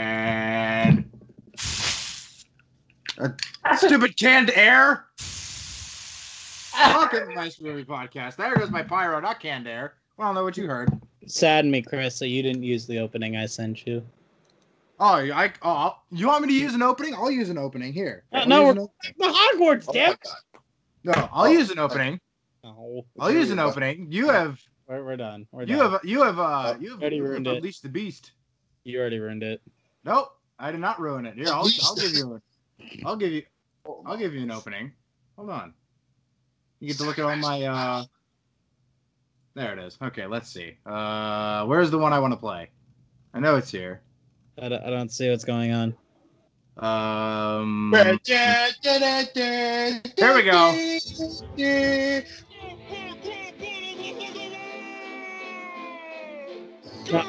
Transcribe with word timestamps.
And 0.00 1.04
a 3.18 3.32
stupid 3.76 4.16
canned 4.16 4.50
air. 4.54 5.06
Ah. 6.74 7.08
Fucking 7.10 7.34
nice 7.34 7.60
movie 7.60 7.84
podcast. 7.84 8.36
There 8.36 8.54
goes 8.56 8.70
my 8.70 8.82
pyro, 8.82 9.20
not 9.20 9.40
canned 9.40 9.66
air. 9.66 9.94
Well, 10.16 10.26
I 10.26 10.28
don't 10.28 10.34
know 10.36 10.44
what 10.44 10.56
you 10.56 10.66
heard. 10.66 10.88
Sadden 11.26 11.70
me, 11.70 11.82
Chris, 11.82 12.18
that 12.20 12.28
you 12.28 12.42
didn't 12.42 12.62
use 12.62 12.86
the 12.86 12.98
opening 12.98 13.36
I 13.36 13.46
sent 13.46 13.86
you. 13.86 14.02
Oh, 14.98 15.14
I 15.14 15.52
oh, 15.62 15.96
you 16.10 16.26
want 16.28 16.42
me 16.46 16.48
to 16.48 16.54
use 16.54 16.74
an 16.74 16.82
opening? 16.82 17.14
I'll 17.14 17.30
use 17.30 17.48
an 17.50 17.58
opening 17.58 17.92
here. 17.92 18.24
No, 18.32 18.44
no, 18.44 18.60
we're- 18.62 18.70
an 18.72 18.78
op- 18.78 18.92
The 19.18 19.24
Hogwarts, 19.26 19.84
Oh 19.88 19.92
damn 19.92 20.08
my 20.08 20.12
it! 20.12 20.20
God. 20.24 20.36
no, 21.04 21.28
I'll 21.32 21.44
Oh. 21.44 21.52
use 21.52 21.70
an 21.70 21.78
opening. 21.78 22.20
No, 22.62 23.04
I'll 23.18 23.30
use 23.32 23.50
an 23.50 23.58
opening. 23.58 24.06
You 24.10 24.28
have 24.28 24.60
we're, 24.90 25.04
we're 25.04 25.16
done. 25.16 25.46
We're 25.52 25.62
you 25.62 25.76
done. 25.76 25.92
have 25.92 26.00
you 26.04 26.22
have 26.22 26.38
uh 26.38 26.74
you 26.80 26.90
have 26.90 27.00
Already 27.00 27.20
ruined 27.20 27.46
it. 27.46 27.58
unleashed 27.58 27.82
the 27.84 27.88
beast. 27.88 28.32
You 28.84 28.98
already 28.98 29.20
ruined 29.20 29.42
it. 29.44 29.62
Nope, 30.04 30.32
I 30.58 30.72
did 30.72 30.80
not 30.80 31.00
ruin 31.00 31.26
it. 31.26 31.34
Here, 31.36 31.46
I'll, 31.48 31.68
I'll 31.84 31.94
give 31.94 32.12
you 32.12 32.42
I'll 33.04 33.16
give 33.16 33.32
you 33.32 33.42
I'll 34.04 34.16
give 34.16 34.34
you 34.34 34.42
an 34.42 34.50
opening. 34.50 34.92
Hold 35.36 35.50
on. 35.50 35.74
You 36.80 36.88
get 36.88 36.96
to 36.98 37.04
look 37.04 37.18
at 37.18 37.24
all 37.24 37.36
my 37.36 37.62
uh 37.66 38.04
there 39.54 39.72
it 39.72 39.78
is. 39.78 39.96
Okay, 40.02 40.26
let's 40.26 40.50
see. 40.50 40.76
Uh 40.84 41.64
where's 41.66 41.90
the 41.92 41.98
one 41.98 42.12
I 42.12 42.18
want 42.18 42.32
to 42.32 42.38
play? 42.38 42.70
I 43.32 43.38
know 43.38 43.54
it's 43.56 43.70
here. 43.70 44.00
I 44.60 44.68
don't, 44.68 44.82
I 44.82 44.90
don't 44.90 45.12
see 45.12 45.30
what's 45.30 45.44
going 45.44 45.72
on. 45.72 45.94
Um 46.78 47.92
Here 47.94 48.18
There 50.16 50.34
we 50.34 50.42
go. 50.42 50.72
Can 57.10 57.24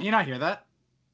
you 0.00 0.10
not 0.10 0.26
hear 0.26 0.38
that? 0.38 0.66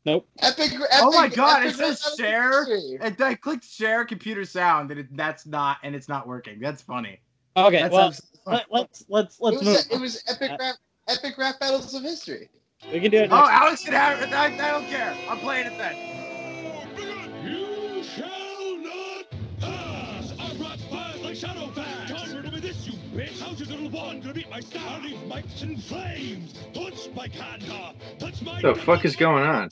Nope. 0.06 0.28
Epic, 0.40 0.72
epic, 0.72 0.80
Oh 0.92 1.12
my 1.12 1.28
God, 1.28 1.64
it 1.64 1.74
says 1.74 2.00
share. 2.18 2.64
history. 2.64 2.98
And 3.00 3.20
I 3.20 3.34
clicked 3.34 3.64
share 3.64 4.04
computer 4.04 4.44
sound 4.44 4.90
and 4.90 5.00
it, 5.00 5.16
that's 5.16 5.46
not 5.46 5.78
and 5.82 5.94
it's 5.94 6.08
not 6.08 6.26
working. 6.26 6.58
That's 6.60 6.82
funny. 6.82 7.20
Okay, 7.56 7.82
That's 7.82 7.92
well, 7.92 8.08
absolutely 8.08 8.40
funny. 8.44 8.56
let, 8.70 8.80
let's 8.80 9.04
let's 9.08 9.38
It 9.40 9.42
let's 9.44 9.62
move. 9.62 9.74
was, 9.74 9.86
it 9.90 10.00
was 10.00 10.24
epic 10.28 10.52
rap, 10.58 10.76
epic 11.08 11.38
rap 11.38 11.60
battles 11.60 11.94
of 11.94 12.02
history. 12.02 12.50
We 12.92 13.00
can 13.00 13.10
do 13.10 13.18
it. 13.18 13.30
Oh, 13.32 13.36
Next. 13.36 13.50
Alex 13.50 13.84
can 13.84 13.92
have 13.94 14.20
it. 14.20 14.32
I, 14.32 14.46
I 14.46 14.70
don't 14.72 14.86
care. 14.88 15.14
I'm 15.30 15.38
playing 15.38 15.66
it 15.66 15.78
then. 15.78 16.23
How's 23.44 23.60
your 23.60 23.68
little 23.68 23.90
wand 23.90 24.22
gonna 24.22 24.34
beat 24.34 24.48
my 24.48 24.60
star? 24.60 25.00
Leave 25.00 25.18
mics 25.28 25.62
in 25.62 25.76
flames! 25.76 26.54
Touch 26.72 27.10
my 27.14 27.28
candor! 27.28 27.92
Touch 28.18 28.40
my... 28.40 28.58
The 28.62 28.74
fuck 28.74 29.04
is 29.04 29.16
going 29.16 29.44
on? 29.44 29.68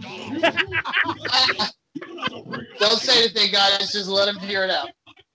Don't 2.78 2.98
say 2.98 3.18
anything, 3.24 3.52
guys. 3.52 3.92
Just 3.92 4.08
let 4.08 4.28
him 4.28 4.36
hear 4.36 4.64
it 4.64 4.70
out. 4.70 4.88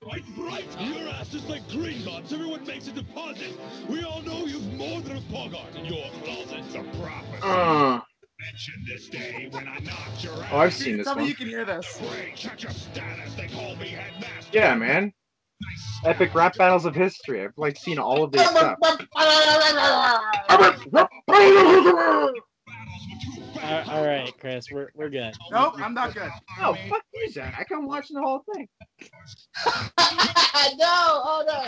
Right, 0.03 0.23
right! 0.37 0.65
Your 0.79 1.07
ass 1.09 1.35
is 1.35 1.47
like 1.47 1.67
green 1.69 2.03
dots. 2.03 2.33
Everyone 2.33 2.65
makes 2.65 2.87
a 2.87 2.91
deposit. 2.91 3.55
We 3.87 4.03
all 4.03 4.21
know 4.23 4.45
you've 4.47 4.73
more 4.73 4.99
than 5.01 5.17
a 5.17 5.21
bogart 5.21 5.75
in 5.75 5.85
your 5.85 6.09
closet. 6.23 6.63
The 6.71 6.83
prophet. 6.99 7.43
Uh, 7.43 8.01
Mention 8.39 8.83
this 8.87 9.07
day 9.07 9.47
when 9.51 9.67
I 9.67 9.77
knocked 9.79 10.23
your 10.23 10.33
ass. 10.33 10.49
oh, 10.51 10.57
I've 10.57 10.73
seen 10.73 10.97
this 10.97 11.05
Tell 11.05 11.15
me 11.15 11.21
one. 11.21 11.29
you 11.29 11.35
can 11.35 11.47
hear 11.47 11.63
this. 11.63 12.01
Great, 12.09 12.35
check 12.35 12.63
your 12.63 12.71
status. 12.71 13.35
They 13.35 13.47
call 13.49 13.75
me 13.75 13.89
headmaster. 13.89 14.49
Yeah, 14.51 14.73
man. 14.73 15.13
Epic 16.05 16.33
rap 16.33 16.55
battles 16.57 16.85
of 16.85 16.95
history. 16.95 17.43
I've 17.43 17.57
like 17.57 17.77
seen 17.77 17.99
all 17.99 18.23
of 18.23 18.31
their 18.31 18.45
stuff. 18.47 18.79
All- 23.63 23.89
all 23.91 24.05
right, 24.05 24.33
Chris, 24.39 24.71
we're 24.71 24.91
we're 24.95 25.09
good. 25.09 25.35
Nope, 25.51 25.75
I'm 25.77 25.93
not 25.93 26.13
good. 26.13 26.29
Oh, 26.59 26.75
fuck 26.89 27.03
you, 27.13 27.29
Zach. 27.31 27.55
I 27.59 27.63
come 27.63 27.85
watching 27.85 28.15
the 28.15 28.21
whole 28.21 28.43
thing. 28.53 28.67
no, 30.77 30.85
oh 30.87 31.43
no. 31.47 31.65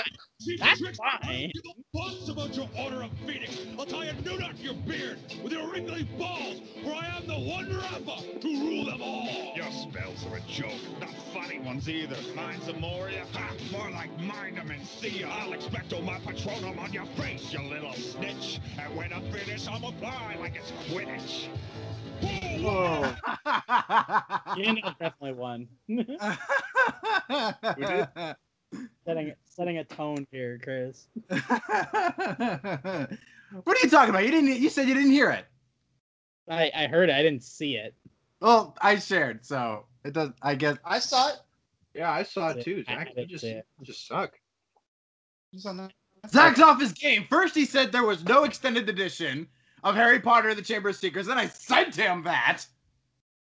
That's 0.59 0.81
fine. 0.97 1.51
Give 1.53 1.63
a 1.69 1.97
fuss 1.97 2.29
about 2.29 2.55
your 2.55 2.67
order 2.77 3.03
of 3.03 3.11
Phoenix. 3.25 3.59
I'll 3.79 3.85
tie 3.85 4.05
a 4.05 4.13
new 4.21 4.37
knot 4.37 4.57
to 4.57 4.61
your 4.63 4.73
beard 4.73 5.17
with 5.43 5.53
your 5.53 5.71
wrinkly 5.71 6.03
balls, 6.17 6.61
for 6.83 6.91
I 6.93 7.07
am 7.17 7.25
the 7.27 7.33
one 7.33 7.69
Rappa 7.75 8.39
to 8.41 8.47
rule 8.47 8.85
them 8.85 9.01
all. 9.01 9.53
Your 9.55 9.71
spells 9.71 10.25
are 10.27 10.37
a 10.37 10.41
joke, 10.41 10.73
not 10.99 11.13
funny 11.33 11.59
ones 11.59 11.87
either. 11.89 12.17
Mine's 12.35 12.67
a 12.67 12.73
Moria, 12.73 13.25
ha, 13.33 13.51
more 13.71 13.89
like 13.91 14.15
mind 14.19 14.57
'em 14.59 14.71
and 14.71 14.85
see 14.85 15.19
ya. 15.21 15.29
I'll 15.31 15.51
expecto 15.53 16.03
my 16.03 16.19
patronum 16.19 16.77
on 16.79 16.91
your 16.91 17.05
face, 17.17 17.53
you 17.53 17.61
little 17.61 17.93
snitch. 17.93 18.59
And 18.79 18.95
when 18.95 19.13
I 19.13 19.21
finish, 19.31 19.67
I'll 19.67 19.87
apply 19.87 20.35
like 20.39 20.55
it's 20.55 20.71
Quidditch. 20.91 21.47
Whoa. 22.61 23.13
You 24.57 24.73
know, 24.73 24.81
definitely 24.99 25.33
one. 25.33 25.67
setting 29.05 29.33
setting 29.43 29.77
a 29.79 29.83
tone 29.83 30.25
here, 30.31 30.59
Chris. 30.63 31.07
what 31.27 31.41
are 33.01 33.07
you 33.83 33.89
talking 33.89 34.09
about? 34.09 34.25
You 34.25 34.31
didn't. 34.31 34.61
You 34.61 34.69
said 34.69 34.87
you 34.87 34.93
didn't 34.93 35.11
hear 35.11 35.29
it. 35.31 35.45
I 36.49 36.71
I 36.75 36.87
heard 36.87 37.09
it. 37.09 37.13
I 37.13 37.21
didn't 37.21 37.43
see 37.43 37.75
it. 37.75 37.93
Well, 38.39 38.75
I 38.81 38.97
shared, 38.97 39.45
so 39.45 39.85
it 40.03 40.13
does. 40.13 40.31
I 40.41 40.55
guess. 40.55 40.77
I 40.83 40.99
saw 40.99 41.29
it. 41.29 41.35
Yeah, 41.93 42.11
I 42.11 42.23
saw 42.23 42.49
it 42.49 42.63
too, 42.63 42.83
I 42.87 42.95
Zach. 42.95 43.09
You 43.15 43.25
just, 43.25 43.43
you 43.43 43.61
just 43.83 44.07
suck. 44.07 44.33
He's 45.51 45.65
on 45.65 45.77
the- 45.77 45.91
Zach's 46.27 46.59
off 46.59 46.79
his 46.79 46.93
game. 46.93 47.25
First, 47.29 47.53
he 47.53 47.65
said 47.65 47.91
there 47.91 48.05
was 48.05 48.23
no 48.23 48.45
extended 48.45 48.89
edition 48.89 49.47
of 49.83 49.95
Harry 49.95 50.19
Potter 50.19 50.49
and 50.49 50.57
the 50.57 50.61
Chamber 50.63 50.89
of 50.89 50.95
Secrets. 50.95 51.27
and 51.27 51.39
I 51.39 51.47
sent 51.47 51.95
him 51.95 52.23
that, 52.23 52.63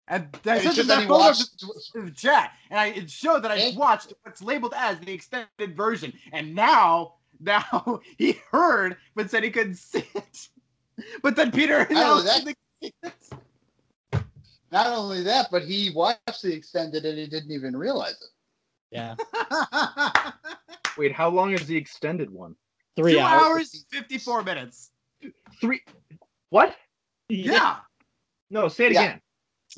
and 0.08 0.28
I 0.46 0.54
And 0.54 0.62
sent 0.62 0.78
him 0.78 0.86
that 0.88 1.00
he 1.02 1.06
photo 1.06 1.18
watched. 1.24 1.64
in 1.94 2.04
the 2.06 2.10
chat, 2.12 2.52
and 2.70 2.78
I 2.78 2.86
it 2.88 3.10
showed 3.10 3.42
that 3.44 3.50
I 3.50 3.72
watched 3.76 4.12
what's 4.22 4.42
labeled 4.42 4.74
as 4.76 4.98
the 5.00 5.12
extended 5.12 5.76
version, 5.76 6.12
and 6.32 6.54
now 6.54 7.14
now 7.40 8.00
he 8.18 8.38
heard 8.50 8.96
but 9.14 9.30
said 9.30 9.42
he 9.44 9.50
couldn't 9.50 9.76
see 9.76 10.04
it. 10.14 10.48
But 11.22 11.34
then 11.36 11.50
Peter 11.50 11.86
know 11.90 12.18
announced 12.20 12.44
that. 12.92 13.02
Not 14.72 14.86
only 14.86 15.22
that, 15.24 15.48
but 15.50 15.62
he 15.64 15.90
watched 15.90 16.42
the 16.42 16.52
extended 16.54 17.04
and 17.04 17.18
he 17.18 17.26
didn't 17.26 17.50
even 17.50 17.76
realize 17.76 18.12
it. 18.12 18.28
Yeah, 18.92 19.14
Wait, 20.98 21.12
how 21.12 21.28
long 21.28 21.52
is 21.52 21.66
the 21.66 21.76
extended 21.76 22.28
one? 22.30 22.54
three 22.96 23.12
two 23.14 23.20
hours. 23.20 23.42
hours, 23.42 23.86
fifty-four 23.90 24.42
minutes. 24.42 24.90
Three. 25.60 25.82
What? 26.50 26.76
Yeah, 27.28 27.76
No, 28.50 28.66
say 28.68 28.86
it 28.86 28.92
Yeah. 28.92 29.02
again. 29.02 29.20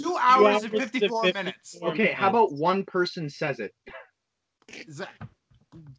two 0.00 0.16
hours 0.16 0.46
and 0.46 0.46
hours 0.46 0.62
to 0.62 0.68
fifty-four 0.80 1.22
54 1.24 1.42
minutes. 1.42 1.78
Okay, 1.82 2.12
how 2.12 2.30
about 2.30 2.52
one 2.52 2.84
person 2.84 3.28
says 3.28 3.60
it? 3.60 3.74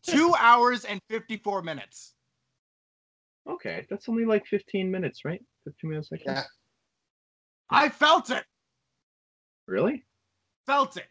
Two 0.03 0.33
hours 0.39 0.85
and 0.85 0.99
fifty-four 1.09 1.61
minutes. 1.61 2.15
Okay, 3.47 3.85
that's 3.89 4.07
only 4.09 4.25
like 4.25 4.45
15 4.47 4.89
minutes, 4.89 5.25
right? 5.25 5.43
15 5.65 5.89
minutes, 5.89 6.09
I 6.13 6.17
Yeah. 6.25 6.43
I 7.69 7.89
felt 7.89 8.29
it. 8.29 8.45
Really? 9.67 10.05
Felt 10.65 10.97
it. 10.97 11.07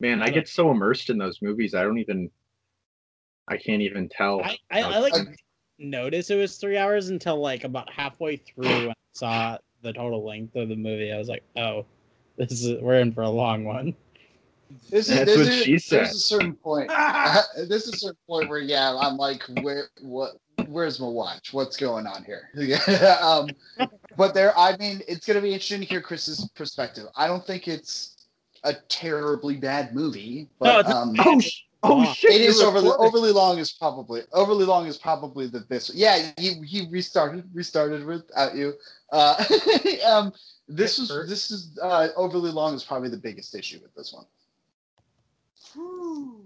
Man, 0.00 0.22
I 0.22 0.28
get 0.28 0.48
so 0.48 0.70
immersed 0.70 1.08
in 1.10 1.18
those 1.18 1.40
movies, 1.42 1.74
I 1.74 1.82
don't 1.82 1.98
even. 1.98 2.30
I 3.48 3.56
can't 3.56 3.82
even 3.82 4.08
tell. 4.08 4.42
I, 4.42 4.58
I, 4.70 4.82
I 4.82 4.98
like 4.98 5.14
uh, 5.14 5.24
noticed 5.78 6.30
it 6.30 6.36
was 6.36 6.56
three 6.56 6.76
hours 6.76 7.08
until 7.08 7.36
like 7.40 7.64
about 7.64 7.90
halfway 7.90 8.36
through 8.36 8.64
when 8.68 8.90
I 8.90 8.94
saw 9.12 9.58
the 9.82 9.92
total 9.92 10.24
length 10.24 10.56
of 10.56 10.68
the 10.68 10.76
movie. 10.76 11.12
I 11.12 11.18
was 11.18 11.28
like, 11.28 11.42
oh, 11.56 11.84
this 12.36 12.52
is 12.52 12.80
we're 12.80 13.00
in 13.00 13.12
for 13.12 13.22
a 13.22 13.28
long 13.30 13.64
one. 13.64 13.94
This 14.90 15.08
is, 15.08 15.14
That's 15.16 15.26
this 15.26 15.36
what 15.38 15.46
is, 15.48 15.62
she 15.64 15.78
said. 15.78 15.98
There's 16.00 16.16
a 16.16 16.18
certain 16.18 16.54
point. 16.54 16.88
this 17.68 17.86
is 17.86 17.94
a 17.94 17.96
certain 17.98 18.18
point 18.28 18.48
where 18.48 18.58
yeah, 18.58 18.94
I'm 18.98 19.16
like, 19.16 19.42
where 19.62 19.88
what 20.02 20.32
where's 20.66 20.98
my 20.98 21.06
watch? 21.06 21.52
What's 21.52 21.76
going 21.76 22.06
on 22.06 22.24
here? 22.24 22.50
Um, 23.22 23.50
but 24.16 24.32
there, 24.34 24.56
I 24.58 24.76
mean, 24.78 25.02
it's 25.06 25.26
gonna 25.26 25.40
be 25.40 25.52
interesting 25.52 25.80
to 25.80 25.86
hear 25.86 26.00
Chris's 26.00 26.48
perspective. 26.54 27.04
I 27.16 27.26
don't 27.26 27.46
think 27.46 27.68
it's 27.68 28.26
a 28.64 28.74
terribly 28.88 29.56
bad 29.56 29.94
movie, 29.94 30.48
but 30.58 30.80
it's- 30.80 30.94
um, 30.94 31.14
Oh, 31.18 31.38
sh- 31.38 31.62
oh 31.86 31.96
Wow. 31.98 32.12
shit! 32.12 32.32
it 32.32 32.40
is 32.42 32.60
overly 32.60 32.88
recording. 32.88 33.06
overly 33.06 33.32
long. 33.32 33.58
Is 33.58 33.72
probably 33.72 34.22
overly 34.32 34.64
long 34.64 34.86
is 34.86 34.96
probably 34.96 35.46
the 35.46 35.60
this. 35.68 35.90
Yeah, 35.94 36.30
he 36.38 36.54
he 36.64 36.86
restarted 36.90 37.44
restarted 37.54 38.04
without 38.04 38.54
you. 38.54 38.74
Uh, 39.12 39.42
um, 40.06 40.32
this 40.68 40.98
was 40.98 41.08
this 41.28 41.50
is 41.50 41.78
uh, 41.82 42.08
overly 42.16 42.50
long 42.50 42.74
is 42.74 42.84
probably 42.84 43.08
the 43.08 43.16
biggest 43.16 43.54
issue 43.54 43.78
with 43.82 43.94
this 43.94 44.12
one. 44.12 44.24
Whew. 45.74 46.42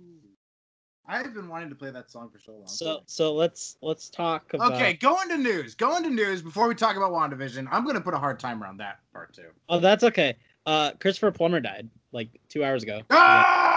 I've 1.07 1.35
been 1.35 1.49
wanting 1.49 1.71
to 1.71 1.75
play 1.75 1.91
that 1.91 2.09
song 2.09 2.31
for 2.33 2.39
so 2.39 2.53
long. 2.53 2.69
So 2.69 3.01
so 3.07 3.35
let's 3.35 3.77
let's 3.83 4.09
talk 4.11 4.55
about. 4.55 4.73
okay, 4.75 4.93
go 4.93 5.21
into 5.23 5.39
news. 5.39 5.75
Go 5.75 5.97
into 5.97 6.11
news 6.11 6.41
before 6.41 6.69
we 6.69 6.75
talk 6.77 6.97
about 6.97 7.11
WandaVision. 7.11 7.67
I'm 7.73 7.85
gonna 7.85 8.01
put 8.01 8.15
a 8.15 8.19
hard 8.19 8.39
timer 8.39 8.67
on 8.67 8.77
that 8.77 9.01
part 9.13 9.35
too. 9.35 9.49
Oh, 9.69 9.81
that's 9.81 10.05
okay. 10.05 10.37
Uh, 10.67 10.93
Christopher 11.01 11.33
Plummer 11.33 11.59
died 11.59 11.89
like 12.13 12.29
two 12.49 12.63
hours 12.63 12.85
ago. 12.85 13.01
Ah! 13.11 13.70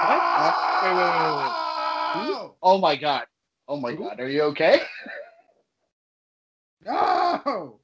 Oh 2.61 2.77
my 2.79 2.95
god. 2.95 3.25
Oh 3.67 3.77
my 3.77 3.94
god, 3.94 4.19
are 4.19 4.29
you 4.29 4.44
okay? 4.44 4.81
No, 6.85 7.79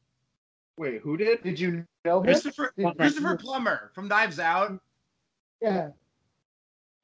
Wait, 0.77 1.01
who 1.01 1.15
did? 1.15 1.41
Did 1.41 1.59
you 1.59 1.85
know 2.03 2.19
him? 2.19 2.25
Christopher 2.25 2.73
Did- 2.77 2.97
Christopher 2.97 3.35
Plummer 3.37 3.91
from 3.93 4.09
Knives 4.09 4.39
Out. 4.39 4.79
Yeah. 5.61 5.89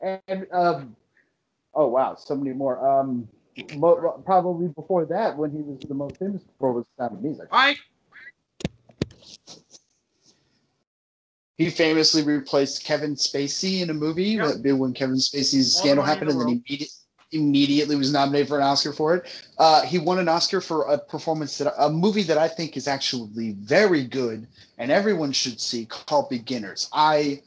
And 0.02 0.48
um, 0.52 0.96
oh 1.74 1.88
wow, 1.88 2.16
so 2.16 2.36
many 2.36 2.54
more. 2.54 2.86
Um, 2.86 3.28
mo- 3.76 4.22
probably 4.26 4.68
before 4.70 5.06
that, 5.06 5.38
when 5.38 5.52
he 5.52 5.62
was 5.62 5.80
the 5.88 5.94
most 5.94 6.18
famous 6.18 6.42
for 6.60 6.74
was 6.74 6.86
Sound 6.98 7.14
of 7.14 7.22
Music. 7.22 7.48
I 7.52 7.76
He 11.58 11.70
famously 11.70 12.24
replaced 12.24 12.84
Kevin 12.84 13.16
Spacey 13.16 13.82
in 13.82 13.90
a 13.90 13.94
movie 13.94 14.38
when 14.38 14.94
Kevin 14.94 15.16
Spacey's 15.16 15.76
scandal 15.76 16.04
happened, 16.04 16.32
and 16.32 16.40
then 16.40 16.48
world. 16.48 16.62
immediately 16.68 16.90
immediately 17.32 17.96
was 17.96 18.12
nominated 18.12 18.48
for 18.48 18.58
an 18.58 18.64
Oscar 18.64 18.94
for 18.94 19.16
it. 19.16 19.46
Uh, 19.58 19.82
he 19.82 20.00
won 20.00 20.20
an 20.20 20.30
Oscar 20.30 20.62
for 20.62 20.84
a 20.84 20.98
performance 20.98 21.58
that 21.58 21.74
a 21.78 21.90
movie 21.90 22.24
that 22.24 22.38
I 22.38 22.48
think 22.48 22.78
is 22.78 22.88
actually 22.88 23.52
very 23.60 24.04
good 24.04 24.48
and 24.78 24.92
everyone 24.92 25.32
should 25.32 25.60
see 25.60 25.86
called 25.86 26.30
Beginners. 26.30 26.90
I 26.94 27.42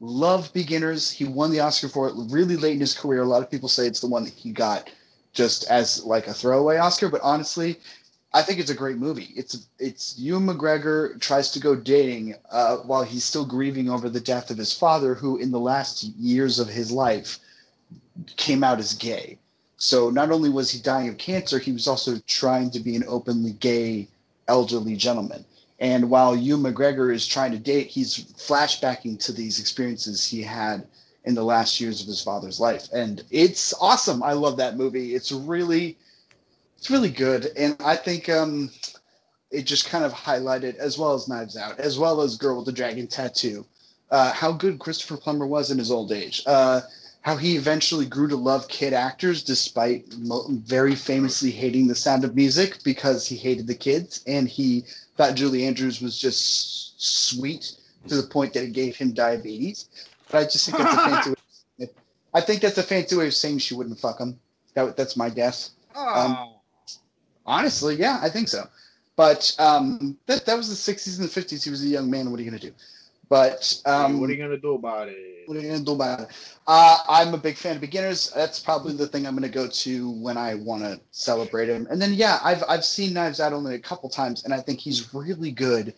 love 0.00 0.52
Beginners. 0.52 1.10
He 1.10 1.24
won 1.24 1.50
the 1.50 1.60
Oscar 1.60 1.88
for 1.88 2.08
it 2.08 2.14
really 2.30 2.56
late 2.56 2.74
in 2.74 2.80
his 2.80 2.94
career. 2.94 3.22
A 3.22 3.26
lot 3.26 3.42
of 3.42 3.50
people 3.50 3.68
say 3.68 3.86
it's 3.86 4.00
the 4.00 4.06
one 4.06 4.24
that 4.24 4.34
he 4.34 4.50
got 4.52 4.90
just 5.32 5.68
as 5.68 6.04
like 6.04 6.26
a 6.26 6.34
throwaway 6.34 6.76
Oscar, 6.76 7.08
but 7.08 7.20
honestly, 7.22 7.78
I 8.34 8.42
think 8.42 8.58
it's 8.58 8.70
a 8.70 8.74
great 8.74 8.98
movie. 8.98 9.28
It's 9.36 9.68
it's 9.78 10.18
Ewan 10.18 10.46
McGregor 10.46 11.20
tries 11.20 11.52
to 11.52 11.60
go 11.60 11.76
dating 11.76 12.34
uh, 12.50 12.78
while 12.78 13.04
he's 13.04 13.22
still 13.22 13.46
grieving 13.46 13.88
over 13.88 14.08
the 14.10 14.20
death 14.20 14.50
of 14.50 14.58
his 14.58 14.72
father, 14.72 15.14
who 15.14 15.38
in 15.38 15.52
the 15.52 15.60
last 15.60 16.02
years 16.02 16.58
of 16.58 16.68
his 16.68 16.90
life 16.90 17.38
came 18.36 18.64
out 18.64 18.80
as 18.80 18.92
gay. 18.92 19.38
So 19.76 20.10
not 20.10 20.32
only 20.32 20.50
was 20.50 20.72
he 20.72 20.80
dying 20.80 21.08
of 21.08 21.16
cancer, 21.16 21.60
he 21.60 21.70
was 21.70 21.86
also 21.86 22.18
trying 22.26 22.72
to 22.72 22.80
be 22.80 22.96
an 22.96 23.04
openly 23.06 23.52
gay 23.52 24.08
elderly 24.48 24.96
gentleman. 24.96 25.44
And 25.78 26.10
while 26.10 26.34
Ewan 26.34 26.74
McGregor 26.74 27.14
is 27.14 27.26
trying 27.26 27.52
to 27.52 27.58
date, 27.58 27.86
he's 27.86 28.24
flashbacking 28.34 29.24
to 29.24 29.32
these 29.32 29.60
experiences 29.60 30.24
he 30.26 30.42
had 30.42 30.86
in 31.24 31.36
the 31.36 31.44
last 31.44 31.80
years 31.80 32.00
of 32.00 32.08
his 32.08 32.20
father's 32.22 32.58
life. 32.58 32.88
And 32.92 33.22
it's 33.30 33.72
awesome. 33.80 34.24
I 34.24 34.32
love 34.32 34.56
that 34.56 34.76
movie. 34.76 35.14
It's 35.14 35.30
really 35.30 35.96
it's 36.84 36.90
really 36.90 37.08
good. 37.08 37.50
And 37.56 37.76
I 37.82 37.96
think 37.96 38.28
um 38.28 38.70
it 39.50 39.62
just 39.62 39.88
kind 39.88 40.04
of 40.04 40.12
highlighted, 40.12 40.76
as 40.76 40.98
well 40.98 41.14
as 41.14 41.28
Knives 41.28 41.56
Out, 41.56 41.80
as 41.80 41.98
well 41.98 42.20
as 42.20 42.36
Girl 42.36 42.56
with 42.56 42.66
the 42.66 42.72
Dragon 42.72 43.06
Tattoo, 43.06 43.64
uh, 44.10 44.32
how 44.32 44.52
good 44.52 44.78
Christopher 44.78 45.16
Plummer 45.16 45.46
was 45.46 45.70
in 45.70 45.78
his 45.78 45.90
old 45.90 46.12
age. 46.12 46.42
Uh, 46.44 46.82
how 47.22 47.36
he 47.36 47.56
eventually 47.56 48.04
grew 48.04 48.28
to 48.28 48.36
love 48.36 48.68
kid 48.68 48.92
actors 48.92 49.42
despite 49.42 50.04
very 50.12 50.94
famously 50.94 51.50
hating 51.50 51.86
the 51.86 51.94
sound 51.94 52.22
of 52.22 52.36
music 52.36 52.76
because 52.84 53.26
he 53.26 53.36
hated 53.36 53.66
the 53.66 53.74
kids 53.74 54.22
and 54.26 54.46
he 54.46 54.84
thought 55.16 55.36
Julie 55.36 55.64
Andrews 55.64 56.02
was 56.02 56.18
just 56.18 57.00
sweet 57.00 57.76
to 58.08 58.16
the 58.16 58.28
point 58.28 58.52
that 58.52 58.64
it 58.64 58.74
gave 58.74 58.94
him 58.94 59.14
diabetes. 59.14 59.88
But 60.30 60.38
I 60.38 60.44
just 60.44 60.66
think 60.66 60.76
that's 60.76 60.92
a 60.92 60.96
fancy 61.08 61.30
way. 61.78 61.90
I 62.34 62.42
think 62.42 62.60
that's 62.60 62.76
a 62.76 62.82
fancy 62.82 63.16
way 63.16 63.28
of 63.28 63.34
saying 63.34 63.60
she 63.60 63.74
wouldn't 63.74 63.98
fuck 63.98 64.20
him. 64.20 64.38
That, 64.74 64.98
that's 64.98 65.16
my 65.16 65.30
guess. 65.30 65.70
oh. 65.96 66.53
Honestly, 67.46 67.96
yeah, 67.96 68.18
I 68.22 68.28
think 68.28 68.48
so. 68.48 68.64
But 69.16 69.54
um, 69.58 70.16
that 70.26 70.44
that 70.46 70.56
was 70.56 70.68
the 70.68 70.92
'60s 70.92 71.18
and 71.18 71.28
the 71.28 71.40
'50s. 71.40 71.64
He 71.64 71.70
was 71.70 71.84
a 71.84 71.88
young 71.88 72.10
man. 72.10 72.30
What 72.30 72.40
are 72.40 72.42
you 72.42 72.50
gonna 72.50 72.60
do? 72.60 72.72
But 73.28 73.80
um, 73.86 74.20
what 74.20 74.28
are 74.28 74.32
you 74.32 74.42
gonna 74.42 74.56
do 74.56 74.74
about 74.74 75.08
it? 75.08 75.34
what 75.46 75.56
are 75.56 75.60
you 75.60 75.68
gonna 75.68 75.84
do 75.84 75.92
about 75.92 76.20
it? 76.20 76.28
Uh, 76.66 76.98
I'm 77.08 77.34
a 77.34 77.38
big 77.38 77.56
fan 77.56 77.76
of 77.76 77.80
beginners. 77.80 78.32
That's 78.34 78.58
probably 78.58 78.94
the 78.94 79.06
thing 79.06 79.26
I'm 79.26 79.34
gonna 79.34 79.48
go 79.48 79.68
to 79.68 80.10
when 80.10 80.36
I 80.36 80.54
want 80.54 80.82
to 80.82 81.00
celebrate 81.10 81.68
him. 81.68 81.86
And 81.90 82.00
then 82.00 82.14
yeah, 82.14 82.38
I've 82.42 82.64
I've 82.68 82.84
seen 82.84 83.12
Knives 83.12 83.40
Out 83.40 83.52
only 83.52 83.74
a 83.74 83.78
couple 83.78 84.08
times, 84.08 84.44
and 84.44 84.52
I 84.52 84.60
think 84.60 84.80
he's 84.80 85.14
really 85.14 85.50
good 85.50 85.94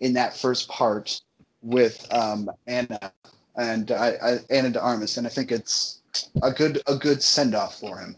in 0.00 0.12
that 0.14 0.36
first 0.36 0.68
part 0.68 1.20
with 1.62 2.06
um, 2.12 2.50
Anna 2.66 3.12
and 3.56 3.90
I, 3.90 4.14
I, 4.22 4.38
Ana 4.50 4.70
de 4.70 4.80
Armas, 4.80 5.16
and 5.16 5.26
I 5.26 5.30
think 5.30 5.52
it's 5.52 6.00
a 6.42 6.50
good 6.52 6.80
a 6.86 6.96
good 6.96 7.22
send 7.22 7.54
off 7.54 7.78
for 7.78 7.98
him. 7.98 8.16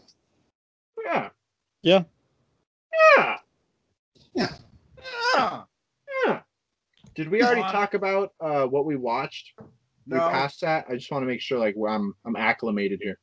Yeah. 1.05 1.29
Yeah. 1.81 2.03
Yeah. 4.35 4.49
Ah, 5.35 5.65
Yeah. 6.25 6.39
Did 7.15 7.29
we 7.29 7.43
already 7.43 7.61
talk 7.61 7.93
about 7.93 8.33
uh, 8.39 8.65
what 8.65 8.85
we 8.85 8.95
watched? 8.95 9.53
We 10.07 10.17
passed 10.17 10.61
that. 10.61 10.85
I 10.89 10.95
just 10.95 11.11
want 11.11 11.23
to 11.23 11.27
make 11.27 11.41
sure, 11.41 11.59
like, 11.59 11.75
where 11.75 11.91
I'm 11.91 12.13
I'm 12.25 12.35
acclimated 12.35 12.99
here. 13.01 13.19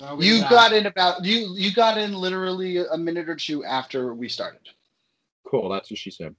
No, 0.00 0.20
You 0.20 0.40
not. 0.40 0.50
got 0.50 0.72
in 0.72 0.86
about 0.86 1.24
you 1.24 1.54
you 1.56 1.72
got 1.72 1.98
in 1.98 2.12
literally 2.14 2.78
a 2.78 2.96
minute 2.96 3.28
or 3.28 3.36
two 3.36 3.64
after 3.64 4.14
we 4.14 4.28
started. 4.28 4.60
Cool. 5.46 5.68
That's 5.68 5.90
what 5.90 5.98
she 5.98 6.10
said. 6.10 6.34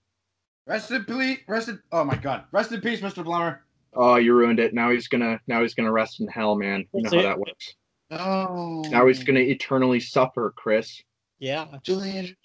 Rest 0.65 0.91
in 0.91 1.06
peace. 1.06 1.39
Rest 1.47 1.69
in. 1.69 1.81
Oh 1.91 2.03
my 2.03 2.15
God. 2.15 2.45
Rest 2.51 2.71
in 2.71 2.81
peace, 2.81 3.01
Mr. 3.01 3.24
Plummer. 3.24 3.63
Oh, 3.94 4.15
you 4.15 4.33
ruined 4.33 4.59
it. 4.59 4.74
Now 4.74 4.91
he's 4.91 5.07
gonna 5.07 5.39
now 5.47 5.62
he's 5.62 5.74
gonna 5.74 5.91
rest 5.91 6.19
in 6.19 6.27
hell, 6.27 6.56
man. 6.56 6.85
You 6.94 7.03
know 7.03 7.09
how 7.09 7.21
that 7.21 7.39
works. 7.39 7.75
Oh. 8.12 8.83
Now 8.89 9.07
he's 9.07 9.24
gonna 9.24 9.39
eternally 9.39 10.00
suffer, 10.00 10.53
Chris. 10.56 11.01
Yeah. 11.39 11.65
Julie 11.83 12.35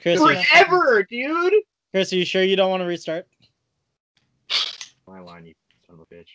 Chris, 0.00 0.20
Forever, 0.20 1.02
dude. 1.08 1.54
Chris, 1.92 2.12
are 2.12 2.16
you 2.16 2.24
sure 2.24 2.42
you 2.42 2.56
don't 2.56 2.70
want 2.70 2.82
to 2.82 2.86
restart? 2.86 3.26
My 5.08 5.20
line, 5.20 5.46
you 5.46 5.54
son 5.86 6.00
of 6.00 6.00
a 6.00 6.14
bitch. 6.14 6.26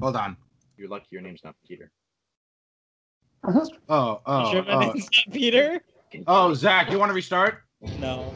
Hold 0.00 0.16
on. 0.16 0.36
You're 0.76 0.88
lucky 0.88 1.06
your 1.10 1.22
name's 1.22 1.42
not 1.42 1.56
Peter. 1.66 1.90
Oh, 3.44 3.66
oh 3.88 4.12
You 4.14 4.20
oh, 4.26 4.52
sure 4.52 4.62
my 4.62 4.72
oh. 4.72 4.78
name's 4.80 5.08
not 5.26 5.34
Peter? 5.34 5.80
Oh, 6.28 6.54
Zach, 6.54 6.90
you 6.90 6.98
want 7.00 7.10
to 7.10 7.14
restart? 7.14 7.62
No. 7.98 8.32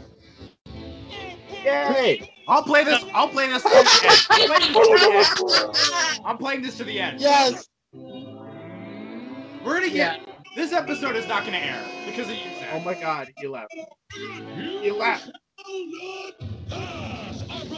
Yay! 1.65 2.33
I'll 2.49 2.63
play 2.63 2.83
this. 2.83 3.05
I'll 3.15 3.29
play 3.29 3.49
this. 3.49 3.63
To 3.63 3.69
the 3.69 3.77
end. 3.77 3.87
I'll 4.31 4.47
play 4.47 5.13
this 5.13 5.35
to 5.35 5.45
the 5.45 6.15
end. 6.15 6.21
I'm 6.25 6.39
playing 6.39 6.63
this 6.63 6.77
to 6.79 6.85
the 6.85 6.99
end. 6.99 7.21
Yes. 7.21 7.69
We're 7.93 9.75
gonna 9.75 9.91
get. 9.91 10.21
This 10.57 10.73
episode 10.73 11.17
is 11.17 11.29
not 11.29 11.45
gonna 11.45 11.59
air 11.59 11.85
because 12.07 12.29
of 12.29 12.35
you, 12.35 12.51
Zach. 12.59 12.71
Oh 12.73 12.81
my 12.81 12.95
God, 12.95 13.31
he 13.37 13.47
left. 13.47 13.73
He 14.13 14.91
left. 14.91 15.31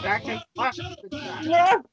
Back 0.03 0.27
and 0.29 0.43
left. 1.47 1.87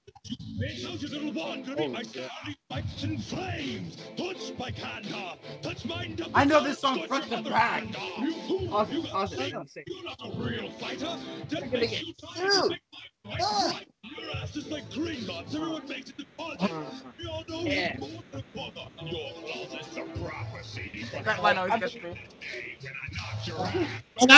Soldiers 0.78 1.12
little 1.14 1.34
one, 1.34 1.64
gonna 1.64 1.76
be 1.78 1.88
my 1.88 2.04
daddy 2.04 2.58
fights 2.70 3.04
in 3.04 3.18
flames. 3.20 3.98
Put 4.18 4.40
Spike 4.42 4.76
hand 4.76 5.14
off. 5.14 5.38
Touch 5.62 5.86
mine 5.86 6.16
to 6.18 6.30
I 6.34 6.46
know 6.46 6.64
this 6.64 6.80
song 6.80 7.08
front 7.08 7.30
to 7.30 7.42
back. 7.44 7.84
You 8.20 8.34
fool, 8.48 8.68
Pause 8.70 8.92
you 8.92 9.04
it, 9.04 9.10
pause 9.12 9.34
it, 9.34 9.52
got 9.54 9.62
I'm 9.62 9.68
saying. 9.68 9.86
You're 9.88 10.04
not 10.06 10.18
a 10.24 10.44
real 10.44 10.72
fighter. 10.72 11.18
That 11.50 11.62
gonna 11.62 11.78
makes 11.80 11.92
get 11.94 12.04
you 12.08 12.14
sued. 12.36 12.80
Ah. 13.42 13.82
Your 14.04 14.32
ass 14.38 14.56
is 14.56 14.68
like 14.70 14.90
green 14.92 15.26
nuts. 15.28 15.56
Everyone 15.56 15.88
makes 15.88 16.10
it 16.12 16.18
deposit. 16.18 16.72
We 17.20 17.28
all 17.28 17.44
know 17.50 17.62
Yeah. 17.62 17.98
you're 18.00 18.10
more 18.10 18.24
than 18.32 18.44
bother. 18.56 18.88
Your 19.06 19.32
closet's 19.34 19.98
a 19.98 20.06
prophecy. 20.24 21.06
That 21.24 21.44
line 21.44 21.58
always 21.58 21.80
gets 21.80 21.96
me. 21.96 22.02
When 22.04 22.14
I 22.14 23.08
knocked 23.16 23.48
your 23.48 23.66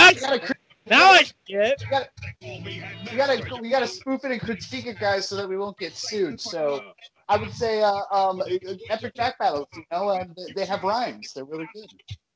ass, 0.43 0.56
Now, 0.89 1.13
We 1.49 1.53
gotta, 1.53 1.75
I 1.85 1.89
get. 1.89 2.11
call 2.41 2.61
me 2.61 2.73
head 2.79 3.09
we 3.11 3.17
gotta, 3.17 3.61
we 3.61 3.69
gotta 3.69 3.87
spoof 3.87 4.23
it 4.25 4.31
and 4.31 4.41
critique 4.41 4.85
it, 4.85 4.99
guys, 4.99 5.27
so 5.27 5.35
that 5.35 5.47
we 5.47 5.57
won't 5.57 5.77
get 5.77 5.93
sued. 5.95 6.39
So 6.39 6.83
I 7.27 7.37
would 7.37 7.53
say, 7.53 7.81
uh, 7.81 8.01
um, 8.11 8.41
epic 8.89 9.15
back 9.15 9.37
battles. 9.39 9.67
You 9.75 9.83
know, 9.91 10.09
um, 10.09 10.33
they, 10.37 10.53
they 10.53 10.65
have 10.65 10.83
rhymes. 10.83 11.33
They're 11.33 11.45
really 11.45 11.67
good. 11.73 11.89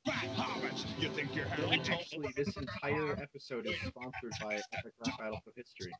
Fat 0.05 0.25
hobbits. 0.35 0.85
You 0.99 1.09
think 1.09 1.35
you're 1.35 1.45
Actually, 1.71 2.33
this 2.35 2.55
entire 2.57 3.13
episode 3.21 3.67
is 3.67 3.75
sponsored 3.87 4.33
by 4.41 4.55
Epic 4.55 4.93
Rap 5.05 5.17
Battle 5.19 5.39
of 5.45 5.53
History. 5.55 5.91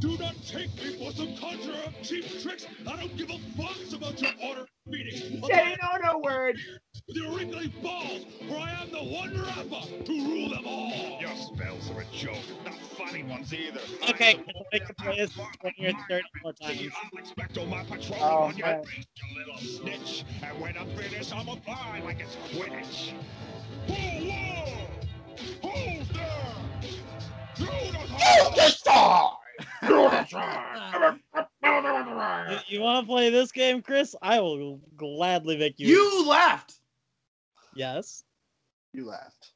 Do 0.00 0.18
not 0.18 0.34
take 0.44 0.74
me 0.76 0.96
for 0.98 1.12
some 1.12 1.36
conjurer 1.36 1.76
of 1.86 2.02
cheap 2.02 2.24
tricks. 2.42 2.66
I 2.86 2.96
don't 2.96 3.16
give 3.16 3.30
a 3.30 3.38
fuck 3.56 3.76
about 3.96 4.20
your 4.20 4.32
order 4.42 4.66
meeting. 4.86 5.42
Say 5.44 5.76
no, 5.82 5.98
no 6.12 6.18
word. 6.18 6.58
With 7.06 7.16
your 7.16 7.30
wrinkly 7.36 7.68
balls, 7.82 8.24
for 8.48 8.56
I 8.56 8.70
am 8.82 8.90
the 8.90 8.98
one 8.98 9.32
rapper 9.40 9.74
uh, 9.74 10.04
to 10.04 10.12
rule 10.12 10.50
them 10.50 10.66
all. 10.66 11.18
Your 11.20 11.34
spells 11.36 11.90
are 11.90 12.00
a 12.00 12.04
joke, 12.12 12.36
not 12.64 12.74
funny 12.74 13.22
ones 13.24 13.52
either. 13.54 13.80
Okay, 14.08 14.40
I 14.72 14.78
can 14.78 14.94
play 14.96 15.16
this 15.18 15.32
20 15.60 15.86
or 15.86 15.92
30 16.08 16.24
more 16.42 16.52
times. 16.54 16.80
I'll 17.12 17.18
expect 17.18 17.58
all 17.58 17.66
my 17.66 17.84
patrol 17.84 18.18
Oh, 18.22 18.42
on 18.44 18.56
your 18.56 18.66
man. 18.66 18.84
you 18.84 19.38
little 19.38 19.58
snitch. 19.58 20.24
And 20.42 20.60
when 20.60 20.76
I'm 20.76 20.88
finished, 20.96 21.34
I'm 21.34 21.48
a 21.48 21.56
fly 21.56 22.00
like 22.04 22.20
it's 22.20 22.36
Quidditch. 22.54 23.12
Whoa, 23.88 24.32
whoa! 24.32 25.70
Who's 25.70 26.08
there? 26.08 26.90
Through 27.56 28.54
the 28.56 28.68
star. 28.70 29.38
You, 29.86 30.10
you 32.68 32.80
want 32.80 33.06
to 33.06 33.10
play 33.10 33.30
this 33.30 33.52
game, 33.52 33.82
Chris? 33.82 34.14
I 34.22 34.40
will 34.40 34.80
gladly 34.96 35.56
make 35.56 35.78
you. 35.78 35.88
You 35.88 36.28
left. 36.28 36.74
Yes. 37.74 38.24
You 38.92 39.06
laughed. 39.06 39.52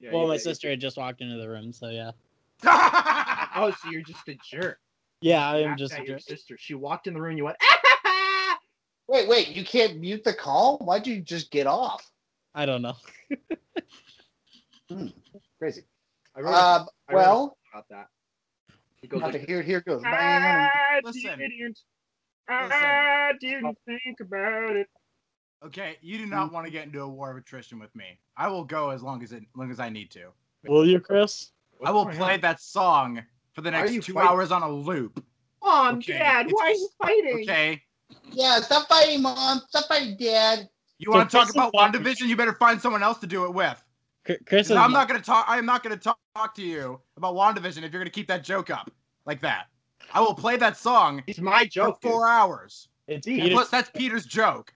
Yeah, 0.00 0.12
Well, 0.12 0.22
you- 0.22 0.28
my 0.28 0.34
you- 0.34 0.40
sister 0.40 0.70
had 0.70 0.80
just 0.80 0.96
walked 0.96 1.20
into 1.20 1.36
the 1.36 1.48
room, 1.48 1.72
so 1.72 1.88
yeah. 1.88 2.12
Oh, 3.56 3.70
so 3.82 3.90
you're 3.90 4.02
just 4.02 4.26
a 4.28 4.36
jerk. 4.44 4.78
Yeah, 5.20 5.48
I 5.48 5.58
am 5.60 5.76
just. 5.76 5.94
at 5.94 6.00
a 6.00 6.04
your 6.04 6.16
jerk. 6.18 6.26
sister. 6.26 6.56
She 6.58 6.74
walked 6.74 7.06
in 7.06 7.14
the 7.14 7.20
room. 7.22 7.36
You 7.36 7.44
went. 7.44 7.56
Wait, 9.06 9.28
wait, 9.28 9.48
you 9.50 9.64
can't 9.64 10.00
mute 10.00 10.24
the 10.24 10.32
call? 10.32 10.78
Why'd 10.78 11.06
you 11.06 11.20
just 11.20 11.50
get 11.50 11.66
off? 11.66 12.10
I 12.54 12.64
don't 12.64 12.80
know. 12.80 12.94
Crazy. 15.58 15.82
I 16.34 16.40
wrote 16.40 16.54
Um, 16.54 16.86
I 17.08 17.12
wrote 17.12 17.22
well, 17.22 17.58
about 17.72 17.84
that. 17.90 18.06
It 19.04 19.10
goes 19.10 19.20
like, 19.20 19.46
hear 19.46 19.60
here 19.60 19.82
goes. 19.82 20.02
I 20.02 20.98
Listen. 21.04 21.38
didn't. 21.38 21.78
Listen. 22.48 22.72
I 22.72 23.32
didn't 23.38 23.76
think 23.84 24.20
about 24.20 24.76
it. 24.76 24.86
Okay, 25.62 25.96
you 26.00 26.16
do 26.16 26.24
not 26.24 26.50
want 26.52 26.64
to 26.66 26.72
get 26.72 26.86
into 26.86 27.02
a 27.02 27.08
war 27.08 27.30
of 27.30 27.36
attrition 27.36 27.78
with 27.78 27.94
me. 27.94 28.18
I 28.38 28.48
will 28.48 28.64
go 28.64 28.88
as 28.90 29.02
long 29.02 29.22
as 29.22 29.32
it, 29.32 29.42
long 29.54 29.70
as 29.70 29.78
I 29.78 29.90
need 29.90 30.10
to. 30.12 30.28
Will 30.66 30.86
you, 30.88 31.00
Chris? 31.00 31.50
I 31.84 31.90
will 31.90 32.06
play 32.06 32.38
that 32.38 32.62
song 32.62 33.22
for 33.52 33.60
the 33.60 33.70
next 33.70 33.92
two 34.06 34.14
fighting? 34.14 34.30
hours 34.30 34.50
on 34.50 34.62
a 34.62 34.70
loop. 34.70 35.22
Mom, 35.62 35.96
Okay, 35.98 36.14
Dad, 36.18 36.46
why 36.50 36.64
are 36.64 36.70
you 36.70 36.88
fighting? 36.98 37.40
Okay, 37.42 37.82
Yeah, 38.32 38.60
stop 38.60 38.88
fighting, 38.88 39.20
mom. 39.20 39.60
Stop 39.68 39.84
fighting, 39.88 40.16
dad. 40.18 40.66
you 40.98 41.10
want 41.10 41.28
to 41.30 41.36
talk 41.36 41.50
about 41.50 41.72
talking- 41.74 42.00
WandaVision? 42.00 42.26
You 42.26 42.36
better 42.36 42.54
find 42.54 42.80
someone 42.80 43.02
else 43.02 43.18
to 43.18 43.26
do 43.26 43.44
it 43.44 43.52
with. 43.52 43.82
Chr- 44.24 44.32
Chris 44.46 44.68
'Cause 44.68 44.70
is 44.72 44.76
I'm 44.76 44.92
not 44.92 45.08
gonna 45.08 45.20
talk. 45.20 45.44
I 45.48 45.58
am 45.58 45.66
not 45.66 45.82
gonna 45.82 45.96
talk, 45.96 46.18
talk 46.34 46.54
to 46.56 46.62
you 46.62 47.00
about 47.16 47.34
WandaVision 47.34 47.82
if 47.82 47.92
you're 47.92 48.00
gonna 48.00 48.10
keep 48.10 48.28
that 48.28 48.42
joke 48.44 48.70
up 48.70 48.90
like 49.26 49.40
that. 49.42 49.66
I 50.12 50.20
will 50.20 50.34
play 50.34 50.56
that 50.56 50.76
song 50.76 51.22
It's 51.26 51.38
my 51.40 51.60
for 51.64 51.68
joke. 51.70 52.00
dude. 52.00 52.10
four 52.12 52.28
hours. 52.28 52.88
It's 53.06 53.26
And 53.26 53.34
And 53.34 53.42
Peter. 53.44 53.54
plus, 53.54 53.68
that's 53.70 53.90
Peter's 53.90 54.26
joke. 54.26 54.72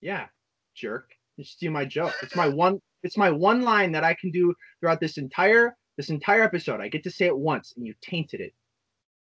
Yeah, 0.00 0.26
jerk. 0.74 1.12
You 1.36 1.44
steal 1.44 1.72
my 1.72 1.84
joke. 1.84 2.14
It's 2.22 2.36
my 2.36 2.48
one. 2.48 2.80
It's 3.02 3.16
my 3.16 3.30
one 3.30 3.62
line 3.62 3.90
that 3.92 4.04
I 4.04 4.14
can 4.14 4.30
do 4.30 4.54
throughout 4.80 5.00
this 5.00 5.18
entire 5.18 5.76
this 5.96 6.08
entire 6.10 6.42
episode. 6.42 6.80
I 6.80 6.88
get 6.88 7.02
to 7.04 7.10
say 7.10 7.26
it 7.26 7.36
once, 7.36 7.74
and 7.76 7.86
you 7.86 7.94
tainted 8.00 8.40
it. 8.40 8.54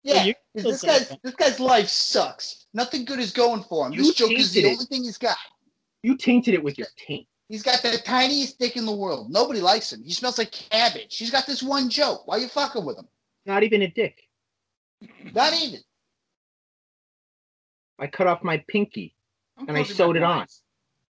Yeah, 0.02 0.24
you 0.24 0.34
'cause 0.54 0.64
this 0.64 0.82
guy's 0.82 1.08
that. 1.08 1.20
this 1.22 1.34
guy's 1.34 1.58
life 1.60 1.88
sucks. 1.88 2.66
Nothing 2.72 3.04
good 3.04 3.18
is 3.18 3.32
going 3.32 3.62
for 3.64 3.86
him. 3.86 3.92
You 3.94 4.02
this 4.04 4.14
joke 4.14 4.30
is 4.32 4.52
the 4.52 4.62
tainted 4.62 4.70
it. 4.72 4.74
only 4.74 4.86
thing 4.86 5.04
he's 5.04 5.18
got. 5.18 5.36
You 6.02 6.16
tainted 6.16 6.54
it 6.54 6.62
with 6.62 6.78
your 6.78 6.88
taint. 6.96 7.26
He's 7.48 7.62
got 7.62 7.82
the 7.82 7.98
tiniest 7.98 8.58
dick 8.58 8.76
in 8.76 8.86
the 8.86 8.94
world. 8.94 9.30
Nobody 9.30 9.60
likes 9.60 9.92
him. 9.92 10.02
He 10.02 10.12
smells 10.12 10.38
like 10.38 10.50
cabbage. 10.50 11.16
He's 11.18 11.30
got 11.30 11.46
this 11.46 11.62
one 11.62 11.90
joke. 11.90 12.26
Why 12.26 12.36
are 12.36 12.40
you 12.40 12.48
fucking 12.48 12.84
with 12.84 12.98
him? 12.98 13.06
Not 13.46 13.62
even 13.62 13.82
a 13.82 13.88
dick. 13.88 14.22
Not 15.34 15.52
even. 15.60 15.80
I 17.98 18.06
cut 18.06 18.26
off 18.26 18.42
my 18.42 18.64
pinky. 18.68 19.14
I'm 19.58 19.68
And 19.68 19.76
I 19.78 19.82
sewed 19.82 20.16
my 20.16 20.20
it 20.20 20.22
on. 20.22 20.46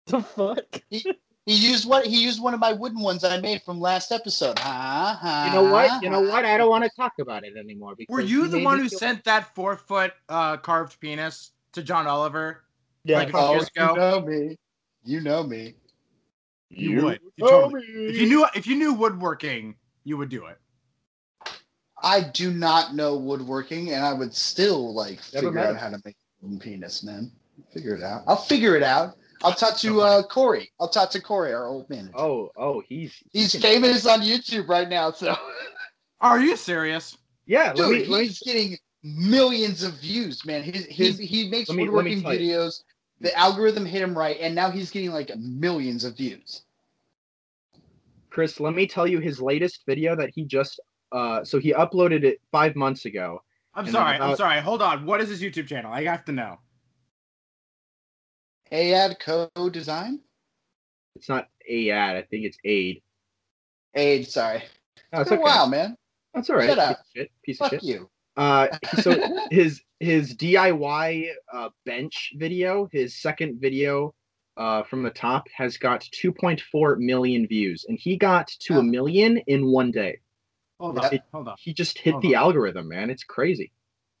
the 0.07 0.21
fuck? 0.21 0.81
He 0.89 1.53
used 1.53 1.87
what 1.87 2.05
he 2.07 2.23
used 2.23 2.41
one 2.41 2.53
of 2.55 2.59
my 2.59 2.73
wooden 2.73 3.01
ones 3.01 3.23
I 3.23 3.39
made 3.39 3.61
from 3.61 3.79
last 3.79 4.11
episode. 4.11 4.57
Ha 4.59 5.19
ha. 5.21 5.45
You 5.47 5.53
know 5.53 5.71
what? 5.71 6.03
You 6.03 6.09
know 6.09 6.21
what? 6.21 6.43
I 6.43 6.57
don't 6.57 6.69
want 6.69 6.83
to 6.85 6.89
talk 6.97 7.13
about 7.19 7.43
it 7.43 7.55
anymore. 7.55 7.95
Were 8.09 8.19
you 8.19 8.47
the 8.47 8.63
one 8.63 8.79
who 8.79 8.89
feel- 8.89 8.99
sent 8.99 9.23
that 9.25 9.53
four 9.53 9.75
foot 9.77 10.13
uh, 10.27 10.57
carved 10.57 10.99
penis 10.99 11.51
to 11.73 11.83
John 11.83 12.07
Oliver? 12.07 12.63
Yeah. 13.03 13.17
Like 13.19 13.27
a 13.29 13.31
few 13.31 13.39
Oh, 13.39 13.53
years 13.53 13.69
you 13.75 13.95
know 13.95 14.21
me. 14.21 14.57
You 15.03 15.21
know 15.21 15.43
me. 15.43 15.75
You, 16.75 17.03
would. 17.05 17.19
You 17.37 17.47
totally- 17.47 17.83
if 17.85 18.17
you 18.17 18.27
knew 18.27 18.45
if 18.55 18.67
you 18.67 18.75
knew 18.75 18.93
woodworking, 18.93 19.75
you 20.03 20.17
would 20.17 20.29
do 20.29 20.45
it. 20.47 20.57
I 22.01 22.21
do 22.21 22.51
not 22.51 22.93
know 22.93 23.15
woodworking, 23.15 23.91
and 23.93 24.05
I 24.05 24.13
would 24.13 24.33
still 24.35 24.93
like 24.93 25.19
Never 25.33 25.47
figure 25.47 25.51
met 25.51 25.65
out 25.67 25.69
him. 25.71 25.77
how 25.77 25.89
to 25.91 26.01
make 26.05 26.15
a 26.43 26.59
penis, 26.59 27.03
man. 27.03 27.31
Figure 27.73 27.95
it 27.95 28.03
out. 28.03 28.23
I'll 28.27 28.35
figure 28.35 28.75
it 28.75 28.83
out. 28.83 29.15
I'll 29.43 29.53
talk 29.53 29.77
to 29.77 30.01
uh, 30.01 30.23
Corey. 30.23 30.71
I'll 30.79 30.89
talk 30.89 31.09
to 31.11 31.21
Corey, 31.21 31.53
our 31.53 31.65
old 31.67 31.89
manager. 31.89 32.11
Oh, 32.17 32.51
oh, 32.57 32.83
he's 32.87 33.13
He's 33.31 33.55
famous 33.59 34.05
on 34.05 34.21
YouTube 34.21 34.67
right 34.67 34.87
now, 34.89 35.11
so 35.11 35.35
Are 36.21 36.39
you 36.39 36.55
serious? 36.57 37.17
yeah. 37.45 37.67
let 37.75 37.77
dude, 37.77 37.91
me, 37.91 38.05
let 38.07 38.19
me, 38.21 38.27
he's 38.27 38.39
getting 38.39 38.77
millions 39.03 39.83
of 39.83 39.93
views, 39.99 40.45
man. 40.45 40.63
He 40.63 40.71
he, 40.71 41.05
His- 41.05 41.17
he 41.19 41.49
makes 41.49 41.69
me- 41.69 41.83
woodworking 41.83 42.21
tell 42.21 42.33
you. 42.33 42.51
videos. 42.55 42.83
The 43.21 43.33
algorithm 43.37 43.85
hit 43.85 44.01
him 44.01 44.15
right, 44.17 44.37
and 44.41 44.53
now 44.53 44.69
he's 44.69 44.91
getting 44.91 45.11
like 45.11 45.31
millions 45.37 46.03
of 46.03 46.17
views. 46.17 46.63
Chris, 48.35 48.59
let 48.59 48.75
me 48.75 48.85
tell 48.85 49.07
you 49.07 49.19
his 49.19 49.41
latest 49.41 49.83
video 49.87 50.13
that 50.13 50.29
he 50.35 50.43
just. 50.43 50.81
Uh, 51.13 51.45
so 51.45 51.57
he 51.57 51.71
uploaded 51.71 52.25
it 52.25 52.41
five 52.51 52.75
months 52.75 53.05
ago. 53.05 53.41
I'm 53.73 53.85
And 53.85 53.93
sorry. 53.93 54.17
I'm 54.17 54.35
sorry. 54.35 54.59
Hold 54.59 54.81
on. 54.81 55.05
What 55.05 55.21
is 55.21 55.29
his 55.29 55.41
YouTube 55.41 55.67
channel? 55.67 55.89
I 55.89 56.03
have 56.03 56.25
to 56.25 56.33
know. 56.33 56.57
Ayad 58.73 59.21
Co 59.21 59.49
Design. 59.69 60.19
It's 61.15 61.29
not 61.29 61.47
a 61.69 61.89
ad. 61.91 62.17
I 62.17 62.23
think 62.23 62.43
it's 62.43 62.57
aid. 62.65 63.01
Aid, 63.93 64.27
sorry. 64.27 64.63
Oh, 65.13 65.21
it's 65.21 65.29
Been 65.29 65.39
a 65.39 65.41
while, 65.41 65.69
man. 65.69 65.95
That's 66.33 66.49
all 66.49 66.57
right. 66.57 66.67
Shut 66.67 66.77
up. 66.77 66.97
Piece 66.97 66.97
of 66.99 67.05
shit. 67.15 67.31
Piece 67.41 67.61
of 67.61 67.69
Fuck 67.69 67.71
shit. 67.79 67.83
you. 67.83 68.09
Uh, 68.35 68.67
so 69.01 69.15
his 69.49 69.81
his 70.01 70.35
DIY 70.35 71.29
uh, 71.53 71.69
bench 71.85 72.33
video, 72.35 72.89
his 72.91 73.15
second 73.15 73.61
video 73.61 74.13
uh, 74.57 74.83
from 74.83 75.03
the 75.03 75.09
top, 75.09 75.47
has 75.55 75.77
got 75.77 76.01
2.4 76.01 76.97
million 76.99 77.47
views, 77.47 77.85
and 77.87 77.97
he 77.99 78.17
got 78.17 78.47
to 78.47 78.75
Oh. 78.75 78.79
a 78.79 78.83
million 78.83 79.37
in 79.47 79.65
one 79.67 79.91
day. 79.91 80.19
Hold 80.79 80.97
Yeah. 80.97 81.09
on. 81.11 81.19
Hold 81.33 81.47
on. 81.49 81.55
He 81.59 81.73
just 81.73 81.97
hit 81.97 82.13
Hold 82.13 82.23
the 82.23 82.35
on. 82.35 82.43
algorithm, 82.43 82.87
man. 82.89 83.09
It's 83.09 83.23
crazy. 83.23 83.71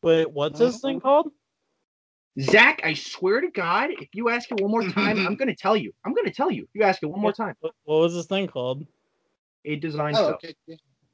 Wait, 0.01 0.29
what's 0.31 0.59
this 0.59 0.81
thing 0.81 0.99
called? 0.99 1.31
Zach, 2.39 2.81
I 2.83 2.93
swear 2.93 3.41
to 3.41 3.49
God, 3.49 3.91
if 3.91 4.09
you 4.13 4.29
ask 4.29 4.51
it 4.51 4.59
one 4.61 4.71
more 4.71 4.83
time, 4.89 5.25
I'm 5.25 5.35
gonna 5.35 5.55
tell 5.55 5.75
you. 5.77 5.93
I'm 6.05 6.13
gonna 6.13 6.33
tell 6.33 6.51
you. 6.51 6.63
If 6.63 6.69
you 6.73 6.83
ask 6.83 7.01
it 7.01 7.07
one 7.07 7.21
more 7.21 7.31
time. 7.33 7.55
What, 7.61 7.73
what 7.85 7.99
was 8.01 8.13
this 8.13 8.25
thing 8.25 8.47
called? 8.47 8.85
A 9.65 9.75
design 9.77 10.15
Oh, 10.15 10.23
stuff. 10.23 10.35
okay. 10.43 10.55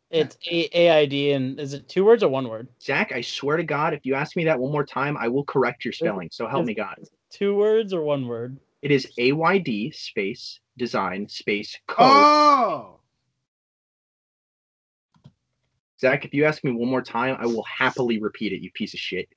It's 0.09 0.37
A- 0.51 0.77
AID, 0.77 1.13
and 1.35 1.59
is 1.59 1.73
it 1.73 1.87
two 1.87 2.03
words 2.03 2.21
or 2.21 2.29
one 2.29 2.47
word? 2.49 2.67
Zach, 2.81 3.13
I 3.13 3.21
swear 3.21 3.55
to 3.55 3.63
God, 3.63 3.93
if 3.93 4.01
you 4.05 4.13
ask 4.15 4.35
me 4.35 4.43
that 4.45 4.59
one 4.59 4.71
more 4.71 4.85
time, 4.85 5.15
I 5.17 5.29
will 5.29 5.45
correct 5.45 5.85
your 5.85 5.93
spelling. 5.93 6.29
So 6.31 6.47
help 6.47 6.65
me 6.65 6.73
God. 6.73 6.95
Two 7.29 7.55
words 7.55 7.93
or 7.93 8.01
one 8.03 8.27
word? 8.27 8.57
It 8.81 8.91
is 8.91 9.07
A 9.17 9.31
Y 9.31 9.57
D 9.59 9.91
space 9.91 10.59
design 10.77 11.27
space 11.29 11.77
co. 11.87 12.03
Oh. 12.03 12.99
Zach, 15.99 16.25
if 16.25 16.33
you 16.33 16.45
ask 16.45 16.63
me 16.63 16.71
one 16.71 16.89
more 16.89 17.03
time, 17.03 17.37
I 17.39 17.45
will 17.45 17.63
happily 17.63 18.19
repeat 18.19 18.53
it, 18.53 18.61
you 18.61 18.71
piece 18.71 18.93
of 18.93 18.99
shit. 18.99 19.29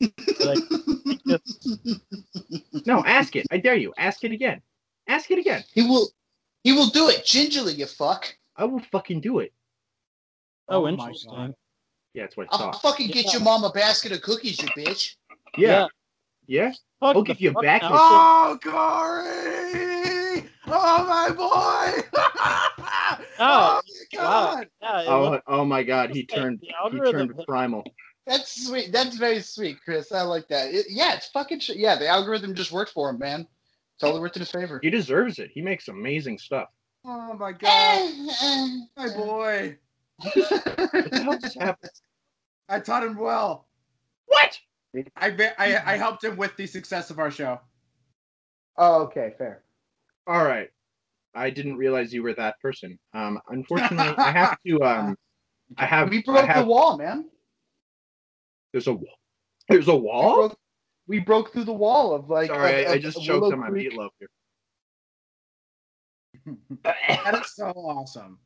No, 2.86 3.04
ask 3.04 3.36
it. 3.36 3.46
I 3.50 3.58
dare 3.58 3.74
you. 3.76 3.92
Ask 3.98 4.24
it 4.24 4.32
again. 4.32 4.60
Ask 5.06 5.30
it 5.30 5.38
again. 5.38 5.62
he 5.74 5.82
will 5.82 6.08
he 6.64 6.72
will 6.72 6.88
do 6.88 7.08
it 7.08 7.24
gingerly, 7.24 7.74
you 7.74 7.86
fuck. 7.86 8.34
I 8.56 8.64
will 8.64 8.80
fucking 8.92 9.20
do 9.20 9.38
it. 9.40 9.52
oh, 10.68 10.82
Oh 10.84 10.88
interesting. 10.88 11.54
Yeah, 12.14 12.24
that's 12.24 12.36
what 12.36 12.48
I 12.50 12.56
thought. 12.56 12.74
I'll 12.74 12.80
fucking 12.80 13.08
get 13.08 13.26
Yeah. 13.26 13.32
your 13.34 13.42
mom 13.42 13.64
a 13.64 13.70
basket 13.70 14.12
of 14.12 14.22
cookies, 14.22 14.60
you 14.60 14.68
bitch. 14.70 15.16
Yeah. 15.56 15.86
Yeah. 16.46 16.72
Fuck 17.00 17.16
I'll 17.16 17.22
give 17.22 17.40
you 17.40 17.52
fuck 17.52 17.62
back 17.62 17.82
out. 17.82 17.92
Oh, 17.94 18.58
Corey! 18.62 20.44
Oh, 20.66 21.06
my 21.06 21.30
boy! 21.30 22.02
Oh, 23.42 23.80
oh, 23.82 23.82
my 24.14 24.22
Wow. 24.22 24.54
God! 24.54 24.68
Yeah, 24.82 25.04
Oh, 25.08 25.40
oh 25.46 25.64
my 25.64 25.82
god, 25.82 26.10
he 26.10 26.24
turned 26.26 26.60
he 26.62 27.00
turned 27.10 27.32
primal. 27.48 27.82
That's 28.26 28.66
sweet. 28.66 28.92
That's 28.92 29.16
very 29.16 29.40
sweet, 29.40 29.78
Chris. 29.82 30.12
I 30.12 30.22
like 30.22 30.46
that. 30.48 30.72
It- 30.74 30.86
yeah, 30.90 31.14
it's 31.14 31.28
fucking 31.28 31.60
sh- 31.60 31.70
yeah. 31.76 31.96
The 31.96 32.06
algorithm 32.06 32.54
just 32.54 32.70
worked 32.70 32.92
for 32.92 33.08
him, 33.08 33.18
man. 33.18 33.46
Totally 33.98 34.20
worked 34.20 34.36
in 34.36 34.40
his 34.40 34.50
favor. 34.50 34.78
He 34.82 34.90
deserves 34.90 35.38
it. 35.38 35.50
He 35.52 35.62
makes 35.62 35.88
amazing 35.88 36.38
stuff. 36.38 36.68
Oh, 37.04 37.34
my 37.34 37.52
God. 37.58 38.14
My 38.96 39.08
boy. 39.16 39.78
What 40.18 40.34
the 40.34 41.08
hell 41.22 41.38
just 41.38 41.58
happened? 41.58 41.92
I 42.68 42.78
taught 42.78 43.02
him 43.04 43.16
well. 43.16 43.66
What? 44.26 44.58
I, 45.16 45.30
be- 45.30 45.44
I 45.58 45.92
I 45.92 45.96
helped 45.96 46.24
him 46.24 46.36
with 46.36 46.56
the 46.56 46.66
success 46.66 47.10
of 47.10 47.18
our 47.18 47.30
show. 47.30 47.60
oh, 48.76 49.02
okay, 49.04 49.32
fair. 49.38 49.62
All 50.26 50.44
right. 50.44 50.68
I 51.34 51.50
didn't 51.50 51.76
realize 51.76 52.12
you 52.12 52.22
were 52.24 52.34
that 52.34 52.58
person. 52.60 52.98
Um 53.14 53.40
unfortunately, 53.48 54.14
I 54.18 54.32
have 54.32 54.58
to 54.66 54.82
um 54.82 55.16
I 55.78 55.86
have 55.86 56.10
we 56.10 56.22
broke 56.22 56.46
have 56.46 56.64
the 56.64 56.70
wall, 56.70 56.96
man. 56.98 57.26
there's 58.72 58.88
a 58.88 58.92
wall. 58.94 59.18
There's 59.68 59.86
a 59.88 59.94
We 59.94 60.00
wall? 60.02 60.34
broke, 60.36 60.58
we 61.06 61.18
broke 61.20 61.52
through 61.52 61.64
the 61.64 61.72
wall 61.72 62.12
of 62.14 62.28
like. 62.28 62.48
Sorry, 62.48 62.84
of- 62.84 62.90
I, 62.90 62.94
I 62.94 62.98
just 62.98 63.16
Willow 63.18 63.40
choked 63.42 63.52
on 63.54 63.60
my 63.60 63.68
Creek. 63.68 63.92
meatloaf 63.92 64.10
here. 64.18 64.28
That 66.82 67.40
is 67.40 67.54
so 67.54 67.66
awesome. 67.66 68.38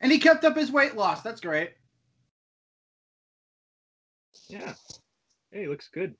And 0.00 0.12
he 0.12 0.18
kept 0.18 0.44
up 0.44 0.56
his 0.56 0.70
weight 0.70 0.94
loss. 0.96 1.22
That's 1.22 1.40
great. 1.40 1.70
Yeah. 4.48 4.74
Hey, 5.50 5.66
looks 5.68 5.88
good. 5.88 6.14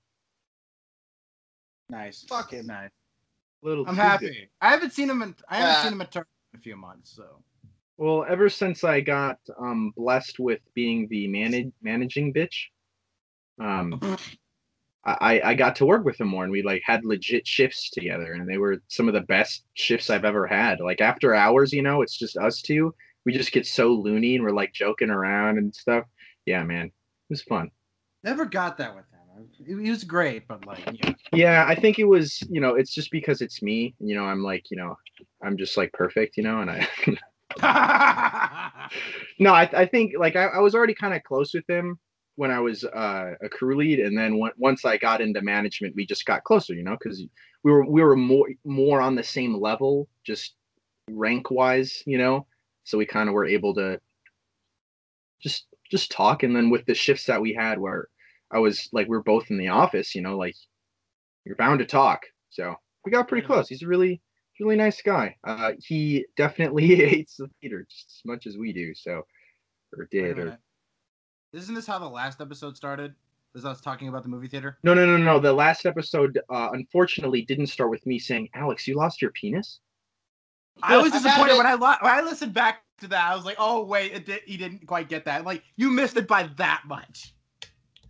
Nice. 1.89 2.25
Fucking- 2.29 2.67
nice. 2.67 2.91
Little 3.63 3.89
I'm 3.89 3.97
happy. 3.97 4.27
good. 4.27 4.49
I 4.61 4.71
haven't 4.71 4.93
seen 4.93 5.09
him 5.11 5.23
in 5.23 5.35
I 5.49 5.57
haven't 5.57 5.75
Ah. 5.77 5.83
seen 5.83 5.93
him 5.93 6.01
in 6.01 6.07
in 6.15 6.25
a 6.55 6.59
few 6.63 6.77
months, 6.77 7.11
so 7.15 7.43
Well, 7.97 8.25
ever 8.29 8.49
since 8.49 8.85
I 8.85 9.01
got 9.01 9.39
um 9.59 9.93
blessed 9.97 10.39
with 10.39 10.61
being 10.75 11.09
the 11.09 11.27
manage 11.29 11.73
managing 11.83 12.33
bitch, 12.35 12.67
um 13.61 14.01
I, 15.05 15.41
I 15.45 15.55
got 15.55 15.77
to 15.77 15.87
work 15.87 16.05
with 16.05 16.21
him 16.21 16.27
more 16.27 16.43
and 16.43 16.51
we 16.51 16.63
like 16.63 16.83
had 16.85 17.05
legit 17.05 17.47
shifts 17.47 17.91
together 17.91 18.33
and 18.33 18.49
they 18.49 18.59
were 18.59 18.83
some 18.89 19.07
of 19.07 19.15
the 19.15 19.21
best 19.21 19.65
shifts 19.75 20.11
I've 20.11 20.25
ever 20.25 20.49
had. 20.49 20.81
Like 20.81 21.01
after 21.01 21.33
hours, 21.33 21.73
you 21.73 21.81
know, 21.83 22.03
it's 22.03 22.19
just 22.19 22.37
us 22.37 22.61
two. 22.61 22.93
We 23.25 23.33
just 23.33 23.53
get 23.53 23.67
so 23.69 23.93
loony 23.93 24.35
and 24.35 24.43
we're 24.45 24.51
like 24.51 24.73
joking 24.73 25.11
around 25.11 25.59
and 25.59 25.73
stuff. 25.75 26.05
Yeah, 26.45 26.65
man. 26.65 26.87
It 26.87 26.93
was 27.31 27.43
fun. 27.43 27.71
Never 28.27 28.45
got 28.45 28.77
that 28.79 28.95
with 28.95 29.05
him. 29.11 29.83
he 29.83 29.91
was 29.91 30.05
great, 30.05 30.47
but 30.49 30.67
like, 30.67 30.83
yeah. 31.01 31.15
Yeah, 31.33 31.65
I 31.67 31.75
think 31.75 31.99
it 31.99 32.05
was, 32.05 32.43
you 32.51 32.61
know, 32.61 32.75
it's 32.75 32.93
just 32.93 33.11
because 33.11 33.41
it's 33.41 33.63
me. 33.63 33.95
You 34.01 34.17
know, 34.17 34.25
I'm 34.25 34.43
like, 34.43 34.71
you 34.71 34.77
know, 34.77 34.99
I'm 35.43 35.57
just 35.57 35.77
like 35.77 35.93
perfect, 35.93 36.37
you 36.37 36.43
know, 36.43 36.61
and 36.61 36.71
I 36.71 36.89
no, 39.39 39.53
I, 39.55 39.71
I 39.73 39.87
think 39.87 40.15
like 40.19 40.37
I, 40.37 40.47
I 40.47 40.59
was 40.59 40.75
already 40.75 40.95
kind 40.95 41.15
of 41.15 41.23
close 41.23 41.55
with 41.55 41.69
him 41.71 41.99
when 42.35 42.51
I 42.51 42.59
was 42.59 42.85
uh, 42.85 43.33
a 43.43 43.49
crew 43.49 43.77
lead, 43.77 44.01
and 44.01 44.19
then 44.19 44.35
on- 44.35 44.51
once 44.59 44.85
I 44.85 44.99
got 44.99 45.21
into 45.21 45.41
management, 45.41 45.95
we 45.97 46.05
just 46.05 46.27
got 46.27 46.45
closer, 46.45 46.75
you 46.75 46.83
know, 46.83 46.97
because 46.99 47.25
we 47.63 47.73
were 47.73 47.87
we 47.87 48.03
were 48.03 48.17
more 48.17 48.49
more 48.65 49.01
on 49.01 49.15
the 49.15 49.23
same 49.23 49.55
level, 49.55 50.09
just 50.25 50.55
rank 51.09 51.51
wise, 51.51 52.03
you 52.07 52.19
know. 52.19 52.47
So 52.85 52.99
we 52.99 53.07
kind 53.07 53.29
of 53.29 53.35
were 53.35 53.47
able 53.47 53.75
to 53.75 54.01
just 55.41 55.67
just 55.91 56.11
talk, 56.11 56.43
and 56.43 56.55
then 56.55 56.69
with 56.69 56.85
the 56.87 56.95
shifts 56.95 57.25
that 57.27 57.41
we 57.41 57.55
had, 57.55 57.79
where 57.79 58.09
I 58.57 58.59
was 58.59 58.89
like 58.91 59.07
we 59.07 59.17
are 59.19 59.23
both 59.23 59.51
in 59.51 59.59
the 59.59 59.69
office, 59.69 60.15
you 60.15 60.23
know, 60.23 60.39
like 60.39 60.57
you're 61.45 61.57
bound 61.57 61.81
to 61.81 61.85
talk. 61.85 62.23
So 62.49 62.75
we 63.05 63.13
got 63.13 63.29
pretty 63.29 63.47
close. 63.47 63.69
He's 63.69 63.83
a 63.83 63.87
really 63.87 64.23
really 64.59 64.77
nice 64.77 65.03
guy. 65.03 65.37
Uh, 65.45 65.73
he 65.79 66.25
definitely 66.39 66.87
hates 66.97 67.37
the 67.37 67.51
theater 67.61 67.87
just 67.91 68.07
as 68.17 68.23
much 68.25 68.47
as 68.47 68.57
we 68.57 68.73
do. 68.73 68.95
So, 68.95 69.27
or 69.97 70.09
did, 70.11 70.39
or. 70.39 70.59
Isn't 71.53 71.75
this 71.75 71.87
how 71.87 71.99
the 71.99 72.09
last 72.09 72.41
episode 72.41 72.77
started? 72.79 73.15
Was 73.55 73.67
us 73.67 73.83
talking 73.83 74.09
about 74.09 74.23
the 74.23 74.29
movie 74.31 74.49
theater? 74.49 74.79
no, 74.83 74.95
no, 74.95 75.05
no, 75.07 75.17
no. 75.19 75.39
The 75.39 75.53
last 75.53 75.85
episode, 75.85 76.41
uh, 76.51 76.71
unfortunately, 76.73 77.43
didn't 77.43 77.67
start 77.69 77.91
with 77.91 78.05
me 78.07 78.19
saying, 78.19 78.49
"Alex, 78.55 78.89
you 78.89 78.97
lost 78.97 79.21
your 79.21 79.33
penis." 79.33 79.81
I 80.83 80.97
was 80.97 81.13
disappointed 81.13 81.55
it- 81.55 81.59
when 81.59 81.67
I 81.67 81.75
li- 81.75 81.99
when 82.01 82.13
I 82.13 82.21
listened 82.23 82.53
back 82.55 82.83
to 83.01 83.09
that. 83.09 83.31
I 83.33 83.35
was 83.35 83.45
like, 83.45 83.57
oh 83.59 83.85
wait, 83.85 84.13
it 84.13 84.27
did, 84.27 84.41
he 84.47 84.57
didn't 84.57 84.87
quite 84.87 85.09
get 85.09 85.25
that. 85.27 85.45
Like 85.45 85.63
you 85.77 85.91
missed 85.91 86.17
it 86.17 86.27
by 86.29 86.45
that 86.57 86.83
much. 86.87 87.35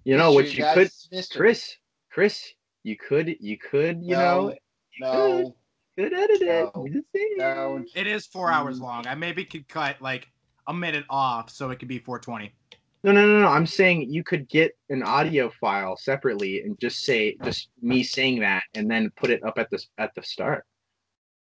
You 0.07 0.17
know 0.17 0.31
what 0.31 0.57
you 0.57 0.65
could, 0.65 0.89
mystery. 1.11 1.41
Chris, 1.41 1.77
Chris, 2.13 2.53
you 2.85 2.97
could, 2.97 3.37
you 3.41 3.59
could, 3.59 4.05
you 4.05 4.15
know, 4.15 4.55
no, 5.01 5.53
could 5.99 6.13
edit 6.13 6.43
it. 6.43 6.47
No. 6.47 6.71
I'm 6.77 6.93
just 6.93 7.07
saying. 7.13 7.35
no. 7.39 7.85
It 7.97 8.07
is 8.07 8.25
four 8.25 8.53
hours 8.53 8.79
Mm. 8.79 8.83
long. 8.83 9.07
I 9.09 9.17
maybe 9.17 9.45
could 9.45 9.67
cut 9.67 10.01
like 10.01 10.29
a 10.69 10.73
minute 10.73 11.05
off 11.11 11.51
so 11.51 11.71
it 11.71 11.81
could 11.81 11.89
be 11.89 11.99
420. 11.99 12.55
No, 13.03 13.11
no, 13.11 13.27
no, 13.27 13.41
no. 13.41 13.49
I'm 13.49 13.67
saying 13.67 14.03
you 14.09 14.23
could 14.23 14.49
get 14.49 14.79
an 14.91 15.03
audio 15.03 15.51
file 15.61 15.97
separately 15.97 16.61
and 16.63 16.79
just 16.79 17.01
say, 17.01 17.37
just 17.43 17.71
me 17.83 18.05
saying 18.05 18.39
that, 18.41 18.63
and 18.75 18.89
then 18.89 19.11
put 19.17 19.31
it 19.31 19.43
up 19.45 19.59
at 19.59 19.71
the 19.71 19.85
at 19.99 20.15
the 20.15 20.23
start. 20.23 20.65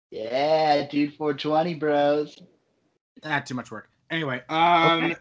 Yeah, 0.09 0.87
dude, 0.89 1.13
420, 1.15 1.75
bros. 1.75 2.37
Ah, 3.23 3.39
too 3.39 3.55
much 3.55 3.71
work. 3.71 3.89
Anyway, 4.09 4.41
um, 4.49 5.05
Okay. 5.05 5.15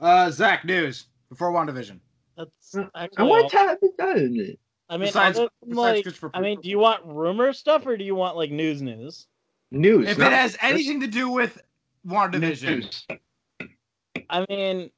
uh, 0.00 0.30
Zach, 0.32 0.64
news 0.64 1.06
before 1.28 1.52
WandaVision. 1.52 2.00
That's 2.36 2.76
I 2.94 3.08
want 3.22 3.44
all- 3.44 3.50
to 3.50 3.56
have 3.56 3.78
it 3.82 3.96
done. 3.96 4.56
I 4.88 4.96
mean, 4.98 5.06
besides, 5.08 5.38
other 5.38 5.48
besides 5.62 5.76
like, 5.76 6.02
Christopher 6.04 6.30
I 6.34 6.40
mean, 6.40 6.60
do 6.60 6.68
you 6.68 6.78
want 6.78 7.04
rumor 7.04 7.52
stuff 7.52 7.86
or 7.86 7.96
do 7.96 8.04
you 8.04 8.14
want 8.14 8.36
like 8.36 8.50
news 8.52 8.82
news? 8.82 9.26
News. 9.72 10.08
if 10.08 10.18
not- 10.18 10.32
it 10.32 10.36
has 10.36 10.56
anything 10.60 11.00
to 11.00 11.06
do 11.08 11.28
with 11.28 11.60
WandaVision, 12.06 12.76
News. 12.76 13.06
I 14.30 14.46
mean, 14.48 14.90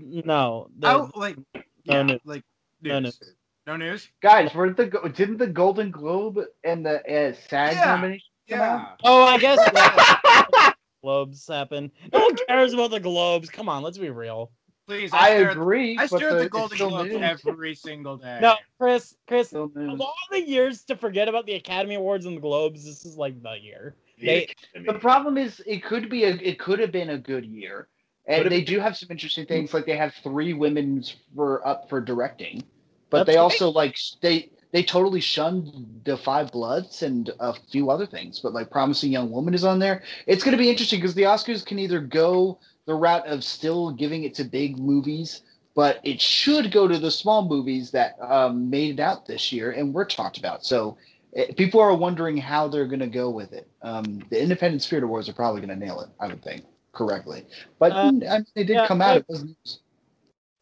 no. 0.00 0.68
oh, 0.82 1.10
like, 1.14 1.36
No 1.54 1.62
yeah, 1.84 2.02
news. 2.02 2.20
like 2.24 2.42
No 2.82 2.98
news. 2.98 3.20
No 3.68 3.76
news. 3.76 4.08
Guys, 4.20 4.52
were 4.54 4.72
the 4.72 4.86
didn't 5.14 5.38
the 5.38 5.46
Golden 5.46 5.90
Globe 5.90 6.40
and 6.64 6.84
the 6.84 6.98
uh, 7.00 7.32
SAG 7.48 7.74
Yeah. 7.74 7.84
nomination 7.84 8.26
come 8.48 8.60
out? 8.60 8.96
Yeah. 9.00 9.08
oh, 9.10 9.24
I 9.24 9.38
guess 9.38 9.58
yeah. 9.74 10.72
globes 11.02 11.46
happen. 11.46 11.90
No 12.12 12.18
one 12.20 12.36
cares 12.48 12.72
about 12.72 12.90
the 12.90 13.00
globes. 13.00 13.48
Come 13.48 13.68
on, 13.68 13.82
let's 13.84 13.98
be 13.98 14.10
real. 14.10 14.50
Please, 14.86 15.10
I 15.12 15.30
stare 15.30 15.50
at- 15.50 15.56
agree. 15.56 15.98
I 15.98 16.06
but 16.06 16.16
stare 16.18 16.30
at 16.30 16.36
the, 16.38 16.42
the 16.44 16.48
Golden 16.48 16.78
Globes 16.78 17.10
news. 17.10 17.40
every 17.46 17.74
single 17.74 18.16
day. 18.16 18.38
No, 18.40 18.54
Chris, 18.78 19.16
Chris, 19.26 19.52
of 19.52 19.72
all 19.76 20.14
the 20.30 20.40
years 20.40 20.84
to 20.84 20.96
forget 20.96 21.28
about 21.28 21.44
the 21.46 21.54
Academy 21.54 21.96
Awards 21.96 22.24
and 22.26 22.36
the 22.36 22.40
Globes, 22.40 22.84
this 22.84 23.04
is 23.04 23.16
like 23.16 23.42
the 23.42 23.54
year. 23.60 23.96
They- 24.20 24.48
The 24.86 24.94
problem 24.94 25.36
is, 25.38 25.60
it 25.66 25.84
could 25.84 26.08
be 26.08 26.24
a, 26.24 26.30
it 26.36 26.58
could 26.58 26.78
have 26.78 26.92
been 26.92 27.10
a 27.10 27.18
good 27.18 27.44
year, 27.44 27.88
and 28.26 28.44
But 28.44 28.46
it- 28.46 28.50
they 28.50 28.62
do 28.62 28.78
have 28.78 28.96
some 28.96 29.08
interesting 29.10 29.44
things. 29.44 29.74
Like 29.74 29.86
they 29.86 29.96
have 29.96 30.14
three 30.22 30.52
women 30.52 31.02
for 31.34 31.66
up 31.66 31.88
for 31.88 32.00
directing, 32.00 32.62
but 33.10 33.18
That's 33.18 33.26
they 33.26 33.32
great. 33.34 33.40
also 33.42 33.70
like 33.70 33.98
they 34.20 34.50
they 34.72 34.82
totally 34.84 35.20
shunned 35.20 36.02
the 36.04 36.16
Five 36.16 36.52
Bloods 36.52 37.02
and 37.02 37.30
a 37.40 37.54
few 37.54 37.90
other 37.90 38.06
things. 38.06 38.40
But 38.40 38.52
like 38.52 38.70
Promising 38.70 39.10
Young 39.10 39.30
Woman 39.30 39.52
is 39.54 39.64
on 39.64 39.78
there. 39.78 40.02
It's 40.26 40.44
going 40.44 40.52
to 40.56 40.58
be 40.62 40.68
interesting 40.70 41.00
because 41.00 41.14
the 41.14 41.22
Oscars 41.22 41.64
can 41.64 41.78
either 41.78 41.98
go 42.00 42.58
the 42.86 42.94
route 42.94 43.26
of 43.26 43.44
still 43.44 43.90
giving 43.90 44.24
it 44.24 44.34
to 44.34 44.44
big 44.44 44.78
movies. 44.78 45.42
But 45.74 46.00
it 46.04 46.20
should 46.20 46.72
go 46.72 46.88
to 46.88 46.98
the 46.98 47.10
small 47.10 47.46
movies 47.46 47.90
that 47.90 48.16
um, 48.22 48.70
made 48.70 48.98
it 48.98 49.00
out 49.02 49.26
this 49.26 49.52
year 49.52 49.72
and 49.72 49.92
were 49.92 50.06
talked 50.06 50.38
about. 50.38 50.64
So 50.64 50.96
eh, 51.36 51.52
people 51.54 51.80
are 51.80 51.94
wondering 51.94 52.38
how 52.38 52.66
they're 52.66 52.86
going 52.86 53.00
to 53.00 53.06
go 53.06 53.28
with 53.28 53.52
it. 53.52 53.68
Um, 53.82 54.22
the 54.30 54.40
Independent 54.42 54.80
Spirit 54.82 55.04
Awards 55.04 55.28
are 55.28 55.34
probably 55.34 55.60
going 55.60 55.78
to 55.78 55.84
nail 55.86 56.00
it, 56.00 56.08
I 56.18 56.28
would 56.28 56.42
think, 56.42 56.64
correctly. 56.92 57.44
But 57.78 57.92
Uh, 57.92 57.96
I 57.96 58.10
mean, 58.10 58.46
they 58.54 58.64
did 58.64 58.74
yeah, 58.74 58.86
come 58.86 59.02
out. 59.02 59.16
I- 59.16 59.16
It 59.18 59.26
was 59.28 59.44
news. 59.44 59.80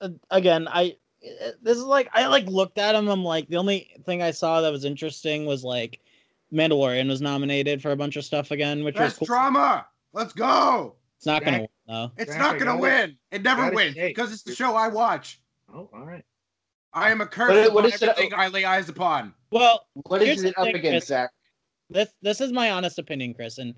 uh, 0.01 0.09
again, 0.31 0.67
I 0.69 0.97
uh, 1.25 1.51
this 1.63 1.79
is 1.79 1.85
like 1.85 2.09
I 2.13 2.27
like 2.27 2.47
looked 2.47 2.79
at 2.79 2.97
him. 2.97 3.07
I'm 3.09 3.23
like 3.25 3.49
the 3.49 3.57
only 3.59 3.91
thing 4.05 4.21
I 4.21 4.33
saw 4.33 4.63
that 4.63 4.73
was 4.73 4.85
interesting 4.85 5.47
was 5.47 5.63
like 5.63 6.01
Mandalorian 6.53 7.09
was 7.09 7.21
nominated 7.21 7.81
for 7.81 7.93
a 7.93 7.97
bunch 7.97 8.17
of 8.17 8.25
stuff 8.25 8.51
again, 8.51 8.83
which 8.83 8.97
Best 8.97 9.21
was 9.21 9.29
cool. 9.29 9.37
drama. 9.37 9.87
Let's 10.13 10.33
go. 10.33 10.97
It's 11.25 11.27
not 11.27 11.43
gonna 11.43 11.59
Jack- 11.61 11.61
win 11.87 11.97
though. 11.97 12.11
It's 12.19 12.33
Zach, 12.33 12.39
not 12.41 12.59
gonna 12.59 12.77
win. 12.79 13.17
It 13.31 13.43
never 13.43 13.71
wins 13.71 13.95
say, 13.95 14.09
because 14.09 14.31
it's 14.31 14.43
the 14.43 14.55
show 14.55 14.77
I 14.77 14.89
watch. 14.89 15.41
Oh, 15.73 15.89
all 15.95 16.05
right. 16.05 16.23
I 16.93 17.11
am 17.11 17.23
a 17.23 17.27
curse 17.27 17.49
What- 17.71 17.73
what 17.85 18.03
upon 18.03 18.25
it- 18.25 18.33
I 18.35 18.49
lay 18.49 18.67
eyes 18.67 18.91
upon. 18.91 19.33
Well, 19.51 19.87
What 20.07 20.21
Here's 20.21 20.37
is 20.39 20.43
the 20.43 20.49
it 20.51 20.59
up 20.59 20.65
thing, 20.67 20.77
against, 20.77 21.07
Chris. 21.07 21.07
Zach? 21.09 21.31
this 21.89 22.11
this 22.21 22.41
is 22.43 22.53
my 22.53 22.71
honest 22.73 22.99
opinion, 22.99 23.33
Chris, 23.33 23.57
and 23.57 23.75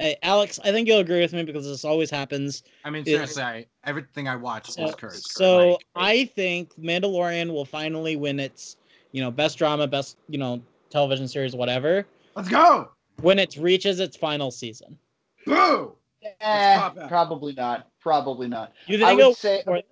uh, 0.00 0.10
Alex, 0.22 0.58
I 0.64 0.72
think 0.72 0.88
you'll 0.88 0.98
agree 1.00 1.20
with 1.20 1.32
me 1.32 1.44
because 1.44 1.66
this 1.66 1.84
always 1.84 2.10
happens. 2.10 2.64
I 2.84 2.90
mean, 2.90 3.04
Yeah. 3.06 3.14
seriously, 3.18 3.42
I, 3.44 3.66
everything 3.84 4.26
I 4.28 4.34
watch 4.36 4.70
So, 4.70 4.86
is 4.88 4.94
cursed. 4.96 5.32
so 5.36 5.70
Like, 5.70 5.86
I 5.94 6.24
think 6.24 6.74
Mandalorian 6.76 7.52
will 7.52 7.64
finally 7.64 8.16
win 8.16 8.38
its, 8.40 8.76
you 9.12 9.22
know, 9.22 9.30
best 9.30 9.56
drama, 9.56 9.86
best 9.86 10.16
you 10.28 10.38
know 10.38 10.60
television 10.90 11.28
series, 11.28 11.54
whatever, 11.54 12.06
let's 12.34 12.48
go. 12.48 12.90
when 13.22 13.38
it 13.38 13.56
reaches 13.56 14.00
its 14.00 14.16
final 14.16 14.50
season. 14.50 14.98
Boo. 15.46 15.94
Eh, 16.40 16.90
probably 17.08 17.52
not. 17.52 17.88
Probably 18.00 18.48
not. 18.48 18.72
You 18.86 19.04
I 19.04 19.14
would 19.14 19.20
it'll 19.20 19.34
say 19.34 19.62
or- 19.66 19.82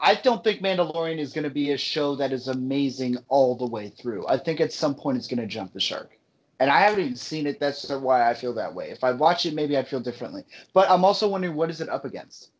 I 0.00 0.16
don't 0.16 0.42
think 0.42 0.60
Mandalorian 0.60 1.18
is 1.18 1.32
going 1.32 1.44
to 1.44 1.50
be 1.50 1.70
a 1.72 1.78
show 1.78 2.16
that 2.16 2.32
is 2.32 2.48
amazing 2.48 3.16
all 3.28 3.56
the 3.56 3.66
way 3.66 3.88
through. 3.88 4.26
I 4.26 4.36
think 4.38 4.60
at 4.60 4.72
some 4.72 4.94
point 4.94 5.16
it's 5.16 5.28
going 5.28 5.40
to 5.40 5.46
jump 5.46 5.72
the 5.72 5.80
shark. 5.80 6.10
And 6.60 6.70
I 6.70 6.80
haven't 6.80 7.00
even 7.00 7.16
seen 7.16 7.46
it. 7.46 7.58
That's 7.60 7.88
why 7.88 8.28
I 8.28 8.34
feel 8.34 8.54
that 8.54 8.74
way. 8.74 8.90
If 8.90 9.02
I 9.04 9.12
watch 9.12 9.46
it, 9.46 9.54
maybe 9.54 9.76
I'd 9.76 9.88
feel 9.88 10.00
differently. 10.00 10.42
But 10.72 10.90
I'm 10.90 11.04
also 11.04 11.28
wondering 11.28 11.54
what 11.54 11.70
is 11.70 11.80
it 11.80 11.88
up 11.88 12.04
against? 12.04 12.50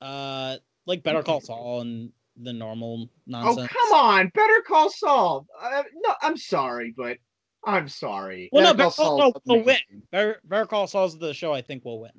uh 0.00 0.56
like 0.86 1.02
Better 1.02 1.22
Call 1.22 1.40
Saul 1.40 1.80
and 1.80 2.12
the 2.36 2.52
normal 2.52 3.08
nonsense. 3.26 3.68
Oh, 3.70 3.90
come 3.90 3.98
on. 3.98 4.28
Better 4.34 4.62
call 4.66 4.90
Saul. 4.90 5.46
Uh, 5.60 5.82
no, 6.02 6.14
I'm 6.22 6.36
sorry, 6.36 6.94
but 6.96 7.18
I'm 7.64 7.88
sorry. 7.88 8.48
Well, 8.52 8.64
no, 8.64 8.72
Better 8.72 8.88
Better 8.88 8.96
Call 8.96 9.18
Call 9.18 9.32
Saul 9.32 9.42
will 9.46 9.56
win. 9.56 9.62
amazing. 9.62 10.02
Better, 10.10 10.40
Better 10.44 10.66
Call 10.66 10.86
Saul's 10.86 11.18
the 11.18 11.34
show 11.34 11.52
I 11.52 11.62
think 11.62 11.84
will 11.84 12.00
win. 12.00 12.12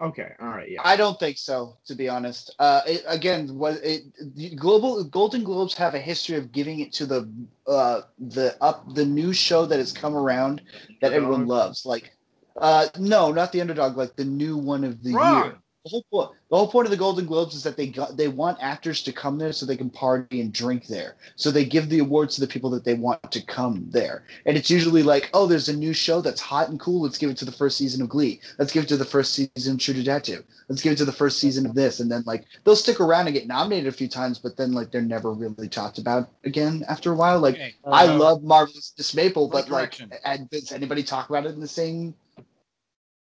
Okay, 0.00 0.32
all 0.40 0.48
right, 0.48 0.70
yeah. 0.70 0.80
I 0.82 0.96
don't 0.96 1.20
think 1.20 1.36
so, 1.36 1.76
to 1.84 1.94
be 1.94 2.08
honest. 2.08 2.54
Uh, 2.58 2.80
it, 2.86 3.04
again, 3.06 3.58
what 3.58 3.74
it 3.84 4.04
the 4.34 4.54
global 4.56 5.04
Golden 5.04 5.44
Globes 5.44 5.74
have 5.74 5.94
a 5.94 5.98
history 5.98 6.36
of 6.36 6.52
giving 6.52 6.80
it 6.80 6.92
to 6.94 7.06
the 7.06 7.30
uh 7.66 8.02
the 8.18 8.56
up 8.62 8.94
the 8.94 9.04
new 9.04 9.34
show 9.34 9.66
that 9.66 9.78
has 9.78 9.92
come 9.92 10.16
around 10.16 10.62
that 11.02 11.12
everyone 11.12 11.46
loves. 11.46 11.84
Like, 11.84 12.16
uh, 12.56 12.88
no, 12.98 13.30
not 13.30 13.52
the 13.52 13.60
underdog. 13.60 13.98
Like 13.98 14.16
the 14.16 14.24
new 14.24 14.56
one 14.56 14.84
of 14.84 15.02
the 15.02 15.12
Wrong. 15.12 15.44
year. 15.44 15.56
The 15.84 15.88
whole 15.88 16.04
point, 16.10 16.30
the 16.50 16.56
whole 16.58 16.68
point 16.70 16.86
of 16.86 16.90
the 16.90 16.96
Golden 16.98 17.24
Globes 17.24 17.54
is 17.54 17.62
that 17.62 17.74
they 17.78 17.86
got 17.86 18.14
they 18.14 18.28
want 18.28 18.58
actors 18.60 19.02
to 19.02 19.12
come 19.12 19.38
there 19.38 19.50
so 19.50 19.64
they 19.64 19.78
can 19.78 19.88
party 19.88 20.42
and 20.42 20.52
drink 20.52 20.86
there. 20.86 21.16
So 21.36 21.50
they 21.50 21.64
give 21.64 21.88
the 21.88 22.00
awards 22.00 22.34
to 22.34 22.42
the 22.42 22.46
people 22.46 22.68
that 22.70 22.84
they 22.84 22.92
want 22.92 23.32
to 23.32 23.40
come 23.40 23.86
there. 23.88 24.24
And 24.44 24.58
it's 24.58 24.70
usually 24.70 25.02
like, 25.02 25.30
oh, 25.32 25.46
there's 25.46 25.70
a 25.70 25.76
new 25.76 25.94
show 25.94 26.20
that's 26.20 26.40
hot 26.40 26.68
and 26.68 26.78
cool. 26.78 27.00
Let's 27.00 27.16
give 27.16 27.30
it 27.30 27.38
to 27.38 27.46
the 27.46 27.52
first 27.52 27.78
season 27.78 28.02
of 28.02 28.10
Glee. 28.10 28.40
Let's 28.58 28.72
give 28.72 28.84
it 28.84 28.88
to 28.88 28.98
the 28.98 29.06
first 29.06 29.32
season 29.32 29.74
of 29.74 29.80
True 29.80 29.94
Detective. 29.94 30.44
Let's 30.68 30.82
give 30.82 30.92
it 30.92 30.96
to 30.96 31.06
the 31.06 31.12
first 31.12 31.38
season 31.40 31.64
of 31.64 31.74
this. 31.74 32.00
And 32.00 32.12
then 32.12 32.24
like 32.26 32.44
they'll 32.64 32.76
stick 32.76 33.00
around 33.00 33.28
and 33.28 33.34
get 33.34 33.46
nominated 33.46 33.88
a 33.88 33.92
few 33.96 34.08
times, 34.08 34.38
but 34.38 34.58
then 34.58 34.72
like 34.72 34.90
they're 34.90 35.00
never 35.00 35.32
really 35.32 35.68
talked 35.68 35.96
about 35.96 36.28
again 36.44 36.84
after 36.90 37.10
a 37.10 37.16
while. 37.16 37.40
Like 37.40 37.54
Okay. 37.54 37.74
I 37.86 38.04
Uh, 38.06 38.18
love 38.18 38.42
Marvelous 38.42 38.92
Miss 38.98 39.14
Maisel, 39.14 39.50
but 39.50 39.70
like, 39.70 39.98
and 40.26 40.50
does 40.50 40.72
anybody 40.72 41.02
talk 41.02 41.30
about 41.30 41.46
it 41.46 41.54
in 41.54 41.60
the 41.60 41.66
same 41.66 42.14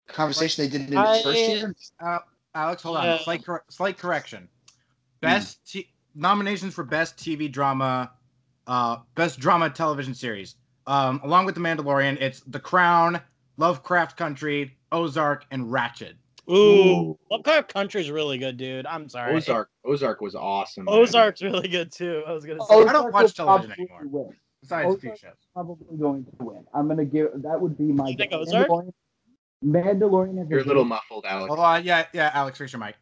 conversation 0.08 0.64
they 0.64 0.68
did 0.70 0.92
in 0.92 0.98
I- 0.98 1.14
its 1.14 1.24
first 1.24 1.48
year? 1.48 1.74
Uh, 1.98 2.18
Alex, 2.54 2.82
hold 2.82 2.98
Yeah. 3.02 3.14
on. 3.14 3.18
Slight, 3.20 3.44
cor- 3.44 3.64
slight 3.68 3.98
correction. 3.98 4.48
Best 5.20 5.66
t- 5.70 5.88
nominations 6.14 6.74
for 6.74 6.84
best 6.84 7.16
TV 7.16 7.50
drama, 7.50 8.12
uh, 8.66 8.98
best 9.14 9.38
drama 9.38 9.70
television 9.70 10.14
series. 10.14 10.56
Um, 10.86 11.20
along 11.22 11.46
with 11.46 11.54
The 11.54 11.60
Mandalorian, 11.60 12.20
it's 12.20 12.40
The 12.40 12.58
Crown, 12.60 13.20
Lovecraft 13.56 14.16
Country, 14.16 14.76
Ozark, 14.90 15.46
and 15.50 15.66
Ratched. 15.66 16.14
Ooh, 16.50 17.16
Lovecraft 17.30 17.72
Country's 17.72 18.10
really 18.10 18.36
good, 18.36 18.56
dude. 18.56 18.84
I'm 18.86 19.08
sorry. 19.08 19.36
Ozark. 19.36 19.70
Ozark 19.84 20.20
was 20.20 20.34
awesome. 20.34 20.84
man. 20.86 20.94
Ozark's 20.94 21.40
really 21.40 21.68
good 21.68 21.92
too. 21.92 22.24
I 22.26 22.32
was 22.32 22.44
gonna 22.44 22.58
say. 22.60 22.66
Oh, 22.68 22.86
I 22.86 22.92
don't 22.92 23.12
watch 23.12 23.32
television 23.34 23.72
anymore. 23.72 24.02
win. 24.06 24.36
Besides 24.60 24.92
a 24.94 24.98
few 24.98 25.10
Ozark- 25.12 25.18
shows. 25.20 25.46
Probably 25.54 25.96
going 25.98 26.24
to 26.24 26.30
win. 26.40 26.64
I'm 26.74 26.88
gonna 26.88 27.04
give 27.04 27.28
that 27.42 27.60
would 27.60 27.78
be 27.78 27.84
my 27.84 28.08
You 28.08 28.16
think 28.16 28.32
guess. 28.32 28.40
Ozark? 28.40 28.68
Mandalorian, 28.68 28.92
Mandalorian 29.64 30.38
has 30.38 30.48
You're 30.48 30.60
a 30.60 30.64
little 30.64 30.84
muffled, 30.84 31.24
Alex. 31.26 31.48
Hold 31.48 31.60
on, 31.60 31.84
yeah, 31.84 32.06
yeah, 32.12 32.30
Alex, 32.34 32.58
fix 32.58 32.72
your 32.72 32.80
mic. 32.80 32.96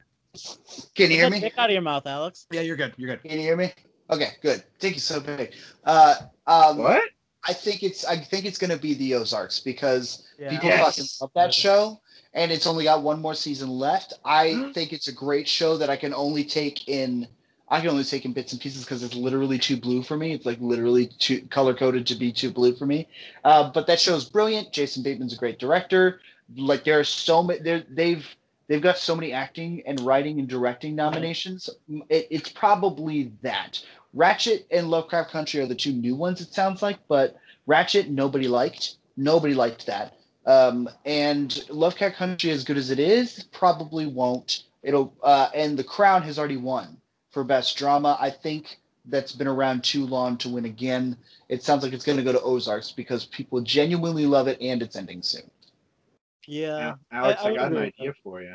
Can 0.94 1.10
you 1.10 1.16
hear 1.16 1.30
me? 1.30 1.40
that 1.40 1.46
dick 1.50 1.58
out 1.58 1.70
of 1.70 1.72
your 1.72 1.82
mouth, 1.82 2.06
Alex. 2.06 2.46
Yeah, 2.50 2.60
you're 2.60 2.76
good. 2.76 2.94
You're 2.96 3.16
good. 3.16 3.22
Can 3.22 3.38
you 3.38 3.44
hear 3.44 3.56
me? 3.56 3.72
Okay, 4.10 4.30
good. 4.42 4.62
Thank 4.78 4.94
you 4.94 5.00
so 5.00 5.20
big. 5.20 5.54
Uh, 5.84 6.14
um, 6.46 6.78
What? 6.78 7.02
I 7.48 7.52
think 7.54 7.82
it's 7.82 8.04
I 8.04 8.16
think 8.18 8.44
it's 8.44 8.58
gonna 8.58 8.76
be 8.76 8.94
the 8.94 9.14
Ozarks 9.14 9.60
because 9.60 10.26
Yeah. 10.38 10.50
people 10.50 10.68
Yes. 10.68 10.84
fucking 10.84 11.08
love 11.20 11.30
that 11.34 11.54
show, 11.54 12.00
and 12.34 12.52
it's 12.52 12.66
only 12.66 12.84
got 12.84 13.02
one 13.02 13.20
more 13.20 13.34
season 13.34 13.70
left. 13.70 14.12
I 14.24 14.70
think 14.74 14.92
it's 14.92 15.08
a 15.08 15.12
great 15.12 15.48
show 15.48 15.76
that 15.78 15.88
I 15.88 15.96
can 15.96 16.12
only 16.12 16.44
take 16.44 16.88
in. 16.88 17.26
I 17.68 17.80
can 17.80 17.90
only 17.90 18.04
take 18.04 18.24
in 18.24 18.32
bits 18.32 18.52
and 18.52 18.60
pieces 18.60 18.84
because 18.84 19.02
it's 19.02 19.14
literally 19.14 19.58
too 19.58 19.76
blue 19.76 20.02
for 20.02 20.16
me. 20.16 20.32
It's 20.32 20.44
like 20.44 20.60
literally 20.60 21.06
too 21.06 21.42
color 21.50 21.72
coded 21.72 22.06
to 22.08 22.14
be 22.16 22.30
too 22.30 22.50
blue 22.50 22.74
for 22.74 22.84
me. 22.84 23.08
Uh, 23.44 23.70
but 23.70 23.86
that 23.86 24.00
show 24.00 24.14
is 24.16 24.24
brilliant. 24.24 24.72
Jason 24.72 25.02
Bateman's 25.02 25.32
a 25.32 25.36
great 25.36 25.58
director. 25.58 26.20
Like 26.56 26.84
there 26.84 26.98
are 26.98 27.04
so 27.04 27.42
many. 27.42 27.84
They've 27.88 28.26
they've 28.68 28.82
got 28.82 28.98
so 28.98 29.14
many 29.14 29.32
acting 29.32 29.82
and 29.86 30.00
writing 30.00 30.38
and 30.38 30.48
directing 30.48 30.94
nominations. 30.94 31.68
It, 32.08 32.28
it's 32.30 32.48
probably 32.48 33.32
that. 33.42 33.82
Ratched 34.16 34.64
and 34.70 34.90
Lovecraft 34.90 35.30
Country 35.30 35.60
are 35.60 35.66
the 35.66 35.74
two 35.74 35.92
new 35.92 36.16
ones. 36.16 36.40
It 36.40 36.52
sounds 36.52 36.82
like, 36.82 36.98
but 37.08 37.36
Ratched 37.68 38.08
nobody 38.08 38.48
liked. 38.48 38.96
Nobody 39.16 39.54
liked 39.54 39.86
that. 39.86 40.16
Um, 40.46 40.88
and 41.04 41.64
Lovecraft 41.68 42.16
Country, 42.16 42.50
as 42.50 42.64
good 42.64 42.76
as 42.76 42.90
it 42.90 42.98
is, 42.98 43.44
probably 43.52 44.06
won't. 44.06 44.64
It'll 44.82 45.12
uh, 45.22 45.50
and 45.54 45.78
The 45.78 45.84
Crown 45.84 46.22
has 46.22 46.38
already 46.38 46.56
won 46.56 46.96
for 47.30 47.44
best 47.44 47.76
drama. 47.76 48.16
I 48.20 48.30
think 48.30 48.78
that's 49.06 49.32
been 49.32 49.46
around 49.46 49.84
too 49.84 50.06
long 50.06 50.36
to 50.38 50.48
win 50.48 50.64
again. 50.64 51.16
It 51.48 51.62
sounds 51.62 51.82
like 51.82 51.92
it's 51.92 52.04
going 52.04 52.18
to 52.18 52.24
go 52.24 52.32
to 52.32 52.40
Ozarks 52.40 52.92
because 52.92 53.26
people 53.26 53.60
genuinely 53.60 54.26
love 54.26 54.48
it 54.48 54.60
and 54.60 54.82
it's 54.82 54.96
ending 54.96 55.22
soon. 55.22 55.50
Yeah. 56.50 56.78
Yeah, 56.78 56.94
Alex, 57.12 57.42
I- 57.42 57.48
I 57.48 57.50
I, 57.52 57.54
got 57.54 57.66
an 57.66 57.72
agree 57.72 57.84
with 57.86 57.94
idea 58.00 58.14
for 58.24 58.42
you. 58.42 58.54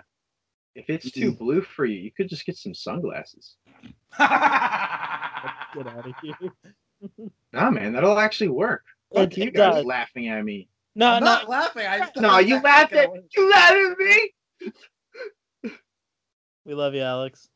If 0.75 0.89
it's 0.89 1.09
too 1.11 1.31
mm-hmm. 1.31 1.43
blue 1.43 1.61
for 1.61 1.85
you, 1.85 1.97
you 1.97 2.11
could 2.11 2.27
just 2.27 2.45
get 2.45 2.57
some 2.57 2.73
sunglasses. 2.73 3.55
Get 4.19 5.87
out 5.87 6.05
of 6.07 6.13
here. 6.21 6.35
Nah, 7.53 7.69
man, 7.69 7.93
that'll 7.93 8.17
actually 8.19 8.47
work. 8.47 8.83
Fuck 9.13 9.31
It- 9.33 9.37
you 9.37 9.43
it 9.45 9.53
guys 9.53 9.75
does. 9.75 9.85
laughing 9.85 10.27
at 10.27 10.43
me. 10.43 10.67
No, 10.95 11.11
I'm 11.11 11.23
no. 11.23 11.25
not 11.25 11.49
laughing. 11.49 11.85
I 11.85 11.99
just 11.99 12.15
No, 12.17 12.39
you 12.39 12.61
laughed 12.61 12.93
at 12.93 13.09
you 13.35 13.49
laughed 13.49 13.73
at 13.73 13.97
me. 13.97 15.71
We 16.65 16.73
love 16.73 16.95
you, 16.95 17.01
Alex. 17.01 17.49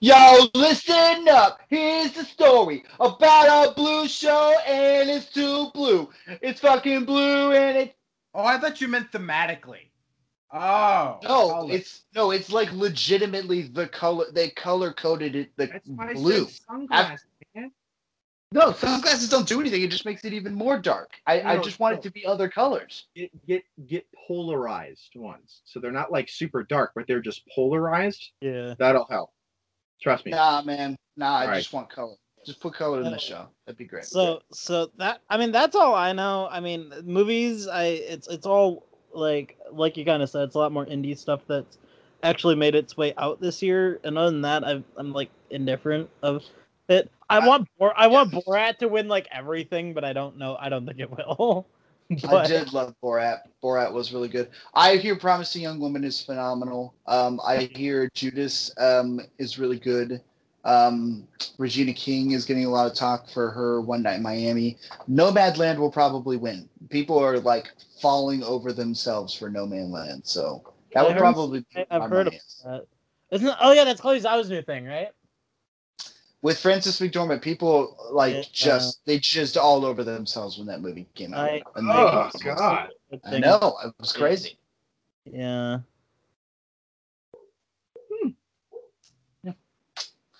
Yo, 0.00 0.46
listen 0.54 1.26
up. 1.30 1.60
Here's 1.68 2.12
the 2.12 2.24
story 2.24 2.84
about 3.00 3.70
a 3.70 3.74
blue 3.74 4.08
show, 4.08 4.54
and 4.66 5.08
it's 5.08 5.32
too 5.32 5.70
blue. 5.72 6.10
It's 6.42 6.60
fucking 6.60 7.04
blue, 7.04 7.52
and 7.52 7.76
it 7.78 7.96
Oh, 8.36 8.44
I 8.44 8.58
thought 8.58 8.82
you 8.82 8.88
meant 8.88 9.10
thematically. 9.10 9.88
Oh. 10.52 11.18
no, 11.22 11.48
color. 11.48 11.72
it's 11.74 12.04
no, 12.14 12.30
it's 12.32 12.50
like 12.52 12.70
legitimately 12.72 13.62
the 13.62 13.88
color. 13.88 14.26
They 14.30 14.50
color 14.50 14.92
coded 14.92 15.34
it 15.34 15.56
the 15.56 15.66
That's 15.68 15.88
why 15.88 16.10
I 16.10 16.14
blue. 16.14 16.44
said 16.44 16.60
sunglasses, 16.68 17.26
man. 17.54 17.72
No, 18.52 18.72
sunglasses 18.72 19.28
don't 19.30 19.48
do 19.48 19.60
anything. 19.60 19.82
It 19.82 19.90
just 19.90 20.04
makes 20.04 20.24
it 20.24 20.34
even 20.34 20.54
more 20.54 20.78
dark. 20.78 21.10
I, 21.26 21.40
I 21.40 21.56
No, 21.56 21.62
just 21.62 21.80
want 21.80 21.94
no. 21.94 21.98
it 21.98 22.02
to 22.02 22.10
be 22.10 22.26
other 22.26 22.48
colors. 22.48 23.06
Get 23.16 23.46
get 23.46 23.64
get 23.86 24.06
polarized 24.28 25.16
ones, 25.16 25.62
so 25.64 25.80
they're 25.80 25.90
not 25.90 26.12
like 26.12 26.28
super 26.28 26.62
dark, 26.62 26.92
but 26.94 27.06
they're 27.08 27.22
just 27.22 27.42
polarized. 27.54 28.30
Yeah. 28.42 28.74
That'll 28.78 29.06
help. 29.06 29.30
Trust 30.02 30.26
me. 30.26 30.32
Nah, 30.32 30.60
man. 30.62 30.96
Nah, 31.16 31.38
I 31.38 31.44
Alright. 31.44 31.58
just 31.62 31.72
want 31.72 31.88
color. 31.88 32.16
Just 32.46 32.60
put 32.60 32.74
color 32.74 33.02
in 33.02 33.10
the 33.10 33.18
show. 33.18 33.46
That'd 33.66 33.76
be 33.76 33.84
great. 33.84 34.04
So 34.04 34.40
so 34.52 34.90
that 34.98 35.20
I 35.28 35.36
mean 35.36 35.52
that's 35.52 35.74
all 35.74 35.94
I 35.94 36.12
know. 36.12 36.48
I 36.50 36.60
mean 36.60 36.92
movies 37.04 37.66
I 37.66 37.84
it's 37.84 38.28
it's 38.28 38.46
all 38.46 38.86
like 39.12 39.58
like 39.72 39.96
you 39.96 40.04
kind 40.04 40.22
of 40.22 40.30
said 40.30 40.42
it's 40.42 40.54
a 40.54 40.58
lot 40.58 40.72
more 40.72 40.86
indie 40.86 41.18
stuff 41.18 41.40
that's 41.48 41.78
actually 42.22 42.54
made 42.54 42.74
its 42.74 42.96
way 42.96 43.14
out 43.16 43.40
this 43.40 43.62
year. 43.62 44.00
And 44.04 44.16
other 44.18 44.30
than 44.30 44.42
that, 44.42 44.64
I've, 44.64 44.84
I'm 44.96 45.12
like 45.12 45.30
indifferent 45.50 46.08
of 46.22 46.44
it. 46.88 47.10
I 47.28 47.44
want 47.44 47.68
Bor- 47.78 47.98
I 47.98 48.06
want 48.06 48.32
Borat 48.32 48.78
to 48.78 48.88
win 48.88 49.08
like 49.08 49.26
everything, 49.32 49.94
but 49.94 50.04
I 50.04 50.12
don't 50.12 50.38
know. 50.38 50.56
I 50.60 50.68
don't 50.68 50.86
think 50.86 51.00
it 51.00 51.10
will. 51.10 51.66
But... 52.22 52.44
I 52.44 52.46
did 52.46 52.72
love 52.72 52.94
Borat. 53.02 53.40
Borat 53.60 53.92
was 53.92 54.12
really 54.12 54.28
good. 54.28 54.50
I 54.74 54.94
hear 54.94 55.16
Promising 55.16 55.62
Young 55.62 55.80
Woman 55.80 56.04
is 56.04 56.22
phenomenal. 56.22 56.94
Um, 57.08 57.40
I 57.44 57.68
hear 57.74 58.08
Judas 58.14 58.70
um, 58.78 59.20
is 59.38 59.58
really 59.58 59.80
good. 59.80 60.20
Um, 60.66 61.28
Regina 61.58 61.92
King 61.92 62.32
is 62.32 62.44
getting 62.44 62.64
a 62.64 62.68
lot 62.68 62.90
of 62.90 62.94
talk 62.94 63.28
for 63.30 63.50
her 63.52 63.80
One 63.80 64.02
Night 64.02 64.16
in 64.16 64.22
Miami. 64.22 64.78
Nomadland 65.08 65.78
will 65.78 65.92
probably 65.92 66.36
win. 66.36 66.68
People 66.90 67.18
are 67.18 67.38
like 67.38 67.72
falling 68.02 68.42
over 68.42 68.72
themselves 68.72 69.32
for 69.32 69.48
Nomadland, 69.48 70.26
so 70.26 70.64
that 70.92 71.00
I 71.00 71.02
would 71.04 71.12
heard- 71.12 71.18
probably. 71.20 71.60
be 71.60 71.66
I, 71.76 71.86
I've 71.92 72.00
my 72.02 72.08
heard 72.08 72.26
of 72.26 72.32
money 72.32 72.40
that. 72.64 72.86
Isn't 73.30 73.46
it, 73.48 73.56
oh 73.60 73.72
yeah, 73.72 73.84
that's 73.84 74.00
Chloe 74.00 74.20
Zhao's 74.20 74.50
new 74.50 74.60
thing, 74.62 74.84
right? 74.86 75.08
With 76.42 76.58
Frances 76.58 76.98
McDormand, 77.00 77.42
people 77.42 77.96
like 78.12 78.34
Yeah. 78.34 78.42
just 78.52 79.04
they 79.06 79.18
just 79.18 79.56
all 79.56 79.84
over 79.84 80.04
themselves 80.04 80.58
when 80.58 80.66
that 80.66 80.80
movie 80.80 81.06
came 81.14 81.32
out. 81.32 81.48
I- 81.48 81.62
And 81.76 81.88
Oh 81.90 82.28
God. 82.42 82.90
I 83.24 83.38
know 83.38 83.78
it 83.84 83.94
was 84.00 84.12
crazy. 84.12 84.58
Yeah. 85.24 85.78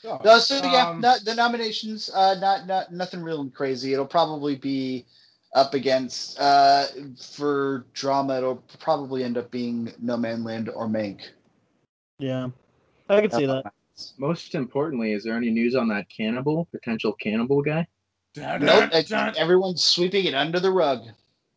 Oh, 0.07 0.21
No, 0.25 0.39
so 0.39 0.57
yeah, 0.63 0.89
um, 0.91 1.01
not, 1.01 1.25
the 1.25 1.35
nominations, 1.35 2.11
uh, 2.15 2.37
not 2.39 2.67
not 2.67 2.93
nothing 2.93 3.23
real 3.23 3.41
and 3.41 3.53
crazy. 3.53 3.93
It'll 3.93 4.07
probably 4.07 4.55
be 4.55 5.05
up 5.55 5.75
against 5.75 6.39
uh, 6.39 6.87
for 7.35 7.87
drama. 7.93 8.39
It'll 8.39 8.63
probably 8.79 9.25
end 9.25 9.37
up 9.37 9.51
being 9.51 9.93
Nomadland 10.03 10.71
or 10.75 10.87
Mank. 10.87 11.23
Yeah. 12.19 12.49
I 13.09 13.21
can 13.21 13.31
see 13.31 13.47
that. 13.47 13.73
Most 14.19 14.55
importantly, 14.55 15.13
is 15.13 15.25
there 15.25 15.37
any 15.37 15.51
news 15.51 15.75
on 15.75 15.89
that 15.89 16.09
cannibal, 16.09 16.67
potential 16.71 17.13
cannibal 17.15 17.63
guy? 17.63 17.87
dun, 18.35 18.61
Nope, 18.61 18.79
dun, 18.81 18.89
it's- 18.89 19.09
dun. 19.09 19.35
everyone's 19.37 19.83
sweeping 19.83 20.27
it 20.27 20.35
under 20.35 20.61
the 20.61 20.71
rug. 20.71 21.07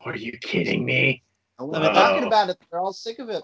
Are 0.01 0.15
you 0.15 0.37
kidding 0.39 0.85
me? 0.85 1.21
No 1.59 1.65
one's 1.65 1.87
I 1.87 1.93
talking 1.93 2.23
about 2.25 2.49
it. 2.49 2.57
They're 2.71 2.79
all 2.79 2.93
sick 2.93 3.19
of 3.19 3.29
it. 3.29 3.43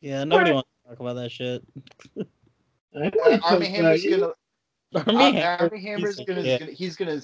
Yeah, 0.00 0.24
nobody 0.24 0.50
wants 0.52 0.68
to 0.82 0.90
talk 0.90 1.00
about 1.00 1.14
that 1.14 1.30
shit. 1.30 1.62
Armie 2.94 3.66
Hammer's 3.66 3.78
about 3.78 4.02
you. 4.02 4.10
gonna. 4.18 4.32
Army 5.06 5.24
Army, 5.24 5.40
Hammer, 5.40 5.58
Armie 5.64 5.80
Hammer's 5.82 6.16
piece 6.16 6.26
gonna, 6.26 6.42
shit. 6.42 6.60
gonna. 6.60 6.72
He's 6.72 6.96
gonna. 6.96 7.20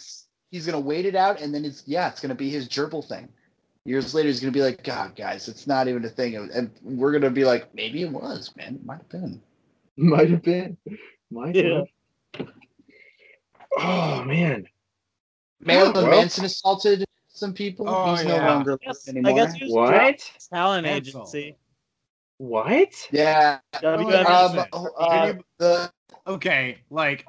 He's 0.52 0.66
gonna 0.66 0.81
wait 0.81 1.07
it 1.07 1.14
out, 1.16 1.40
and 1.40 1.55
then 1.55 1.64
it's 1.64 1.83
yeah, 1.87 2.09
it's 2.09 2.20
gonna 2.20 2.35
be 2.35 2.48
his 2.48 2.68
gerbil 2.68 3.07
thing. 3.07 3.29
Years 3.85 4.14
later, 4.14 4.29
he's 4.29 4.40
gonna 4.40 4.52
be 4.52 4.62
like, 4.62 4.83
God, 4.85 5.14
guys, 5.16 5.48
it's 5.48 5.66
not 5.66 5.88
even 5.88 6.05
a 6.05 6.09
thing, 6.09 6.37
and 6.37 6.70
we're 6.83 7.12
gonna 7.12 7.31
be 7.31 7.44
like, 7.44 7.72
maybe 7.74 8.02
it 8.02 8.11
was, 8.11 8.50
man. 8.57 8.76
It 8.76 8.85
might 8.85 8.98
have 8.98 9.09
been. 9.09 9.42
Might 9.96 10.31
have 10.31 10.42
been. 10.42 10.76
Might 11.31 11.55
Yeah. 11.57 11.85
have. 12.37 12.48
Oh 13.79 14.24
man. 14.24 14.66
Marilyn 15.61 15.94
well. 16.07 16.20
Manson 16.20 16.44
assaulted 16.44 17.05
some 17.29 17.52
people. 17.52 17.87
Oh, 17.88 18.14
he's 18.14 18.24
no 18.24 18.37
longer 18.37 18.79
I 18.83 18.87
guess, 18.87 19.09
anymore. 19.09 19.33
I 19.33 19.35
guess 19.35 19.55
he 19.55 19.64
was 19.64 19.72
What? 19.72 19.90
dropped 19.90 20.50
talent 20.50 20.87
Cancel. 20.87 21.22
agency. 21.22 21.57
What? 22.38 22.92
Yeah. 23.11 23.59
WWF. 23.75 24.27
Um, 24.72 24.90
uh, 24.99 25.33
you- 25.35 25.44
the 25.59 25.90
okay, 26.27 26.79
like 26.90 27.27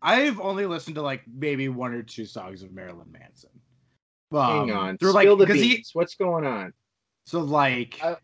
I've 0.00 0.40
only 0.40 0.66
listened 0.66 0.96
to 0.96 1.02
like 1.02 1.22
maybe 1.32 1.68
one 1.68 1.92
or 1.92 2.02
two 2.02 2.24
songs 2.26 2.62
of 2.62 2.72
Marilyn 2.72 3.10
Manson. 3.10 3.50
Um, 4.32 4.68
Hang 4.68 4.70
on. 4.72 4.96
They're 5.00 5.10
Spill 5.10 5.30
like 5.36 5.38
the 5.38 5.46
because 5.46 5.60
he. 5.62 5.84
What's 5.92 6.14
going 6.14 6.46
on? 6.46 6.72
so 7.26 7.40
like 7.40 8.00
I- 8.02 8.16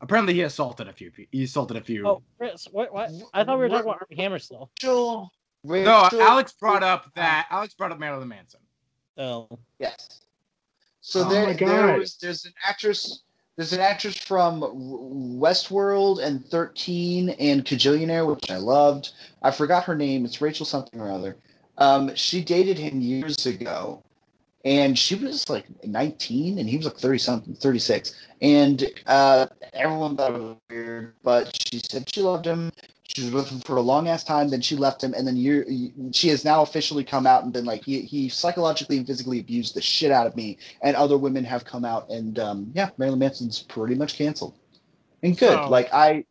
apparently 0.00 0.34
he 0.34 0.42
assaulted 0.42 0.88
a 0.88 0.92
few. 0.92 1.10
pe- 1.10 1.26
He 1.30 1.44
assaulted 1.44 1.76
a 1.76 1.80
few. 1.82 2.06
Oh, 2.06 2.22
Chris, 2.38 2.66
what? 2.70 2.92
What? 2.92 3.10
I 3.34 3.44
thought 3.44 3.58
we 3.58 3.64
were 3.64 3.68
talking 3.68 3.90
about 3.90 4.02
Armie 4.08 4.22
Hammer 4.22 4.38
still. 4.38 4.70
Rachel. 4.82 5.30
no, 5.84 6.08
Alex 6.20 6.52
brought 6.52 6.82
up 6.82 7.12
that 7.16 7.46
Alex 7.50 7.74
brought 7.74 7.92
up 7.92 7.98
Marilyn 7.98 8.28
Manson. 8.28 8.60
Oh, 9.18 9.48
Yes. 9.78 10.20
So 11.02 11.24
Oh 11.26 11.28
there, 11.28 11.46
my 11.46 11.52
there 11.54 11.98
was 11.98 12.16
there's 12.16 12.44
an 12.44 12.52
actress 12.66 13.22
there's 13.60 13.74
an 13.74 13.80
actress 13.80 14.16
from 14.16 14.62
Westworld 15.38 16.24
and 16.24 16.42
13 16.46 17.28
and 17.28 17.62
Kajillionaire, 17.62 18.26
which 18.26 18.50
I 18.50 18.56
loved. 18.56 19.12
I 19.42 19.50
forgot 19.50 19.84
her 19.84 19.94
name. 19.94 20.24
It's 20.24 20.40
Rachel 20.40 20.64
something 20.64 20.98
or 20.98 21.10
other. 21.10 21.36
Um, 21.76 22.14
she 22.14 22.42
dated 22.42 22.78
him 22.78 23.02
years 23.02 23.44
ago, 23.44 24.02
and 24.64 24.98
she 24.98 25.14
was 25.14 25.46
like 25.50 25.66
19, 25.84 26.58
and 26.58 26.70
he 26.70 26.78
was 26.78 26.86
like 26.86 26.96
30 26.96 27.18
something, 27.18 27.54
36. 27.54 28.14
And 28.40 28.90
uh, 29.06 29.48
everyone 29.74 30.16
thought 30.16 30.34
it 30.34 30.40
was 30.40 30.56
weird, 30.70 31.12
but 31.22 31.54
she 31.54 31.80
said 31.80 32.08
she 32.08 32.22
loved 32.22 32.46
him. 32.46 32.72
She 33.14 33.24
was 33.24 33.32
with 33.32 33.48
him 33.48 33.60
for 33.60 33.76
a 33.76 33.80
long 33.80 34.06
ass 34.06 34.22
time. 34.22 34.48
Then 34.48 34.60
she 34.60 34.76
left 34.76 35.02
him, 35.02 35.14
and 35.14 35.26
then 35.26 35.36
year, 35.36 35.66
she 36.12 36.28
has 36.28 36.44
now 36.44 36.62
officially 36.62 37.02
come 37.02 37.26
out 37.26 37.42
and 37.42 37.52
been 37.52 37.64
like, 37.64 37.84
he, 37.84 38.02
he 38.02 38.28
psychologically 38.28 38.98
and 38.98 39.06
physically 39.06 39.40
abused 39.40 39.74
the 39.74 39.80
shit 39.82 40.12
out 40.12 40.26
of 40.28 40.36
me. 40.36 40.58
And 40.82 40.94
other 40.94 41.18
women 41.18 41.42
have 41.44 41.64
come 41.64 41.84
out, 41.84 42.08
and 42.08 42.38
um, 42.38 42.70
yeah, 42.74 42.90
Marilyn 42.98 43.18
Manson's 43.18 43.62
pretty 43.64 43.96
much 43.96 44.14
canceled. 44.14 44.54
and 45.22 45.36
good. 45.36 45.68
Like 45.68 45.92
I, 45.92 46.24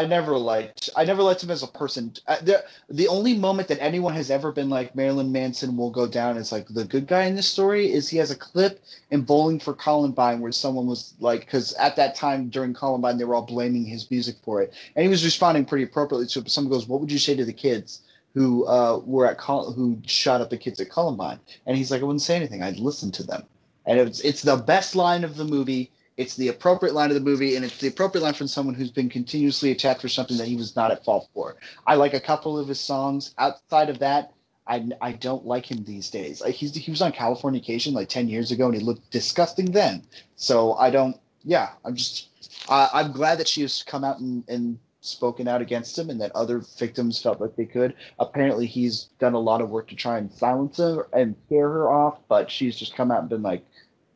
I 0.00 0.06
never 0.06 0.38
liked. 0.38 0.90
I 0.94 1.04
never 1.04 1.24
liked 1.24 1.42
him 1.42 1.50
as 1.50 1.64
a 1.64 1.66
person. 1.66 2.12
Uh, 2.28 2.36
the 2.40 2.64
the 2.88 3.08
only 3.08 3.34
moment 3.34 3.66
that 3.66 3.82
anyone 3.82 4.14
has 4.14 4.30
ever 4.30 4.52
been 4.52 4.70
like 4.70 4.94
Marilyn 4.94 5.32
Manson 5.32 5.76
will 5.76 5.90
go 5.90 6.06
down 6.06 6.36
as 6.36 6.52
like 6.52 6.68
the 6.68 6.84
good 6.84 7.08
guy 7.08 7.24
in 7.24 7.34
this 7.34 7.48
story 7.48 7.92
is 7.92 8.08
he 8.08 8.16
has 8.18 8.30
a 8.30 8.36
clip 8.36 8.80
in 9.10 9.22
Bowling 9.22 9.58
for 9.58 9.74
Columbine 9.74 10.38
where 10.38 10.52
someone 10.52 10.86
was 10.86 11.14
like, 11.18 11.40
because 11.40 11.72
at 11.74 11.96
that 11.96 12.14
time 12.14 12.48
during 12.48 12.74
Columbine 12.74 13.18
they 13.18 13.24
were 13.24 13.34
all 13.34 13.42
blaming 13.42 13.84
his 13.84 14.08
music 14.08 14.36
for 14.44 14.62
it, 14.62 14.72
and 14.94 15.02
he 15.02 15.08
was 15.08 15.24
responding 15.24 15.64
pretty 15.64 15.82
appropriately 15.84 16.28
to 16.28 16.40
it. 16.40 16.50
Someone 16.50 16.72
goes, 16.72 16.86
"What 16.86 17.00
would 17.00 17.10
you 17.10 17.18
say 17.18 17.34
to 17.34 17.44
the 17.44 17.52
kids?" 17.52 18.02
Who 18.34 18.66
uh, 18.66 19.00
were 19.04 19.26
at 19.26 19.38
Col- 19.38 19.72
who 19.72 19.98
shot 20.06 20.40
up 20.40 20.50
the 20.50 20.58
kids 20.58 20.80
at 20.80 20.90
Columbine? 20.90 21.40
And 21.66 21.76
he's 21.76 21.90
like, 21.90 22.02
I 22.02 22.04
wouldn't 22.04 22.22
say 22.22 22.36
anything. 22.36 22.62
I'd 22.62 22.78
listen 22.78 23.10
to 23.12 23.24
them. 23.24 23.42
And 23.84 23.98
it's 23.98 24.20
it's 24.20 24.42
the 24.42 24.56
best 24.56 24.94
line 24.94 25.24
of 25.24 25.36
the 25.36 25.44
movie 25.44 25.90
it's 26.18 26.34
the 26.34 26.48
appropriate 26.48 26.94
line 26.94 27.10
of 27.10 27.14
the 27.14 27.20
movie, 27.20 27.54
and 27.54 27.64
it's 27.64 27.78
the 27.78 27.86
appropriate 27.86 28.24
line 28.24 28.34
from 28.34 28.48
someone 28.48 28.74
who's 28.74 28.90
been 28.90 29.08
continuously 29.08 29.70
attacked 29.70 30.02
for 30.02 30.08
something 30.08 30.36
that 30.36 30.48
he 30.48 30.56
was 30.56 30.74
not 30.74 30.90
at 30.90 31.04
fault 31.04 31.28
for. 31.32 31.54
I 31.86 31.94
like 31.94 32.12
a 32.12 32.20
couple 32.20 32.58
of 32.58 32.66
his 32.66 32.80
songs. 32.80 33.32
Outside 33.38 33.88
of 33.88 34.00
that, 34.00 34.32
I, 34.66 34.88
I 35.00 35.12
don't 35.12 35.46
like 35.46 35.70
him 35.70 35.84
these 35.84 36.10
days. 36.10 36.40
Like 36.40 36.56
he's 36.56 36.74
he 36.74 36.90
was 36.90 37.00
on 37.00 37.12
Californication 37.12 37.92
like 37.92 38.08
ten 38.08 38.28
years 38.28 38.50
ago, 38.50 38.66
and 38.66 38.74
he 38.74 38.80
looked 38.80 39.08
disgusting 39.12 39.70
then. 39.70 40.02
So 40.34 40.74
I 40.74 40.90
don't. 40.90 41.16
Yeah, 41.44 41.70
I'm 41.84 41.94
just. 41.94 42.28
I 42.68 42.90
I'm 42.92 43.12
glad 43.12 43.38
that 43.38 43.48
she 43.48 43.62
has 43.62 43.84
come 43.84 44.02
out 44.02 44.18
and, 44.18 44.42
and 44.48 44.76
spoken 45.00 45.46
out 45.46 45.62
against 45.62 45.96
him, 45.96 46.10
and 46.10 46.20
that 46.20 46.32
other 46.34 46.64
victims 46.78 47.22
felt 47.22 47.40
like 47.40 47.54
they 47.54 47.64
could. 47.64 47.94
Apparently, 48.18 48.66
he's 48.66 49.04
done 49.20 49.34
a 49.34 49.38
lot 49.38 49.60
of 49.60 49.70
work 49.70 49.86
to 49.88 49.94
try 49.94 50.18
and 50.18 50.32
silence 50.32 50.78
her 50.78 51.06
and 51.12 51.36
scare 51.46 51.68
her 51.68 51.88
off, 51.88 52.18
but 52.28 52.50
she's 52.50 52.76
just 52.76 52.96
come 52.96 53.12
out 53.12 53.20
and 53.20 53.28
been 53.28 53.42
like, 53.42 53.64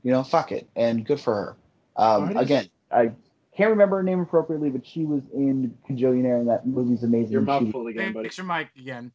you 0.03 0.11
know, 0.11 0.25
fuck 0.25 0.51
it, 0.51 0.69
and 0.75 1.07
good 1.07 1.21
for 1.21 1.35
her. 1.35 1.57
Um, 1.97 2.37
again, 2.37 2.69
I 2.91 3.13
can't 3.57 3.71
remember 3.71 3.97
her 3.97 4.03
name 4.03 4.21
appropriately, 4.21 4.71
but 4.71 4.87
she 4.87 5.05
was 5.05 5.23
in 5.35 5.77
Kajillionaire, 5.89 6.41
and 6.41 6.49
that 6.49 6.67
movie's 6.67 7.03
amazing. 7.03 7.33
Your 7.33 7.41
and 7.41 7.47
mouth 7.47 7.71
full 7.71 7.87
again, 7.89 8.13
buddy. 8.13 8.27
Fix 8.27 8.39
your 8.39 8.47
mic 8.47 8.69
again. 8.79 9.13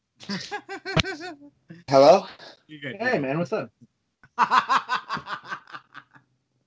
Hello, 1.90 2.26
you 2.68 2.80
good. 2.80 2.96
Hey 3.00 3.20
man, 3.20 3.38
what's 3.38 3.54
up? 3.54 3.72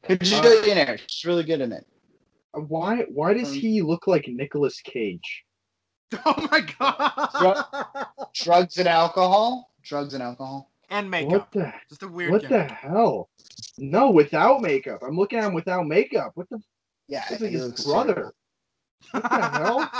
Kajillionaire. 0.05 1.01
She's 1.07 1.25
really 1.25 1.45
good 1.45 1.61
in 1.61 1.73
it. 1.73 1.87
Uh, 2.55 2.61
Why 2.61 3.05
why 3.13 3.35
does 3.35 3.49
Um, 3.49 3.55
he 3.55 3.83
look 3.83 4.07
like 4.07 4.27
Nicolas 4.29 4.81
Cage? 4.81 5.45
oh 6.27 6.49
my 6.51 6.61
god. 6.79 8.09
Drugs 8.35 8.79
and 8.79 8.89
alcohol. 8.89 9.71
Drugs 9.83 10.15
and 10.15 10.23
alcohol. 10.23 10.70
And 10.91 11.11
makeup. 11.11 11.33
What 11.33 11.53
the 11.53 11.73
Just 11.89 12.03
a 12.03 12.09
weird. 12.09 12.33
what 12.33 12.49
the 12.49 12.65
hell? 12.65 13.31
No, 13.79 14.11
without 14.11 14.61
makeup. 14.61 15.01
I'm 15.07 15.17
looking 15.17 15.39
at 15.39 15.47
him 15.47 15.55
without 15.55 15.87
makeup. 15.87 16.33
What 16.35 16.49
the 16.51 16.61
Yeah, 17.09 17.25
Looks 17.31 17.43
like 17.43 17.51
his 17.53 17.67
looks 17.67 17.85
brother. 17.85 18.33
What 19.13 19.23
the 19.23 19.49
hell? 19.49 19.91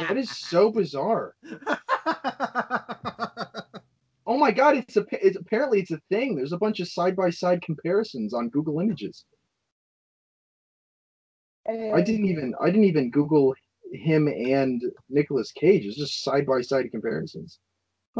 That 0.00 0.16
is 0.16 0.30
so 0.30 0.70
bizarre. 0.70 1.34
Oh 4.30 4.38
my 4.38 4.52
god, 4.52 4.76
it's 4.76 4.96
a 4.96 5.04
it's 5.10 5.36
apparently 5.36 5.80
it's 5.80 5.90
a 5.90 6.00
thing. 6.08 6.36
There's 6.36 6.52
a 6.52 6.56
bunch 6.56 6.78
of 6.78 6.86
side 6.86 7.16
by 7.16 7.30
side 7.30 7.62
comparisons 7.62 8.32
on 8.32 8.48
Google 8.48 8.78
Images. 8.78 9.24
I 11.68 11.72
eh. 11.72 12.02
didn't 12.02 12.26
even 12.26 12.54
I 12.60 12.66
didn't 12.66 12.84
even 12.84 13.10
Google 13.10 13.56
him 13.92 14.28
and 14.28 14.80
Nicolas 15.08 15.50
Cage. 15.50 15.84
It's 15.84 15.96
just 15.96 16.22
side 16.22 16.46
by 16.46 16.60
side 16.60 16.92
comparisons. 16.92 17.58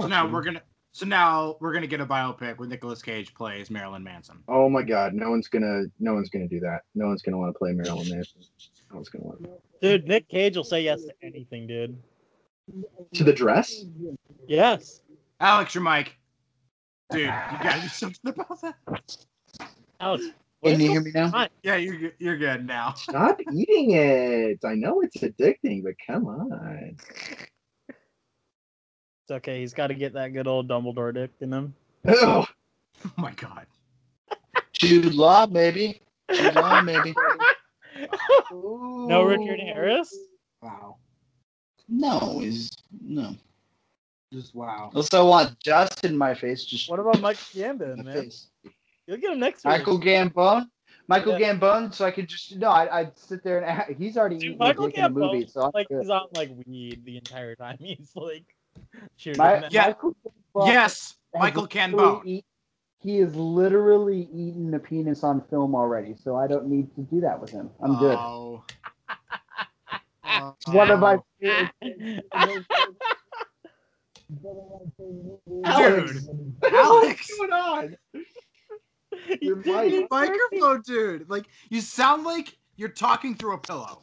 so 0.00 0.08
now 0.08 0.26
we're 0.26 0.42
gonna. 0.42 0.62
So 0.92 1.06
now 1.06 1.56
we're 1.60 1.72
gonna 1.72 1.86
get 1.86 2.00
a 2.00 2.06
biopic 2.06 2.58
where 2.58 2.68
Nicolas 2.68 3.00
Cage 3.00 3.32
plays 3.34 3.70
Marilyn 3.70 4.02
Manson. 4.02 4.42
Oh 4.48 4.68
my 4.68 4.82
god, 4.82 5.14
no 5.14 5.30
one's 5.30 5.46
gonna 5.48 5.84
no 6.00 6.14
one's 6.14 6.30
gonna 6.30 6.48
do 6.48 6.58
that. 6.60 6.80
No 6.94 7.06
one's 7.06 7.22
gonna 7.22 7.38
want 7.38 7.54
to 7.54 7.58
play 7.58 7.72
Marilyn 7.72 8.08
Manson. 8.08 8.40
No 8.90 8.96
one's 8.96 9.08
gonna 9.08 9.24
want 9.24 9.46
Dude, 9.82 10.06
Nick 10.08 10.28
Cage 10.28 10.56
will 10.56 10.64
say 10.64 10.82
yes 10.82 11.02
to 11.04 11.12
anything, 11.22 11.66
dude. 11.66 11.96
to 13.14 13.24
the 13.24 13.32
dress. 13.32 13.84
Yes. 14.48 15.00
Alex, 15.38 15.74
your 15.74 15.84
mic. 15.84 16.16
Dude, 17.10 17.20
you 17.22 17.26
gotta 17.28 17.80
do 17.82 17.88
something 17.88 18.30
about 18.32 18.60
that. 18.60 18.74
Alex. 20.00 20.24
what 20.60 20.72
Can 20.72 20.80
you 20.80 20.90
hear 20.90 21.00
me 21.00 21.12
now? 21.14 21.30
on? 21.32 21.48
Yeah, 21.62 21.76
you're 21.76 22.12
you're 22.18 22.36
good 22.36 22.66
now. 22.66 22.94
Stop 22.94 23.40
eating 23.52 23.92
it. 23.92 24.58
I 24.64 24.74
know 24.74 25.02
it's 25.02 25.18
addicting, 25.18 25.84
but 25.84 25.94
come 26.04 26.26
on. 26.26 26.96
It's 29.30 29.36
okay. 29.36 29.60
He's 29.60 29.74
got 29.74 29.86
to 29.86 29.94
get 29.94 30.14
that 30.14 30.32
good 30.32 30.48
old 30.48 30.66
Dumbledore 30.66 31.14
dick 31.14 31.30
in 31.40 31.52
him. 31.52 31.72
Oh, 32.08 32.44
Oh 33.06 33.12
my 33.16 33.30
god. 33.30 33.64
Jude 34.72 35.14
Law, 35.14 35.46
maybe. 35.46 36.00
Jude 36.32 36.56
Law, 36.56 36.82
maybe. 36.82 37.14
No 38.50 39.22
Richard 39.22 39.60
Harris? 39.60 40.12
Wow. 40.62 40.96
No, 41.88 42.40
he's 42.40 42.70
no. 43.00 43.36
Just 44.32 44.52
wow. 44.54 44.90
Also, 44.96 45.20
I 45.20 45.28
want 45.28 45.60
dust 45.60 46.04
in 46.04 46.16
my 46.16 46.34
face, 46.34 46.64
just 46.64 46.90
What 46.90 46.98
about 46.98 47.20
Mike 47.20 47.36
in 47.54 47.78
Gambon, 47.78 48.04
man? 48.04 48.14
face. 48.14 48.48
You'll 49.06 49.18
get 49.18 49.32
him 49.32 49.38
next 49.38 49.64
week. 49.64 49.70
Michael 49.78 50.00
Gambon. 50.00 50.66
Michael 51.08 51.38
Yeah. 51.38 51.52
Gambon, 51.54 51.94
so 51.94 52.04
I 52.04 52.10
could 52.10 52.28
just 52.28 52.56
no, 52.56 52.70
I, 52.70 53.00
I'd 53.00 53.16
sit 53.18 53.44
there 53.44 53.62
and 53.62 53.96
he's 53.96 54.16
already 54.16 54.36
Dude, 54.36 54.44
eating 54.44 54.58
Michael 54.58 54.86
a 54.86 54.88
dick 54.88 54.98
in 54.98 55.04
a 55.04 55.08
Gambon, 55.10 55.32
movie, 55.32 55.46
so 55.46 55.60
I'll 55.62 55.70
like 55.74 55.88
do 55.88 55.96
it. 55.98 56.00
he's 56.00 56.10
on 56.10 56.26
like 56.34 56.50
weed 56.66 57.04
the 57.04 57.16
entire 57.16 57.54
time. 57.54 57.76
He's 57.80 58.10
like 58.16 58.26
shooting. 58.26 58.44
My. 59.36 59.66
Yeah. 59.70 59.86
Michael 59.88 60.16
Yes, 60.66 61.16
Michael 61.34 61.62
literally 61.62 61.92
Gambon. 61.94 62.22
eat- 62.26 62.44
he 63.02 63.18
is 63.18 63.34
literally 63.34 64.28
eating 64.32 64.74
a 64.74 64.78
penis 64.78 65.22
on 65.24 65.40
film 65.48 65.74
already, 65.74 66.14
so 66.16 66.36
I 66.36 66.46
don't 66.46 66.66
need 66.68 66.94
to 66.96 67.00
do 67.02 67.20
that 67.22 67.40
with 67.40 67.50
him. 67.50 67.70
I'm 67.82 67.96
good. 67.98 68.16
Oh. 68.18 68.62
It's 70.24 70.68
one 70.68 70.90
of 70.90 71.00
my 71.00 71.16
Oh. 71.16 71.22
favorite. 71.40 72.24
Dude, 74.42 74.64
Alex, 75.64 76.22
what's 76.68 77.36
going 77.38 77.52
on? 77.52 77.96
Your 79.40 79.56
Dude, 79.56 79.66
mic. 79.92 80.10
microphone, 80.10 80.82
dude. 80.82 81.28
Like 81.28 81.46
you 81.68 81.80
sound 81.80 82.24
like 82.24 82.56
you're 82.76 82.88
talking 82.90 83.34
through 83.34 83.54
a 83.54 83.58
pillow. 83.58 84.02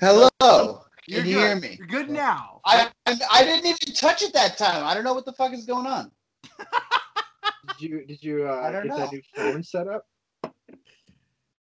Hello, 0.00 0.80
You're 1.10 1.24
you 1.24 1.34
good. 1.34 1.40
hear 1.40 1.56
me? 1.56 1.76
You're 1.78 1.86
good 1.88 2.10
now. 2.10 2.60
I, 2.64 2.88
I 3.06 3.18
I 3.32 3.44
didn't 3.44 3.66
even 3.66 3.94
touch 3.94 4.22
it 4.22 4.32
that 4.34 4.56
time. 4.56 4.84
I 4.84 4.94
don't 4.94 5.04
know 5.04 5.12
what 5.14 5.24
the 5.24 5.32
fuck 5.32 5.52
is 5.52 5.66
going 5.66 5.86
on. 5.86 6.10
Did 7.78 7.80
you 7.80 8.04
did 8.06 8.22
you 8.22 8.48
uh, 8.48 8.60
I 8.64 8.70
don't 8.70 8.86
get 8.86 8.96
that 8.96 9.12
new 9.12 9.22
phone 9.34 9.62
set 9.62 9.88
up? 9.88 10.06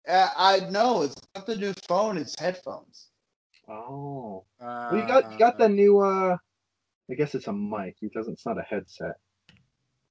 Uh, 0.06 0.28
I 0.36 0.60
know 0.70 1.02
it's 1.02 1.14
not 1.34 1.46
the 1.46 1.56
new 1.56 1.72
phone; 1.88 2.18
it's 2.18 2.38
headphones. 2.38 3.08
Oh. 3.68 4.44
Uh, 4.60 4.88
Well, 4.92 5.00
you 5.00 5.06
got 5.06 5.32
you 5.32 5.38
got 5.38 5.58
the 5.58 5.68
new 5.68 6.00
uh 6.00 6.36
I 7.10 7.14
guess 7.14 7.34
it's 7.34 7.46
a 7.46 7.52
mic. 7.52 7.96
It 8.02 8.12
doesn't 8.12 8.34
it's 8.34 8.44
not 8.46 8.58
a 8.58 8.62
headset. 8.62 9.14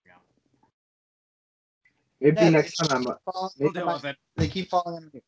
Yeah. 0.06 0.14
Maybe 2.22 2.38
Yeah, 2.42 2.50
next 2.50 2.76
time 2.78 3.06
I'm 3.08 3.16
We'll 3.60 3.72
deal 3.72 3.86
my- 3.86 3.94
with 3.94 4.06
it. 4.06 4.18
They 4.38 4.48
keep 4.48 4.70
falling 4.70 4.96
on 4.96 5.10
mute. 5.14 5.24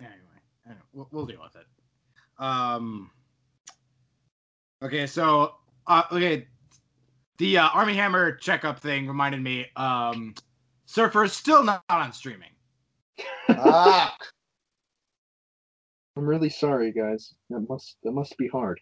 Anyway, 0.00 0.16
anyway 0.66 0.80
we'll, 0.92 1.08
we'll 1.12 1.26
deal 1.26 1.42
with 1.42 1.54
it. 1.56 1.66
Um. 2.38 3.10
Okay, 4.82 5.06
so 5.06 5.54
uh, 5.86 6.02
okay, 6.12 6.46
the 7.38 7.58
uh, 7.58 7.68
Armie 7.68 7.94
Hammer 7.94 8.32
checkup 8.32 8.78
thing 8.80 9.06
reminded 9.08 9.42
me. 9.42 9.66
Um, 9.76 10.34
Surfer's 10.86 11.32
still 11.32 11.64
not 11.64 11.82
on 11.88 12.12
streaming. 12.12 12.50
ah, 13.48 14.16
I'm 16.16 16.26
really 16.26 16.50
sorry 16.50 16.92
guys. 16.92 17.34
That 17.50 17.60
must 17.68 17.96
that 18.04 18.12
must 18.12 18.36
be 18.36 18.48
hard. 18.48 18.80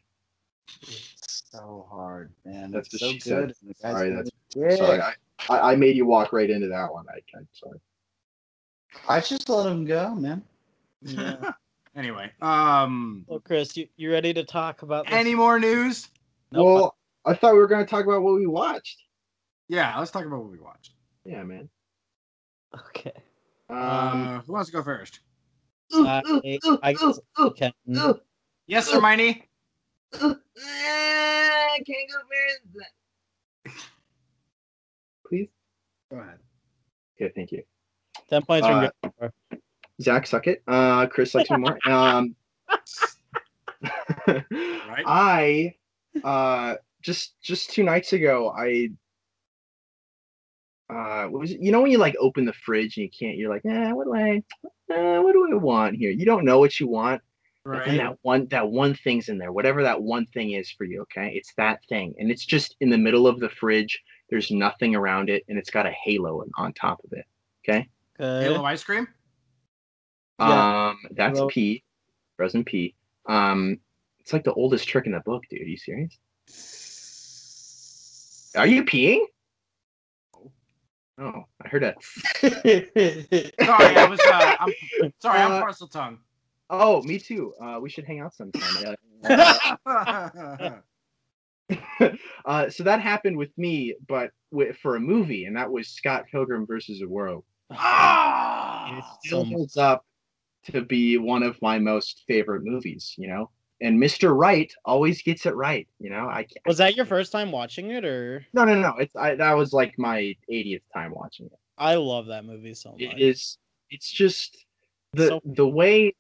It's 0.83 1.45
so 1.51 1.87
hard, 1.91 2.33
man. 2.45 2.71
That's 2.73 2.93
It's 2.93 3.03
what 3.03 3.09
so 3.09 3.13
she 3.15 3.21
said. 3.21 3.49
good. 3.49 3.55
and 3.63 3.71
the 3.71 3.75
guy's 3.83 3.93
Sorry, 3.97 4.11
that's- 4.11 4.31
it. 4.57 4.79
Sorry, 4.79 5.01
I, 5.01 5.13
I, 5.49 5.73
I 5.73 5.77
made 5.77 5.97
you 5.97 6.07
walk 6.07 6.33
right 6.33 6.49
into 6.51 6.69
that 6.69 6.93
one. 6.93 7.05
I, 7.09 7.19
I'm 7.37 7.49
sorry. 7.53 7.79
I 9.09 9.21
just 9.21 9.49
let 9.49 9.67
him 9.71 9.85
go, 9.85 10.15
man. 10.15 10.43
Yeah. 11.03 11.53
Anyway, 11.97 12.31
um, 12.41 13.25
Well, 13.27 13.41
Chris, 13.41 13.77
you, 13.77 13.89
you 13.97 14.11
ready 14.13 14.33
to 14.35 14.45
talk 14.45 14.83
about 14.83 15.07
this? 15.07 15.15
any 15.15 15.35
more 15.35 15.59
news? 15.59 16.09
Nope. 16.53 16.65
Well, 16.67 16.97
I 17.25 17.35
thought 17.35 17.53
we 17.55 17.59
were 17.59 17.67
gonna 17.67 17.87
talk 17.87 18.05
about 18.05 18.23
what 18.23 18.35
we 18.35 18.47
watched. 18.47 19.03
Yeah, 19.69 19.99
let's 19.99 20.11
talk 20.11 20.25
about 20.25 20.41
what 20.41 20.51
we 20.51 20.61
watched. 20.61 20.93
Yeah, 21.25 21.43
man. 21.43 21.69
Okay. 22.89 23.13
Um, 23.71 23.79
Uh, 23.79 24.41
who 24.43 24.53
wants 24.53 24.69
to 24.71 24.77
go 24.77 24.83
first? 24.83 25.21
I, 25.93 26.23
I 26.83 26.93
guess 26.93 27.19
I 27.39 27.51
can. 27.57 27.73
Yes, 28.67 28.91
Hermione. 28.91 29.43
please. 35.27 35.49
Go 36.11 36.19
ahead. 36.19 36.39
Okay, 37.21 37.33
thank 37.35 37.53
you. 37.53 37.63
Ten 38.29 38.43
points 38.43 38.67
from 38.67 38.85
Uh, 38.85 38.89
Gryffindor. 39.23 39.31
Zach, 40.03 40.27
suck 40.27 40.47
it. 40.47 40.63
Uh, 40.67 41.07
Chris 41.07 41.35
likes 41.35 41.51
me 41.51 41.57
more. 41.59 41.79
Um, 41.89 42.35
I 45.07 45.75
uh, 46.23 46.75
just 47.03 47.41
just 47.43 47.71
two 47.71 47.83
nights 47.85 48.13
ago, 48.13 48.51
I 48.57 48.91
uh, 50.91 51.29
what 51.29 51.41
was 51.41 51.51
it? 51.53 51.61
You 51.61 51.73
know 51.73 51.81
when 51.81 51.91
you 51.91 51.99
like 51.99 52.17
open 52.19 52.45
the 52.45 52.53
fridge 52.53 52.97
and 52.97 53.05
you 53.05 53.11
can't, 53.11 53.37
you're 53.37 53.51
like, 53.51 53.65
eh, 53.65 53.93
what 53.93 54.05
do 54.05 54.15
I, 54.15 54.43
eh, 54.91 55.19
what 55.19 55.33
do 55.33 55.49
I 55.51 55.55
want 55.57 55.97
here? 55.97 56.11
You 56.11 56.25
don't 56.27 56.45
know 56.45 56.59
what 56.59 56.79
you 56.81 56.87
want, 56.89 57.23
and 57.65 57.73
Right. 57.75 57.97
that 57.97 58.19
one, 58.23 58.47
that 58.49 58.69
one 58.69 58.95
thing's 58.95 59.29
in 59.29 59.39
there, 59.39 59.53
whatever 59.53 59.83
that 59.83 60.03
one 60.03 60.27
thing 60.27 60.53
is 60.53 60.71
for 60.71 60.85
you. 60.85 61.03
Okay, 61.03 61.33
it's 61.35 61.55
that 61.57 61.81
thing, 61.89 62.15
and 62.19 62.31
it's 62.31 62.45
just 62.45 62.77
in 62.81 62.91
the 62.91 62.99
middle 62.99 63.27
of 63.27 63.41
the 63.41 63.49
fridge. 63.49 64.03
There's 64.31 64.51
nothing 64.51 64.95
around 64.95 65.31
it, 65.31 65.45
and 65.49 65.59
it's 65.59 65.71
got 65.71 65.87
a 65.87 65.93
halo 66.05 66.41
on- 66.41 66.51
on 66.57 66.73
top 66.73 67.01
of 67.05 67.13
it. 67.13 67.25
Okay, 67.67 67.89
Okay. 68.21 68.45
Halo 68.45 68.65
ice 68.65 68.85
cream. 68.85 69.09
Yeah. 70.39 70.89
um, 70.89 70.99
that's 71.13 71.39
Hello. 71.39 71.49
P, 71.49 71.85
present 72.37 72.67
P. 72.67 72.95
Um, 73.27 73.79
it's 74.21 74.33
like 74.33 74.45
the 74.45 74.53
oldest 74.53 74.89
trick 74.89 75.07
in 75.07 75.13
the 75.13 75.21
book, 75.21 75.45
dude. 75.51 75.61
Are 75.61 75.65
you 75.65 75.77
serious? 75.77 76.19
Are 78.57 78.67
you 78.67 78.85
peeing? 78.85 79.25
Oh, 81.19 81.45
I 81.63 81.69
heard 81.69 81.85
a. 81.85 81.95
Sorry, 82.41 83.97
I 83.97 84.07
was. 84.09 84.21
Uh, 84.21 84.57
I'm 84.59 84.73
sorry. 85.23 85.41
I'm 85.41 85.53
Uh, 85.53 85.63
Parseltongue. 85.63 86.19
Oh, 86.71 87.03
me 87.03 87.19
too. 87.19 87.55
Uh, 87.61 87.79
we 87.81 87.89
should 87.89 88.05
hang 88.05 88.21
out 88.21 88.35
sometime. 88.35 88.97
Yeah. 89.23 90.81
uh, 92.45 92.69
so 92.69 92.83
that 92.83 93.01
happened 93.01 93.37
with 93.37 93.57
me, 93.57 93.95
but 94.09 94.31
wi- 94.51 94.73
for 94.73 94.97
a 94.97 95.01
movie, 95.01 95.45
and 95.45 95.57
that 95.57 95.71
was 95.71 95.89
Scott 95.89 96.25
Pilgrim 96.31 96.67
versus 96.67 96.99
the 96.99 97.09
World. 97.09 97.45
It 97.71 97.77
ah! 97.79 99.19
still 99.23 99.45
holds 99.45 99.77
up 99.77 100.05
to 100.73 100.83
be 100.83 101.19
one 101.19 101.43
of 101.43 101.61
my 101.63 101.79
most 101.79 102.25
favorite 102.27 102.63
movies. 102.65 103.15
You 103.19 103.29
know, 103.29 103.51
and 103.81 103.99
Mr. 104.01 104.37
Right 104.37 104.73
always 104.85 105.23
gets 105.23 105.47
it 105.47 105.55
right. 105.55 105.87
You 105.99 106.11
know, 106.11 106.29
I 106.29 106.45
can't, 106.45 106.67
Was 106.67 106.79
that 106.79 106.97
your 106.97 107.07
first 107.15 107.33
time 107.33 107.53
watching 107.53 107.91
it, 107.91 108.05
or 108.05 108.47
no, 108.53 108.65
no, 108.65 108.75
no. 108.81 108.95
It's 108.99 109.15
I, 109.17 109.35
that 109.37 109.57
was 109.57 109.73
like 109.73 109.95
my 109.99 110.35
80th 110.51 110.83
time 110.93 111.13
watching 111.15 111.47
it. 111.47 111.59
I 111.77 111.97
love 111.97 112.27
that 112.27 112.45
movie 112.45 112.75
so 112.75 112.93
much. 112.93 113.01
It 113.01 113.21
is. 113.21 113.59
It's 113.91 114.11
just 114.11 114.65
the 115.13 115.29
So- 115.29 115.41
the 115.45 115.67
way 115.67 116.15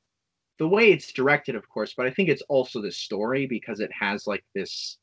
the 0.58 0.68
way 0.68 0.92
it's 0.92 1.12
directed, 1.12 1.56
of 1.56 1.68
course, 1.68 1.94
but 1.96 2.06
I 2.06 2.10
think 2.10 2.28
it's 2.28 2.42
also 2.48 2.80
the 2.80 2.92
story 2.92 3.46
because 3.46 3.80
it 3.80 3.90
has 3.92 4.26
like 4.26 4.44
this 4.54 4.98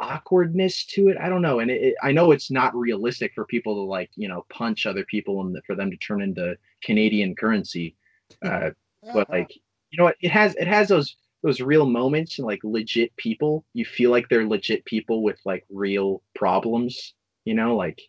awkwardness 0.00 0.84
to 0.86 1.08
it. 1.08 1.16
I 1.20 1.28
don't 1.28 1.42
know, 1.42 1.60
and 1.60 1.70
it, 1.70 1.82
it- 1.82 1.94
I 2.02 2.12
know 2.12 2.32
it's 2.32 2.50
not 2.50 2.74
realistic 2.74 3.32
for 3.34 3.44
people 3.44 3.74
to 3.76 3.82
like 3.82 4.10
you 4.16 4.28
know 4.28 4.44
punch 4.50 4.86
other 4.86 5.04
people 5.04 5.40
and 5.40 5.56
for 5.66 5.74
them 5.74 5.90
to 5.90 5.96
turn 5.96 6.22
into 6.22 6.56
Canadian 6.82 7.34
currency. 7.34 7.96
Uh, 8.44 8.70
but 9.12 9.28
like 9.30 9.54
you 9.90 9.98
know 9.98 10.04
what? 10.04 10.16
It 10.20 10.30
has 10.30 10.54
it 10.56 10.66
has 10.68 10.88
those 10.88 11.16
those 11.42 11.60
real 11.60 11.86
moments 11.86 12.38
and 12.38 12.46
like 12.46 12.60
legit 12.62 13.14
people. 13.16 13.64
You 13.74 13.84
feel 13.84 14.10
like 14.10 14.28
they're 14.28 14.46
legit 14.46 14.84
people 14.84 15.22
with 15.22 15.38
like 15.44 15.64
real 15.70 16.22
problems 16.34 17.14
you 17.44 17.54
know 17.54 17.76
like 17.76 18.00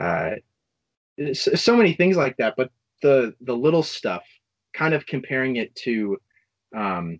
uh 0.00 0.30
so 1.32 1.76
many 1.76 1.92
things 1.92 2.16
like 2.16 2.36
that 2.38 2.54
but 2.56 2.70
the 3.02 3.34
the 3.42 3.54
little 3.54 3.82
stuff 3.82 4.24
kind 4.72 4.94
of 4.94 5.06
comparing 5.06 5.56
it 5.56 5.74
to 5.76 6.16
um 6.76 7.18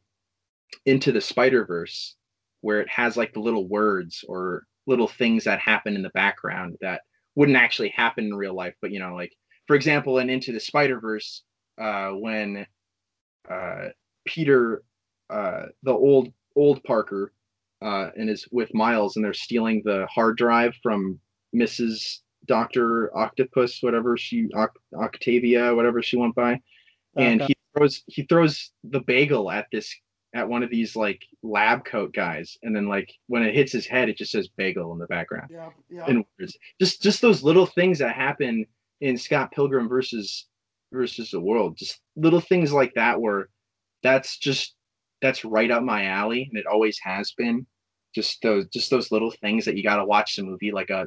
into 0.86 1.12
the 1.12 1.20
spider 1.20 1.64
verse 1.64 2.16
where 2.60 2.80
it 2.80 2.88
has 2.88 3.16
like 3.16 3.32
the 3.32 3.40
little 3.40 3.68
words 3.68 4.24
or 4.28 4.64
little 4.86 5.06
things 5.08 5.44
that 5.44 5.60
happen 5.60 5.94
in 5.94 6.02
the 6.02 6.10
background 6.10 6.76
that 6.80 7.02
wouldn't 7.36 7.58
actually 7.58 7.90
happen 7.90 8.24
in 8.24 8.34
real 8.34 8.54
life 8.54 8.74
but 8.82 8.90
you 8.90 8.98
know 8.98 9.14
like 9.14 9.32
for 9.66 9.76
example 9.76 10.18
in 10.18 10.30
into 10.30 10.52
the 10.52 10.60
spider 10.60 11.00
verse 11.00 11.42
uh 11.80 12.10
when 12.10 12.66
uh 13.50 13.88
peter 14.24 14.82
uh 15.30 15.66
the 15.82 15.92
old 15.92 16.32
old 16.56 16.82
parker 16.84 17.32
uh 17.82 18.10
and 18.16 18.30
is 18.30 18.46
with 18.52 18.72
miles 18.74 19.16
and 19.16 19.24
they're 19.24 19.32
stealing 19.34 19.82
the 19.84 20.06
hard 20.06 20.36
drive 20.36 20.74
from 20.82 21.18
mrs 21.54 22.18
dr 22.46 23.10
octopus 23.16 23.78
whatever 23.82 24.16
she 24.16 24.48
octavia 24.94 25.74
whatever 25.74 26.02
she 26.02 26.16
went 26.16 26.34
by 26.34 26.60
and 27.16 27.40
Okay. 27.42 27.48
he 27.48 27.54
throws 27.76 28.02
he 28.06 28.22
throws 28.24 28.70
the 28.84 29.00
bagel 29.00 29.50
at 29.50 29.66
this 29.72 29.94
at 30.34 30.48
one 30.48 30.62
of 30.64 30.70
these 30.70 30.96
like 30.96 31.22
lab 31.44 31.84
coat 31.84 32.12
guys 32.12 32.56
and 32.62 32.74
then 32.74 32.86
like 32.88 33.08
when 33.28 33.42
it 33.42 33.54
hits 33.54 33.72
his 33.72 33.86
head 33.86 34.08
it 34.08 34.16
just 34.18 34.32
says 34.32 34.48
bagel 34.56 34.92
in 34.92 34.98
the 34.98 35.06
background 35.06 35.48
Yeah, 35.50 35.70
yeah. 35.90 36.04
and. 36.06 36.24
Just 36.80 37.00
just 37.02 37.22
those 37.22 37.42
little 37.44 37.66
things 37.66 38.00
that 38.00 38.14
happen 38.16 38.66
in 39.00 39.16
Scott 39.16 39.52
Pilgrim 39.52 39.88
versus 39.88 40.46
versus 40.92 41.30
the 41.30 41.40
world. 41.40 41.76
Just 41.76 42.00
little 42.16 42.40
things 42.40 42.72
like 42.72 42.94
that 42.94 43.20
where 43.20 43.48
that's 44.02 44.38
just 44.38 44.74
that's 45.20 45.44
right 45.44 45.70
up 45.70 45.82
my 45.82 46.06
alley 46.06 46.48
and 46.50 46.58
it 46.58 46.66
always 46.66 46.98
has 47.02 47.32
been. 47.32 47.66
Just 48.14 48.40
those 48.42 48.66
just 48.68 48.90
those 48.90 49.10
little 49.10 49.32
things 49.42 49.64
that 49.64 49.76
you 49.76 49.82
gotta 49.82 50.04
watch 50.04 50.36
the 50.36 50.42
movie 50.42 50.70
like 50.70 50.90
a 50.90 51.06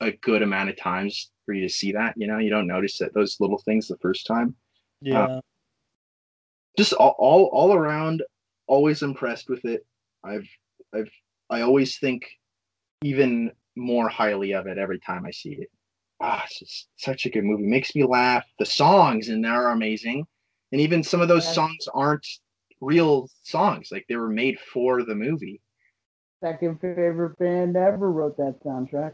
a 0.00 0.12
good 0.12 0.42
amount 0.42 0.70
of 0.70 0.76
times 0.76 1.30
for 1.44 1.52
you 1.52 1.62
to 1.62 1.72
see 1.72 1.92
that. 1.92 2.14
You 2.16 2.26
know, 2.26 2.38
you 2.38 2.50
don't 2.50 2.66
notice 2.66 2.98
that 2.98 3.14
those 3.14 3.36
little 3.40 3.58
things 3.58 3.88
the 3.88 3.98
first 3.98 4.26
time. 4.26 4.54
yeah. 5.00 5.24
Uh, 5.24 5.40
just 6.76 6.92
all 6.92 7.16
all, 7.18 7.46
all 7.46 7.74
around, 7.74 8.22
always 8.66 9.02
impressed 9.02 9.48
with 9.48 9.64
it. 9.64 9.84
I've 10.24 10.48
I've 10.94 11.10
I 11.50 11.62
always 11.62 11.98
think 11.98 12.26
even 13.02 13.50
more 13.76 14.08
highly 14.08 14.52
of 14.52 14.66
it 14.66 14.78
every 14.78 15.00
time 15.00 15.26
I 15.26 15.30
see 15.30 15.54
it. 15.54 15.70
Ah, 16.20 16.42
it's 16.44 16.58
just 16.58 16.88
such 16.96 17.26
a 17.26 17.30
good 17.30 17.44
movie. 17.44 17.64
Makes 17.66 17.94
me 17.94 18.04
laugh. 18.04 18.44
The 18.58 18.66
songs 18.66 19.28
in 19.28 19.40
there 19.40 19.66
are 19.66 19.72
amazing. 19.72 20.26
And 20.72 20.80
even 20.80 21.02
some 21.02 21.20
of 21.20 21.28
those 21.28 21.44
Yeah. 21.46 21.52
songs 21.52 21.88
aren't 21.94 22.26
real 22.80 23.28
songs. 23.42 23.90
Like 23.92 24.06
they 24.08 24.16
were 24.16 24.28
made 24.28 24.58
for 24.58 25.04
the 25.04 25.14
movie. 25.14 25.60
Second 26.42 26.80
favorite 26.80 27.38
band 27.38 27.76
ever 27.76 28.10
wrote 28.10 28.36
that 28.36 28.60
soundtrack. 28.64 29.12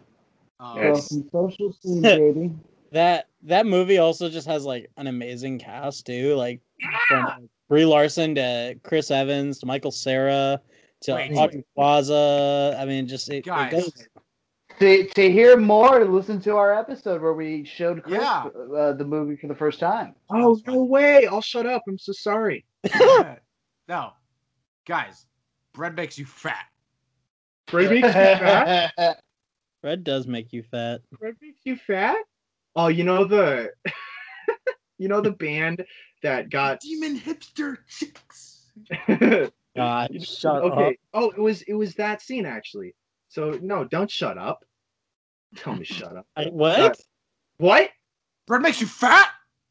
Oh, 0.60 0.74
So 0.74 0.80
Yes. 0.82 1.08
from 1.08 1.28
Social 1.30 1.72
Scene, 1.72 2.02
baby. 2.02 2.50
that 2.92 3.28
that 3.42 3.66
movie 3.66 3.98
also 3.98 4.28
just 4.30 4.46
has 4.46 4.64
like 4.64 4.90
an 4.96 5.06
amazing 5.06 5.58
cast 5.58 6.06
too. 6.06 6.34
Like 6.34 6.60
from 7.08 7.24
like, 7.24 7.50
Brie 7.68 7.84
Larson 7.84 8.34
to 8.36 8.78
Chris 8.82 9.10
Evans 9.10 9.58
to 9.60 9.66
Michael 9.66 9.90
Cera 9.90 10.60
to 11.02 11.14
Wait. 11.14 11.36
Aubrey 11.36 11.64
Plaza. 11.74 12.76
I 12.78 12.84
mean, 12.86 13.06
just 13.06 13.28
it, 13.28 13.36
it 13.38 13.42
Guys. 13.44 13.72
goes. 13.72 13.92
To, 14.80 15.06
to 15.06 15.30
hear 15.30 15.56
more, 15.56 16.04
listen 16.04 16.40
to 16.42 16.56
our 16.56 16.74
episode 16.74 17.22
where 17.22 17.32
we 17.34 17.64
showed 17.64 18.02
Chris 18.02 18.20
Yeah. 18.22 18.46
uh, 18.76 18.92
the 18.92 19.04
movie 19.04 19.36
for 19.36 19.46
the 19.46 19.54
first 19.54 19.78
time. 19.78 20.14
Oh 20.30 20.58
no 20.66 20.82
way! 20.82 21.26
I'll 21.26 21.40
shut 21.40 21.64
up. 21.66 21.82
I'm 21.88 21.96
so 21.98 22.12
sorry. 22.12 22.64
no, 23.88 24.10
guys, 24.86 25.26
bread 25.74 25.94
makes 25.94 26.18
you 26.18 26.26
fat. 26.26 26.66
Bread 27.70 27.90
makes 27.90 28.06
you 28.08 28.12
fat. 28.12 28.92
Red 29.84 30.02
does 30.02 30.26
make 30.26 30.52
you 30.52 30.62
fat. 30.64 31.02
Bread 31.20 31.34
makes 31.40 31.60
you 31.64 31.76
fat. 31.76 32.16
Oh, 32.74 32.88
you 32.88 33.04
know 33.04 33.24
the, 33.24 33.70
you 34.98 35.06
know 35.08 35.20
the 35.20 35.30
band 35.32 35.84
that 36.22 36.50
got. 36.50 36.80
Demon 36.80 37.18
hipster 37.20 37.76
chicks. 37.86 38.66
God, 39.76 40.10
You- 40.12 40.20
shut 40.20 40.62
okay. 40.64 40.86
up. 40.88 40.94
Oh, 41.14 41.30
it 41.30 41.38
was 41.38 41.62
it 41.62 41.74
was 41.74 41.94
that 41.94 42.22
scene 42.22 42.44
actually. 42.44 42.94
So 43.34 43.58
no, 43.60 43.82
don't 43.82 44.08
shut 44.08 44.38
up. 44.38 44.64
Tell 45.56 45.74
me 45.74 45.84
shut 45.84 46.16
up. 46.16 46.24
I, 46.36 46.44
what? 46.44 46.78
Uh, 46.78 46.94
What? 47.56 47.90
Bread 48.46 48.62
makes 48.62 48.80
you 48.80 48.86
fat. 48.86 49.28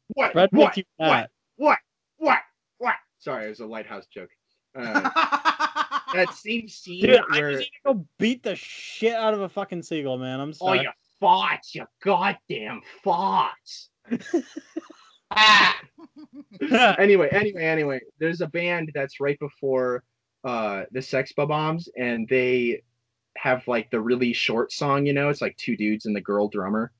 What? 0.08 0.34
Red 0.34 0.50
what? 0.52 0.66
makes 0.66 0.76
you 0.76 0.84
what? 0.98 1.08
fat. 1.08 1.30
What? 1.56 1.78
What? 2.18 2.38
What? 2.76 2.94
Sorry, 3.20 3.46
it 3.46 3.48
was 3.48 3.60
a 3.60 3.66
lighthouse 3.66 4.06
joke. 4.06 4.28
Uh, 4.76 5.00
that 6.12 6.34
same 6.34 6.68
scene 6.68 7.06
Dude, 7.06 7.20
I 7.30 7.38
where 7.38 7.52
just 7.52 7.60
need 7.60 7.70
to 7.86 7.94
go 7.94 8.06
beat 8.18 8.42
the 8.42 8.54
shit 8.54 9.14
out 9.14 9.32
of 9.32 9.40
a 9.40 9.48
fucking 9.48 9.82
seagull, 9.82 10.18
man. 10.18 10.40
I'm 10.40 10.52
sorry. 10.52 10.80
oh 10.80 10.82
you 10.82 10.90
farts, 11.22 11.74
you 11.74 11.86
goddamn 12.02 12.82
farts. 13.02 13.88
anyway, 16.98 17.28
anyway, 17.30 17.64
anyway, 17.64 18.00
there's 18.18 18.42
a 18.42 18.46
band 18.46 18.92
that's 18.94 19.20
right 19.20 19.38
before 19.38 20.04
uh 20.44 20.82
the 20.92 21.00
Sex 21.00 21.32
Bob-Ombs, 21.32 21.88
and 21.96 22.28
they 22.28 22.82
have 23.36 23.66
like 23.68 23.90
the 23.90 24.00
really 24.00 24.32
short 24.32 24.72
song. 24.72 25.06
You 25.06 25.12
know, 25.12 25.28
it's 25.28 25.40
like 25.40 25.56
two 25.56 25.76
dudes 25.76 26.06
and 26.06 26.14
the 26.16 26.20
girl 26.20 26.48
drummer. 26.48 26.92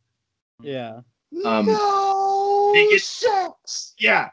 yeah. 0.62 1.00
Um, 1.44 1.66
no 1.66 2.72
get- 2.74 3.00
sex. 3.00 3.94
Yeah. 3.98 4.30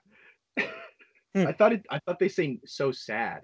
Hmm. 1.34 1.48
I 1.48 1.54
thought 1.54 1.74
it. 1.74 1.86
I 1.90 2.00
thought 2.00 2.20
they 2.20 2.28
say 2.28 2.60
so 2.66 2.92
sad. 2.92 3.42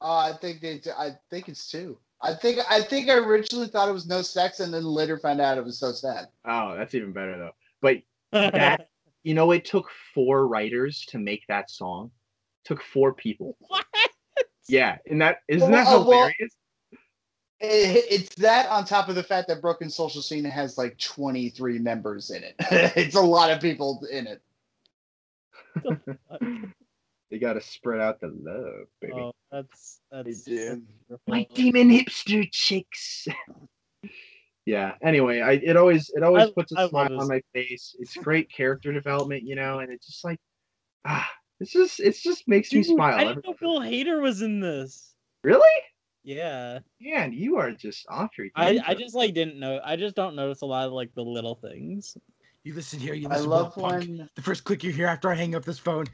Oh, 0.00 0.16
I 0.16 0.32
think 0.40 0.60
they. 0.60 0.80
I 0.96 1.10
think 1.30 1.48
it's 1.48 1.70
two. 1.70 1.98
I 2.22 2.34
think. 2.34 2.60
I 2.70 2.80
think 2.80 3.10
I 3.10 3.14
originally 3.14 3.66
thought 3.66 3.88
it 3.88 3.92
was 3.92 4.06
no 4.06 4.22
sex, 4.22 4.60
and 4.60 4.72
then 4.72 4.84
later 4.84 5.18
found 5.18 5.40
out 5.40 5.58
it 5.58 5.64
was 5.64 5.78
so 5.78 5.92
sad. 5.92 6.26
Oh, 6.46 6.74
that's 6.76 6.94
even 6.94 7.12
better 7.12 7.36
though. 7.36 7.50
But 7.82 7.96
that 8.32 8.88
you 9.24 9.34
know, 9.34 9.50
it 9.50 9.64
took 9.64 9.90
four 10.14 10.46
writers 10.46 11.04
to 11.08 11.18
make 11.18 11.42
that 11.48 11.68
song. 11.70 12.10
took 12.64 12.80
four 12.82 13.12
people. 13.12 13.56
what? 13.68 13.84
Yeah, 14.68 14.98
and 15.10 15.20
that 15.20 15.38
isn't 15.48 15.70
that 15.72 15.84
Well, 15.86 16.02
uh, 16.02 16.04
well- 16.04 16.18
hilarious? 16.18 16.54
It, 17.60 18.06
it's 18.10 18.34
that 18.36 18.68
on 18.70 18.84
top 18.86 19.08
of 19.08 19.14
the 19.14 19.22
fact 19.22 19.48
that 19.48 19.60
Broken 19.60 19.90
Social 19.90 20.22
Scene 20.22 20.44
has 20.44 20.78
like 20.78 20.98
23 20.98 21.78
members 21.78 22.30
in 22.30 22.42
it. 22.42 22.54
it's 22.96 23.14
a 23.14 23.20
lot 23.20 23.50
of 23.50 23.60
people 23.60 24.02
in 24.10 24.26
it. 24.26 24.42
you 27.30 27.38
got 27.38 27.54
to 27.54 27.60
spread 27.60 28.00
out 28.00 28.20
the 28.20 28.28
love, 28.28 28.86
baby. 29.00 29.12
Oh, 29.14 29.32
that's 29.52 30.00
that's. 30.10 30.44
do. 30.44 30.82
My 31.26 31.46
demon 31.54 31.90
hipster 31.90 32.48
chicks. 32.50 33.28
yeah. 34.64 34.94
Anyway, 35.02 35.40
I 35.40 35.52
it 35.52 35.76
always 35.76 36.10
it 36.14 36.22
always 36.22 36.44
I- 36.48 36.52
puts 36.52 36.72
a 36.72 36.80
I 36.80 36.88
smile 36.88 37.20
on 37.20 37.28
my 37.28 37.42
face. 37.52 37.94
It's 37.98 38.16
great 38.16 38.50
character 38.50 38.92
development, 38.92 39.42
you 39.42 39.54
know, 39.54 39.80
and 39.80 39.92
it's 39.92 40.06
just 40.06 40.24
like 40.24 40.38
ah, 41.04 41.30
it's 41.60 41.72
just 41.72 42.00
it's 42.00 42.22
just 42.22 42.48
makes 42.48 42.72
me 42.72 42.82
smile. 42.82 43.16
I 43.18 43.22
every- 43.22 43.34
didn't 43.42 43.46
know 43.46 43.54
Bill 43.60 43.80
Hader 43.80 44.22
was 44.22 44.40
in 44.42 44.60
this. 44.60 45.14
Really? 45.44 45.68
Yeah, 46.22 46.80
Man, 47.00 47.32
you 47.32 47.56
are 47.56 47.72
just 47.72 48.06
off 48.08 48.30
your 48.36 48.48
I. 48.54 48.78
I 48.86 48.94
just 48.94 49.14
like 49.14 49.32
didn't 49.34 49.58
know. 49.58 49.80
I 49.84 49.96
just 49.96 50.14
don't 50.14 50.36
notice 50.36 50.60
a 50.62 50.66
lot 50.66 50.86
of 50.86 50.92
like 50.92 51.14
the 51.14 51.22
little 51.24 51.54
things. 51.54 52.16
You 52.62 52.74
listen 52.74 53.00
here. 53.00 53.14
You 53.14 53.28
I 53.30 53.38
love 53.38 53.72
well, 53.76 53.90
punk. 53.90 54.08
when 54.08 54.30
the 54.36 54.42
first 54.42 54.64
click 54.64 54.84
you 54.84 54.92
hear 54.92 55.06
after 55.06 55.30
I 55.30 55.34
hang 55.34 55.54
up 55.54 55.64
this 55.64 55.78
phone. 55.78 56.06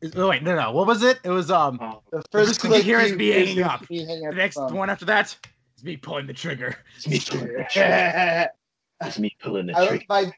Is, 0.00 0.12
oh 0.16 0.30
wait, 0.30 0.42
no, 0.42 0.56
no. 0.56 0.72
What 0.72 0.86
was 0.86 1.02
it? 1.02 1.20
It 1.24 1.30
was 1.30 1.50
um. 1.50 1.78
Oh, 1.80 2.02
the 2.10 2.22
first 2.32 2.60
first 2.60 2.60
thing 2.62 2.70
you 2.70 2.74
click 2.76 2.84
hear 2.84 3.00
is 3.00 3.10
you- 3.10 3.16
me 3.18 3.28
hanging 3.28 3.62
up. 3.62 3.90
me 3.90 4.04
hanging 4.06 4.26
up 4.26 4.30
The 4.32 4.36
next 4.36 4.54
the 4.56 4.60
phone. 4.62 4.74
one 4.76 4.90
after 4.90 5.04
that 5.06 5.36
is 5.76 5.84
me 5.84 5.96
pulling 5.98 6.26
the 6.26 6.32
trigger. 6.32 6.76
it's 6.96 7.06
me 7.08 7.20
pulling 7.20 7.52
the 7.56 7.66
trigger. 7.70 8.48
It's 9.02 9.18
me 9.18 9.36
pulling 9.42 9.66
the 9.66 9.74
trigger. 9.74 9.90
like 9.92 10.06
my 10.08 10.32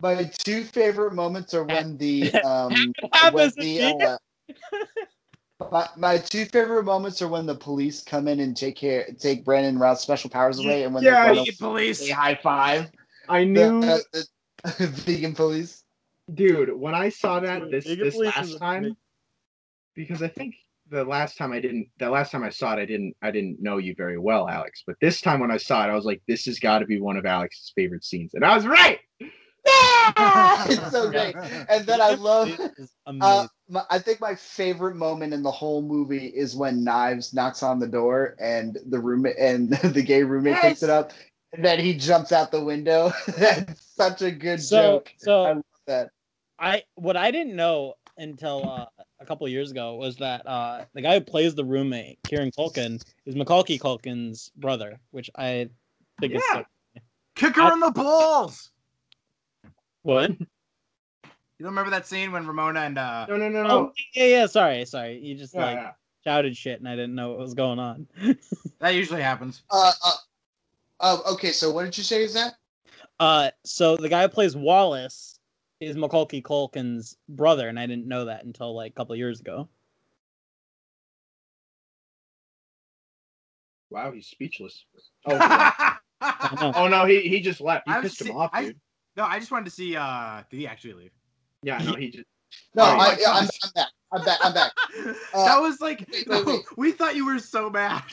my 0.00 0.24
two 0.24 0.64
favorite 0.64 1.14
moments 1.14 1.54
are 1.54 1.64
when 1.64 1.96
the 1.96 2.30
um 2.44 2.92
when 3.32 3.50
the 3.56 3.80
uh, 3.82 4.16
my, 5.70 5.88
my 5.96 6.18
two 6.18 6.44
favorite 6.46 6.84
moments 6.84 7.20
are 7.22 7.28
when 7.28 7.46
the 7.46 7.54
police 7.54 8.02
come 8.02 8.26
in 8.28 8.40
and 8.40 8.56
take 8.56 8.76
care 8.76 9.06
take 9.18 9.44
Brandon 9.44 9.78
Routh's 9.78 10.02
special 10.02 10.30
powers 10.30 10.58
away 10.58 10.84
and 10.84 10.94
when 10.94 11.02
yeah, 11.02 11.32
they 11.32 11.40
you 11.42 11.52
police. 11.52 12.08
high 12.10 12.38
five 12.42 12.90
I 13.28 13.40
the, 13.40 13.44
knew, 13.44 13.82
uh, 13.82 13.98
the 14.64 14.86
vegan 14.86 15.34
police. 15.34 15.84
dude. 16.32 16.72
When 16.74 16.94
I 16.94 17.08
saw 17.08 17.40
that 17.40 17.70
this 17.70 17.86
Vegan 17.86 18.04
this 18.04 18.16
last 18.16 18.58
time, 18.58 18.78
amazing. 18.78 18.96
because 19.94 20.22
I 20.22 20.28
think 20.28 20.54
the 20.90 21.04
last 21.04 21.38
time 21.38 21.52
I 21.52 21.60
didn't, 21.60 21.88
the 21.98 22.10
last 22.10 22.32
time 22.32 22.42
I 22.42 22.50
saw 22.50 22.74
it, 22.74 22.80
I 22.80 22.84
didn't, 22.84 23.16
I 23.22 23.30
didn't 23.30 23.62
know 23.62 23.78
you 23.78 23.94
very 23.96 24.18
well, 24.18 24.48
Alex. 24.48 24.82
But 24.86 24.96
this 25.00 25.20
time 25.20 25.40
when 25.40 25.50
I 25.50 25.56
saw 25.56 25.84
it, 25.84 25.90
I 25.90 25.94
was 25.94 26.04
like, 26.04 26.22
this 26.28 26.44
has 26.46 26.58
got 26.58 26.80
to 26.80 26.86
be 26.86 27.00
one 27.00 27.16
of 27.16 27.24
Alex's 27.24 27.72
favorite 27.74 28.04
scenes, 28.04 28.34
and 28.34 28.44
I 28.44 28.54
was 28.54 28.66
right. 28.66 28.98
it's 29.66 30.90
so 30.90 31.10
great. 31.10 31.34
And 31.68 31.86
then 31.86 32.00
I 32.00 32.14
love 32.14 32.48
uh, 33.20 33.46
my, 33.68 33.84
I 33.90 33.98
think 33.98 34.20
my 34.20 34.34
favorite 34.34 34.96
moment 34.96 35.32
in 35.32 35.42
the 35.42 35.50
whole 35.50 35.82
movie 35.82 36.26
is 36.26 36.56
when 36.56 36.84
Knives 36.84 37.32
knocks 37.32 37.62
on 37.62 37.78
the 37.78 37.86
door 37.86 38.36
and 38.40 38.78
the 38.86 38.98
roommate 38.98 39.36
and 39.38 39.70
the 39.70 40.02
gay 40.02 40.22
roommate 40.24 40.56
picks 40.56 40.82
it 40.82 40.90
up, 40.90 41.12
and 41.52 41.64
then 41.64 41.78
he 41.78 41.94
jumps 41.94 42.32
out 42.32 42.50
the 42.50 42.62
window. 42.62 43.12
That's 43.38 43.82
such 43.94 44.22
a 44.22 44.30
good 44.30 44.60
so 44.60 44.76
joke. 44.76 45.12
so 45.18 45.42
I 45.44 45.52
love 45.52 45.64
that. 45.86 46.10
I 46.58 46.82
what 46.96 47.16
I 47.16 47.30
didn't 47.30 47.56
know 47.56 47.94
until 48.18 48.68
uh, 48.68 48.86
a 49.20 49.26
couple 49.26 49.48
years 49.48 49.70
ago 49.70 49.94
was 49.94 50.16
that 50.16 50.46
uh, 50.46 50.84
the 50.94 51.00
guy 51.02 51.14
who 51.14 51.20
plays 51.20 51.54
the 51.54 51.64
roommate, 51.64 52.18
Kieran 52.24 52.50
Culkin, 52.50 53.02
is 53.24 53.36
Macaulay 53.36 53.78
Culkin's 53.78 54.50
brother, 54.56 54.98
which 55.12 55.30
I 55.36 55.68
think 56.20 56.34
is 56.34 56.42
Yeah. 56.52 56.60
so- 56.60 56.64
Kick 57.34 57.56
her 57.56 57.72
in 57.72 57.80
the 57.80 57.90
balls. 57.90 58.71
What? 60.02 60.30
You 60.30 61.66
don't 61.66 61.70
remember 61.72 61.90
that 61.90 62.06
scene 62.06 62.32
when 62.32 62.46
Ramona 62.46 62.80
and 62.80 62.98
uh 62.98 63.26
No, 63.28 63.36
no, 63.36 63.48
no, 63.48 63.62
no. 63.62 63.68
Oh 63.70 63.92
yeah, 64.14 64.24
yeah. 64.26 64.46
Sorry, 64.46 64.84
sorry. 64.84 65.18
You 65.18 65.34
just 65.36 65.54
Yeah, 65.54 65.64
like 65.66 65.76
yeah. 65.76 65.92
shouted 66.24 66.56
shit, 66.56 66.78
and 66.80 66.88
I 66.88 66.92
didn't 66.96 67.14
know 67.14 67.30
what 67.30 67.38
was 67.38 67.54
going 67.54 67.78
on. 67.78 68.06
that 68.80 68.94
usually 68.94 69.22
happens. 69.22 69.62
Uh, 69.70 69.92
uh, 70.04 70.14
uh, 71.00 71.18
okay, 71.32 71.52
so 71.52 71.70
what 71.70 71.84
did 71.84 71.96
you 71.96 72.04
say 72.04 72.22
is 72.24 72.34
that? 72.34 72.54
uh, 73.20 73.50
so 73.64 73.96
the 73.96 74.08
guy 74.08 74.22
who 74.22 74.28
plays 74.28 74.56
Wallace 74.56 75.38
is 75.80 75.96
Macaulay 75.96 76.42
Culkin's 76.42 77.16
brother, 77.28 77.68
and 77.68 77.78
I 77.78 77.86
didn't 77.86 78.06
know 78.08 78.24
that 78.24 78.44
until 78.44 78.74
like 78.74 78.90
a 78.90 78.94
couple 78.94 79.14
years 79.16 79.40
ago. 79.40 79.68
Wow, 83.90 84.12
he's 84.12 84.26
speechless. 84.26 84.84
Oh, 85.26 85.34
yeah. 85.36 85.72
I 86.20 86.54
know. 86.60 86.72
oh 86.74 86.88
no, 86.88 87.04
he 87.04 87.20
he 87.20 87.40
just 87.40 87.60
left. 87.60 87.86
You 87.86 87.94
I've 87.94 88.02
pissed 88.02 88.20
him 88.20 88.28
seen- 88.28 88.36
off, 88.36 88.50
I- 88.52 88.64
dude. 88.64 88.80
No, 89.16 89.24
I 89.24 89.38
just 89.38 89.50
wanted 89.50 89.66
to 89.66 89.70
see. 89.70 89.96
uh 89.96 90.42
Did 90.50 90.56
he 90.58 90.66
actually 90.66 90.94
leave? 90.94 91.12
Yeah, 91.62 91.78
no, 91.78 91.94
he 91.94 92.10
just. 92.10 92.24
No, 92.74 92.82
Oh 92.84 92.86
I, 92.86 92.96
my 92.96 93.10
I'm, 93.12 93.18
gosh. 93.18 93.58
I'm 93.64 93.70
back. 93.74 93.88
I'm 94.12 94.24
back. 94.24 94.38
I'm 94.42 94.52
back. 94.52 94.72
that 95.32 95.58
was 95.58 95.80
like 95.80 96.06
wait, 96.12 96.28
no, 96.28 96.36
wait, 96.38 96.46
wait. 96.46 96.60
we 96.76 96.92
thought 96.92 97.16
you 97.16 97.24
were 97.24 97.38
so 97.38 97.70
mad. 97.70 98.02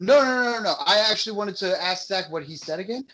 No, 0.00 0.20
no, 0.22 0.42
no, 0.42 0.52
no, 0.56 0.62
no. 0.62 0.74
I 0.84 0.98
actually 1.10 1.36
wanted 1.36 1.56
to 1.58 1.80
ask 1.82 2.08
Zach 2.08 2.30
what 2.30 2.42
he 2.42 2.56
said 2.56 2.80
again. 2.80 3.06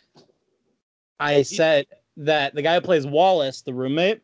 I 1.20 1.42
said 1.42 1.86
that 2.16 2.54
the 2.54 2.62
guy 2.62 2.74
who 2.74 2.80
plays 2.80 3.06
Wallace, 3.06 3.60
the 3.60 3.74
roommate, 3.74 4.22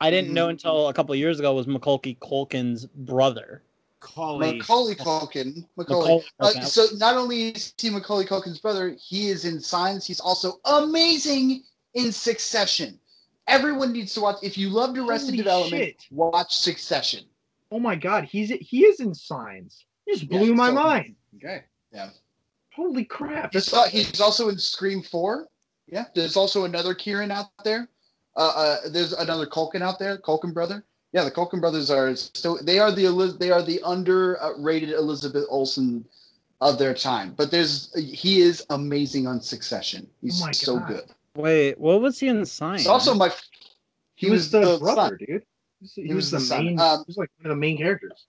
I 0.00 0.10
didn't 0.10 0.34
know 0.34 0.48
Mhm. 0.48 0.50
until 0.50 0.88
a 0.88 0.92
couple 0.92 1.12
of 1.12 1.18
years 1.18 1.38
ago 1.38 1.54
was 1.54 1.66
Macaulay 1.68 2.18
Culkin's 2.20 2.86
brother. 2.86 3.62
Collie. 4.06 4.58
Macaulay 4.58 4.94
Culkin. 4.94 5.66
Macaulay. 5.76 6.22
Macaulay 6.40 6.60
Uh, 6.60 6.64
so 6.64 6.86
not 6.96 7.16
only 7.16 7.48
is 7.50 7.74
he 7.78 7.90
Macaulay 7.90 8.24
Culkin's 8.24 8.58
brother, 8.60 8.96
he 8.98 9.28
is 9.28 9.44
in 9.44 9.60
Signs. 9.60 10.06
He's 10.06 10.20
also 10.20 10.60
amazing 10.64 11.62
in 11.94 12.12
Succession. 12.12 12.98
Everyone 13.48 13.92
needs 13.92 14.14
to 14.14 14.20
watch. 14.20 14.36
If 14.42 14.56
you 14.58 14.68
loved 14.70 14.96
Arrested 14.98 15.30
Holy 15.30 15.36
Development, 15.38 15.82
shit. 15.82 16.06
watch 16.10 16.54
Succession. 16.56 17.24
Oh 17.70 17.78
my 17.80 17.96
God, 17.96 18.24
he's 18.24 18.50
he 18.60 18.84
is 18.84 19.00
in 19.00 19.12
signs. 19.14 19.86
He 20.04 20.12
just 20.12 20.30
Yeah, 20.30 20.38
blew 20.38 20.54
my 20.54 20.68
so- 20.68 20.74
mind. 20.74 21.16
Okay. 21.36 21.64
Yeah. 21.92 22.10
Holy 22.74 23.04
crap! 23.04 23.52
He's, 23.52 23.66
That's 23.66 23.74
al- 23.74 23.88
he's 23.88 24.20
also 24.20 24.48
in 24.50 24.58
Scream 24.58 25.02
Four. 25.02 25.48
Yeah. 25.88 26.04
There's 26.14 26.36
also 26.36 26.64
another 26.64 26.94
Kieran 26.94 27.30
out 27.30 27.46
there. 27.64 27.88
Uh, 28.36 28.52
uh, 28.54 28.76
there's 28.90 29.12
another 29.14 29.46
Culkin 29.46 29.80
out 29.82 29.98
there, 29.98 30.18
Culkin 30.18 30.52
brother. 30.52 30.84
Yeah, 31.16 31.24
the 31.24 31.30
Culkin 31.30 31.62
brothers 31.62 31.88
are 31.90 32.14
still. 32.14 32.58
They 32.62 32.78
are 32.78 32.92
the 32.92 33.34
they 33.40 33.50
are 33.50 33.62
the 33.62 33.80
underrated 33.86 34.90
Elizabeth 34.90 35.46
Olsen 35.48 36.04
of 36.60 36.78
their 36.78 36.92
time. 36.92 37.32
But 37.34 37.50
there's 37.50 37.90
he 37.96 38.42
is 38.42 38.66
amazing 38.68 39.26
on 39.26 39.40
Succession. 39.40 40.06
He's 40.20 40.42
Oh 40.42 40.52
so 40.52 40.78
God. 40.78 40.88
good. 40.88 41.04
Wait, 41.34 41.80
what 41.80 42.02
was 42.02 42.20
he 42.20 42.28
in 42.28 42.44
Sign? 42.44 42.80
He's 42.80 42.86
also 42.86 43.14
my. 43.14 43.32
he, 44.14 44.28
was, 44.28 44.50
the, 44.50 44.76
son. 44.76 44.78
brother, 44.78 45.16
dude. 45.16 45.28
He 45.28 45.34
was, 45.80 45.92
he 45.94 46.02
He 46.02 46.08
was 46.08 46.16
was 46.16 46.30
the 46.32 46.36
the 46.36 46.44
son. 46.44 46.64
main. 46.66 46.80
Um, 46.80 46.98
he 46.98 47.04
was 47.06 47.16
like 47.16 47.30
one 47.38 47.50
of 47.50 47.56
the 47.56 47.60
main 47.60 47.78
characters. 47.78 48.26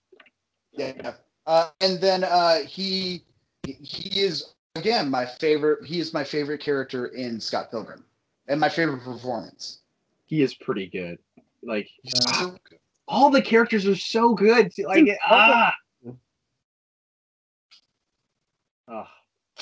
Yeah. 0.72 1.12
Uh, 1.46 1.68
and 1.82 2.00
then 2.00 2.24
uh, 2.24 2.60
he 2.60 3.22
he 3.66 4.18
is 4.18 4.54
again 4.76 5.10
my 5.10 5.26
favorite. 5.26 5.84
He 5.84 6.00
is 6.00 6.14
my 6.14 6.24
favorite 6.24 6.62
character 6.62 7.08
in 7.08 7.38
Scott 7.38 7.70
Pilgrim, 7.70 8.02
and 8.46 8.58
my 8.58 8.70
favorite 8.70 9.04
performance. 9.04 9.80
He 10.24 10.40
is 10.40 10.54
pretty 10.54 10.86
good. 10.86 11.18
Like 11.62 11.88
ah, 12.26 12.52
all 13.06 13.30
the 13.30 13.42
characters 13.42 13.86
are 13.86 13.96
so 13.96 14.34
good. 14.34 14.72
Like 14.78 15.04
Dude, 15.04 15.16
ah. 15.28 15.74
Ugh. 18.90 19.06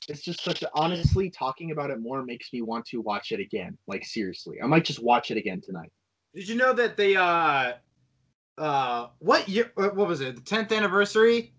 it's 0.09 0.23
just 0.23 0.45
such 0.45 0.63
a 0.63 0.71
honestly 0.75 1.31
talking 1.31 1.73
about 1.73 1.91
it 1.91 2.01
more 2.01 2.23
makes 2.25 2.53
me 2.53 2.63
want 2.63 2.85
to 2.87 3.01
watch 3.01 3.33
it 3.33 3.41
again. 3.41 3.77
Like 3.87 4.05
seriously, 4.05 4.59
I 4.63 4.67
might 4.67 4.85
just 4.85 5.03
watch 5.03 5.31
it 5.31 5.37
again 5.37 5.61
tonight. 5.61 5.91
Did 6.35 6.49
you 6.49 6.57
know 6.57 6.73
that 6.75 6.97
they 6.97 7.17
uh 7.17 7.73
uh 8.59 9.07
what 9.19 9.49
year? 9.49 9.73
What 9.75 9.97
was 9.97 10.21
it? 10.21 10.37
The 10.37 10.43
tenth 10.43 10.73
anniversary? 10.73 11.53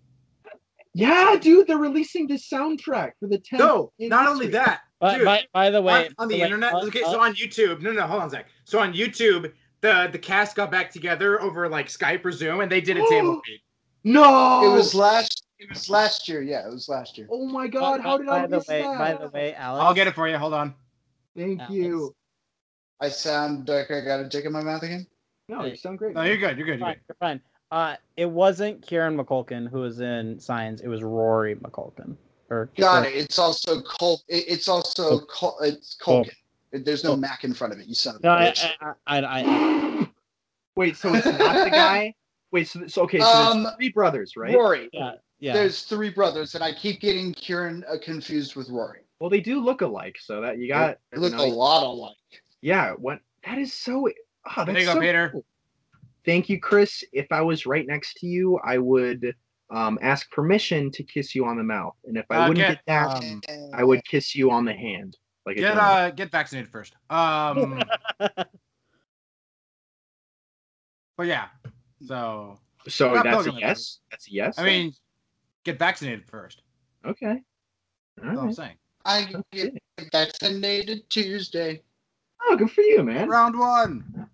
Yeah, 0.97 1.35
dude, 1.39 1.67
they're 1.67 1.77
releasing 1.77 2.25
this 2.25 2.49
soundtrack 2.49 3.11
for 3.19 3.27
the 3.27 3.37
10th. 3.37 3.59
No, 3.59 3.91
not 3.99 4.27
only 4.27 4.47
that. 4.47 4.81
By, 4.99 5.17
dude, 5.17 5.25
by, 5.25 5.43
by 5.53 5.69
the 5.69 5.79
way, 5.79 6.07
on, 6.07 6.13
on 6.17 6.27
the 6.27 6.35
wait, 6.35 6.45
internet. 6.45 6.73
uh, 6.73 6.85
okay, 6.85 7.03
so 7.03 7.21
on 7.21 7.35
YouTube. 7.35 7.81
No, 7.83 7.91
no, 7.91 8.07
hold 8.07 8.23
on 8.23 8.27
a 8.29 8.31
sec. 8.31 8.47
So 8.65 8.79
on 8.79 8.93
YouTube, 8.93 9.53
the 9.81 10.09
the 10.11 10.19
cast 10.19 10.55
got 10.55 10.71
back 10.71 10.91
together 10.91 11.41
over 11.41 11.67
like 11.69 11.87
Skype 11.87 12.23
or 12.25 12.31
Zoom, 12.31 12.61
and 12.61 12.71
they 12.71 12.81
did 12.81 12.97
a 12.97 13.01
table 13.09 13.41
read. 13.47 13.61
No, 14.03 14.63
It 14.71 14.73
was 14.75 14.93
last. 14.95 15.43
It 15.59 15.69
was 15.69 15.89
last 15.89 16.29
year. 16.29 16.41
Yeah, 16.43 16.67
it 16.67 16.71
was 16.71 16.87
last 16.87 17.17
year. 17.17 17.27
Oh 17.31 17.45
my 17.47 17.67
god, 17.67 18.01
how 18.01 18.17
did 18.17 18.27
by 18.27 18.43
I 18.43 18.47
the 18.47 18.57
miss 18.57 18.67
way, 18.67 18.81
that? 18.83 18.97
By 18.97 19.13
the 19.15 19.29
way, 19.29 19.55
Alex. 19.55 19.83
I'll 19.83 19.93
get 19.93 20.07
it 20.07 20.13
for 20.13 20.27
you. 20.27 20.37
Hold 20.37 20.53
on. 20.53 20.75
Thank 21.35 21.59
Alex. 21.59 21.73
you. 21.73 22.15
I 23.01 23.09
sound 23.09 23.67
like 23.67 23.89
I 23.91 24.01
got 24.01 24.19
a 24.19 24.27
dick 24.29 24.45
in 24.45 24.51
my 24.51 24.61
mouth 24.63 24.83
again. 24.83 25.05
No, 25.49 25.65
you 25.65 25.75
sound 25.75 25.97
great. 25.97 26.13
No, 26.13 26.21
man. 26.21 26.29
you're 26.29 26.37
good. 26.37 26.57
You're 26.57 26.67
good. 26.67 26.79
You're 26.79 26.87
Fine, 26.87 26.93
good. 26.95 27.01
you're 27.09 27.15
fine. 27.19 27.41
Uh, 27.71 27.95
it 28.17 28.29
wasn't 28.29 28.81
Kieran 28.81 29.17
McCulkin 29.17 29.67
who 29.69 29.79
was 29.79 29.99
in 29.99 30.39
Signs. 30.39 30.81
It 30.81 30.87
was 30.89 31.03
Rory 31.03 31.55
McCulkin. 31.55 32.15
Or 32.49 32.69
Got 32.77 33.05
or- 33.05 33.09
it. 33.09 33.15
It's 33.15 33.39
also 33.39 33.81
Col. 33.81 34.21
it- 34.27 34.45
It's 34.47 34.67
also 34.67 35.19
Col. 35.21 35.57
It's 35.61 35.97
Culkin. 36.01 36.29
There's 36.85 37.03
no 37.03 37.15
Mac 37.15 37.43
in 37.43 37.53
front 37.53 37.73
of 37.73 37.79
it. 37.79 37.87
You 37.87 37.95
son 37.95 38.15
of 38.15 38.21
a 38.21 38.27
No, 38.27 38.33
I, 38.33 38.43
bitch. 38.45 38.71
I, 38.81 38.93
I, 39.19 39.41
I, 39.41 40.07
Wait, 40.75 40.95
so 40.97 41.13
it's 41.13 41.25
not 41.25 41.63
the 41.63 41.71
guy? 41.71 42.13
Wait, 42.51 42.67
so, 42.67 42.87
so 42.87 43.01
okay, 43.03 43.19
so 43.19 43.25
Um, 43.25 43.63
there's 43.63 43.75
three 43.75 43.89
brothers, 43.89 44.33
right? 44.37 44.55
Rory. 44.55 44.89
yeah, 44.93 45.13
yeah. 45.39 45.53
There's 45.53 45.83
three 45.83 46.09
brothers, 46.09 46.55
and 46.55 46.63
I 46.63 46.73
keep 46.73 47.01
getting 47.01 47.33
Kieran 47.33 47.83
uh, 47.91 47.97
confused 48.01 48.55
with 48.55 48.69
Rory. 48.69 49.01
Well, 49.19 49.29
they 49.29 49.41
do 49.41 49.59
look 49.59 49.81
alike, 49.81 50.15
so 50.19 50.41
that 50.41 50.57
you 50.59 50.67
got. 50.67 50.97
They 51.11 51.17
look 51.19 51.31
you 51.31 51.37
know, 51.37 51.45
a 51.45 51.47
lot 51.47 51.83
alike. 51.83 52.15
Yeah, 52.61 52.93
what? 52.93 53.19
That 53.45 53.57
is 53.57 53.73
so. 53.73 54.07
Oh, 54.07 54.11
that's 54.57 54.67
There 54.67 54.79
you 54.79 54.85
go, 54.85 54.93
so 54.93 54.99
Peter. 55.01 55.29
cool. 55.33 55.45
Thank 56.25 56.49
you, 56.49 56.59
Chris. 56.59 57.03
If 57.11 57.27
I 57.31 57.41
was 57.41 57.65
right 57.65 57.85
next 57.87 58.15
to 58.17 58.27
you, 58.27 58.59
I 58.63 58.77
would 58.77 59.33
um, 59.69 59.97
ask 60.01 60.29
permission 60.31 60.91
to 60.91 61.03
kiss 61.03 61.35
you 61.35 61.45
on 61.45 61.57
the 61.57 61.63
mouth, 61.63 61.95
and 62.05 62.17
if 62.17 62.25
I 62.29 62.37
Uh, 62.37 62.47
wouldn't 62.47 62.65
get, 62.67 62.85
get 62.85 62.85
that, 62.87 63.09
um, 63.09 63.41
I 63.73 63.83
would 63.83 64.05
kiss 64.05 64.35
you 64.35 64.51
on 64.51 64.63
the 64.63 64.73
hand, 64.73 65.17
like 65.47 65.55
Get 65.57 65.77
uh 65.77 66.11
get 66.11 66.29
vaccinated 66.31 66.69
first. 66.71 66.93
Um 67.09 67.81
but 71.17 71.25
yeah. 71.27 71.47
So 72.05 72.59
so 72.87 73.13
that's 73.13 73.25
a 73.25 73.29
Pilgrim, 73.31 73.57
yes. 73.57 73.99
That's 74.11 74.27
a 74.27 74.31
yes. 74.31 74.59
I 74.59 74.63
mean 74.63 74.93
get 75.63 75.79
vaccinated 75.79 76.25
first. 76.25 76.61
okay. 77.05 77.41
All 78.21 78.25
That's 78.25 78.37
all 78.39 78.45
I'm 78.45 78.53
saying. 78.53 78.75
I 79.05 79.33
get 79.51 79.73
vaccinated 80.11 81.09
Tuesday. 81.09 81.81
Oh, 82.43 82.55
good 82.57 82.71
for 82.71 82.81
you, 82.81 83.03
man. 83.03 83.27
Round 83.29 83.57
one. 83.57 84.27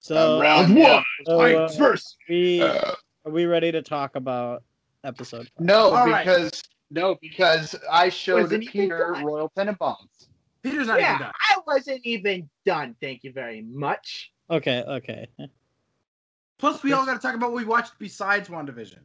So, 0.00 0.36
Um, 0.36 0.40
round 0.42 0.74
one. 0.74 0.82
one. 0.92 1.04
so, 1.26 1.36
Fight 1.38 1.54
uh, 1.56 1.68
first. 1.68 2.16
we 2.28 2.62
Uh, 2.62 2.92
are 3.24 3.32
we 3.32 3.46
ready 3.46 3.70
to 3.72 3.82
talk 3.82 4.16
about 4.16 4.62
episode? 5.04 5.48
five? 5.56 5.66
no, 5.66 5.90
All 5.92 6.06
right. 6.06 6.24
because 6.26 6.62
no, 6.90 7.16
because 7.20 7.74
I 7.90 8.08
showed 8.08 8.42
Wasn't 8.42 8.62
even 8.64 8.72
Peter 8.72 9.12
done. 9.14 9.24
Royal 9.24 9.50
Tenenbaums. 9.56 10.27
Peter's 10.62 10.86
not 10.86 10.98
even 10.98 11.10
Yeah, 11.10 11.18
done. 11.18 11.32
I 11.40 11.56
wasn't 11.66 12.00
even 12.04 12.48
done. 12.64 12.96
Thank 13.00 13.24
you 13.24 13.32
very 13.32 13.62
much. 13.62 14.32
Okay, 14.50 14.82
okay. 14.86 15.28
Plus, 16.58 16.82
we 16.82 16.92
all 16.92 17.06
got 17.06 17.14
to 17.14 17.20
talk 17.20 17.34
about 17.34 17.52
what 17.52 17.58
we 17.58 17.64
watched 17.64 17.92
besides 17.98 18.48
WandaVision. 18.48 19.00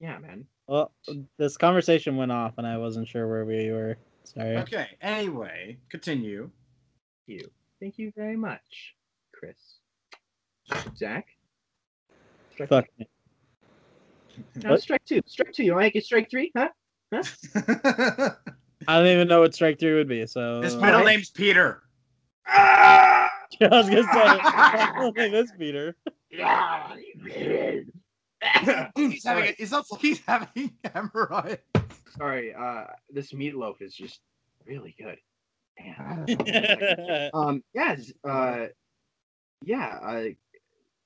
Yeah, 0.00 0.18
man. 0.18 0.44
Well, 0.66 0.92
this 1.38 1.56
conversation 1.56 2.16
went 2.16 2.32
off, 2.32 2.54
and 2.58 2.66
I 2.66 2.76
wasn't 2.78 3.08
sure 3.08 3.28
where 3.28 3.44
we 3.44 3.70
were. 3.70 3.96
Sorry. 4.24 4.58
Okay. 4.58 4.88
Anyway, 5.00 5.78
continue. 5.88 6.50
You. 7.26 7.50
Thank 7.80 7.98
you 7.98 8.12
very 8.14 8.36
much, 8.36 8.94
Chris. 9.32 9.56
Zach. 10.96 11.26
Strike 12.52 12.68
Fuck. 12.68 12.86
one. 12.96 13.06
No, 14.62 14.76
strike 14.76 15.04
two. 15.04 15.22
Strike 15.26 15.52
two. 15.52 15.64
You 15.64 15.72
want 15.72 15.82
to 15.82 15.86
make 15.86 15.96
it 15.96 16.04
strike 16.04 16.30
three? 16.30 16.52
Huh? 16.56 16.68
Huh? 17.12 18.30
I 18.90 18.98
don't 18.98 19.06
even 19.06 19.28
know 19.28 19.38
what 19.40 19.54
strike 19.54 19.78
three 19.78 19.94
would 19.94 20.08
be. 20.08 20.26
So 20.26 20.62
His 20.62 20.74
middle 20.74 21.04
name's 21.04 21.30
Peter. 21.30 21.84
I 22.48 23.28
was 23.60 23.88
gonna 23.88 24.02
say 24.02 24.92
middle 24.94 25.12
name 25.16 25.34
is 25.34 25.52
Peter. 25.56 25.96
he's 28.96 29.24
having 29.24 29.44
a, 29.44 29.54
he's 29.56 29.72
also 29.72 29.94
he's 29.94 30.18
having 30.26 30.72
hemorrhoids. 30.92 31.62
Sorry, 32.18 32.52
uh, 32.52 32.86
this 33.10 33.32
meatloaf 33.32 33.80
is 33.80 33.94
just 33.94 34.18
really 34.66 34.96
good. 34.98 35.18
Man. 35.78 37.30
um, 37.32 37.62
yes, 37.72 38.12
uh, 38.24 38.66
yeah, 39.62 39.98
uh, 40.02 40.24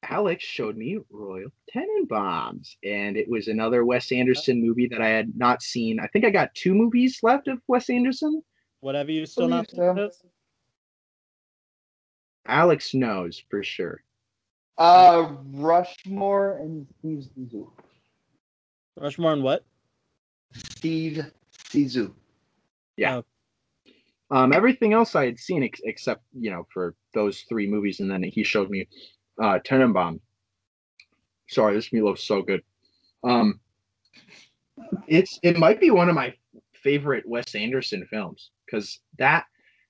Alex 0.08 0.44
showed 0.44 0.76
me 0.76 0.98
Royal 1.10 1.50
Tenenbaums, 1.74 2.76
and 2.84 3.16
it 3.16 3.28
was 3.28 3.48
another 3.48 3.84
Wes 3.84 4.12
Anderson 4.12 4.64
movie 4.64 4.88
that 4.88 5.00
I 5.00 5.08
had 5.08 5.36
not 5.36 5.62
seen. 5.62 5.98
I 6.00 6.06
think 6.08 6.24
I 6.24 6.30
got 6.30 6.54
two 6.54 6.74
movies 6.74 7.20
left 7.22 7.48
of 7.48 7.58
Wes 7.66 7.88
Anderson. 7.90 8.42
Whatever 8.80 9.12
you 9.12 9.26
still 9.26 9.48
not 9.48 9.68
Believe 9.70 9.86
so. 9.86 9.94
seen 9.94 10.04
this? 10.04 10.22
Alex 12.46 12.94
knows 12.94 13.42
for 13.48 13.62
sure. 13.62 14.02
Uh, 14.76 15.32
Rushmore 15.52 16.58
and 16.58 16.86
Steve 16.98 17.26
Zissou. 17.38 17.70
Rushmore 19.00 19.32
and 19.32 19.42
what? 19.42 19.64
Steve 20.52 21.24
Zissou. 21.70 22.12
Yeah. 22.96 23.22
Um, 24.30 24.52
everything 24.52 24.92
else 24.92 25.14
I 25.14 25.26
had 25.26 25.38
seen 25.38 25.62
ex- 25.62 25.80
except 25.84 26.22
you 26.32 26.50
know 26.50 26.66
for 26.72 26.94
those 27.12 27.42
three 27.48 27.66
movies, 27.66 28.00
and 28.00 28.10
then 28.10 28.22
he 28.22 28.42
showed 28.42 28.70
me 28.70 28.88
uh, 29.40 29.58
Tenenbaum. 29.64 30.20
Sorry, 31.48 31.74
this 31.74 31.90
meatloaf's 31.90 32.22
so 32.22 32.42
good. 32.42 32.62
Um, 33.22 33.60
it's 35.06 35.38
it 35.42 35.58
might 35.58 35.80
be 35.80 35.90
one 35.90 36.08
of 36.08 36.14
my 36.14 36.34
favorite 36.74 37.26
Wes 37.26 37.54
Anderson 37.54 38.06
films 38.10 38.50
because 38.64 39.00
that 39.18 39.44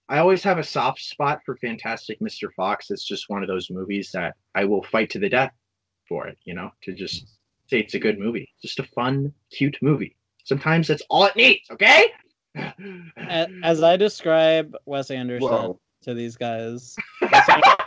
I 0.08 0.18
always 0.18 0.42
have 0.42 0.58
a 0.58 0.64
soft 0.64 1.00
spot 1.00 1.40
for 1.44 1.56
Fantastic 1.56 2.20
Mr. 2.20 2.52
Fox. 2.54 2.90
It's 2.90 3.04
just 3.04 3.30
one 3.30 3.42
of 3.42 3.48
those 3.48 3.70
movies 3.70 4.10
that 4.12 4.34
I 4.54 4.64
will 4.64 4.82
fight 4.84 5.10
to 5.10 5.18
the 5.18 5.28
death 5.28 5.52
for 6.08 6.26
it. 6.26 6.38
You 6.44 6.54
know, 6.54 6.70
to 6.82 6.92
just 6.92 7.26
say 7.68 7.80
it's 7.80 7.94
a 7.94 7.98
good 7.98 8.18
movie, 8.18 8.48
just 8.62 8.78
a 8.78 8.84
fun, 8.84 9.32
cute 9.50 9.78
movie. 9.80 10.16
Sometimes 10.44 10.88
that's 10.88 11.02
all 11.08 11.24
it 11.24 11.36
needs. 11.36 11.70
Okay. 11.70 12.06
As 13.62 13.82
I 13.82 13.96
describe 13.96 14.76
Wes 14.84 15.10
Anderson 15.10 15.48
Whoa. 15.48 15.80
to 16.02 16.14
these 16.14 16.36
guys, 16.36 16.94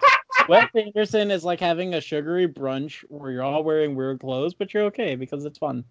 Wes 0.47 0.69
Anderson 0.75 1.31
is 1.31 1.43
like 1.43 1.59
having 1.59 1.93
a 1.93 2.01
sugary 2.01 2.47
brunch 2.47 3.03
where 3.09 3.31
you're 3.31 3.43
all 3.43 3.63
wearing 3.63 3.95
weird 3.95 4.19
clothes, 4.19 4.53
but 4.53 4.73
you're 4.73 4.83
okay 4.85 5.15
because 5.15 5.45
it's 5.45 5.57
fun. 5.57 5.83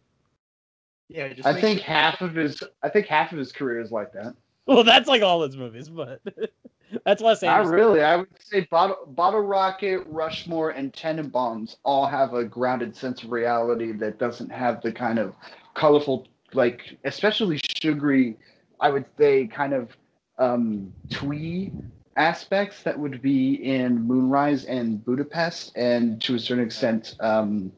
yeah, 1.08 1.32
just 1.32 1.46
I 1.46 1.60
think 1.60 1.80
sure- 1.80 1.86
half 1.86 2.20
of 2.20 2.34
his 2.34 2.62
I 2.82 2.88
think 2.88 3.06
half 3.06 3.32
of 3.32 3.38
his 3.38 3.52
career 3.52 3.80
is 3.80 3.90
like 3.92 4.12
that. 4.12 4.34
Well, 4.66 4.82
that's 4.82 5.08
like 5.08 5.22
all 5.22 5.42
his 5.42 5.56
movies, 5.56 5.88
but 5.88 6.20
that's 7.04 7.22
Wes 7.22 7.42
Not 7.42 7.58
Anderson. 7.60 7.74
really. 7.76 8.02
I 8.02 8.16
would 8.16 8.28
say 8.40 8.66
Bottle, 8.70 8.96
Bottle 9.06 9.40
Rocket, 9.42 10.02
Rushmore, 10.08 10.70
and 10.70 10.92
Tenenbaums 10.92 11.76
all 11.84 12.06
have 12.06 12.34
a 12.34 12.44
grounded 12.44 12.96
sense 12.96 13.22
of 13.22 13.30
reality 13.30 13.92
that 13.92 14.18
doesn't 14.18 14.50
have 14.50 14.82
the 14.82 14.90
kind 14.90 15.20
of 15.20 15.34
colorful, 15.74 16.26
like 16.52 16.98
especially 17.04 17.60
sugary, 17.80 18.36
I 18.80 18.90
would 18.90 19.04
say, 19.16 19.46
kind 19.46 19.72
of 19.72 19.96
um, 20.38 20.92
twee 21.10 21.70
aspects 22.16 22.82
that 22.82 22.98
would 22.98 23.22
be 23.22 23.54
in 23.54 24.06
Moonrise 24.06 24.64
and 24.64 25.04
Budapest, 25.04 25.72
and 25.76 26.20
to 26.22 26.34
a 26.34 26.38
certain 26.38 26.64
extent, 26.64 27.14
um, 27.20 27.72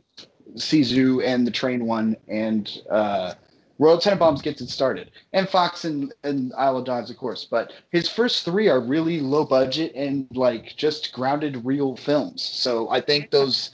Zissou 0.55 1.25
and 1.25 1.47
the 1.47 1.51
Train 1.51 1.87
One 1.87 2.17
and 2.29 2.71
uh, 2.91 3.35
Royal 3.79 3.99
Tenenbaums 3.99 4.43
gets 4.43 4.61
it 4.61 4.71
started, 4.71 5.11
and 5.33 5.49
Fox 5.49 5.85
and, 5.85 6.13
and 6.25 6.53
Isle 6.55 6.79
of 6.79 6.85
Dogs, 6.85 7.11
of 7.11 7.17
course. 7.17 7.47
But 7.49 7.73
his 7.91 8.09
first 8.09 8.45
three 8.45 8.69
are 8.69 8.81
really 8.81 9.21
low 9.21 9.45
budget 9.45 9.93
and 9.95 10.27
like 10.35 10.75
just 10.77 11.13
grounded 11.13 11.65
real 11.65 11.97
films. 11.97 12.43
So 12.43 12.89
I 12.91 13.01
think 13.01 13.31
those, 13.31 13.71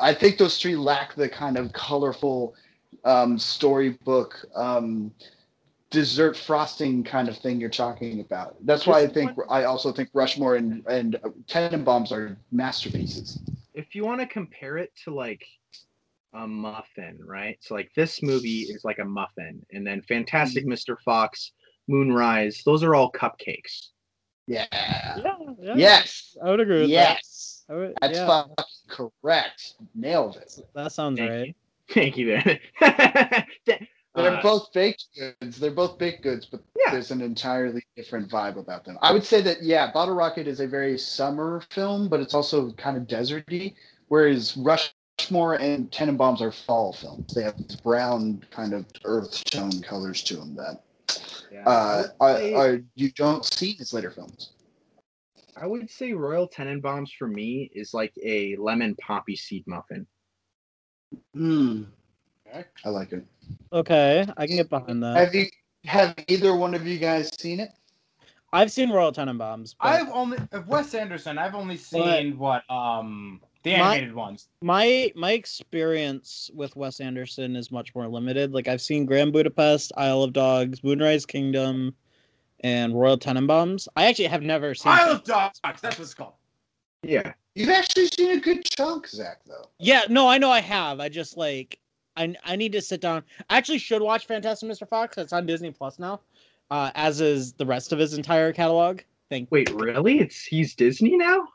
I 0.00 0.14
think 0.14 0.38
those 0.38 0.60
three 0.60 0.74
lack 0.74 1.14
the 1.14 1.28
kind 1.28 1.56
of 1.56 1.72
colorful 1.72 2.54
um, 3.04 3.38
storybook 3.38 4.44
um, 4.56 5.12
dessert 5.90 6.36
frosting 6.36 7.02
kind 7.02 7.28
of 7.28 7.36
thing 7.38 7.60
you're 7.60 7.68
talking 7.68 8.20
about. 8.20 8.56
That's 8.64 8.86
why 8.86 9.00
I 9.00 9.06
think 9.06 9.32
I 9.48 9.64
also 9.64 9.92
think 9.92 10.08
Rushmore 10.14 10.56
and 10.56 10.86
and 10.86 11.18
Tenenbaums 11.46 12.12
are 12.12 12.36
masterpieces. 12.52 13.38
if 13.74 13.94
you 13.94 14.04
want 14.04 14.20
to 14.20 14.26
compare 14.26 14.78
it 14.78 14.92
to 15.04 15.14
like 15.14 15.44
a 16.32 16.46
muffin, 16.46 17.18
right? 17.24 17.58
So 17.60 17.74
like 17.74 17.90
this 17.96 18.22
movie 18.22 18.60
is 18.62 18.84
like 18.84 18.98
a 19.00 19.04
muffin, 19.04 19.64
and 19.72 19.86
then 19.86 20.00
Fantastic 20.02 20.64
mm-hmm. 20.64 20.72
Mr. 20.72 20.96
Fox, 21.04 21.52
Moonrise, 21.88 22.62
those 22.64 22.82
are 22.84 22.94
all 22.94 23.10
cupcakes. 23.10 23.88
Yeah. 24.46 24.66
Yeah, 24.72 25.36
yeah, 25.60 25.74
Yes. 25.76 26.36
I 26.42 26.50
would 26.50 26.60
agree 26.60 26.80
with 26.82 26.90
Yes. 26.90 27.64
that. 27.68 27.74
I 27.74 27.92
That's 28.00 28.18
yeah, 28.18 28.26
fucking 28.26 28.54
correct. 28.88 29.74
Nailed 29.94 30.36
it. 30.36 30.58
that 30.74 30.92
sounds 30.92 31.18
Thank 31.18 31.30
right. 31.30 31.46
you. 31.48 31.54
Thank 31.94 32.16
you, 32.16 32.26
man. 32.80 33.46
They're 34.14 34.38
Uh, 34.38 34.42
both 34.42 34.72
baked 34.72 35.06
goods. 35.16 35.58
They're 35.60 35.70
both 35.70 35.96
baked 35.98 36.22
goods, 36.22 36.46
but 36.46 36.62
Yeah. 36.76 36.92
there's 36.92 37.10
an 37.10 37.20
entirely 37.20 37.84
different 37.96 38.28
vibe 38.28 38.56
about 38.56 38.84
them. 38.84 38.98
I 39.02 39.12
would 39.12 39.24
say 39.24 39.40
that 39.42 39.62
yeah, 39.62 39.92
Bottle 39.92 40.14
Rocket 40.14 40.48
is 40.48 40.60
a 40.60 40.66
very 40.66 40.98
summer 40.98 41.60
film, 41.70 42.08
but 42.08 42.20
it's 42.20 42.34
also 42.34 42.72
kind 42.72 42.96
of 42.96 43.04
deserty. 43.04 43.74
Whereas 44.08 44.56
Rushmore 44.56 45.54
and 45.60 45.90
Tenenbaums 45.92 46.40
are 46.40 46.50
fall 46.50 46.92
films. 46.92 47.32
They 47.34 47.42
have 47.42 47.56
these 47.56 47.76
brown 47.76 48.44
kind 48.50 48.72
of 48.72 48.86
earth 49.04 49.44
tone 49.44 49.80
colors 49.82 50.22
to 50.24 50.36
them 50.36 50.56
that 50.56 50.82
yeah, 51.52 51.68
uh, 51.68 52.08
I, 52.20 52.32
would 52.32 52.54
are, 52.54 52.66
are, 52.74 52.80
you 52.96 53.12
don't 53.12 53.44
see 53.44 53.72
in 53.72 53.76
his 53.76 53.94
later 53.94 54.10
films. 54.10 54.50
I 55.56 55.66
would 55.66 55.90
say 55.90 56.12
Royal 56.12 56.48
Tenenbaums 56.48 57.10
for 57.16 57.28
me 57.28 57.70
is 57.74 57.94
like 57.94 58.14
a 58.22 58.56
lemon 58.56 58.96
poppy 58.96 59.36
seed 59.36 59.64
muffin. 59.66 60.06
Hmm. 61.34 61.84
I 62.84 62.88
like 62.88 63.12
it. 63.12 63.24
Okay, 63.72 64.26
I 64.36 64.46
can 64.46 64.56
get 64.56 64.68
behind 64.70 65.02
that. 65.02 65.16
Have 65.16 65.34
you 65.34 65.46
have 65.84 66.14
either 66.28 66.54
one 66.54 66.74
of 66.74 66.86
you 66.86 66.98
guys 66.98 67.30
seen 67.40 67.60
it? 67.60 67.70
I've 68.52 68.72
seen 68.72 68.90
Royal 68.90 69.12
Tenenbaums. 69.12 69.74
but 69.80 69.88
I've 69.88 70.08
only 70.10 70.38
of 70.52 70.66
Wes 70.68 70.94
Anderson. 70.94 71.38
I've 71.38 71.54
only 71.54 71.76
seen 71.76 72.36
what 72.38 72.68
um 72.70 73.40
the 73.62 73.72
My- 73.76 73.94
animated 73.96 74.14
ones. 74.14 74.48
my 74.62 75.12
my 75.14 75.32
experience 75.32 76.50
with 76.54 76.74
Wes 76.76 76.98
Anderson 77.00 77.54
is 77.56 77.70
much 77.70 77.94
more 77.94 78.08
limited. 78.08 78.52
Like 78.52 78.66
I've 78.68 78.80
seen 78.80 79.06
Grand 79.06 79.32
Budapest, 79.32 79.92
Isle 79.96 80.22
of 80.24 80.32
Dogs, 80.32 80.82
Moonrise 80.82 81.26
Kingdom, 81.26 81.94
and 82.60 82.98
Royal 82.98 83.18
Tenenbaums. 83.18 83.86
I 83.96 84.06
actually 84.06 84.26
have 84.26 84.42
never 84.42 84.74
seen. 84.74 84.92
Isle 84.92 85.12
of 85.12 85.24
Dogs. 85.24 85.60
That's 85.62 85.82
what 85.82 85.98
it's 86.00 86.14
called. 86.14 86.34
Yeah. 87.02 87.32
You've 87.54 87.70
actually 87.70 88.06
seen 88.08 88.30
a 88.36 88.40
good 88.40 88.64
chunk, 88.64 89.06
Zach. 89.08 89.40
Though. 89.46 89.68
Yeah, 89.78 90.02
no, 90.08 90.28
I 90.28 90.38
know 90.38 90.50
I 90.50 90.60
have. 90.60 91.00
I 91.00 91.08
just 91.08 91.36
like 91.36 91.78
I 92.16 92.34
I 92.44 92.56
need 92.56 92.72
to 92.72 92.80
sit 92.80 93.00
down. 93.00 93.22
I 93.48 93.56
actually 93.56 93.78
should 93.78 94.02
watch 94.02 94.26
Fantastic 94.26 94.68
Mr. 94.68 94.88
Fox. 94.88 95.16
It's 95.18 95.32
on 95.32 95.46
Disney 95.46 95.70
Plus 95.70 95.98
now, 95.98 96.20
uh, 96.70 96.90
as 96.94 97.20
is 97.20 97.52
the 97.52 97.66
rest 97.66 97.92
of 97.92 97.98
his 97.98 98.14
entire 98.14 98.52
catalog. 98.52 99.00
Thank. 99.30 99.50
Wait, 99.50 99.70
really? 99.70 100.18
It's 100.20 100.42
he's 100.44 100.74
Disney 100.74 101.16
now? 101.16 101.46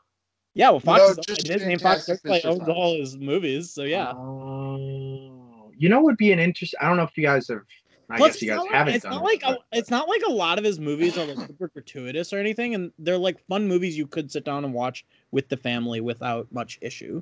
Yeah, 0.54 0.70
well, 0.70 0.80
Fox 0.80 1.00
No, 1.02 1.10
is 1.10 1.18
just 1.26 1.44
Disney 1.46 1.74
and 1.74 1.82
Fox 1.82 2.06
Fantastic 2.06 2.30
like, 2.30 2.44
owns 2.46 2.60
Fox. 2.60 2.70
all 2.74 2.96
his 2.98 3.18
movies. 3.18 3.70
So 3.70 3.82
yeah. 3.82 4.12
Oh. 4.12 5.70
You 5.76 5.88
know 5.90 5.96
what 5.98 6.04
would 6.06 6.16
be 6.16 6.32
an 6.32 6.38
interest 6.38 6.74
I 6.80 6.88
don't 6.88 6.96
know 6.96 7.02
if 7.02 7.16
you 7.18 7.22
guys 7.24 7.48
have 7.48 7.60
I 8.08 8.16
Plus, 8.18 8.34
guess 8.34 8.42
you 8.42 8.48
guys 8.48 8.56
not 8.58 8.64
like- 8.66 8.72
haven't 8.74 8.94
it's 8.94 9.02
done 9.04 9.12
not 9.14 9.22
it, 9.22 9.24
like 9.24 9.42
a, 9.42 9.46
but- 9.52 9.78
it's 9.78 9.90
not 9.90 10.08
like 10.08 10.22
a 10.26 10.30
lot 10.32 10.58
of 10.58 10.64
his 10.64 10.78
movies 10.78 11.18
are 11.18 11.26
like 11.26 11.46
super 11.46 11.68
gratuitous 11.68 12.32
or 12.32 12.38
anything, 12.38 12.74
and 12.74 12.92
they're 13.00 13.18
like 13.18 13.44
fun 13.48 13.66
movies 13.68 13.98
you 13.98 14.06
could 14.06 14.30
sit 14.30 14.44
down 14.44 14.64
and 14.64 14.72
watch 14.72 15.04
with 15.32 15.48
the 15.48 15.56
family 15.56 16.00
without 16.00 16.46
much 16.52 16.78
issue. 16.80 17.20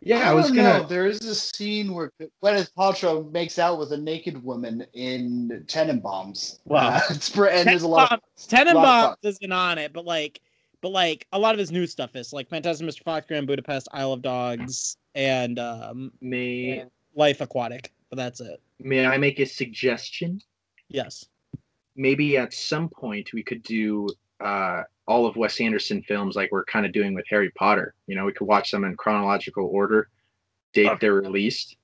Yeah, 0.00 0.30
I 0.30 0.34
was 0.34 0.50
gonna. 0.50 0.80
know. 0.80 0.86
There 0.86 1.06
is 1.06 1.24
a 1.24 1.34
scene 1.34 1.94
where 1.94 2.12
Gwyneth 2.42 2.70
Paltrow 2.76 3.30
makes 3.32 3.58
out 3.58 3.78
with 3.78 3.92
a 3.92 3.96
naked 3.96 4.42
woman 4.42 4.86
in 4.92 5.64
Tenenbaums. 5.66 6.58
Wow. 6.66 6.88
Uh, 6.88 7.00
it's 7.10 7.30
pre- 7.30 7.50
and 7.50 7.68
there's 7.68 7.82
a 7.82 7.88
lot. 7.88 8.12
Of, 8.12 8.20
Tenenbaums 8.36 8.74
lot 8.74 9.18
of 9.22 9.28
isn't 9.28 9.52
on 9.52 9.78
it, 9.78 9.92
but 9.92 10.04
like, 10.04 10.40
but 10.82 10.90
like 10.90 11.26
a 11.32 11.38
lot 11.38 11.54
of 11.54 11.58
his 11.58 11.72
new 11.72 11.86
stuff 11.86 12.16
is 12.16 12.32
like 12.32 12.48
Fantastic 12.50 12.86
Mr. 12.86 13.02
Fox, 13.02 13.26
Grand 13.26 13.46
Budapest, 13.46 13.88
Isle 13.92 14.12
of 14.12 14.22
Dogs, 14.22 14.98
and 15.14 15.58
um, 15.58 16.12
May 16.20 16.84
Life 17.14 17.40
Aquatic. 17.40 17.90
But 18.10 18.16
that's 18.16 18.40
it. 18.40 18.60
May 18.78 19.06
I 19.06 19.16
make 19.16 19.40
a 19.40 19.46
suggestion? 19.46 20.40
Yes. 20.88 21.26
Maybe 21.96 22.36
at 22.36 22.52
some 22.52 22.88
point 22.88 23.32
we 23.32 23.42
could 23.42 23.62
do 23.62 24.08
uh, 24.44 24.82
all 25.06 25.26
of 25.26 25.36
Wes 25.36 25.60
Anderson 25.60 26.02
films 26.02 26.36
like 26.36 26.52
we're 26.52 26.64
kind 26.64 26.86
of 26.86 26.92
doing 26.92 27.14
with 27.14 27.24
Harry 27.28 27.50
Potter. 27.52 27.94
You 28.06 28.14
know, 28.16 28.24
we 28.24 28.32
could 28.32 28.46
watch 28.46 28.70
them 28.70 28.84
in 28.84 28.96
chronological 28.96 29.66
order, 29.66 30.08
date 30.72 30.86
Okay. 30.88 30.98
they're 31.00 31.14
released. 31.14 31.76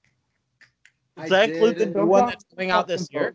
Does 1.19 1.31
that 1.31 1.51
include 1.51 1.79
the 1.79 1.87
new 1.87 2.07
one 2.07 2.27
that's 2.27 2.45
coming 2.45 2.71
out 2.71 2.87
this 2.87 3.09
year? 3.11 3.35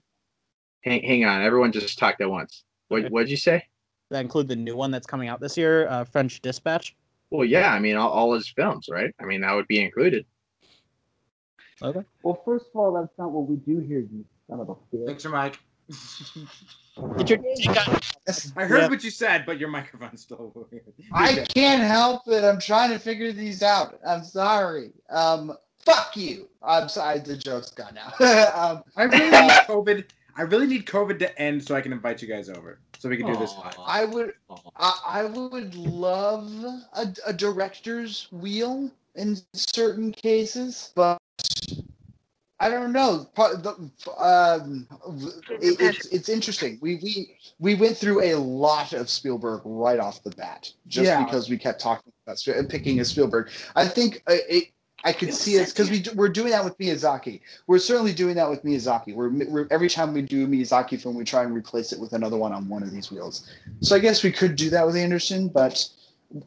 Hang, 0.82 1.03
hang 1.03 1.26
on, 1.26 1.41
everyone 1.41 1.71
just 1.71 1.97
talked 1.97 2.21
at 2.21 2.30
once. 2.30 2.63
What 2.88 3.01
Okay. 3.01 3.09
what'd 3.09 3.30
you 3.30 3.38
say? 3.38 3.57
Does 3.57 4.17
that 4.17 4.21
include 4.21 4.47
the 4.47 4.55
new 4.55 4.76
one 4.76 4.91
that's 4.91 5.07
coming 5.07 5.30
out 5.30 5.39
this 5.39 5.57
year, 5.57 5.88
uh, 5.88 6.03
French 6.03 6.41
Dispatch? 6.41 6.95
Well, 7.32 7.43
yeah, 7.43 7.73
I 7.73 7.80
mean 7.80 7.95
all, 7.95 8.09
all 8.11 8.34
his 8.34 8.47
films, 8.49 8.88
right? 8.89 9.13
I 9.19 9.26
mean 9.26 9.41
that 9.41 9.53
would 9.53 9.67
be 9.67 9.82
included. 9.84 10.26
Okay. 11.82 12.01
Well, 12.23 12.41
first 12.45 12.67
of 12.73 12.80
all, 12.80 12.93
that's 12.93 13.17
not 13.17 13.32
what 13.32 13.49
we 13.49 13.57
do 13.57 13.80
here, 13.80 13.99
you 13.99 14.23
son 14.47 14.59
of 14.59 14.69
a 14.69 14.76
bitch. 14.76 15.07
Thanks, 15.07 15.23
your 15.23 15.34
mic. 15.34 15.59
Get 17.17 17.29
your 17.29 17.39
dick 17.39 17.77
out. 17.77 18.05
I 18.55 18.65
heard 18.65 18.83
Yeah. 18.83 18.88
what 18.88 19.03
you 19.03 19.11
said, 19.11 19.45
but 19.45 19.59
your 19.59 19.69
microphone's 19.69 20.21
still. 20.21 20.67
I 21.13 21.45
can't 21.49 21.83
help 21.83 22.27
it. 22.27 22.43
I'm 22.43 22.59
trying 22.59 22.91
to 22.91 22.99
figure 22.99 23.31
these 23.31 23.61
out. 23.61 23.99
I'm 24.07 24.23
sorry. 24.23 24.91
Um, 25.09 25.57
fuck 25.79 26.15
you. 26.15 26.49
I'm 26.63 26.89
sorry. 26.89 27.19
The 27.19 27.38
joke's 27.38 27.71
gone 27.71 27.95
now. 27.95 28.13
um, 28.55 28.83
I 28.95 29.03
really 29.03 29.29
need 29.29 29.51
COVID. 29.67 30.05
I 30.38 30.41
really 30.41 30.67
need 30.67 30.86
COVID 30.86 31.19
to 31.19 31.39
end 31.41 31.63
so 31.65 31.75
I 31.75 31.81
can 31.81 31.93
invite 31.93 32.21
you 32.21 32.27
guys 32.27 32.49
over, 32.49 32.79
so 32.97 33.07
we 33.07 33.15
can 33.17 33.25
do 33.25 33.38
this 33.38 33.53
live. 33.57 33.75
I 33.86 34.05
would. 34.05 34.33
I, 34.75 34.99
I 35.05 35.23
would 35.25 35.75
love 35.75 36.51
a, 36.93 37.13
a 37.25 37.33
director's 37.33 38.27
wheel 38.31 38.91
in 39.15 39.38
certain 39.53 40.11
cases, 40.11 40.91
but 40.95 41.17
I 42.59 42.69
don't 42.69 42.93
know. 42.93 43.27
Part- 43.35 43.63
the- 43.63 43.91
Um, 44.17 44.87
it, 45.61 45.79
it's 45.79 46.05
it's 46.07 46.29
interesting. 46.29 46.77
We 46.81 46.95
we 47.03 47.37
we 47.59 47.75
went 47.75 47.97
through 47.97 48.23
a 48.23 48.35
lot 48.35 48.93
of 48.93 49.09
Spielberg 49.09 49.61
right 49.65 49.99
off 49.99 50.23
the 50.23 50.31
bat, 50.31 50.71
just 50.87 51.05
Yeah. 51.05 51.23
because 51.23 51.49
we 51.49 51.57
kept 51.57 51.81
talking 51.81 52.13
about 52.25 52.45
and 52.47 52.69
picking 52.69 52.99
a 53.01 53.05
Spielberg. 53.05 53.49
I 53.75 53.87
think 53.87 54.23
uh, 54.27 54.35
it. 54.49 54.69
I 55.03 55.13
could 55.13 55.33
see 55.35 55.55
it 55.57 55.67
because 55.67 55.91
we 55.91 56.03
we're 56.15 56.29
doing 56.29 56.49
that 56.51 56.63
with 56.63 56.77
Miyazaki. 56.79 57.41
We're 57.67 57.77
certainly 57.77 58.13
doing 58.13 58.35
that 58.37 58.49
with 58.49 58.63
Miyazaki. 58.63 59.13
We're, 59.13 59.29
we're 59.29 59.67
every 59.69 59.89
time 59.89 60.13
we 60.13 60.23
do 60.23 60.45
a 60.45 60.47
Miyazaki 60.47 60.99
film, 60.99 61.15
we 61.15 61.23
try 61.23 61.43
and 61.43 61.53
replace 61.53 61.91
it 61.93 61.99
with 61.99 62.13
another 62.13 62.37
one 62.37 62.53
on 62.53 62.67
one 62.67 62.81
of 62.81 62.89
these 62.89 63.11
wheels. 63.11 63.47
So 63.81 63.95
I 63.95 63.99
guess 63.99 64.23
we 64.23 64.31
could 64.31 64.55
do 64.55 64.71
that 64.71 64.83
with 64.87 64.95
Anderson, 64.95 65.49
but 65.49 65.87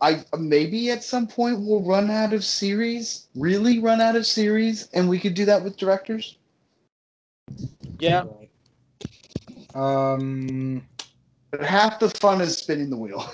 I 0.01 0.24
maybe 0.39 0.91
at 0.91 1.03
some 1.03 1.26
point 1.26 1.61
we'll 1.61 1.82
run 1.82 2.11
out 2.11 2.32
of 2.32 2.45
series, 2.45 3.28
really 3.34 3.78
run 3.78 4.01
out 4.01 4.16
of 4.16 4.26
series, 4.26 4.89
and 4.93 5.09
we 5.09 5.18
could 5.18 5.34
do 5.34 5.45
that 5.47 5.62
with 5.62 5.76
directors. 5.76 6.36
Yeah. 7.99 8.24
Um. 9.74 10.86
But 11.51 11.62
half 11.62 11.99
the 11.99 12.11
fun 12.11 12.41
is 12.41 12.59
spinning 12.59 12.91
the 12.91 12.97
wheel. 12.97 13.24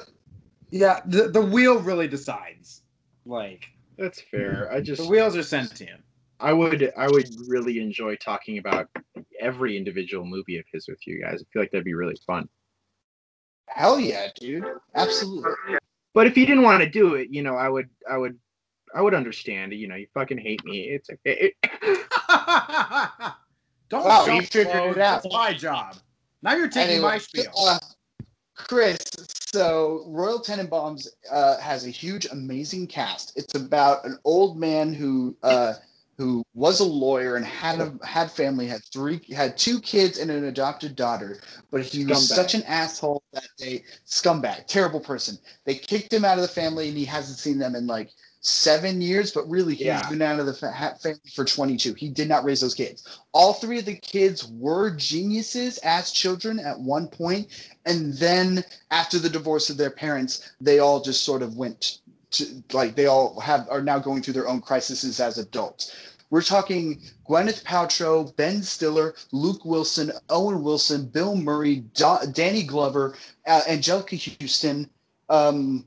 Yeah, 0.71 1.03
the 1.07 1.29
the 1.29 1.41
wheel 1.41 1.79
really 1.79 2.09
decides. 2.09 2.83
Like 3.27 3.67
That's 3.97 4.21
fair. 4.21 4.73
I 4.73 4.81
just 4.81 5.03
the 5.03 5.09
wheels 5.09 5.37
are 5.37 5.45
sentient. 5.45 6.03
I 6.41 6.53
would 6.53 6.93
I 6.97 7.09
would 7.09 7.29
really 7.47 7.79
enjoy 7.79 8.17
talking 8.17 8.59
about 8.59 8.89
every 9.41 9.77
individual 9.77 10.27
movie 10.27 10.59
of 10.59 10.65
his 10.73 10.89
with 10.89 10.99
you 11.07 11.23
guys. 11.23 11.43
I 11.43 11.47
feel 11.53 11.63
like 11.63 11.71
that'd 11.71 11.85
be 11.85 11.95
really 11.95 12.19
fun. 12.27 12.49
Hell 13.69 14.01
yeah, 14.01 14.29
dude! 14.35 14.65
Absolutely. 14.97 15.79
But 16.15 16.27
if 16.29 16.37
you 16.37 16.47
didn't 16.47 16.63
want 16.63 16.83
to 16.83 16.89
do 16.89 17.15
it, 17.15 17.29
you 17.31 17.43
know, 17.43 17.57
I 17.57 17.69
would 17.69 17.91
I 18.11 18.17
would 18.17 18.39
I 18.95 19.03
would 19.03 19.15
understand. 19.15 19.73
You 19.73 19.89
know, 19.89 19.97
you 19.97 20.07
fucking 20.15 20.39
hate 20.39 20.65
me. 20.65 20.83
It's 20.83 21.11
okay. 21.11 21.53
Don't 23.91 24.05
Wow, 24.05 24.25
self 24.25 24.41
you 24.41 24.47
figured 24.47 24.77
it 24.97 24.99
out. 24.99 25.23
That's 25.23 25.35
my 25.35 25.53
job. 25.53 25.97
Now 26.43 26.55
you're 26.55 26.69
taking 26.69 27.01
my 27.03 27.19
spiel. 27.19 27.53
uh, 27.59 27.79
Chris, 28.55 28.99
so 29.53 30.05
Royal 30.07 30.41
Tenenbaums 30.41 31.09
uh, 31.31 31.59
has 31.59 31.87
a 31.87 31.91
huge, 31.91 32.27
amazing 32.27 32.87
cast. 32.87 33.37
It's 33.37 33.55
about 33.55 34.05
an 34.05 34.19
old 34.25 34.57
man 34.57 34.95
who 34.95 35.37
uh, 35.43 35.75
who 36.17 36.45
was 36.55 36.81
a 36.81 36.85
lawyer 36.85 37.37
and 37.37 37.45
had 37.45 37.81
a 37.81 37.93
had 38.07 38.31
family, 38.31 38.67
had 38.67 38.83
three, 38.93 39.21
had 39.35 39.59
two 39.59 39.81
kids 39.81 40.19
and 40.19 40.31
an 40.31 40.45
adopted 40.45 40.95
daughter. 40.95 41.41
But 41.71 41.83
he 41.83 42.05
was 42.05 42.29
such 42.29 42.55
an 42.55 42.63
asshole 42.65 43.23
that 43.33 43.49
they 43.59 43.85
scumbag, 44.07 44.67
terrible 44.67 45.01
person. 45.01 45.39
They 45.65 45.75
kicked 45.75 46.13
him 46.13 46.25
out 46.25 46.39
of 46.39 46.43
the 46.43 46.49
family, 46.49 46.89
and 46.89 46.97
he 46.97 47.05
hasn't 47.05 47.39
seen 47.39 47.59
them 47.59 47.75
in 47.75 47.87
like 47.87 48.11
seven 48.41 49.01
years. 49.01 49.33
But 49.33 49.49
really, 49.49 49.75
he's 49.75 49.87
Yeah. 49.87 50.09
been 50.09 50.23
out 50.23 50.39
of 50.39 50.47
the 50.47 50.55
fa- 50.55 50.97
family 51.03 51.21
for 51.35 51.45
twenty 51.45 51.77
two. 51.77 51.95
He 51.95 52.09
did 52.09 52.29
not 52.29 52.45
raise 52.45 52.61
those 52.61 52.75
kids. 52.75 53.03
All 53.33 53.55
three 53.55 53.81
of 53.81 53.85
the 53.85 53.97
kids 53.97 54.45
were 54.45 54.91
geniuses 54.91 55.79
as 55.79 56.13
children 56.13 56.61
at 56.61 56.79
one 56.79 57.09
point, 57.09 57.49
and 57.87 58.15
then 58.15 58.63
after 58.91 59.19
the 59.19 59.31
divorce 59.31 59.69
of 59.71 59.77
their 59.77 59.91
parents, 59.91 60.53
they 60.61 60.79
all 60.79 61.01
just 61.01 61.25
sort 61.25 61.43
of 61.43 61.57
went 61.57 61.99
to 62.35 62.63
like 62.73 62.95
they 62.95 63.07
all 63.07 63.39
have 63.41 63.67
are 63.71 63.83
now 63.83 63.99
going 63.99 64.23
through 64.23 64.35
their 64.35 64.49
own 64.49 64.61
crises 64.61 65.21
as 65.21 65.39
adults. 65.39 65.95
We're 66.31 66.43
talking 66.43 67.01
Gwyneth 67.29 67.63
Paltrow, 67.63 68.35
Ben 68.37 68.63
Stiller, 68.63 69.15
Luke 69.33 69.65
Wilson, 69.65 70.11
Owen 70.31 70.63
Wilson, 70.63 71.07
Bill 71.07 71.37
Murray, 71.37 71.85
Do- 71.95 72.27
Danny 72.33 72.65
Glover, 72.65 73.17
uh, 73.47 73.61
Anjelica 73.69 74.41
Huston. 74.41 74.91
Um, 75.29 75.85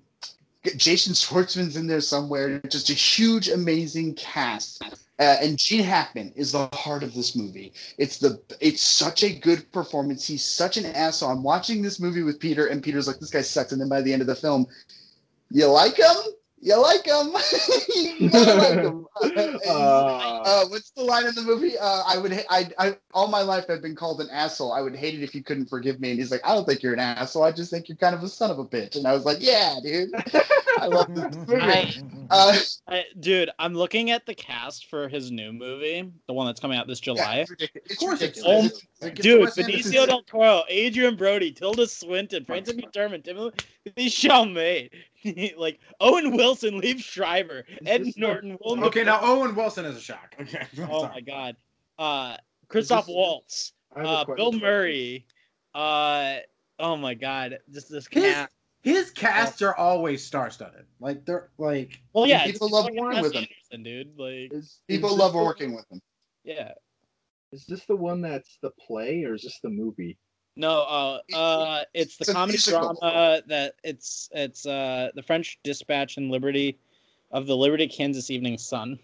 Jason 0.76 1.14
Schwartzman's 1.14 1.78
in 1.78 1.88
there 1.88 2.02
somewhere. 2.02 2.60
Just 2.70 2.90
a 2.90 2.94
huge, 2.94 3.50
amazing 3.50 4.16
cast. 4.16 4.84
Uh, 5.20 5.38
and 5.42 5.58
Gene 5.58 5.84
Hackman 5.84 6.32
is 6.36 6.52
the 6.52 6.68
heart 6.74 7.04
of 7.04 7.14
this 7.14 7.36
movie. 7.36 7.74
It's 7.98 8.18
the 8.18 8.40
it's 8.60 8.82
such 8.82 9.24
a 9.24 9.34
good 9.34 9.70
performance. 9.72 10.28
He's 10.28 10.46
such 10.46 10.78
an 10.78 10.86
asshole. 10.86 11.32
I'm 11.32 11.44
watching 11.44 11.82
this 11.82 12.00
movie 12.00 12.22
with 12.24 12.40
Peter, 12.40 12.68
and 12.68 12.84
Peter's 12.84 13.08
like, 13.08 13.20
"This 13.20 13.32
guy 13.32 13.42
sucks." 13.42 13.72
And 13.72 13.82
then 13.82 13.90
by 13.90 14.02
the 14.02 14.14
end 14.14 14.22
of 14.22 14.28
the 14.28 14.36
film, 14.36 14.68
you 15.50 15.66
like 15.66 15.98
him? 15.98 16.16
You 16.60 16.82
like 16.82 17.06
him? 17.06 17.28
you 17.96 18.30
like 18.30 18.80
him. 18.80 19.06
Uh, 19.68 20.42
uh, 20.46 20.66
what's 20.68 20.92
the 20.92 21.02
line 21.02 21.26
in 21.26 21.34
the 21.34 21.42
movie? 21.42 21.78
Uh, 21.78 22.04
I 22.08 22.18
would, 22.20 22.32
ha- 22.32 22.46
I, 22.52 22.70
I, 22.78 22.98
all 23.14 23.28
my 23.28 23.42
life 23.42 23.66
I've 23.70 23.82
been 23.82 23.96
called 23.96 24.22
an 24.22 24.30
asshole. 24.32 24.72
I 24.74 24.82
would 24.82 24.96
hate 24.96 25.16
it 25.16 25.24
if 25.24 25.34
you 25.34 25.44
couldn't 25.44 25.66
forgive 25.68 26.00
me. 26.00 26.12
And 26.12 26.20
he's 26.20 26.30
like, 26.30 26.42
I 26.46 26.54
don't 26.54 26.66
think 26.66 26.84
you're 26.84 26.94
an 26.94 27.00
asshole. 27.00 27.44
I 27.44 27.52
just 27.52 27.72
think 27.72 27.90
you're 27.90 27.98
kind 27.98 28.14
of 28.16 28.22
a 28.24 28.28
son 28.30 28.52
of 28.52 28.60
a 28.60 28.66
bitch. 28.66 28.96
And 28.96 29.08
I 29.08 29.14
was 29.14 29.26
like, 29.26 29.38
Yeah, 29.40 29.76
dude. 29.84 30.10
I 30.78 30.86
love 30.86 31.14
this 31.16 31.36
movie. 31.48 31.56
I, 31.62 31.94
Uh, 32.30 32.58
I, 32.88 33.06
dude, 33.20 33.50
I'm 33.58 33.74
looking 33.74 34.12
at 34.12 34.26
the 34.28 34.36
cast 34.36 34.88
for 34.90 35.08
his 35.10 35.32
new 35.32 35.52
movie, 35.52 36.12
the 36.28 36.34
one 36.34 36.46
that's 36.46 36.60
coming 36.60 36.78
out 36.78 36.88
this 36.88 37.00
yeah, 37.00 37.14
July. 37.16 37.36
it's 37.38 37.50
ridiculous. 37.50 37.86
It's 37.92 37.94
Of 38.04 38.08
course 38.08 38.22
it's- 38.22 38.38
ridiculous. 38.38 38.82
Oh, 39.00 39.06
Like, 39.06 39.16
Dude, 39.16 39.50
Benicio 39.50 40.08
del 40.08 40.24
Toro, 40.24 40.64
Adrien 40.72 41.16
Brody, 41.16 41.52
Tilda 41.52 41.86
Swinton, 41.88 42.44
Frances 42.46 42.76
McDormand, 42.76 43.24
Timothée 43.24 43.52
Chalamet, 44.08 44.90
like 45.58 45.80
Owen 46.00 46.36
Wilson, 46.36 46.82
Liev 46.82 47.00
Schreiber, 47.00 47.64
Ed 47.86 48.06
Norton, 48.18 48.58
Willem 48.64 48.84
Okay, 48.86 49.04
now 49.04 49.20
Owen 49.22 49.56
Wilson 49.56 49.86
is 49.86 49.96
a 49.98 50.02
shock. 50.02 50.36
Okay. 50.42 50.66
Oh 50.90 51.02
sorry. 51.02 51.14
my 51.14 51.22
god, 51.22 51.56
uh, 52.00 52.38
Christoph 52.70 53.06
this- 53.06 53.16
Waltz, 53.16 53.74
I 53.96 54.00
have 54.00 54.08
a 54.28 54.32
uh, 54.32 54.36
Bill 54.36 54.52
Murray, 54.54 55.26
uh, 55.76 56.38
oh 56.80 56.98
my 56.98 57.14
god, 57.14 57.60
just 57.72 57.92
this 57.92 58.08
His- 58.10 58.24
cast. 58.34 58.54
His 58.82 59.12
casts 59.12 59.62
are 59.62 59.76
always 59.76 60.24
star-studded. 60.24 60.86
Like 61.02 61.26
they're 61.26 61.50
like 61.58 62.00
Well, 62.14 62.26
yeah, 62.26 62.46
people 62.46 62.68
it's 62.68 62.74
love 62.74 62.86
working 62.96 63.22
with 63.22 63.34
him. 63.34 63.84
Dude. 63.84 64.18
Like, 64.18 64.54
Is, 64.54 64.80
People 64.88 65.10
is 65.10 65.18
love 65.18 65.34
working 65.34 65.76
with 65.76 65.84
him. 65.92 66.00
yeah, 66.46 66.72
Is 67.52 67.66
this 67.66 67.86
the 67.86 67.96
one 67.96 68.22
that's 68.22 68.58
the 68.62 68.72
play 68.72 69.24
or 69.24 69.34
is 69.36 69.44
this 69.44 69.60
the 69.62 69.70
movie? 69.70 70.18
no, 70.56 70.82
uh, 70.82 71.20
uh, 71.36 71.84
it's 71.94 72.18
the 72.18 72.24
It's 72.24 72.32
comedy 72.34 72.58
drama 72.58 73.42
that 73.48 73.76
it's 73.84 74.28
it's 74.34 74.66
uh 74.66 75.10
the 75.16 75.22
French 75.24 75.60
Dispatch 75.64 76.18
and 76.18 76.32
Liberty 76.32 76.78
of 77.32 77.46
the 77.48 77.56
Liberty 77.56 77.88
Kansas 77.88 78.30
Evening 78.32 78.58
Sun. 78.58 79.00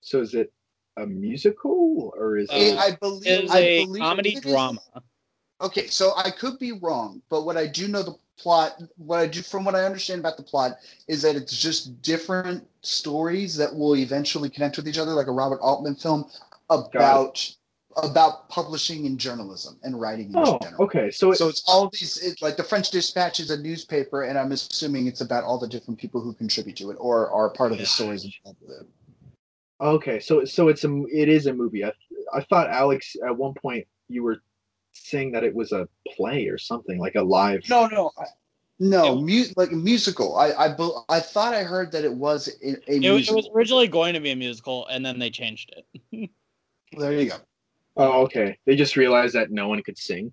So 0.00 0.20
is 0.20 0.34
it 0.34 0.52
a 0.96 1.06
musical 1.06 2.12
or 2.16 2.38
is 2.38 2.48
Uh, 2.50 2.54
It- 2.54 2.72
it? 2.74 2.78
I 2.78 2.90
believe 2.96 3.26
It 3.26 3.44
is 3.44 3.50
I 3.50 3.58
a 3.58 3.84
believe 3.84 4.02
comedy 4.02 4.30
it 4.36 4.44
is- 4.46 4.52
drama. 4.52 4.80
Okay, 5.60 5.88
so 5.88 6.14
I 6.16 6.30
could 6.30 6.58
be 6.58 6.72
wrong, 6.72 7.20
but 7.28 7.42
what 7.42 7.58
I 7.58 7.66
do 7.66 7.86
know 7.86 8.02
the 8.02 8.16
plot, 8.38 8.80
what 8.96 9.18
I 9.20 9.26
do 9.26 9.42
from 9.42 9.62
what 9.66 9.74
I 9.74 9.84
understand 9.84 10.20
about 10.20 10.38
the 10.38 10.42
plot 10.42 10.78
is 11.06 11.20
that 11.20 11.36
it's 11.36 11.54
just 11.54 12.00
different 12.00 12.66
stories 12.80 13.56
that 13.56 13.74
will 13.74 13.94
eventually 13.96 14.48
connect 14.48 14.78
with 14.78 14.88
each 14.88 14.96
other, 14.96 15.12
like 15.12 15.26
a 15.26 15.32
Robert 15.32 15.60
Altman 15.60 15.96
film 15.96 16.30
about 16.70 17.54
about 18.04 18.48
publishing 18.48 19.04
and 19.06 19.18
journalism 19.18 19.76
and 19.82 20.00
writing 20.00 20.26
in 20.28 20.36
Oh, 20.36 20.58
general. 20.62 20.84
okay. 20.84 21.10
So, 21.10 21.32
So 21.32 21.48
it's 21.48 21.68
all 21.68 21.90
these, 21.90 22.18
it, 22.22 22.40
like 22.40 22.56
the 22.56 22.62
French 22.62 22.92
Dispatch 22.92 23.40
is 23.40 23.50
a 23.50 23.60
newspaper, 23.60 24.22
and 24.22 24.38
I'm 24.38 24.52
assuming 24.52 25.08
it's 25.08 25.20
about 25.22 25.42
all 25.42 25.58
the 25.58 25.66
different 25.66 25.98
people 25.98 26.20
who 26.20 26.32
contribute 26.32 26.76
to 26.76 26.92
it 26.92 26.96
or 27.00 27.28
are 27.30 27.50
part 27.50 27.72
of 27.72 27.78
the 27.78 27.86
stories 27.86 28.24
involved 28.24 28.58
with 28.62 28.82
it. 28.82 28.86
okay, 29.80 30.20
so 30.20 30.44
so 30.44 30.68
it's 30.68 30.84
a 30.84 31.02
it 31.12 31.28
is 31.28 31.46
a 31.46 31.52
movie. 31.52 31.84
I 31.84 31.92
I 32.32 32.42
thought 32.42 32.70
Alex 32.70 33.16
at 33.26 33.36
one 33.36 33.54
point 33.54 33.88
you 34.08 34.22
were 34.22 34.40
saying 34.92 35.32
that 35.32 35.42
it 35.42 35.52
was 35.54 35.72
a 35.72 35.88
play 36.16 36.46
or 36.46 36.58
something 36.58 36.98
like 37.00 37.16
a 37.16 37.22
live. 37.22 37.68
No, 37.68 37.86
no, 37.88 38.12
I, 38.16 38.24
no, 38.78 39.16
mu- 39.20 39.44
like 39.56 39.72
a 39.72 39.76
musical. 39.76 40.36
I, 40.36 40.52
I, 40.52 40.68
bel- 40.68 41.04
I 41.08 41.18
thought 41.20 41.54
I 41.54 41.64
heard 41.64 41.90
that 41.92 42.04
it 42.04 42.14
was 42.14 42.48
a, 42.62 42.70
a 42.90 42.96
It, 42.96 43.28
it 43.28 43.34
was 43.34 43.48
originally 43.52 43.88
going 43.88 44.14
to 44.14 44.20
be 44.20 44.30
a 44.30 44.36
musical, 44.36 44.86
and 44.86 45.04
then 45.04 45.18
they 45.18 45.30
changed 45.30 45.74
it. 46.12 46.30
There 46.96 47.12
you 47.12 47.30
go. 47.30 47.36
Oh, 47.96 48.22
okay. 48.22 48.58
They 48.66 48.76
just 48.76 48.96
realized 48.96 49.34
that 49.34 49.50
no 49.50 49.68
one 49.68 49.82
could 49.82 49.98
sing. 49.98 50.32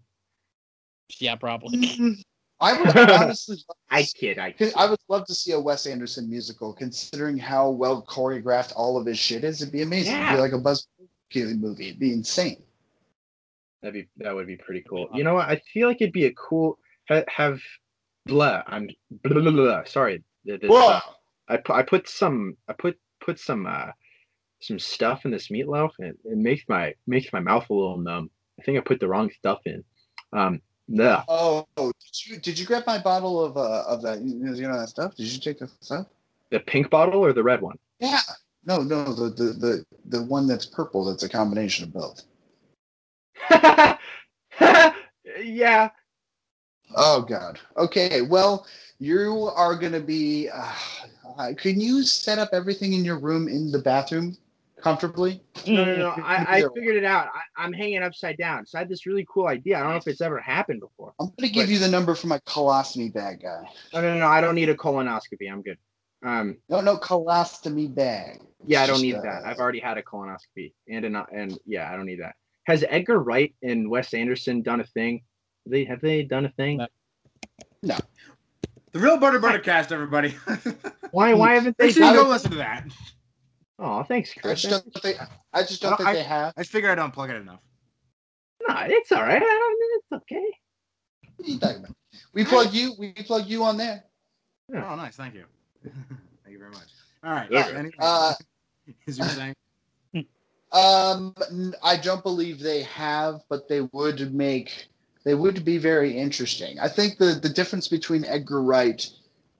Yeah, 1.19 1.35
probably. 1.35 1.77
Mm, 1.79 2.21
I 2.59 2.79
would 2.81 3.09
honestly, 3.09 3.57
I 3.89 4.03
kid. 4.03 4.39
I 4.39 4.53
I 4.75 4.89
would 4.89 4.99
love 5.07 5.25
to 5.27 5.33
see 5.35 5.51
a 5.53 5.59
Wes 5.59 5.85
Anderson 5.85 6.29
musical, 6.29 6.73
considering 6.73 7.37
how 7.37 7.69
well 7.69 8.03
choreographed 8.07 8.73
all 8.75 8.97
of 8.97 9.05
his 9.05 9.17
shit 9.19 9.43
is. 9.43 9.61
It'd 9.61 9.71
be 9.71 9.81
amazing. 9.83 10.13
It'd 10.13 10.25
Yeah. 10.25 10.35
be 10.35 10.41
like 10.41 10.51
a 10.53 10.57
Buzz 10.57 10.87
Lightyear 11.33 11.59
movie. 11.59 11.89
It'd 11.89 11.99
be 11.99 12.13
insane. 12.13 12.61
That'd 13.81 13.93
be 13.93 14.07
that 14.23 14.33
would 14.35 14.47
be 14.47 14.57
pretty 14.57 14.81
cool. 14.81 15.07
You 15.13 15.23
know 15.23 15.35
what? 15.35 15.47
I 15.47 15.61
feel 15.73 15.87
like 15.87 16.01
it'd 16.01 16.11
be 16.13 16.25
a 16.25 16.33
cool 16.33 16.77
ha, 17.07 17.21
have 17.27 17.59
blah. 18.25 18.63
I'm 18.67 18.89
blah, 19.23 19.33
blah, 19.33 19.41
blah, 19.43 19.51
blah. 19.51 19.83
sorry. 19.85 20.23
th- 20.45 20.61
this, 20.61 20.71
uh, 20.71 20.99
I 21.47 21.57
put 21.57 21.75
I 21.75 21.83
put 21.83 22.09
some 22.09 22.57
I 22.67 22.73
put 22.73 22.97
put 23.21 23.39
some 23.39 23.65
uh 23.67 23.91
some 24.59 24.79
stuff 24.79 25.25
in 25.25 25.31
this 25.31 25.49
meatloaf 25.49 25.91
and 25.99 26.17
it 26.25 26.37
makes 26.37 26.63
my 26.67 26.93
makes 27.05 27.31
my 27.31 27.39
mouth 27.39 27.69
a 27.69 27.73
little 27.73 27.97
numb. 27.97 28.29
I 28.59 28.63
think 28.63 28.77
I 28.77 28.81
put 28.81 28.99
the 28.99 29.07
wrong 29.07 29.29
stuff 29.31 29.59
in. 29.65 29.83
Um 30.33 30.61
yeah. 30.87 31.23
Oh, 31.27 31.65
did 31.75 32.25
you 32.25 32.37
did 32.37 32.59
you 32.59 32.65
grab 32.65 32.83
my 32.87 32.97
bottle 32.97 33.43
of 33.43 33.57
uh 33.57 33.83
of 33.87 34.01
that 34.03 34.21
you 34.21 34.35
know, 34.35 34.53
you 34.53 34.67
know 34.67 34.79
that 34.79 34.89
stuff? 34.89 35.15
Did 35.15 35.27
you 35.27 35.39
take 35.39 35.59
the 35.59 35.69
stuff? 35.81 36.07
The 36.49 36.59
pink 36.59 36.89
bottle 36.89 37.23
or 37.23 37.33
the 37.33 37.43
red 37.43 37.61
one? 37.61 37.77
Yeah. 37.99 38.21
No, 38.65 38.81
no, 38.81 39.13
the 39.13 39.29
the 39.29 39.43
the, 39.53 39.85
the 40.05 40.23
one 40.23 40.47
that's 40.47 40.65
purple. 40.65 41.05
That's 41.05 41.23
a 41.23 41.29
combination 41.29 41.85
of 41.85 41.93
both. 41.93 42.23
yeah. 45.41 45.89
Oh 46.95 47.21
God. 47.21 47.59
Okay. 47.77 48.21
Well, 48.21 48.65
you 48.99 49.51
are 49.55 49.75
gonna 49.75 49.99
be. 49.99 50.49
Uh, 50.49 51.53
can 51.57 51.79
you 51.79 52.03
set 52.03 52.39
up 52.39 52.49
everything 52.53 52.93
in 52.93 53.05
your 53.05 53.19
room 53.19 53.47
in 53.47 53.71
the 53.71 53.79
bathroom 53.79 54.35
comfortably? 54.81 55.41
No, 55.67 55.83
no, 55.85 55.95
no. 55.95 56.09
I, 56.09 56.57
I 56.57 56.63
figured 56.75 56.95
it 56.95 57.03
out. 57.03 57.27
I, 57.33 57.63
I'm 57.63 57.73
hanging 57.73 58.03
upside 58.03 58.37
down. 58.37 58.65
So 58.65 58.77
I 58.77 58.81
had 58.81 58.89
this 58.89 59.05
really 59.05 59.25
cool 59.31 59.47
idea. 59.47 59.77
I 59.77 59.81
don't 59.81 59.91
know 59.91 59.97
if 59.97 60.07
it's 60.07 60.21
ever 60.21 60.39
happened 60.39 60.81
before. 60.81 61.13
I'm 61.19 61.31
gonna 61.37 61.51
give 61.51 61.65
But- 61.65 61.69
you 61.73 61.79
the 61.79 61.87
number 61.87 62.15
for 62.15 62.27
my 62.27 62.39
colostomy 62.39 63.13
bag 63.13 63.41
guy. 63.41 63.63
No, 63.93 64.01
no, 64.01 64.13
no, 64.13 64.19
no. 64.19 64.27
I 64.27 64.41
don't 64.41 64.55
need 64.55 64.69
a 64.69 64.75
colonoscopy. 64.75 65.51
I'm 65.51 65.61
good. 65.61 65.77
Um, 66.25 66.57
No, 66.69 66.81
no, 66.81 66.97
colostomy 66.97 67.93
bag. 67.93 68.41
yeah, 68.65 68.81
I 68.83 68.87
don't 68.87 69.01
need 69.01 69.15
uh, 69.15 69.21
that. 69.21 69.45
I've 69.45 69.59
already 69.59 69.79
had 69.79 69.97
a 69.97 70.01
colonoscopy 70.03 70.73
and 70.89 71.05
an, 71.05 71.15
and 71.31 71.57
yeah, 71.65 71.91
I 71.91 71.95
don't 71.95 72.05
need 72.07 72.21
that. 72.21 72.35
Has 72.65 72.83
Edgar 72.89 73.19
Wright 73.19 73.53
and 73.61 73.89
Wes 73.89 74.13
Anderson 74.13 74.61
done 74.61 74.81
a 74.81 74.85
thing? 74.85 75.21
Have 75.65 75.71
they 75.71 75.85
have 75.85 76.01
they 76.01 76.23
done 76.23 76.45
a 76.45 76.49
thing? 76.49 76.85
No. 77.83 77.97
The 78.93 78.99
real 78.99 79.17
Butter 79.17 79.39
Butter 79.39 79.59
cast, 79.59 79.91
everybody. 79.91 80.35
Why 81.11 81.33
why 81.33 81.53
haven't 81.53 81.77
they? 81.77 81.85
Make 81.87 81.95
sure 81.95 82.05
you 82.11 82.23
go 82.23 82.27
listen 82.29 82.51
to 82.51 82.57
that. 82.57 82.83
Oh, 83.79 84.03
thanks, 84.03 84.33
I 84.37 84.41
Chris. 84.41 84.61
just 84.63 84.83
don't 84.85 85.01
think 85.03 85.17
I 85.53 85.61
just 85.61 85.81
don't 85.81 85.91
No, 85.91 85.97
think 85.97 86.09
I- 86.09 86.13
they 86.13 86.23
have. 86.23 86.53
I 86.57 86.63
figure 86.63 86.91
I 86.91 86.95
don't 86.95 87.13
plug 87.13 87.29
it 87.29 87.35
enough. 87.35 87.59
No, 88.67 88.75
it's 88.87 89.11
all 89.11 89.21
right. 89.21 89.35
I 89.35 89.39
don't, 89.39 89.77
it's 89.79 90.23
okay. 90.23 90.45
What 91.37 91.47
are 91.47 91.51
you 91.51 91.59
talking 91.59 91.77
about? 91.77 91.95
We 92.33 92.43
plug 92.43 92.73
you. 92.73 92.95
We 92.97 93.11
plug 93.13 93.45
you 93.45 93.63
on 93.63 93.77
there. 93.77 94.03
Oh, 94.73 94.95
nice. 94.95 95.15
Thank 95.15 95.35
you. 95.35 95.45
Thank 95.83 96.53
you 96.53 96.57
very 96.57 96.71
much. 96.71 96.87
All 97.23 97.31
right. 97.31 97.51
Okay. 97.51 97.75
Anyway, 97.75 97.93
Uh, 97.99 98.33
is 99.05 99.19
you 99.19 99.23
were 99.23 99.29
saying? 99.29 99.55
Um, 100.73 101.33
n- 101.49 101.75
I 101.83 101.95
don't 101.95 102.23
believe 102.23 102.59
they 102.59 102.81
have, 102.83 103.41
but 103.47 103.69
they 103.69 103.81
would 103.93 104.33
make 104.33 104.87
they 105.23 105.33
would 105.35 105.63
be 105.63 105.77
very 105.77 106.17
interesting. 106.17 106.79
I 106.79 106.87
think 106.89 107.17
the 107.17 107.39
the 107.41 107.47
difference 107.49 107.87
between 107.87 108.25
Edgar 108.25 108.61
Wright 108.63 109.07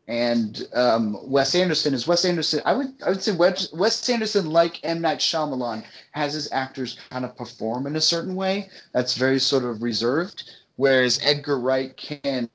and 0.08 0.68
um, 0.74 1.18
Wes 1.24 1.54
Anderson 1.56 1.94
is 1.94 2.08
Wes 2.08 2.24
Anderson. 2.26 2.62
I 2.66 2.74
would 2.74 2.94
I 3.06 3.10
would 3.10 3.22
say 3.22 3.34
Wes, 3.34 3.72
Wes 3.74 4.08
Anderson, 4.10 4.50
like 4.50 4.80
M 4.84 5.02
Night 5.02 5.20
Shyamalan, 5.20 5.84
has 6.12 6.34
his 6.34 6.52
actors 6.52 6.98
kind 7.10 7.26
of 7.26 7.36
perform 7.36 7.88
in 7.88 7.96
a 7.96 8.02
certain 8.02 8.36
way 8.36 8.70
that's 8.94 9.18
very 9.18 9.40
sort 9.40 9.64
of 9.64 9.84
reserved, 9.84 10.50
whereas 10.78 11.20
Edgar 11.24 11.60
Wright 11.60 11.96
can. 11.98 12.50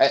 uh, 0.00 0.08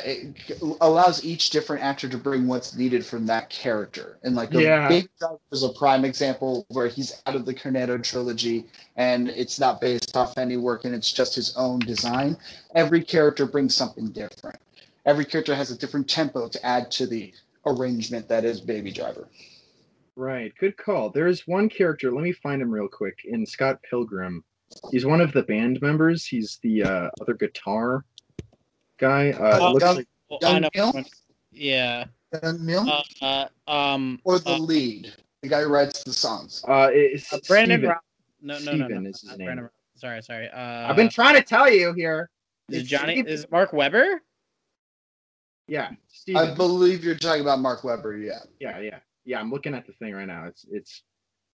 allows 0.81 1.23
each 1.23 1.49
different 1.49 1.81
actor 1.81 2.09
to 2.09 2.17
bring 2.17 2.45
what's 2.45 2.75
needed 2.75 3.05
from 3.05 3.25
that 3.25 3.49
character, 3.49 4.17
and 4.23 4.35
like 4.35 4.53
a 4.53 4.61
Yeah. 4.61 4.89
Baby 4.89 5.07
Driver 5.17 5.39
is 5.53 5.63
a 5.63 5.69
prime 5.69 6.03
example 6.03 6.65
where 6.67 6.89
he's 6.89 7.21
out 7.25 7.35
of 7.35 7.45
the 7.45 7.53
Cornetto 7.53 8.03
trilogy 8.03 8.65
and 8.97 9.29
it's 9.29 9.61
not 9.61 9.79
based 9.79 10.17
off 10.17 10.37
any 10.37 10.57
work 10.57 10.83
and 10.83 10.93
it's 10.93 11.13
just 11.13 11.35
his 11.35 11.55
own 11.55 11.79
design. 11.79 12.35
Every 12.75 13.01
character 13.01 13.45
brings 13.45 13.75
something 13.75 14.09
different. 14.09 14.59
Every 15.07 15.23
character 15.23 15.55
has 15.55 15.71
a 15.71 15.77
different 15.77 16.09
tempo 16.09 16.49
to 16.49 16.65
add 16.65 16.91
to 16.91 17.07
the 17.07 17.33
arrangement 17.65 18.27
that 18.27 18.43
is 18.43 18.59
Baby 18.59 18.91
Driver. 18.91 19.29
Right. 20.17 20.51
Good 20.59 20.75
call. 20.75 21.09
There 21.09 21.27
is 21.27 21.47
one 21.47 21.69
character. 21.69 22.11
Let 22.11 22.23
me 22.23 22.33
find 22.33 22.61
him 22.61 22.69
real 22.69 22.89
quick. 22.89 23.19
In 23.25 23.45
Scott 23.45 23.79
Pilgrim, 23.89 24.43
he's 24.91 25.05
one 25.05 25.21
of 25.21 25.31
the 25.31 25.43
band 25.43 25.79
members. 25.81 26.25
He's 26.25 26.59
the 26.61 26.83
uh, 26.83 27.09
other 27.21 27.35
guitar 27.35 28.03
guy. 28.97 29.31
Uh, 29.31 29.59
Uh, 29.67 29.71
looks 29.71 29.85
Young- 29.85 29.95
like 29.95 30.07
Well, 30.29 30.39
I 30.43 30.69
Mill? 30.75 31.03
Yeah. 31.51 32.05
Young 32.43 32.65
Neil? 32.65 33.03
Uh, 33.21 33.47
uh, 33.67 33.71
um. 33.71 34.19
or 34.25 34.39
the 34.39 34.49
uh, 34.55 34.57
lead, 34.57 35.13
the 35.41 35.47
guy 35.47 35.61
who 35.61 35.69
writes 35.69 36.03
the 36.03 36.11
songs. 36.11 36.65
uh, 36.67 36.89
it's 36.91 37.31
uh, 37.31 37.39
Brandon. 37.47 37.79
Steven. 37.79 37.89
Ro- 37.91 37.95
no, 38.41 38.53
no, 38.59 38.59
no, 38.59 38.85
Steven 38.87 39.03
no. 39.03 39.09
is 39.09 39.21
his 39.21 39.29
not 39.29 39.37
name. 39.37 39.45
Brandon 39.45 39.69
Sorry, 39.95 40.21
sorry. 40.21 40.49
Uh, 40.49 40.89
I've 40.89 40.95
been 40.97 41.09
trying 41.09 41.35
to 41.35 41.41
tell 41.41 41.71
you 41.71 41.93
here. 41.93 42.29
Is 42.69 42.81
It's 42.81 42.89
Johnny? 42.89 43.13
Steven. 43.13 43.31
Is 43.31 43.49
Mark 43.49 43.71
Webber? 43.71 44.21
Yeah, 45.67 45.91
I 46.35 46.53
believe 46.53 47.03
you're 47.03 47.15
talking 47.15 47.41
about 47.41 47.59
Mark 47.59 47.83
Webber, 47.83 48.17
yeah. 48.17 48.39
yeah, 48.59 48.79
yeah, 48.79 48.99
yeah. 49.25 49.39
I'm 49.39 49.51
looking 49.51 49.73
at 49.73 49.85
the 49.85 49.93
thing 49.93 50.13
right 50.13 50.27
now. 50.27 50.45
It's 50.45 50.65
it's 50.71 51.03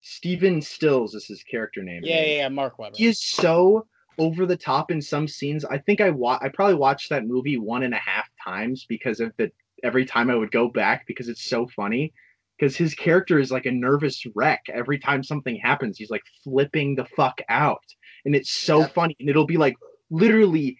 Steven 0.01 0.61
Stills 0.61 1.15
is 1.15 1.27
his 1.27 1.43
character 1.45 1.83
name. 1.83 2.03
Yeah, 2.05 2.23
yeah, 2.23 2.37
yeah. 2.39 2.49
Mark 2.49 2.79
Webber. 2.79 2.97
He 2.97 3.07
is 3.07 3.23
so 3.23 3.87
over 4.19 4.47
the 4.47 4.57
top 4.57 4.91
in 4.91 5.01
some 5.01 5.29
scenes. 5.29 5.65
I 5.65 5.79
think 5.79 6.01
I 6.01 6.11
wa- 6.11 6.39
I 6.43 6.49
probably 6.49 6.75
watched 6.75 7.11
that 7.11 7.27
movie 7.27 7.57
one 7.59 7.83
and 7.85 7.95
a 7.95 7.99
half 7.99 8.29
times 8.45 8.85
because 8.89 9.21
of 9.21 9.33
the 9.39 9.51
every 9.85 10.05
time 10.05 10.29
I 10.31 10.35
would 10.35 10.51
go 10.51 10.69
back 10.69 11.07
because 11.07 11.29
it's 11.29 11.45
so 11.49 11.67
funny. 11.69 12.13
Because 12.59 12.77
his 12.77 12.95
character 12.95 13.39
is 13.39 13.51
like 13.51 13.65
a 13.65 13.71
nervous 13.71 14.23
wreck. 14.35 14.61
Every 14.71 14.99
time 14.99 15.23
something 15.23 15.57
happens, 15.63 15.97
he's 15.97 16.11
like 16.11 16.25
flipping 16.45 16.95
the 16.95 17.07
fuck 17.17 17.41
out. 17.49 17.83
And 18.27 18.35
it's 18.35 18.51
so 18.51 18.81
Yeah. 18.81 18.89
funny. 18.89 19.17
And 19.19 19.31
it'll 19.31 19.47
be 19.47 19.57
like 19.57 19.77
literally 20.11 20.77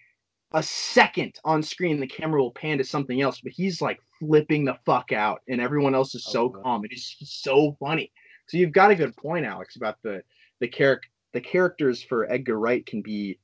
a 0.53 0.63
second 0.63 1.39
on 1.45 1.63
screen, 1.63 1.99
the 1.99 2.07
camera 2.07 2.41
will 2.41 2.51
pan 2.51 2.77
to 2.77 2.83
something 2.83 3.21
else, 3.21 3.39
but 3.41 3.53
he's 3.53 3.81
like 3.81 3.99
flipping 4.19 4.65
the 4.65 4.77
fuck 4.85 5.11
out, 5.11 5.41
and 5.47 5.61
everyone 5.61 5.95
else 5.95 6.13
is 6.15 6.25
so 6.25 6.47
wow. 6.47 6.61
calm. 6.61 6.85
It 6.85 6.93
is 6.93 7.15
so 7.23 7.75
funny. 7.79 8.11
So 8.47 8.57
you've 8.57 8.73
got 8.73 8.91
a 8.91 8.95
good 8.95 9.15
point, 9.15 9.45
Alex, 9.45 9.75
about 9.75 9.97
the 10.03 10.21
the 10.59 10.67
character 10.67 11.09
the 11.33 11.41
characters 11.41 12.03
for 12.03 12.29
Edgar 12.31 12.59
Wright 12.59 12.85
can 12.85 13.01
be 13.01 13.39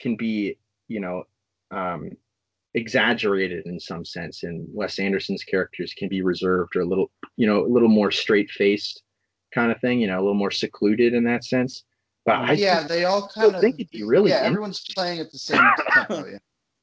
can 0.00 0.16
be 0.16 0.56
you 0.88 1.00
know 1.00 1.24
um, 1.70 2.10
exaggerated 2.74 3.66
in 3.66 3.80
some 3.80 4.04
sense, 4.04 4.44
and 4.44 4.66
Wes 4.72 4.98
Anderson's 4.98 5.44
characters 5.44 5.92
can 5.96 6.08
be 6.08 6.22
reserved 6.22 6.76
or 6.76 6.82
a 6.82 6.86
little 6.86 7.10
you 7.36 7.46
know 7.46 7.64
a 7.64 7.68
little 7.68 7.88
more 7.88 8.10
straight 8.10 8.50
faced 8.50 9.02
kind 9.52 9.70
of 9.70 9.80
thing, 9.80 10.00
you 10.00 10.08
know, 10.08 10.16
a 10.16 10.20
little 10.22 10.34
more 10.34 10.50
secluded 10.50 11.14
in 11.14 11.24
that 11.24 11.44
sense. 11.44 11.84
But 12.26 12.36
I 12.36 12.52
yeah, 12.52 12.86
they 12.86 13.04
all 13.04 13.28
kind 13.28 13.54
of 13.54 13.60
think 13.60 13.76
it'd 13.76 13.90
be 13.90 14.02
really 14.02 14.30
Yeah, 14.30 14.36
everyone's 14.40 14.80
playing 14.94 15.20
at 15.20 15.30
the 15.30 15.38
same 15.38 15.60
tempo. 15.92 16.24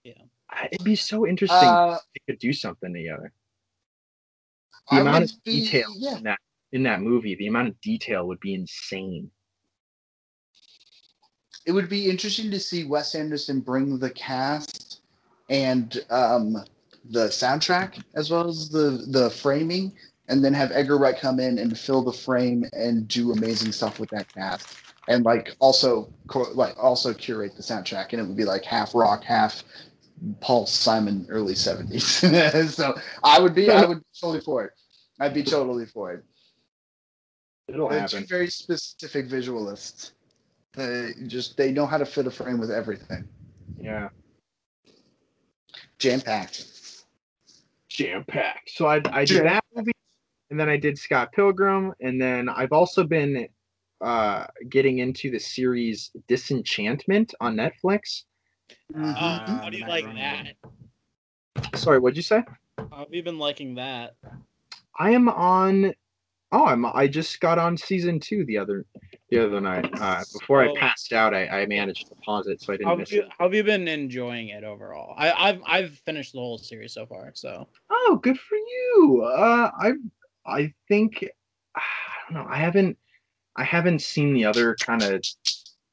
Yeah. 0.04 0.14
I- 0.50 0.68
it'd 0.72 0.84
be 0.86 0.96
so 0.96 1.26
interesting 1.28 1.58
Uh, 1.58 1.98
if 2.16 2.22
they 2.28 2.34
could 2.34 2.40
do 2.40 2.54
something 2.54 2.94
together. 2.94 3.32
The 4.92 4.98
I 4.98 5.00
amount 5.02 5.24
of 5.26 5.44
be- 5.44 5.62
detail 5.62 5.90
yeah. 5.98 6.18
in 6.18 6.24
that 6.24 6.40
in 6.74 6.84
that 6.84 7.02
movie, 7.02 7.36
the 7.36 7.48
amount 7.48 7.68
of 7.70 7.82
detail 7.82 8.28
would 8.28 8.40
be 8.40 8.54
insane. 8.54 9.30
it 11.66 11.72
would 11.72 11.90
be 11.90 12.10
interesting 12.10 12.50
to 12.52 12.60
see 12.60 12.86
Wes 12.86 13.14
Anderson 13.14 13.60
bring 13.60 14.00
the 14.00 14.10
cast 14.12 15.02
and 15.50 16.04
um, 16.10 16.54
the 17.12 17.28
soundtrack 17.28 18.02
as 18.16 18.30
well 18.32 18.48
as 18.48 18.70
the 18.70 19.06
the 19.10 19.30
framing, 19.30 19.92
and 20.28 20.44
then 20.44 20.54
have 20.54 20.72
Edgar 20.72 20.98
Wright 20.98 21.18
come 21.18 21.40
in 21.40 21.58
and 21.60 21.78
fill 21.78 22.04
the 22.04 22.14
frame 22.14 22.64
and 22.74 23.08
do 23.08 23.32
amazing 23.32 23.72
stuff 23.72 24.00
with 24.00 24.10
that 24.12 24.32
cast, 24.34 24.68
and 25.12 25.26
like 25.26 25.56
also 25.60 26.12
like 26.54 26.76
also 26.78 27.14
curate 27.14 27.56
the 27.56 27.62
soundtrack, 27.62 28.14
and 28.14 28.22
it 28.22 28.26
would 28.26 28.38
be 28.38 28.46
like 28.46 28.64
half 28.64 28.96
rock, 28.96 29.24
half 29.24 29.64
Paul 30.40 30.66
Simon, 30.66 31.26
early 31.30 31.56
seventies. 31.56 32.06
so 32.74 32.96
I 33.24 33.40
would 33.40 33.54
be 33.54 33.70
I 33.70 33.86
would 33.86 34.00
be 34.00 34.06
totally 34.20 34.42
for 34.42 34.66
it. 34.66 34.72
I'd 35.20 35.34
be 35.34 35.44
totally 35.44 35.86
for 35.86 36.14
it. 36.14 36.24
It'll 37.68 37.90
They're 37.90 38.08
two 38.08 38.26
very 38.26 38.50
specific 38.50 39.28
visualists. 39.28 40.12
They 40.74 41.12
just 41.28 41.58
they 41.58 41.72
know 41.72 41.86
how 41.86 41.98
to 41.98 42.06
fit 42.06 42.28
a 42.28 42.32
frame 42.32 42.60
with 42.60 42.72
everything. 42.72 43.28
Yeah. 43.80 44.10
Jam 46.00 46.22
packed. 46.22 46.66
jam 47.90 48.24
packed. 48.28 48.72
So 48.72 48.88
I 48.88 49.02
I 49.12 49.26
did 49.26 49.46
that 49.46 49.64
movie, 49.76 49.92
and 50.50 50.60
then 50.60 50.70
I 50.70 50.78
did 50.78 50.98
Scott 50.98 51.32
Pilgrim, 51.34 51.94
and 52.00 52.20
then 52.20 52.48
I've 52.50 52.72
also 52.72 53.04
been 53.04 53.48
uh 54.04 54.46
getting 54.70 55.00
into 55.00 55.30
the 55.32 55.40
series 55.40 56.12
Disenchantment 56.28 57.34
on 57.40 57.56
Netflix. 57.56 58.24
Uh, 58.96 59.14
how 59.14 59.70
do 59.70 59.78
you 59.78 59.86
like 59.88 60.06
that? 60.16 60.56
Sorry, 61.76 62.00
what'd 62.00 62.18
you 62.18 62.24
say? 62.24 62.44
How 62.78 62.98
have 62.98 63.14
you 63.14 63.24
been 63.24 63.40
liking 63.40 63.76
that? 63.76 64.16
I 65.00 65.12
am 65.12 65.30
on. 65.30 65.94
Oh, 66.52 66.66
I'm. 66.66 66.86
I 66.86 67.08
just 67.08 67.40
got 67.40 67.58
on 67.58 67.78
season 67.78 68.20
two 68.20 68.44
the 68.46 68.58
other 68.58 68.86
the 69.30 69.46
other 69.46 69.62
night. 69.62 69.90
Uh, 69.94 70.24
before 70.34 70.62
I 70.62 70.68
Oh. 70.68 70.76
passed 70.76 71.14
out, 71.14 71.34
I, 71.34 71.48
I 71.48 71.66
managed 71.66 72.08
to 72.10 72.16
pause 72.16 72.48
it 72.48 72.62
so 72.62 72.74
I 72.74 72.78
didn't 72.78 72.88
How 72.90 72.96
miss 72.96 73.10
have 73.10 73.16
you 73.16 73.22
it. 73.24 73.30
how 73.38 73.46
have 73.46 73.54
you 73.54 73.64
been 73.64 73.88
enjoying 73.88 74.50
it 74.50 74.64
overall? 74.64 75.14
I, 75.18 75.32
I've 75.32 75.62
I've 75.66 75.92
finished 76.06 76.34
the 76.34 76.40
whole 76.40 76.58
series 76.58 76.94
so 76.94 77.06
far, 77.06 77.32
so 77.34 77.68
Oh, 77.90 78.20
good 78.22 78.40
for 78.40 78.56
you. 78.58 79.24
Uh, 79.26 79.72
I 79.80 79.92
I 80.46 80.74
think 80.88 81.26
I 81.76 81.82
don't 82.34 82.44
know. 82.44 82.50
I 82.52 82.58
haven't 82.58 82.98
I 83.62 83.64
haven't 83.64 84.02
seen 84.02 84.34
the 84.34 84.44
other 84.46 84.76
kind 84.82 85.04
of 85.04 85.22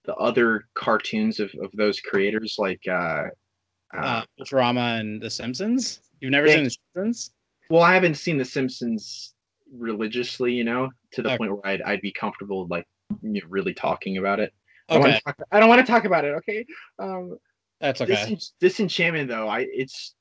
the 0.06 0.14
other 0.14 0.64
cartoons 0.72 1.38
of, 1.38 1.50
of 1.62 1.70
those 1.74 2.00
creators 2.00 2.56
like 2.58 2.80
uh, 2.88 3.24
uh, 3.94 3.96
uh, 3.96 4.24
Futurama 4.40 4.98
and 5.00 5.20
The 5.20 5.28
Simpsons. 5.28 6.00
You've 6.20 6.30
never 6.30 6.46
Yeah. 6.46 6.54
seen 6.54 6.64
The 6.64 6.70
Simpsons? 6.94 7.34
well 7.68 7.82
I 7.82 7.92
haven't 7.92 8.14
seen 8.14 8.38
The 8.38 8.44
Simpsons 8.46 9.34
religiously, 9.70 10.54
you 10.54 10.64
know, 10.64 10.88
to 11.12 11.20
the 11.20 11.28
Okay. 11.28 11.36
point 11.38 11.52
where 11.52 11.66
I'd 11.66 11.82
I'd 11.82 12.00
be 12.00 12.10
comfortable 12.12 12.66
like 12.68 12.86
you 13.22 13.32
know, 13.42 13.48
really 13.50 13.74
talking 13.74 14.16
about 14.16 14.40
it. 14.40 14.54
I 14.88 14.94
don't 14.94 15.02
wanna 15.02 15.20
Okay, 15.28 15.44
I 15.52 15.60
don't 15.60 15.68
want 15.68 15.84
to 15.86 15.92
talk 15.92 16.06
about 16.06 16.24
it. 16.24 16.28
Okay. 16.36 16.64
Um, 16.98 17.36
that's 17.82 18.00
okay. 18.00 18.14
Disen- 18.14 18.52
disenchantment 18.60 19.28
though 19.28 19.46
i 19.46 19.60
it's 19.70 20.14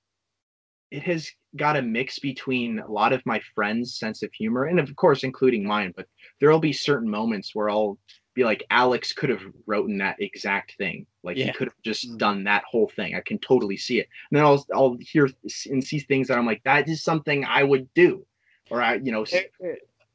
it 0.91 1.03
has 1.03 1.29
got 1.55 1.75
a 1.77 1.81
mix 1.81 2.19
between 2.19 2.79
a 2.79 2.91
lot 2.91 3.13
of 3.13 3.25
my 3.25 3.39
friends 3.55 3.97
sense 3.97 4.23
of 4.23 4.31
humor 4.33 4.65
and 4.65 4.79
of 4.79 4.95
course 4.95 5.23
including 5.23 5.65
mine 5.65 5.93
but 5.95 6.05
there'll 6.39 6.59
be 6.59 6.73
certain 6.73 7.09
moments 7.09 7.53
where 7.53 7.69
i'll 7.69 7.97
be 8.35 8.43
like 8.43 8.63
alex 8.69 9.11
could 9.13 9.29
have 9.29 9.41
written 9.65 9.97
that 9.97 10.15
exact 10.19 10.75
thing. 10.77 11.07
Like 11.23 11.37
he 11.37 11.51
could 11.51 11.69
have 11.69 11.81
just 11.83 12.07
Mm. 12.11 12.17
done 12.19 12.43
that 12.43 12.63
whole 12.69 12.87
thing. 12.95 13.15
I 13.15 13.21
can 13.21 13.39
totally 13.39 13.77
see 13.77 13.99
it. 13.99 14.07
And 14.29 14.37
then 14.37 14.45
i'll 14.45 14.63
i'll 14.73 14.95
hear 14.99 15.27
and 15.71 15.83
see 15.83 15.99
things 15.99 16.27
that 16.27 16.37
i'm 16.37 16.45
like 16.45 16.61
that 16.63 16.87
is 16.87 17.03
something 17.03 17.43
i 17.45 17.63
would 17.63 17.91
do 17.95 18.23
or 18.69 18.81
i 18.81 18.95
you 18.95 19.11
know 19.11 19.23
s- 19.23 19.33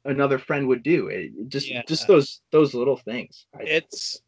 another 0.05 0.37
friend 0.39 0.67
would 0.69 0.83
do. 0.83 1.07
It 1.07 1.31
it 1.37 1.49
just 1.49 1.67
Yeah. 1.67 1.81
just 1.85 2.07
those 2.07 2.41
those 2.51 2.73
little 2.73 2.95
things. 2.97 3.45
It's 3.59 4.21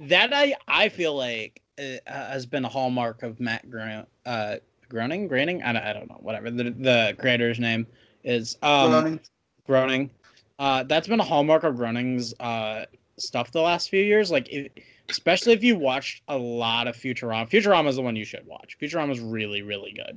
that 0.00 0.34
I 0.34 0.54
I 0.68 0.88
feel 0.90 1.14
like 1.16 1.62
uh, 1.78 1.96
has 2.06 2.44
been 2.46 2.64
a 2.64 2.68
hallmark 2.68 3.22
of 3.22 3.40
Matt 3.40 3.70
Grant 3.70 4.08
uh, 4.26 4.56
Groening, 4.94 5.26
Groening. 5.26 5.60
I 5.62 5.72
don't, 5.72 5.82
I 5.82 5.92
don't 5.92 6.08
know, 6.08 6.18
whatever 6.20 6.50
the 6.52 6.70
the 6.70 7.16
creator's 7.18 7.58
name 7.58 7.84
is. 8.22 8.56
Um, 8.62 8.90
Groaning. 8.90 9.20
Groening. 9.66 10.10
Uh, 10.60 10.84
that's 10.84 11.08
been 11.08 11.18
a 11.18 11.24
hallmark 11.24 11.64
of 11.64 11.74
Groening's 11.74 12.32
uh, 12.38 12.84
stuff 13.18 13.50
the 13.50 13.60
last 13.60 13.90
few 13.90 14.02
years. 14.02 14.30
Like, 14.30 14.48
if, 14.52 14.70
especially 15.08 15.52
if 15.52 15.64
you 15.64 15.76
watched 15.76 16.22
a 16.28 16.38
lot 16.38 16.86
of 16.86 16.94
Futurama. 16.96 17.50
Futurama 17.50 17.88
is 17.88 17.96
the 17.96 18.02
one 18.02 18.14
you 18.14 18.24
should 18.24 18.46
watch. 18.46 18.78
Futurama 18.80 19.10
is 19.10 19.18
really, 19.18 19.62
really 19.62 19.92
good. 19.92 20.16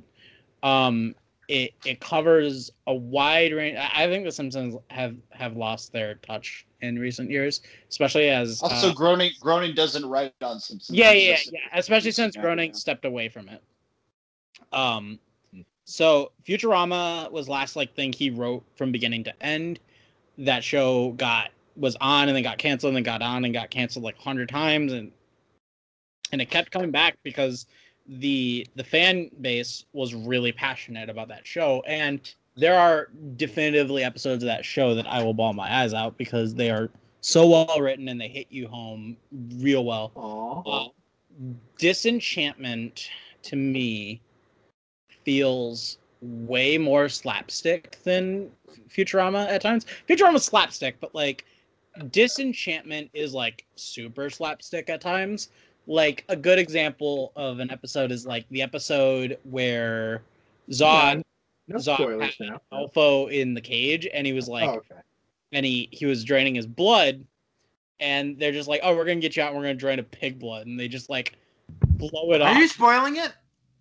Um, 0.62 1.16
it 1.48 1.72
it 1.84 1.98
covers 1.98 2.70
a 2.86 2.94
wide 2.94 3.52
range. 3.52 3.76
I 3.78 4.04
I 4.04 4.06
think 4.06 4.24
The 4.24 4.30
Simpsons 4.32 4.76
have 4.90 5.16
have 5.30 5.56
lost 5.56 5.92
their 5.92 6.16
touch 6.16 6.66
in 6.82 6.98
recent 6.98 7.30
years, 7.30 7.62
especially 7.88 8.28
as 8.28 8.62
Also, 8.62 8.90
uh, 8.90 8.94
groaning 8.94 9.32
groaning 9.40 9.74
doesn't 9.74 10.06
write 10.06 10.34
on 10.42 10.60
Simpsons. 10.60 10.96
yeah, 10.96 11.10
yeah, 11.10 11.38
yeah. 11.50 11.58
Especially 11.72 12.12
since 12.12 12.36
Yeah, 12.36 12.42
Groening 12.42 12.70
yeah. 12.70 12.76
stepped 12.76 13.04
away 13.04 13.28
from 13.28 13.48
it. 13.48 13.60
Um, 14.72 15.18
so 15.84 16.32
Futurama 16.46 17.30
was 17.32 17.48
last 17.48 17.76
like 17.76 17.94
thing 17.94 18.12
he 18.12 18.30
wrote 18.30 18.64
from 18.76 18.92
beginning 18.92 19.24
to 19.24 19.42
end. 19.42 19.80
That 20.36 20.62
show 20.62 21.12
got 21.12 21.50
was 21.76 21.96
on 22.00 22.28
and 22.28 22.36
then 22.36 22.42
got 22.42 22.58
canceled 22.58 22.90
and 22.90 22.96
then 22.96 23.04
got 23.04 23.22
on 23.22 23.44
and 23.44 23.54
got 23.54 23.70
canceled 23.70 24.04
like 24.04 24.18
hundred 24.18 24.48
times 24.48 24.92
and 24.92 25.12
and 26.32 26.42
it 26.42 26.50
kept 26.50 26.70
coming 26.70 26.90
back 26.90 27.16
because 27.22 27.66
the 28.06 28.66
the 28.74 28.84
fan 28.84 29.30
base 29.40 29.84
was 29.92 30.14
really 30.14 30.52
passionate 30.52 31.08
about 31.08 31.28
that 31.28 31.46
show 31.46 31.82
and 31.86 32.34
there 32.56 32.78
are 32.78 33.08
definitively 33.36 34.02
episodes 34.02 34.42
of 34.42 34.48
that 34.48 34.64
show 34.64 34.94
that 34.94 35.06
I 35.06 35.22
will 35.22 35.34
bawl 35.34 35.52
my 35.52 35.72
eyes 35.72 35.94
out 35.94 36.18
because 36.18 36.54
they 36.54 36.70
are 36.70 36.90
so 37.20 37.46
well 37.46 37.80
written 37.80 38.08
and 38.08 38.20
they 38.20 38.28
hit 38.28 38.48
you 38.50 38.66
home 38.66 39.16
real 39.56 39.84
well. 39.84 40.12
Uh, 40.66 41.54
Disenchantment 41.78 43.08
to 43.42 43.54
me 43.54 44.20
feels 45.28 45.98
way 46.22 46.78
more 46.78 47.06
slapstick 47.06 48.02
than 48.02 48.50
Futurama 48.88 49.46
at 49.50 49.60
times. 49.60 49.84
Futurama's 50.08 50.42
slapstick, 50.42 50.98
but 51.00 51.14
like 51.14 51.44
Disenchantment 52.10 53.10
is 53.12 53.34
like 53.34 53.66
super 53.76 54.30
slapstick 54.30 54.88
at 54.88 55.02
times. 55.02 55.50
Like 55.86 56.24
a 56.30 56.34
good 56.34 56.58
example 56.58 57.32
of 57.36 57.58
an 57.58 57.70
episode 57.70 58.10
is 58.10 58.26
like 58.26 58.48
the 58.48 58.62
episode 58.62 59.36
where 59.42 60.22
Zod 60.70 61.20
no 61.66 61.76
Zod 61.76 61.96
spoilers 61.96 62.36
had 62.38 62.48
now 62.48 62.60
Alpha 62.72 63.26
in 63.26 63.52
the 63.52 63.60
cage 63.60 64.08
and 64.10 64.26
he 64.26 64.32
was 64.32 64.48
oh, 64.48 64.52
like 64.52 64.70
oh, 64.70 64.76
okay 64.76 65.02
and 65.52 65.66
he 65.66 65.90
he 65.92 66.06
was 66.06 66.24
draining 66.24 66.54
his 66.54 66.66
blood 66.66 67.22
and 68.00 68.38
they're 68.38 68.52
just 68.52 68.68
like 68.68 68.80
oh 68.82 68.96
we're 68.96 69.04
gonna 69.04 69.20
get 69.20 69.36
you 69.36 69.42
out 69.42 69.48
and 69.48 69.56
we're 69.58 69.64
gonna 69.64 69.74
drain 69.74 69.98
a 69.98 70.02
pig 70.02 70.38
blood 70.38 70.66
and 70.66 70.80
they 70.80 70.88
just 70.88 71.10
like 71.10 71.36
blow 71.84 72.32
it 72.32 72.40
Are 72.40 72.48
off 72.48 72.56
Are 72.56 72.60
you 72.60 72.68
spoiling 72.68 73.16
it? 73.16 73.34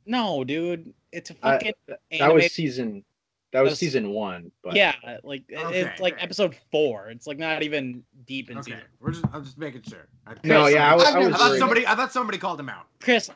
No 0.07 0.43
dude 0.43 0.93
it's 1.11 1.29
a 1.29 1.33
fucking 1.35 1.73
that 2.19 2.33
was 2.33 2.51
season 2.51 3.03
that 3.53 3.61
was 3.61 3.71
was- 3.71 3.79
season 3.79 4.09
one 4.11 4.51
but 4.63 4.75
yeah 4.75 4.93
like 5.23 5.43
Okay. 5.53 5.81
it's 5.81 5.99
like 6.01 6.15
episode 6.21 6.55
four 6.71 7.09
it's 7.09 7.27
like 7.27 7.37
not 7.37 7.63
even 7.63 8.03
deep 8.25 8.49
in 8.49 8.57
Okay, 8.57 8.71
season 8.71 8.83
we're 8.99 9.11
just. 9.11 9.25
I'm 9.33 9.43
just 9.43 9.57
making 9.57 9.83
sure. 9.83 10.07
I, 10.25 10.33
no 10.43 10.67
yeah 10.67 10.91
i, 10.91 10.95
was- 10.95 11.05
I've 11.05 11.15
I 11.15 11.19
never 11.19 11.31
was 11.31 11.41
I 11.41 11.47
thought 11.49 11.57
somebody. 11.59 11.87
I 11.87 11.95
thought 11.95 12.11
somebody 12.11 12.37
called 12.37 12.59
him 12.59 12.69
out. 12.69 12.87
chris 13.01 13.29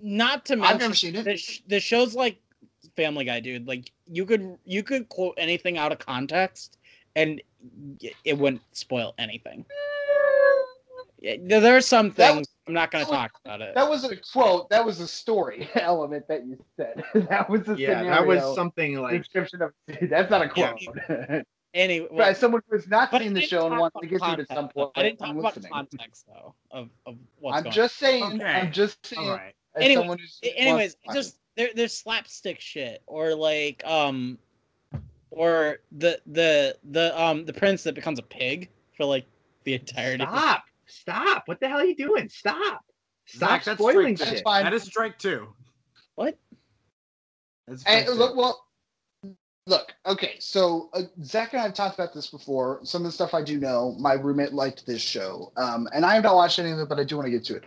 not 0.00 0.44
to 0.46 0.54
I've 0.54 0.78
mention 0.80 0.82
never 0.82 0.94
seen 0.94 1.14
it. 1.16 1.24
the, 1.24 1.36
sh- 1.36 1.62
the 1.66 1.80
show's 1.80 2.14
like 2.14 2.38
family 2.96 3.24
guy 3.24 3.40
dude 3.40 3.66
like 3.66 3.90
you 4.06 4.26
could 4.26 4.58
you 4.64 4.82
could 4.82 5.08
quote 5.08 5.34
anything 5.38 5.78
out 5.78 5.92
of 5.92 5.98
context 5.98 6.78
and 7.16 7.40
it 8.24 8.36
wouldn't 8.36 8.62
spoil 8.72 9.14
anything 9.18 9.64
Yeah, 11.20 11.36
there 11.40 11.60
there 11.60 11.76
are 11.76 11.80
some 11.80 12.10
things 12.10 12.38
was- 12.38 12.48
i'm 12.66 12.74
not 12.74 12.90
going 12.90 13.04
to 13.04 13.10
talk 13.10 13.32
about 13.44 13.60
it 13.60 13.74
That 13.74 13.88
wasn't 13.88 14.12
a 14.12 14.20
quote. 14.32 14.70
That 14.70 14.84
was 14.84 15.00
a 15.00 15.08
story 15.08 15.68
element 15.74 16.28
that 16.28 16.46
you 16.46 16.58
said. 16.76 17.02
that 17.28 17.48
was 17.50 17.68
a 17.68 17.76
yeah 17.76 18.00
scenario. 18.00 18.10
that 18.10 18.26
was 18.26 18.54
something 18.54 18.96
like 19.00 19.18
description 19.18 19.62
of. 19.62 19.72
That's 20.02 20.30
not 20.30 20.42
a 20.42 20.50
Yeah. 20.54 20.72
quote. 20.72 21.44
anyway 21.74 22.08
but 22.10 22.28
as 22.28 22.38
someone 22.38 22.60
who's 22.68 22.86
not 22.86 23.10
seen 23.10 23.32
the 23.32 23.40
show 23.40 23.66
and 23.66 23.78
wants 23.78 23.96
to 24.00 24.06
get 24.06 24.20
to 24.22 24.32
it 24.32 24.40
at 24.40 24.48
some 24.48 24.68
point. 24.68 24.90
I 24.94 25.02
didn't 25.02 25.18
talk 25.18 25.30
about 25.30 25.44
listening. 25.56 25.72
context 25.72 26.26
though 26.28 26.54
of, 26.70 26.88
of 27.06 27.16
what's 27.40 27.54
going 27.54 27.54
on. 27.54 27.56
I'm 27.56 27.62
going 27.64 27.74
just 27.74 27.96
saying. 27.96 28.24
Okay. 28.34 28.44
I'm 28.44 28.72
just 28.72 29.06
saying. 29.06 29.28
All 29.28 29.36
right. 29.36 29.54
Anyway, 29.80 30.06
who's. 30.06 30.38
Anyways, 30.56 30.96
just 31.12 31.38
there 31.56 31.70
there's 31.74 31.94
slapstick 31.94 32.60
shit 32.60 33.02
or 33.06 33.34
like 33.34 33.82
um 33.86 34.38
or 35.30 35.78
the 35.92 36.20
the 36.26 36.76
the 36.90 37.20
um 37.20 37.44
the 37.46 37.52
prince 37.52 37.82
that 37.84 37.94
becomes 37.94 38.18
a 38.18 38.22
pig 38.22 38.68
for 38.96 39.04
like 39.04 39.26
the 39.64 39.74
entirety. 39.74 40.24
stop 40.24 40.64
stop 40.92 41.42
what 41.46 41.58
the 41.60 41.68
hell 41.68 41.78
are 41.80 41.84
you 41.84 41.96
doing 41.96 42.28
stop 42.28 42.84
stop 43.26 43.48
Zach, 43.50 43.64
that's 43.64 43.78
spoiling 43.78 44.16
straight- 44.16 44.18
That's 44.18 44.30
shit 44.38 44.44
fine. 44.44 44.64
That 44.64 44.74
is 44.74 44.82
strike 44.82 45.18
two. 45.18 45.48
What? 46.16 46.38
That's 47.66 47.82
And 47.84 48.04
strike 48.06 48.18
look, 48.18 48.36
well, 48.36 48.66
look. 49.66 49.92
Okay, 50.06 50.34
so 50.38 50.90
uh, 50.92 51.02
Zach 51.22 51.52
and 51.52 51.60
I 51.60 51.64
have 51.64 51.74
talked 51.74 51.94
about 51.94 52.12
this 52.12 52.26
before. 52.28 52.80
Some 52.82 53.02
of 53.02 53.06
the 53.06 53.12
stuff 53.12 53.32
I 53.34 53.42
do 53.42 53.58
know. 53.58 53.96
My 53.98 54.14
roommate 54.14 54.52
liked 54.52 54.84
this 54.86 55.00
show, 55.00 55.52
um, 55.56 55.88
and 55.94 56.04
I 56.04 56.14
have 56.14 56.24
not 56.24 56.34
watched 56.34 56.58
any 56.58 56.70
of 56.72 56.78
it, 56.78 56.88
but 56.88 56.98
I 56.98 57.04
do 57.04 57.16
want 57.16 57.26
to 57.26 57.30
get 57.30 57.44
to 57.46 57.56
it. 57.56 57.64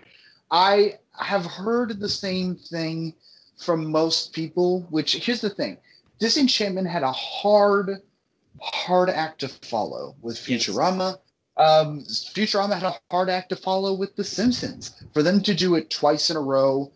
I 0.51 0.99
have 1.17 1.45
heard 1.45 1.99
the 1.99 2.09
same 2.09 2.55
thing 2.55 3.13
from 3.57 3.89
most 3.89 4.33
people. 4.33 4.81
Which 4.89 5.15
here's 5.15 5.41
the 5.41 5.49
thing: 5.49 5.77
Disenchantment 6.19 6.87
had 6.87 7.03
a 7.03 7.11
hard, 7.11 8.01
hard 8.61 9.09
act 9.09 9.39
to 9.39 9.47
follow 9.47 10.15
with 10.21 10.37
Yes. 10.47 10.67
Futurama. 11.57 11.81
Um, 11.81 11.99
Futurama 12.03 12.73
had 12.73 12.83
a 12.83 12.99
hard 13.11 13.29
act 13.29 13.49
to 13.49 13.55
follow 13.55 13.93
with 13.93 14.15
The 14.15 14.23
Simpsons. 14.23 15.03
For 15.13 15.23
them 15.23 15.41
to 15.41 15.53
do 15.53 15.75
it 15.75 15.89
twice 15.89 16.29
in 16.29 16.37
a 16.37 16.41
row 16.41 16.91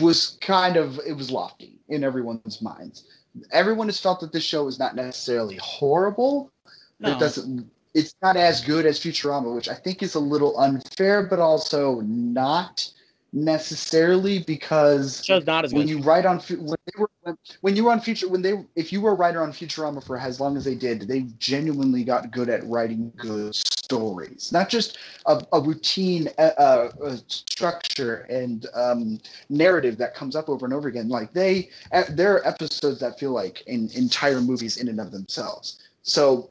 was 0.00 0.38
kind 0.40 0.76
of 0.76 0.98
it 1.06 1.12
was 1.12 1.30
lofty 1.30 1.78
in 1.88 2.02
everyone's 2.02 2.60
minds. 2.60 3.04
Everyone 3.52 3.86
has 3.86 4.00
felt 4.00 4.20
that 4.20 4.32
this 4.32 4.42
show 4.42 4.66
is 4.66 4.78
not 4.78 4.96
necessarily 4.96 5.56
horrible. 5.62 6.50
No. 6.98 7.12
It 7.12 7.20
doesn't. 7.20 7.70
It's 7.94 8.14
not 8.22 8.36
as 8.36 8.64
good 8.64 8.86
as 8.86 8.98
Futurama, 9.00 9.54
which 9.54 9.68
I 9.68 9.74
think 9.74 10.02
is 10.02 10.14
a 10.14 10.20
little 10.20 10.58
unfair, 10.58 11.22
but 11.22 11.38
also 11.38 12.00
not 12.00 12.90
necessarily 13.32 14.40
because 14.40 15.24
show's 15.24 15.46
not 15.46 15.64
as 15.64 15.74
when 15.74 15.86
you 15.86 15.98
write 16.00 16.24
on 16.24 16.38
when 16.38 16.76
they 16.86 16.98
were 16.98 17.10
when, 17.22 17.38
when 17.60 17.76
you 17.76 17.84
were 17.84 17.92
on 17.92 18.00
future 18.00 18.28
when 18.28 18.40
they 18.40 18.64
if 18.74 18.92
you 18.92 19.00
were 19.00 19.10
a 19.10 19.14
writer 19.14 19.42
on 19.42 19.52
Futurama 19.52 20.02
for 20.04 20.18
as 20.18 20.40
long 20.40 20.56
as 20.56 20.64
they 20.64 20.74
did, 20.74 21.02
they 21.02 21.22
genuinely 21.38 22.04
got 22.04 22.30
good 22.30 22.48
at 22.48 22.66
writing 22.66 23.12
good 23.16 23.54
stories, 23.88 24.52
not 24.52 24.68
just 24.68 24.98
a, 25.26 25.42
a 25.52 25.60
routine 25.60 26.28
uh, 26.38 26.50
uh, 26.58 27.16
structure 27.26 28.26
and 28.28 28.66
um, 28.74 29.18
narrative 29.48 29.96
that 29.96 30.14
comes 30.14 30.36
up 30.36 30.48
over 30.48 30.66
and 30.66 30.74
over 30.74 30.88
again. 30.88 31.08
Like 31.08 31.32
they, 31.32 31.70
uh, 31.92 32.04
there 32.10 32.34
are 32.34 32.46
episodes 32.46 33.00
that 33.00 33.18
feel 33.18 33.32
like 33.32 33.62
in, 33.66 33.88
entire 33.94 34.40
movies 34.40 34.76
in 34.76 34.88
and 34.88 35.00
of 35.00 35.10
themselves. 35.10 35.88
So 36.02 36.48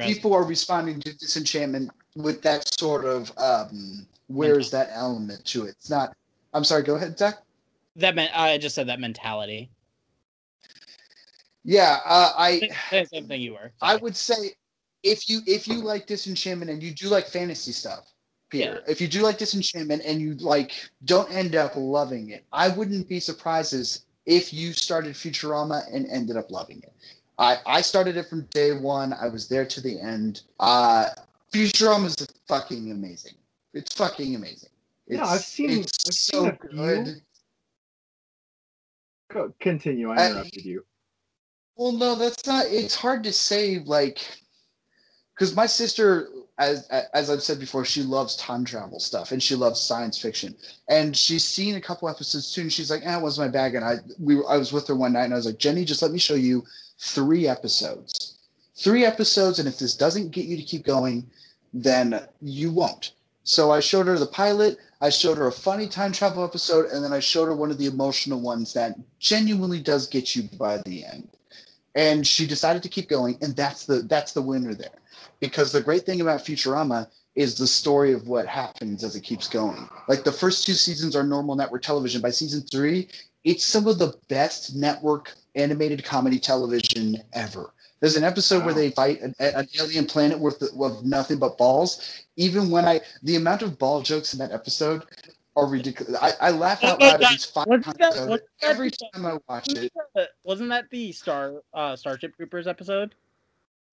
people 0.00 0.32
are 0.32 0.44
responding 0.44 1.00
to 1.00 1.16
Disenchantment 1.16 1.90
with 2.14 2.40
that 2.42 2.72
sort 2.78 3.04
of 3.04 3.32
um, 3.38 4.06
where's 4.28 4.70
that 4.70 4.90
element 4.92 5.44
to 5.46 5.64
it? 5.64 5.70
It's 5.70 5.90
not. 5.90 6.16
I'm 6.54 6.64
sorry. 6.64 6.82
Go 6.82 6.94
ahead, 6.94 7.18
Zach. 7.18 7.38
That 7.96 8.14
meant 8.14 8.38
I 8.38 8.56
just 8.58 8.74
said 8.74 8.88
that 8.88 9.00
mentality. 9.00 9.70
Yeah, 11.64 11.98
uh, 12.06 12.32
I 12.36 12.70
same 12.90 13.26
thing 13.26 13.40
you 13.40 13.52
were. 13.52 13.72
I 13.82 13.96
would 13.96 14.16
say 14.16 14.52
if 15.02 15.28
you 15.28 15.40
if 15.46 15.68
you 15.68 15.82
like 15.82 16.06
Disenchantment 16.06 16.70
and 16.70 16.82
you 16.82 16.92
do 16.92 17.08
like 17.08 17.26
fantasy 17.26 17.72
stuff, 17.72 18.06
Peter, 18.48 18.82
Yeah. 18.86 18.90
if 18.90 19.00
you 19.00 19.08
do 19.08 19.20
like 19.22 19.38
Disenchantment 19.38 20.02
and 20.04 20.20
you 20.20 20.34
like 20.36 20.72
don't 21.04 21.30
end 21.32 21.56
up 21.56 21.72
loving 21.76 22.30
it, 22.30 22.44
I 22.52 22.68
wouldn't 22.68 23.08
be 23.08 23.20
surprised 23.20 24.04
if 24.24 24.52
you 24.52 24.72
started 24.72 25.14
Futurama 25.14 25.82
and 25.92 26.06
ended 26.06 26.36
up 26.36 26.50
loving 26.50 26.78
it. 26.82 26.92
I 27.38 27.58
I 27.66 27.80
started 27.80 28.16
it 28.16 28.28
from 28.28 28.42
day 28.50 28.72
one. 28.72 29.12
I 29.12 29.28
was 29.28 29.48
there 29.48 29.66
to 29.66 29.80
the 29.80 30.00
end. 30.00 30.42
Uh, 30.60 31.06
Futurama 31.52 32.06
is 32.06 32.16
fucking 32.46 32.90
amazing. 32.92 33.34
It's 33.74 33.94
fucking 33.94 34.34
amazing. 34.34 34.70
It's, 35.06 35.18
Yeah, 35.18 35.26
I've 35.26 35.40
seen- 35.40 35.70
It's 35.80 36.08
I've 36.08 36.14
so 36.14 36.42
seen 36.44 36.58
good. 36.70 37.22
Go- 39.32 39.52
Continue. 39.60 40.10
I 40.10 40.30
interrupted 40.30 40.64
you. 40.64 40.84
Well, 41.76 41.92
no, 41.92 42.14
that's 42.14 42.46
not. 42.46 42.66
It's 42.66 42.94
hard 42.94 43.22
to 43.24 43.32
say, 43.32 43.78
like, 43.80 44.20
because 45.34 45.54
my 45.54 45.66
sister, 45.66 46.28
as 46.58 46.88
as 46.88 47.30
I've 47.30 47.42
said 47.42 47.60
before, 47.60 47.84
she 47.84 48.02
loves 48.02 48.34
time 48.36 48.64
travel 48.64 48.98
stuff 48.98 49.30
and 49.30 49.40
she 49.40 49.54
loves 49.54 49.80
science 49.80 50.18
fiction, 50.18 50.56
and 50.88 51.16
she's 51.16 51.44
seen 51.44 51.76
a 51.76 51.80
couple 51.80 52.08
episodes 52.08 52.52
too, 52.52 52.62
and 52.62 52.72
she's 52.72 52.90
like, 52.90 53.02
"Ah, 53.06 53.18
it 53.18 53.22
was 53.22 53.38
my 53.38 53.46
bag." 53.48 53.74
And 53.76 53.84
I 53.84 53.96
we 54.18 54.34
were, 54.36 54.48
I 54.50 54.56
was 54.56 54.72
with 54.72 54.88
her 54.88 54.96
one 54.96 55.12
night, 55.12 55.24
and 55.24 55.34
I 55.34 55.36
was 55.36 55.46
like, 55.46 55.58
"Jenny, 55.58 55.84
just 55.84 56.02
let 56.02 56.10
me 56.10 56.18
show 56.18 56.34
you 56.34 56.64
three 56.98 57.46
episodes, 57.46 58.38
three 58.74 59.04
episodes, 59.04 59.58
and 59.60 59.68
if 59.68 59.78
this 59.78 59.94
doesn't 59.94 60.30
get 60.32 60.46
you 60.46 60.56
to 60.56 60.62
keep 60.64 60.84
going, 60.84 61.30
then 61.72 62.26
you 62.40 62.72
won't." 62.72 63.12
So 63.48 63.70
I 63.70 63.80
showed 63.80 64.08
her 64.08 64.18
the 64.18 64.26
pilot. 64.26 64.76
I 65.00 65.08
showed 65.08 65.38
her 65.38 65.46
a 65.46 65.52
funny 65.52 65.88
time 65.88 66.12
travel 66.12 66.44
episode, 66.44 66.90
and 66.90 67.02
then 67.02 67.14
I 67.14 67.20
showed 67.20 67.46
her 67.46 67.54
one 67.54 67.70
of 67.70 67.78
the 67.78 67.86
emotional 67.86 68.42
ones 68.42 68.74
that 68.74 68.98
genuinely 69.20 69.80
does 69.80 70.06
get 70.06 70.36
you 70.36 70.50
by 70.58 70.82
the 70.84 71.02
end. 71.02 71.30
And 71.94 72.26
she 72.26 72.46
decided 72.46 72.82
to 72.82 72.90
keep 72.90 73.08
going 73.08 73.38
and 73.40 73.56
that's 73.56 73.86
the 73.86 74.00
that's 74.00 74.32
the 74.32 74.42
winner 74.42 74.74
there. 74.74 74.98
Because 75.40 75.72
the 75.72 75.80
great 75.80 76.04
thing 76.04 76.20
about 76.20 76.44
futurama 76.44 77.08
is 77.36 77.56
the 77.56 77.66
story 77.66 78.12
of 78.12 78.28
what 78.28 78.46
happens 78.46 79.02
as 79.02 79.16
it 79.16 79.22
keeps 79.22 79.48
going. 79.48 79.88
Like 80.08 80.24
the 80.24 80.32
first 80.32 80.66
two 80.66 80.74
seasons 80.74 81.16
are 81.16 81.22
normal 81.22 81.56
network 81.56 81.80
television. 81.80 82.20
By 82.20 82.30
season 82.30 82.60
three 82.70 83.08
it's 83.44 83.64
some 83.64 83.86
of 83.86 83.98
the 83.98 84.12
best 84.28 84.76
network 84.76 85.32
animated 85.54 86.04
comedy 86.04 86.38
television 86.38 87.16
ever 87.32 87.72
there's 88.00 88.16
an 88.16 88.24
episode 88.24 88.64
where 88.64 88.74
they 88.74 88.90
fight 88.90 89.20
an, 89.20 89.34
an 89.40 89.66
alien 89.80 90.06
planet 90.06 90.38
with, 90.38 90.62
with 90.74 91.02
nothing 91.04 91.38
but 91.38 91.58
balls 91.58 92.22
even 92.36 92.70
when 92.70 92.84
i 92.84 93.00
the 93.22 93.36
amount 93.36 93.62
of 93.62 93.78
ball 93.78 94.00
jokes 94.02 94.32
in 94.32 94.38
that 94.38 94.52
episode 94.52 95.04
are 95.56 95.66
ridiculous 95.66 96.16
i, 96.22 96.32
I 96.40 96.50
laugh 96.50 96.82
out 96.84 97.00
loud 97.00 97.22
at 97.22 97.30
least 97.30 97.52
five 97.52 97.66
Wasn't 97.66 97.84
times 98.00 98.14
that- 98.26 98.42
every 98.62 98.90
time 98.90 99.26
i 99.26 99.38
watch 99.48 99.68
it 99.74 99.92
Wasn't 100.44 100.68
that- 100.70 100.90
the 100.90 101.12
Star 101.12 101.62
uh, 101.74 101.94
Starship 101.96 102.34
Troopers 102.36 102.66
episode? 102.66 103.14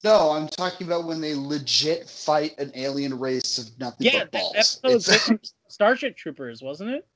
No, 0.04 0.32
I'm 0.32 0.48
talking 0.48 0.86
about 0.86 1.06
when 1.06 1.20
they 1.22 1.34
legit 1.34 2.08
fight 2.08 2.54
an 2.60 2.72
alien 2.76 3.18
race 3.18 3.58
of 3.58 3.80
nothing 3.80 4.06
Yeah, 4.08 4.26
but 4.26 4.32
balls. 4.34 4.54
episode 4.84 4.94
was 4.94 5.08
It's- 5.10 5.54
Starship 5.68 6.16
Troopers, 6.16 6.62
wasn't 6.62 6.92
it? 6.92 7.08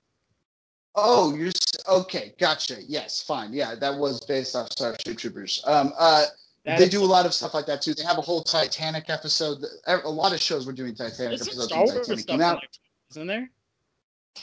oh, 0.95 1.35
you're 1.35 1.51
okay. 1.87 2.33
Gotcha. 2.39 2.77
Yes, 2.87 3.21
fine. 3.21 3.53
Yeah, 3.53 3.75
that 3.75 3.95
was 3.95 4.19
based 4.25 4.55
off 4.55 4.71
Starship 4.71 5.17
Troopers. 5.17 5.61
Um, 5.65 5.93
uh, 5.97 6.25
That 6.65 6.77
they 6.79 6.89
do 6.89 7.03
a 7.03 7.05
lot 7.05 7.25
of 7.25 7.33
stuff 7.33 7.53
like 7.53 7.65
that 7.67 7.81
too. 7.81 7.93
They 7.93 8.03
have 8.03 8.17
a 8.17 8.21
whole 8.21 8.43
Titanic 8.43 9.05
episode. 9.09 9.63
A 9.87 9.97
lot 10.09 10.33
of 10.33 10.41
shows 10.41 10.65
were 10.67 10.73
doing 10.73 10.93
Titanic 10.93 11.35
episodes 11.41 11.63
Star 11.65 11.83
Wars 11.85 11.93
Titanic 12.07 12.19
stuff, 12.19 12.41
out. 12.41 12.59
there, 12.61 12.69
isn't 13.11 13.27
there? 13.27 13.49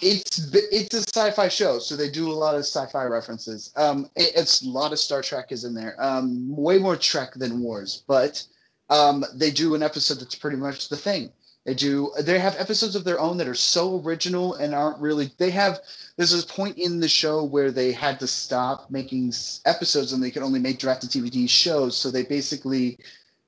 It's 0.03 0.53
it's 0.53 0.95
a 0.95 1.01
sci-fi 1.03 1.49
show, 1.49 1.79
so 1.79 1.97
they 1.97 2.11
do 2.11 2.31
a 2.31 2.33
lot 2.33 2.55
of 2.55 2.61
sci-fi 2.61 3.05
references. 3.05 3.73
Um, 3.77 4.11
it- 4.17 4.33
it's 4.35 4.63
a 4.63 4.69
lot 4.69 4.93
of 4.93 4.99
Star 4.99 5.23
Trek 5.23 5.53
is 5.53 5.65
in 5.65 5.75
there. 5.75 5.95
Um, 6.03 6.55
way 6.55 6.79
more 6.79 6.97
Trek 6.97 7.35
than 7.35 7.61
Wars, 7.61 8.03
but 8.07 8.43
um, 8.91 9.25
they 9.35 9.51
do 9.51 9.75
an 9.75 9.83
episode 9.83 10.19
that's 10.19 10.35
pretty 10.35 10.57
much 10.57 10.89
the 10.89 10.97
thing. 10.97 11.33
They 11.67 11.75
do. 11.75 12.13
They 12.21 12.39
have 12.39 12.55
episodes 12.61 12.95
of 12.95 13.03
their 13.03 13.19
own 13.19 13.37
that 13.39 13.49
are 13.49 13.55
so 13.55 14.01
original 14.01 14.55
and 14.55 14.73
aren't 14.73 15.01
really. 15.01 15.33
They 15.37 15.51
have. 15.51 15.81
There's 16.17 16.33
a 16.33 16.47
point 16.47 16.79
in 16.79 17.01
the 17.01 17.09
show 17.09 17.43
where 17.43 17.73
they 17.73 17.91
had 17.91 18.21
to 18.21 18.29
stop 18.29 18.89
making 18.89 19.33
episodes 19.65 20.13
and 20.13 20.23
they 20.23 20.31
could 20.31 20.45
only 20.45 20.61
make 20.61 20.79
direct-to-DVD 20.79 21.51
shows. 21.51 21.97
So 21.97 22.09
they 22.09 22.23
basically 22.23 22.99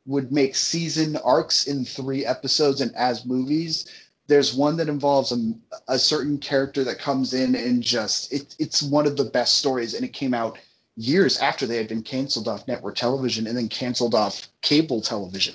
would 0.05 0.33
make 0.33 0.57
season 0.57 1.17
arcs 1.19 1.69
in 1.69 1.85
three 1.85 2.27
episodes 2.27 2.81
and 2.81 2.93
as 2.97 3.25
movies. 3.25 3.87
There's 4.27 4.53
one 4.53 4.77
that 4.79 4.89
involves 4.89 5.31
a, 5.31 5.55
a 5.87 5.99
certain 5.99 6.39
character 6.39 6.83
that 6.85 6.99
comes 6.99 7.35
in 7.35 7.55
and 7.55 7.81
just 7.81 8.33
it, 8.33 8.57
it's 8.59 8.83
one 8.83 9.07
of 9.07 9.17
the 9.17 9.25
best 9.25 9.59
stories 9.59 9.95
and 9.95 10.05
it 10.05 10.13
came 10.13 10.35
out 10.35 10.59
years 10.97 11.39
after 11.39 11.67
they 11.67 11.77
had 11.77 11.87
been 11.87 12.03
canceled 12.03 12.49
off 12.49 12.67
network 12.67 12.97
television 12.97 13.47
and 13.47 13.57
then 13.57 13.69
canceled 13.69 14.17
off 14.17 14.49
cable 14.63 15.01
television 15.01 15.55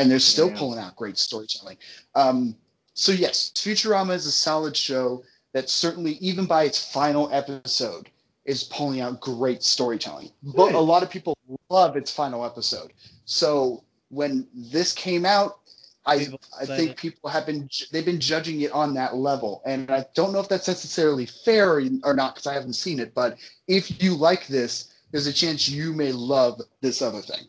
and 0.00 0.10
they're 0.10 0.18
still 0.18 0.48
Yeah. 0.50 0.58
pulling 0.58 0.78
out 0.78 0.96
great 0.96 1.18
storytelling. 1.18 1.76
Um, 2.14 2.56
so 2.94 3.12
yes 3.12 3.52
futurama 3.54 4.14
is 4.14 4.26
a 4.26 4.32
solid 4.32 4.76
show 4.76 5.22
that 5.52 5.68
certainly 5.70 6.12
even 6.14 6.44
by 6.46 6.64
its 6.64 6.92
final 6.92 7.28
episode 7.32 8.10
is 8.44 8.64
pulling 8.64 9.00
out 9.00 9.20
great 9.20 9.62
storytelling. 9.62 10.30
But 10.42 10.74
a 10.74 10.80
lot 10.80 11.02
of 11.02 11.10
people 11.10 11.36
love 11.68 11.96
its 11.96 12.10
final 12.10 12.44
episode. 12.44 12.92
So 13.24 13.84
when 14.08 14.46
this 14.54 14.92
came 14.92 15.24
out 15.24 15.58
I, 16.06 16.28
I 16.58 16.64
think 16.64 16.96
people 16.96 17.28
have 17.28 17.44
been 17.44 17.68
they've 17.92 18.04
been 18.06 18.20
judging 18.20 18.62
it 18.62 18.72
on 18.72 18.94
that 18.94 19.16
level. 19.16 19.62
And 19.66 19.90
i 19.90 20.04
don't 20.14 20.32
know 20.32 20.40
if 20.40 20.48
that's 20.48 20.66
necessarily 20.66 21.26
fair 21.26 21.70
or, 21.74 21.82
or 22.04 22.14
not 22.14 22.34
because 22.34 22.46
i 22.46 22.54
haven't 22.54 22.72
seen 22.72 22.98
it 22.98 23.14
but 23.14 23.36
if 23.68 24.02
you 24.02 24.16
like 24.16 24.46
this 24.46 24.94
there's 25.12 25.26
a 25.26 25.32
chance 25.32 25.68
you 25.68 25.92
may 25.92 26.10
love 26.12 26.60
this 26.80 27.02
other 27.02 27.20
thing 27.20 27.44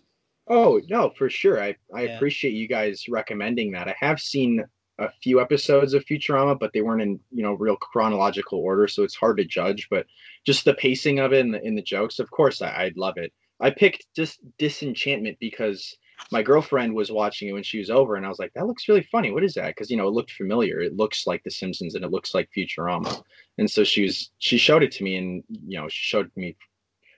Oh 0.51 0.81
no, 0.89 1.11
for 1.17 1.29
sure. 1.29 1.61
I 1.63 1.75
I 1.95 2.03
Yeah. 2.03 2.15
appreciate 2.17 2.51
you 2.53 2.67
guys 2.67 3.07
recommending 3.09 3.71
that. 3.71 3.87
I 3.87 3.95
have 3.99 4.19
seen 4.19 4.63
a 4.99 5.09
few 5.23 5.39
episodes 5.41 5.93
of 5.93 6.05
Futurama, 6.05 6.59
but 6.59 6.73
they 6.73 6.81
weren't 6.81 7.01
in 7.01 7.19
you 7.31 7.41
know 7.43 7.53
real 7.53 7.77
chronological 7.77 8.59
order, 8.59 8.87
so 8.87 9.03
it's 9.03 9.15
hard 9.15 9.37
to 9.37 9.45
judge. 9.45 9.87
But 9.89 10.05
just 10.45 10.65
the 10.65 10.73
pacing 10.73 11.19
of 11.19 11.33
it 11.33 11.39
and 11.41 11.53
the, 11.53 11.63
and 11.63 11.77
the 11.77 11.81
jokes, 11.81 12.19
of 12.19 12.29
course, 12.31 12.61
I, 12.61 12.83
I'd 12.83 12.97
love 12.97 13.17
it. 13.17 13.33
I 13.61 13.69
picked 13.71 14.07
just 14.15 14.41
Disenchantment 14.57 15.37
because 15.39 15.97
my 16.31 16.43
girlfriend 16.43 16.93
was 16.95 17.11
watching 17.11 17.47
it 17.49 17.53
when 17.53 17.63
she 17.63 17.79
was 17.79 17.89
over, 17.89 18.15
and 18.15 18.25
I 18.25 18.29
was 18.29 18.39
like, 18.39 18.51
"That 18.53 18.67
looks 18.67 18.89
really 18.89 19.03
funny. 19.11 19.31
What 19.31 19.43
is 19.45 19.53
that?" 19.53 19.67
Because 19.69 19.89
you 19.89 19.97
know 19.97 20.07
it 20.09 20.13
looked 20.13 20.31
familiar. 20.33 20.81
It 20.81 20.97
looks 20.97 21.25
like 21.25 21.43
The 21.43 21.51
Simpsons 21.51 21.95
and 21.95 22.03
it 22.05 22.11
looks 22.11 22.33
like 22.35 22.49
Futurama. 22.55 23.23
And 23.57 23.71
so 23.71 23.83
she 23.85 24.03
was 24.03 24.31
she 24.39 24.57
showed 24.57 24.83
it 24.83 24.91
to 24.93 25.03
me, 25.05 25.15
and 25.15 25.43
you 25.65 25.79
know 25.79 25.87
she 25.89 26.03
showed 26.09 26.29
me 26.35 26.57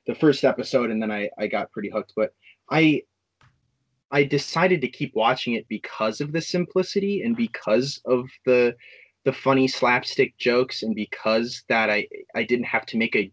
the 0.07 0.15
first 0.15 0.43
episode, 0.43 0.91
and 0.91 1.01
then 1.01 1.11
I 1.11 1.29
I 1.39 1.47
got 1.47 1.71
pretty 1.71 1.89
hooked. 1.89 2.13
But 2.15 2.33
I 2.69 3.03
I 4.13 4.23
decided 4.23 4.79
to 4.81 4.87
keep 4.87 5.15
watching 5.15 5.55
it 5.55 5.67
because 5.67 6.21
of 6.21 6.31
the 6.31 6.41
simplicity 6.41 7.23
and 7.23 7.35
because 7.35 7.99
of 8.05 8.29
the 8.45 8.75
the 9.25 9.33
funny 9.33 9.67
slapstick 9.67 10.37
jokes 10.37 10.83
and 10.83 10.93
because 10.95 11.63
that 11.67 11.89
I 11.89 12.07
I 12.35 12.43
didn't 12.43 12.65
have 12.65 12.85
to 12.87 12.97
make 12.97 13.15
a 13.15 13.31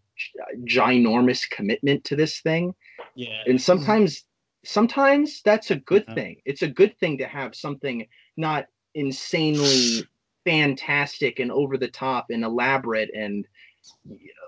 ginormous 0.65 1.49
commitment 1.49 2.03
to 2.05 2.15
this 2.15 2.41
thing. 2.41 2.73
Yeah. 3.15 3.43
And 3.45 3.61
sometimes 3.61 4.25
sometimes 4.65 5.41
that's 5.43 5.71
a 5.71 5.75
good 5.75 6.05
Yeah. 6.07 6.15
thing. 6.15 6.41
It's 6.45 6.63
a 6.63 6.67
good 6.67 6.97
thing 6.99 7.19
to 7.19 7.27
have 7.27 7.55
something 7.55 8.07
not 8.35 8.65
insanely 8.95 10.07
fantastic 10.45 11.39
and 11.39 11.51
over 11.51 11.77
the 11.77 11.89
top 11.89 12.27
and 12.31 12.43
elaborate 12.43 13.11
and 13.13 13.47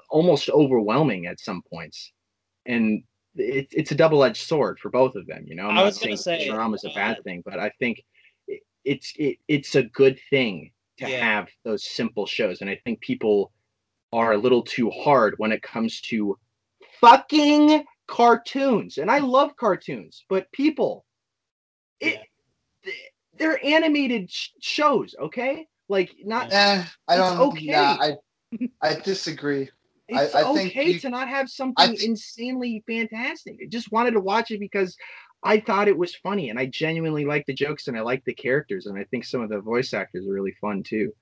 almost 0.09 0.49
overwhelming 0.49 1.27
at 1.27 1.39
some 1.39 1.61
points. 1.71 2.11
And 2.65 3.03
it, 3.35 3.67
it's 3.71 3.91
a 3.91 3.95
double-edged 3.95 4.41
sword 4.47 4.79
for 4.79 4.89
both 4.89 5.15
of 5.15 5.27
them. 5.27 5.45
You 5.47 5.55
know, 5.55 5.67
I'm 5.67 5.71
I 5.71 5.75
not 5.75 5.85
was 5.85 5.97
gonna 5.99 6.17
saying 6.17 6.39
say, 6.39 6.47
Futurama's 6.49 6.83
a 6.85 6.89
uh, 6.89 6.95
bad 6.95 7.23
thing, 7.23 7.41
but 7.45 7.59
I 7.59 7.69
think 7.79 8.03
it, 8.47 8.61
it's 8.85 9.13
it, 9.17 9.37
it's 9.47 9.75
a 9.75 9.83
good 9.83 10.19
thing 10.29 10.71
to 10.99 11.09
Yeah. 11.09 11.23
have 11.25 11.49
those 11.63 11.83
simple 11.89 12.25
shows, 12.25 12.61
and 12.61 12.69
I 12.69 12.79
think 12.83 13.01
people 13.01 13.51
are 14.11 14.33
a 14.33 14.37
little 14.37 14.61
too 14.61 14.89
hard 14.91 15.35
when 15.37 15.51
it 15.51 15.61
comes 15.63 16.01
to 16.01 16.37
fucking 17.01 17.83
cartoons. 18.07 18.97
And 18.99 19.09
I 19.09 19.19
love 19.19 19.55
cartoons, 19.55 20.25
but 20.29 20.51
people, 20.51 21.05
it 21.99 22.19
they're 23.37 23.63
animated 23.65 24.31
sh- 24.31 24.49
shows, 24.61 25.15
okay? 25.19 25.67
Like 25.89 26.15
not 26.23 26.51
eh, 26.51 26.83
i 27.07 27.15
don't 27.17 27.39
okay. 27.39 27.71
nah, 27.71 27.97
i 27.99 28.17
i 28.81 28.93
disagree 28.95 29.63
I- 29.63 29.69
It's 30.07 30.35
I 30.35 30.43
think 30.53 30.71
okay 30.71 30.89
you- 30.91 30.99
to 30.99 31.09
not 31.09 31.29
have 31.29 31.49
something 31.49 31.95
thi- 31.95 32.05
insanely 32.05 32.83
fantastic. 32.85 33.57
I 33.61 33.67
just 33.67 33.91
wanted 33.91 34.11
to 34.11 34.19
watch 34.19 34.51
it 34.51 34.59
because 34.59 34.97
I 35.43 35.59
thought 35.59 35.87
it 35.87 35.97
was 35.97 36.15
funny 36.15 36.49
and 36.49 36.59
I 36.59 36.65
genuinely 36.67 37.25
like 37.25 37.45
the 37.45 37.53
jokes 37.53 37.87
and 37.87 37.97
I 37.97 38.01
like 38.01 38.23
the 38.25 38.33
characters 38.33 38.85
and 38.85 38.97
I 38.97 39.05
think 39.05 39.25
some 39.25 39.41
of 39.41 39.49
the 39.49 39.59
voice 39.59 39.93
actors 39.93 40.27
are 40.27 40.31
really 40.33 40.55
fun 40.59 40.83
too. 40.83 41.13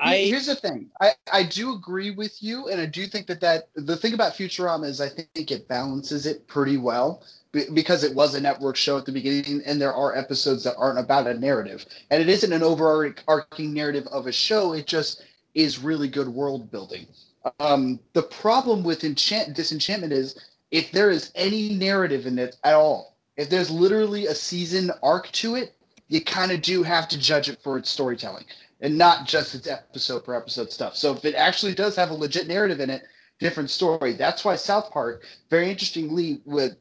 I 0.00 0.16
Here's 0.18 0.46
the 0.46 0.54
thing. 0.54 0.90
I, 1.00 1.12
I 1.32 1.42
do 1.42 1.72
agree 1.72 2.12
with 2.12 2.40
you, 2.40 2.68
and 2.68 2.80
I 2.80 2.86
do 2.86 3.06
think 3.06 3.26
that 3.26 3.40
that 3.40 3.68
the 3.74 3.96
thing 3.96 4.14
about 4.14 4.34
Futurama 4.34 4.86
is 4.86 5.00
I 5.00 5.08
think 5.08 5.50
it 5.50 5.66
balances 5.66 6.24
it 6.24 6.46
pretty 6.46 6.76
well 6.76 7.24
be- 7.50 7.64
because 7.74 8.04
it 8.04 8.14
was 8.14 8.34
a 8.36 8.40
network 8.40 8.76
show 8.76 8.96
at 8.96 9.06
the 9.06 9.12
beginning, 9.12 9.60
and 9.66 9.80
there 9.80 9.92
are 9.92 10.16
episodes 10.16 10.62
that 10.64 10.76
aren't 10.76 11.00
about 11.00 11.26
a 11.26 11.34
narrative, 11.34 11.84
and 12.10 12.22
it 12.22 12.28
isn't 12.28 12.52
an 12.52 12.62
overarching 12.62 13.74
narrative 13.74 14.06
of 14.12 14.28
a 14.28 14.32
show. 14.32 14.72
It 14.72 14.86
just 14.86 15.24
is 15.54 15.80
really 15.80 16.06
good 16.08 16.28
world 16.28 16.70
building. 16.70 17.06
Um, 17.60 18.00
the 18.12 18.22
problem 18.22 18.82
with 18.82 19.04
enchant 19.04 19.54
disenchantment 19.54 20.12
is 20.12 20.38
if 20.70 20.92
there 20.92 21.10
is 21.10 21.32
any 21.34 21.70
narrative 21.70 22.26
in 22.26 22.38
it 22.38 22.56
at 22.64 22.74
all, 22.74 23.16
if 23.36 23.48
there's 23.48 23.70
literally 23.70 24.26
a 24.26 24.34
season 24.34 24.90
arc 25.02 25.30
to 25.32 25.54
it, 25.54 25.74
you 26.08 26.22
kind 26.22 26.52
of 26.52 26.62
do 26.62 26.82
have 26.82 27.08
to 27.08 27.18
judge 27.18 27.48
it 27.48 27.60
for 27.62 27.78
its 27.78 27.90
storytelling 27.90 28.44
and 28.80 28.96
not 28.96 29.26
just 29.26 29.54
its 29.54 29.66
episode 29.66 30.24
per 30.24 30.34
episode 30.34 30.72
stuff. 30.72 30.96
So 30.96 31.12
if 31.12 31.24
it 31.24 31.34
actually 31.34 31.74
does 31.74 31.96
have 31.96 32.10
a 32.10 32.14
legit 32.14 32.48
narrative 32.48 32.80
in 32.80 32.90
it, 32.90 33.02
different 33.38 33.70
story. 33.70 34.14
That's 34.14 34.44
why 34.44 34.56
South 34.56 34.90
Park, 34.90 35.24
very 35.50 35.70
interestingly, 35.70 36.40
with 36.44 36.76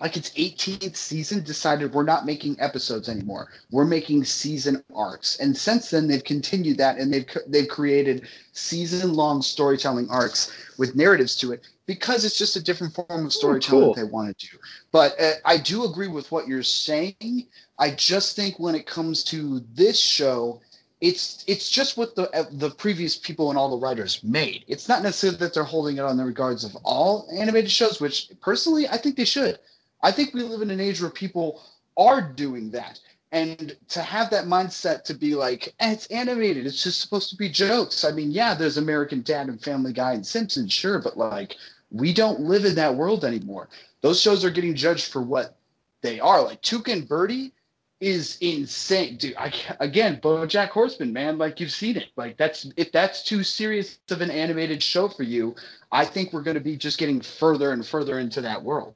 like 0.00 0.16
its 0.16 0.30
18th 0.30 0.96
season, 0.96 1.42
decided 1.42 1.92
we're 1.92 2.02
not 2.02 2.24
making 2.24 2.56
episodes 2.58 3.08
anymore. 3.08 3.48
We're 3.70 3.84
making 3.84 4.24
season 4.24 4.82
arcs, 4.94 5.38
and 5.38 5.56
since 5.56 5.90
then 5.90 6.08
they've 6.08 6.24
continued 6.24 6.78
that, 6.78 6.98
and 6.98 7.12
they've 7.12 7.26
they've 7.46 7.68
created 7.68 8.26
season-long 8.52 9.42
storytelling 9.42 10.08
arcs 10.10 10.52
with 10.78 10.96
narratives 10.96 11.36
to 11.36 11.52
it 11.52 11.66
because 11.86 12.24
it's 12.24 12.38
just 12.38 12.56
a 12.56 12.62
different 12.62 12.94
form 12.94 13.26
of 13.26 13.32
storytelling 13.32 13.82
cool. 13.82 13.94
that 13.94 14.00
they 14.00 14.08
want 14.08 14.38
to 14.38 14.46
do. 14.46 14.56
But 14.92 15.20
uh, 15.20 15.32
I 15.44 15.56
do 15.56 15.84
agree 15.84 16.08
with 16.08 16.30
what 16.30 16.46
you're 16.46 16.62
saying. 16.62 17.46
I 17.78 17.90
just 17.90 18.36
think 18.36 18.58
when 18.58 18.74
it 18.74 18.86
comes 18.86 19.24
to 19.24 19.60
this 19.74 19.98
show, 19.98 20.60
it's 21.00 21.44
it's 21.46 21.70
just 21.70 21.96
what 21.96 22.14
the 22.14 22.30
uh, 22.30 22.44
the 22.52 22.70
previous 22.70 23.16
people 23.16 23.50
and 23.50 23.58
all 23.58 23.70
the 23.70 23.84
writers 23.84 24.22
made. 24.22 24.64
It's 24.68 24.88
not 24.88 25.02
necessarily 25.02 25.38
that 25.38 25.54
they're 25.54 25.64
holding 25.64 25.96
it 25.96 26.04
on 26.04 26.16
the 26.16 26.24
regards 26.24 26.62
of 26.64 26.76
all 26.84 27.28
animated 27.32 27.70
shows, 27.70 28.00
which 28.00 28.30
personally 28.40 28.88
I 28.88 28.96
think 28.96 29.16
they 29.16 29.24
should. 29.24 29.58
I 30.02 30.12
think 30.12 30.34
we 30.34 30.42
live 30.42 30.62
in 30.62 30.70
an 30.70 30.80
age 30.80 31.00
where 31.00 31.10
people 31.10 31.62
are 31.96 32.20
doing 32.20 32.70
that. 32.70 33.00
And 33.32 33.76
to 33.88 34.02
have 34.02 34.30
that 34.30 34.46
mindset 34.46 35.04
to 35.04 35.14
be 35.14 35.34
like, 35.34 35.72
eh, 35.78 35.92
it's 35.92 36.06
animated, 36.06 36.66
it's 36.66 36.82
just 36.82 37.00
supposed 37.00 37.30
to 37.30 37.36
be 37.36 37.48
jokes. 37.48 38.04
I 38.04 38.10
mean, 38.10 38.32
yeah, 38.32 38.54
there's 38.54 38.76
American 38.76 39.22
Dad 39.22 39.48
and 39.48 39.62
Family 39.62 39.92
Guy 39.92 40.14
and 40.14 40.26
Simpsons, 40.26 40.72
sure, 40.72 41.00
but 41.00 41.16
like, 41.16 41.54
we 41.90 42.12
don't 42.12 42.40
live 42.40 42.64
in 42.64 42.74
that 42.76 42.94
world 42.94 43.24
anymore. 43.24 43.68
Those 44.00 44.20
shows 44.20 44.44
are 44.44 44.50
getting 44.50 44.74
judged 44.74 45.12
for 45.12 45.22
what 45.22 45.56
they 46.02 46.20
are. 46.20 46.42
Like 46.42 46.62
Tuca 46.62 46.92
and 46.92 47.08
Bertie 47.08 47.52
is 48.00 48.38
insane, 48.40 49.16
dude. 49.16 49.36
I 49.36 49.52
again, 49.80 50.20
BoJack 50.22 50.68
Horseman, 50.68 51.12
man, 51.12 51.36
like 51.36 51.60
you've 51.60 51.72
seen 51.72 51.96
it. 51.96 52.08
Like 52.16 52.36
that's 52.36 52.70
if 52.76 52.90
that's 52.92 53.22
too 53.22 53.42
serious 53.44 53.98
of 54.10 54.22
an 54.22 54.30
animated 54.30 54.82
show 54.82 55.08
for 55.08 55.22
you, 55.22 55.54
I 55.92 56.04
think 56.04 56.32
we're 56.32 56.42
going 56.42 56.54
to 56.54 56.60
be 56.60 56.76
just 56.76 56.98
getting 56.98 57.20
further 57.20 57.72
and 57.72 57.86
further 57.86 58.18
into 58.18 58.40
that 58.40 58.62
world. 58.62 58.94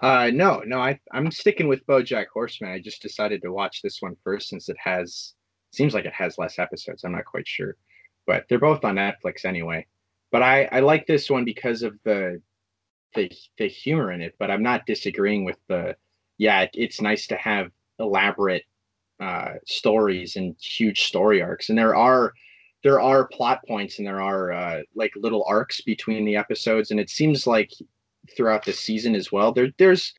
Uh, 0.00 0.30
no, 0.32 0.62
no, 0.64 0.78
I 0.80 0.98
I'm 1.12 1.30
sticking 1.30 1.66
with 1.68 1.86
BoJack 1.86 2.26
Horseman. 2.32 2.70
I 2.70 2.78
just 2.78 3.02
decided 3.02 3.42
to 3.42 3.52
watch 3.52 3.82
this 3.82 4.00
one 4.00 4.16
first 4.22 4.48
since 4.48 4.68
it 4.68 4.76
has 4.82 5.34
seems 5.72 5.92
like 5.94 6.04
it 6.04 6.12
has 6.14 6.38
less 6.38 6.58
episodes. 6.58 7.02
I'm 7.04 7.12
not 7.12 7.24
quite 7.24 7.48
sure, 7.48 7.76
but 8.26 8.44
they're 8.48 8.60
both 8.60 8.84
on 8.84 8.96
Netflix 8.96 9.44
anyway. 9.44 9.86
But 10.30 10.42
I 10.42 10.64
I 10.66 10.80
like 10.80 11.06
this 11.06 11.28
one 11.30 11.44
because 11.44 11.82
of 11.82 11.94
the 12.04 12.40
the 13.14 13.30
the 13.58 13.68
humor 13.68 14.12
in 14.12 14.22
it. 14.22 14.36
But 14.38 14.50
I'm 14.52 14.62
not 14.62 14.86
disagreeing 14.86 15.44
with 15.44 15.58
the 15.68 15.96
yeah. 16.38 16.62
It, 16.62 16.70
it's 16.74 17.00
nice 17.00 17.26
to 17.28 17.36
have 17.36 17.70
elaborate 17.98 18.64
uh, 19.20 19.54
stories 19.66 20.36
and 20.36 20.54
huge 20.60 21.02
story 21.06 21.42
arcs, 21.42 21.70
and 21.70 21.78
there 21.78 21.96
are 21.96 22.34
there 22.84 23.00
are 23.00 23.26
plot 23.26 23.60
points 23.66 23.98
and 23.98 24.06
there 24.06 24.22
are 24.22 24.52
uh, 24.52 24.82
like 24.94 25.12
little 25.16 25.44
arcs 25.48 25.80
between 25.80 26.24
the 26.24 26.36
episodes, 26.36 26.92
and 26.92 27.00
it 27.00 27.10
seems 27.10 27.46
like 27.48 27.72
throughout 28.36 28.64
the 28.64 28.72
season 28.72 29.14
as 29.14 29.32
well. 29.32 29.52
There, 29.52 29.70
there's 29.78 30.12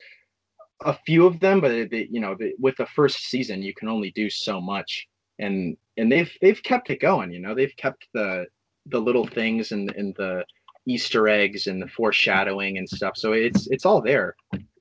a 0.84 0.96
few 1.06 1.26
of 1.26 1.40
them, 1.40 1.60
but 1.60 1.92
you 1.92 2.20
know, 2.20 2.36
with 2.58 2.76
the 2.76 2.86
first 2.86 3.24
season, 3.24 3.62
you 3.62 3.74
can 3.74 3.88
only 3.88 4.10
do 4.12 4.30
so 4.30 4.60
much, 4.60 5.08
and 5.38 5.76
and 5.96 6.10
they've 6.10 6.32
they've 6.40 6.62
kept 6.62 6.90
it 6.90 7.00
going. 7.00 7.32
You 7.32 7.40
know, 7.40 7.54
they've 7.54 7.76
kept 7.76 8.08
the 8.14 8.46
the 8.86 8.98
little 8.98 9.26
things 9.26 9.72
and 9.72 9.90
and 9.96 10.14
the 10.16 10.44
Easter 10.86 11.28
eggs 11.28 11.66
and 11.66 11.80
the 11.80 11.88
foreshadowing 11.88 12.78
and 12.78 12.88
stuff. 12.88 13.16
So 13.16 13.32
it's 13.32 13.68
it's 13.68 13.84
all 13.84 14.00
there. 14.00 14.36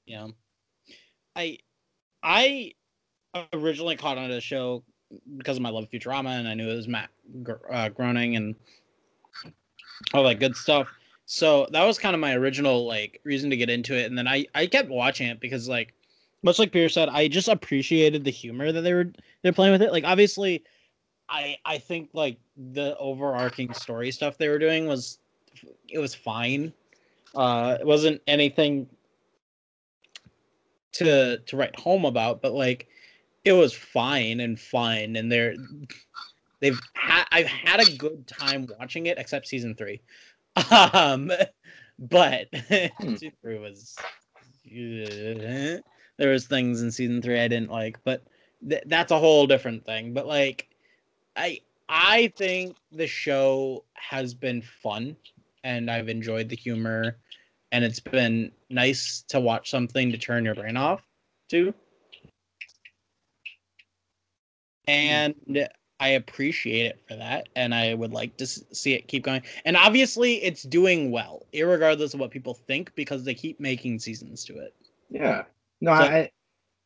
Yeah. 0.06 0.28
I 1.36 1.60
I 2.24 2.74
originally 3.54 3.96
caught 3.96 4.18
on 4.18 4.30
to 4.30 4.36
the 4.36 4.42
show 4.42 4.84
because 5.38 5.58
of 5.58 5.64
my 5.64 5.70
love 5.70 5.86
of 5.86 5.90
Futurama 5.90 6.40
and 6.40 6.48
I 6.48 6.54
knew 6.54 6.70
it 6.70 6.76
was 6.76 6.88
Matt 6.88 7.10
Gr- 7.44 7.72
uh, 7.72 7.90
Groening 7.90 8.36
and 8.36 8.56
all 10.14 10.24
that 10.24 10.40
good 10.40 10.56
stuff. 10.56 10.88
So 11.32 11.68
that 11.74 11.86
was 11.86 12.00
kind 12.00 12.16
of 12.16 12.20
my 12.20 12.34
original 12.34 12.88
like 12.88 13.22
reason 13.24 13.52
to 13.52 13.56
get 13.56 13.70
into 13.70 13.96
it 13.96 14.08
and 14.08 14.18
then 14.18 14.28
I 14.28 14.48
I 14.56 14.66
kept 14.66 14.90
watching 14.90 15.28
it 15.28 15.40
because 15.40 15.70
like 15.70 15.94
much 16.42 16.58
like 16.58 16.72
Peter 16.72 16.90
said, 16.90 17.08
I 17.08 17.28
just 17.28 17.48
appreciated 17.48 18.24
the 18.24 18.32
humor 18.32 18.72
that 18.72 18.82
they 18.82 18.96
were 18.96 19.12
they're 19.44 19.54
playing 19.54 19.74
with 19.74 19.84
it. 19.84 19.92
Like 19.92 20.06
obviously 20.06 20.64
I 21.30 21.58
I 21.66 21.78
think 21.78 22.10
like 22.14 22.40
the 22.72 22.98
overarching 22.98 23.72
story 23.74 24.10
stuff 24.10 24.40
they 24.40 24.48
were 24.48 24.58
doing 24.58 24.88
was 24.88 25.20
it 25.88 26.00
was 26.00 26.16
fine. 26.16 26.74
Uh 27.36 27.78
it 27.80 27.86
wasn't 27.86 28.24
anything 28.26 28.90
to 30.94 31.38
to 31.38 31.56
write 31.56 31.80
home 31.80 32.06
about, 32.06 32.42
but 32.42 32.54
like 32.54 32.88
it 33.46 33.54
was 33.54 33.72
fine 33.72 34.40
and 34.40 34.60
fun, 34.60 35.16
and 35.16 35.32
they're 35.32 35.54
they've 36.60 36.80
had 36.96 37.26
I've 37.32 37.46
had 37.46 37.88
a 37.88 37.98
good 37.98 38.26
time 38.26 38.68
watching 38.80 39.06
it, 39.06 39.20
except 39.20 39.48
season 39.48 39.76
three. 39.76 40.02
Um, 40.72 41.32
but 41.98 42.48
season 43.00 43.32
three 43.42 43.60
was 43.60 43.96
uh, 44.00 45.80
there 46.18 46.30
was 46.32 46.48
things 46.48 46.82
in 46.82 46.92
season 46.92 47.22
three 47.22 47.40
I 47.40 47.48
didn't 47.48 47.72
like, 47.72 47.98
but 48.04 48.24
th- 48.68 48.84
that's 48.88 49.12
a 49.12 49.20
whole 49.20 49.48
different 49.48 49.86
thing. 49.86 50.14
But 50.14 50.28
like, 50.28 50.70
I 51.36 51.60
I 51.88 52.32
think 52.38 52.78
the 52.92 53.08
show 53.08 53.84
has 53.96 54.34
been 54.34 54.62
fun, 54.62 55.16
and 55.64 55.90
I've 55.90 56.10
enjoyed 56.10 56.50
the 56.50 56.56
humor, 56.56 57.18
and 57.72 57.84
it's 57.84 58.00
been 58.00 58.52
nice 58.70 59.24
to 59.30 59.40
watch 59.40 59.70
something 59.70 60.12
to 60.12 60.18
turn 60.18 60.46
your 60.46 60.56
brain 60.56 60.78
off 60.78 61.02
to. 61.50 61.74
And 64.88 65.70
I 66.00 66.10
appreciate 66.10 66.86
it 66.86 67.02
for 67.08 67.16
that, 67.16 67.50
and 67.56 67.76
I 67.76 67.94
would 67.94 68.14
like 68.14 68.38
to 68.38 68.48
see 68.48 68.94
it 68.94 69.08
keep 69.08 69.24
going. 69.24 69.42
And 69.66 69.76
obviously, 69.76 70.36
it's 70.44 70.64
doing 70.64 71.12
well, 71.12 71.46
irregardless 71.54 72.14
of 72.14 72.20
what 72.20 72.32
people 72.32 72.54
think, 72.54 72.94
because 72.96 73.24
they 73.24 73.34
keep 73.34 73.60
making 73.60 74.00
seasons 74.00 74.46
to 74.46 74.58
it. 74.60 74.74
Yeah. 75.10 75.44
No, 75.82 75.96
So- 75.96 76.04
I 76.04 76.32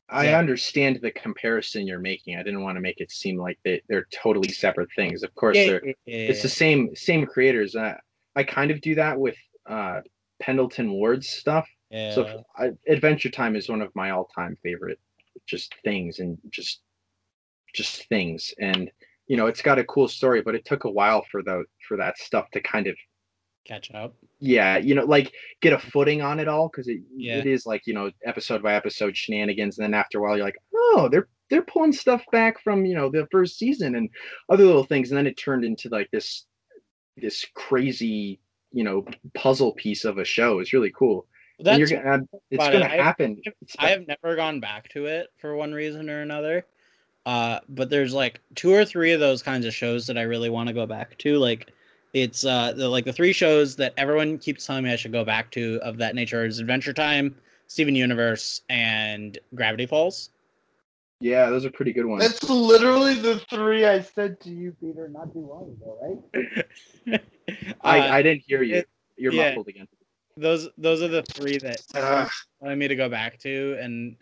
I 0.10 0.26
Yeah. 0.26 0.38
understand 0.38 1.00
the 1.02 1.12
comparison 1.12 1.88
you're 1.88 1.98
making. 1.98 2.36
I 2.36 2.44
didn't 2.44 2.62
want 2.62 2.76
to 2.76 2.82
make 2.82 3.00
it 3.00 3.10
seem 3.10 3.38
like 3.38 3.58
they, 3.64 3.82
they're 3.88 4.08
totally 4.12 4.50
separate 4.50 4.90
things. 4.96 5.24
Of 5.24 5.34
course, 5.34 5.58
Yeah, 5.58 5.66
they're 5.66 5.86
yeah, 5.88 5.94
it's 6.06 6.42
the 6.42 6.50
same 6.50 6.94
same 6.96 7.26
creators. 7.26 7.76
I, 7.76 7.98
I 8.36 8.44
kind 8.44 8.70
of 8.70 8.82
do 8.82 8.96
that 8.96 9.18
with 9.20 9.38
uh, 9.66 10.02
Pendleton 10.40 10.92
Ward's 10.92 11.30
stuff. 11.30 11.68
So 11.92 12.44
I, 12.58 12.72
Adventure 12.88 13.30
Time 13.30 13.56
is 13.56 13.70
one 13.70 13.82
of 13.82 13.96
my 13.96 14.10
all-time 14.10 14.58
favorite 14.62 15.00
just 15.46 15.74
things 15.84 16.20
and 16.20 16.38
just 16.50 16.82
just 17.74 18.08
things. 18.10 18.54
And 18.60 18.90
you 19.28 19.38
know, 19.38 19.48
it's 19.48 19.62
got 19.62 19.80
a 19.80 19.84
cool 19.86 20.08
story, 20.08 20.42
but 20.42 20.56
it 20.56 20.66
took 20.66 20.84
a 20.84 20.90
while 20.92 21.24
for 21.32 21.42
the 21.44 21.64
for 21.88 21.98
that 21.98 22.18
stuff 22.18 22.50
to 22.52 22.62
kind 22.62 22.88
of 22.88 22.96
catch 23.66 23.90
up. 23.94 24.14
yeah, 24.40 24.78
you 24.78 24.94
know, 24.96 25.06
like 25.06 25.32
get 25.62 25.72
a 25.74 25.80
footing 25.80 26.22
on 26.22 26.40
it 26.40 26.48
all 26.50 26.68
because 26.70 26.88
it 26.88 27.00
Yeah. 27.16 27.38
it 27.38 27.46
is 27.46 27.66
like 27.66 27.84
you 27.86 27.94
know 27.94 28.12
episode 28.26 28.62
by 28.62 28.74
episode 28.76 29.16
shenanigans, 29.16 29.78
and 29.78 29.86
then 29.86 29.94
after 29.94 30.20
a 30.20 30.22
while 30.22 30.36
you're 30.38 30.46
like, 30.46 30.58
oh, 30.76 31.08
they're 31.12 31.28
they're 31.50 31.62
pulling 31.62 31.94
stuff 31.94 32.24
back 32.32 32.62
from 32.62 32.86
you 32.86 32.96
know 32.96 33.10
the 33.10 33.28
first 33.32 33.58
season 33.58 33.96
and 33.96 34.10
other 34.50 34.66
little 34.66 34.84
things, 34.86 35.12
and 35.12 35.18
then 35.18 35.28
it 35.28 35.38
turned 35.38 35.64
into 35.64 35.90
like 35.90 36.10
this 36.12 36.46
this 37.18 37.46
crazy 37.54 38.40
you 38.72 38.84
know 38.84 39.06
puzzle 39.36 39.72
piece 39.74 40.04
of 40.04 40.18
a 40.18 40.26
show. 40.26 40.60
It's 40.60 40.74
really 40.74 40.92
cool. 40.92 41.28
And 41.60 41.68
That's 41.68 41.80
you're 41.80 42.02
gonna 42.02 42.24
it's 42.52 42.64
gonna 42.68 42.86
I- 42.86 42.98
happen. 42.98 43.40
It's 43.62 43.76
I 43.80 43.90
have 43.92 44.06
never 44.08 44.36
gone 44.36 44.60
back 44.60 44.90
to 44.90 45.06
it 45.06 45.28
for 45.38 45.56
one 45.56 45.72
reason 45.72 46.10
or 46.10 46.22
another. 46.22 46.66
Uh, 47.26 47.60
but 47.70 47.90
there's 47.90 48.14
like 48.14 48.42
two 48.56 48.74
or 48.74 48.84
three 48.84 49.12
of 49.14 49.20
those 49.20 49.42
kinds 49.42 49.66
of 49.66 49.74
shows 49.74 50.06
that 50.08 50.18
I 50.18 50.24
really 50.24 50.50
want 50.50 50.68
to 50.68 50.74
go 50.74 50.86
back 50.86 51.18
to. 51.20 51.38
Like, 51.38 51.72
it's 52.14 52.46
uh, 52.46 52.74
the, 52.74 52.88
like 52.90 53.06
the 53.06 53.14
three 53.14 53.34
shows 53.34 53.76
that 53.78 53.94
everyone 53.98 54.38
keeps 54.38 54.66
telling 54.66 54.84
me 54.84 54.92
I 54.92 54.96
should 54.98 55.12
go 55.14 55.24
back 55.24 55.50
to 55.52 55.80
of 55.84 55.98
that 55.98 56.16
nature 56.16 56.46
is 56.46 56.60
Adventure 56.60 56.94
Time, 56.94 57.36
Steven 57.68 57.96
Universe, 57.96 58.62
and 58.70 59.38
Gravity 59.56 59.86
Falls. 59.86 60.30
Yeah, 61.22 61.50
those 61.50 61.64
are 61.66 61.72
pretty 61.72 61.94
good 61.94 62.06
ones. 62.06 62.22
That's 62.22 62.50
literally 62.50 63.14
the 63.16 63.40
three 63.50 63.86
I 63.86 64.02
said 64.02 64.42
to 64.42 64.50
you, 64.50 64.76
Peter, 64.82 65.08
not 65.08 65.32
too 65.32 65.40
long 65.40 65.72
ago, 65.82 65.98
right? 66.36 67.22
I, 67.82 68.00
Uh, 68.10 68.14
I 68.16 68.22
didn't 68.22 68.44
hear 68.46 68.62
you. 68.62 68.76
it- 68.78 68.90
You're 69.16 69.32
yeah. 69.32 69.50
muffled 69.52 69.70
again. 69.70 69.88
those 70.36 70.68
those 70.78 71.02
are 71.02 71.08
the 71.08 71.22
three 71.24 71.58
that 71.60 71.82
Ugh. 71.96 72.30
wanted 72.60 72.76
me 72.78 72.88
to 72.90 72.96
go 72.96 73.08
back 73.08 73.40
to, 73.40 73.78
and 73.80 74.18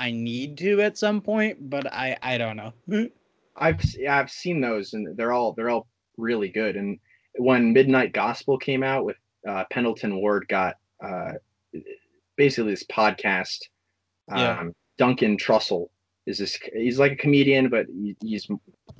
I 0.00 0.10
need 0.10 0.58
to 0.58 0.80
at 0.80 0.98
some 0.98 1.20
point, 1.20 1.70
but 1.70 1.86
I 1.92 2.16
I 2.22 2.38
don't 2.38 2.56
know. 2.56 2.72
I've 3.56 3.80
I've 4.08 4.30
seen 4.30 4.60
those 4.60 4.94
and 4.94 5.16
they're 5.16 5.32
all 5.32 5.52
they're 5.52 5.70
all 5.70 5.86
really 6.16 6.48
good. 6.48 6.76
And 6.76 6.98
when 7.36 7.72
Midnight 7.72 8.12
Gospel 8.12 8.58
came 8.58 8.82
out 8.82 9.04
with 9.04 9.16
uh, 9.46 9.64
Pendleton 9.70 10.16
Ward 10.16 10.46
got 10.48 10.76
uh, 11.04 11.32
basically 12.36 12.72
this 12.72 12.84
podcast. 12.84 13.58
Um, 14.30 14.38
Yeah. 14.38 14.62
Duncan 14.98 15.36
Trussell 15.38 15.88
is 16.26 16.38
this 16.38 16.58
he's 16.74 16.98
like 16.98 17.12
a 17.12 17.16
comedian, 17.16 17.70
but 17.70 17.86
he, 17.86 18.16
he's 18.22 18.46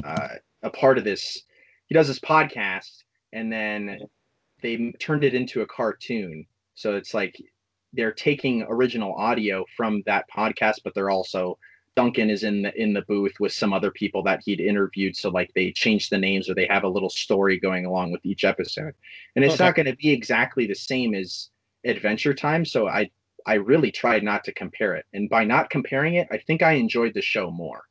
uh, 0.05 0.29
a 0.63 0.71
part 0.71 0.99
of 0.99 1.05
this. 1.05 1.43
He 1.87 1.95
does 1.95 2.09
this 2.09 2.21
podcast, 2.21 3.05
and 3.33 3.53
then 3.53 3.99
they 4.63 4.93
turned 4.99 5.25
it 5.25 5.35
into 5.35 5.61
a 5.61 5.67
cartoon. 5.67 6.47
So 6.75 6.97
it's 6.97 7.13
like 7.13 7.37
they're 7.93 8.13
taking 8.13 8.63
original 8.69 9.15
audio 9.15 9.65
from 9.77 10.03
that 10.07 10.27
podcast, 10.35 10.77
but 10.85 10.95
they're 10.95 11.11
also 11.11 11.59
Duncan 11.97 12.31
is 12.31 12.45
in 12.45 12.63
the 12.63 12.81
in 12.81 12.93
the 12.95 13.03
booth 13.03 13.35
with 13.41 13.53
some 13.53 13.73
other 13.73 13.91
people 13.91 14.23
that 14.25 14.41
he'd 14.45 14.61
interviewed. 14.61 15.17
So 15.17 15.29
like 15.31 15.51
they 15.55 15.73
change 15.73 16.09
the 16.09 16.19
names 16.19 16.49
or 16.49 16.55
they 16.55 16.67
have 16.71 16.85
a 16.85 16.89
little 16.89 17.11
story 17.11 17.59
going 17.59 17.85
along 17.85 18.13
with 18.13 18.25
each 18.25 18.45
episode. 18.45 18.95
And 19.37 19.45
it's 19.45 19.55
Okay. 19.55 19.65
not 19.65 19.75
going 19.75 19.87
to 19.87 19.97
be 19.97 20.11
exactly 20.11 20.67
the 20.67 20.75
same 20.75 21.15
as 21.15 21.51
Adventure 21.85 22.35
Time. 22.35 22.65
So 22.65 22.89
I 22.89 23.11
I 23.47 23.55
really 23.55 23.91
tried 23.91 24.23
not 24.23 24.45
to 24.45 24.53
compare 24.55 24.95
it. 24.97 25.07
And 25.13 25.29
by 25.29 25.45
not 25.45 25.71
comparing 25.71 26.15
it, 26.15 26.29
I 26.31 26.39
think 26.39 26.63
I 26.63 26.73
enjoyed 26.73 27.15
the 27.15 27.23
show 27.23 27.51
more. 27.51 27.83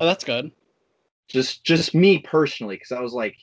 Oh, 0.00 0.06
that's 0.06 0.24
good. 0.24 0.52
Just 1.28 1.64
just 1.64 1.94
me 1.94 2.18
personally, 2.18 2.76
because 2.76 2.92
I 2.92 3.00
was 3.00 3.12
like, 3.12 3.36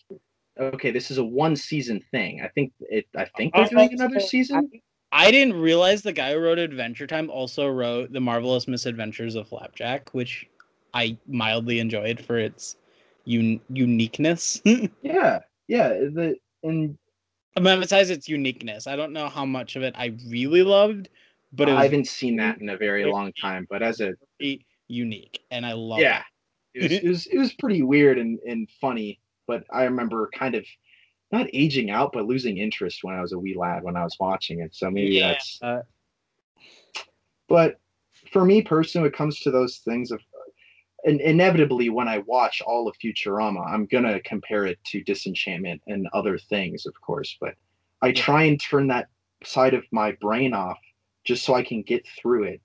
okay, 0.59 0.91
this 0.91 1.09
is 1.11 1.17
a 1.17 1.23
one 1.23 1.55
season 1.55 2.01
thing. 2.11 2.41
I 2.43 2.49
think 2.49 2.73
it 2.81 3.07
I 3.15 3.25
think 3.37 3.53
they're 3.55 3.65
doing 3.65 3.93
another 3.93 4.19
season. 4.19 4.69
I 5.11 5.31
didn't 5.31 5.59
realize 5.59 6.01
the 6.01 6.13
guy 6.13 6.33
who 6.33 6.39
wrote 6.39 6.59
Adventure 6.59 7.07
Time 7.07 7.29
also 7.29 7.67
wrote 7.67 8.11
The 8.11 8.19
Marvelous 8.19 8.67
Misadventures 8.67 9.35
of 9.35 9.47
Flapjack, 9.47 10.09
which 10.13 10.47
I 10.93 11.17
mildly 11.27 11.79
enjoyed 11.79 12.19
for 12.19 12.37
its 12.37 12.75
un- 13.27 13.61
uniqueness. 13.69 14.61
Yeah. 15.01 15.39
Yeah. 15.67 15.89
The 15.89 16.35
and 16.63 16.97
I'm 17.55 17.65
emphasize 17.65 18.09
its 18.11 18.29
uniqueness, 18.29 18.85
I 18.85 18.95
don't 18.95 19.13
know 19.13 19.29
how 19.29 19.45
much 19.45 19.75
of 19.75 19.83
it 19.83 19.95
I 19.97 20.15
really 20.29 20.61
loved, 20.61 21.09
but 21.53 21.67
it 21.67 21.75
I 21.75 21.83
haven't 21.83 22.07
seen 22.07 22.35
that 22.37 22.61
in 22.61 22.69
a 22.69 22.77
very 22.77 23.05
long 23.05 23.33
time. 23.33 23.65
But 23.69 23.81
as 23.81 23.99
a 23.99 24.13
unique, 24.87 25.39
and 25.49 25.65
I 25.65 25.73
love 25.73 25.99
yeah, 25.99 26.21
it. 26.75 26.83
it 26.83 26.91
was, 26.91 26.99
it 26.99 27.07
was 27.07 27.25
it 27.27 27.37
was 27.39 27.53
pretty 27.53 27.81
weird 27.81 28.19
and, 28.19 28.37
and 28.47 28.69
funny. 28.79 29.19
But 29.47 29.63
I 29.71 29.85
remember 29.85 30.29
kind 30.37 30.53
of 30.53 30.65
not 31.31 31.47
aging 31.53 31.89
out, 31.89 32.11
but 32.13 32.25
losing 32.25 32.57
interest 32.57 33.03
when 33.03 33.15
I 33.15 33.21
was 33.21 33.33
a 33.33 33.39
wee 33.39 33.55
lad 33.55 33.83
when 33.83 33.97
I 33.97 34.03
was 34.03 34.15
watching 34.19 34.61
it. 34.61 34.73
So 34.73 34.89
maybe 34.89 35.15
Yeah. 35.15 35.29
that's. 35.29 35.61
Uh, 35.61 35.81
But 37.47 37.79
for 38.31 38.43
me 38.43 38.61
personally, 38.61 39.07
it 39.07 39.13
comes 39.15 39.39
to 39.41 39.51
those 39.51 39.77
things 39.79 40.11
of, 40.11 40.21
and 41.05 41.21
inevitably 41.21 41.89
when 41.89 42.07
I 42.07 42.17
watch 42.19 42.61
all 42.61 42.87
of 42.87 42.97
Futurama, 42.97 43.65
I'm 43.65 43.85
gonna 43.85 44.19
compare 44.21 44.65
it 44.65 44.83
to 44.85 45.03
Disenchantment 45.03 45.81
and 45.87 46.07
other 46.13 46.37
things, 46.37 46.85
of 46.85 46.99
course. 46.99 47.37
But 47.39 47.55
I 48.01 48.11
try 48.11 48.43
and 48.43 48.61
turn 48.61 48.87
that 48.87 49.07
side 49.43 49.73
of 49.73 49.85
my 49.91 50.11
brain 50.13 50.53
off 50.53 50.79
just 51.23 51.45
so 51.45 51.53
I 51.53 51.63
can 51.63 51.83
get 51.83 52.05
through 52.07 52.43
it 52.43 52.61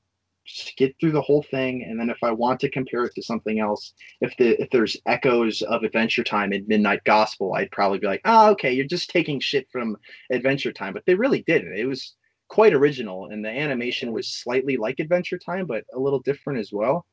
get 0.76 0.94
through 0.98 1.12
the 1.12 1.20
whole 1.20 1.42
thing 1.42 1.84
and 1.84 2.00
then 2.00 2.10
if 2.10 2.18
i 2.22 2.30
want 2.30 2.58
to 2.58 2.68
compare 2.68 3.04
it 3.04 3.14
to 3.14 3.22
something 3.22 3.60
else 3.60 3.94
if 4.20 4.36
the 4.38 4.60
if 4.60 4.68
there's 4.70 4.96
echoes 5.06 5.62
of 5.62 5.84
adventure 5.84 6.24
time 6.24 6.50
and 6.50 6.66
midnight 6.66 7.00
gospel 7.04 7.54
i'd 7.54 7.70
probably 7.70 7.98
be 7.98 8.08
like 8.08 8.20
oh 8.24 8.50
okay 8.50 8.72
you're 8.72 8.84
just 8.84 9.08
taking 9.08 9.38
shit 9.38 9.68
from 9.70 9.96
adventure 10.30 10.72
time 10.72 10.92
but 10.92 11.04
they 11.06 11.14
really 11.14 11.42
didn't. 11.42 11.76
It 11.76 11.86
was 11.86 12.14
quite 12.48 12.74
original 12.74 13.26
and 13.26 13.44
the 13.44 13.50
animation 13.50 14.12
was 14.12 14.28
slightly 14.28 14.76
like 14.76 15.00
adventure 15.00 15.38
time 15.38 15.66
but 15.66 15.84
a 15.94 15.98
little 15.98 16.20
different 16.20 16.58
as 16.58 16.70
well. 16.72 17.06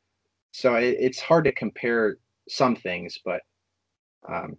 So 0.52 0.76
it, 0.76 0.98
it's 1.00 1.20
hard 1.20 1.46
to 1.46 1.52
compare 1.52 2.18
some 2.50 2.76
things 2.76 3.20
but 3.24 3.42
um, 4.28 4.58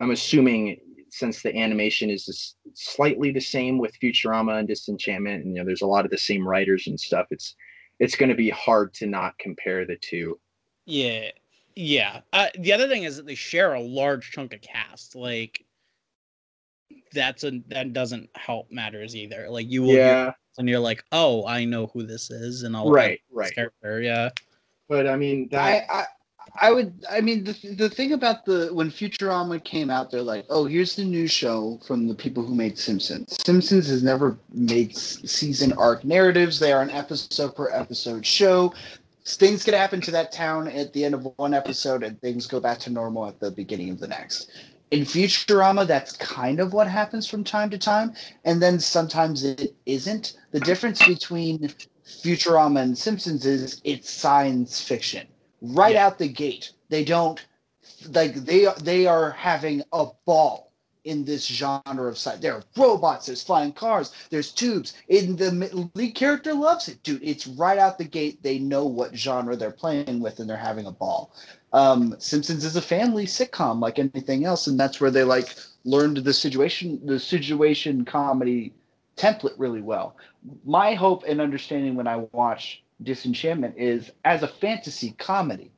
i'm 0.00 0.10
assuming 0.10 0.78
since 1.16 1.42
the 1.42 1.56
animation 1.56 2.10
is 2.10 2.28
s- 2.28 2.54
slightly 2.74 3.30
the 3.32 3.40
same 3.40 3.78
with 3.78 3.98
Futurama 4.00 4.58
and 4.58 4.68
Disenchantment, 4.68 5.44
and 5.44 5.54
you 5.54 5.60
know, 5.62 5.66
there's 5.66 5.82
a 5.82 5.86
lot 5.86 6.04
of 6.04 6.10
the 6.10 6.18
same 6.18 6.46
writers 6.46 6.86
and 6.86 6.98
stuff. 7.00 7.26
It's 7.30 7.54
it's 7.98 8.16
going 8.16 8.28
to 8.28 8.34
be 8.34 8.50
hard 8.50 8.92
to 8.94 9.06
not 9.06 9.38
compare 9.38 9.86
the 9.86 9.96
two. 9.96 10.38
yeah, 10.86 11.30
yeah. 11.74 12.20
Uh, 12.32 12.48
the 12.58 12.72
other 12.72 12.88
thing 12.88 13.02
is 13.04 13.16
that 13.16 13.26
they 13.26 13.34
share 13.34 13.74
a 13.74 13.80
large 13.80 14.30
chunk 14.30 14.54
of 14.54 14.60
cast. 14.60 15.14
Like 15.14 15.64
that's 17.12 17.44
a 17.44 17.60
that 17.68 17.92
doesn't 17.92 18.30
help 18.36 18.70
matters 18.70 19.16
either. 19.16 19.48
Like 19.48 19.70
you 19.70 19.82
will 19.82 19.96
hear 19.96 19.98
Yeah, 19.98 20.32
and 20.58 20.68
you're 20.68 20.80
like, 20.80 21.04
oh, 21.12 21.46
I 21.46 21.64
know 21.64 21.86
who 21.88 22.04
this 22.04 22.30
is, 22.30 22.62
and 22.62 22.76
I'll 22.76 22.90
right, 22.90 23.20
right. 23.30 23.52
character. 23.54 24.00
Yeah, 24.00 24.30
But 24.88 25.06
I 25.06 25.16
mean, 25.16 25.48
that 25.50 25.84
I, 25.90 26.00
I 26.00 26.06
I 26.60 26.72
would 26.72 27.04
I 27.10 27.20
mean 27.20 27.44
the 27.44 27.52
the 27.74 27.90
thing 27.90 28.12
about 28.12 28.44
the 28.44 28.70
when 28.72 28.90
Futurama 28.90 29.62
came 29.62 29.90
out, 29.90 30.10
they're 30.10 30.22
like, 30.22 30.46
oh, 30.48 30.64
here's 30.64 30.96
the 30.96 31.04
new 31.04 31.26
show 31.26 31.80
from 31.86 32.06
the 32.08 32.14
people 32.14 32.44
who 32.44 32.54
made 32.54 32.78
Simpsons. 32.78 33.36
Simpsons 33.44 33.88
has 33.88 34.02
never 34.02 34.38
made 34.52 34.96
season 34.96 35.72
arc 35.74 36.04
narratives. 36.04 36.58
They 36.58 36.72
are 36.72 36.82
an 36.82 36.90
episode 36.90 37.54
per 37.54 37.70
episode 37.70 38.24
show. 38.24 38.72
Things 39.24 39.64
could 39.64 39.74
happen 39.74 40.00
to 40.02 40.10
that 40.12 40.30
town 40.30 40.68
at 40.68 40.92
the 40.92 41.04
end 41.04 41.14
of 41.14 41.26
one 41.36 41.52
episode, 41.52 42.02
and 42.04 42.20
things 42.20 42.46
go 42.46 42.60
back 42.60 42.78
to 42.80 42.90
normal 42.90 43.26
at 43.26 43.40
the 43.40 43.50
beginning 43.50 43.90
of 43.90 43.98
the 43.98 44.06
next. 44.06 44.50
In 44.92 45.02
Futurama, 45.02 45.84
that's 45.84 46.12
kind 46.12 46.60
of 46.60 46.72
what 46.72 46.86
happens 46.86 47.28
from 47.28 47.42
time 47.42 47.68
to 47.70 47.78
time, 47.78 48.14
and 48.44 48.62
then 48.62 48.78
sometimes 48.78 49.42
it 49.44 49.74
isn't. 49.84 50.38
The 50.52 50.60
difference 50.60 51.04
between 51.04 51.72
Futurama 52.06 52.82
and 52.82 52.96
Simpsons 52.96 53.44
is 53.44 53.80
it's 53.82 54.08
science 54.08 54.80
fiction 54.80 55.26
right 55.74 55.94
Yeah. 55.94 56.06
out 56.06 56.18
the 56.18 56.28
gate. 56.28 56.72
They 56.88 57.04
don't 57.04 57.44
like 58.10 58.34
they 58.34 58.66
they 58.82 59.06
are 59.06 59.30
having 59.30 59.82
a 59.92 60.06
ball 60.24 60.72
in 61.04 61.24
this 61.24 61.46
genre 61.46 62.08
of 62.08 62.14
sci. 62.16 62.36
There 62.36 62.54
are 62.54 62.62
robots, 62.76 63.26
there's 63.26 63.42
flying 63.42 63.72
cars, 63.72 64.12
there's 64.30 64.50
tubes. 64.52 64.94
In 65.08 65.36
the 65.36 65.50
lead 65.94 66.14
character 66.16 66.52
loves 66.52 66.88
it, 66.88 67.02
dude. 67.04 67.22
It's 67.22 67.46
right 67.46 67.78
out 67.78 67.96
the 67.96 68.04
gate. 68.04 68.42
They 68.42 68.58
know 68.58 68.86
what 68.86 69.14
genre 69.16 69.56
they're 69.56 69.70
playing 69.70 70.20
with, 70.20 70.40
and 70.40 70.50
they're 70.50 70.56
having 70.56 70.86
a 70.86 70.90
ball. 70.90 71.32
Um, 71.72 72.16
Simpsons 72.18 72.64
is 72.64 72.76
a 72.76 72.82
family 72.82 73.24
sitcom 73.26 73.80
like 73.80 73.98
anything 73.98 74.44
else, 74.44 74.66
and 74.66 74.78
that's 74.78 75.00
where 75.00 75.10
they 75.10 75.24
like 75.24 75.54
learned 75.84 76.18
the 76.18 76.32
situation 76.34 77.00
the 77.06 77.20
situation 77.20 78.04
comedy 78.04 78.72
template 79.16 79.54
really 79.58 79.82
well. 79.82 80.16
My 80.64 80.94
hope 80.94 81.24
and 81.26 81.40
understanding 81.40 81.94
when 81.94 82.06
I 82.08 82.16
watch 82.32 82.82
Disenchantment 83.02 83.74
is 83.76 84.10
as 84.24 84.42
a 84.42 84.48
fantasy 84.48 85.12
comedy. 85.18 85.72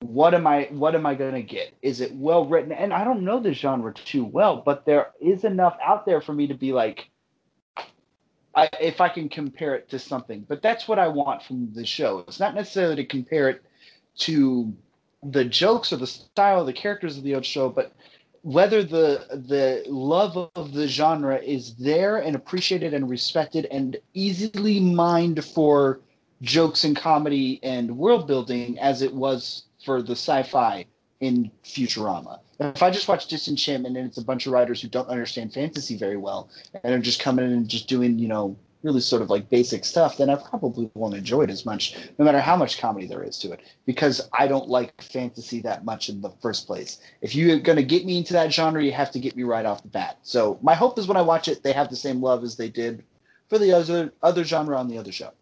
What 0.00 0.32
am 0.34 0.46
I 0.46 0.68
what 0.70 0.94
am 0.94 1.06
I 1.06 1.14
going 1.14 1.34
to 1.34 1.42
get? 1.42 1.74
Is 1.82 2.00
it 2.00 2.14
well 2.14 2.46
written? 2.46 2.72
And 2.72 2.92
I 2.92 3.04
don't 3.04 3.24
know 3.24 3.40
the 3.40 3.52
genre 3.52 3.92
too 3.92 4.24
well, 4.24 4.62
but 4.64 4.86
there 4.86 5.10
is 5.20 5.44
enough 5.44 5.76
out 5.84 6.06
there 6.06 6.20
for 6.20 6.32
me 6.32 6.46
to 6.46 6.54
be 6.54 6.72
like 6.72 7.10
I, 8.54 8.68
if 8.80 9.00
I 9.00 9.08
can 9.08 9.28
compare 9.28 9.74
it 9.74 9.88
to 9.90 9.98
something. 9.98 10.44
But 10.48 10.62
that's 10.62 10.88
what 10.88 10.98
I 10.98 11.08
want 11.08 11.42
from 11.42 11.72
the 11.74 11.84
show. 11.84 12.20
It's 12.20 12.40
not 12.40 12.54
necessarily 12.54 12.96
to 12.96 13.04
compare 13.04 13.48
it 13.48 13.62
to 14.18 14.72
the 15.22 15.44
jokes 15.44 15.92
or 15.92 15.96
the 15.96 16.06
style 16.06 16.60
of 16.60 16.66
the 16.66 16.72
characters 16.72 17.18
of 17.18 17.24
the 17.24 17.34
old 17.34 17.44
show, 17.44 17.68
but 17.68 17.92
whether 18.42 18.82
the 18.82 19.42
the 19.48 19.84
love 19.88 20.50
of 20.54 20.72
the 20.72 20.86
genre 20.86 21.38
is 21.38 21.74
there 21.74 22.18
and 22.18 22.36
appreciated 22.36 22.94
and 22.94 23.10
respected 23.10 23.66
and 23.66 23.96
easily 24.14 24.80
mined 24.80 25.44
for 25.44 26.00
jokes 26.42 26.84
and 26.84 26.96
comedy 26.96 27.60
and 27.62 27.96
world 27.96 28.26
building 28.26 28.78
as 28.78 29.02
it 29.02 29.12
was 29.12 29.64
for 29.84 30.02
the 30.02 30.12
sci-fi 30.12 30.84
in 31.20 31.50
Futurama. 31.64 32.38
If 32.60 32.82
I 32.82 32.90
just 32.90 33.08
watch 33.08 33.26
Disenchantment 33.28 33.96
and 33.96 34.06
it's 34.06 34.18
a 34.18 34.24
bunch 34.24 34.46
of 34.46 34.52
writers 34.52 34.80
who 34.80 34.88
don't 34.88 35.08
understand 35.08 35.52
fantasy 35.52 35.96
very 35.96 36.16
well 36.16 36.50
and 36.82 36.94
are 36.94 36.98
just 36.98 37.20
coming 37.20 37.44
in 37.44 37.52
and 37.52 37.68
just 37.68 37.88
doing, 37.88 38.18
you 38.18 38.28
know, 38.28 38.56
really 38.82 39.00
sort 39.00 39.22
of 39.22 39.30
like 39.30 39.50
basic 39.50 39.84
stuff, 39.84 40.16
then 40.16 40.30
I 40.30 40.36
probably 40.36 40.90
won't 40.94 41.16
enjoy 41.16 41.42
it 41.42 41.50
as 41.50 41.66
much, 41.66 41.96
no 42.18 42.24
matter 42.24 42.40
how 42.40 42.56
much 42.56 42.78
comedy 42.78 43.06
there 43.06 43.24
is 43.24 43.38
to 43.40 43.52
it, 43.52 43.60
because 43.86 44.28
I 44.32 44.46
don't 44.46 44.68
like 44.68 45.00
fantasy 45.02 45.60
that 45.62 45.84
much 45.84 46.08
in 46.08 46.20
the 46.20 46.30
first 46.40 46.66
place. 46.66 47.00
If 47.20 47.34
you're 47.34 47.58
going 47.58 47.76
to 47.76 47.82
get 47.82 48.04
me 48.04 48.18
into 48.18 48.32
that 48.34 48.52
genre, 48.52 48.82
you 48.82 48.92
have 48.92 49.10
to 49.12 49.18
get 49.18 49.36
me 49.36 49.42
right 49.42 49.66
off 49.66 49.82
the 49.82 49.88
bat. 49.88 50.18
So 50.22 50.58
my 50.62 50.74
hope 50.74 50.98
is 50.98 51.08
when 51.08 51.16
I 51.16 51.22
watch 51.22 51.48
it, 51.48 51.62
they 51.62 51.72
have 51.72 51.90
the 51.90 51.96
same 51.96 52.22
love 52.22 52.44
as 52.44 52.56
they 52.56 52.68
did 52.68 53.02
for 53.48 53.58
the 53.58 53.72
other 53.72 54.12
other 54.22 54.44
genre 54.44 54.76
on 54.78 54.88
the 54.88 54.98
other 54.98 55.12
show. 55.12 55.32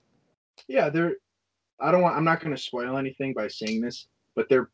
Yeah, 0.69 0.89
they're. 0.89 1.16
I 1.81 1.91
don't 1.91 2.03
want. 2.03 2.16
I'm 2.16 2.24
not 2.24 2.41
going 2.41 2.55
to 2.55 2.61
spoil 2.61 2.97
anything 2.97 3.35
by 3.35 3.49
saying 3.49 3.81
this, 3.81 4.07
but 4.35 4.49
they're 4.49 4.70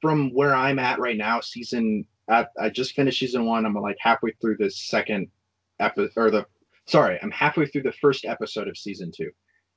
from 0.00 0.32
where 0.32 0.54
I'm 0.54 0.78
at 0.78 0.98
right 0.98 1.16
now. 1.16 1.40
Season. 1.40 2.06
I, 2.28 2.46
I 2.58 2.70
just 2.70 2.94
finished 2.94 3.18
season 3.18 3.44
one. 3.44 3.66
I'm 3.66 3.74
like 3.74 3.96
halfway 4.00 4.32
through 4.40 4.56
the 4.58 4.70
second 4.70 5.28
episode, 5.78 6.12
or 6.16 6.30
the 6.30 6.46
sorry, 6.86 7.18
I'm 7.22 7.30
halfway 7.30 7.66
through 7.66 7.82
the 7.82 7.92
first 7.92 8.24
episode 8.24 8.68
of 8.68 8.78
season 8.78 9.12
two, 9.14 9.30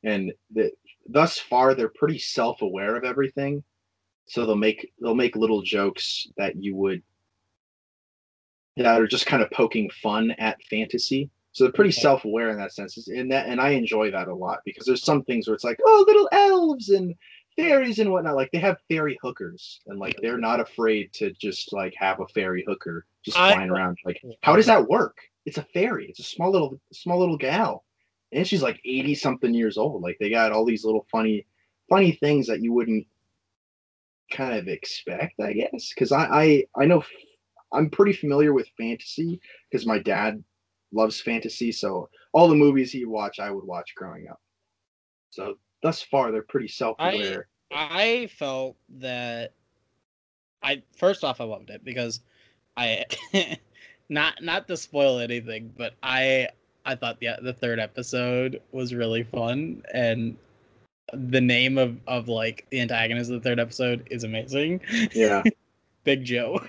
and 0.03 0.31
the, 0.53 0.72
thus 1.10 1.38
far 1.38 1.73
they're 1.73 1.89
pretty 1.89 2.19
self-aware 2.19 2.95
of 2.95 3.03
everything. 3.03 3.64
So 4.27 4.45
they'll 4.45 4.56
make 4.56 4.91
they'll 5.02 5.15
make 5.15 5.35
little 5.35 5.61
jokes 5.61 6.27
that 6.38 6.56
you 6.61 6.76
would 6.76 7.02
that 8.77 9.02
are 9.02 9.07
just 9.07 9.26
kind 9.26 9.41
of 9.41 9.49
poking 9.52 9.89
fun 9.89 10.31
at 10.38 10.61
fantasy. 10.69 11.30
So 11.57 11.63
they're 11.63 11.73
pretty 11.73 11.91
self-aware 11.91 12.51
in 12.51 12.57
that 12.59 12.71
sense, 12.71 13.07
and 13.07 13.31
that 13.31 13.47
and 13.47 13.59
I 13.59 13.69
enjoy 13.69 14.11
that 14.11 14.27
a 14.27 14.35
lot 14.35 14.59
because 14.63 14.85
there's 14.85 15.03
some 15.03 15.23
things 15.23 15.47
where 15.47 15.55
it's 15.55 15.63
like, 15.63 15.79
oh, 15.84 16.03
little 16.05 16.29
elves 16.31 16.89
and 16.89 17.15
fairies 17.55 17.97
and 17.97 18.11
whatnot. 18.11 18.35
Like 18.35 18.51
they 18.51 18.59
have 18.59 18.77
fairy 18.88 19.17
hookers, 19.23 19.79
and 19.88 19.97
like 19.97 20.19
they're 20.21 20.38
not 20.38 20.59
afraid 20.59 21.11
to 21.13 21.31
just 21.31 21.73
like 21.73 21.95
have 21.97 22.19
a 22.19 22.27
fairy 22.27 22.63
hooker 22.67 23.07
just 23.25 23.39
I- 23.39 23.53
flying 23.53 23.71
around. 23.71 23.97
Like, 24.05 24.21
how 24.43 24.55
does 24.55 24.67
that 24.67 24.88
work? 24.88 25.17
It's 25.47 25.57
a 25.57 25.63
fairy. 25.73 26.05
It's 26.05 26.19
a 26.19 26.23
small 26.23 26.51
little 26.51 26.79
small 26.93 27.17
little 27.17 27.39
gal, 27.39 27.85
and 28.31 28.45
she's 28.45 28.61
like 28.61 28.79
eighty 28.85 29.15
something 29.15 29.51
years 29.51 29.79
old. 29.79 30.03
Like 30.03 30.17
they 30.19 30.29
got 30.29 30.51
all 30.51 30.63
these 30.63 30.85
little 30.85 31.07
funny 31.11 31.47
funny 31.89 32.11
things 32.11 32.45
that 32.45 32.61
you 32.61 32.71
wouldn't 32.71 33.07
kind 34.31 34.59
of 34.59 34.67
expect, 34.67 35.39
I 35.39 35.53
guess. 35.53 35.89
Because 35.89 36.11
I, 36.11 36.25
I 36.25 36.63
I 36.75 36.85
know 36.85 37.03
I'm 37.73 37.89
pretty 37.89 38.13
familiar 38.13 38.53
with 38.53 38.67
fantasy 38.77 39.41
because 39.71 39.88
my 39.88 39.97
dad 39.97 40.43
loves 40.91 41.22
fantasy, 41.22 41.72
so 41.72 42.09
all 42.34 42.47
the 42.47 42.55
movies 42.55 42.91
he 42.91 43.05
watched, 43.05 43.39
I 43.39 43.51
would 43.51 43.64
watch 43.65 43.93
growing 43.95 44.27
up. 44.30 44.39
So 45.30 45.55
thus 45.84 46.01
far, 46.01 46.31
they're 46.31 46.41
pretty 46.43 46.68
self-aware. 46.68 47.47
I 47.72 48.30
felt 48.38 48.77
that 48.99 49.53
I 50.64 50.81
first 50.95 51.23
off 51.23 51.41
I 51.41 51.43
loved 51.43 51.69
it 51.69 51.84
because 51.84 52.22
I 52.77 53.03
not 54.09 54.41
not 54.41 54.68
to 54.69 54.77
spoil 54.77 55.19
anything, 55.19 55.73
but 55.77 55.93
I 56.01 56.47
I 56.85 56.95
thought 56.95 57.19
the 57.19 57.30
the 57.41 57.53
third 57.53 57.80
episode 57.80 58.61
was 58.72 58.93
really 58.93 59.23
fun 59.23 59.84
and 59.93 60.38
the 61.14 61.41
name 61.41 61.77
of 61.77 61.97
of 62.07 62.27
like 62.30 62.65
the 62.69 62.80
antagonist 62.80 63.30
of 63.31 63.41
the 63.41 63.49
third 63.49 63.59
episode 63.59 64.07
is 64.09 64.23
amazing. 64.23 64.80
Yeah, 65.14 65.43
Big 66.05 66.23
Joe. 66.23 66.59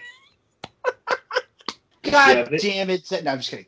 God 2.03 2.36
Yeah, 2.36 2.43
they- 2.45 2.57
damn 2.59 2.90
it! 2.90 3.11
No, 3.11 3.19
I'm 3.32 3.39
just 3.39 3.51
kidding. 3.51 3.66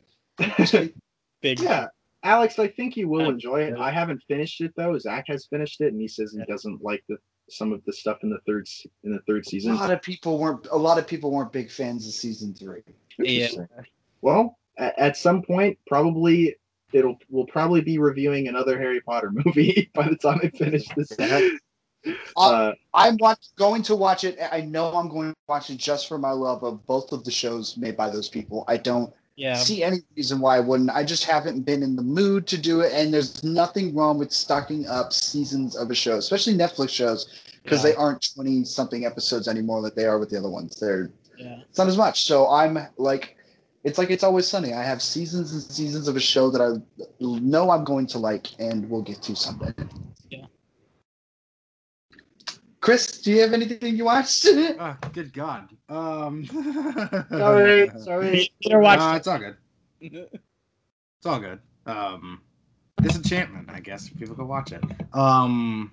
Just 0.57 0.71
kidding. 0.71 0.93
Big 1.41 1.59
yeah. 1.59 1.87
Alex, 2.23 2.59
I 2.59 2.67
think 2.67 2.95
you 2.97 3.07
will 3.07 3.21
Yeah. 3.23 3.29
enjoy 3.29 3.61
it. 3.63 3.77
I 3.77 3.91
haven't 3.91 4.21
finished 4.27 4.61
it 4.61 4.73
though. 4.75 4.97
Zach 4.99 5.25
has 5.27 5.47
finished 5.47 5.81
it, 5.81 5.91
and 5.91 5.99
he 6.01 6.07
says 6.07 6.31
he 6.33 6.39
Yeah. 6.39 6.45
doesn't 6.47 6.83
like 6.83 7.03
the 7.09 7.17
some 7.49 7.73
of 7.73 7.83
the 7.85 7.91
stuff 7.91 8.19
in 8.23 8.29
the 8.29 8.39
third 8.45 8.67
se- 8.67 8.89
in 9.03 9.11
the 9.11 9.19
third 9.27 9.45
season. 9.45 9.71
A 9.73 9.75
lot 9.75 9.91
of 9.91 10.01
people 10.01 10.37
weren't. 10.37 10.67
A 10.71 10.77
lot 10.77 10.97
of 10.97 11.07
people 11.07 11.31
weren't 11.31 11.51
big 11.51 11.69
fans 11.71 12.07
of 12.07 12.13
season 12.13 12.53
three. 12.53 12.81
Yeah. 13.19 13.49
Well, 14.21 14.57
at, 14.77 14.97
at 14.97 15.17
some 15.17 15.41
point, 15.41 15.77
probably 15.87 16.55
it'll 16.93 17.17
we'll 17.29 17.45
probably 17.47 17.81
be 17.81 17.97
reviewing 17.97 18.47
another 18.47 18.77
Harry 18.77 19.01
Potter 19.01 19.31
movie 19.45 19.89
by 19.93 20.07
the 20.07 20.15
time 20.15 20.39
I 20.43 20.49
finish 20.49 20.87
this. 20.95 21.11
Uh, 22.35 22.71
I'm 22.93 23.17
watch, 23.17 23.39
going 23.57 23.83
to 23.83 23.95
watch 23.95 24.23
it. 24.23 24.37
I 24.51 24.61
know 24.61 24.91
I'm 24.95 25.07
going 25.07 25.29
to 25.31 25.35
watch 25.47 25.69
it 25.69 25.77
just 25.77 26.07
for 26.07 26.17
my 26.17 26.31
love 26.31 26.63
of 26.63 26.85
both 26.87 27.11
of 27.11 27.23
the 27.23 27.31
shows 27.31 27.77
made 27.77 27.95
by 27.95 28.09
those 28.09 28.27
people. 28.27 28.63
I 28.67 28.77
don't 28.77 29.13
Yeah. 29.35 29.55
see 29.55 29.81
any 29.83 29.99
reason 30.15 30.39
why 30.39 30.57
I 30.57 30.59
wouldn't. 30.59 30.89
I 30.91 31.03
just 31.03 31.23
haven't 31.23 31.61
been 31.61 31.81
in 31.83 31.95
the 31.95 32.01
mood 32.03 32.45
to 32.47 32.57
do 32.57 32.81
it. 32.81 32.91
And 32.93 33.13
there's 33.13 33.43
nothing 33.43 33.95
wrong 33.95 34.17
with 34.19 34.31
stocking 34.31 34.85
up 34.87 35.13
seasons 35.13 35.75
of 35.75 35.89
a 35.89 35.95
show, 35.95 36.17
especially 36.17 36.53
Netflix 36.53 36.89
shows, 36.89 37.27
because 37.63 37.83
Yeah. 37.83 37.91
they 37.91 37.95
aren't 37.95 38.21
20 38.35 38.63
something 38.65 39.05
episodes 39.05 39.47
anymore 39.47 39.81
like 39.81 39.95
they 39.95 40.05
are 40.05 40.19
with 40.19 40.29
the 40.29 40.37
other 40.37 40.49
ones. 40.49 40.75
They're 40.79 41.11
Yeah. 41.37 41.61
it's 41.67 41.77
not 41.77 41.87
as 41.87 41.97
much. 41.97 42.25
So 42.25 42.49
I'm 42.49 42.77
like, 42.97 43.37
it's 43.83 43.97
like 43.97 44.11
it's 44.11 44.23
always 44.23 44.47
sunny. 44.47 44.73
I 44.73 44.83
have 44.83 45.01
seasons 45.01 45.53
and 45.53 45.61
seasons 45.63 46.07
of 46.07 46.15
a 46.15 46.19
show 46.19 46.51
that 46.51 46.61
I 46.61 46.77
know 47.19 47.71
I'm 47.71 47.83
going 47.83 48.05
to 48.07 48.19
like 48.19 48.47
and 48.59 48.87
we'll 48.89 49.01
get 49.01 49.21
to 49.23 49.35
someday. 49.35 49.73
Yeah. 52.81 52.85
Chris, 52.85 53.21
do 53.21 53.31
you 53.31 53.41
have 53.41 53.53
anything 53.53 53.95
you 53.95 54.05
watched? 54.05 54.45
Oh, 54.47 54.97
good 55.13 55.33
God. 55.33 55.69
Um. 55.87 56.45
Sorry, 57.29 57.91
sorry. 57.99 58.51
Peter 58.61 58.79
watched 58.79 59.01
Uh, 59.01 59.13
it's 59.15 59.27
all 59.27 59.37
good. 59.39 59.55
It's 60.01 61.25
all 61.25 61.39
good. 61.39 61.59
Um, 61.85 62.41
Disenchantment, 63.01 63.69
I 63.69 63.79
guess. 63.79 64.09
People 64.09 64.35
could 64.35 64.47
watch 64.47 64.71
it. 64.71 64.83
Um, 65.13 65.91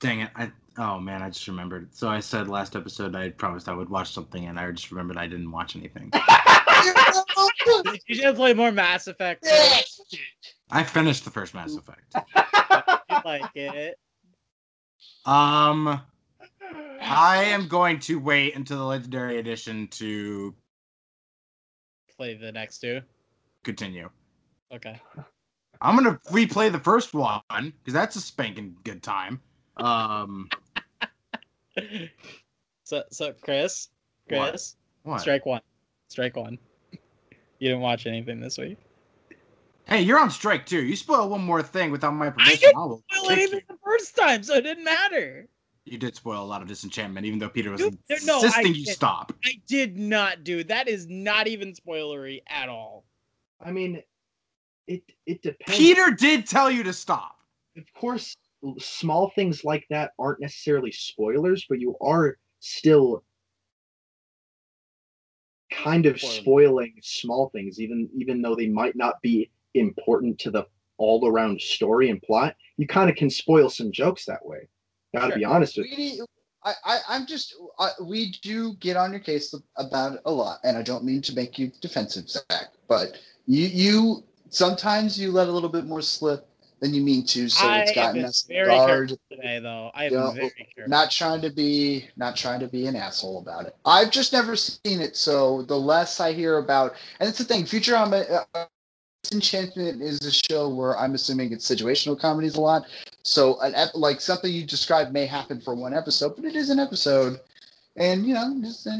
dang 0.00 0.20
it! 0.20 0.30
I 0.36 0.50
oh 0.78 0.98
man, 0.98 1.22
I 1.22 1.28
just 1.28 1.46
remembered. 1.48 1.94
So 1.94 2.08
I 2.08 2.20
said 2.20 2.48
last 2.48 2.76
episode 2.76 3.14
I 3.14 3.30
promised 3.30 3.68
I 3.68 3.74
would 3.74 3.90
watch 3.90 4.12
something, 4.12 4.46
and 4.46 4.58
I 4.58 4.70
just 4.70 4.90
remembered 4.90 5.18
I 5.18 5.26
didn't 5.26 5.50
watch 5.50 5.76
anything. 5.76 6.10
you 8.06 8.14
should 8.14 8.36
play 8.36 8.54
more 8.54 8.72
Mass 8.72 9.06
Effect. 9.06 9.46
I 10.70 10.82
finished 10.84 11.24
the 11.24 11.30
first 11.30 11.54
Mass 11.54 11.74
Effect. 11.76 12.14
Like 13.24 13.54
it. 13.54 13.98
Um, 15.26 16.00
I 17.02 17.44
am 17.44 17.68
going 17.68 17.98
to 18.00 18.18
wait 18.18 18.56
until 18.56 18.78
the 18.78 18.84
Legendary 18.84 19.38
Edition 19.38 19.88
to 19.88 20.54
Play 22.16 22.34
the 22.34 22.50
next 22.50 22.78
two. 22.78 23.02
continue. 23.62 24.08
Okay. 24.72 24.98
I'm 25.82 25.96
gonna 25.96 26.18
replay 26.30 26.72
the 26.72 26.78
first 26.78 27.12
one 27.12 27.42
because 27.50 27.92
that's 27.92 28.16
a 28.16 28.20
spanking 28.20 28.74
good 28.84 29.02
time. 29.02 29.40
Um, 29.76 30.48
So 32.84 33.02
so 33.10 33.32
Chris, 33.42 33.88
What? 34.28 34.50
Chris, 34.50 34.76
what? 35.02 35.20
strike 35.20 35.44
one. 35.46 35.60
Strike 36.08 36.36
one. 36.36 36.58
You 37.58 37.68
didn't 37.68 37.80
watch 37.80 38.06
anything 38.06 38.40
this 38.40 38.56
week. 38.56 38.78
Hey, 39.90 40.02
you're 40.02 40.20
on 40.20 40.30
strike 40.30 40.66
too. 40.66 40.84
You 40.84 40.94
spoil 40.94 41.28
one 41.28 41.42
more 41.42 41.62
thing 41.64 41.90
without 41.90 42.14
my 42.14 42.30
permission, 42.30 42.60
didn't 42.60 42.76
I 42.76 42.84
will 42.86 43.04
Well, 43.10 43.22
kick 43.28 43.38
anything 43.38 43.58
you. 43.68 43.74
the 43.74 43.78
first 43.84 44.16
time, 44.16 44.42
so 44.44 44.54
it 44.54 44.62
didn't 44.62 44.84
matter. 44.84 45.48
You 45.84 45.98
did 45.98 46.14
spoil 46.14 46.42
a 46.42 46.46
lot 46.46 46.62
of 46.62 46.68
disenchantment, 46.68 47.26
even 47.26 47.40
though 47.40 47.48
Peter 47.48 47.72
was 47.72 47.80
Dude, 47.82 47.98
there- 48.08 48.18
no, 48.24 48.36
insisting 48.36 48.68
you 48.68 48.84
didn't. 48.84 48.96
stop. 48.96 49.32
I 49.44 49.60
did 49.66 49.98
not, 49.98 50.44
dude. 50.44 50.68
That 50.68 50.86
is 50.86 51.08
not 51.08 51.48
even 51.48 51.72
spoilery 51.72 52.40
at 52.46 52.68
all. 52.68 53.04
I 53.60 53.72
mean, 53.72 54.00
it 54.86 55.02
it 55.26 55.42
depends. 55.42 55.76
Peter 55.76 56.12
did 56.12 56.46
tell 56.46 56.70
you 56.70 56.84
to 56.84 56.92
stop. 56.92 57.36
of 57.76 57.92
course, 57.94 58.36
small 58.78 59.30
things 59.30 59.64
like 59.64 59.86
that 59.90 60.12
aren't 60.20 60.40
necessarily 60.40 60.92
spoilers, 60.92 61.66
but 61.68 61.80
you 61.80 61.96
are 62.00 62.38
still 62.60 63.24
kind 65.72 66.06
of 66.06 66.18
Spoiling. 66.20 66.40
spoiling 66.42 66.94
small 67.02 67.48
things, 67.50 67.80
even 67.80 68.08
even 68.14 68.40
though 68.40 68.54
they 68.54 68.68
might 68.68 68.94
not 68.94 69.20
be 69.22 69.50
important 69.74 70.38
to 70.40 70.50
the 70.50 70.66
all 70.98 71.26
around 71.26 71.60
story 71.60 72.10
and 72.10 72.20
plot. 72.22 72.54
You 72.76 72.86
kind 72.86 73.08
of 73.08 73.16
can 73.16 73.30
spoil 73.30 73.70
some 73.70 73.90
jokes 73.90 74.24
that 74.26 74.44
way. 74.44 74.68
Gotta 75.14 75.28
Sure. 75.28 75.38
be 75.38 75.44
honest 75.44 75.78
with 75.78 75.86
you. 75.86 76.26
I, 76.62 76.74
I, 76.84 76.98
I'm 77.08 77.26
just, 77.26 77.54
I, 77.78 77.90
we 78.02 78.32
do 78.42 78.74
get 78.80 78.96
on 78.98 79.12
your 79.12 79.20
case 79.20 79.54
about 79.76 80.14
it 80.14 80.20
a 80.26 80.30
lot, 80.30 80.58
and 80.62 80.76
I 80.76 80.82
don't 80.82 81.04
mean 81.04 81.22
to 81.22 81.34
make 81.34 81.58
you 81.58 81.72
defensive, 81.80 82.28
Zach, 82.28 82.68
but 82.86 83.18
you, 83.46 83.66
you 83.66 84.24
sometimes 84.50 85.18
you 85.18 85.32
let 85.32 85.48
a 85.48 85.52
little 85.52 85.70
bit 85.70 85.86
more 85.86 86.02
slip 86.02 86.46
than 86.80 86.92
you 86.92 87.00
mean 87.00 87.24
to, 87.26 87.48
so 87.48 87.66
I 87.66 87.78
it's 87.78 87.92
gotten 87.92 88.24
us 88.24 88.44
very 88.46 88.66
guard. 88.66 89.16
today, 89.30 89.58
though. 89.58 89.90
I 89.94 90.04
have 90.04 90.12
Yeah, 90.12 90.26
been 90.26 90.34
very 90.34 90.50
careful. 90.74 90.90
Not 90.90 91.10
trying 91.10 91.40
to 91.40 91.50
be, 91.50 92.08
not 92.16 92.36
trying 92.36 92.60
to 92.60 92.68
be 92.68 92.86
an 92.86 92.94
asshole 92.96 93.38
about 93.38 93.64
it. 93.64 93.74
I've 93.86 94.10
just 94.10 94.34
never 94.34 94.54
seen 94.54 95.00
it, 95.00 95.16
so 95.16 95.62
the 95.62 95.78
less 95.78 96.20
I 96.20 96.32
hear 96.32 96.58
about, 96.58 96.94
and 97.20 97.28
it's 97.28 97.38
the 97.38 97.44
thing, 97.44 97.64
Futurama. 97.64 98.44
Uh, 98.54 98.66
Uh, 99.24 99.34
Enchantment 99.34 100.02
is 100.02 100.20
a 100.24 100.30
show 100.32 100.68
where 100.68 100.96
I'm 100.98 101.14
assuming 101.14 101.52
it's 101.52 101.68
situational 101.68 102.18
comedies 102.18 102.56
a 102.56 102.60
lot. 102.60 102.84
So, 103.22 103.60
an 103.60 103.74
ep- 103.74 103.94
like 103.94 104.20
something 104.20 104.52
you 104.52 104.64
described 104.64 105.12
may 105.12 105.26
happen 105.26 105.60
for 105.60 105.74
one 105.74 105.94
episode, 105.94 106.36
but 106.36 106.44
it 106.44 106.56
is 106.56 106.70
an 106.70 106.78
episode, 106.78 107.38
and 107.96 108.26
you 108.26 108.34
know, 108.34 108.56
just 108.62 108.86
uh, 108.86 108.92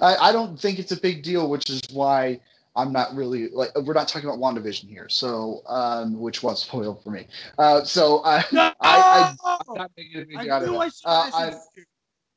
I, 0.00 0.28
I 0.28 0.32
don't 0.32 0.58
think 0.58 0.78
it's 0.78 0.92
a 0.92 1.00
big 1.00 1.22
deal, 1.22 1.50
which 1.50 1.68
is 1.70 1.82
why 1.92 2.40
I'm 2.76 2.92
not 2.92 3.14
really 3.14 3.48
like 3.48 3.70
we're 3.84 3.94
not 3.94 4.08
talking 4.08 4.28
about 4.28 4.38
WandaVision 4.40 4.88
here, 4.88 5.08
so 5.08 5.62
um, 5.66 6.18
which 6.18 6.42
was 6.42 6.62
spoiled 6.66 7.02
for 7.02 7.10
me. 7.10 7.26
Uh, 7.58 7.84
so 7.84 8.22
I, 8.24 8.44
I, 8.52 8.74
I, 8.80 9.36
I'm 9.44 9.76
not 9.76 9.90
making 9.96 10.22
a 10.22 10.24
big 10.24 10.40
deal 10.40 10.52
I 10.52 10.56
out 10.56 10.62
of 10.62 10.68
knew. 10.70 10.78
I 10.78 10.88
should 10.88 10.94
Uh, 11.04 11.24
have 11.24 11.34
I- 11.34 11.50
messaged 11.50 11.60
you. 11.76 11.84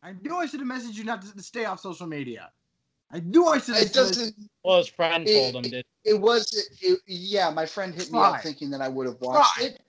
I 0.03 0.13
knew 0.23 0.35
I 0.35 0.45
should 0.47 0.59
have 0.61 0.69
messaged 0.69 0.95
you 0.95 1.03
not 1.03 1.21
to 1.21 1.43
stay 1.43 1.65
off 1.65 1.79
social 1.79 2.07
media. 2.07 2.49
I 3.13 3.19
knew 3.19 3.45
I 3.47 3.59
should. 3.59 3.75
It 3.77 3.93
doesn't. 3.93 4.35
Well, 4.63 4.77
his 4.77 4.87
friend 4.87 5.27
It- 5.27 5.51
told 5.51 5.65
him, 5.65 5.71
did 5.71 5.85
It 6.03 6.19
was. 6.19 6.51
It, 6.81 6.99
yeah, 7.07 7.49
my 7.49 7.65
friend 7.65 7.93
hit 7.93 8.11
me 8.11 8.19
up 8.19 8.41
thinking 8.41 8.69
that 8.71 8.81
I 8.81 8.87
would 8.87 9.07
have 9.07 9.19
watched 9.21 9.55
Try. 9.55 9.65
it. 9.67 9.81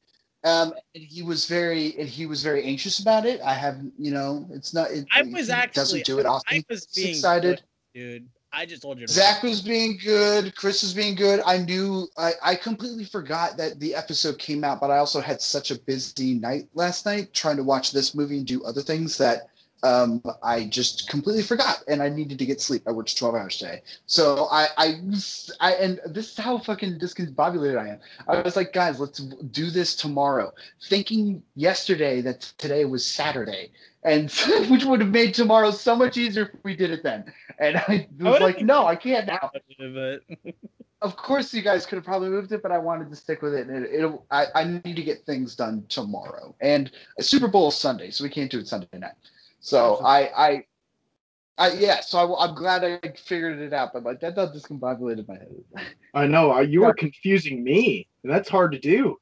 Um, 0.44 0.74
and 0.94 1.04
he 1.04 1.22
was 1.22 1.46
very, 1.46 1.96
and 1.98 2.08
he 2.08 2.26
was 2.26 2.42
very 2.42 2.64
anxious 2.64 2.98
about 2.98 3.26
it. 3.26 3.40
I 3.42 3.54
have, 3.54 3.80
you 3.96 4.10
know, 4.10 4.46
it's 4.50 4.74
not. 4.74 4.90
It, 4.90 5.06
I 5.14 5.22
was 5.22 5.46
he 5.46 5.52
actually 5.52 5.80
doesn't 5.80 6.04
do 6.04 6.18
it 6.18 6.26
often. 6.26 6.56
I 6.58 6.64
was 6.68 6.86
being 6.86 7.10
excited. 7.10 7.62
good, 7.94 8.00
dude. 8.00 8.28
I 8.52 8.66
just 8.66 8.82
told 8.82 8.98
you. 8.98 9.06
Zach 9.06 9.42
was 9.42 9.62
being 9.62 9.98
good. 10.04 10.54
Chris 10.56 10.82
was 10.82 10.92
being 10.92 11.14
good. 11.14 11.40
I 11.46 11.58
knew. 11.58 12.08
I, 12.18 12.32
I 12.42 12.54
completely 12.56 13.04
forgot 13.04 13.56
that 13.56 13.78
the 13.78 13.94
episode 13.94 14.38
came 14.38 14.64
out, 14.64 14.80
but 14.80 14.90
I 14.90 14.98
also 14.98 15.20
had 15.20 15.40
such 15.40 15.70
a 15.70 15.78
busy 15.78 16.34
night 16.34 16.68
last 16.74 17.06
night 17.06 17.32
trying 17.32 17.56
to 17.56 17.62
watch 17.62 17.92
this 17.92 18.14
movie 18.14 18.38
and 18.38 18.46
do 18.46 18.62
other 18.64 18.82
things 18.82 19.16
that 19.18 19.48
um, 19.82 20.22
I 20.42 20.64
just 20.64 21.08
completely 21.08 21.42
forgot, 21.42 21.82
and 21.88 22.02
I 22.02 22.08
needed 22.08 22.38
to 22.38 22.46
get 22.46 22.60
sleep. 22.60 22.82
I 22.86 22.92
worked 22.92 23.16
12 23.16 23.34
hours 23.34 23.58
today, 23.58 23.82
so 24.06 24.48
I, 24.50 24.68
I, 24.76 25.00
I, 25.60 25.72
and 25.74 26.00
this 26.06 26.32
is 26.32 26.36
how 26.36 26.58
fucking 26.58 26.98
discombobulated 26.98 27.78
I 27.78 27.88
am. 27.88 27.98
I 28.28 28.40
was 28.42 28.56
like, 28.56 28.72
guys, 28.72 29.00
let's 29.00 29.18
do 29.18 29.70
this 29.70 29.96
tomorrow, 29.96 30.52
thinking 30.88 31.42
yesterday 31.56 32.20
that 32.20 32.40
today 32.58 32.84
was 32.84 33.04
Saturday, 33.04 33.70
and 34.04 34.30
which 34.68 34.84
would 34.84 35.00
have 35.00 35.10
made 35.10 35.34
tomorrow 35.34 35.70
so 35.70 35.96
much 35.96 36.16
easier 36.16 36.50
if 36.54 36.64
we 36.64 36.76
did 36.76 36.90
it 36.90 37.02
then. 37.02 37.32
And 37.58 37.76
I 37.76 38.08
was 38.18 38.34
would've 38.34 38.40
like, 38.40 38.62
no, 38.62 38.86
I 38.86 38.96
can't 38.96 39.26
now. 39.26 39.50
But 39.78 40.22
Of 41.02 41.16
course, 41.16 41.52
you 41.52 41.62
guys 41.62 41.84
could 41.84 41.96
have 41.96 42.04
probably 42.04 42.28
moved 42.28 42.52
it, 42.52 42.62
but 42.62 42.70
I 42.70 42.78
wanted 42.78 43.10
to 43.10 43.16
stick 43.16 43.42
with 43.42 43.54
it. 43.54 43.66
And 43.66 43.84
it, 43.84 44.04
it, 44.04 44.20
I, 44.30 44.46
I 44.54 44.64
need 44.84 44.94
to 44.94 45.02
get 45.02 45.26
things 45.26 45.56
done 45.56 45.84
tomorrow, 45.88 46.54
and 46.60 46.92
Super 47.18 47.48
Bowl 47.48 47.68
is 47.68 47.74
Sunday, 47.74 48.10
so 48.10 48.22
we 48.22 48.30
can't 48.30 48.50
do 48.50 48.60
it 48.60 48.68
Sunday 48.68 48.86
night. 48.94 49.14
So 49.62 50.00
I, 50.04 50.30
I, 50.36 50.64
I, 51.56 51.72
yeah. 51.74 52.00
So 52.00 52.34
I, 52.34 52.48
am 52.48 52.54
glad 52.54 52.84
I 52.84 52.98
figured 53.16 53.60
it 53.60 53.72
out, 53.72 53.92
but 53.92 54.02
like 54.02 54.20
that 54.20 54.34
does 54.34 54.50
discombobulated 54.50 55.28
my 55.28 55.34
head. 55.34 55.54
I 56.12 56.26
know 56.26 56.52
uh, 56.52 56.60
you 56.60 56.84
are 56.84 56.92
confusing 56.92 57.62
me, 57.62 58.08
and 58.22 58.32
that's 58.32 58.48
hard 58.48 58.72
to 58.72 58.78
do. 58.78 59.18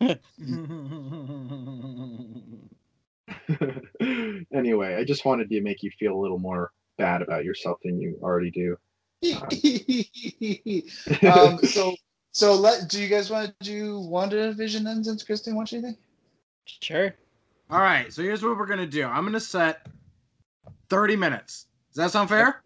anyway, 4.52 4.94
I 4.94 5.04
just 5.04 5.24
wanted 5.24 5.50
to 5.50 5.60
make 5.60 5.82
you 5.82 5.90
feel 5.98 6.14
a 6.14 6.20
little 6.20 6.38
more 6.38 6.70
bad 6.96 7.20
about 7.20 7.44
yourself 7.44 7.80
than 7.82 8.00
you 8.00 8.16
already 8.22 8.52
do. 8.52 8.76
um, 11.28 11.58
so, 11.64 11.96
so 12.30 12.54
let. 12.54 12.88
Do 12.88 13.02
you 13.02 13.08
guys 13.08 13.28
want 13.28 13.52
to 13.58 13.64
do 13.64 13.98
WandaVision 13.98 14.84
then, 14.84 15.02
since 15.02 15.24
Kristen 15.24 15.56
wants 15.56 15.72
anything? 15.72 15.96
sure. 16.66 17.16
All 17.70 17.80
right, 17.80 18.12
so 18.12 18.22
here's 18.22 18.42
what 18.42 18.56
we're 18.56 18.66
gonna 18.66 18.86
do. 18.86 19.04
I'm 19.06 19.24
gonna 19.24 19.40
set 19.40 19.86
30 20.90 21.16
minutes. 21.16 21.66
Does 21.90 21.96
that 21.96 22.10
sound 22.10 22.28
fair? 22.28 22.62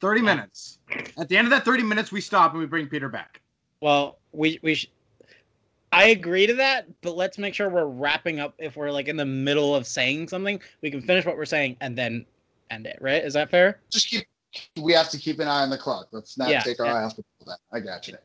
30 0.00 0.20
Yeah. 0.20 0.24
minutes. 0.26 0.78
At 1.18 1.28
the 1.28 1.36
end 1.36 1.46
of 1.46 1.50
that 1.50 1.64
30 1.64 1.82
minutes, 1.82 2.12
we 2.12 2.20
stop 2.20 2.52
and 2.52 2.60
we 2.60 2.66
bring 2.66 2.86
Peter 2.88 3.08
back. 3.08 3.40
Well, 3.80 4.18
we 4.32 4.58
we 4.62 4.74
sh- 4.76 4.90
I 5.92 6.06
agree 6.06 6.46
to 6.46 6.54
that, 6.54 6.86
but 7.02 7.16
let's 7.16 7.36
make 7.36 7.54
sure 7.54 7.68
we're 7.68 7.84
wrapping 7.84 8.40
up. 8.40 8.54
If 8.58 8.76
we're 8.76 8.90
like 8.90 9.08
in 9.08 9.16
the 9.16 9.26
middle 9.26 9.74
of 9.74 9.86
saying 9.86 10.28
something, 10.28 10.60
we 10.80 10.90
can 10.90 11.02
finish 11.02 11.24
what 11.26 11.36
we're 11.36 11.44
saying 11.44 11.76
and 11.80 11.96
then 11.98 12.24
end 12.70 12.86
it. 12.86 12.98
Right? 13.00 13.22
Is 13.24 13.34
that 13.34 13.50
fair? 13.50 13.80
Just 13.90 14.08
keep. 14.08 14.26
We 14.80 14.92
have 14.92 15.08
to 15.10 15.18
keep 15.18 15.38
an 15.40 15.48
eye 15.48 15.62
on 15.62 15.70
the 15.70 15.78
clock. 15.78 16.08
Let's 16.12 16.36
not 16.38 16.48
Yeah, 16.50 16.60
take 16.60 16.78
our 16.80 16.86
yeah. 16.86 16.94
eye 16.94 17.04
off 17.04 17.16
the 17.16 17.24
ball. 17.44 17.56
I 17.72 17.80
got 17.80 18.06
you. 18.06 18.16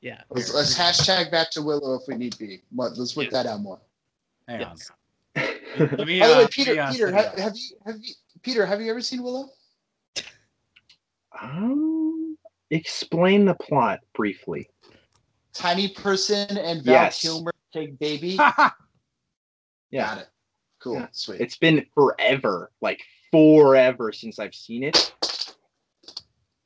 Yeah. 0.00 0.22
Let's, 0.30 0.54
let's 0.54 0.74
hashtag 0.76 1.30
back 1.30 1.50
to 1.52 1.62
Willow 1.62 1.94
if 1.94 2.02
we 2.08 2.16
need 2.16 2.36
be. 2.38 2.62
Let, 2.74 2.96
let's 2.96 3.14
whip 3.16 3.26
Yes. 3.30 3.32
that 3.44 3.46
out 3.46 3.60
more. 3.60 3.78
Hang 4.48 4.62
on. 4.64 4.76
Yes. 5.78 5.92
Let 5.98 6.06
me, 6.06 6.20
By 6.20 6.26
the 6.28 6.34
uh, 6.34 6.38
way, 6.38 6.46
Peter, 6.50 6.80
uh, 6.80 6.92
Peter, 6.92 7.10
set 7.10 7.14
have, 7.24 7.38
have 7.38 7.56
you 7.56 7.76
have 7.86 7.96
you 8.00 8.14
Peter, 8.42 8.66
have 8.66 8.80
you 8.80 8.90
ever 8.90 9.00
seen 9.00 9.22
Willow? 9.22 9.48
Um, 11.40 12.38
explain 12.70 13.44
the 13.44 13.54
plot 13.54 14.00
briefly. 14.14 14.68
Tiny 15.52 15.88
person 15.88 16.56
and 16.58 16.82
Val 16.84 16.94
Yes. 16.94 17.20
Kilmer 17.20 17.52
take 17.72 17.98
baby. 17.98 18.38
Yeah, 19.92 20.06
Got 20.06 20.18
it. 20.18 20.28
Cool. 20.80 20.94
Yeah. 20.94 21.06
Sweet. 21.12 21.40
it's 21.40 21.56
been 21.58 21.86
forever, 21.94 22.72
like 22.80 23.00
forever 23.30 24.10
since 24.12 24.40
I've 24.40 24.54
seen 24.54 24.82
it. 24.82 25.14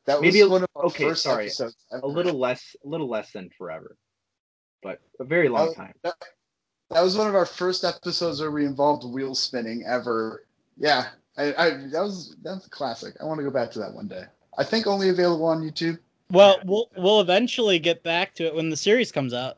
that 0.07 0.15
was 0.19 0.23
maybe 0.23 0.41
a- 0.41 0.49
one 0.49 0.63
of 0.63 0.69
our 0.75 0.87
okay, 0.87 1.05
first 1.05 1.23
sorry. 1.25 1.45
episodes. 1.45 1.77
A 1.93 2.07
little 2.07 2.39
less, 2.39 2.75
a 2.83 2.89
little 2.89 3.09
less 3.11 3.31
than 3.33 3.51
forever, 3.59 3.99
but 4.83 5.01
a 5.21 5.25
very 5.25 5.51
long 5.51 5.69
Oh, 5.69 5.75
time. 5.75 5.93
That, 6.03 6.15
that 6.91 7.03
was 7.03 7.17
one 7.17 7.29
of 7.29 7.35
our 7.35 7.47
first 7.47 7.85
episodes 7.85 8.41
where 8.41 8.51
we 8.51 8.65
involved 8.67 9.05
wheel 9.05 9.35
spinning 9.35 9.85
ever. 9.87 10.45
Yeah, 10.77 11.09
I, 11.37 11.55
I 11.55 11.71
that 11.93 12.01
was 12.03 12.37
that's 12.43 12.67
a 12.67 12.71
classic. 12.71 13.15
I 13.21 13.25
want 13.25 13.39
to 13.39 13.45
go 13.45 13.51
back 13.51 13.71
to 13.73 13.79
that 13.79 13.93
one 13.93 14.09
day. 14.09 14.25
I 14.59 14.65
think 14.65 14.87
only 14.87 15.09
available 15.09 15.47
on 15.47 15.63
YouTube. 15.63 15.99
Well, 16.31 16.59
we'll 16.65 16.91
we'll 16.97 17.21
eventually 17.21 17.79
get 17.79 18.03
back 18.03 18.35
to 18.37 18.45
it 18.47 18.55
when 18.55 18.71
the 18.71 18.77
series 18.77 19.13
comes 19.13 19.33
out. 19.35 19.57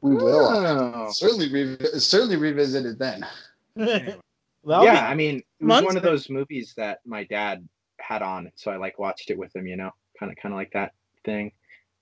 We 0.00 0.14
will 0.14 0.48
Oh. 0.48 1.10
certainly 1.12 1.48
revi- 1.48 2.00
certainly 2.00 2.36
revisit 2.36 2.86
it 2.86 2.98
then. 2.98 3.26
Anyway. 3.74 4.16
That'll 4.66 4.84
yeah, 4.84 5.08
I 5.08 5.14
mean, 5.14 5.36
it 5.38 5.44
was 5.60 5.66
months 5.66 5.86
one 5.86 5.96
of 5.96 6.02
those 6.02 6.28
movies 6.28 6.74
that 6.76 7.00
my 7.06 7.24
dad 7.24 7.66
had 7.98 8.20
on, 8.22 8.52
so 8.54 8.70
I 8.70 8.76
like 8.76 8.98
watched 8.98 9.30
it 9.30 9.38
with 9.38 9.56
him. 9.56 9.66
You 9.66 9.76
know, 9.76 9.90
kind 10.18 10.30
of, 10.30 10.36
kind 10.36 10.52
of 10.52 10.58
like 10.58 10.72
that 10.72 10.92
thing. 11.24 11.52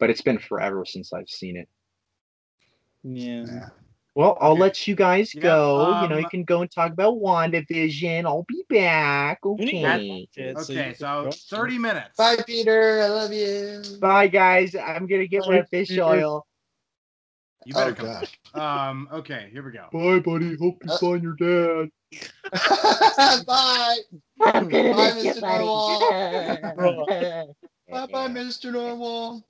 But 0.01 0.11
it's 0.11 0.21
been 0.21 0.39
forever 0.39 0.85
since 0.85 1.13
I've 1.13 1.29
seen 1.29 1.57
it. 1.57 1.69
Yeah. 3.05 3.45
Yeah. 3.47 3.69
Well, 4.15 4.37
I'll 4.41 4.53
Okay. 4.53 4.61
let 4.61 4.89
you 4.89 4.95
guys 4.97 5.35
Yeah, 5.35 5.43
go. 5.43 6.01
you 6.03 6.09
know, 6.09 6.17
um, 6.17 6.21
you 6.21 6.29
can 6.29 6.45
go 6.45 6.63
and 6.63 6.71
talk 6.71 6.93
about 6.93 7.15
WandaVision. 7.15 8.25
I'll 8.25 8.45
be 8.49 8.65
back. 8.69 9.39
You 9.45 9.55
need 9.57 9.85
Okay. 9.85 10.29
Shit, 10.35 10.59
so 10.59 10.73
Okay, 10.73 10.89
you- 10.89 10.95
so 10.95 11.31
30 11.57 11.79
minutes. 11.79 12.17
Bye, 12.17 12.37
Peter. 12.47 13.03
I 13.03 13.07
love 13.09 13.33
you. 13.33 13.83
Bye, 14.01 14.27
guys. 14.27 14.75
I'm 14.75 15.07
gonna 15.07 15.27
get 15.27 15.47
my 15.47 15.63
fish 15.63 15.97
oil. 15.97 16.47
You 17.65 17.75
better 17.75 17.91
Oh, 17.91 17.95
come. 17.95 18.07
God. 18.07 18.29
Um, 18.89 19.09
okay, 19.13 19.49
here 19.53 19.63
we 19.63 19.71
go. 19.71 19.87
Bye, 19.93 20.19
buddy. 20.19 20.57
Hope 20.57 20.83
you 20.83 20.91
find 20.99 21.23
your 21.23 21.35
dad. 21.35 21.91
Bye. 23.47 23.99
I'm 24.41 24.69
gonna 24.69 24.91
Bye, 24.91 25.13
miss 25.15 25.37
you, 25.37 25.43
Mr. 25.43 25.43
Narwhal. 25.43 27.07
Bye, 27.91 28.07
bye, 28.07 28.29
Mr. 28.29 28.73
Normal. 28.73 29.45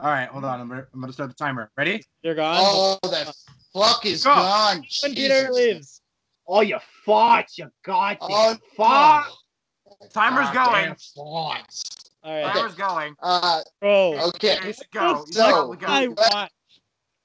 All 0.00 0.10
right, 0.10 0.28
hold 0.28 0.44
on. 0.44 0.60
I'm 0.60 0.68
gonna, 0.68 0.86
I'm 0.92 1.00
gonna 1.00 1.12
start 1.12 1.30
the 1.30 1.36
timer. 1.36 1.70
Ready? 1.76 2.02
They're 2.22 2.34
gone. 2.34 2.58
Oh, 2.60 3.08
that 3.10 3.32
fuck 3.80 4.06
is 4.06 4.24
Go. 4.24 4.34
gone. 4.34 4.84
when 5.02 5.14
Peter 5.14 5.40
Jesus. 5.48 5.50
leaves. 5.56 6.00
Oh, 6.48 6.60
you 6.60 6.78
fought. 7.04 7.46
You 7.58 7.70
got 7.84 8.18
Oh, 8.20 8.56
Fuck. 8.76 9.32
Timer's 10.12 10.46
going. 10.50 10.54
Goddamn 10.54 10.96
thoughts. 10.96 12.10
All 12.22 12.42
right. 12.42 12.54
Timer's 12.54 12.74
going. 12.74 13.14
Uh, 13.22 13.62
Bro. 13.80 14.18
okay. 14.28 14.58
Ready 14.60 14.72
to 14.72 14.84
go. 14.92 15.24
You 15.26 15.32
So- 15.32 15.74
go. 15.74 15.86
I 15.86 16.06
let- 16.06 16.18
watch. 16.34 16.52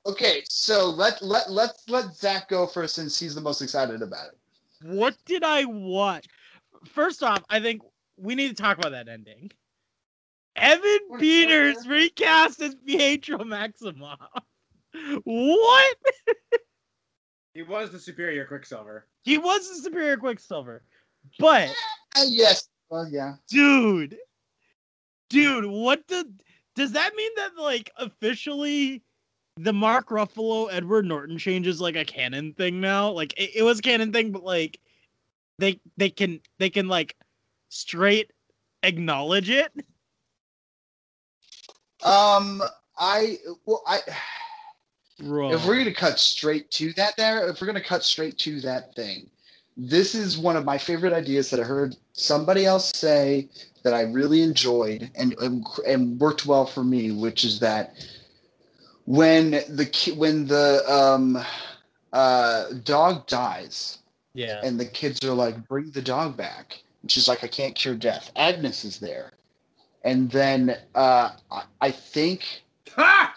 Okay, 0.08 0.42
so 0.50 0.90
let 0.90 1.22
let 1.22 1.52
let's 1.52 1.88
let 1.88 2.16
Zach 2.16 2.50
go 2.50 2.66
first 2.66 2.96
since 2.96 3.20
he's 3.20 3.36
the 3.36 3.42
most 3.42 3.62
excited 3.62 4.02
about 4.02 4.30
it. 4.30 4.88
What 4.88 5.16
did 5.26 5.44
I 5.44 5.66
watch? 5.66 6.26
First 6.92 7.22
off, 7.22 7.44
I 7.52 7.60
think 7.60 7.84
we 8.18 8.34
need 8.34 8.48
to 8.48 8.56
talk 8.60 8.80
about 8.80 8.94
that 8.94 9.08
ending. 9.08 9.52
Evan 10.56 11.20
Peters 11.20 11.88
recast 11.88 12.62
as 12.62 12.74
Pietro 12.84 13.38
Maximoff. 13.40 14.18
What? 15.24 15.98
He 17.54 17.64
was 17.64 17.92
the 17.92 18.00
superior 18.00 18.46
Quicksilver. 18.46 19.08
He 19.24 19.38
was 19.38 19.68
the 19.68 19.76
superior 19.84 20.16
Quicksilver, 20.16 20.84
but 21.38 21.70
Uh, 22.16 22.24
yes. 22.28 22.70
Well, 22.90 23.08
yeah. 23.10 23.36
dude, 23.50 24.18
dude, 25.30 25.66
what 25.66 26.08
the? 26.08 26.32
Does 26.76 26.94
that 26.94 27.14
mean 27.16 27.32
that 27.36 27.58
like 27.58 27.92
officially 27.98 29.04
the 29.58 29.74
Mark 29.74 30.10
Ruffalo 30.10 30.70
Edward 30.72 31.06
Norton 31.06 31.38
change 31.38 31.68
is 31.68 31.82
like 31.82 31.98
a 31.98 32.06
canon 32.06 32.54
thing 32.54 32.80
now? 32.80 33.12
Like 33.12 33.34
it, 33.38 33.52
it 33.58 33.64
was 33.64 33.80
a 33.80 33.82
canon 33.82 34.14
thing, 34.14 34.32
but 34.32 34.44
like 34.44 34.80
they 35.60 35.80
they 35.98 36.10
can 36.10 36.40
they 36.58 36.70
can 36.70 36.88
like 36.88 37.18
straight 37.70 38.32
acknowledge 38.84 39.50
it. 39.50 39.72
Um, 42.04 42.64
I 42.98 43.38
well, 43.66 43.84
I 43.86 44.00
Bro. 45.22 45.54
if 45.54 45.66
we're 45.66 45.78
gonna 45.78 45.94
cut 45.94 46.20
straight 46.20 46.70
to 46.72 46.94
that 46.94 47.16
there, 47.18 47.48
if 47.50 47.62
we're 47.62 47.68
gonna 47.68 47.82
cut 47.82 48.04
straight 48.04 48.38
to 48.40 48.62
that 48.62 48.96
thing, 48.96 49.30
this 49.78 50.16
is 50.16 50.38
one 50.38 50.56
of 50.56 50.66
my 50.66 50.78
favorite 50.78 51.14
ideas 51.14 51.50
that 51.50 51.60
I 51.60 51.64
heard 51.64 51.96
somebody 52.14 52.66
else 52.66 52.92
say 52.96 53.50
that 53.84 53.94
I 53.94 54.02
really 54.02 54.42
enjoyed 54.42 55.10
and 55.16 55.34
and, 55.40 55.66
and 55.88 56.20
worked 56.20 56.46
well 56.46 56.66
for 56.66 56.84
me, 56.84 57.12
which 57.12 57.44
is 57.44 57.60
that 57.60 57.94
when 59.06 59.52
the 59.52 60.14
when 60.18 60.48
the 60.48 60.84
um 60.92 61.44
uh 62.14 62.66
dog 62.84 63.28
dies 63.28 64.00
yeah. 64.34 64.62
and 64.64 64.80
the 64.80 64.86
kids 64.86 65.24
are 65.24 65.34
like, 65.34 65.68
bring 65.68 65.92
the 65.92 66.02
dog 66.02 66.38
back. 66.38 66.82
And 67.02 67.12
she's 67.12 67.28
like, 67.28 67.44
I 67.44 67.48
can't 67.48 67.76
cure 67.76 67.96
death. 67.96 68.32
Agnes 68.36 68.86
is 68.86 69.00
there. 69.00 69.34
And 70.04 70.30
then 70.32 70.78
uh, 70.96 71.32
I, 71.52 71.64
I 71.80 71.92
think 71.92 72.64
Ha! 72.96 73.34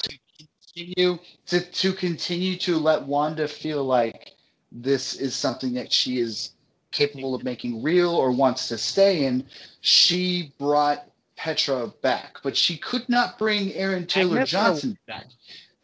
Continue 0.74 1.18
to, 1.46 1.60
to 1.60 1.92
continue 1.92 2.56
to 2.56 2.78
let 2.78 3.02
Wanda 3.02 3.46
feel 3.48 3.84
like 3.84 4.32
this 4.72 5.14
is 5.14 5.34
something 5.34 5.72
that 5.74 5.92
she 5.92 6.18
is 6.18 6.52
capable 6.90 7.34
of 7.34 7.44
making 7.44 7.82
real 7.82 8.10
or 8.14 8.30
wants 8.30 8.68
to 8.68 8.78
stay 8.78 9.24
in, 9.24 9.44
she 9.80 10.52
brought 10.58 11.06
Petra 11.36 11.88
back. 12.02 12.38
But 12.42 12.56
she 12.56 12.76
could 12.78 13.08
not 13.08 13.38
bring 13.38 13.72
Aaron 13.74 14.06
Taylor 14.06 14.36
Agnes 14.36 14.50
Johnson 14.50 14.98
back. 15.06 15.26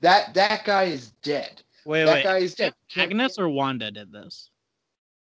That 0.01 0.33
that 0.35 0.65
guy 0.65 0.85
is 0.85 1.11
dead. 1.23 1.63
Wait, 1.85 2.01
wait. 2.01 2.05
that 2.07 2.15
wait. 2.15 2.25
guy 2.25 2.39
is 2.39 2.55
dead. 2.55 2.75
Agnes 2.97 3.39
or 3.39 3.49
Wanda 3.49 3.91
did 3.91 4.13
this? 4.13 4.51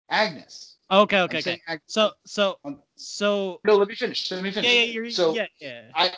Agnes. 0.10 0.76
Okay, 0.92 1.18
I'm 1.18 1.24
okay, 1.26 1.40
okay. 1.40 1.60
So, 1.88 2.12
so, 2.26 2.60
Um, 2.64 2.80
so, 2.96 3.60
no, 3.64 3.76
let 3.76 3.88
me 3.88 3.96
finish. 3.96 4.30
Let 4.30 4.44
me 4.44 4.50
yeah, 4.50 4.54
finish. 4.54 4.72
yeah, 4.72 4.84
you're, 4.84 5.10
so 5.10 5.34
yeah, 5.34 5.48
yeah. 5.60 5.82
I 5.96 6.12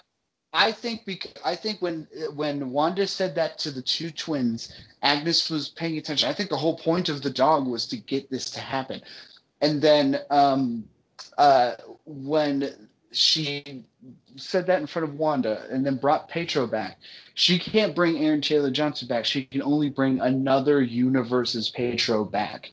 I 0.53 0.71
think 0.71 1.05
because 1.05 1.33
I 1.45 1.55
think 1.55 1.81
when 1.81 2.07
when 2.33 2.71
Wanda 2.71 3.05
said 3.07 3.35
that 3.35 3.59
to 3.59 3.71
the 3.71 3.81
two 3.81 4.11
twins, 4.11 4.73
Agnes 5.03 5.49
was 5.49 5.69
paying 5.69 5.97
attention. 5.97 6.29
I 6.29 6.33
think 6.33 6.49
the 6.49 6.57
whole 6.57 6.77
point 6.77 7.09
of 7.09 7.21
the 7.21 7.29
dog 7.29 7.67
was 7.67 7.85
to 7.87 7.97
get 7.97 8.29
this 8.31 8.49
to 8.51 8.59
happen. 8.59 9.01
and 9.61 9.81
then 9.81 10.19
um, 10.29 10.85
uh, 11.37 11.73
when 12.05 12.87
she 13.11 13.83
said 14.35 14.67
that 14.67 14.79
in 14.79 14.87
front 14.87 15.07
of 15.07 15.15
Wanda 15.15 15.65
and 15.71 15.85
then 15.85 15.97
brought 15.97 16.29
Petro 16.29 16.67
back, 16.67 16.99
she 17.33 17.57
can't 17.59 17.95
bring 17.95 18.23
Aaron 18.23 18.41
Taylor 18.41 18.71
Johnson 18.71 19.07
back. 19.07 19.25
She 19.25 19.45
can 19.45 19.61
only 19.61 19.89
bring 19.89 20.19
another 20.19 20.81
universe's 20.81 21.69
Petro 21.69 22.23
back 22.23 22.71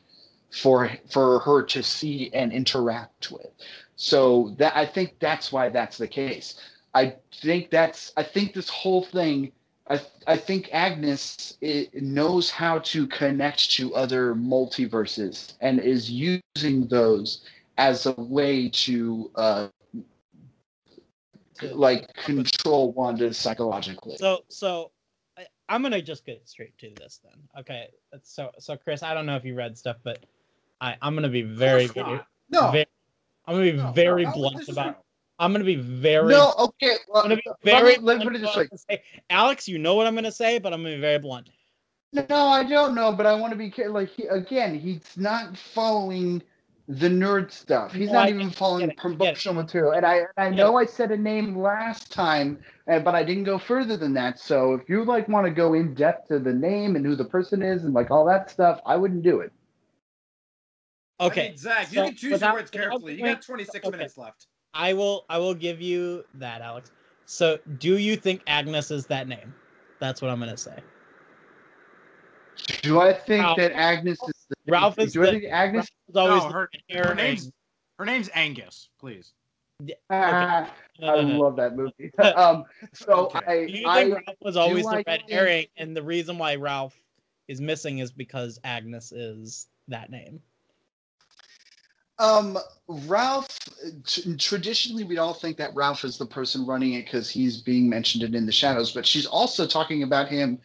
for 0.51 0.91
for 1.11 1.41
her 1.41 1.63
to 1.63 1.83
see 1.83 2.31
and 2.33 2.53
interact 2.53 3.31
with. 3.31 3.51
So 3.97 4.55
that 4.59 4.77
I 4.77 4.87
think 4.87 5.17
that's 5.21 5.53
why 5.53 5.69
that's 5.69 5.99
the 5.99 6.09
case. 6.09 6.61
I 6.95 7.17
think 7.43 7.71
that's 7.71 8.13
I 8.17 8.23
think 8.23 8.55
this 8.55 8.69
whole 8.69 9.05
thing 9.05 9.53
I 9.91 10.01
I 10.27 10.37
think 10.37 10.71
Agnes 10.73 11.59
it 11.61 12.03
knows 12.03 12.51
how 12.51 12.79
to 12.81 13.07
connect 13.09 13.73
to 13.73 13.95
other 13.95 14.35
multiverses 14.35 15.55
and 15.61 15.81
is 15.81 16.11
using 16.11 16.87
those 16.87 17.45
as 17.77 18.07
a 18.07 18.13
way 18.13 18.69
to 18.71 19.31
uh 19.35 19.69
like 21.73 22.13
control 22.15 22.93
Wanda 22.93 23.35
psychologically. 23.35 24.17
So 24.17 24.45
so 24.49 24.93
I, 25.37 25.47
I'm 25.69 25.83
gonna 25.83 26.03
just 26.03 26.25
get 26.25 26.49
straight 26.49 26.77
to 26.79 26.91
this 26.97 27.21
then. 27.23 27.43
Okay. 27.59 27.89
So 28.23 28.51
so 28.59 28.77
Chris, 28.77 29.03
I 29.03 29.15
don't 29.15 29.27
know 29.27 29.37
if 29.37 29.45
you 29.45 29.55
read 29.55 29.77
stuff, 29.77 29.97
but 30.03 30.25
I 30.81 30.97
I'm 31.03 31.15
gonna 31.15 31.29
be 31.29 31.43
very 31.43 31.87
very. 31.87 32.21
No. 32.51 32.71
very 32.71 32.87
I'm 33.47 33.57
gonna 33.57 33.73
be 33.73 33.77
no, 33.77 33.93
very 33.93 34.25
no, 34.25 34.33
blunt 34.33 34.69
about. 34.69 35.04
Real. 35.39 35.45
I'm 35.47 35.53
gonna 35.53 35.65
be 35.65 35.77
very. 35.77 36.29
no, 36.29 36.53
okay. 36.59 36.97
I'm 37.15 37.23
gonna 37.23 37.37
be 37.37 37.43
let 37.47 37.57
very. 37.63 37.97
me, 37.97 37.99
let 38.03 38.19
me 38.19 38.25
blunt 38.25 38.25
put 38.25 38.37
it 38.37 38.41
this 38.41 38.57
way. 38.57 38.63
what 38.63 38.63
I'm 38.63 38.69
gonna 38.69 38.79
say. 38.91 39.03
Alex, 39.31 39.69
you 39.69 39.79
know 39.79 39.95
what 39.95 40.07
I'm 40.07 40.15
gonna 40.15 40.33
say, 40.33 40.59
but 40.59 40.73
I'm 40.73 40.83
gonna 40.83 40.95
be 40.97 41.01
very 41.01 41.19
blunt. 41.19 41.51
No, 42.13 42.47
I 42.47 42.63
don't 42.63 42.95
know, 42.95 43.13
but 43.13 43.27
I 43.27 43.35
want 43.35 43.53
to 43.53 43.57
be 43.57 43.71
care- 43.71 43.91
like 43.91 44.09
he, 44.11 44.25
again. 44.27 44.79
He's 44.79 45.01
not 45.17 45.57
following 45.59 46.43
the 46.87 47.09
nerd 47.09 47.51
stuff. 47.51 47.93
He's 47.93 48.09
No, 48.09 48.15
not 48.15 48.27
I 48.27 48.29
even 48.31 48.51
following 48.51 48.85
I 48.85 48.87
get 48.87 48.93
it, 48.95 49.01
I 49.01 49.03
get 49.03 49.13
it. 49.15 49.19
promotional 49.19 49.55
material. 49.55 49.93
And 49.95 50.07
I, 50.07 50.21
I 50.37 50.51
get 50.51 50.57
know 50.57 50.77
I 50.77 50.85
said 50.85 51.11
a 51.11 51.17
name 51.17 51.59
last 51.59 52.13
time, 52.13 52.59
uh, 52.89 52.99
but 53.01 53.15
I 53.15 53.25
didn't 53.25 53.45
go 53.45 53.59
further 53.59 53.97
than 53.97 54.13
that. 54.15 54.39
So 54.39 54.75
if 54.75 54.89
you 54.89 55.05
like 55.05 55.27
want 55.29 55.47
to 55.47 55.51
go 55.51 55.73
in 55.75 55.95
depth 55.95 56.29
to 56.29 56.39
the 56.39 56.53
name 56.53 56.95
and 56.95 57.05
who 57.05 57.17
the 57.17 57.25
person 57.25 57.63
is 57.63 57.85
and 57.85 57.95
like 57.95 58.11
all 58.13 58.25
that 58.27 58.49
stuff, 58.51 58.81
I 58.87 58.97
wouldn't 58.97 59.23
do 59.23 59.41
it. 59.41 59.51
Okay. 61.21 61.47
I 61.47 61.49
mean, 61.49 61.57
Zach, 61.57 61.91
you 61.91 61.99
so 61.99 62.05
can 62.07 62.17
choose 62.17 62.33
without- 62.33 62.47
your 62.49 62.55
words 62.61 62.71
without 62.71 62.91
carefully. 62.91 63.15
You 63.15 63.25
got 63.25 63.43
26 63.43 63.87
okay. 63.87 63.91
minutes 63.97 64.19
left. 64.19 64.47
I 64.75 64.93
will 64.93 65.25
I 65.29 65.39
will 65.39 65.55
give 65.55 65.81
you 65.81 66.25
that, 66.35 66.61
Alex. 66.61 66.91
So 67.27 67.59
do 67.79 67.97
you 67.97 68.17
think 68.17 68.43
Agnes 68.47 68.91
is 68.91 69.07
that 69.07 69.29
name? 69.29 69.55
That's 70.01 70.21
what 70.21 70.31
I'm 70.31 70.39
gonna 70.41 70.57
say. 70.57 70.79
Do 72.83 73.01
I 73.01 73.13
think 73.13 73.43
Ralph- 73.43 73.57
that 73.59 73.73
Agnes 73.73 74.19
is 74.23 74.47
the 74.49 74.73
Ralph 74.73 74.99
is 74.99 75.13
Do 75.13 75.23
I 75.27 75.31
think 75.31 75.45
Agnes? 75.51 75.89
It's 76.09 76.17
always 76.17 76.43
No, 76.45 76.51
her, 76.51 76.71
the 76.89 76.99
her 76.99 77.15
name's 77.15 77.51
her 77.99 78.05
name's 78.05 78.29
Angus. 78.35 78.89
Please. 79.01 79.33
Ah, 80.11 80.71
No, 81.01 81.09
I 81.09 81.23
no, 81.23 81.29
no. 81.29 81.39
love 81.41 81.57
that 81.57 81.75
movie. 81.77 82.11
um, 82.37 82.65
so 82.93 83.27
Okay. 83.35 83.67
Do 83.67 83.73
I, 83.73 83.79
you 83.81 83.89
I 83.89 84.05
think 84.05 84.15
Ralph 84.27 84.37
was 84.43 84.57
always 84.57 84.85
the 84.85 84.91
I 84.91 84.95
red 84.97 85.05
think- 85.07 85.31
herring, 85.31 85.67
and 85.77 85.97
the 85.97 86.03
reason 86.03 86.39
why 86.39 86.55
Ralph 86.57 86.97
is 87.49 87.61
missing 87.61 87.99
is 87.99 88.13
because 88.13 88.59
Agnes 88.65 89.13
is 89.13 89.69
that 89.89 90.11
name? 90.11 90.41
Um, 92.19 92.59
Ralph. 92.89 93.49
T- 94.07 94.37
traditionally, 94.37 95.05
we 95.05 95.19
all 95.19 95.35
think 95.35 95.57
that 95.57 95.75
Ralph 95.75 96.05
is 96.05 96.17
the 96.17 96.27
person 96.27 96.67
running 96.67 96.95
it 96.95 97.05
because 97.05 97.29
he's 97.31 97.61
being 97.61 97.89
mentioned 97.89 98.25
in 98.25 98.35
In 98.35 98.47
the 98.47 98.53
Shadows, 98.53 98.93
but 98.93 99.07
she's 99.07 99.27
also 99.27 99.67
talking 99.67 100.03
about 100.03 100.29
him 100.29 100.59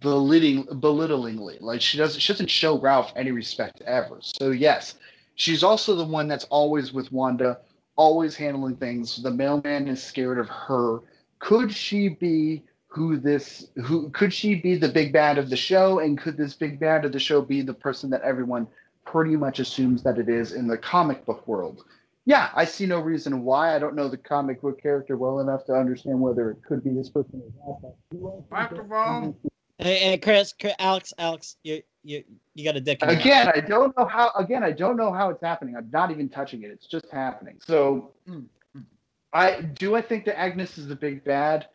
belittling, 0.00 0.64
belittlingly. 0.64 1.60
Like 1.60 1.80
she 1.80 1.96
doesn't, 1.96 2.20
she 2.20 2.32
doesn't 2.32 2.50
show 2.50 2.78
Ralph 2.78 3.12
any 3.16 3.30
respect 3.30 3.82
ever. 3.86 4.18
So 4.20 4.50
yes, 4.50 4.96
she's 5.36 5.62
also 5.62 5.94
the 5.94 6.04
one 6.04 6.28
that's 6.28 6.44
always 6.44 6.92
with 6.92 7.10
Wanda, 7.12 7.60
always 7.96 8.36
handling 8.36 8.76
things. 8.76 9.22
The 9.22 9.30
mailman 9.30 9.88
is 9.88 10.02
scared 10.02 10.38
of 10.38 10.48
her. 10.48 11.00
Could 11.38 11.72
she 11.72 12.08
be 12.08 12.62
who 12.88 13.16
this? 13.16 13.68
Who 13.84 14.10
could 14.10 14.32
she 14.32 14.56
be 14.56 14.76
the 14.76 14.88
big 14.88 15.12
bad 15.12 15.38
of 15.38 15.50
the 15.50 15.56
show? 15.56 16.00
And 16.00 16.18
could 16.18 16.36
this 16.36 16.54
big 16.54 16.78
bad 16.78 17.04
of 17.04 17.12
the 17.12 17.18
show 17.18 17.40
be 17.42 17.62
the 17.62 17.74
person 17.74 18.10
that 18.10 18.22
everyone 18.22 18.66
pretty 19.14 19.36
much 19.36 19.60
assumes 19.60 20.02
that 20.02 20.18
it 20.18 20.28
is 20.28 20.54
in 20.54 20.66
the 20.66 20.76
comic 20.76 21.24
book 21.24 21.46
world. 21.46 21.84
Yeah, 22.24 22.50
I 22.52 22.64
see 22.64 22.84
no 22.84 22.98
reason 22.98 23.44
why. 23.44 23.76
I 23.76 23.78
don't 23.78 23.94
know 23.94 24.08
the 24.08 24.16
comic 24.16 24.60
book 24.60 24.82
character 24.82 25.16
well 25.16 25.38
enough 25.38 25.64
to 25.66 25.72
understand 25.72 26.18
whether 26.18 26.50
it 26.50 26.56
could 26.66 26.82
be 26.82 26.90
this 26.90 27.10
person 27.10 27.40
or 27.64 27.78
not. 28.12 28.50
Microphone. 28.50 29.36
Hey, 29.78 29.98
hey 29.98 30.18
Chris, 30.18 30.52
Chris, 30.58 30.74
Alex, 30.80 31.12
Alex, 31.16 31.58
you 31.62 31.80
you 32.02 32.24
you 32.56 32.64
got 32.64 32.74
a 32.74 32.80
dick. 32.80 33.04
in 33.04 33.08
your 33.08 33.16
mouth. 33.18 33.24
Again, 33.24 33.52
I 33.54 33.60
don't 33.60 33.96
know 33.96 34.04
how. 34.04 34.32
Again, 34.36 34.64
I 34.64 34.72
don't 34.72 34.96
know 34.96 35.12
how 35.12 35.30
it's 35.30 35.42
happening. 35.44 35.76
I'm 35.76 35.88
not 35.92 36.10
even 36.10 36.28
touching 36.28 36.64
it. 36.64 36.72
It's 36.72 36.88
just 36.88 37.06
happening. 37.12 37.60
So, 37.64 38.10
Mm. 38.28 38.46
I 39.32 39.60
do. 39.60 39.94
I 39.94 40.02
think 40.02 40.24
that 40.24 40.40
Agnes 40.40 40.76
is 40.76 40.88
the 40.88 40.96
big 40.96 41.22
bad. 41.22 41.68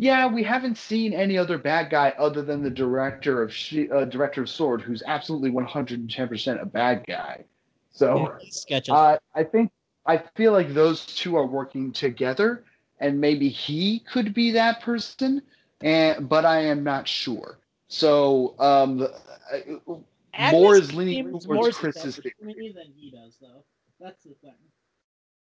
Yeah, 0.00 0.28
we 0.28 0.44
haven't 0.44 0.78
seen 0.78 1.12
any 1.12 1.36
other 1.36 1.58
bad 1.58 1.90
guy 1.90 2.14
other 2.18 2.40
than 2.40 2.62
the 2.62 2.70
director 2.70 3.42
of 3.42 3.52
she, 3.52 3.90
uh, 3.90 4.04
director 4.04 4.42
of 4.42 4.48
Sword, 4.48 4.80
who's 4.80 5.02
absolutely 5.04 5.50
110 5.50 6.28
percent 6.28 6.60
a 6.60 6.66
bad 6.66 7.04
guy. 7.06 7.44
So. 7.90 8.38
Yeah. 8.68 8.80
Uh, 8.90 9.18
I 9.34 9.42
think 9.42 9.72
I 10.06 10.18
feel 10.36 10.52
like 10.52 10.72
those 10.72 11.04
two 11.04 11.36
are 11.36 11.46
working 11.46 11.92
together, 11.92 12.64
and 13.00 13.20
maybe 13.20 13.48
he 13.48 13.98
could 14.00 14.32
be 14.32 14.52
that 14.52 14.80
person, 14.80 15.42
and 15.82 16.28
but 16.28 16.44
I 16.44 16.60
am 16.60 16.84
not 16.84 17.06
sure. 17.06 17.58
So 17.88 18.54
um, 18.58 19.02
uh, 19.02 20.50
more 20.52 20.76
is 20.76 20.94
leaning 20.94 21.30
towards 21.30 21.46
more 21.46 21.70
Chris's 21.70 22.14
sketchy 22.14 22.72
than 22.72 22.92
he 22.94 23.10
does, 23.10 23.36
though. 23.40 23.64
That's 24.00 24.22
the 24.22 24.34
thing. 24.42 24.54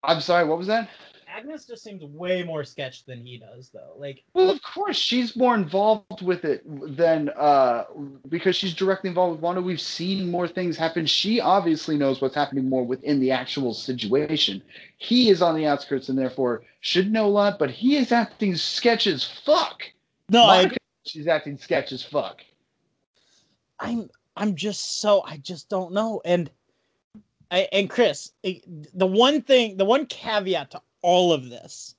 I'm 0.03 0.21
sorry, 0.21 0.45
what 0.45 0.57
was 0.57 0.67
that? 0.67 0.89
Agnes 1.35 1.65
just 1.65 1.83
seems 1.83 2.03
way 2.03 2.43
more 2.43 2.63
sketched 2.63 3.07
than 3.07 3.25
he 3.25 3.37
does, 3.37 3.69
though. 3.73 3.93
Like, 3.97 4.23
Well, 4.35 4.51
of 4.51 4.61
course, 4.61 4.97
she's 4.97 5.35
more 5.35 5.55
involved 5.55 6.21
with 6.21 6.45
it 6.45 6.63
than 6.95 7.29
uh, 7.29 7.85
because 8.29 8.55
she's 8.55 8.73
directly 8.73 9.07
involved 9.07 9.33
with 9.33 9.41
Wanda. 9.41 9.61
We've 9.61 9.81
seen 9.81 10.29
more 10.29 10.47
things 10.47 10.77
happen. 10.77 11.07
She 11.07 11.39
obviously 11.39 11.97
knows 11.97 12.21
what's 12.21 12.35
happening 12.35 12.69
more 12.69 12.85
within 12.85 13.19
the 13.19 13.31
actual 13.31 13.73
situation. 13.73 14.61
He 14.97 15.29
is 15.29 15.41
on 15.41 15.55
the 15.55 15.65
outskirts 15.65 16.09
and 16.09 16.17
therefore 16.19 16.63
should 16.81 17.11
know 17.11 17.25
a 17.25 17.29
lot, 17.29 17.57
but 17.57 17.71
he 17.71 17.97
is 17.97 18.11
acting 18.11 18.55
sketch 18.55 19.07
as 19.07 19.23
fuck. 19.23 19.81
no, 20.29 20.43
I, 20.43 20.71
she's 21.03 21.27
acting 21.27 21.57
sketch 21.57 21.91
as 21.91 22.03
fuck. 22.03 22.41
I'm 23.79 24.09
I'm 24.35 24.55
just 24.55 24.99
so 25.01 25.23
I 25.25 25.37
just 25.37 25.67
don't 25.67 25.93
know. 25.93 26.21
And 26.25 26.51
I 27.53 27.69
and 27.71 27.87
Chris, 27.87 28.31
the 28.43 29.05
one 29.05 29.41
thing, 29.41 29.77
the 29.77 29.85
one 29.85 30.07
caveat 30.07 30.71
to 30.71 30.81
all 31.03 31.31
of 31.31 31.49
this 31.49 31.95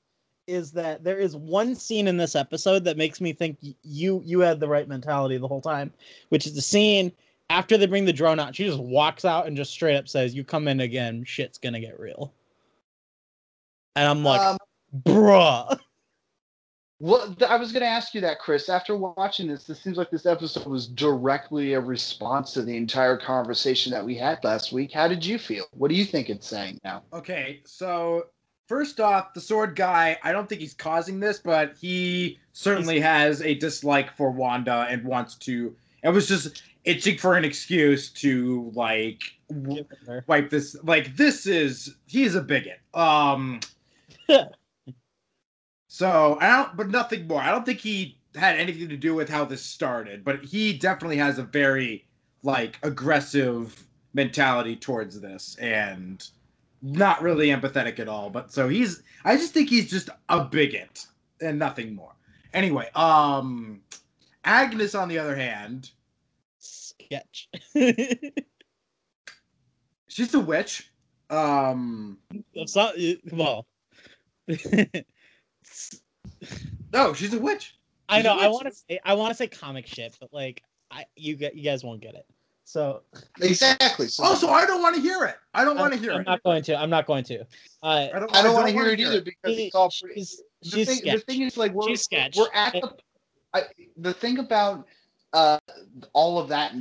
is 0.48 0.72
that 0.72 1.05
there 1.05 1.18
is 1.18 1.36
one 1.36 1.76
scene 1.76 2.09
in 2.09 2.16
this 2.16 2.35
episode 2.35 2.85
that 2.85 2.97
makes 2.97 3.20
me 3.20 3.32
think 3.32 3.59
you 3.82 4.20
you 4.24 4.40
had 4.40 4.59
the 4.59 4.68
right 4.68 4.89
mentality 4.89 5.39
the 5.39 5.48
whole 5.48 5.60
time, 5.60 5.93
which 6.31 6.44
is 6.47 6.55
the 6.55 6.60
scene 6.60 7.12
after 7.51 7.78
they 7.78 7.86
bring 7.86 8.05
the 8.05 8.12
drone 8.12 8.40
out. 8.40 8.56
She 8.56 8.64
just 8.64 8.81
walks 8.81 9.24
out 9.24 9.47
and 9.47 9.56
just 9.56 9.70
straight 9.70 9.97
up 9.97 10.09
says, 10.09 10.35
"You 10.35 10.43
come 10.43 10.66
in 10.66 10.81
again, 10.81 11.22
shit's 11.24 11.56
gonna 11.56 11.81
get 11.81 12.01
real." 12.01 12.35
And 13.94 14.09
I'm 14.09 14.24
like, 14.24 14.40
Um, 14.40 14.59
bruh. 15.05 15.78
Well, 17.01 17.35
I 17.49 17.57
was 17.57 17.73
going 17.73 17.83
to 17.83 17.89
ask 17.89 18.15
you 18.15 18.21
that, 18.21 18.39
Chris. 18.39 18.69
After 18.69 18.97
watching 18.97 19.49
this, 19.49 19.65
this 19.65 19.81
seems 19.81 19.97
like 19.97 20.11
this 20.11 20.27
episode 20.27 20.66
was 20.66 20.87
directly 20.87 21.73
a 21.73 21.81
response 21.81 22.53
to 22.53 22.62
the 22.62 22.77
entire 22.77 23.16
conversation 23.16 23.91
that 23.93 24.05
we 24.05 24.15
had 24.15 24.43
last 24.45 24.73
week. 24.73 24.93
How 24.93 25.09
did 25.09 25.25
you 25.27 25.39
feel? 25.39 25.65
What 25.73 25.89
do 25.89 25.97
you 25.97 26.05
think 26.05 26.31
it's 26.31 26.47
saying 26.47 26.81
now? 26.85 27.03
Okay, 27.12 27.61
so 27.65 28.27
first 28.69 29.01
off, 29.01 29.35
the 29.35 29.41
sword 29.41 29.75
guy, 29.75 30.16
I 30.23 30.31
don't 30.31 30.49
think 30.49 30.61
he's 30.61 30.75
causing 30.75 31.19
this, 31.19 31.39
but 31.39 31.75
he 31.77 32.39
certainly 32.53 33.01
has 33.01 33.43
a 33.43 33.55
dislike 33.55 34.16
for 34.16 34.31
Wanda 34.31 34.87
and 34.89 35.05
wants 35.05 35.35
to. 35.37 35.75
It 36.05 36.11
was 36.11 36.29
just 36.29 36.62
itching 36.85 37.19
for 37.19 37.35
an 37.35 37.45
excuse 37.45 38.11
to 38.11 38.71
like 38.75 39.21
w- 39.49 39.85
wipe 40.29 40.49
this. 40.49 40.77
Like 40.85 41.16
this 41.16 41.47
is 41.47 41.97
he's 42.07 42.37
a 42.37 42.41
bigot. 42.41 42.81
Um. 42.95 43.61
so 45.95 46.37
I 46.41 46.49
don't, 46.49 46.77
but 46.77 46.91
nothing 46.91 47.29
more. 47.29 47.41
I 47.41 47.53
don't 47.53 47.65
think 47.65 47.79
he 47.79 48.19
had 48.35 48.57
anything 48.57 48.89
to 48.89 48.97
do 48.97 49.15
with 49.15 49.29
how 49.29 49.45
this 49.45 49.62
started, 49.62 50.25
but 50.25 50.45
he 50.45 50.73
definitely 50.77 51.19
has 51.19 51.39
a 51.39 51.45
very 51.45 52.05
like 52.43 52.81
aggressive 52.83 53.87
mentality 54.12 54.75
towards 54.75 55.21
this 55.21 55.55
and 55.61 56.29
not 56.83 57.23
really 57.23 57.47
empathetic 57.51 58.01
at 58.01 58.09
all. 58.09 58.29
But 58.29 58.53
so 58.53 58.69
he's 58.69 59.05
I 59.25 59.37
just 59.37 59.55
think 59.55 59.69
he's 59.69 59.89
just 59.89 60.11
a 60.31 60.43
bigot 60.43 61.07
and 61.41 61.61
nothing 61.61 61.95
more. 61.95 62.16
Anyway, 62.53 62.91
um 62.97 63.81
Agnes 64.43 64.97
on 64.97 65.07
the 65.09 65.21
other 65.21 65.37
hand, 65.37 65.93
Sketch. 66.59 67.49
she's 70.09 70.35
a 70.35 70.41
witch. 70.41 70.91
Um 71.31 72.19
well. 73.31 73.65
no, 76.93 77.12
she's 77.12 77.35
a 77.35 77.39
witch. 77.39 77.77
I 78.09 78.19
She's 78.19 78.27
a 78.27 78.28
know. 78.28 78.39
I 78.41 78.49
want 78.49 78.66
to 78.66 78.73
say 78.73 79.01
I 79.05 79.15
want 79.15 79.31
to 79.31 79.35
say 79.35 79.47
comic 79.47 79.86
shit, 79.86 80.16
but 80.20 80.32
like 80.32 80.62
I 80.91 81.07
you 81.16 81.36
get 81.36 81.55
you 81.57 81.65
guys 81.65 81.82
won't 81.85 82.01
get 82.01 82.15
it. 82.15 82.27
So 82.65 83.03
Exactly. 83.41 84.09
So 84.09 84.24
Also, 84.24 84.49
I 84.49 84.66
don't 84.66 84.81
want 84.82 84.95
to 84.97 85.01
hear 85.03 85.24
it. 85.24 85.36
I 85.53 85.65
don't 85.65 85.77
want 85.78 85.93
to 85.93 85.99
I'm, 85.99 86.03
hear 86.03 86.12
I'm 86.15 86.24
not 86.24 86.43
going 86.43 86.62
to. 86.65 86.77
I'm 86.77 86.91
not 86.91 87.07
going 87.07 87.24
to. 87.24 87.41
Uh, 87.82 88.09
I 88.15 88.19
don't, 88.19 88.35
I 88.36 88.43
don't 88.43 88.55
want 88.55 88.69
to 88.69 88.74
wanna 88.74 88.85
hear 88.85 88.93
it 88.93 89.01
either 89.01 89.20
because 89.20 89.57
She- 89.57 89.66
it's 89.66 89.74
all 89.74 89.91
pretty. 90.01 90.15
she's 90.20 90.43
The 90.62 90.69
she's 90.70 90.86
thing, 90.89 90.97
the 91.05 91.11
sketch. 91.19 91.23
thing 91.24 91.43
is, 91.43 91.57
like, 91.59 91.73
we're, 91.73 91.89
She's 91.89 92.09
we're 92.36 92.49
at 92.55 92.73
the. 92.73 92.91
I, 93.53 93.65
the 93.99 94.15
thing 94.15 94.39
about 94.39 94.86
uh, 95.35 95.59
all 96.15 96.39
of 96.39 96.49
that 96.49 96.74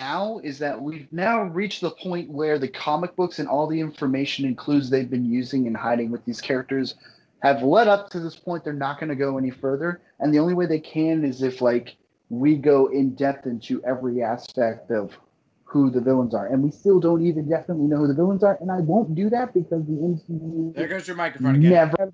now 0.00 0.40
is 0.42 0.58
that 0.58 0.80
we've 0.80 1.06
now 1.12 1.42
reached 1.44 1.80
the 1.82 1.90
point 1.92 2.28
where 2.28 2.58
the 2.58 2.68
comic 2.68 3.14
books 3.14 3.38
and 3.38 3.48
all 3.48 3.66
the 3.68 3.78
information 3.80 4.44
and 4.44 4.58
clues 4.58 4.90
they've 4.90 5.08
been 5.08 5.24
using 5.24 5.66
and 5.68 5.76
hiding 5.76 6.10
with 6.10 6.24
these 6.24 6.40
characters 6.40 6.96
have 7.42 7.62
led 7.62 7.88
up 7.88 8.10
to 8.10 8.20
this 8.20 8.36
point. 8.36 8.64
They're 8.64 8.72
not 8.72 8.98
going 8.98 9.10
to 9.10 9.16
go 9.16 9.38
any 9.38 9.50
further, 9.50 10.00
and 10.20 10.32
the 10.32 10.38
only 10.38 10.54
way 10.54 10.66
they 10.66 10.80
can 10.80 11.24
is 11.24 11.42
if 11.42 11.60
like 11.60 11.96
we 12.30 12.56
go 12.56 12.86
in 12.86 13.14
depth 13.14 13.46
into 13.46 13.82
every 13.84 14.22
aspect 14.22 14.90
of 14.90 15.16
who 15.64 15.90
the 15.90 16.00
villains 16.00 16.34
are, 16.34 16.46
and 16.46 16.62
we 16.62 16.70
still 16.70 16.98
don't 16.98 17.24
even 17.24 17.48
definitely 17.48 17.86
know 17.86 17.98
who 17.98 18.06
the 18.08 18.14
villains 18.14 18.42
are. 18.42 18.56
And 18.60 18.70
I 18.70 18.80
won't 18.80 19.14
do 19.14 19.28
that 19.30 19.52
because 19.52 19.84
the 19.86 19.92
MCU 19.92 20.74
There 20.74 20.88
goes 20.88 21.06
your 21.06 21.16
microphone 21.16 21.56
again. 21.56 21.70
never. 21.70 22.12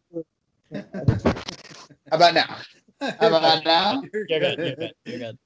How 2.10 2.16
about 2.16 2.34
now? 2.34 2.56
How 3.00 3.28
about 3.28 3.64
now? 3.64 4.02
You're 4.12 4.24
good. 4.26 4.58
You're 4.58 4.74
good. 4.76 4.92
You're 5.04 5.18
good. 5.18 5.38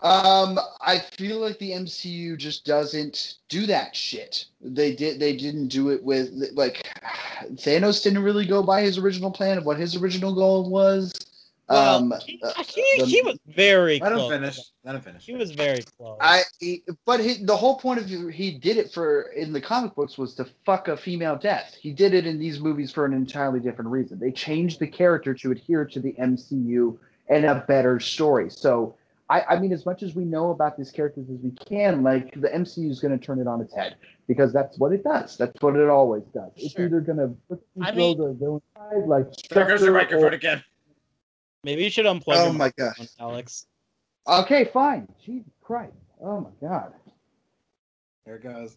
Um, 0.00 0.58
I 0.80 0.98
feel 0.98 1.38
like 1.38 1.58
the 1.58 1.72
MCU 1.72 2.36
just 2.38 2.64
doesn't 2.64 3.34
do 3.48 3.66
that 3.66 3.94
shit. 3.94 4.46
They 4.60 4.94
did. 4.94 5.20
They 5.20 5.36
didn't 5.36 5.68
do 5.68 5.90
it 5.90 6.02
with 6.02 6.30
like 6.54 6.88
Thanos 7.54 8.02
didn't 8.02 8.22
really 8.22 8.46
go 8.46 8.62
by 8.62 8.80
his 8.82 8.96
original 8.98 9.30
plan 9.30 9.58
of 9.58 9.66
what 9.66 9.78
his 9.78 9.94
original 9.96 10.34
goal 10.34 10.68
was. 10.70 11.12
Well, 11.68 11.96
um, 11.98 12.14
he, 12.26 12.40
uh, 12.42 12.52
he, 12.64 12.84
the- 12.98 13.06
he 13.06 13.22
was 13.22 13.38
very 13.46 14.00
Let 14.00 14.12
him 14.12 14.18
close. 14.18 14.30
finish. 14.30 14.58
Let 14.84 14.94
him 14.96 15.00
finish. 15.02 15.24
He 15.26 15.34
was 15.34 15.52
very 15.52 15.82
close. 15.98 16.18
I. 16.20 16.42
He, 16.58 16.82
but 17.04 17.20
he, 17.20 17.44
the 17.44 17.56
whole 17.56 17.78
point 17.78 18.00
of 18.00 18.08
he 18.08 18.58
did 18.58 18.78
it 18.78 18.92
for 18.92 19.24
in 19.36 19.52
the 19.52 19.60
comic 19.60 19.94
books 19.94 20.16
was 20.18 20.34
to 20.36 20.46
fuck 20.64 20.88
a 20.88 20.96
female 20.96 21.36
death. 21.36 21.76
He 21.80 21.92
did 21.92 22.14
it 22.14 22.26
in 22.26 22.38
these 22.38 22.60
movies 22.60 22.90
for 22.90 23.04
an 23.04 23.12
entirely 23.12 23.60
different 23.60 23.90
reason. 23.90 24.18
They 24.18 24.32
changed 24.32 24.80
the 24.80 24.86
character 24.86 25.34
to 25.34 25.52
adhere 25.52 25.84
to 25.84 26.00
the 26.00 26.14
MCU 26.14 26.96
and 27.28 27.44
a 27.44 27.64
better 27.68 28.00
story. 28.00 28.48
So. 28.50 28.96
I, 29.32 29.54
I 29.54 29.58
mean, 29.58 29.72
as 29.72 29.86
much 29.86 30.02
as 30.02 30.14
we 30.14 30.24
know 30.26 30.50
about 30.50 30.76
these 30.76 30.90
characters 30.90 31.26
as 31.32 31.38
we 31.40 31.52
can, 31.52 32.02
like 32.02 32.34
the 32.38 32.48
MCU 32.48 32.90
is 32.90 33.00
going 33.00 33.18
to 33.18 33.24
turn 33.24 33.40
it 33.40 33.46
on 33.46 33.62
its 33.62 33.74
head 33.74 33.96
because 34.28 34.52
that's 34.52 34.78
what 34.78 34.92
it 34.92 35.02
does. 35.02 35.38
That's 35.38 35.58
what 35.62 35.74
it 35.74 35.88
always 35.88 36.24
does. 36.34 36.50
It's 36.56 36.74
Sure. 36.74 36.84
either 36.84 37.00
going 37.00 37.16
to 37.18 37.58
I 37.80 37.92
mean- 37.92 38.18
the 38.18 38.34
villain 38.34 38.60
side, 38.76 39.06
like 39.06 39.26
There 39.48 39.64
goes 39.66 39.80
your 39.80 39.88
structure, 39.90 39.92
microphone 39.92 40.32
or- 40.32 40.34
again. 40.34 40.62
Maybe 41.64 41.82
you 41.84 41.88
should 41.90 42.04
unplug 42.04 42.24
Oh 42.36 42.52
my 42.52 42.66
microphone, 42.66 42.94
gosh. 43.06 43.08
Alex. 43.18 43.66
Okay, 44.28 44.64
fine. 44.66 45.08
Jesus 45.24 45.50
Christ. 45.62 45.94
Oh 46.20 46.40
my 46.40 46.50
God. 46.68 46.92
There 48.26 48.36
it 48.36 48.42
goes. 48.42 48.76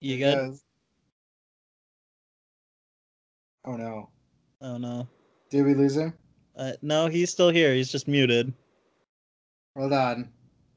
You 0.00 0.18
There 0.18 0.34
good? 0.34 0.46
goes. 0.48 0.62
Oh 3.66 3.76
no. 3.76 4.08
oh 4.62 4.78
no, 4.78 5.06
Did 5.50 5.64
we 5.64 5.74
lose 5.74 5.96
him? 5.96 6.12
Uh, 6.58 6.72
no, 6.82 7.06
he's 7.06 7.30
still 7.30 7.50
here. 7.50 7.72
He's 7.72 7.90
just 7.90 8.08
muted. 8.08 8.52
Hold 9.76 9.92
on. 9.92 10.28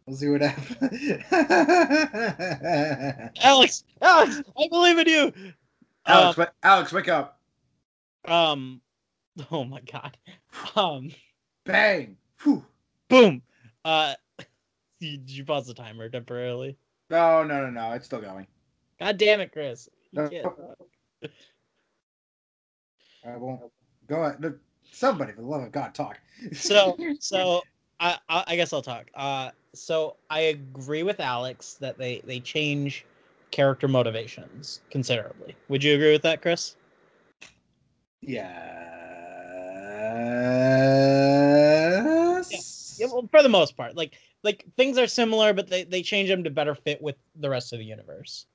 We'll 0.05 0.15
see 0.15 0.29
what 0.29 0.41
happens. 0.41 1.21
Alex, 3.41 3.83
Alex, 4.01 4.41
I 4.59 4.67
believe 4.69 4.97
in 4.99 5.07
you. 5.07 5.33
Alex, 6.05 6.37
wa- 6.37 6.45
Alex, 6.63 6.93
wake 6.93 7.09
up. 7.09 7.39
Um, 8.25 8.81
oh 9.51 9.63
my 9.63 9.81
god. 9.81 10.17
Um, 10.75 11.11
Bang. 11.65 12.17
Whew. 12.43 12.63
boom. 13.09 13.41
Uh, 13.85 14.13
you, 14.99 15.17
did 15.17 15.29
you 15.29 15.45
pause 15.45 15.67
the 15.67 15.73
timer 15.73 16.09
temporarily? 16.09 16.77
No, 17.09 17.43
no, 17.43 17.65
no, 17.65 17.69
no. 17.69 17.91
It's 17.93 18.05
still 18.05 18.21
going. 18.21 18.47
God 18.99 19.17
damn 19.17 19.41
it, 19.41 19.51
Chris. 19.51 19.89
You 20.11 20.21
No. 20.21 20.29
can't. 20.29 20.47
I 23.25 23.37
won't. 23.37 23.61
Go 24.07 24.23
ahead. 24.23 24.53
Look, 24.91 24.97
Somebody, 24.97 25.31
for 25.33 25.41
the 25.41 25.47
love 25.47 25.63
of 25.63 25.71
God, 25.71 25.93
talk. 25.95 26.19
so 26.53 26.97
so 27.19 27.61
I, 27.99 28.17
I 28.29 28.43
I 28.47 28.55
guess 28.55 28.73
I'll 28.73 28.81
talk. 28.81 29.09
Uh, 29.15 29.51
so 29.73 30.17
I 30.29 30.39
agree 30.41 31.03
with 31.03 31.19
Alex 31.19 31.75
that 31.75 31.97
they 31.97 32.21
they 32.25 32.39
change 32.39 33.05
character 33.51 33.87
motivations 33.87 34.81
considerably. 34.89 35.55
Would 35.69 35.83
you 35.83 35.95
agree 35.95 36.11
with 36.11 36.23
that, 36.23 36.41
Chris? 36.41 36.75
Yes. 38.21 38.77
Yeah, 42.99 43.07
well, 43.07 43.27
for 43.31 43.41
the 43.41 43.49
most 43.49 43.77
part, 43.77 43.95
like 43.95 44.15
like 44.43 44.65
things 44.77 44.97
are 44.97 45.07
similar, 45.07 45.53
but 45.53 45.69
they 45.69 45.83
they 45.83 46.01
change 46.01 46.29
them 46.29 46.43
to 46.43 46.49
better 46.49 46.75
fit 46.75 47.01
with 47.01 47.15
the 47.35 47.49
rest 47.49 47.71
of 47.73 47.79
the 47.79 47.85
universe. 47.85 48.45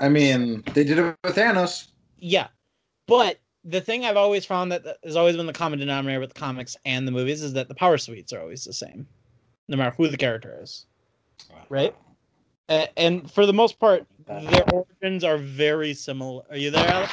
I 0.00 0.08
mean, 0.08 0.62
they 0.72 0.82
did 0.82 0.98
it 0.98 1.16
with 1.22 1.36
Thanos. 1.36 1.88
Yeah, 2.18 2.48
but 3.06 3.38
the 3.64 3.80
thing 3.80 4.04
I've 4.04 4.16
always 4.16 4.44
found 4.44 4.72
that 4.72 4.84
that 4.84 4.98
has 5.04 5.16
always 5.16 5.36
been 5.36 5.46
the 5.46 5.52
common 5.52 5.78
denominator 5.78 6.20
with 6.20 6.34
the 6.34 6.40
comics 6.40 6.76
and 6.84 7.08
the 7.08 7.12
movies 7.12 7.42
is 7.42 7.52
that 7.54 7.68
the 7.68 7.74
power 7.74 7.96
suites 7.98 8.32
are 8.32 8.40
always 8.40 8.64
the 8.64 8.72
same, 8.72 9.06
no 9.68 9.76
matter 9.76 9.94
who 9.96 10.08
the 10.08 10.16
character 10.16 10.58
is. 10.60 10.86
Right. 11.68 11.94
A- 12.68 12.98
and 12.98 13.30
for 13.30 13.46
the 13.46 13.52
most 13.52 13.78
part, 13.78 14.06
their 14.26 14.64
origins 14.70 15.24
are 15.24 15.38
very 15.38 15.94
similar. 15.94 16.42
Are 16.50 16.56
you 16.56 16.70
there, 16.70 16.88
Alex? 16.88 17.12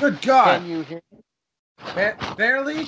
Good 0.00 0.20
God. 0.22 0.60
Can 0.60 0.68
you 0.68 0.82
hear 0.82 1.02
me? 1.12 1.18
Ba- 1.94 2.34
barely? 2.36 2.84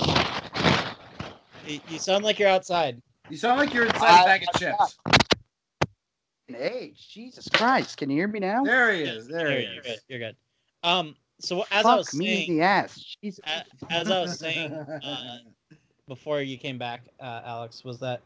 You, 1.67 1.81
you 1.89 1.99
sound 1.99 2.25
like 2.25 2.39
you're 2.39 2.49
outside. 2.49 3.01
You 3.29 3.37
sound 3.37 3.59
like 3.59 3.73
you're 3.75 3.87
inside 3.87 4.23
a 4.23 4.25
bag 4.25 4.45
of 4.49 4.61
chips. 4.61 4.99
Hey, 6.49 6.95
Jesus 6.97 7.49
Christ. 7.49 7.99
Can 7.99 8.09
you 8.09 8.17
hear 8.17 8.29
me 8.29 8.41
now? 8.41 8.65
There 8.65 8.93
he 8.93 9.03
is. 9.03 9.29
There 9.29 9.51
he 9.51 9.65
You're, 9.65 9.73
you're 9.75 9.83
good. 9.83 9.93
is. 9.93 10.05
You're 10.09 10.19
good. 10.19 10.37
Um. 10.83 11.15
So 11.41 11.65
as 11.71 11.87
I 11.87 11.97
was 11.97 12.11
Fuck 12.11 12.19
me 12.19 12.27
in 12.27 12.37
saying, 12.37 12.59
the 12.59 12.63
ass. 12.63 13.17
Jesus. 13.23 13.41
as 13.91 14.11
I 14.11 14.21
was 14.21 14.39
saying 14.39 14.73
uh, 14.73 15.39
before 16.09 16.41
you 16.41 16.59
came 16.59 16.79
back, 16.79 17.03
uh, 17.21 17.43
Alex, 17.45 17.85
was 17.85 17.99
that 18.01 18.21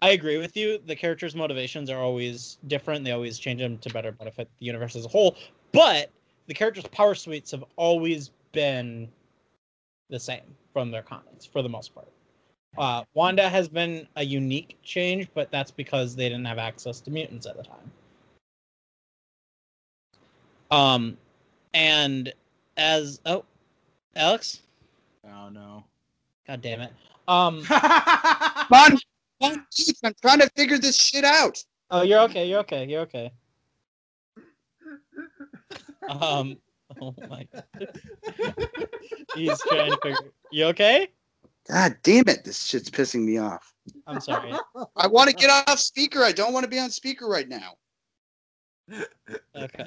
I 0.00 0.10
agree 0.10 0.38
with 0.38 0.56
you. 0.56 0.80
The 0.86 0.96
characters' 0.96 1.34
motivations 1.34 1.90
are 1.90 1.98
always 1.98 2.58
different. 2.66 3.04
They 3.04 3.12
always 3.12 3.38
change 3.38 3.60
them 3.60 3.78
to 3.78 3.90
better 3.90 4.12
benefit 4.12 4.48
the 4.58 4.66
universe 4.66 4.96
as 4.96 5.04
a 5.04 5.08
whole. 5.08 5.36
But 5.72 6.10
the 6.46 6.54
characters' 6.54 6.86
power 6.88 7.14
suites 7.14 7.50
have 7.52 7.64
always 7.76 8.30
been 8.52 9.08
the 10.10 10.20
same 10.20 10.42
from 10.72 10.90
their 10.90 11.02
comics 11.02 11.46
for 11.46 11.62
the 11.62 11.68
most 11.68 11.94
part. 11.94 12.08
Uh, 12.78 13.04
Wanda 13.14 13.48
has 13.48 13.68
been 13.68 14.06
a 14.16 14.24
unique 14.24 14.78
change, 14.82 15.28
but 15.34 15.50
that's 15.50 15.70
because 15.70 16.16
they 16.16 16.28
didn't 16.28 16.46
have 16.46 16.58
access 16.58 17.00
to 17.00 17.10
mutants 17.10 17.46
at 17.46 17.56
the 17.56 17.62
time. 17.62 17.92
Um, 20.70 21.18
and 21.74 22.32
as 22.76 23.20
oh, 23.26 23.44
Alex, 24.16 24.60
Oh, 25.26 25.48
no. 25.48 25.84
god 26.46 26.60
damn 26.62 26.80
it. 26.82 26.92
Um, 27.28 27.62
Come 27.64 27.78
on, 28.72 28.98
come 29.40 29.66
I'm 30.04 30.14
trying 30.20 30.40
to 30.40 30.50
figure 30.56 30.78
this 30.78 30.96
shit 30.96 31.24
out. 31.24 31.62
oh, 31.90 32.02
you're 32.02 32.20
okay. 32.22 32.48
You're 32.48 32.60
okay. 32.60 32.84
You're 32.86 33.02
okay. 33.02 33.32
Um, 36.08 36.56
oh 37.00 37.14
my 37.28 37.46
god. 37.52 37.64
He's 39.34 39.60
trying 39.62 39.92
to 39.92 39.98
figure. 40.02 40.32
You 40.50 40.66
okay? 40.66 41.08
God 41.70 41.96
damn 42.02 42.28
it. 42.28 42.44
This 42.44 42.62
shit's 42.64 42.90
pissing 42.90 43.24
me 43.24 43.38
off. 43.38 43.72
I'm 44.06 44.20
sorry. 44.20 44.52
I 44.96 45.06
want 45.06 45.30
to 45.30 45.36
get 45.36 45.48
off 45.68 45.78
speaker. 45.78 46.22
I 46.22 46.32
don't 46.32 46.52
want 46.52 46.64
to 46.64 46.70
be 46.70 46.78
on 46.78 46.90
speaker 46.90 47.26
right 47.26 47.48
now. 47.48 47.74
Okay. 49.56 49.86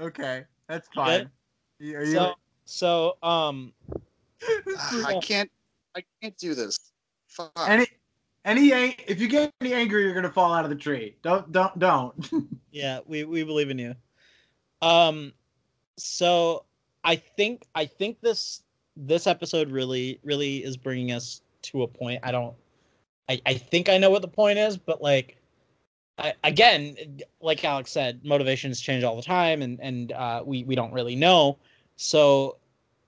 okay, 0.00 0.44
that's 0.68 0.88
You 0.88 1.02
fine. 1.02 1.30
Good? 1.78 1.86
You- 1.86 1.96
Are 1.98 2.04
you, 2.04 2.12
So, 2.12 2.34
so, 2.64 3.16
um, 3.22 3.72
I 4.42 5.18
can't. 5.22 5.50
I 5.94 6.02
can't 6.20 6.36
do 6.38 6.54
this. 6.54 6.78
Fuck. 7.28 7.52
any, 7.68 7.86
any, 8.44 8.70
if 9.06 9.20
you 9.20 9.28
get 9.28 9.52
any 9.60 9.74
angry, 9.74 10.02
you're 10.04 10.14
gonna 10.14 10.30
fall 10.32 10.52
out 10.52 10.64
of 10.64 10.70
the 10.70 10.76
tree. 10.76 11.16
Don't, 11.22 11.50
don't, 11.52 11.78
don't. 11.78 12.30
yeah, 12.72 13.00
we 13.06 13.24
we 13.24 13.42
believe 13.44 13.70
in 13.70 13.78
you. 13.78 13.94
Um, 14.80 15.32
so 15.98 16.64
I 17.04 17.16
think 17.16 17.66
I 17.74 17.84
think 17.86 18.20
this 18.20 18.62
this 18.96 19.26
episode 19.26 19.70
really 19.70 20.18
really 20.24 20.64
is 20.64 20.76
bringing 20.76 21.12
us 21.12 21.42
to 21.62 21.82
a 21.82 21.88
point. 21.88 22.20
I 22.22 22.32
don't. 22.32 22.54
I 23.28 23.40
I 23.46 23.54
think 23.54 23.88
I 23.88 23.98
know 23.98 24.10
what 24.10 24.22
the 24.22 24.28
point 24.28 24.58
is, 24.58 24.76
but 24.76 25.02
like. 25.02 25.36
Again, 26.44 26.96
like 27.40 27.64
Alex 27.64 27.90
said, 27.90 28.24
motivations 28.24 28.80
change 28.80 29.02
all 29.02 29.16
the 29.16 29.22
time, 29.22 29.62
and 29.62 29.80
and 29.80 30.12
uh, 30.12 30.42
we 30.44 30.62
we 30.64 30.74
don't 30.74 30.92
really 30.92 31.16
know. 31.16 31.58
So, 31.96 32.58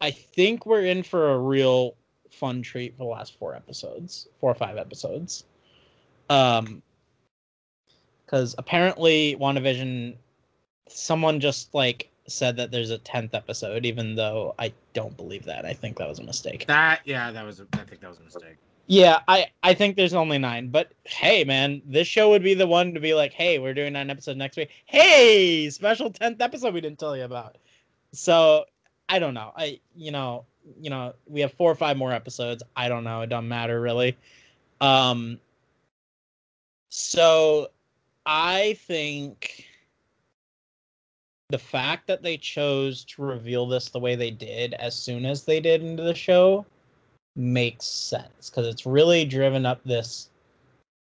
I 0.00 0.10
think 0.10 0.66
we're 0.66 0.84
in 0.84 1.02
for 1.02 1.32
a 1.32 1.38
real 1.38 1.96
fun 2.30 2.62
treat 2.62 2.96
for 2.96 3.04
the 3.04 3.10
last 3.10 3.38
four 3.38 3.54
episodes, 3.54 4.28
four 4.40 4.50
or 4.50 4.54
five 4.54 4.76
episodes. 4.76 5.44
Um, 6.30 6.82
because 8.24 8.54
apparently 8.58 9.36
WandaVision, 9.38 10.16
someone 10.88 11.40
just 11.40 11.72
like 11.74 12.10
said 12.26 12.56
that 12.56 12.70
there's 12.70 12.90
a 12.90 12.98
tenth 12.98 13.34
episode, 13.34 13.84
even 13.84 14.14
though 14.14 14.54
I 14.58 14.72
don't 14.92 15.16
believe 15.16 15.44
that. 15.44 15.64
I 15.64 15.72
think 15.72 15.98
that 15.98 16.08
was 16.08 16.18
a 16.18 16.24
mistake. 16.24 16.66
that, 16.66 17.00
yeah, 17.04 17.30
that 17.30 17.44
was. 17.44 17.60
A, 17.60 17.66
I 17.74 17.84
think 17.84 18.00
that 18.00 18.08
was 18.08 18.18
a 18.18 18.24
mistake. 18.24 18.56
Yeah, 18.86 19.20
I 19.28 19.46
I 19.62 19.72
think 19.74 19.96
there's 19.96 20.12
only 20.12 20.36
nine, 20.38 20.68
but 20.68 20.92
hey, 21.04 21.42
man, 21.44 21.80
this 21.86 22.06
show 22.06 22.28
would 22.30 22.42
be 22.42 22.54
the 22.54 22.66
one 22.66 22.92
to 22.92 23.00
be 23.00 23.14
like, 23.14 23.32
hey, 23.32 23.58
we're 23.58 23.72
doing 23.72 23.94
nine 23.94 24.10
episodes 24.10 24.36
next 24.36 24.56
week. 24.56 24.70
Hey, 24.84 25.70
special 25.70 26.10
tenth 26.10 26.40
episode 26.42 26.74
we 26.74 26.82
didn't 26.82 26.98
tell 26.98 27.16
you 27.16 27.24
about. 27.24 27.56
So 28.12 28.66
I 29.08 29.18
don't 29.18 29.34
know. 29.34 29.52
I 29.56 29.80
you 29.96 30.10
know 30.10 30.44
you 30.80 30.90
know 30.90 31.14
we 31.26 31.40
have 31.40 31.52
four 31.54 31.70
or 31.70 31.74
five 31.74 31.96
more 31.96 32.12
episodes. 32.12 32.62
I 32.76 32.88
don't 32.88 33.04
know. 33.04 33.22
It 33.22 33.28
doesn't 33.28 33.48
matter 33.48 33.80
really. 33.80 34.16
Um. 34.80 35.38
So 36.90 37.68
I 38.26 38.76
think 38.86 39.66
the 41.48 41.58
fact 41.58 42.06
that 42.06 42.22
they 42.22 42.36
chose 42.36 43.04
to 43.04 43.22
reveal 43.22 43.66
this 43.66 43.88
the 43.88 43.98
way 43.98 44.14
they 44.14 44.30
did 44.30 44.74
as 44.74 44.94
soon 44.94 45.24
as 45.24 45.44
they 45.44 45.60
did 45.60 45.82
into 45.82 46.02
the 46.02 46.14
show 46.14 46.66
makes 47.36 47.86
sense 47.86 48.50
because 48.50 48.66
it's 48.66 48.86
really 48.86 49.24
driven 49.24 49.66
up 49.66 49.80
this 49.84 50.28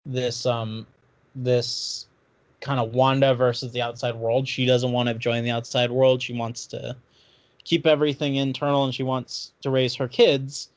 this 0.07 0.47
um 0.47 0.87
this 1.35 2.07
kind 2.61 2.79
of 2.81 2.95
Wanda 2.95 3.35
versus 3.35 3.73
the 3.73 3.83
outside 3.83 4.15
world. 4.15 4.47
She 4.47 4.67
doesn't 4.67 4.93
want 4.93 5.09
to 5.09 5.15
join 5.15 5.45
the 5.45 5.51
outside 5.51 5.91
world. 5.91 6.23
She 6.23 6.35
wants 6.35 6.67
to 6.69 6.97
keep 7.65 7.87
everything 7.87 8.37
internal 8.37 8.85
and 8.85 8.95
she 8.95 9.03
wants 9.03 9.53
to 9.63 9.71
raise 9.71 9.95
her 9.95 10.09
kids. 10.09 10.69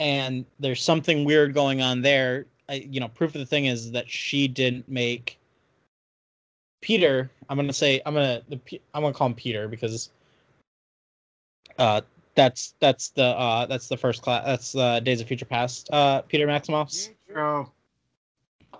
And 0.00 0.44
there's 0.60 0.82
something 0.82 1.24
weird 1.24 1.54
going 1.54 1.82
on 1.82 2.02
there. 2.02 2.46
I, 2.68 2.86
you 2.88 3.00
know, 3.00 3.08
proof 3.08 3.34
of 3.34 3.40
the 3.40 3.46
thing 3.46 3.66
is 3.66 3.90
that 3.92 4.08
she 4.08 4.48
didn't 4.48 4.88
make 4.88 5.38
Peter. 6.80 7.30
I'm 7.48 7.56
gonna 7.56 7.72
say 7.72 8.00
I'm 8.06 8.14
gonna 8.14 8.42
I'm 8.94 9.02
gonna 9.02 9.12
call 9.12 9.28
him 9.28 9.34
Peter 9.34 9.68
because 9.68 10.10
uh 11.78 12.00
that's 12.34 12.74
that's 12.80 13.08
the 13.10 13.24
uh 13.24 13.66
that's 13.66 13.88
the 13.88 13.96
first 13.96 14.22
class 14.22 14.44
that's 14.44 14.74
uh 14.76 15.00
Days 15.00 15.20
of 15.20 15.28
Future 15.28 15.44
Past 15.44 15.88
uh 15.92 16.22
Peter 16.22 16.46
Maximoff's. 16.46 17.10
Pietro. 17.26 17.72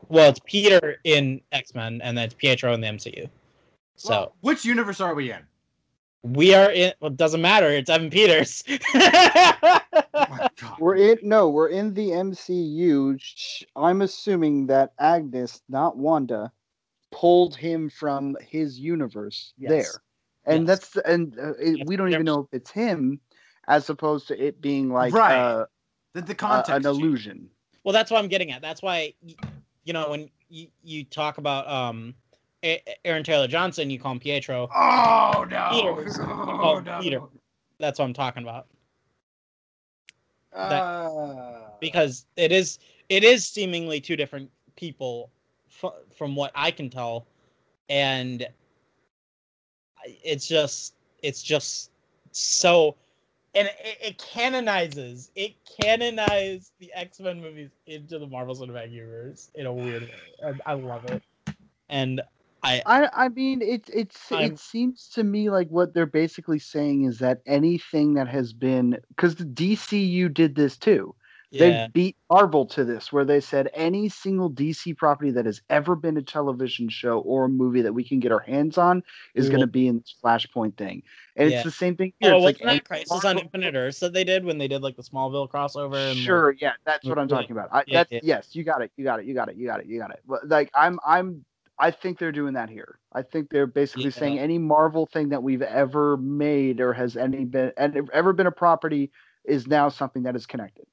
Well, 0.09 0.29
it's 0.31 0.41
Peter 0.45 0.97
in 1.05 1.41
X 1.53 1.75
Men, 1.75 2.01
and 2.03 2.17
then 2.17 2.25
it's 2.27 2.35
Pietro 2.35 2.75
in 2.75 2.81
the 2.81 2.89
MCU. 2.89 3.29
So 3.97 4.11
Well, 4.11 4.35
which 4.41 4.65
universe 4.65 5.01
are 5.01 5.15
we 5.15 5.31
in? 5.33 5.41
we 6.23 6.55
are 6.55 6.71
in. 6.71 6.93
Well, 7.01 7.11
it 7.11 7.17
doesn't 7.17 7.41
matter. 7.43 7.69
It's 7.69 7.91
Evan 7.91 8.11
Peters. 8.11 8.65
Oh 10.17 10.27
my 10.31 10.49
God. 10.61 10.79
We're 10.79 10.97
in 10.97 11.19
no, 11.23 11.49
we're 11.51 11.69
in 11.69 11.93
the 11.95 12.11
MCU. 12.11 13.65
I'm 13.77 14.03
assuming 14.03 14.67
that 14.69 14.93
Agnes, 14.99 15.63
not 15.69 15.97
Wanda, 15.97 16.53
pulled 17.11 17.57
him 17.57 17.91
from 17.91 18.37
his 18.41 18.79
universe 18.79 19.53
Yes. 19.59 19.71
there, 19.71 20.03
and 20.55 20.69
Yes. 20.69 20.79
that's 20.93 21.07
and 21.07 21.39
uh, 21.39 21.55
it, 21.55 21.79
Yes, 21.79 21.87
we 21.87 21.97
don't 21.97 22.13
even 22.13 22.25
know 22.25 22.41
if 22.41 22.47
it's 22.53 22.71
him, 22.71 23.21
as 23.69 23.89
opposed 23.91 24.29
to 24.29 24.41
it 24.43 24.61
being 24.61 24.91
like 24.91 25.13
Right. 25.13 25.37
uh, 25.39 25.67
The, 26.15 26.23
the 26.23 26.33
uh, 26.33 26.37
context. 26.37 26.71
an 26.71 26.83
change. 26.83 26.97
illusion. 26.97 27.51
well, 27.85 27.93
that's 27.93 28.11
what 28.11 28.19
I'm 28.19 28.29
getting 28.29 28.51
at. 28.53 28.63
That's 28.63 28.83
why, 28.83 29.15
you 29.85 29.93
know, 29.93 30.11
when 30.11 30.31
you, 30.49 30.69
you 30.83 31.05
talk 31.05 31.39
about 31.39 31.69
um 31.69 32.15
A- 32.63 32.83
Aaron 33.05 33.25
Taylor 33.25 33.47
Johnson, 33.49 33.91
you 33.91 33.99
call 33.99 34.13
him 34.13 34.21
Pietro. 34.21 34.69
Oh 34.75 35.45
no! 35.51 35.69
Peters. 35.97 36.19
Oh, 36.21 36.61
Oh, 36.77 36.81
no. 36.81 37.01
Peter. 37.01 37.21
That's 37.79 37.99
what 37.99 38.05
I'm 38.07 38.15
talking 38.15 38.43
about. 38.43 38.67
Uh, 40.53 41.69
because 41.81 42.27
it 42.37 42.53
is 42.53 42.79
it 43.09 43.25
is 43.25 43.47
seemingly 43.47 44.01
two 44.01 44.17
different 44.17 44.49
people 44.77 45.31
f- 45.83 45.93
from 46.17 46.37
what 46.37 46.53
I 46.55 46.71
can 46.71 46.89
tell, 46.89 47.27
and 47.89 48.47
it's 50.05 50.47
just 50.47 50.95
it's 51.23 51.43
just 51.43 51.91
so, 52.31 52.95
and 53.55 53.69
it, 53.69 53.99
it 54.03 54.19
canonizes 54.19 55.31
it 55.35 55.57
canonizes 55.79 56.73
the 56.81 56.93
X 56.95 57.21
Men 57.21 57.41
movies 57.41 57.71
into 57.87 58.19
the 58.19 58.27
Marvel 58.27 58.55
Cinematic 58.55 58.93
Universe 58.93 59.51
in 59.55 59.67
a 59.67 59.75
weird 59.75 60.05
way. 60.05 60.35
And 60.41 60.63
I 60.67 60.75
love 60.75 61.05
it, 61.07 61.23
and 61.89 62.23
I 62.63 62.85
I 62.87 63.09
I 63.13 63.29
mean 63.31 63.63
it 63.63 63.89
it's 63.95 64.33
I'm- 64.33 64.53
it 64.53 64.59
seems 64.59 65.09
to 65.11 65.25
me 65.25 65.51
like 65.51 65.69
what 65.69 65.95
they're 65.95 66.07
basically 66.07 66.59
saying 66.59 67.05
is 67.05 67.19
that 67.21 67.41
anything 67.47 68.15
that 68.15 68.29
has 68.29 68.53
been 68.53 68.99
because 69.11 69.37
the 69.37 69.45
DCU 69.45 70.33
did 70.33 70.55
this 70.57 70.79
too. 70.79 71.15
Yeah 71.55 71.87
They 71.87 71.91
beat 71.93 72.17
Marvel 72.31 72.67
to 72.67 72.85
this, 72.85 73.13
where 73.13 73.25
they 73.25 73.41
said 73.41 73.71
any 73.75 74.09
single 74.09 74.51
DC 74.51 74.97
property 74.97 75.31
that 75.33 75.47
has 75.47 75.63
ever 75.71 75.95
been 75.97 76.17
a 76.17 76.23
television 76.23 76.89
show 76.89 77.21
or 77.21 77.45
a 77.45 77.49
movie 77.49 77.83
that 77.83 77.93
we 77.93 78.05
can 78.05 78.21
get 78.21 78.33
our 78.33 78.41
hands 78.41 78.77
on 78.77 79.03
is 79.35 79.49
going 79.49 79.61
to 79.61 79.67
be 79.67 79.87
in 79.87 79.99
this 79.99 80.15
Flashpoint 80.23 80.77
thing. 80.77 81.03
And 81.37 81.51
Yeah. 81.51 81.57
it's 81.57 81.65
the 81.65 81.71
same 81.71 81.97
thing 81.97 82.13
here. 82.19 82.33
Oh, 82.33 82.37
it's 82.37 82.45
like 82.45 82.59
that 82.59 82.85
Crisis 82.85 83.25
on 83.25 83.39
Infinite 83.39 83.75
Earths 83.75 84.01
that 84.01 84.13
they 84.13 84.25
did 84.25 84.45
when 84.45 84.59
they 84.59 84.69
did 84.69 84.83
like 84.83 84.97
the 84.97 85.03
Smallville 85.03 85.49
crossover? 85.51 86.09
Like- 86.09 86.17
Sure, 86.17 86.55
yeah, 86.61 86.73
that's 86.85 87.07
what 87.07 87.19
I'm 87.19 87.29
talking 87.29 87.53
about. 87.53 87.69
I, 87.73 87.85
yeah, 87.87 88.05
that's 88.11 88.25
yes, 88.25 88.55
you 88.55 88.65
got 88.65 88.83
it, 88.83 88.91
you 88.97 89.05
got 89.05 89.21
it, 89.21 89.27
you 89.27 89.35
got 89.35 89.49
it, 89.49 89.57
you 89.57 89.67
got 89.67 89.81
it, 89.81 89.87
you 89.87 89.99
got 90.01 90.11
it. 90.11 90.21
Like 90.47 90.71
I'm, 90.75 90.99
I'm, 91.07 91.45
I 91.79 91.91
think 91.91 92.19
they're 92.19 92.33
doing 92.33 92.55
that 92.55 92.71
here. 92.71 92.99
I 93.13 93.23
think 93.23 93.51
they're 93.51 93.67
basically 93.67 94.11
saying 94.13 94.39
any 94.39 94.59
Marvel 94.59 95.07
thing 95.07 95.31
that 95.31 95.43
we've 95.43 95.63
ever 95.63 96.17
made 96.17 96.81
or 96.81 96.93
has 96.93 97.17
any 97.17 97.45
been 97.45 97.73
and 97.77 98.09
ever 98.13 98.33
been 98.33 98.47
a 98.47 98.53
property 98.53 99.11
is 99.45 99.67
now 99.67 99.89
something 99.89 100.23
that 100.23 100.37
is 100.37 100.47
connected, 100.47 100.87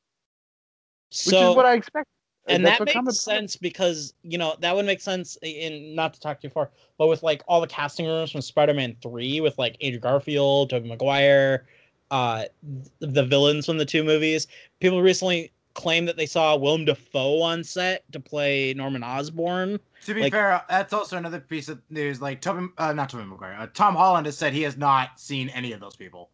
which 1.11 1.33
is 1.35 1.55
what 1.55 1.65
I 1.65 1.73
expect. 1.75 2.07
and 2.47 2.65
That's 2.65 2.79
that 2.79 2.85
makes 2.85 2.95
comic- 2.95 3.15
sense 3.15 3.55
because 3.55 4.13
you 4.23 4.37
know 4.37 4.55
that 4.59 4.75
would 4.75 4.85
make 4.85 5.01
sense 5.01 5.37
in 5.43 5.93
not 5.93 6.13
to 6.13 6.19
talk 6.19 6.41
too 6.41 6.49
far, 6.49 6.71
but 6.97 7.07
with 7.07 7.21
like 7.23 7.43
all 7.47 7.61
the 7.61 7.67
casting 7.67 8.05
rooms 8.07 8.31
from 8.31 8.41
Spider-Man 8.41 8.95
Three 9.01 9.41
with 9.41 9.57
like 9.57 9.75
Andrew 9.81 9.99
Garfield, 9.99 10.69
Tobey 10.69 10.87
Maguire, 10.89 11.65
uh, 12.09 12.45
the 12.99 13.23
villains 13.23 13.65
from 13.65 13.77
the 13.77 13.85
two 13.85 14.03
movies. 14.03 14.47
People 14.79 15.01
recently 15.01 15.51
claimed 15.73 16.07
that 16.07 16.17
they 16.17 16.25
saw 16.25 16.55
Willem 16.57 16.83
Dafoe 16.85 17.41
on 17.41 17.63
set 17.63 18.03
to 18.11 18.19
play 18.19 18.73
Norman 18.73 19.03
Osborn. 19.03 19.79
to 20.05 20.13
be 20.13 20.21
like- 20.23 20.33
fair, 20.33 20.61
that's 20.67 20.91
also 20.93 21.15
another 21.17 21.39
piece 21.39 21.69
of 21.69 21.81
news. 21.89 22.21
Like 22.21 22.41
Tobey, 22.41 22.67
uh, 22.77 22.91
not 22.93 23.09
Tobey 23.09 23.23
Maguire. 23.25 23.55
Uh, 23.59 23.67
Tom 23.73 23.95
Holland 23.95 24.25
has 24.25 24.37
said 24.37 24.51
he 24.53 24.63
has 24.63 24.75
not 24.77 25.19
seen 25.19 25.49
any 25.49 25.71
of 25.73 25.79
those 25.79 25.95
people. 25.95 26.29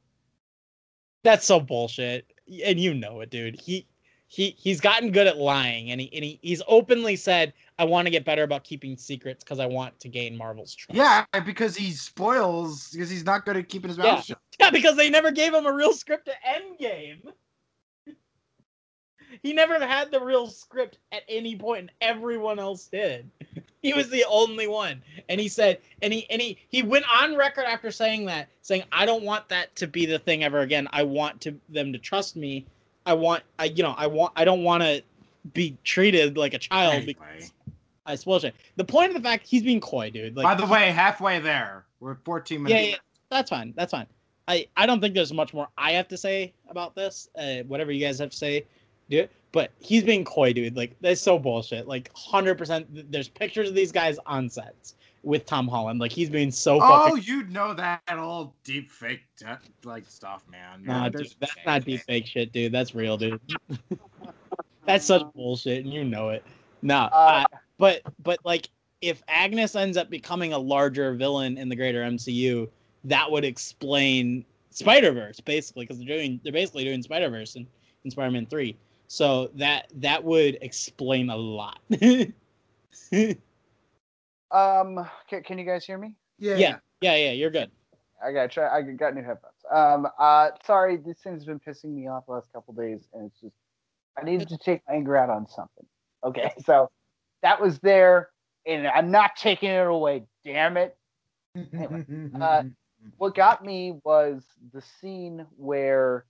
That's 1.24 1.46
so 1.46 1.60
bullshit, 1.60 2.32
and 2.66 2.80
you 2.80 2.94
know 2.94 3.20
it, 3.22 3.30
dude. 3.30 3.60
He 3.60 3.86
he 4.28 4.56
he's 4.58 4.82
gotten 4.82 5.12
good 5.12 5.26
at 5.26 5.38
lying, 5.38 5.92
and 5.92 6.02
he 6.02 6.14
and 6.14 6.24
he, 6.24 6.40
he's 6.42 6.62
openly 6.68 7.16
said, 7.16 7.54
"I 7.80 7.86
want 7.86 8.06
to 8.06 8.12
get 8.12 8.26
better 8.26 8.44
about 8.44 8.64
keeping 8.64 8.98
secrets 8.98 9.44
because 9.44 9.60
I 9.60 9.66
want 9.66 10.00
to 10.02 10.10
gain 10.10 10.38
Marvel's 10.38 10.76
trust." 10.76 10.98
Yeah, 10.98 11.26
because 11.46 11.76
he 11.76 11.92
spoils 11.92 12.90
because 12.92 13.10
he's 13.10 13.26
not 13.26 13.46
good 13.46 13.56
at 13.58 13.70
keeping 13.70 13.88
his 13.88 13.98
mouth 13.98 14.06
Yeah. 14.08 14.22
shut. 14.22 14.40
Yeah, 14.60 14.70
because 14.70 14.98
they 14.98 15.10
never 15.10 15.32
gave 15.32 15.54
him 15.54 15.66
a 15.66 15.72
real 15.74 15.94
script 15.94 16.26
to 16.28 16.34
Endgame. 16.46 17.22
he 19.44 19.54
never 19.54 19.80
had 19.86 20.12
the 20.12 20.20
real 20.20 20.48
script 20.48 21.00
at 21.12 21.24
any 21.30 21.56
point, 21.56 21.80
and 21.80 21.92
everyone 22.02 22.60
else 22.60 22.88
did. 22.88 23.30
He 23.84 23.94
was 23.94 24.10
the 24.10 24.26
only 24.28 24.68
one, 24.68 25.02
and 25.30 25.40
he 25.40 25.48
said, 25.48 25.80
and 26.02 26.12
he 26.12 26.30
and 26.30 26.42
he 26.42 26.58
he 26.68 26.82
went 26.82 27.06
on 27.10 27.38
record 27.38 27.64
after 27.66 27.92
saying 27.92 28.26
that, 28.26 28.50
saying, 28.62 28.84
"I 28.92 29.06
don't 29.06 29.24
want 29.24 29.48
that 29.48 29.74
to 29.78 29.88
be 29.88 30.06
the 30.06 30.20
thing 30.20 30.44
ever 30.44 30.60
again. 30.60 30.90
I 30.92 31.04
want 31.04 31.40
to 31.42 31.58
them 31.70 31.94
to 31.94 32.00
trust 32.00 32.36
me. 32.36 32.66
I 33.08 33.14
want, 33.14 33.42
I 33.58 33.66
you 33.66 33.82
know, 33.82 33.96
I 33.98 34.06
want, 34.06 34.34
I 34.36 34.46
don't 34.46 34.64
want 34.64 34.84
to 34.84 35.02
be 35.54 35.78
treated 35.84 36.38
like 36.38 36.54
a 36.54 36.60
child 36.60 36.94
Anyway. 36.94 37.06
because 37.06 37.54
I 38.06 38.16
spoil 38.16 38.40
shit." 38.40 38.54
The 38.76 38.84
point 38.84 39.10
of 39.10 39.16
the 39.16 39.28
fact 39.28 39.48
he's 39.48 39.64
being 39.64 39.80
coy, 39.80 40.12
dude. 40.12 40.36
Like, 40.36 40.44
By 40.44 40.56
the 40.56 40.66
way, 40.72 40.92
halfway 40.92 41.40
there. 41.40 41.86
We're 42.02 42.16
14 42.26 42.60
yeah, 42.60 42.64
minutes. 42.64 42.88
yeah, 42.92 42.98
that's 43.32 43.50
fine. 43.50 43.74
That's 43.76 43.92
fine. 43.92 44.06
I 44.50 44.68
I 44.76 44.86
don't 44.86 45.00
think 45.02 45.16
there's 45.16 45.34
much 45.34 45.54
more 45.54 45.68
I 45.78 45.94
have 45.94 46.08
to 46.10 46.18
say 46.18 46.54
about 46.70 46.96
this. 46.96 47.30
Uh, 47.38 47.64
whatever 47.68 47.92
you 47.92 48.06
guys 48.06 48.20
have 48.20 48.30
to 48.32 48.38
say, 48.38 48.66
do 49.10 49.20
it. 49.20 49.32
But 49.54 49.72
he's 49.80 50.04
being 50.04 50.26
coy, 50.26 50.52
dude. 50.54 50.76
Like 50.76 50.96
that's 51.02 51.22
so 51.22 51.40
bullshit. 51.40 51.88
Like 51.88 52.12
hundred 52.14 52.58
percent. 52.58 53.12
There's 53.12 53.30
pictures 53.30 53.70
of 53.70 53.76
these 53.76 53.92
guys 53.92 54.20
on 54.26 54.50
sets 54.50 54.96
with 55.28 55.46
Tom 55.46 55.68
Holland. 55.68 56.00
Like 56.00 56.12
he's 56.12 56.30
being 56.30 56.50
so 56.52 56.80
Fucking... 56.80 56.96
Oh, 56.96 57.16
fucking. 57.18 57.24
you 57.24 57.44
know 57.48 57.74
that 57.74 58.02
all 58.10 58.56
deep 58.64 58.90
fake 58.90 59.22
te- 59.38 59.46
like 59.84 60.06
stuff, 60.08 60.44
man. 60.50 60.84
Nah, 60.84 61.04
Yeah, 61.04 61.10
dude, 61.10 61.36
that's 61.40 61.56
not 61.66 61.86
deep 61.86 62.02
fake 62.02 62.26
shit, 62.26 62.52
dude. 62.52 62.72
That's 62.72 62.96
real, 62.96 63.18
dude. 63.18 63.40
that's 64.86 65.06
such 65.06 65.22
bullshit, 65.36 65.84
and 65.84 65.94
you 65.94 66.04
know 66.04 66.30
it. 66.30 66.44
Nah, 66.82 67.10
Uh, 67.12 67.18
uh, 67.18 67.44
but 67.78 68.02
but 68.24 68.40
like 68.46 68.70
if 69.02 69.22
Agnes 69.28 69.76
ends 69.76 69.98
up 69.98 70.10
becoming 70.10 70.54
a 70.54 70.58
larger 70.58 71.14
villain 71.14 71.58
in 71.58 71.70
the 71.70 71.76
greater 71.76 72.02
MCU, 72.02 72.70
that 73.04 73.30
would 73.30 73.44
explain 73.44 74.46
Spider 74.70 75.12
Verse 75.12 75.40
basically 75.40 75.86
because 75.86 75.98
they're 75.98 76.08
doing 76.08 76.40
they're 76.44 76.54
basically 76.54 76.86
doing 76.86 77.04
Spider 77.04 77.30
Verse 77.30 77.56
in, 77.56 77.68
in 78.06 78.12
Spider 78.12 78.32
Man 78.32 78.46
Three. 78.46 78.78
So 79.10 79.52
that 79.56 79.92
that 79.96 80.24
would 80.24 80.58
explain 80.62 81.30
a 81.30 81.36
lot. 81.36 81.80
Um, 84.52 85.08
can, 85.30 85.44
can 85.44 85.58
you 85.58 85.66
guys 85.66 85.86
hear 85.86 85.98
me? 85.98 86.16
yeah. 86.38 86.56
yeah, 86.56 86.78
yeah, 87.02 87.16
yeah. 87.16 87.32
You're 87.32 87.52
good. 87.52 87.72
I 88.24 88.32
got 88.32 88.52
try. 88.52 88.68
I 88.68 88.82
got 88.82 89.16
new 89.16 89.24
headphones. 89.24 89.54
Um, 89.72 90.08
uh, 90.18 90.50
sorry, 90.66 90.98
this 90.98 91.18
thing's 91.20 91.46
been 91.46 91.60
pissing 91.60 91.94
me 91.94 92.08
off 92.08 92.26
the 92.26 92.34
last 92.34 92.52
couple 92.54 92.74
days, 92.74 93.02
and 93.14 93.28
it's 93.28 93.40
just 93.40 93.56
I 94.20 94.24
needed 94.24 94.50
to 94.50 94.58
take 94.58 94.82
my 94.88 94.96
anger 94.96 95.16
out 95.16 95.30
on 95.30 95.48
something. 95.48 95.86
Okay, 96.24 96.52
so 96.66 96.90
that 97.44 97.62
was 97.62 97.80
there, 97.80 98.30
and 98.66 98.88
I'm 98.88 99.12
not 99.12 99.36
taking 99.36 99.70
it 99.70 99.86
away. 99.86 100.24
Damn 100.44 100.78
it! 100.78 100.98
Anyway, 101.56 102.06
Uh, 102.40 102.64
What 103.18 103.36
got 103.36 103.64
me 103.64 104.00
was 104.04 104.44
the 104.74 104.82
scene 104.82 105.46
where 105.56 106.26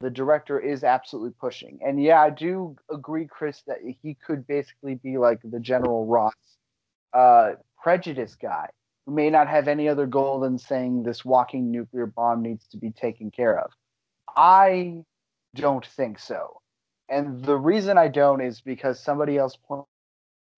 the 0.00 0.10
director 0.10 0.58
is 0.58 0.82
absolutely 0.84 1.32
pushing. 1.38 1.78
And 1.84 2.02
yeah, 2.02 2.20
I 2.22 2.30
do 2.30 2.76
agree, 2.90 3.26
Chris, 3.26 3.62
that 3.66 3.78
he 4.02 4.14
could 4.14 4.46
basically 4.46 4.94
be 4.94 5.18
like 5.18 5.40
the 5.44 5.60
General 5.60 6.06
Ross 6.06 6.34
uh, 7.12 7.52
prejudice 7.82 8.36
guy 8.40 8.68
who 9.06 9.12
may 9.12 9.30
not 9.30 9.48
have 9.48 9.68
any 9.68 9.88
other 9.88 10.06
goal 10.06 10.40
than 10.40 10.58
saying 10.58 11.02
this 11.02 11.24
walking 11.24 11.70
nuclear 11.70 12.06
bomb 12.06 12.42
needs 12.42 12.66
to 12.68 12.76
be 12.76 12.90
taken 12.90 13.30
care 13.30 13.58
of. 13.58 13.70
I 14.36 15.02
don't 15.54 15.84
think 15.84 16.18
so. 16.18 16.60
And 17.08 17.44
the 17.44 17.56
reason 17.56 17.98
I 17.98 18.08
don't 18.08 18.40
is 18.40 18.60
because 18.60 18.98
somebody 18.98 19.36
else 19.36 19.58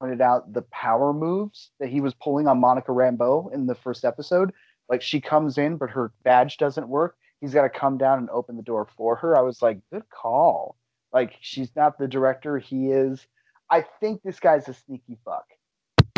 pointed 0.01 0.21
out 0.21 0.53
the 0.53 0.63
power 0.63 1.13
moves 1.13 1.71
that 1.81 1.89
he 1.89 2.01
was 2.01 2.15
pulling 2.15 2.47
on 2.47 2.61
Monica 2.61 2.93
Rambeau 2.93 3.53
in 3.53 3.67
the 3.67 3.75
first 3.75 4.05
episode. 4.05 4.53
Like 4.89 5.03
she 5.03 5.21
comes 5.21 5.59
in, 5.59 5.77
but 5.77 5.91
her 5.91 6.13
badge 6.23 6.59
doesn't 6.59 6.89
work. 6.89 7.17
He's 7.41 7.55
got 7.55 7.63
to 7.63 7.71
come 7.71 7.99
down 7.99 8.19
and 8.19 8.31
open 8.31 8.57
the 8.57 8.63
door 8.63 8.87
for 8.97 9.17
her. 9.17 9.37
I 9.37 9.41
was 9.41 9.63
like, 9.63 9.79
good 9.91 10.09
call. 10.11 10.77
Like 11.13 11.37
she's 11.41 11.75
not 11.75 11.99
the 11.99 12.09
director. 12.09 12.59
He 12.59 12.91
is. 12.91 13.27
I 13.71 13.85
think 14.01 14.23
this 14.23 14.41
guy's 14.41 14.69
a 14.69 14.75
sneaky 14.75 15.19
fuck. 15.25 15.47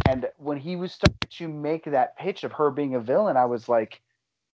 And 0.09 0.29
when 0.39 0.59
he 0.59 0.77
was 0.77 0.93
starting 0.93 1.17
to 1.31 1.49
make 1.49 1.85
that 1.85 2.17
pitch 2.17 2.45
of 2.45 2.53
her 2.53 2.71
being 2.71 2.95
a 2.95 3.01
villain, 3.01 3.37
I 3.37 3.47
was 3.47 3.69
like, 3.69 4.01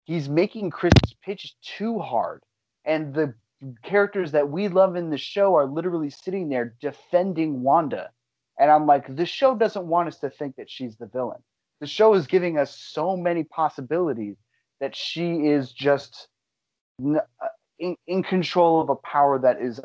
he's 0.04 0.30
making 0.30 0.70
Chris's 0.70 1.16
pitch 1.24 1.56
too 1.62 2.00
hard. 2.00 2.44
And 2.86 3.14
the 3.14 3.34
characters 3.84 4.32
that 4.32 4.50
we 4.50 4.68
love 4.68 4.96
in 4.96 5.10
the 5.10 5.18
show 5.18 5.56
are 5.56 5.66
literally 5.66 6.10
sitting 6.10 6.50
there 6.50 6.76
defending 6.82 7.62
Wanda. 7.62 8.12
And 8.60 8.70
I'm 8.70 8.86
like, 8.86 9.16
the 9.16 9.26
show 9.26 9.56
doesn't 9.56 9.86
want 9.86 10.08
us 10.08 10.20
to 10.20 10.30
think 10.30 10.56
that 10.58 10.70
she's 10.70 10.98
the 10.98 11.08
villain. 11.08 11.42
The 11.80 11.88
show 11.88 12.14
is 12.14 12.28
giving 12.28 12.58
us 12.58 12.78
so 12.78 13.16
many 13.16 13.44
possibilities 13.44 14.36
that 14.80 14.96
she 14.96 15.48
is 15.48 15.72
just 15.72 16.28
uh, 17.04 17.20
in, 17.80 17.96
in 18.08 18.24
control 18.24 18.82
of 18.82 18.90
a 18.90 18.96
power 18.96 19.40
that 19.40 19.62
is 19.62 19.78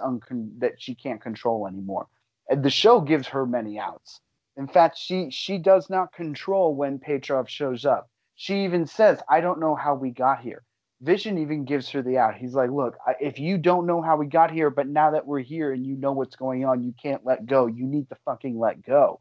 that 0.58 0.72
she 0.78 0.94
can't 0.94 1.20
control 1.20 1.66
anymore. 1.66 2.08
And 2.48 2.62
the 2.62 2.70
show 2.70 3.00
gives 3.00 3.28
her 3.28 3.46
many 3.46 3.78
outs. 3.78 4.20
In 4.56 4.68
fact, 4.68 4.96
she 4.96 5.30
she 5.30 5.58
does 5.58 5.90
not 5.90 6.12
control 6.12 6.74
when 6.74 7.00
Pietro 7.00 7.44
shows 7.44 7.84
up. 7.84 8.08
She 8.36 8.64
even 8.64 8.86
says, 8.86 9.20
"I 9.28 9.40
don't 9.40 9.60
know 9.60 9.74
how 9.74 9.94
we 9.94 10.10
got 10.10 10.40
here." 10.40 10.62
Vision 11.00 11.38
even 11.38 11.64
gives 11.64 11.90
her 11.90 12.02
the 12.02 12.18
out. 12.18 12.36
He's 12.36 12.54
like, 12.54 12.70
"Look, 12.70 12.96
if 13.20 13.38
you 13.38 13.58
don't 13.58 13.86
know 13.86 14.00
how 14.00 14.16
we 14.16 14.26
got 14.26 14.50
here, 14.50 14.70
but 14.70 14.86
now 14.86 15.10
that 15.10 15.26
we're 15.26 15.40
here 15.40 15.72
and 15.72 15.84
you 15.84 15.96
know 15.96 16.12
what's 16.12 16.36
going 16.36 16.64
on, 16.64 16.82
you 16.84 16.92
can't 16.92 17.26
let 17.26 17.46
go. 17.46 17.66
You 17.66 17.84
need 17.84 18.08
to 18.10 18.16
fucking 18.24 18.58
let 18.58 18.82
go." 18.82 19.20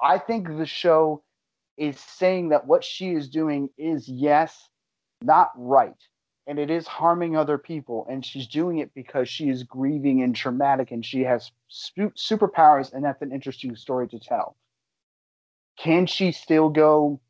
I 0.00 0.18
think 0.18 0.48
the 0.48 0.66
show 0.66 1.22
is 1.76 1.98
saying 2.00 2.48
that 2.48 2.66
what 2.66 2.82
she 2.82 3.10
is 3.12 3.28
doing 3.28 3.68
is 3.76 4.08
yes, 4.08 4.70
not 5.20 5.52
right, 5.56 5.96
and 6.46 6.58
it 6.58 6.70
is 6.70 6.86
harming 6.86 7.36
other 7.36 7.58
people, 7.58 8.06
and 8.08 8.24
she's 8.24 8.48
doing 8.48 8.78
it 8.78 8.94
because 8.94 9.28
she 9.28 9.50
is 9.50 9.62
grieving 9.62 10.22
and 10.22 10.34
traumatic, 10.34 10.90
and 10.90 11.04
she 11.04 11.20
has 11.22 11.52
superpowers, 11.70 12.92
and 12.92 13.04
that's 13.04 13.22
an 13.22 13.32
interesting 13.32 13.76
story 13.76 14.08
to 14.08 14.18
tell. 14.18 14.56
Can 15.82 16.06
she 16.06 16.32
still 16.32 16.68
go 16.68 17.20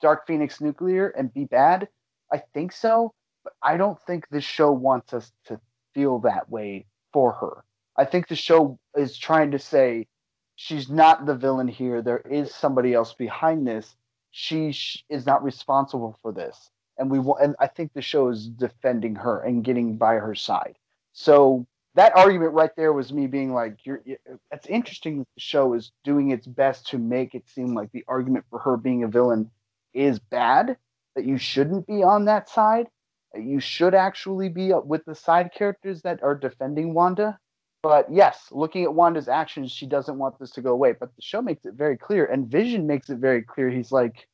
Dark 0.00 0.26
Phoenix 0.26 0.60
nuclear 0.60 1.08
and 1.08 1.32
be 1.34 1.44
bad? 1.44 1.88
I 2.32 2.38
think 2.54 2.72
so, 2.72 3.12
but 3.42 3.54
I 3.62 3.76
don't 3.76 3.98
think 4.06 4.28
this 4.28 4.44
show 4.44 4.70
wants 4.70 5.12
us 5.12 5.32
to 5.46 5.60
feel 5.92 6.20
that 6.20 6.48
way 6.48 6.86
for 7.12 7.32
her. 7.32 7.64
I 7.96 8.04
think 8.04 8.28
the 8.28 8.36
show 8.36 8.78
is 8.96 9.18
trying 9.18 9.50
to 9.50 9.58
say 9.58 10.06
she's 10.54 10.88
not 10.88 11.26
the 11.26 11.34
villain 11.34 11.66
here. 11.68 12.00
There 12.00 12.18
is 12.30 12.54
somebody 12.54 12.94
else 12.94 13.12
behind 13.14 13.66
this. 13.66 13.96
She 14.30 14.70
sh- 14.70 15.04
is 15.08 15.26
not 15.26 15.42
responsible 15.42 16.16
for 16.22 16.32
this, 16.32 16.70
and 16.96 17.10
we 17.10 17.18
want. 17.18 17.42
And 17.42 17.56
I 17.58 17.66
think 17.66 17.92
the 17.92 18.02
show 18.02 18.28
is 18.28 18.46
defending 18.46 19.16
her 19.16 19.40
and 19.42 19.64
getting 19.64 19.96
by 19.96 20.14
her 20.14 20.36
side. 20.36 20.78
So 21.12 21.66
that 21.94 22.16
argument 22.16 22.52
right 22.52 22.74
there 22.76 22.92
was 22.92 23.12
me 23.12 23.26
being 23.26 23.52
like, 23.52 23.84
"You're." 23.84 24.02
That's 24.50 24.66
interesting. 24.66 25.18
That 25.18 25.28
the 25.34 25.40
show 25.40 25.74
is 25.74 25.92
doing 26.04 26.30
its 26.30 26.46
best 26.46 26.88
to 26.88 26.98
make 26.98 27.34
it 27.34 27.48
seem 27.48 27.74
like 27.74 27.90
the 27.92 28.04
argument 28.06 28.44
for 28.50 28.58
her 28.60 28.76
being 28.76 29.02
a 29.02 29.08
villain 29.08 29.50
is 29.92 30.18
bad. 30.18 30.76
That 31.16 31.24
you 31.24 31.38
shouldn't 31.38 31.86
be 31.86 32.02
on 32.02 32.26
that 32.26 32.48
side. 32.48 32.88
That 33.34 33.42
you 33.42 33.60
should 33.60 33.94
actually 33.94 34.48
be 34.48 34.72
with 34.72 35.04
the 35.04 35.14
side 35.14 35.52
characters 35.52 36.02
that 36.02 36.22
are 36.22 36.34
defending 36.34 36.94
Wanda. 36.94 37.38
But 37.82 38.12
yes, 38.12 38.48
looking 38.52 38.84
at 38.84 38.94
Wanda's 38.94 39.28
actions, 39.28 39.72
she 39.72 39.86
doesn't 39.86 40.18
want 40.18 40.38
this 40.38 40.50
to 40.52 40.60
go 40.60 40.72
away. 40.72 40.92
But 40.92 41.16
the 41.16 41.22
show 41.22 41.42
makes 41.42 41.64
it 41.64 41.74
very 41.74 41.96
clear, 41.96 42.26
and 42.26 42.46
Vision 42.46 42.86
makes 42.86 43.10
it 43.10 43.18
very 43.18 43.42
clear. 43.42 43.68
He's 43.68 43.90
like, 43.90 44.28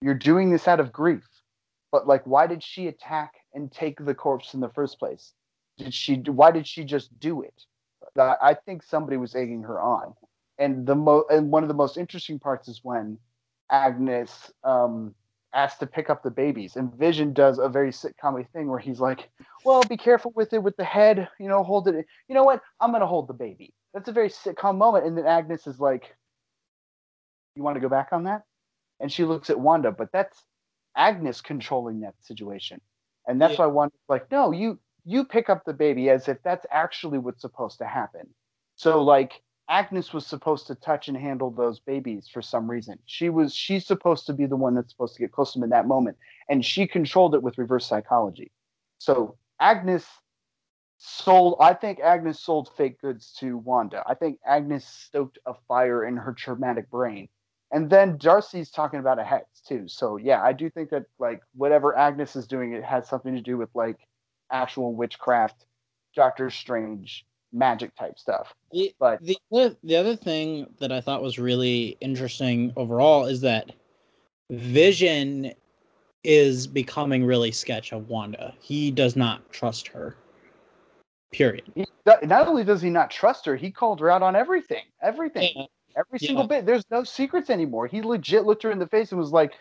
"You're 0.00 0.14
doing 0.14 0.50
this 0.50 0.66
out 0.66 0.80
of 0.80 0.92
grief." 0.92 1.28
But 1.92 2.08
like, 2.08 2.26
why 2.26 2.46
did 2.46 2.62
she 2.62 2.88
attack 2.88 3.34
and 3.54 3.70
take 3.70 4.04
the 4.04 4.14
corpse 4.14 4.54
in 4.54 4.60
the 4.60 4.68
first 4.70 4.98
place? 4.98 5.32
Did 5.78 5.92
she 5.94 6.16
why 6.16 6.50
did 6.50 6.66
she 6.66 6.84
just 6.84 7.18
do 7.20 7.42
it? 7.42 7.64
I 8.18 8.56
think 8.64 8.82
somebody 8.82 9.16
was 9.16 9.34
egging 9.34 9.62
her 9.62 9.80
on. 9.80 10.14
And 10.58 10.86
the 10.86 10.94
mo 10.94 11.24
and 11.30 11.50
one 11.50 11.62
of 11.62 11.68
the 11.68 11.74
most 11.74 11.96
interesting 11.96 12.38
parts 12.38 12.68
is 12.68 12.80
when 12.82 13.18
agnes 13.70 14.52
um 14.64 15.14
asked 15.52 15.80
to 15.80 15.86
pick 15.86 16.10
up 16.10 16.22
the 16.22 16.30
babies. 16.30 16.76
And 16.76 16.92
vision 16.94 17.32
does 17.32 17.58
a 17.58 17.68
very 17.68 17.90
sitcom 17.90 18.46
thing 18.52 18.68
where 18.68 18.78
he's 18.78 19.00
like 19.00 19.28
well 19.64 19.82
be 19.84 19.96
careful 19.96 20.32
with 20.34 20.52
it 20.52 20.62
with 20.62 20.76
the 20.76 20.84
head 20.84 21.28
you 21.38 21.48
know 21.48 21.62
hold 21.62 21.88
it. 21.88 22.06
You 22.28 22.34
know 22.34 22.44
what? 22.44 22.62
I'm 22.80 22.92
gonna 22.92 23.06
hold 23.06 23.28
the 23.28 23.34
baby. 23.34 23.74
That's 23.92 24.08
a 24.08 24.12
very 24.12 24.30
sitcom 24.30 24.78
moment. 24.78 25.06
And 25.06 25.16
then 25.16 25.26
agnes 25.26 25.66
is 25.66 25.78
like 25.78 26.14
you 27.54 27.62
want 27.62 27.76
to 27.76 27.80
go 27.80 27.88
back 27.88 28.08
on 28.12 28.24
that? 28.24 28.42
And 29.00 29.12
she 29.12 29.24
looks 29.24 29.50
at 29.50 29.60
wanda 29.60 29.92
but 29.92 30.10
that's 30.12 30.42
agnes 30.96 31.42
controlling 31.42 32.00
that 32.00 32.14
situation. 32.22 32.80
And 33.28 33.42
that's 33.42 33.58
yeah. 33.58 33.66
why 33.66 33.66
wanda's 33.66 34.00
like 34.08 34.30
no 34.30 34.52
you 34.52 34.78
you 35.06 35.24
pick 35.24 35.48
up 35.48 35.64
the 35.64 35.72
baby 35.72 36.10
as 36.10 36.28
if 36.28 36.42
that's 36.42 36.66
actually 36.70 37.18
what's 37.18 37.40
supposed 37.40 37.78
to 37.78 37.86
happen. 37.86 38.26
So 38.74 39.02
like 39.02 39.40
Agnes 39.68 40.12
was 40.12 40.26
supposed 40.26 40.66
to 40.66 40.74
touch 40.74 41.08
and 41.08 41.16
handle 41.16 41.50
those 41.50 41.78
babies 41.80 42.28
for 42.32 42.42
some 42.42 42.68
reason. 42.68 42.98
She 43.06 43.30
was 43.30 43.54
she's 43.54 43.86
supposed 43.86 44.26
to 44.26 44.32
be 44.32 44.46
the 44.46 44.56
one 44.56 44.74
that's 44.74 44.90
supposed 44.90 45.14
to 45.14 45.20
get 45.20 45.32
close 45.32 45.52
to 45.52 45.58
them 45.58 45.64
in 45.64 45.70
that 45.70 45.86
moment, 45.86 46.16
and 46.48 46.64
she 46.64 46.86
controlled 46.86 47.34
it 47.34 47.42
with 47.42 47.56
reverse 47.56 47.86
psychology. 47.86 48.50
So 48.98 49.36
Agnes 49.60 50.04
sold. 50.98 51.56
I 51.60 51.74
think 51.74 52.00
Agnes 52.00 52.40
sold 52.40 52.70
fake 52.76 53.00
goods 53.00 53.32
to 53.38 53.58
Wanda. 53.58 54.02
I 54.06 54.14
think 54.14 54.38
Agnes 54.44 54.86
stoked 54.86 55.38
a 55.46 55.54
fire 55.68 56.04
in 56.04 56.16
her 56.16 56.32
traumatic 56.32 56.90
brain, 56.90 57.28
and 57.72 57.90
then 57.90 58.18
Darcy's 58.18 58.70
talking 58.70 59.00
about 59.00 59.20
a 59.20 59.24
hex 59.24 59.46
too. 59.66 59.88
So 59.88 60.16
yeah, 60.16 60.42
I 60.42 60.52
do 60.52 60.68
think 60.68 60.90
that 60.90 61.06
like 61.18 61.42
whatever 61.54 61.96
Agnes 61.96 62.36
is 62.36 62.46
doing, 62.46 62.72
it 62.72 62.84
has 62.84 63.08
something 63.08 63.34
to 63.34 63.40
do 63.40 63.56
with 63.56 63.70
like 63.74 63.98
actual 64.50 64.94
witchcraft, 64.94 65.66
Doctor 66.14 66.50
Strange, 66.50 67.26
magic 67.52 67.94
type 67.96 68.18
stuff. 68.18 68.54
The, 68.72 68.94
but 68.98 69.20
the 69.22 69.76
the 69.82 69.96
other 69.96 70.16
thing 70.16 70.66
that 70.80 70.92
I 70.92 71.00
thought 71.00 71.22
was 71.22 71.38
really 71.38 71.96
interesting 72.00 72.72
overall 72.76 73.26
is 73.26 73.40
that 73.42 73.72
Vision 74.50 75.52
is 76.22 76.66
becoming 76.66 77.24
really 77.24 77.52
sketch 77.52 77.92
of 77.92 78.08
Wanda. 78.08 78.54
He 78.60 78.90
does 78.90 79.16
not 79.16 79.50
trust 79.50 79.88
her. 79.88 80.16
Period. 81.32 81.64
He, 81.74 81.86
not 82.04 82.48
only 82.48 82.64
does 82.64 82.80
he 82.80 82.90
not 82.90 83.10
trust 83.10 83.44
her, 83.46 83.56
he 83.56 83.70
called 83.70 84.00
her 84.00 84.10
out 84.10 84.22
on 84.22 84.36
everything. 84.36 84.84
Everything. 85.02 85.50
Yeah. 85.54 85.64
Every 85.98 86.18
single 86.18 86.44
yeah. 86.44 86.48
bit. 86.48 86.66
There's 86.66 86.84
no 86.90 87.04
secrets 87.04 87.50
anymore. 87.50 87.86
He 87.86 88.02
legit 88.02 88.44
looked 88.44 88.62
her 88.62 88.70
in 88.70 88.78
the 88.78 88.86
face 88.86 89.12
and 89.12 89.20
was 89.20 89.32
like, 89.32 89.54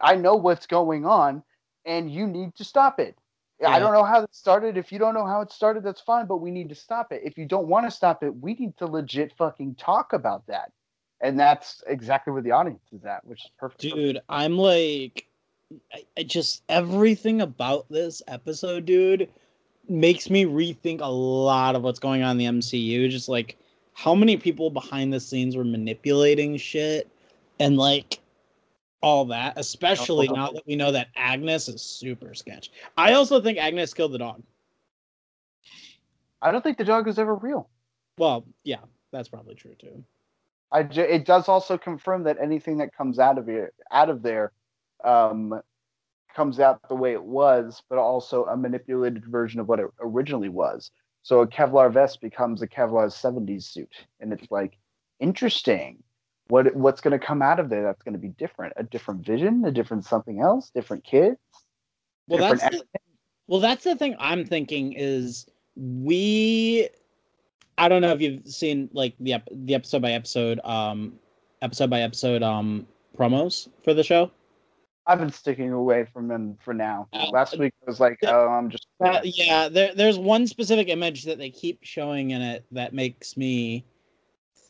I 0.00 0.16
know 0.16 0.34
what's 0.34 0.66
going 0.66 1.06
on, 1.06 1.42
and 1.84 2.10
you 2.10 2.26
need 2.26 2.54
to 2.56 2.64
stop 2.64 2.98
it. 2.98 3.16
Yeah. 3.60 3.70
I 3.70 3.78
don't 3.80 3.92
know 3.92 4.04
how 4.04 4.22
it 4.22 4.34
started. 4.34 4.76
If 4.76 4.92
you 4.92 4.98
don't 4.98 5.14
know 5.14 5.26
how 5.26 5.40
it 5.40 5.50
started, 5.50 5.82
that's 5.82 6.00
fine, 6.00 6.26
but 6.26 6.36
we 6.36 6.50
need 6.50 6.68
to 6.68 6.74
stop 6.76 7.12
it. 7.12 7.22
If 7.24 7.36
you 7.36 7.44
don't 7.44 7.66
want 7.66 7.86
to 7.86 7.90
stop 7.90 8.22
it, 8.22 8.30
we 8.36 8.54
need 8.54 8.76
to 8.76 8.86
legit 8.86 9.32
fucking 9.36 9.74
talk 9.74 10.12
about 10.12 10.46
that. 10.46 10.70
And 11.20 11.38
that's 11.38 11.82
exactly 11.88 12.32
where 12.32 12.42
the 12.42 12.52
audience 12.52 12.84
is 12.92 13.04
at, 13.04 13.24
which 13.26 13.44
is 13.44 13.50
perfect. 13.58 13.80
Dude, 13.80 14.20
I'm 14.28 14.56
like, 14.56 15.26
I, 15.92 16.04
I 16.16 16.22
just 16.22 16.62
everything 16.68 17.40
about 17.40 17.86
this 17.90 18.22
episode, 18.28 18.84
dude, 18.84 19.28
makes 19.88 20.30
me 20.30 20.44
rethink 20.44 21.00
a 21.00 21.10
lot 21.10 21.74
of 21.74 21.82
what's 21.82 21.98
going 21.98 22.22
on 22.22 22.32
in 22.32 22.38
the 22.38 22.60
MCU. 22.60 23.10
Just 23.10 23.28
like 23.28 23.56
how 23.94 24.14
many 24.14 24.36
people 24.36 24.70
behind 24.70 25.12
the 25.12 25.18
scenes 25.18 25.56
were 25.56 25.64
manipulating 25.64 26.56
shit 26.56 27.10
and 27.58 27.76
like 27.76 28.20
all 29.00 29.26
that, 29.26 29.54
especially 29.56 30.28
oh, 30.28 30.34
now 30.34 30.52
that 30.52 30.66
we 30.66 30.76
know 30.76 30.92
that 30.92 31.08
Agnes 31.16 31.68
is 31.68 31.82
super 31.82 32.34
sketch. 32.34 32.70
I 32.96 33.12
also 33.12 33.40
think 33.40 33.58
Agnes 33.58 33.94
killed 33.94 34.12
the 34.12 34.18
dog. 34.18 34.42
I 36.42 36.50
don't 36.50 36.62
think 36.62 36.78
the 36.78 36.84
dog 36.84 37.06
was 37.06 37.18
ever 37.18 37.34
real. 37.34 37.68
Well, 38.16 38.44
yeah, 38.64 38.80
that's 39.12 39.28
probably 39.28 39.54
true 39.54 39.74
too. 39.78 40.04
I 40.70 40.82
j- 40.82 41.10
it 41.10 41.24
does 41.24 41.48
also 41.48 41.78
confirm 41.78 42.24
that 42.24 42.38
anything 42.40 42.78
that 42.78 42.94
comes 42.94 43.18
out 43.18 43.38
of 43.38 43.48
it 43.48 43.74
out 43.90 44.10
of 44.10 44.22
there 44.22 44.52
um, 45.04 45.60
comes 46.34 46.60
out 46.60 46.88
the 46.88 46.94
way 46.94 47.12
it 47.12 47.22
was, 47.22 47.82
but 47.88 47.98
also 47.98 48.44
a 48.44 48.56
manipulated 48.56 49.24
version 49.24 49.60
of 49.60 49.68
what 49.68 49.80
it 49.80 49.86
originally 50.00 50.48
was. 50.48 50.90
So 51.22 51.40
a 51.40 51.46
Kevlar 51.46 51.92
vest 51.92 52.20
becomes 52.20 52.62
a 52.62 52.68
Kevlar 52.68 53.08
70s 53.08 53.64
suit, 53.64 53.92
and 54.20 54.32
it's 54.32 54.50
like 54.50 54.78
interesting 55.20 56.02
what 56.48 56.74
what's 56.74 57.00
going 57.00 57.18
to 57.18 57.24
come 57.24 57.42
out 57.42 57.60
of 57.60 57.68
there 57.68 57.82
that's 57.82 58.02
going 58.02 58.14
to 58.14 58.18
be 58.18 58.28
different 58.28 58.72
a 58.76 58.82
different 58.82 59.24
vision 59.24 59.64
a 59.64 59.70
different 59.70 60.04
something 60.04 60.40
else 60.40 60.70
different 60.74 61.04
kids 61.04 61.36
well 62.26 62.38
different 62.38 62.60
that's 62.60 62.76
the, 62.76 63.00
well 63.46 63.60
that's 63.60 63.84
the 63.84 63.96
thing 63.96 64.16
i'm 64.18 64.44
thinking 64.44 64.92
is 64.94 65.46
we 65.76 66.88
I 67.78 67.88
don't 67.88 68.02
know 68.02 68.12
if 68.12 68.20
you've 68.20 68.46
seen 68.46 68.90
like 68.92 69.14
the 69.20 69.34
ep- 69.34 69.48
the 69.50 69.74
episode 69.74 70.02
by 70.02 70.12
episode 70.12 70.60
um 70.64 71.14
episode 71.62 71.88
by 71.88 72.02
episode 72.02 72.42
um 72.42 72.86
promos 73.16 73.68
for 73.84 73.94
the 73.94 74.02
show. 74.02 74.30
I've 75.06 75.20
been 75.20 75.32
sticking 75.32 75.72
away 75.72 76.06
from 76.12 76.28
them 76.28 76.58
for 76.60 76.74
now. 76.74 77.08
Uh, 77.14 77.30
Last 77.30 77.58
week 77.58 77.72
I 77.82 77.90
was 77.90 77.98
like, 77.98 78.18
oh, 78.24 78.48
I'm 78.48 78.68
just. 78.68 78.86
Uh, 79.02 79.20
yeah, 79.24 79.68
there 79.68 79.94
there's 79.94 80.18
one 80.18 80.46
specific 80.46 80.88
image 80.88 81.24
that 81.24 81.38
they 81.38 81.50
keep 81.50 81.78
showing 81.82 82.32
in 82.32 82.42
it 82.42 82.66
that 82.72 82.92
makes 82.92 83.36
me 83.36 83.84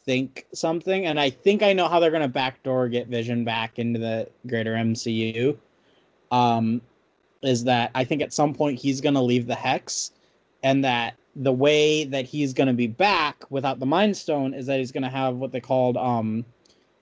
think 0.09 0.47
something, 0.55 1.05
and 1.05 1.20
I 1.20 1.28
think 1.28 1.62
I 1.62 1.74
know 1.74 1.86
how 1.86 2.01
they're 2.01 2.10
gonna 2.10 2.28
backdoor 2.28 2.89
get 2.89 3.09
Vision 3.09 3.44
back 3.44 3.78
into 3.78 4.01
the 4.01 4.26
greater 4.47 4.72
MCU. 4.72 5.55
Um, 6.30 6.80
is 7.43 7.62
that 7.64 7.90
I 7.94 8.05
think 8.05 8.22
at 8.22 8.32
some 8.32 8.55
point 8.55 8.78
he's 8.78 9.02
gonna 9.02 9.22
leave 9.22 9.47
the 9.47 9.55
Hex, 9.55 10.12
and 10.62 10.82
that 10.82 11.16
the 11.36 11.52
way 11.52 12.05
that 12.05 12.24
he's 12.24 12.55
gonna 12.55 12.72
be 12.72 12.86
back 12.86 13.44
without 13.51 13.80
the 13.80 13.85
Mind 13.85 14.16
Stone 14.16 14.55
is 14.55 14.64
that 14.64 14.78
he's 14.78 14.93
gonna 14.93 15.10
have 15.10 15.36
what 15.36 15.52
they 15.52 15.60
called 15.60 15.98
um, 15.98 16.43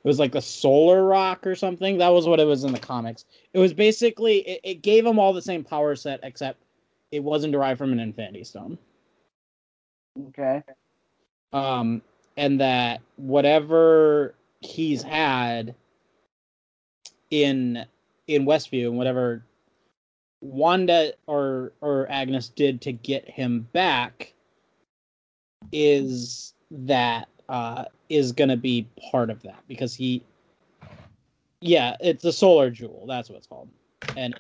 it 0.03 0.09
was 0.09 0.19
like 0.19 0.33
the 0.33 0.43
Solar 0.43 1.05
Rock 1.05 1.47
or 1.47 1.55
something. 1.55 1.99
That 1.99 2.09
was 2.09 2.27
what 2.27 2.41
it 2.41 2.45
was 2.45 2.65
in 2.65 2.73
the 2.73 2.81
comics. 2.81 3.25
It 3.53 3.61
was 3.61 3.73
basically 3.73 4.39
it, 4.39 4.61
it 4.65 4.83
gave 4.83 5.07
him 5.07 5.21
all 5.21 5.33
the 5.33 5.41
same 5.41 5.63
power 5.63 5.95
set 5.95 6.19
except 6.25 6.61
it 7.13 7.23
wasn't 7.23 7.53
derived 7.53 7.79
from 7.79 7.93
an 7.93 8.01
Infinity 8.01 8.43
Stone. 8.43 8.79
Okay. 10.29 10.65
Um, 11.53 12.03
and 12.37 12.61
that 12.61 13.01
whatever 13.17 14.35
he's 14.61 15.03
had 15.03 15.75
in 17.31 17.85
in 18.27 18.45
Westview 18.45 18.89
and 18.89 18.99
whatever 18.99 19.45
Wanda 20.41 21.13
or 21.27 21.73
or 21.81 22.07
Agnes 22.11 22.49
did 22.49 22.81
to 22.83 22.93
get 22.93 23.29
him 23.29 23.69
back 23.73 24.33
is 25.73 26.55
that 26.71 27.29
uh 27.49 27.85
is 28.09 28.33
gonna 28.33 28.57
be 28.57 28.87
part 29.11 29.31
of 29.31 29.43
that 29.43 29.63
because 29.67 29.95
he 29.95 30.23
yeah 31.61 31.97
it's 32.01 32.25
a 32.25 32.33
solar 32.33 32.71
jewel 32.71 33.05
that's 33.09 33.29
what 33.29 33.37
it's 33.37 33.47
called 33.47 33.69
and 34.17 34.39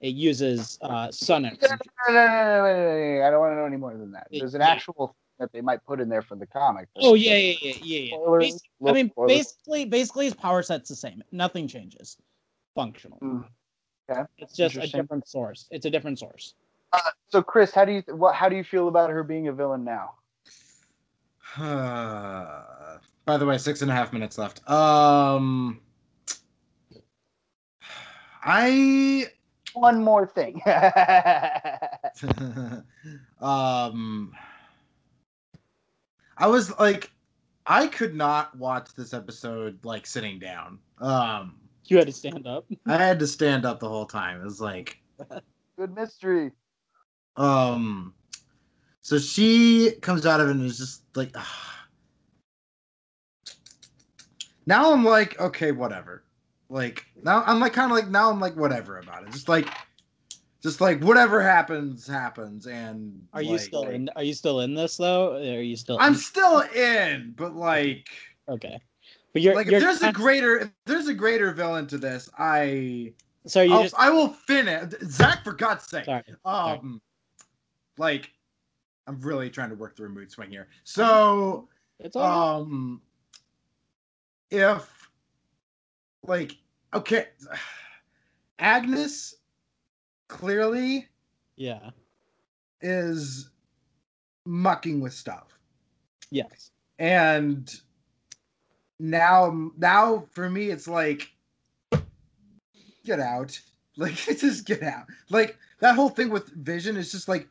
it 0.00 0.14
uses 0.14 0.78
uh 0.82 1.10
sun 1.10 1.44
energy 1.44 1.66
No, 2.08 2.14
no, 2.14 2.14
no, 2.14 2.26
no, 2.26 2.36
no, 2.36 2.74
no, 2.74 3.18
no, 3.20 3.26
I 3.26 3.30
don't 3.30 3.40
want 3.40 3.52
to 3.52 3.56
know 3.56 3.64
any 3.64 3.76
more 3.76 3.96
than 3.96 4.12
that. 4.12 4.28
There's 4.30 4.54
an 4.54 4.62
actual 4.62 5.16
that 5.38 5.52
they 5.52 5.60
might 5.60 5.84
put 5.84 6.00
in 6.00 6.08
there 6.08 6.22
from 6.22 6.38
the 6.38 6.46
comic. 6.46 6.88
oh 6.96 7.14
yeah 7.14 7.36
yeah 7.36 7.54
yeah 7.62 7.72
yeah, 7.82 7.98
yeah. 8.00 8.16
Spoilers, 8.16 8.62
i 8.86 8.92
mean 8.92 9.10
spoilers. 9.10 9.32
basically 9.32 9.84
basically 9.84 10.24
his 10.26 10.34
power 10.34 10.62
set's 10.62 10.88
the 10.88 10.96
same 10.96 11.22
nothing 11.32 11.66
changes 11.68 12.16
functional 12.74 13.18
Hmm. 13.18 13.40
Okay. 14.10 14.22
it's 14.38 14.56
just 14.56 14.76
a 14.76 14.86
different 14.86 15.28
source 15.28 15.66
it's 15.70 15.84
a 15.86 15.90
different 15.90 16.18
source 16.18 16.54
So, 17.28 17.42
Chris, 17.42 17.72
how 17.74 17.84
do 17.84 17.92
you 17.92 18.02
what? 18.08 18.34
How 18.34 18.48
do 18.48 18.56
you 18.56 18.64
feel 18.64 18.88
about 18.88 19.10
her 19.10 19.22
being 19.22 19.48
a 19.48 19.52
villain 19.52 19.84
now? 19.84 20.14
By 23.26 23.36
the 23.36 23.44
way, 23.44 23.58
six 23.58 23.82
and 23.82 23.90
a 23.90 23.94
half 23.94 24.12
minutes 24.12 24.38
left. 24.38 24.66
Um, 24.68 25.80
I 28.42 29.26
One 29.74 30.02
more 30.02 30.26
thing. 30.26 30.62
um, 33.40 34.32
I 36.38 36.46
was 36.46 36.76
like, 36.78 37.10
I 37.66 37.86
could 37.86 38.14
not 38.14 38.56
watch 38.56 38.94
this 38.94 39.12
episode 39.12 39.84
like 39.84 40.06
sitting 40.06 40.38
down. 40.38 40.78
Um, 40.98 41.56
you 41.86 41.96
had 41.96 42.06
to 42.06 42.12
stand 42.12 42.46
up 42.46 42.66
I 42.86 42.96
had 42.96 43.18
to 43.18 43.26
stand 43.26 43.64
up 43.64 43.80
the 43.80 43.88
whole 43.88 44.06
time. 44.06 44.40
It 44.40 44.44
was 44.44 44.60
like, 44.60 44.98
Good 45.78 45.94
mystery. 45.94 46.52
um, 47.36 48.14
so 49.02 49.18
she 49.18 49.92
comes 50.02 50.26
out 50.26 50.40
of 50.40 50.48
it 50.48 50.52
and 50.52 50.64
is 50.64 50.78
just 50.78 51.02
like, 51.16 51.34
now 54.66 54.92
I'm 54.92 55.04
like, 55.04 55.40
okay, 55.40 55.72
whatever. 55.72 56.24
Like 56.68 57.06
now 57.22 57.42
I'm 57.46 57.58
like 57.60 57.72
kind 57.72 57.90
of 57.90 57.96
like 57.96 58.08
now 58.08 58.30
I'm 58.30 58.40
like 58.40 58.54
whatever 58.54 58.98
about 58.98 59.22
it. 59.24 59.30
Just 59.30 59.48
like, 59.48 59.66
just 60.62 60.80
like 60.80 61.02
whatever 61.02 61.40
happens 61.40 62.06
happens. 62.06 62.66
And 62.66 63.26
are 63.32 63.42
you 63.42 63.52
like- 63.52 63.60
still 63.60 63.84
in 63.84 64.08
are 64.16 64.22
you 64.22 64.34
still 64.34 64.60
in 64.60 64.74
this 64.74 64.96
though 64.96 65.36
are 65.36 65.62
you 65.62 65.76
still 65.76 65.98
I'm 66.00 66.14
still 66.14 66.60
in, 66.60 67.34
but 67.36 67.54
like, 67.54 68.08
okay 68.48 68.80
but 69.32 69.42
you're, 69.42 69.54
like 69.54 69.66
you're 69.66 69.76
if 69.76 69.82
there's 69.82 70.02
a 70.02 70.12
greater 70.12 70.58
if 70.58 70.70
there's 70.86 71.08
a 71.08 71.14
greater 71.14 71.52
villain 71.52 71.86
to 71.88 71.98
this, 71.98 72.28
I 72.38 73.12
so 73.46 73.62
you 73.62 73.82
just 73.82 73.94
I 73.96 74.10
will 74.10 74.28
finish. 74.28 74.92
Zach, 75.04 75.44
for 75.44 75.52
God's 75.52 75.84
sake. 75.84 76.04
sorry 76.04 76.24
Um, 76.44 77.00
like, 77.98 78.32
I'm 79.06 79.20
really 79.20 79.50
trying 79.50 79.70
to 79.70 79.74
work 79.74 79.96
through 79.96 80.08
a 80.08 80.10
mood 80.10 80.30
swing 80.30 80.50
here. 80.50 80.68
So, 80.84 81.68
it's 81.98 82.16
all 82.16 82.62
um, 82.62 83.00
if, 84.50 85.08
like, 86.22 86.56
okay, 86.94 87.28
Agnes 88.58 89.36
clearly 90.28 91.08
yeah 91.56 91.90
is 92.80 93.50
mucking 94.46 95.00
with 95.00 95.12
stuff, 95.12 95.58
yes 96.30 96.70
and 96.98 97.80
now, 98.98 99.70
now 99.76 100.24
for 100.32 100.50
me, 100.50 100.70
it's 100.70 100.88
like, 100.88 101.30
get 103.04 103.20
out. 103.20 103.58
Like, 104.00 104.14
just 104.38 104.64
get 104.64 104.84
out. 104.84 105.06
Like, 105.28 105.58
that 105.80 105.96
whole 105.96 106.08
thing 106.08 106.30
with 106.30 106.50
Vision 106.50 106.96
is 106.96 107.10
just 107.10 107.26
like, 107.26 107.48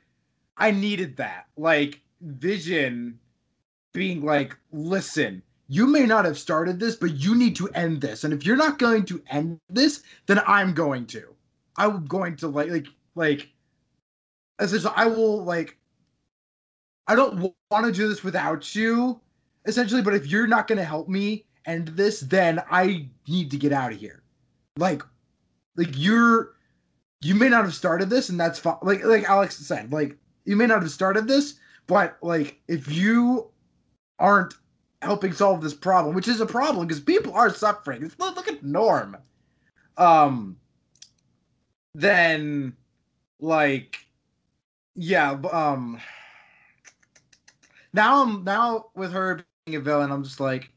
I 0.56 0.72
needed 0.72 1.18
that. 1.18 1.48
Like, 1.58 1.99
Vision 2.22 3.20
being 3.91 4.24
like, 4.24 4.56
listen, 4.72 5.44
you 5.68 5.88
may 5.88 6.06
not 6.06 6.24
have 6.24 6.40
started 6.40 6.80
this, 6.80 6.95
but 6.95 7.16
you 7.16 7.36
need 7.36 7.58
to 7.58 7.68
end 7.72 7.99
this. 7.99 8.24
And 8.24 8.34
if 8.34 8.45
you're 8.45 8.56
not 8.56 8.80
going 8.80 9.04
to 9.08 9.22
end 9.30 9.60
this, 9.70 10.04
then 10.28 10.40
I'm 10.48 10.74
going 10.74 11.06
to. 11.08 11.36
I'm 11.78 12.06
going 12.06 12.36
to 12.38 12.48
like, 12.48 12.70
like, 12.70 12.88
like, 13.16 13.49
essentially, 14.60 14.94
I 14.95 15.06
will 15.06 15.44
like, 15.44 15.78
I 17.08 17.16
don't 17.16 17.54
want 17.72 17.86
to 17.86 17.91
do 17.91 18.08
this 18.10 18.24
without 18.24 18.76
you, 18.76 19.20
essentially. 19.66 20.02
But 20.02 20.14
if 20.16 20.28
you're 20.28 20.48
not 20.48 20.68
going 20.68 20.78
to 20.78 20.86
help 20.86 21.08
me 21.08 21.45
end 21.66 21.90
this, 21.90 22.22
then 22.22 22.62
I 22.70 23.10
need 23.28 23.52
to 23.52 23.58
get 23.58 23.72
out 23.72 23.91
of 23.91 23.99
here. 23.99 24.24
Like, 24.78 25.04
like 25.76 25.90
you're, 25.94 26.56
you 27.22 27.36
may 27.36 27.49
not 27.49 27.64
have 27.64 27.74
started 27.74 28.10
this, 28.10 28.30
and 28.30 28.40
that's 28.40 28.60
fine. 28.60 28.78
Like, 28.82 29.04
like 29.04 29.24
Alex 29.24 29.58
said, 29.58 29.91
like 29.91 30.18
you 30.45 30.56
may 30.56 30.66
not 30.66 30.82
have 30.82 30.91
started 30.91 31.28
this, 31.28 31.56
but 31.88 32.18
like 32.22 32.60
if 32.68 32.91
you 32.91 33.49
aren't 34.20 34.56
helping 35.02 35.34
solve 35.34 35.62
this 35.62 35.74
problem, 35.74 36.16
which 36.16 36.28
is 36.28 36.41
a 36.41 36.45
problem 36.45 36.88
because 36.88 37.02
people 37.02 37.34
are 37.34 37.49
suffering. 37.49 38.12
Look 38.18 38.36
look 38.36 38.48
at 38.48 38.64
Norm. 38.64 39.18
Um. 39.98 40.58
Then, 41.98 42.78
like, 43.40 43.98
yeah. 44.94 45.32
Um. 45.52 45.99
Now 47.91 48.22
I'm 48.22 48.44
now 48.44 48.91
with 48.95 49.11
her 49.14 49.44
being 49.65 49.78
a 49.78 49.82
villain. 49.82 50.11
I'm 50.11 50.24
just 50.24 50.40
like, 50.40 50.72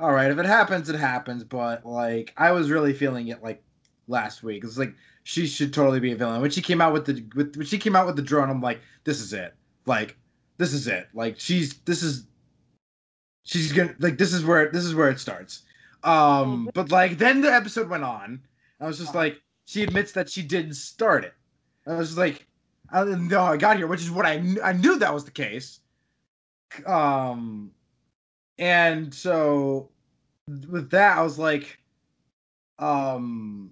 all 0.00 0.10
right. 0.12 0.32
If 0.32 0.38
it 0.38 0.46
happens, 0.46 0.88
it 0.88 0.96
happens. 0.96 1.44
But 1.44 1.86
like, 1.86 2.34
I 2.36 2.50
was 2.50 2.72
really 2.72 2.92
feeling 2.92 3.28
it 3.28 3.40
like 3.40 3.62
last 4.08 4.42
week. 4.42 4.64
It's 4.64 4.76
like 4.76 4.96
she 5.22 5.46
should 5.46 5.72
totally 5.72 6.00
be 6.00 6.10
a 6.10 6.16
villain. 6.16 6.40
When 6.40 6.50
she 6.50 6.60
came 6.60 6.80
out 6.80 6.92
with 6.92 7.06
the 7.06 7.24
with 7.36 7.54
when 7.56 7.66
she 7.66 7.78
came 7.78 7.94
out 7.94 8.06
with 8.06 8.16
the 8.16 8.22
drone, 8.22 8.50
I'm 8.50 8.60
like, 8.60 8.80
this 9.04 9.20
is 9.20 9.32
it. 9.32 9.54
Like, 9.86 10.16
this 10.58 10.72
is 10.72 10.88
it. 10.88 11.06
Like 11.14 11.38
she's 11.38 11.74
this 11.84 12.02
is 12.02 12.26
she's 13.44 13.70
gonna 13.70 13.94
like 14.00 14.18
this 14.18 14.32
is 14.32 14.44
where 14.44 14.72
this 14.72 14.84
is 14.84 14.96
where 14.96 15.08
it 15.08 15.20
starts. 15.20 15.62
Um, 16.02 16.68
but 16.74 16.90
like 16.90 17.18
then 17.18 17.42
the 17.42 17.54
episode 17.54 17.88
went 17.88 18.02
on. 18.02 18.40
I 18.80 18.86
was 18.86 18.98
just 18.98 19.14
like, 19.14 19.40
she 19.66 19.82
admits 19.82 20.12
that 20.12 20.28
she 20.28 20.42
didn't 20.42 20.74
start 20.74 21.24
it. 21.24 21.34
I 21.86 21.94
was 21.94 22.16
like, 22.16 22.46
I 22.92 23.04
didn't 23.04 23.28
know 23.28 23.44
how 23.44 23.52
I 23.52 23.56
got 23.56 23.76
here, 23.76 23.86
which 23.86 24.02
is 24.02 24.10
what 24.10 24.26
I 24.26 24.38
kn- 24.38 24.60
I 24.62 24.72
knew 24.72 24.98
that 24.98 25.12
was 25.12 25.24
the 25.24 25.30
case. 25.30 25.80
Um, 26.86 27.70
and 28.58 29.12
so 29.12 29.90
with 30.68 30.90
that, 30.90 31.18
I 31.18 31.22
was 31.22 31.38
like, 31.38 31.78
um, 32.78 33.70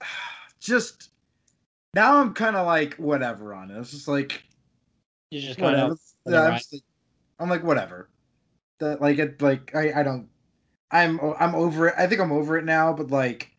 just 0.60 1.10
now 1.94 2.18
I'm 2.18 2.34
kind 2.34 2.56
of 2.56 2.66
like 2.66 2.94
whatever 2.94 3.54
on 3.54 3.70
it. 3.70 3.78
It's 3.78 3.90
just 3.90 4.08
like 4.08 4.42
you 5.30 5.40
just 5.40 5.58
kind 5.58 5.74
whatever. 5.74 5.92
of 5.92 6.00
Yeah, 6.26 6.42
I'm, 6.42 6.58
just 6.58 6.82
I'm 7.38 7.48
like 7.48 7.64
whatever. 7.64 8.08
That 8.80 9.00
like 9.00 9.18
it 9.18 9.42
like 9.42 9.74
I 9.74 10.00
I 10.00 10.02
don't 10.02 10.28
I'm 10.90 11.20
I'm 11.38 11.54
over 11.54 11.88
it. 11.88 11.94
I 11.98 12.06
think 12.06 12.20
I'm 12.20 12.32
over 12.32 12.56
it 12.58 12.64
now. 12.64 12.92
But 12.92 13.10
like, 13.10 13.50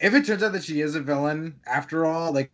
if 0.00 0.14
it 0.14 0.24
turns 0.26 0.42
out 0.42 0.52
that 0.52 0.64
she 0.64 0.80
is 0.80 0.94
a 0.94 1.00
villain 1.00 1.60
after 1.66 2.06
all, 2.06 2.32
like, 2.32 2.50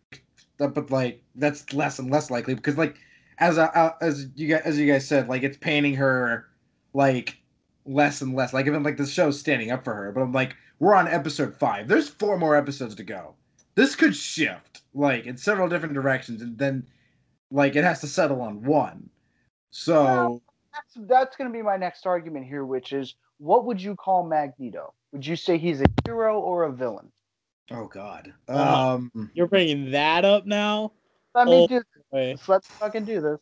but 0.57 0.91
like 0.91 1.23
that's 1.35 1.73
less 1.73 1.99
and 1.99 2.11
less 2.11 2.29
likely 2.29 2.53
because 2.55 2.77
like 2.77 2.97
as 3.39 3.57
a, 3.57 3.95
as 4.01 4.27
you 4.35 4.47
guys 4.47 4.61
as 4.65 4.77
you 4.79 4.91
guys 4.91 5.07
said, 5.07 5.27
like 5.29 5.43
it's 5.43 5.57
painting 5.57 5.95
her 5.95 6.47
like 6.93 7.37
less 7.85 8.21
and 8.21 8.35
less. 8.35 8.53
Like 8.53 8.67
even 8.67 8.83
like 8.83 8.97
the 8.97 9.05
show's 9.05 9.39
standing 9.39 9.71
up 9.71 9.83
for 9.83 9.93
her. 9.93 10.11
But 10.11 10.21
I'm 10.21 10.31
like 10.33 10.55
we're 10.79 10.95
on 10.95 11.07
episode 11.07 11.55
five. 11.55 11.87
There's 11.87 12.09
four 12.09 12.37
more 12.37 12.55
episodes 12.55 12.95
to 12.95 13.03
go. 13.03 13.35
This 13.75 13.95
could 13.95 14.15
shift 14.15 14.81
like 14.93 15.25
in 15.25 15.37
several 15.37 15.69
different 15.69 15.93
directions, 15.93 16.41
and 16.41 16.57
then 16.57 16.85
like 17.51 17.75
it 17.75 17.83
has 17.83 18.01
to 18.01 18.07
settle 18.07 18.41
on 18.41 18.63
one. 18.63 19.09
So 19.71 20.03
Well- 20.03 20.41
That's 20.73 21.07
that's 21.07 21.37
going 21.37 21.49
to 21.49 21.53
be 21.57 21.61
my 21.63 21.77
next 21.77 22.05
argument 22.05 22.45
here, 22.45 22.65
which 22.65 22.93
is 22.93 23.15
what 23.37 23.65
would 23.65 23.81
you 23.81 23.95
call 23.95 24.23
Magneto? 24.27 24.93
Would 25.11 25.25
you 25.25 25.35
say 25.35 25.57
he's 25.57 25.81
a 25.81 25.85
hero 26.05 26.39
or 26.39 26.63
a 26.63 26.71
villain? 26.73 27.11
Oh 27.71 27.87
god. 27.87 28.33
Uh, 28.47 28.95
Um 28.95 29.31
You're 29.33 29.47
bringing 29.47 29.91
that 29.91 30.25
up 30.25 30.45
now. 30.45 30.91
Let 31.35 31.47
me 31.47 31.53
oh, 31.53 31.67
do 31.67 31.81
this. 32.11 32.47
Let's 32.47 32.67
fucking 32.67 33.05
do 33.05 33.21
this. 33.21 33.39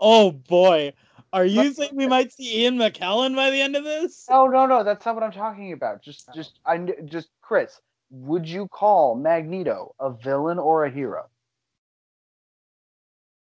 Oh 0.00 0.32
boy, 0.32 0.92
are 1.32 1.44
you 1.44 1.72
saying 1.72 1.94
we 1.94 2.06
might 2.06 2.32
see 2.32 2.62
Ian 2.64 2.76
McKellen 2.76 3.34
by 3.34 3.50
the 3.50 3.60
end 3.60 3.76
of 3.76 3.84
this? 3.84 4.26
No, 4.28 4.46
no, 4.46 4.66
no. 4.66 4.84
That's 4.84 5.04
not 5.06 5.14
what 5.14 5.24
I'm 5.24 5.32
talking 5.32 5.72
about. 5.72 6.02
Just, 6.02 6.28
just, 6.34 6.58
I 6.66 6.78
just 7.04 7.28
Chris. 7.40 7.80
Would 8.10 8.46
you 8.46 8.68
call 8.68 9.14
Magneto 9.14 9.94
a 9.98 10.10
villain 10.10 10.58
or 10.58 10.84
a 10.84 10.90
hero? 10.90 11.28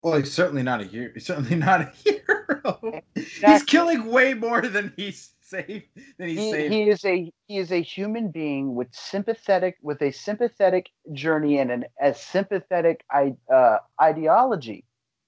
well 0.05 0.19
he's 0.19 0.31
certainly 0.31 0.61
not 0.61 0.81
a 0.81 0.84
hero. 0.85 1.11
He's 1.13 1.26
certainly 1.26 1.55
not 1.55 1.81
a 1.81 1.85
hero. 2.03 3.01
He's 3.15 3.63
killing 3.63 4.05
way 4.05 4.35
more 4.35 4.61
than 4.61 4.93
he's 4.95 5.31
saved 5.56 5.86
than 6.18 6.30
he's 6.30 6.40
he, 6.40 6.52
saved. 6.52 6.73
he 6.73 6.90
is 6.90 7.06
a 7.06 7.32
he 7.48 7.57
is 7.57 7.72
a 7.72 7.82
human 7.82 8.32
being 8.32 8.76
with 8.76 8.88
sympathetic 8.94 9.77
with 9.82 10.02
a 10.02 10.11
sympathetic 10.11 10.90
journey 11.14 11.60
and 11.60 11.72
an 11.72 11.86
a 12.02 12.14
sympathetic 12.14 13.06
uh, 13.53 13.77
ideology, 14.02 14.86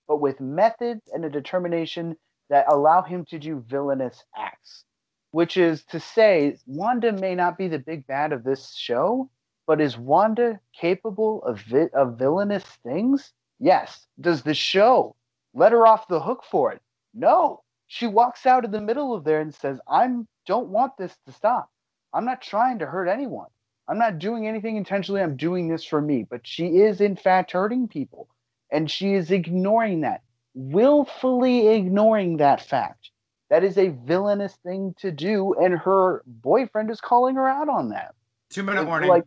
but 0.07 0.21
with 0.21 0.39
methods 0.41 1.01
and 1.13 1.25
a 1.25 1.29
determination 1.29 2.15
that 2.49 2.65
allow 2.71 3.01
him 3.01 3.25
to 3.25 3.39
do 3.39 3.63
villainous 3.67 4.23
acts. 4.37 4.83
Which 5.31 5.57
is 5.57 5.83
to 5.85 5.99
say, 5.99 6.57
Wanda 6.65 7.11
may 7.11 7.35
not 7.35 7.57
be 7.57 7.67
the 7.67 7.79
big 7.79 8.07
bad 8.07 8.31
of 8.33 8.43
this 8.43 8.73
show, 8.73 9.29
but 9.67 9.81
is 9.81 9.97
Wanda 9.97 10.59
capable 10.79 11.43
of 11.43 11.59
vi- 11.61 11.89
of 11.93 12.17
villainous 12.17 12.65
things? 12.83 13.33
Yes. 13.59 14.07
Does 14.19 14.43
the 14.43 14.53
show 14.53 15.15
let 15.53 15.73
her 15.73 15.85
off 15.85 16.07
the 16.07 16.21
hook 16.21 16.43
for 16.49 16.71
it? 16.71 16.81
No 17.13 17.61
she 17.87 18.07
walks 18.07 18.45
out 18.45 18.65
in 18.65 18.71
the 18.71 18.81
middle 18.81 19.13
of 19.13 19.23
there 19.23 19.41
and 19.41 19.53
says, 19.53 19.79
"I'm 19.87 20.27
don't 20.45 20.69
want 20.69 20.97
this 20.97 21.15
to 21.25 21.31
stop. 21.31 21.69
I'm 22.13 22.25
not 22.25 22.41
trying 22.41 22.79
to 22.79 22.85
hurt 22.85 23.07
anyone. 23.07 23.49
I'm 23.87 23.97
not 23.97 24.19
doing 24.19 24.47
anything 24.47 24.75
intentionally. 24.75 25.21
I'm 25.21 25.37
doing 25.37 25.67
this 25.67 25.83
for 25.83 26.01
me." 26.01 26.23
But 26.23 26.45
she 26.45 26.79
is 26.79 27.01
in 27.01 27.15
fact 27.15 27.51
hurting 27.51 27.87
people, 27.87 28.27
and 28.71 28.89
she 28.89 29.13
is 29.13 29.31
ignoring 29.31 30.01
that, 30.01 30.21
willfully 30.53 31.69
ignoring 31.69 32.37
that 32.37 32.61
fact. 32.61 33.11
That 33.49 33.63
is 33.63 33.77
a 33.77 33.89
villainous 33.89 34.55
thing 34.57 34.93
to 34.99 35.11
do, 35.11 35.53
and 35.53 35.77
her 35.77 36.21
boyfriend 36.25 36.91
is 36.91 36.99
calling 36.99 37.35
her 37.35 37.47
out 37.47 37.69
on 37.69 37.89
that. 37.89 38.13
Two 38.49 38.63
minute 38.63 38.81
It's 38.81 38.87
warning. 38.87 39.09
Like, 39.09 39.25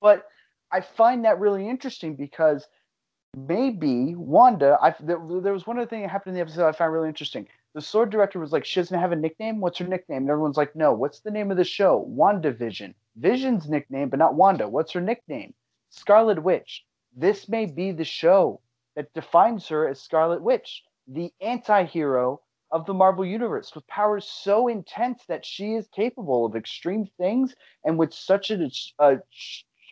but 0.00 0.28
I 0.70 0.80
find 0.80 1.24
that 1.24 1.40
really 1.40 1.68
interesting 1.68 2.14
because 2.14 2.66
maybe 3.36 4.14
Wanda. 4.14 4.78
I 4.80 4.94
there, 5.00 5.18
there 5.40 5.52
was 5.52 5.66
one 5.66 5.78
other 5.78 5.86
thing 5.86 6.02
that 6.02 6.10
happened 6.10 6.32
in 6.32 6.34
the 6.36 6.40
episode 6.42 6.68
I 6.68 6.72
found 6.72 6.92
really 6.92 7.08
interesting. 7.08 7.48
The 7.74 7.80
S.W.O.R.D. 7.80 8.12
director 8.12 8.38
was 8.38 8.52
like, 8.52 8.64
"She 8.64 8.78
doesn't 8.78 8.98
have 8.98 9.10
a 9.10 9.16
nickname. 9.16 9.60
What's 9.60 9.78
her 9.78 9.86
nickname?" 9.86 10.22
And 10.22 10.30
everyone's 10.30 10.56
like, 10.56 10.76
"No. 10.76 10.92
What's 10.92 11.20
the 11.20 11.32
name 11.32 11.50
of 11.50 11.56
the 11.56 11.64
show? 11.64 12.06
WandaVision. 12.08 12.94
Vision's 13.16 13.68
nickname, 13.68 14.10
but 14.10 14.20
not 14.20 14.36
Wanda. 14.36 14.68
What's 14.68 14.92
her 14.92 15.00
nickname? 15.00 15.54
Scarlet 15.90 16.42
Witch. 16.42 16.84
This 17.16 17.48
may 17.48 17.66
be 17.66 17.90
the 17.90 18.04
show 18.04 18.60
that 18.94 19.12
defines 19.12 19.66
her 19.68 19.88
as 19.88 20.00
Scarlet 20.00 20.40
Witch, 20.40 20.84
the 21.08 21.32
anti-hero 21.40 22.40
of 22.70 22.86
the 22.86 22.94
Marvel 22.94 23.24
Universe, 23.24 23.74
with 23.74 23.86
powers 23.88 24.24
so 24.24 24.68
intense 24.68 25.24
that 25.26 25.44
she 25.44 25.74
is 25.74 25.88
capable 25.88 26.46
of 26.46 26.56
extreme 26.56 27.06
things 27.18 27.54
and 27.84 27.98
with 27.98 28.14
such 28.14 28.52
a, 28.52 28.70
a, 29.00 29.18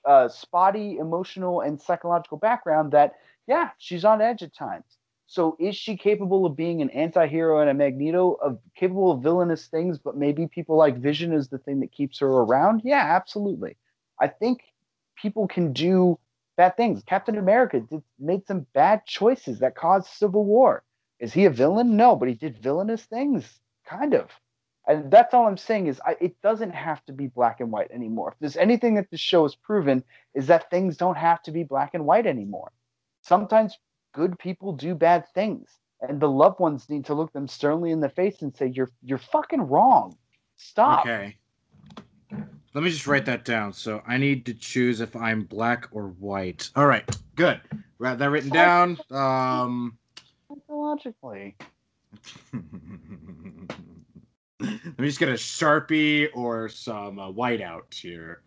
a 0.05 0.31
spotty 0.31 0.99
emotional 0.99 1.61
and 1.61 1.81
psychological 1.81 2.39
background 2.39 2.93
that, 2.93 3.15
yeah, 3.49 3.71
she's 3.79 4.05
on 4.05 4.21
edge 4.21 4.43
at 4.43 4.55
times. 4.55 4.99
So 5.33 5.57
is 5.59 5.75
she 5.75 5.97
capable 5.97 6.45
of 6.45 6.57
being 6.57 6.83
an 6.83 6.91
anti-hero 6.91 7.63
and 7.63 7.71
a 7.71 7.73
Magneto, 7.73 8.33
of 8.33 8.59
capable 8.77 9.13
of 9.13 9.23
villainous 9.23 9.67
things, 9.67 9.97
but 9.97 10.15
maybe 10.15 10.47
people 10.47 10.77
like 10.77 10.99
Vision 10.99 11.33
is 11.33 11.49
the 11.49 11.57
thing 11.57 11.81
that 11.81 11.91
keeps 11.91 12.19
her 12.19 12.29
around? 12.29 12.83
Yeah, 12.85 13.17
absolutely. 13.17 13.79
I 14.21 14.29
think 14.29 14.61
people 15.17 15.49
can 15.49 15.73
do 15.73 16.19
bad 16.59 16.77
things. 16.77 17.03
Captain 17.05 17.39
America 17.39 17.81
did, 17.81 18.03
made 18.19 18.47
some 18.47 18.67
bad 18.75 19.07
choices 19.07 19.61
that 19.61 19.75
caused 19.75 20.09
civil 20.09 20.45
war. 20.45 20.83
Is 21.19 21.33
he 21.33 21.47
a 21.47 21.51
villain? 21.51 21.97
No, 21.97 22.15
but 22.15 22.29
he 22.29 22.35
did 22.35 22.63
villainous 22.63 23.05
things, 23.05 23.59
kind 23.89 24.13
of. 24.13 24.29
And 24.87 25.11
that's 25.11 25.33
all 25.33 25.47
I'm 25.47 25.57
saying 25.57 25.87
is 25.87 25.99
I, 26.05 26.15
it 26.21 26.43
doesn't 26.43 26.75
have 26.75 27.03
to 27.07 27.15
be 27.15 27.29
black 27.29 27.61
and 27.61 27.73
white 27.73 27.91
anymore. 27.91 28.33
If 28.33 28.39
there's 28.39 28.59
anything 28.59 28.97
that 28.97 29.11
the 29.11 29.17
show 29.17 29.45
has 29.45 29.55
proven 29.55 30.05
is 30.35 30.49
that 30.49 30.69
things 30.69 30.99
don't 30.99 31.17
have 31.17 31.43
to 31.45 31.53
be 31.53 31.65
black 31.65 31.95
and 31.95 32.05
white 32.05 32.27
anymore. 32.27 32.71
Sometimes 33.23 33.79
good 34.13 34.39
people 34.39 34.73
do 34.73 34.95
bad 34.95 35.27
things, 35.35 35.69
and 36.01 36.21
the 36.21 36.29
loved 36.29 36.61
ones 36.61 36.89
need 36.89 37.05
to 37.07 37.15
look 37.15 37.33
them 37.33 37.49
sternly 37.49 37.91
in 37.91 38.01
the 38.01 38.09
face 38.09 38.43
and 38.43 38.55
say, 38.55 38.67
"You're 38.67 38.91
you're 39.03 39.19
fucking 39.19 39.63
wrong. 39.63 40.17
Stop." 40.57 41.01
Okay. 41.01 41.37
Let 42.75 42.85
me 42.85 42.91
just 42.91 43.07
write 43.07 43.27
that 43.27 43.45
down. 43.45 43.73
So 43.75 44.03
I 44.07 44.17
need 44.17 44.47
to 44.47 44.55
choose 44.55 45.01
if 45.01 45.15
I'm 45.15 45.43
black 45.43 45.89
or 45.93 46.09
white. 46.09 46.71
All 46.75 46.87
right, 46.87 47.05
good. 47.37 47.61
Got 48.01 48.19
that 48.19 48.31
written 48.31 48.51
down. 48.51 48.99
Um, 49.11 49.99
Psychologically. 50.49 51.55
let 54.63 54.99
me 54.99 55.07
just 55.07 55.19
get 55.19 55.29
a 55.29 55.35
sharpie 55.35 56.29
or 56.35 56.69
some 56.69 57.19
uh, 57.19 57.31
whiteout 57.31 57.93
here. 57.93 58.43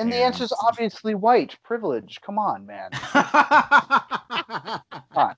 And 0.00 0.12
the 0.12 0.16
answer 0.16 0.44
is 0.44 0.52
obviously 0.66 1.14
white 1.14 1.56
privilege. 1.62 2.20
Come 2.24 2.38
on, 2.38 2.66
man. 2.66 2.90
Come 3.12 4.82
on. 5.14 5.34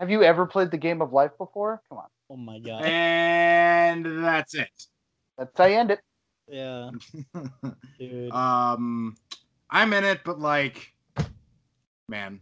Have 0.00 0.10
you 0.10 0.22
ever 0.22 0.46
played 0.46 0.70
the 0.70 0.76
game 0.78 1.00
of 1.02 1.12
life 1.12 1.32
before? 1.38 1.82
Come 1.88 1.98
on. 1.98 2.06
Oh 2.30 2.36
my 2.36 2.58
god. 2.58 2.82
and 2.82 4.24
that's 4.24 4.54
it. 4.54 4.68
That's 5.38 5.56
how 5.56 5.66
you 5.66 5.76
end 5.76 5.90
it. 5.92 6.00
Yeah, 6.48 6.90
dude. 7.98 8.30
um, 8.32 9.16
I'm 9.68 9.92
in 9.92 10.04
it, 10.04 10.20
but 10.24 10.38
like, 10.38 10.92
man, 12.08 12.40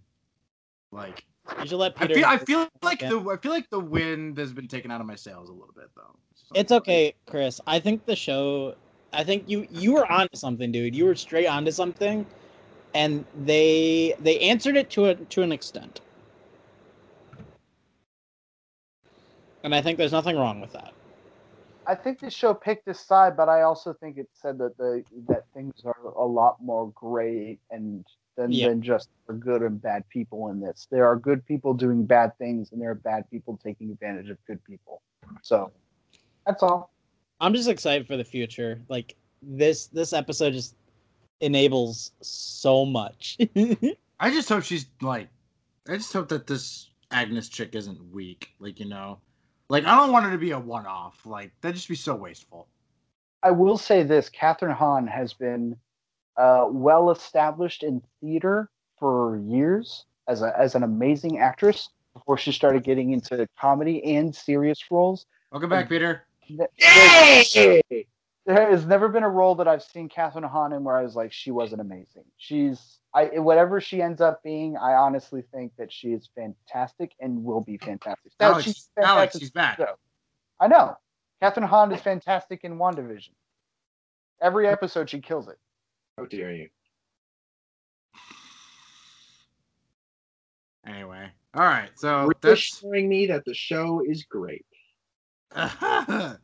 like. 0.93 1.25
you 1.61 1.67
should 1.67 1.79
let 1.79 1.95
I 1.97 2.07
feel 2.09 2.25
I 2.27 2.39
feel 2.39 2.69
like 2.83 3.01
Yeah. 3.03 3.09
the 3.11 3.31
I 3.31 3.37
feel 3.39 3.51
like 3.53 3.69
the 3.71 3.81
wind 3.81 4.37
has 4.39 4.53
been 4.53 4.69
taken 4.69 4.91
out 4.91 5.01
of 5.01 5.07
my 5.07 5.15
sails 5.15 5.49
a 5.49 5.53
little 5.53 5.73
bit 5.75 5.87
though. 5.97 6.15
It's 6.55 6.71
okay, 6.71 7.15
Chris. 7.27 7.61
I 7.67 7.79
think 7.81 8.05
the 8.05 8.15
show. 8.17 8.75
I 9.15 9.24
think 9.24 9.45
you 9.49 9.66
you 9.70 9.95
were 9.95 10.11
onto 10.11 10.36
something, 10.36 10.73
dude. 10.73 10.95
You 10.95 11.07
were 11.07 11.15
straight 11.15 11.47
onto 11.47 11.70
something, 11.70 12.27
and 12.95 13.24
they 13.45 14.15
they 14.20 14.39
answered 14.41 14.77
it 14.77 14.91
to 14.91 15.07
a 15.07 15.15
to 15.15 15.43
an 15.43 15.53
extent. 15.53 16.01
And 19.62 19.74
I 19.74 19.81
think 19.81 19.97
there's 19.99 20.12
nothing 20.12 20.36
wrong 20.36 20.61
with 20.61 20.73
that. 20.73 20.93
I 21.86 21.95
think 21.95 22.20
the 22.20 22.31
show 22.31 22.55
picked 22.55 22.86
this 22.86 23.01
side, 23.01 23.36
but 23.36 23.49
I 23.49 23.62
also 23.62 23.93
think 23.93 24.16
it 24.16 24.28
said 24.32 24.59
that 24.59 24.77
the 24.77 25.05
that 25.28 25.45
things 25.55 25.73
are 25.85 25.97
a 26.16 26.24
lot 26.24 26.57
more 26.62 26.91
gray 26.95 27.59
and 27.70 28.05
than, 28.36 28.51
Yeah. 28.51 28.69
than 28.69 28.82
just 28.82 29.11
for 29.27 29.35
good 29.35 29.62
and 29.62 29.81
bad 29.81 30.09
people 30.09 30.49
in 30.49 30.61
this. 30.61 30.89
There 30.91 31.07
are 31.07 31.16
good 31.16 31.45
people 31.47 31.73
doing 31.73 32.05
bad 32.05 32.36
things, 32.39 32.73
and 32.73 32.81
there 32.81 32.91
are 32.91 32.97
bad 32.97 33.31
people 33.31 33.59
taking 33.62 33.91
advantage 33.91 34.28
of 34.31 34.39
good 34.47 34.62
people. 34.65 35.03
So 35.43 35.70
that's 36.47 36.62
all. 36.62 36.94
I'm 37.40 37.55
just 37.55 37.69
excited 37.69 38.06
for 38.06 38.16
the 38.16 38.24
future. 38.24 38.81
Like 38.89 39.16
this 39.43 39.86
this 39.86 40.12
episode 40.12 40.52
just 40.52 40.77
enables 41.40 42.12
so 42.20 42.85
much. 42.85 43.39
I 44.20 44.31
just 44.31 44.48
hope 44.48 44.62
she's 44.62 44.86
like, 45.02 45.28
I 45.89 45.97
just 45.97 46.12
hope 46.12 46.28
that 46.28 46.47
this 46.47 46.90
Agnes 47.11 47.48
chick 47.48 47.74
isn't 47.74 48.12
weak. 48.12 48.55
Like 48.59 48.81
you 48.81 48.86
know, 48.86 49.19
like 49.69 49.85
I 49.85 49.97
don't 49.97 50.12
want 50.12 50.24
her 50.24 50.32
to 50.32 50.39
be 50.39 50.52
a 50.52 50.59
one-off. 50.59 51.24
Like 51.27 51.52
that'd 51.61 51.77
just 51.77 51.89
be 51.89 51.94
so 51.94 52.15
wasteful. 52.15 52.69
I 53.43 53.51
will 53.51 53.78
say 53.78 54.02
this: 54.02 54.31
Kathryn 54.31 54.74
Hahn 54.74 55.06
has 55.06 55.35
been 55.35 55.77
uh, 56.36 56.66
well 56.69 57.11
established 57.11 57.82
in 57.82 58.02
theater 58.20 58.70
for 58.98 59.39
years 59.44 60.06
as 60.28 60.43
a 60.43 60.59
as 60.59 60.74
an 60.74 60.82
amazing 60.82 61.39
actress 61.39 61.90
before 62.15 62.39
she 62.39 62.52
started 62.52 62.85
getting 62.85 63.12
into 63.12 63.47
comedy 63.61 64.02
and 64.16 64.35
serious 64.35 64.78
roles. 64.90 65.27
Welcome 65.51 65.70
back, 65.70 65.89
Peter. 65.89 66.24
There- 66.51 66.69
There 68.47 68.71
has 68.71 68.85
never 68.85 69.09
been 69.09 69.23
a 69.23 69.29
role 69.29 69.55
that 69.55 69.66
I've 69.66 69.83
seen 69.83 70.09
Kathryn 70.11 70.45
Hahn 70.49 70.75
in 70.75 70.85
where 70.85 70.99
I 70.99 71.03
was 71.03 71.16
like, 71.16 71.33
she 71.33 71.51
wasn't 71.51 71.81
amazing. 71.81 72.25
She's 72.37 72.99
I 73.15 73.39
whatever 73.39 73.81
she 73.81 74.03
ends 74.03 74.21
up 74.21 74.43
being, 74.43 74.77
I 74.77 74.93
honestly 74.95 75.43
think 75.53 75.73
that 75.79 75.91
she 75.91 76.09
is 76.12 76.29
fantastic 76.35 77.12
and 77.21 77.43
will 77.43 77.62
be 77.62 77.79
fantastic. 77.79 78.33
Now, 78.39 78.49
Alex, 78.53 78.65
she's 78.65 78.91
Alex, 78.99 79.09
fantastic 79.33 79.41
she's 79.41 79.51
back. 79.51 79.79
so. 79.79 79.87
I 80.61 80.66
know. 80.66 80.97
Kathryn 81.43 81.65
Hahn 81.65 81.91
is 81.93 82.03
fantastic 82.03 82.65
in 82.65 82.77
WandaVision. 82.77 83.31
Every 84.43 84.69
episode 84.69 85.09
she 85.09 85.21
kills 85.21 85.49
it. 85.49 85.59
How 86.19 86.27
dare 86.27 86.53
you? 86.53 86.69
Anyway, 90.87 91.31
all 91.55 91.65
right. 91.65 91.91
So 91.97 92.31
that's 92.43 92.83
Reassuring 92.83 93.09
me 93.09 93.27
that 93.27 93.45
the 93.47 93.55
show 93.55 94.03
is 94.07 94.25
great. 94.25 94.66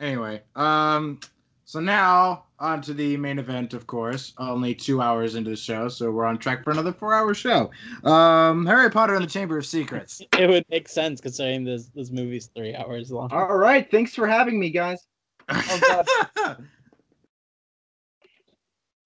anyway. 0.00 0.42
Um, 0.56 1.20
So 1.66 1.80
now 1.80 2.44
on 2.58 2.82
to 2.82 2.92
the 2.94 3.16
main 3.16 3.38
event, 3.38 3.72
of 3.74 3.86
course. 3.86 4.34
Only 4.38 4.74
two 4.74 5.00
hours 5.00 5.34
into 5.34 5.50
the 5.50 5.56
show, 5.56 5.88
so 5.88 6.10
we're 6.10 6.26
on 6.26 6.38
track 6.38 6.62
for 6.62 6.70
another 6.70 6.92
four-hour 6.92 7.34
show. 7.34 7.70
Um, 8.04 8.66
Harry 8.66 8.90
Potter 8.90 9.14
and 9.14 9.24
the 9.24 9.28
Chamber 9.28 9.58
of 9.58 9.66
Secrets. 9.66 10.20
It 10.38 10.48
would 10.48 10.64
make 10.70 10.88
sense 10.88 11.20
considering 11.20 11.64
this 11.64 11.86
this 11.94 12.10
movie's 12.10 12.50
three 12.54 12.74
hours 12.74 13.10
long. 13.10 13.32
All 13.32 13.56
right, 13.56 13.90
thanks 13.90 14.14
for 14.14 14.26
having 14.26 14.60
me, 14.60 14.70
guys. 14.70 15.06
Oh, 15.48 16.04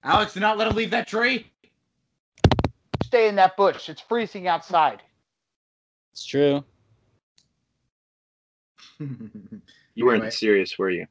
Alex, 0.05 0.35
do 0.35 0.41
not 0.41 0.59
let 0.59 0.69
him 0.69 0.77
leave 0.77 0.91
that 0.91 1.07
tree. 1.09 1.47
Stay 3.03 3.29
in 3.29 3.37
that 3.37 3.57
bush. 3.57 3.89
It's 3.89 4.01
freezing 4.01 4.47
outside. 4.49 5.03
It's 6.13 6.25
true. 6.25 6.65
You 8.99 10.05
weren't 10.05 10.17
Anyway. 10.17 10.31
serious, 10.31 10.79
were 10.79 10.91
you? 10.91 11.07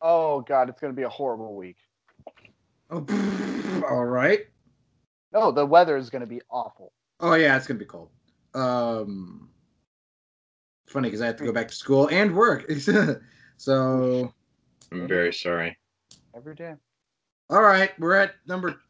Oh 0.00 0.40
god, 0.42 0.68
it's 0.68 0.80
gonna 0.80 0.92
be 0.92 1.02
a 1.02 1.08
horrible 1.08 1.56
week. 1.56 1.76
Oh, 2.90 3.04
all 3.90 4.04
right. 4.04 4.46
No, 5.32 5.50
the 5.50 5.66
weather 5.66 5.96
is 5.96 6.10
gonna 6.10 6.26
be 6.26 6.40
awful. 6.50 6.92
Oh 7.20 7.34
yeah, 7.34 7.56
it's 7.56 7.66
gonna 7.66 7.78
be 7.78 7.84
cold. 7.84 8.10
Um, 8.54 9.48
funny 10.86 11.08
because 11.08 11.20
I 11.20 11.26
have 11.26 11.36
to 11.36 11.44
go 11.44 11.52
back 11.52 11.68
to 11.68 11.74
school 11.74 12.08
and 12.08 12.34
work. 12.34 12.70
so, 13.56 14.32
I'm 14.92 15.08
very 15.08 15.32
sorry. 15.32 15.76
Every 16.34 16.54
day. 16.54 16.74
all 17.50 17.62
right, 17.62 17.98
we're 17.98 18.14
at 18.14 18.34
number. 18.46 18.80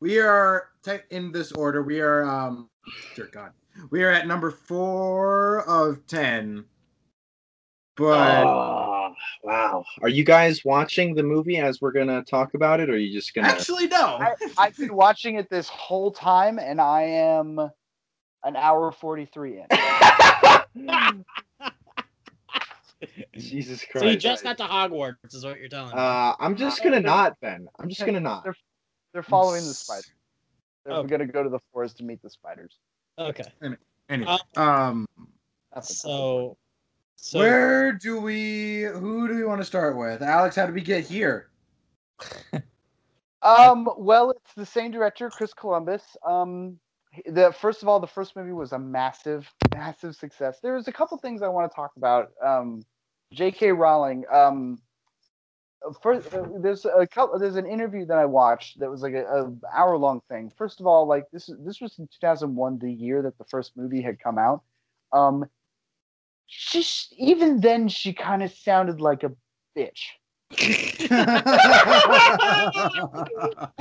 We 0.00 0.18
are 0.20 0.68
te- 0.82 0.98
in 1.10 1.32
this 1.32 1.52
order. 1.52 1.82
We 1.82 2.00
are 2.00 2.24
um, 2.24 2.70
dear 3.14 3.28
God, 3.32 3.52
we 3.90 4.02
are 4.04 4.10
at 4.10 4.26
number 4.26 4.50
four 4.50 5.64
of 5.68 6.06
ten. 6.06 6.64
But 7.98 8.44
Oh, 8.46 9.14
wow. 9.42 9.84
Are 10.02 10.08
you 10.08 10.24
guys 10.24 10.64
watching 10.64 11.14
the 11.16 11.24
movie 11.24 11.56
as 11.56 11.80
we're 11.80 11.92
gonna 11.92 12.22
talk 12.22 12.54
about 12.54 12.78
it, 12.80 12.88
or 12.88 12.92
are 12.92 12.96
you 12.96 13.12
just 13.12 13.34
gonna? 13.34 13.48
actually, 13.48 13.88
no. 13.88 14.18
I, 14.20 14.34
I've 14.56 14.76
been 14.76 14.94
watching 14.94 15.36
it 15.36 15.50
this 15.50 15.68
whole 15.68 16.12
time, 16.12 16.58
and 16.60 16.80
I 16.80 17.02
am 17.02 17.58
an 18.44 18.56
hour 18.56 18.92
forty-three 18.92 19.60
in. 20.76 21.24
Jesus 23.36 23.84
Christ. 23.84 24.04
So 24.04 24.10
you 24.10 24.16
just 24.16 24.44
got 24.44 24.58
to 24.58 24.64
Hogwarts, 24.64 25.34
is 25.34 25.44
what 25.44 25.58
you're 25.58 25.68
telling 25.68 25.96
me. 25.96 26.00
Uh, 26.00 26.34
I'm 26.38 26.56
just 26.56 26.82
gonna 26.82 27.00
not, 27.00 27.38
Ben. 27.40 27.66
I'm 27.80 27.88
just 27.88 28.04
gonna 28.04 28.20
not. 28.20 28.44
They're, 28.44 28.56
they're 29.12 29.22
following 29.24 29.66
the 29.66 29.74
spiders. 29.74 30.06
They're 30.84 30.94
Okay. 30.94 31.08
gonna 31.08 31.26
go 31.26 31.42
to 31.42 31.50
the 31.50 31.60
forest 31.72 31.98
to 31.98 32.04
meet 32.04 32.22
the 32.22 32.30
spiders. 32.30 32.78
okay. 33.18 33.44
anyway, 34.08 34.36
um, 34.56 35.06
So, 35.82 36.56
so 37.20 37.38
where 37.40 37.92
do 37.92 38.20
we? 38.20 38.82
Who 38.82 39.28
do 39.28 39.34
we 39.34 39.44
want 39.44 39.60
to 39.60 39.64
start 39.64 39.96
with? 39.96 40.22
Alex, 40.22 40.56
how 40.56 40.66
did 40.66 40.74
we 40.74 40.80
get 40.80 41.04
here? 41.04 41.50
Um, 43.42 43.88
well, 43.96 44.30
it's 44.30 44.54
the 44.54 44.66
same 44.66 44.90
director, 44.90 45.30
Chris 45.30 45.54
Columbus. 45.54 46.02
Um, 46.26 46.78
the 47.26 47.52
first 47.52 47.82
of 47.82 47.88
all, 47.88 48.00
the 48.00 48.06
first 48.06 48.36
movie 48.36 48.52
was 48.52 48.72
a 48.72 48.78
massive, 48.78 49.50
massive 49.74 50.16
success. 50.16 50.58
There's 50.62 50.88
a 50.88 50.92
couple 50.92 51.16
things 51.18 51.42
I 51.42 51.48
want 51.48 51.70
to 51.70 51.74
talk 51.74 51.92
about. 51.96 52.30
Um, 52.44 52.82
J.K. 53.32 53.72
Rowling. 53.72 54.24
Um, 54.32 54.78
first, 56.02 56.32
uh, 56.34 56.46
there's 56.58 56.84
a 56.84 57.06
couple. 57.06 57.38
There's 57.38 57.56
an 57.56 57.66
interview 57.66 58.06
that 58.06 58.18
I 58.18 58.24
watched 58.24 58.80
that 58.80 58.90
was 58.90 59.02
like 59.02 59.14
a, 59.14 59.24
a 59.24 59.52
hour 59.72 59.96
long 59.96 60.20
thing. 60.28 60.50
First 60.56 60.80
of 60.80 60.86
all, 60.86 61.06
like 61.06 61.24
this 61.32 61.50
this 61.60 61.80
was 61.80 61.98
in 61.98 62.08
2001, 62.08 62.78
the 62.78 62.92
year 62.92 63.22
that 63.22 63.38
the 63.38 63.44
first 63.44 63.76
movie 63.76 64.02
had 64.02 64.18
come 64.18 64.38
out. 64.38 64.62
Um, 65.12 65.46
she 66.48 66.84
even 67.16 67.60
then 67.60 67.88
she 67.88 68.12
kind 68.12 68.42
of 68.42 68.52
sounded 68.52 69.00
like 69.00 69.22
a 69.22 69.32
bitch. 69.76 70.00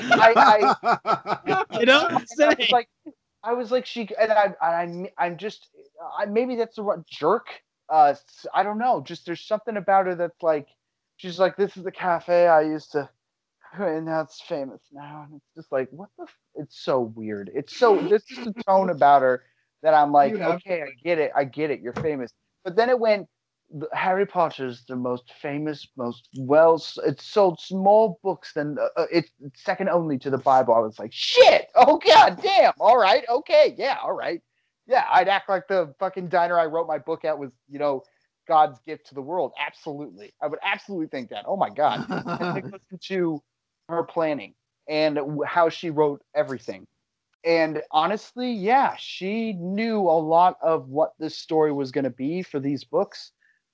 I, 0.09 0.75
you 1.79 1.85
know, 1.85 2.07
And 2.09 2.19
I 2.19 2.25
say, 2.25 2.55
was 2.59 2.69
like, 2.69 2.89
I 3.43 3.53
was 3.53 3.71
like, 3.71 3.85
she, 3.85 4.09
and 4.19 4.31
I, 4.31 4.45
and 4.61 5.07
I, 5.17 5.25
I'm 5.25 5.37
just, 5.37 5.69
I 6.19 6.25
maybe 6.25 6.55
that's 6.55 6.75
the 6.75 6.83
right 6.83 6.99
jerk. 7.07 7.47
Uh, 7.89 8.07
s- 8.11 8.45
I 8.53 8.63
don't 8.63 8.77
know. 8.77 9.01
Just 9.01 9.25
there's 9.25 9.41
something 9.47 9.77
about 9.77 10.05
her 10.07 10.15
that's 10.15 10.43
like, 10.43 10.67
she's 11.17 11.39
like, 11.39 11.55
this 11.55 11.77
is 11.77 11.83
the 11.83 11.91
cafe 11.91 12.47
I 12.47 12.61
used 12.61 12.91
to, 12.91 13.09
and 13.79 14.05
now 14.05 14.21
it's 14.21 14.41
famous 14.41 14.81
now, 14.91 15.25
and 15.27 15.35
it's 15.37 15.55
just 15.55 15.71
like, 15.71 15.89
what 15.91 16.09
the? 16.17 16.23
F-? 16.23 16.37
It's 16.55 16.79
so 16.83 16.99
weird. 17.01 17.49
It's 17.53 17.75
so 17.77 17.95
there's 18.01 18.23
just 18.23 18.47
a 18.47 18.53
tone 18.67 18.89
about 18.89 19.21
her 19.21 19.43
that 19.83 19.93
I'm 19.93 20.11
like, 20.11 20.33
okay, 20.39 20.81
I 20.81 20.89
get 21.03 21.17
it, 21.19 21.31
I 21.35 21.45
get 21.45 21.71
it, 21.71 21.79
you're 21.79 21.93
famous. 21.93 22.31
But 22.63 22.75
then 22.75 22.89
it 22.89 22.99
went. 22.99 23.27
Harry 23.91 24.25
Potter's 24.25 24.85
the 24.85 24.95
most 24.95 25.33
famous, 25.41 25.85
most 25.97 26.29
well. 26.37 26.81
It 27.05 27.19
sold 27.19 27.59
small 27.59 28.17
books 28.23 28.53
than 28.53 28.77
uh, 28.79 29.01
uh, 29.01 29.05
it's 29.11 29.29
second 29.55 29.89
only 29.89 30.17
to 30.19 30.29
the 30.29 30.37
Bible. 30.37 30.73
I 30.73 30.79
was 30.79 30.97
like, 30.99 31.11
shit. 31.11 31.67
Oh 31.75 31.97
god, 31.97 32.39
damn. 32.41 32.71
All 32.79 32.97
right, 32.97 33.25
okay, 33.29 33.75
yeah, 33.77 33.97
all 34.01 34.13
right, 34.13 34.41
yeah. 34.87 35.05
I'd 35.11 35.27
act 35.27 35.49
like 35.49 35.67
the 35.67 35.93
fucking 35.99 36.29
diner 36.29 36.57
I 36.57 36.65
wrote 36.65 36.87
my 36.87 36.97
book 36.97 37.25
at 37.25 37.37
was, 37.37 37.51
you 37.67 37.77
know, 37.77 38.03
God's 38.47 38.79
gift 38.87 39.07
to 39.07 39.15
the 39.15 39.21
world. 39.21 39.51
Absolutely, 39.59 40.33
I 40.41 40.47
would 40.47 40.59
absolutely 40.63 41.07
think 41.07 41.29
that. 41.31 41.43
Oh 41.45 41.57
my 41.57 41.69
god. 41.69 42.05
And 42.09 42.55
then 42.55 42.71
listen 42.71 42.99
to 43.09 43.43
her 43.89 44.03
planning 44.03 44.53
and 44.87 45.19
how 45.45 45.69
she 45.69 45.89
wrote 45.89 46.21
everything. 46.35 46.87
And 47.47 47.81
honestly, 47.91 48.51
yeah, 48.51 48.97
she 48.97 49.53
knew 49.53 50.01
a 50.01 50.19
lot 50.19 50.57
of 50.61 50.89
what 50.89 51.13
this 51.17 51.37
story 51.37 51.71
was 51.71 51.91
going 51.91 52.03
to 52.03 52.09
be 52.09 52.43
for 52.43 52.59
these 52.59 52.83
books 52.83 53.31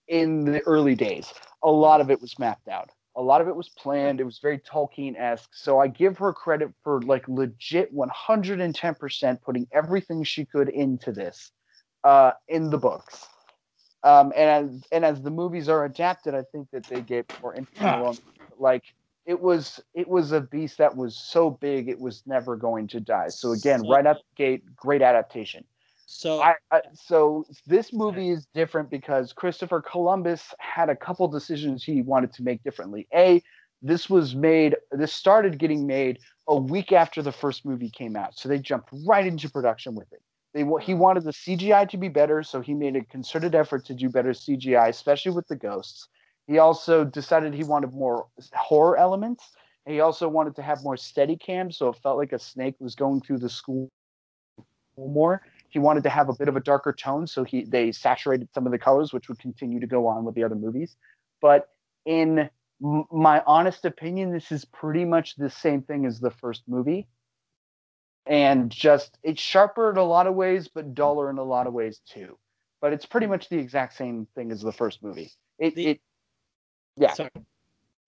in 0.08 0.45
the 0.45 0.62
early 0.68 0.94
days. 0.94 1.34
A 1.64 1.72
lot 1.72 2.00
of 2.00 2.12
it 2.12 2.22
was 2.22 2.38
mapped 2.38 2.68
out. 2.68 2.91
A 3.16 3.22
lot 3.22 3.41
of 3.41 3.48
it 3.48 3.56
was 3.56 3.70
planned. 3.70 4.20
It 4.20 4.26
was 4.26 4.38
very 4.38 4.60
Tolkien-esque. 4.60 5.50
So 5.56 5.80
I 5.80 5.88
give 5.88 6.20
her 6.20 6.32
credit 6.34 6.70
for 6.84 7.02
like 7.02 7.28
legit 7.28 7.91
110% 7.95 9.41
putting 9.41 9.68
everything 9.72 10.24
she 10.24 10.45
could 10.45 10.70
into 10.70 11.12
this 11.12 11.52
uh, 12.04 12.34
in 12.48 12.70
the 12.70 12.78
books. 12.78 13.26
Um, 14.04 14.34
and 14.36 14.50
as 14.50 14.84
and 14.91 15.04
as 15.04 15.22
the 15.24 15.32
movies 15.32 15.68
are 15.68 15.86
adapted, 15.86 16.36
I 16.36 16.44
think 16.52 16.68
that 16.74 16.84
they 16.84 17.02
get 17.02 17.26
more 17.41 17.56
interesting. 17.56 18.18
Like 18.60 18.84
it 19.26 19.40
was 19.40 19.80
it 19.94 20.08
was 20.08 20.32
a 20.32 20.41
beast 20.41 20.78
that 20.78 20.95
was 20.95 21.16
so 21.18 21.50
big 21.50 21.88
it 21.88 22.00
was 22.00 22.24
never 22.26 22.56
going 22.56 22.88
to 22.90 23.00
die. 23.00 23.30
So 23.30 23.52
again, 23.52 23.82
So- 23.82 23.90
right 23.90 24.04
the 24.04 24.20
gate, 24.36 24.64
great 24.76 25.02
adaptation. 25.02 25.64
so 26.06 26.41
I, 26.41 26.56
I 26.72 26.82
so 26.94 27.45
this 27.66 27.94
movie 27.94 28.30
is 28.30 28.45
different 28.54 28.90
because 28.90 29.34
Christopher 29.34 29.82
Columbus 29.82 30.54
had 30.60 30.90
a 30.90 30.95
couple 30.95 31.28
decisions 31.28 31.84
he 31.84 32.02
wanted 32.02 32.34
to 32.34 32.44
make 32.44 32.64
differently. 32.64 33.08
A, 33.14 33.41
this 33.82 34.10
was 34.10 34.36
made 34.36 34.76
this 34.91 35.14
started 35.14 35.58
getting 35.58 35.88
made 35.88 36.20
a 36.48 36.56
week 36.56 36.91
after 36.91 37.22
the 37.22 37.32
first 37.32 37.66
movie 37.66 37.90
came 37.90 38.16
out. 38.16 38.38
So 38.38 38.50
they 38.50 38.60
jumped 38.60 38.90
right 39.08 39.26
into 39.26 39.50
production 39.50 39.95
with 39.95 40.12
it. 40.12 40.22
They 40.54 40.66
he 40.82 40.94
wanted 40.94 41.24
the 41.24 41.32
CGI 41.32 41.90
to 41.90 41.98
be 41.98 42.10
better, 42.10 42.44
so 42.44 42.62
he 42.62 42.74
made 42.74 42.95
a 42.95 43.04
concerted 43.06 43.56
effort 43.56 43.86
to 43.86 43.94
do 43.94 44.10
better 44.10 44.32
CGI, 44.32 44.90
especially 44.90 45.32
with 45.32 45.48
the 45.48 45.56
ghosts. 45.56 46.08
He 46.48 46.57
also 46.60 47.03
decided 47.06 47.53
he 47.53 47.64
wanted 47.64 47.94
more 47.94 48.28
horror 48.53 48.98
elements. 48.98 49.52
He 49.86 49.99
also 49.99 50.28
wanted 50.30 50.56
to 50.57 50.61
have 50.61 50.84
more 50.84 50.98
steady 50.98 51.36
cam, 51.38 51.72
so 51.72 51.90
it 51.90 51.98
felt 51.98 52.18
like 52.18 52.34
a 52.34 52.40
snake 52.40 52.76
was 52.80 52.95
going 52.95 53.22
through 53.22 53.40
the 53.40 53.49
school 53.49 53.90
more. 54.98 55.41
He 55.70 55.80
wanted 55.80 56.03
to 56.03 56.10
have 56.10 56.30
a 56.30 56.34
bit 56.34 56.48
of 56.48 56.56
a 56.56 56.60
darker 56.60 56.94
tone 56.94 57.26
so 57.26 57.44
he 57.44 57.64
they 57.65 57.91
saturated 57.91 58.49
some 58.53 58.65
of 58.65 58.72
the 58.72 58.78
colors 58.78 59.11
which 59.11 59.28
would 59.28 59.40
continue 59.40 59.80
to 59.80 59.88
go 59.88 60.07
on 60.07 60.24
with 60.24 60.36
the 60.36 60.44
other 60.44 60.56
movies. 60.56 60.95
But 61.41 61.70
in 62.06 62.49
m- 62.84 63.06
my 63.11 63.41
honest 63.48 63.86
opinion 63.86 64.32
this 64.32 64.52
is 64.52 64.65
pretty 64.65 65.06
much 65.06 65.36
the 65.36 65.49
same 65.49 65.82
thing 65.82 66.06
as 66.06 66.20
the 66.20 66.30
first 66.32 66.64
movie. 66.68 67.07
And 68.26 68.70
just 68.70 69.18
it's 69.24 69.41
sharper 69.41 69.90
in 69.90 69.98
a 69.98 70.03
lot 70.03 70.28
of 70.28 70.36
ways 70.36 70.68
but 70.68 70.94
duller 70.94 71.30
in 71.30 71.38
a 71.40 71.44
lot 71.44 71.65
of 71.68 71.74
ways 71.74 71.99
too. 72.07 72.38
But 72.80 72.94
it's 72.94 73.06
pretty 73.06 73.28
much 73.28 73.49
the 73.49 73.57
exact 73.57 73.95
same 73.95 74.28
thing 74.36 74.52
as 74.52 74.61
the 74.61 74.72
first 74.74 75.02
movie. 75.02 75.32
It, 75.57 75.76
The- 75.76 75.88
it 75.88 76.02
yeah 76.98 77.14
Sorry. 77.14 77.30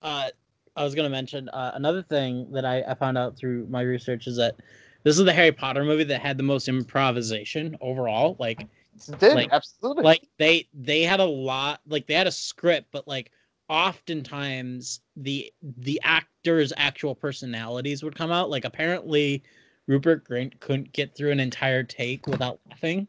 Uh, 0.02 0.30
I 0.76 0.84
was 0.84 0.94
gonna 0.94 1.10
mention 1.10 1.50
uh, 1.50 1.72
another 1.76 2.04
thing 2.04 2.52
that 2.52 2.66
I, 2.66 2.82
I 2.84 2.94
found 2.96 3.18
out 3.18 3.38
through 3.38 3.68
my 3.70 3.82
research 3.82 4.28
is 4.28 4.38
that 4.38 4.56
this 5.04 5.18
is 5.18 5.26
the 5.26 5.34
Harry 5.34 5.52
Potter 5.52 5.84
movie 5.84 6.04
that 6.06 6.22
had 6.22 6.38
the 6.38 6.44
most 6.44 6.68
improvisation 6.68 7.78
overall. 7.80 8.36
Like, 8.40 8.62
it 8.62 9.20
did 9.20 9.36
like- 9.36 9.50
absolutely 9.52 10.04
like 10.04 10.28
they 10.38 10.68
they 10.74 11.04
had 11.04 11.20
a 11.20 11.26
lot. 11.26 11.82
Like 11.88 12.08
they 12.08 12.14
had 12.14 12.28
a 12.28 12.32
script, 12.32 12.88
but 12.92 13.08
like 13.08 13.32
oftentimes 13.70 15.02
the 15.16 15.52
the 15.80 16.00
actors' 16.04 16.74
actual 16.78 17.16
personalities 17.16 18.04
would 18.04 18.16
come 18.16 18.32
out. 18.32 18.50
Like 18.50 18.66
apparently, 18.66 19.44
Rupert 19.88 20.28
Grint 20.28 20.60
couldn't 20.60 20.92
get 20.92 21.16
through 21.16 21.32
an 21.32 21.40
entire 21.40 21.84
take 21.84 22.28
without 22.28 22.60
laughing 22.70 23.08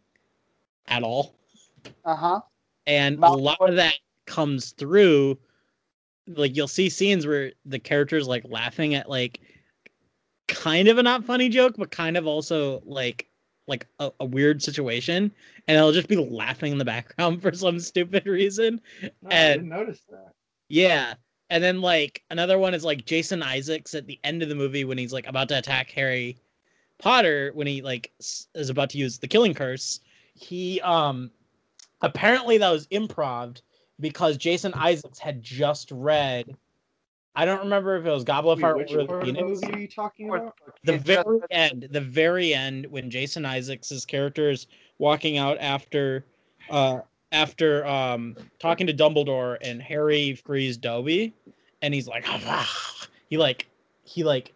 at 0.89 1.03
all. 1.03 1.35
uh-huh 2.05 2.41
and 2.87 3.19
a 3.23 3.31
lot 3.31 3.69
of 3.69 3.77
that 3.77 3.95
comes 4.27 4.71
through 4.73 5.39
like 6.29 6.57
you'll 6.57 6.69
see 6.69 6.89
scenes 6.89 7.27
where 7.27 7.53
the 7.65 7.79
characters 7.79 8.27
like 8.27 8.45
laughing 8.49 8.95
at 8.95 9.09
like 9.09 9.41
kind 10.49 10.89
of 10.89 10.99
a 10.99 11.03
not 11.03 11.25
funny 11.25 11.49
joke 11.49 11.75
but 11.77 11.91
kind 11.91 12.17
of 12.17 12.27
also 12.27 12.81
like 12.85 13.29
like 13.69 13.87
a, 13.99 14.11
a 14.21 14.25
weird 14.25 14.63
situation 14.63 15.33
and 15.67 15.77
they'll 15.77 15.91
just 15.93 16.09
be 16.09 16.17
laughing 16.17 16.71
in 16.73 16.79
the 16.79 16.85
background 16.85 17.43
for 17.43 17.53
some 17.53 17.81
stupid 17.81 18.27
reason 18.27 18.81
No, 19.03 19.09
I 19.31 19.35
And- 19.35 19.61
didn't 19.63 19.69
notice 19.71 20.01
that. 20.11 20.33
yeah 20.69 21.15
and 21.51 21.63
then 21.63 21.81
like 21.81 22.23
another 22.31 22.59
one 22.59 22.75
is 22.75 22.85
like 22.85 23.05
Jason 23.07 23.43
Isaacs 23.43 23.95
at 23.95 24.07
the 24.07 24.19
end 24.25 24.43
of 24.43 24.49
the 24.49 24.55
movie 24.55 24.85
when 24.85 24.99
he's 24.99 25.13
like 25.13 25.27
about 25.29 25.49
to 25.51 25.59
attack 25.59 25.91
Harry 25.91 26.39
Potter 26.99 27.51
when 27.55 27.67
he 27.69 27.83
like 27.83 28.11
is 28.19 28.69
about 28.71 28.91
to 28.91 28.99
use 28.99 29.19
the 29.19 29.29
killing 29.29 29.55
curse. 29.55 30.01
He 30.35 30.81
um 30.81 31.31
apparently 32.03 32.59
that 32.59 32.71
was 32.71 32.87
improv 32.89 33.61
because 34.01 34.37
Jason 34.37 34.73
Isaacs 34.75 35.19
had 35.19 35.43
just 35.43 35.91
read. 35.91 36.57
I 37.35 37.45
don't 37.45 37.59
remember 37.61 37.97
if 37.97 38.07
it 38.07 38.11
was 38.11 38.25
Goblet 38.25 38.55
of 38.59 38.61
Fire 38.63 38.77
which 38.77 38.93
or 38.93 39.03
the 39.03 39.07
part 39.07 39.21
of 39.23 39.27
the 39.29 39.35
Phoenix. 39.35 39.61
movie 39.63 39.75
are 39.75 39.79
you 39.81 39.89
talking 39.89 40.29
about? 40.31 40.55
The 40.85 40.95
It's 40.95 41.05
just- 41.05 41.25
very 41.27 41.41
end, 41.51 41.89
the 41.91 42.01
very 42.01 42.55
end, 42.55 42.87
when 42.87 43.11
Jason 43.11 43.45
Isaacs' 43.45 44.05
character 44.07 44.49
is 44.51 44.67
walking 44.99 45.37
out 45.37 45.59
after, 45.61 46.25
uh, 46.71 47.01
after 47.33 47.87
um 47.87 48.37
talking 48.59 48.87
to 48.87 48.95
Dumbledore 48.95 49.59
and 49.61 49.83
Harry 49.83 50.35
frees 50.35 50.77
Dobby, 50.79 51.35
and 51.83 51.93
he's 51.93 52.09
like, 52.09 52.25
he 53.29 53.37
like, 53.37 53.67
he 54.05 54.25
like 54.25 54.55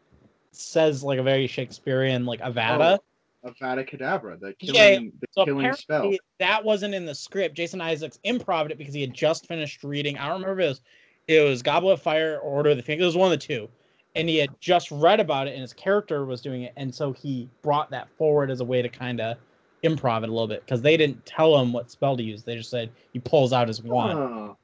says 0.52 1.02
like 1.04 1.18
a 1.18 1.22
very 1.22 1.46
Shakespearean 1.46 2.24
like 2.24 2.40
Avada. 2.40 2.98
Avada 3.44 3.88
Kedavra, 3.88 4.38
the 4.38 4.54
Yeah, 4.60 4.72
killing, 4.72 5.12
the 5.20 5.26
So 5.32 5.44
killing 5.44 5.72
spell. 5.72 6.12
that 6.38 6.64
wasn't 6.64 6.94
in 6.94 7.06
the 7.06 7.14
script. 7.14 7.56
Jason 7.56 7.80
Isaacs 7.80 8.18
improvised 8.24 8.72
it 8.72 8.78
because 8.78 8.94
he 8.94 9.00
had 9.00 9.14
just 9.14 9.46
finished 9.46 9.82
reading. 9.82 10.18
I 10.18 10.28
don't 10.28 10.42
remember 10.42 10.60
if 10.60 10.66
it 10.66 10.68
was 10.68 10.80
it 11.28 11.40
was 11.40 11.62
Goblet 11.62 11.94
of 11.94 12.02
Fire 12.02 12.38
or 12.42 12.50
Order 12.56 12.70
of 12.70 12.76
the 12.76 12.82
Phoenix. 12.82 13.02
It 13.02 13.06
was 13.06 13.16
one 13.16 13.32
of 13.32 13.38
the 13.38 13.46
two. 13.46 13.68
And 14.16 14.28
he 14.28 14.36
had 14.38 14.50
just 14.60 14.90
read 14.90 15.20
about 15.20 15.46
it 15.46 15.52
and 15.52 15.60
his 15.60 15.72
character 15.72 16.24
was 16.24 16.40
doing 16.40 16.62
it. 16.62 16.72
And 16.76 16.92
so 16.92 17.12
he 17.12 17.48
brought 17.62 17.90
that 17.90 18.08
forward 18.18 18.50
as 18.50 18.60
a 18.60 18.64
way 18.64 18.82
to 18.82 18.88
kind 18.88 19.20
of 19.20 19.36
improv 19.84 20.24
it 20.24 20.28
a 20.28 20.32
little 20.32 20.48
bit 20.48 20.64
because 20.64 20.82
they 20.82 20.96
didn't 20.96 21.24
tell 21.24 21.56
him 21.58 21.72
what 21.72 21.90
spell 21.90 22.16
to 22.16 22.22
use. 22.22 22.42
They 22.42 22.56
just 22.56 22.70
said 22.70 22.90
he 23.12 23.20
pulls 23.20 23.52
out 23.52 23.68
his 23.68 23.82
wand. 23.82 24.18
Oh, 24.18 24.56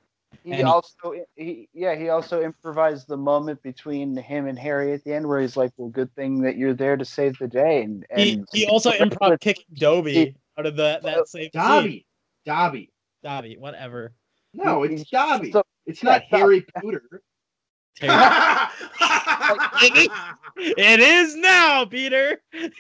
He 0.45 0.53
And 0.53 0.69
also, 0.69 1.15
he, 1.35 1.69
yeah, 1.73 1.95
he 1.95 2.09
also 2.09 2.43
improvised 2.43 3.09
the 3.09 3.17
moment 3.17 3.63
between 3.63 4.17
him 4.17 4.47
and 4.47 4.59
Harry 4.59 4.93
at 4.93 5.05
the 5.05 5.15
end, 5.15 5.27
where 5.27 5.41
he's 5.41 5.57
like, 5.57 5.73
"Well, 5.77 5.89
good 5.89 6.15
thing 6.15 6.43
that 6.43 6.57
you're 6.57 6.75
there 6.75 6.97
to 6.97 7.05
save 7.05 7.39
the 7.39 7.49
day." 7.49 7.83
And, 7.83 8.07
and 8.11 8.21
He, 8.21 8.43
he 8.53 8.67
also 8.67 8.91
improv 8.93 9.41
kicking 9.41 9.65
Dobby 9.75 10.37
out 10.59 10.67
of 10.67 10.77
the, 10.77 11.01
that 11.03 11.29
same 11.29 11.45
scene. 11.45 11.51
Dobby. 11.53 12.07
Dobby. 12.45 12.91
Dobby, 13.23 13.57
whatever. 13.59 14.13
No, 14.55 14.83
it's 14.85 15.03
he- 15.03 15.09
Dobby. 15.11 15.53
so- 15.53 15.63
it's 15.87 16.03
not 16.03 16.23
Dobby. 16.31 16.41
Harry 16.41 16.61
Potter. 16.75 17.23
it 20.59 21.01
is 21.01 21.35
now, 21.37 21.85
Peter. 21.87 22.43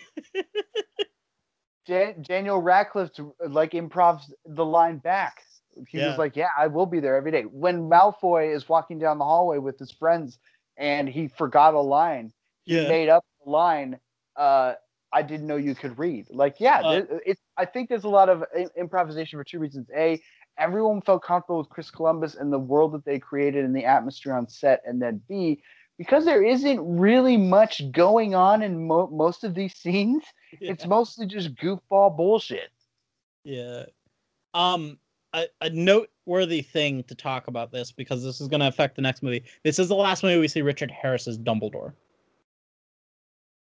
Jan- 1.86 2.22
Daniel 2.22 2.60
Radcliffe 2.60 3.10
like 3.48 3.72
improvs 3.72 4.30
the 4.44 4.64
line 4.64 4.98
back. 4.98 5.42
He 5.88 5.98
Yeah. 5.98 6.08
was 6.08 6.18
like, 6.18 6.36
"Yeah, 6.36 6.48
I 6.56 6.66
will 6.68 6.86
be 6.86 7.00
there 7.00 7.16
every 7.16 7.30
day." 7.30 7.42
When 7.42 7.88
Malfoy 7.88 8.54
is 8.54 8.68
walking 8.68 8.98
down 8.98 9.18
the 9.18 9.24
hallway 9.24 9.58
with 9.58 9.78
his 9.78 9.92
friends 9.92 10.38
and 10.76 11.08
he 11.08 11.28
forgot 11.28 11.74
a 11.74 11.80
line, 11.80 12.32
he 12.64 12.74
Yeah. 12.74 12.88
made 12.88 13.08
up 13.08 13.24
the 13.44 13.50
line. 13.50 13.98
Uh, 14.36 14.74
I 15.12 15.22
didn't 15.22 15.46
know 15.46 15.56
you 15.56 15.74
could 15.74 15.98
read. 15.98 16.26
Like, 16.30 16.60
yeah, 16.60 16.80
Uh, 16.80 17.02
it's. 17.24 17.40
I 17.56 17.64
think 17.64 17.88
there's 17.88 18.04
a 18.04 18.08
lot 18.08 18.28
of 18.28 18.44
i- 18.54 18.68
improvisation 18.76 19.38
for 19.38 19.44
two 19.44 19.58
reasons. 19.58 19.88
A, 19.96 20.20
everyone 20.58 21.00
felt 21.00 21.22
comfortable 21.22 21.58
with 21.58 21.68
Chris 21.68 21.90
Columbus 21.90 22.34
and 22.34 22.52
the 22.52 22.58
world 22.58 22.92
that 22.92 23.04
they 23.04 23.18
created 23.18 23.64
and 23.64 23.74
the 23.74 23.84
atmosphere 23.84 24.34
on 24.34 24.48
set, 24.48 24.82
and 24.84 25.00
then 25.00 25.22
B, 25.28 25.62
because 25.96 26.24
there 26.24 26.42
isn't 26.42 26.98
really 26.98 27.36
much 27.36 27.90
going 27.92 28.34
on 28.34 28.62
in 28.62 28.86
mo- 28.86 29.08
most 29.08 29.44
of 29.44 29.54
these 29.54 29.74
scenes. 29.74 30.24
It's 30.52 30.84
mostly 30.86 31.26
just 31.26 31.54
goofball 31.54 32.16
bullshit. 32.16 32.70
Yeah. 33.44 33.86
Um, 34.54 34.98
a, 35.36 35.46
a 35.60 35.70
noteworthy 35.70 36.62
thing 36.62 37.02
to 37.04 37.14
talk 37.14 37.46
about 37.48 37.70
this 37.70 37.92
because 37.92 38.24
this 38.24 38.40
is 38.40 38.48
going 38.48 38.60
to 38.60 38.66
affect 38.68 38.96
the 38.96 39.02
next 39.02 39.22
movie. 39.22 39.44
This 39.62 39.78
is 39.78 39.88
the 39.88 39.94
last 39.94 40.22
movie 40.22 40.38
we 40.40 40.48
see 40.48 40.62
Richard 40.62 40.90
Harris 40.90 41.28
as 41.28 41.38
Dumbledore. 41.38 41.92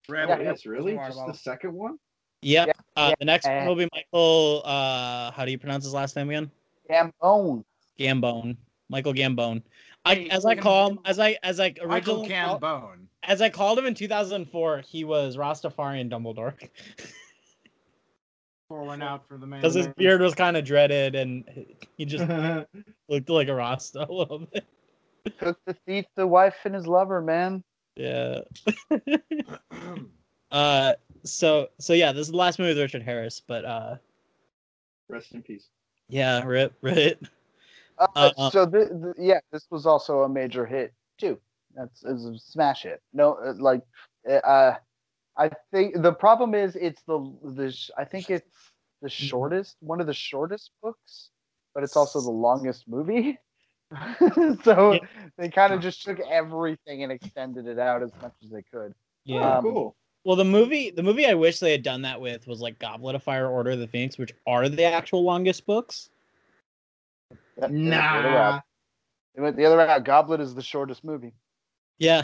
Red 0.08 0.30
Yeah, 0.30 0.40
Yes, 0.42 0.66
really? 0.66 0.96
Just 0.96 1.20
the 1.28 1.34
second 1.34 1.74
one? 1.74 1.98
Yep. 2.42 2.68
Yeah, 2.68 2.74
uh, 2.96 3.08
yeah. 3.10 3.16
The 3.20 3.26
next 3.26 3.46
one 3.48 3.58
Uh, 3.64 3.66
will 3.68 3.76
be 3.76 3.90
Michael. 3.94 4.62
Uh, 4.66 5.32
how 5.32 5.46
do 5.46 5.52
you 5.52 5.58
pronounce 5.58 5.84
his 5.84 5.94
last 5.94 6.16
name 6.16 6.30
again? 6.30 6.52
Gambon. 6.90 7.64
Gambon. 8.00 8.58
Michael 8.90 9.14
Gambon. 9.14 9.64
I, 10.06 10.16
Hey, 10.16 10.30
as 10.30 10.46
I 10.46 10.56
call 10.56 10.92
him, 10.92 11.00
as 11.06 11.18
I 11.20 11.38
as 11.42 11.60
I 11.60 11.74
originally 11.82 12.30
call- 12.30 12.60
Cambone. 12.60 13.08
as 13.24 13.42
I 13.42 13.50
called 13.50 13.80
him 13.80 13.88
in 13.88 13.96
2004, 13.96 14.80
he 14.88 15.04
was 15.04 15.36
Rastafarian 15.38 16.12
Dumbledore 16.12 16.54
Pouring 18.68 19.02
out 19.02 19.28
for 19.28 19.38
the 19.38 19.46
man. 19.46 19.62
because 19.62 19.76
his 19.76 19.88
beard 19.96 20.22
was 20.22 20.34
kind 20.34 20.58
of 20.58 20.66
dreaded 20.66 21.16
and 21.16 21.44
he 21.98 22.06
just 22.06 22.28
looked 23.10 23.30
like 23.30 23.48
a 23.48 23.54
Rasta 23.54 24.06
a 24.10 24.12
little 24.12 24.40
bit. 24.40 24.66
Took 25.40 25.60
the 25.66 25.76
thief, 25.86 26.06
the 26.16 26.26
wife, 26.28 26.56
and 26.66 26.74
his 26.76 26.88
lover, 26.88 27.22
man. 27.22 27.64
Yeah. 27.96 28.40
Uh, 30.52 30.94
so 31.26 31.68
so 31.80 31.92
yeah, 31.92 32.12
this 32.14 32.28
is 32.28 32.32
the 32.32 32.38
last 32.38 32.60
movie 32.60 32.70
with 32.70 32.78
Richard 32.80 33.02
Harris, 33.02 33.42
but 33.46 33.66
uh, 33.66 33.96
Rest 35.10 35.34
in 35.34 35.42
peace. 35.42 35.68
yeah, 36.08 36.42
rip, 36.46 36.74
right. 36.82 37.18
Uh, 37.98 38.08
Uh, 38.38 38.50
so 38.52 38.66
th- 38.66 38.88
th- 38.90 39.16
yeah, 39.18 39.40
this 39.52 39.66
was 39.70 39.86
also 39.86 40.22
a 40.22 40.30
major 40.30 40.66
hit 40.66 40.94
too. 41.18 41.38
That's 41.76 42.04
it 42.04 42.14
was 42.14 42.26
a 42.26 42.38
smash 42.40 42.84
hit. 42.84 43.02
No, 43.12 43.34
uh, 43.34 43.54
like, 43.58 43.82
uh, 44.30 44.74
I 45.38 45.50
think 45.72 46.02
the 46.02 46.14
problem 46.14 46.56
is 46.56 46.76
it's 46.76 47.02
the 47.04 47.20
the 47.44 47.76
I 47.98 48.06
think 48.06 48.30
it's 48.30 48.48
the 49.02 49.10
shortest 49.10 49.76
one 49.82 50.00
of 50.02 50.08
the 50.08 50.14
shortest 50.14 50.72
books, 50.82 51.30
but 51.74 51.84
it's 51.84 51.96
also 51.98 52.22
the 52.22 52.32
longest 52.32 52.88
movie. 52.88 53.38
so 54.64 54.94
Yeah. 54.94 55.00
they 55.38 55.50
kind 55.50 55.74
of 55.74 55.82
just 55.82 56.04
took 56.04 56.20
everything 56.20 57.04
and 57.04 57.12
extended 57.12 57.68
it 57.68 57.78
out 57.80 58.02
as 58.02 58.12
much 58.22 58.34
as 58.44 58.50
they 58.50 58.64
could. 58.64 58.94
Yeah. 59.26 59.58
Um, 59.58 59.64
cool. 59.64 59.96
well, 60.24 60.36
the 60.36 60.46
movie, 60.46 60.90
the 60.90 61.04
movie 61.04 61.28
I 61.28 61.34
wish 61.34 61.60
they 61.60 61.72
had 61.72 61.84
done 61.84 62.02
that 62.04 62.20
with 62.20 62.48
was 62.48 62.62
like 62.62 62.80
Goblet 62.80 63.16
of 63.16 63.24
Fire, 63.24 63.48
Order 63.48 63.72
of 63.72 63.80
the 63.80 63.88
Phoenix, 63.88 64.18
which 64.18 64.34
are 64.48 64.68
the 64.70 64.84
actual 64.86 65.24
longest 65.24 65.66
books. 65.66 66.10
Yeah, 67.58 67.68
the 67.68 67.68
other 67.68 68.30
Nah. 68.30 68.36
route. 68.36 68.64
They 69.36 69.42
went 69.42 69.56
the 69.58 69.66
other 69.66 69.78
route. 69.78 70.04
Goblet 70.04 70.40
is 70.40 70.56
the 70.56 70.62
shortest 70.64 71.04
movie. 71.04 71.34
Yeah. 72.00 72.24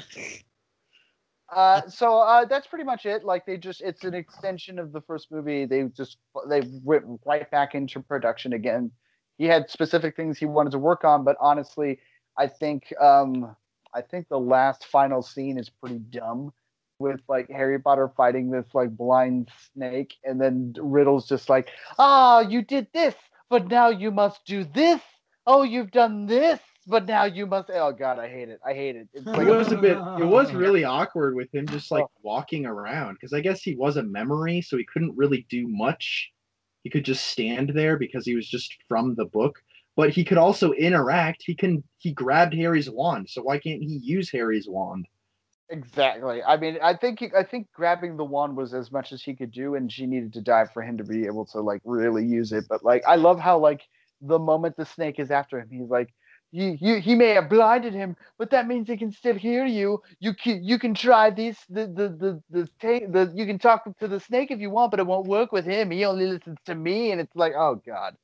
Uh, 1.51 1.81
so 1.89 2.19
uh, 2.19 2.45
that's 2.45 2.67
pretty 2.67 2.85
much 2.85 3.05
it. 3.05 3.23
Like 3.25 3.45
they 3.45 3.57
just, 3.57 3.81
it's 3.81 4.03
an 4.03 4.13
extension 4.13 4.79
of 4.79 4.93
the 4.93 5.01
first 5.01 5.31
movie. 5.31 5.65
They 5.65 5.83
just 5.95 6.17
they 6.47 6.61
went 6.83 7.03
right 7.25 7.49
back 7.51 7.75
into 7.75 7.99
production 7.99 8.53
again. 8.53 8.91
He 9.37 9.45
had 9.45 9.69
specific 9.69 10.15
things 10.15 10.37
he 10.37 10.45
wanted 10.45 10.71
to 10.71 10.79
work 10.79 11.03
on, 11.03 11.23
but 11.23 11.35
honestly, 11.41 11.99
I 12.37 12.47
think 12.47 12.93
um, 13.01 13.55
I 13.93 14.01
think 14.01 14.29
the 14.29 14.39
last 14.39 14.85
final 14.85 15.21
scene 15.21 15.57
is 15.57 15.69
pretty 15.69 15.99
dumb, 15.99 16.53
with 16.99 17.19
like 17.27 17.49
Harry 17.49 17.79
Potter 17.79 18.11
fighting 18.15 18.51
this 18.51 18.67
like 18.73 18.95
blind 18.95 19.49
snake, 19.73 20.13
and 20.23 20.39
then 20.39 20.73
Riddle's 20.79 21.27
just 21.27 21.49
like, 21.49 21.69
"Ah, 21.99 22.41
you 22.41 22.61
did 22.61 22.87
this, 22.93 23.15
but 23.49 23.67
now 23.67 23.89
you 23.89 24.11
must 24.11 24.45
do 24.45 24.63
this. 24.63 25.01
Oh, 25.45 25.63
you've 25.63 25.91
done 25.91 26.27
this, 26.27 26.59
but 26.87 27.05
now 27.05 27.25
you 27.25 27.45
must." 27.45 27.69
Oh 27.73 27.91
God, 27.91 28.19
I 28.19 28.27
hate 28.27 28.49
it. 28.49 28.59
I 28.65 28.73
hate 28.73 28.95
it. 28.95 29.07
It's 29.13 29.25
like 29.25 29.47
it 29.47 29.55
was 29.55 29.71
a 29.71 29.77
bit 29.77 29.97
it 29.97 30.25
was 30.25 30.53
really 30.53 30.83
awkward 30.83 31.35
with 31.35 31.53
him 31.53 31.67
just 31.67 31.91
like 31.91 32.03
oh. 32.03 32.11
walking 32.23 32.65
around 32.65 33.15
because 33.15 33.33
i 33.33 33.39
guess 33.39 33.61
he 33.61 33.75
was 33.75 33.97
a 33.97 34.03
memory 34.03 34.61
so 34.61 34.77
he 34.77 34.85
couldn't 34.85 35.15
really 35.15 35.45
do 35.49 35.67
much 35.67 36.31
he 36.83 36.89
could 36.89 37.05
just 37.05 37.27
stand 37.27 37.71
there 37.73 37.97
because 37.97 38.25
he 38.25 38.35
was 38.35 38.47
just 38.47 38.75
from 38.87 39.15
the 39.15 39.25
book 39.25 39.61
but 39.95 40.09
he 40.09 40.23
could 40.23 40.37
also 40.37 40.71
interact 40.73 41.43
he 41.45 41.55
can 41.55 41.83
he 41.97 42.11
grabbed 42.11 42.53
harry's 42.53 42.89
wand 42.89 43.29
so 43.29 43.41
why 43.41 43.57
can't 43.57 43.81
he 43.81 43.99
use 44.01 44.31
harry's 44.31 44.67
wand 44.67 45.05
Exactly. 45.73 46.43
I 46.43 46.57
mean, 46.57 46.79
I 46.83 46.93
think 46.93 47.19
he, 47.19 47.29
I 47.33 47.43
think 47.43 47.67
grabbing 47.73 48.17
the 48.17 48.25
wand 48.25 48.57
was 48.57 48.73
as 48.73 48.91
much 48.91 49.13
as 49.13 49.23
he 49.23 49.33
could 49.33 49.51
do, 49.51 49.75
and 49.75 49.89
she 49.89 50.05
needed 50.05 50.33
to 50.33 50.41
die 50.41 50.65
for 50.65 50.83
him 50.83 50.97
to 50.97 51.05
be 51.05 51.25
able 51.25 51.45
to 51.45 51.61
like 51.61 51.79
really 51.85 52.25
use 52.25 52.51
it. 52.51 52.65
But 52.67 52.83
like, 52.83 53.03
I 53.07 53.15
love 53.15 53.39
how 53.39 53.57
like 53.57 53.81
the 54.19 54.37
moment 54.37 54.75
the 54.75 54.85
snake 54.85 55.17
is 55.17 55.31
after 55.31 55.61
him, 55.61 55.69
he's 55.71 55.89
like, 55.89 56.13
"You, 56.51 56.77
you, 56.79 57.01
he 57.01 57.15
may 57.15 57.29
have 57.29 57.49
blinded 57.49 57.93
him, 57.93 58.15
but 58.37 58.49
that 58.51 58.67
means 58.67 58.87
he 58.87 58.97
can 58.97 59.11
still 59.11 59.35
hear 59.35 59.65
you. 59.65 60.01
You 60.19 60.33
can, 60.33 60.63
you 60.63 60.77
can 60.79 60.93
try 60.93 61.29
these, 61.29 61.57
the, 61.69 61.87
the, 61.87 62.09
the, 62.09 62.43
the, 62.49 62.69
the, 63.07 63.31
you 63.35 63.45
can 63.45 63.59
talk 63.59 63.85
to 63.99 64.07
the 64.07 64.19
snake 64.19 64.51
if 64.51 64.59
you 64.59 64.69
want, 64.69 64.91
but 64.91 64.99
it 64.99 65.07
won't 65.07 65.27
work 65.27 65.51
with 65.51 65.65
him. 65.65 65.91
He 65.91 66.05
only 66.05 66.27
listens 66.27 66.57
to 66.65 66.75
me." 66.75 67.11
And 67.11 67.21
it's 67.21 67.35
like, 67.35 67.53
oh 67.55 67.81
god, 67.85 68.15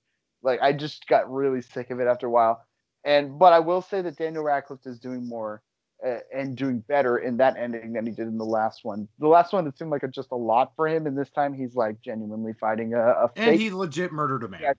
like 0.43 0.59
I 0.61 0.73
just 0.73 1.07
got 1.07 1.31
really 1.31 1.61
sick 1.61 1.89
of 1.89 1.99
it 1.99 2.07
after 2.07 2.27
a 2.27 2.31
while. 2.31 2.63
And 3.03 3.39
but 3.39 3.53
I 3.53 3.59
will 3.59 3.81
say 3.81 4.01
that 4.01 4.17
Daniel 4.17 4.43
Radcliffe 4.43 4.85
is 4.85 4.99
doing 4.99 5.27
more 5.27 5.61
uh, 6.05 6.17
and 6.35 6.55
doing 6.57 6.79
better 6.79 7.17
in 7.17 7.37
that 7.37 7.55
ending 7.57 7.93
than 7.93 8.05
he 8.05 8.11
did 8.11 8.27
in 8.27 8.37
the 8.37 8.45
last 8.45 8.83
one. 8.83 9.07
The 9.19 9.27
last 9.27 9.53
one 9.53 9.65
it 9.67 9.77
seemed 9.77 9.91
like 9.91 10.03
a, 10.03 10.07
just 10.07 10.31
a 10.31 10.35
lot 10.35 10.73
for 10.75 10.87
him, 10.87 11.07
and 11.07 11.17
this 11.17 11.29
time 11.29 11.53
he's 11.53 11.75
like 11.75 12.01
genuinely 12.01 12.53
fighting 12.59 12.93
a, 12.93 12.99
a 12.99 13.31
And 13.35 13.51
fake. 13.51 13.59
he 13.61 13.71
legit 13.71 14.11
murdered 14.11 14.43
a 14.43 14.49
man. 14.49 14.61
Yeah. 14.61 14.73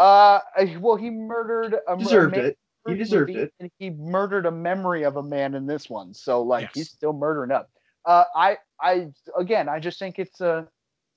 Uh, 0.00 0.40
well, 0.80 0.96
he 0.96 1.10
murdered 1.10 1.76
a 1.86 1.96
deserved 1.96 2.36
a 2.38 2.40
man 2.40 2.46
it 2.48 2.58
he 2.86 2.94
deserved 2.94 3.30
movie, 3.30 3.42
it 3.42 3.52
and 3.60 3.70
he 3.78 3.90
murdered 3.90 4.46
a 4.46 4.50
memory 4.50 5.04
of 5.04 5.16
a 5.16 5.22
man 5.22 5.54
in 5.54 5.66
this 5.66 5.90
one. 5.90 6.14
So 6.14 6.42
like 6.42 6.64
Yes. 6.64 6.74
he's 6.74 6.90
still 6.90 7.12
murdering 7.12 7.52
up. 7.52 7.70
Uh, 8.06 8.24
I 8.34 8.58
I 8.80 9.08
again 9.38 9.68
I 9.68 9.78
just 9.78 9.98
think 9.98 10.18
it's 10.18 10.40
a. 10.40 10.66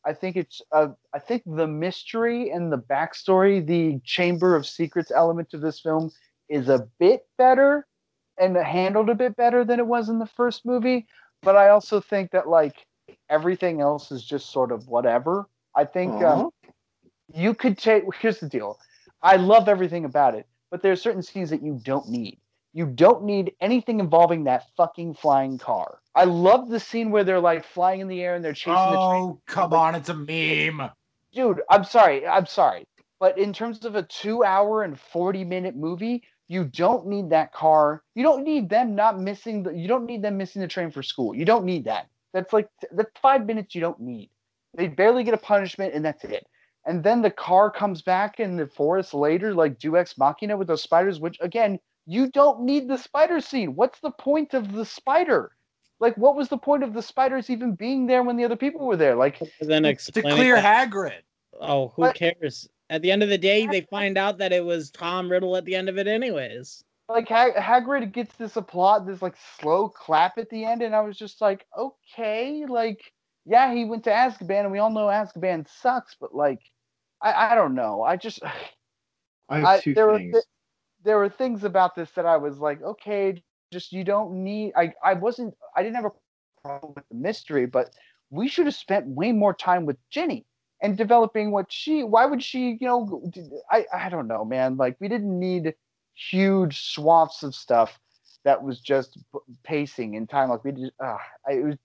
I 0.05 0.14
think 0.14 0.35
it's 0.35 0.61
uh, 0.73 0.89
I 1.14 1.19
think 1.19 1.43
the 1.45 1.68
mystery 1.68 2.49
and 2.51 2.72
the 2.72 2.77
backstory, 2.77 3.65
the 3.65 3.99
Chamber 4.03 4.55
of 4.55 4.68
Secrets 4.68 5.11
element 5.15 5.53
of 5.53 5.61
this 5.61 5.80
film 5.80 6.11
is 6.49 6.68
a 6.68 6.88
bit 6.99 7.26
better 7.38 7.88
and 8.38 8.57
handled 8.57 9.10
a 9.10 9.15
bit 9.15 9.38
better 9.38 9.64
than 9.64 9.80
it 9.80 9.88
was 9.88 10.10
in 10.10 10.19
the 10.19 10.26
first 10.26 10.65
movie. 10.65 11.07
But 11.41 11.55
I 11.55 11.69
also 11.69 12.01
think 12.01 12.31
that 12.31 12.49
like 12.49 12.85
everything 13.30 13.80
else 13.80 14.11
is 14.11 14.26
just 14.26 14.51
sort 14.51 14.73
of 14.73 14.89
whatever. 14.89 15.47
I 15.73 15.85
think 15.85 16.22
um, 16.22 16.49
you 17.33 17.53
could 17.53 17.77
take. 17.77 18.03
Here's 18.19 18.39
the 18.39 18.49
deal. 18.49 18.79
I 19.21 19.37
love 19.37 19.69
everything 19.69 20.05
about 20.05 20.35
it, 20.35 20.47
but 20.69 20.81
there 20.81 20.91
are 20.91 20.97
certain 20.97 21.21
scenes 21.21 21.49
that 21.51 21.63
you 21.63 21.79
don't 21.83 22.09
need. 22.09 22.39
You 22.73 22.87
don't 22.87 23.23
need 23.23 23.53
anything 23.61 23.99
involving 23.99 24.45
that 24.45 24.65
fucking 24.75 25.13
flying 25.13 25.59
car. 25.59 25.99
I 26.15 26.23
love 26.25 26.69
the 26.69 26.79
scene 26.79 27.11
where 27.11 27.23
they're 27.23 27.39
like 27.39 27.65
flying 27.65 28.01
in 28.01 28.07
the 28.07 28.21
air 28.21 28.35
and 28.35 28.43
they're 28.43 28.53
chasing 28.53 28.73
the 28.73 28.97
train. 28.97 28.99
Oh, 28.99 29.41
come 29.45 29.73
on, 29.73 29.95
it's 29.95 30.09
a 30.09 30.13
meme. 30.13 30.89
Dude, 31.31 31.61
I'm 31.69 31.83
sorry. 31.83 32.25
I'm 32.25 32.45
sorry. 32.45 32.85
But 33.19 33.37
in 33.37 33.53
terms 33.53 33.85
of 33.85 33.95
a 33.95 34.03
two 34.03 34.43
hour 34.43 34.83
and 34.83 34.99
40 34.99 35.45
minute 35.45 35.75
movie, 35.75 36.23
you 36.47 36.65
don't 36.65 37.07
need 37.07 37.29
that 37.29 37.53
car. 37.53 38.03
You 38.15 38.23
don't 38.23 38.43
need 38.43 38.69
them 38.69 38.95
not 38.95 39.19
missing 39.19 39.63
the 39.63 39.71
you 39.71 39.87
don't 39.87 40.05
need 40.05 40.21
them 40.21 40.37
missing 40.37 40.61
the 40.61 40.67
train 40.67 40.91
for 40.91 41.01
school. 41.01 41.33
You 41.33 41.45
don't 41.45 41.65
need 41.65 41.85
that. 41.85 42.07
That's 42.33 42.51
like 42.51 42.67
that's 42.91 43.11
five 43.21 43.45
minutes 43.45 43.75
you 43.75 43.81
don't 43.81 43.99
need. 43.99 44.29
They 44.75 44.87
barely 44.87 45.23
get 45.23 45.33
a 45.33 45.37
punishment 45.37 45.93
and 45.93 46.03
that's 46.03 46.23
it. 46.25 46.45
And 46.85 47.03
then 47.03 47.22
the 47.22 47.31
car 47.31 47.72
comes 47.72 48.01
back 48.01 48.39
in 48.39 48.57
the 48.57 48.68
forest 48.68 49.14
later, 49.14 49.53
like 49.53 49.80
Deus 49.80 49.95
Ex 49.95 50.18
Machina 50.18 50.57
with 50.57 50.68
those 50.68 50.84
spiders, 50.84 51.19
which 51.19 51.38
again, 51.41 51.80
you 52.05 52.30
don't 52.30 52.61
need 52.61 52.88
the 52.88 52.97
spider 52.97 53.39
scene. 53.39 53.76
What's 53.76 53.99
the 54.01 54.11
point 54.11 54.53
of 54.53 54.73
the 54.73 54.84
spider? 54.85 55.51
Like, 55.99 56.18
what 56.18 56.35
was 56.35 56.49
the 56.49 56.57
point 56.57 56.84
of 56.84 56.93
the 56.93 57.01
spiders 57.01 57.49
even 57.49 57.76
being 57.76 58.07
there 58.07 58.23
when 58.23 58.35
the 58.35 58.43
other 58.43 58.57
people 58.57 58.85
were 58.85 58.97
there? 58.97 59.15
Like, 59.15 59.39
then 59.61 59.84
To 59.84 60.22
clear 60.22 60.55
that- 60.55 60.89
Hagrid. 60.91 61.22
Oh, 61.61 61.93
who 61.95 62.01
What? 62.01 62.15
cares? 62.15 62.68
At 62.89 63.01
the 63.01 63.11
end 63.11 63.23
of 63.23 63.30
the 63.30 63.38
day, 63.38 63.65
they 63.68 63.81
find 63.81 64.18
out 64.18 64.38
that 64.39 64.51
it 64.51 64.65
was 64.65 64.91
Tom 64.91 65.31
Riddle 65.31 65.55
at 65.55 65.64
the 65.64 65.76
end 65.76 65.88
of 65.88 65.97
it, 65.97 66.07
anyways. 66.07 66.84
like 67.10 67.27
Hag- 67.30 67.55
Hagrid 67.55 68.11
gets 68.11 68.35
this 68.35 68.55
applaud, 68.55 69.05
this 69.05 69.22
like 69.22 69.35
slow 69.60 69.88
clap 69.88 70.38
at 70.38 70.49
the 70.49 70.65
end, 70.65 70.81
and 70.81 70.95
I 70.95 71.01
was 71.01 71.18
just 71.18 71.41
like, 71.41 71.65
okay, 71.77 72.65
like, 72.68 73.14
yeah, 73.45 73.73
he 73.73 73.85
went 73.85 74.03
to 74.05 74.10
Azkaban, 74.10 74.61
and 74.61 74.72
we 74.72 74.80
all 74.80 74.89
know 74.89 75.07
Azkaban 75.07 75.68
sucks, 75.69 76.15
but 76.19 76.34
like, 76.34 76.61
I, 77.23 77.51
I 77.51 77.55
don't 77.55 77.75
know, 77.75 78.03
I 78.03 78.17
just, 78.17 78.41
I 79.49 79.59
have 79.59 79.65
I, 79.65 79.79
two 79.79 79.93
there 79.93 80.07
were 80.07 80.17
things. 80.17 80.37
there 81.03 81.17
were 81.17 81.29
things 81.29 81.63
about 81.63 81.95
this 81.95 82.11
that 82.11 82.25
I 82.25 82.37
was 82.37 82.59
like, 82.59 82.81
okay, 82.81 83.41
just 83.71 83.91
you 83.91 84.03
don't 84.03 84.43
need. 84.43 84.73
I 84.75 84.93
I 85.03 85.13
wasn't, 85.13 85.55
I 85.75 85.83
didn't 85.83 85.95
have 85.95 86.05
a 86.05 86.11
problem 86.61 86.93
with 86.95 87.07
the 87.09 87.15
mystery, 87.15 87.65
but 87.65 87.89
we 88.29 88.47
should 88.47 88.65
have 88.65 88.75
spent 88.75 89.07
way 89.07 89.31
more 89.31 89.53
time 89.53 89.85
with 89.85 89.97
Ginny 90.09 90.45
and 90.81 90.97
developing 90.97 91.51
what 91.51 91.71
she. 91.71 92.03
Why 92.03 92.25
would 92.25 92.43
she, 92.43 92.77
you 92.79 92.87
know? 92.87 93.31
I 93.71 93.85
I 93.93 94.09
don't 94.09 94.27
know, 94.27 94.45
man. 94.45 94.77
Like 94.77 94.97
we 94.99 95.07
didn't 95.07 95.37
need 95.39 95.73
huge 96.15 96.93
swaths 96.93 97.43
of 97.43 97.55
stuff 97.55 97.99
that 98.45 98.61
was 98.61 98.79
just 98.79 99.17
pacing 99.63 100.15
in 100.15 100.27
time. 100.27 100.49
Like 100.49 100.63
we 100.63 100.71
did. 100.71 100.91
Uh, 101.03 101.17
I, 101.47 101.53
it 101.53 101.65
was 101.65 101.75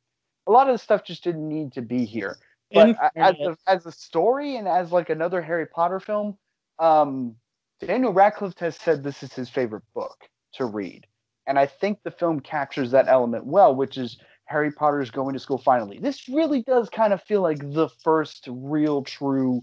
a 0.47 0.53
lot 0.53 0.69
of 0.69 0.75
the 0.75 0.79
stuff 0.79 1.05
just 1.05 1.25
didn't 1.25 1.49
need 1.49 1.73
to 1.73 1.83
be 1.83 2.05
here. 2.05 2.39
But 2.73 2.97
as 3.17 3.37
a, 3.39 3.57
as 3.67 3.87
a 3.87 3.93
story 3.93 4.57
and 4.57 4.69
as 4.69 4.93
like 4.93 5.11
another 5.11 5.41
Harry 5.41 5.67
Potter 5.67 6.01
film, 6.01 6.37
um, 6.79 7.35
Daniel 7.81 8.13
Radcliffe 8.13 8.59
has 8.59 8.77
said 8.77 9.03
this 9.03 9.23
is 9.23 9.33
his 9.33 9.49
favorite 9.49 9.85
book 9.95 10.29
to 10.55 10.67
read, 10.67 11.07
and 11.47 11.59
I 11.59 11.67
think 11.67 12.01
the 12.03 12.11
film 12.11 12.41
captures 12.41 12.91
that 12.91 13.09
element 13.09 13.47
well, 13.47 13.75
which 13.75 13.97
is 13.97 14.19
Harry 14.49 14.73
Potter's 14.73 15.11
going 15.11 15.35
to 15.35 15.39
school 15.39 15.59
finally. 15.59 15.99
This 15.99 16.29
really 16.29 16.63
does 16.63 16.89
kind 16.89 17.13
of 17.13 17.23
feel 17.23 17.43
like 17.43 17.59
the 17.59 17.89
first 18.03 18.49
real 18.51 19.03
true 19.03 19.61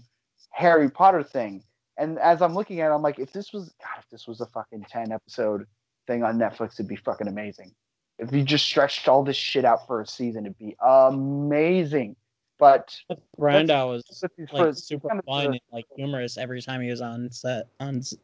Harry 0.50 0.88
Potter 0.88 1.22
thing. 1.22 1.62
And 1.98 2.18
as 2.18 2.40
I'm 2.40 2.54
looking 2.54 2.80
at 2.80 2.90
it, 2.90 2.94
I'm 2.94 3.02
like, 3.02 3.18
if 3.18 3.32
this 3.32 3.52
was 3.52 3.74
God, 3.80 3.98
if 3.98 4.08
this 4.10 4.26
was 4.26 4.40
a 4.40 4.46
fucking 4.46 4.86
10 4.88 5.12
episode 5.12 5.64
thing 6.06 6.22
on 6.22 6.38
Netflix, 6.38 6.74
it'd 6.74 6.88
be 6.88 6.96
fucking 6.96 7.26
amazing. 7.26 7.72
If 8.18 8.32
you 8.32 8.42
just 8.44 8.64
stretched 8.64 9.08
all 9.08 9.24
this 9.24 9.36
shit 9.36 9.64
out 9.64 9.86
for 9.86 10.00
a 10.00 10.06
season, 10.06 10.46
it'd 10.46 10.58
be 10.58 10.76
amazing. 10.80 12.16
But 12.58 12.96
Branagh 13.38 13.88
was 13.88 14.24
like 14.52 14.74
super 14.76 15.08
kind 15.08 15.18
of 15.20 15.24
fun 15.26 15.44
the- 15.44 15.50
and 15.50 15.60
like 15.72 15.86
humorous 15.94 16.38
every 16.38 16.62
time 16.62 16.80
he 16.80 16.90
was 16.90 17.00
on 17.00 17.30
set 17.30 17.66
on 17.80 17.98
s- 17.98 18.14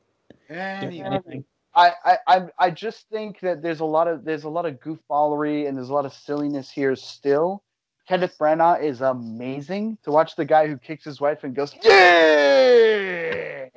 doing 0.48 1.00
Anyway. 1.00 1.06
anything. 1.06 1.44
I, 1.74 1.92
I, 2.04 2.18
I, 2.26 2.46
I 2.59 2.70
just 2.70 3.09
think 3.09 3.40
that 3.40 3.62
there's 3.62 3.80
a 3.80 3.84
lot 3.84 4.06
of 4.06 4.24
there's 4.24 4.44
a 4.44 4.48
lot 4.48 4.66
of 4.66 4.78
goofballery 4.80 5.66
and 5.68 5.76
there's 5.76 5.88
a 5.88 5.94
lot 5.94 6.04
of 6.04 6.12
silliness 6.12 6.70
here 6.70 6.94
still. 6.96 7.62
Kenneth 8.09 8.36
Branagh 8.38 8.82
is 8.82 9.00
amazing 9.00 9.96
to 10.02 10.10
watch 10.10 10.36
the 10.36 10.44
guy 10.44 10.66
who 10.66 10.76
kicks 10.76 11.04
his 11.04 11.20
wife 11.20 11.44
and 11.44 11.54
goes 11.54 11.74
yeah. 11.82 13.68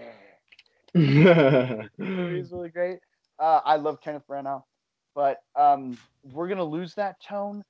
He's 0.93 2.51
really 2.51 2.69
great. 2.69 2.99
Uh, 3.39 3.59
I 3.63 3.75
love 3.75 4.01
Kenneth 4.01 4.23
Branagh, 4.29 4.63
but 5.13 5.41
um, 5.55 5.97
we're 6.23 6.47
gonna 6.47 6.63
lose 6.63 6.95
that 6.95 7.21
tone. 7.21 7.63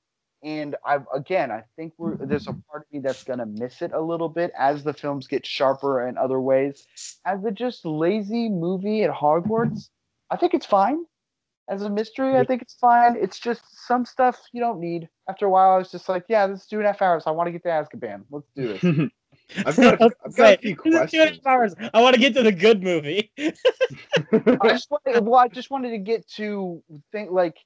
And 0.46 0.76
I 0.84 1.00
again, 1.12 1.50
I 1.50 1.64
think 1.74 1.92
we're 1.98 2.14
there's 2.16 2.46
a 2.46 2.52
part 2.70 2.86
of 2.86 2.92
me 2.92 3.00
that's 3.00 3.24
gonna 3.24 3.46
miss 3.46 3.82
it 3.82 3.92
a 3.92 4.00
little 4.00 4.28
bit 4.28 4.52
as 4.56 4.84
the 4.84 4.94
films 4.94 5.26
get 5.26 5.44
sharper 5.44 6.06
in 6.06 6.16
other 6.16 6.40
ways. 6.40 6.86
As 7.26 7.44
a 7.44 7.50
just 7.50 7.84
lazy 7.84 8.48
movie 8.48 9.02
at 9.02 9.10
Hogwarts, 9.10 9.88
I 10.30 10.36
think 10.36 10.54
it's 10.54 10.64
fine. 10.64 11.04
As 11.68 11.82
a 11.82 11.90
mystery, 11.90 12.38
I 12.38 12.44
think 12.44 12.62
it's 12.62 12.76
fine. 12.76 13.16
It's 13.20 13.40
just 13.40 13.62
some 13.88 14.04
stuff 14.04 14.40
you 14.52 14.60
don't 14.60 14.78
need. 14.78 15.08
After 15.28 15.46
a 15.46 15.50
while, 15.50 15.72
I 15.72 15.78
was 15.78 15.90
just 15.90 16.08
like, 16.08 16.24
yeah, 16.28 16.46
this 16.46 16.60
is 16.60 16.66
two 16.68 16.76
and 16.76 16.84
a 16.86 16.92
half 16.92 17.02
hours. 17.02 17.24
I 17.26 17.32
want 17.32 17.48
to 17.48 17.50
get 17.50 17.64
to 17.64 17.68
Azkaban. 17.70 18.22
Let's 18.30 18.46
do 18.54 18.68
this. 18.68 19.10
I've 19.66 19.76
got, 19.76 20.00
a, 20.00 20.10
I've 20.24 20.36
got 20.36 20.54
a 20.54 20.58
few 20.58 20.76
This 20.84 20.84
is 20.84 20.84
two 20.84 20.88
and 20.88 20.94
a 20.94 20.98
questions. 20.98 21.40
half 21.44 21.46
hours. 21.46 21.74
I 21.92 22.00
want 22.00 22.14
to 22.14 22.20
get 22.20 22.34
to 22.34 22.44
the 22.44 22.52
good 22.52 22.84
movie. 22.84 23.32
I 23.38 24.68
just 24.68 24.88
wanted, 24.92 25.24
well, 25.26 25.40
I 25.40 25.48
just 25.48 25.70
wanted 25.72 25.90
to 25.90 25.98
get 25.98 26.28
to 26.36 26.80
think 27.10 27.32
like 27.32 27.56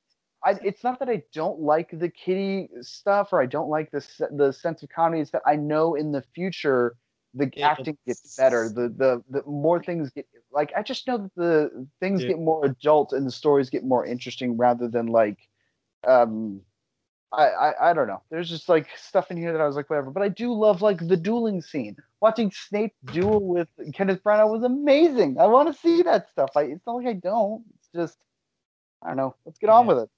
I, 0.44 0.52
it's 0.62 0.82
not 0.82 0.98
that 1.00 1.08
I 1.08 1.22
don't 1.32 1.60
like 1.60 1.90
the 1.92 2.08
kitty 2.08 2.68
stuff 2.82 3.32
or 3.32 3.42
I 3.42 3.46
don't 3.46 3.68
like 3.68 3.90
the 3.90 4.04
the 4.30 4.52
sense 4.52 4.82
of 4.82 4.88
comedy. 4.88 5.20
It's 5.20 5.30
that 5.32 5.42
I 5.46 5.56
know 5.56 5.94
in 5.94 6.12
the 6.12 6.22
future 6.34 6.96
the 7.34 7.52
Yeah, 7.54 7.74
acting 7.74 7.98
gets 8.06 8.22
better. 8.36 8.70
The, 8.74 8.88
the 8.88 9.22
the 9.30 9.42
more 9.50 9.82
things 9.82 10.10
get 10.10 10.26
like 10.52 10.72
I 10.76 10.82
just 10.82 11.06
know 11.06 11.18
that 11.18 11.34
the 11.36 11.86
things 12.00 12.20
Dude. 12.20 12.28
get 12.28 12.38
more 12.38 12.64
adult 12.66 13.12
and 13.12 13.26
the 13.26 13.30
stories 13.30 13.70
get 13.70 13.84
more 13.84 14.04
interesting 14.06 14.56
rather 14.56 14.88
than 14.88 15.06
like 15.06 15.38
um 16.06 16.62
I, 17.32 17.48
I 17.48 17.90
I 17.90 17.94
don't 17.94 18.08
know. 18.08 18.22
There's 18.30 18.48
just 18.48 18.68
like 18.68 18.88
stuff 18.96 19.30
in 19.30 19.36
here 19.36 19.52
that 19.52 19.60
I 19.60 19.66
was 19.66 19.76
like 19.76 19.90
whatever. 19.90 20.10
But 20.10 20.22
I 20.22 20.28
do 20.28 20.52
love 20.52 20.82
like 20.82 21.06
the 21.06 21.16
dueling 21.16 21.60
scene. 21.62 21.96
Watching 22.20 22.50
Snape 22.50 22.94
duel 23.10 23.40
with 23.46 23.68
Kenneth 23.94 24.22
Branagh 24.24 24.50
was 24.50 24.64
amazing. 24.64 25.38
I 25.38 25.46
want 25.46 25.72
to 25.72 25.80
see 25.80 26.02
that 26.02 26.30
stuff. 26.30 26.50
I, 26.56 26.62
it's 26.62 26.86
not 26.86 26.96
like 26.96 27.06
I 27.06 27.12
don't. 27.14 27.64
It's 27.76 27.88
just 27.94 28.18
I 29.02 29.08
don't 29.08 29.16
know. 29.16 29.34
Let's 29.44 29.58
get 29.58 29.70
on 29.70 29.86
with 29.86 29.98
it. 29.98 30.10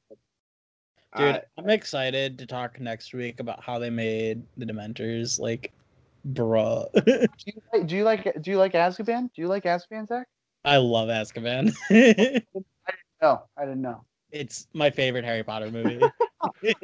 Dude, 1.17 1.37
Uh, 1.37 1.41
I'm 1.59 1.69
excited 1.71 2.39
to 2.39 2.47
talk 2.47 2.81
next 2.81 3.13
week 3.15 3.39
about 3.41 3.63
how 3.63 3.79
they 3.79 3.91
made 3.91 4.43
the 4.57 4.65
Dementors. 4.65 5.39
Like, 5.39 5.73
bruh. 6.33 6.87
Do 7.05 7.29
you 7.47 7.61
like 7.73 7.87
do 7.87 7.97
you 7.97 8.05
like 8.05 8.43
do 8.43 8.51
you 8.51 8.57
like 8.59 8.73
Azkaban? 8.73 9.31
Do 9.35 9.43
you 9.43 9.49
like 9.49 9.65
Azkaban, 9.65 10.09
Zach? 10.09 10.27
I 10.65 10.77
love 10.79 11.09
Azkaban. 11.09 11.73
No, 13.23 13.43
I 13.57 13.65
didn't 13.65 13.83
know. 13.83 14.05
it's 14.33 14.67
my 14.73 14.91
favorite 14.91 15.25
Harry 15.25 15.45
Potter 15.45 15.71
movie. 15.71 16.01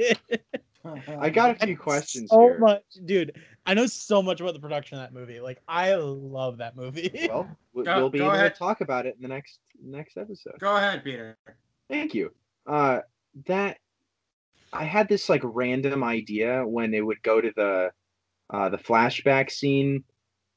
I 1.19 1.29
got 1.31 1.51
a 1.61 1.67
few 1.67 1.77
questions 1.77 2.31
so 2.31 2.39
here. 2.41 2.59
much, 2.61 2.83
dude. 3.07 3.37
I 3.67 3.75
know 3.75 3.87
so 3.87 4.23
much 4.23 4.41
about 4.41 4.55
the 4.55 4.61
production 4.61 4.99
of 4.99 5.03
that 5.03 5.13
movie. 5.13 5.41
Like, 5.41 5.61
I 5.67 5.95
love 5.97 6.59
that 6.59 6.77
movie. 6.77 7.27
Well, 7.29 7.49
we- 7.73 7.83
Go- 7.83 7.97
we'll 7.99 8.11
be 8.11 8.19
go 8.19 8.27
able 8.27 8.35
ahead. 8.37 8.53
to 8.55 8.59
talk 8.59 8.81
about 8.83 9.05
it 9.05 9.17
in 9.17 9.23
the 9.23 9.29
next 9.29 9.59
next 9.83 10.17
episode. 10.17 10.55
Go 10.61 10.77
ahead, 10.77 11.03
Peter. 11.03 11.37
Thank 11.89 12.15
you. 12.15 12.33
Uh, 12.67 13.01
that 13.47 13.79
I 14.73 14.85
had 14.85 15.09
this 15.09 15.29
like 15.29 15.41
random 15.45 16.05
idea 16.05 16.67
when 16.67 16.91
they 16.91 17.01
would 17.01 17.23
go 17.23 17.41
to 17.41 17.53
the 17.57 17.91
uh, 18.51 18.69
the 18.69 18.79
flashback 18.79 19.51
scene 19.51 20.05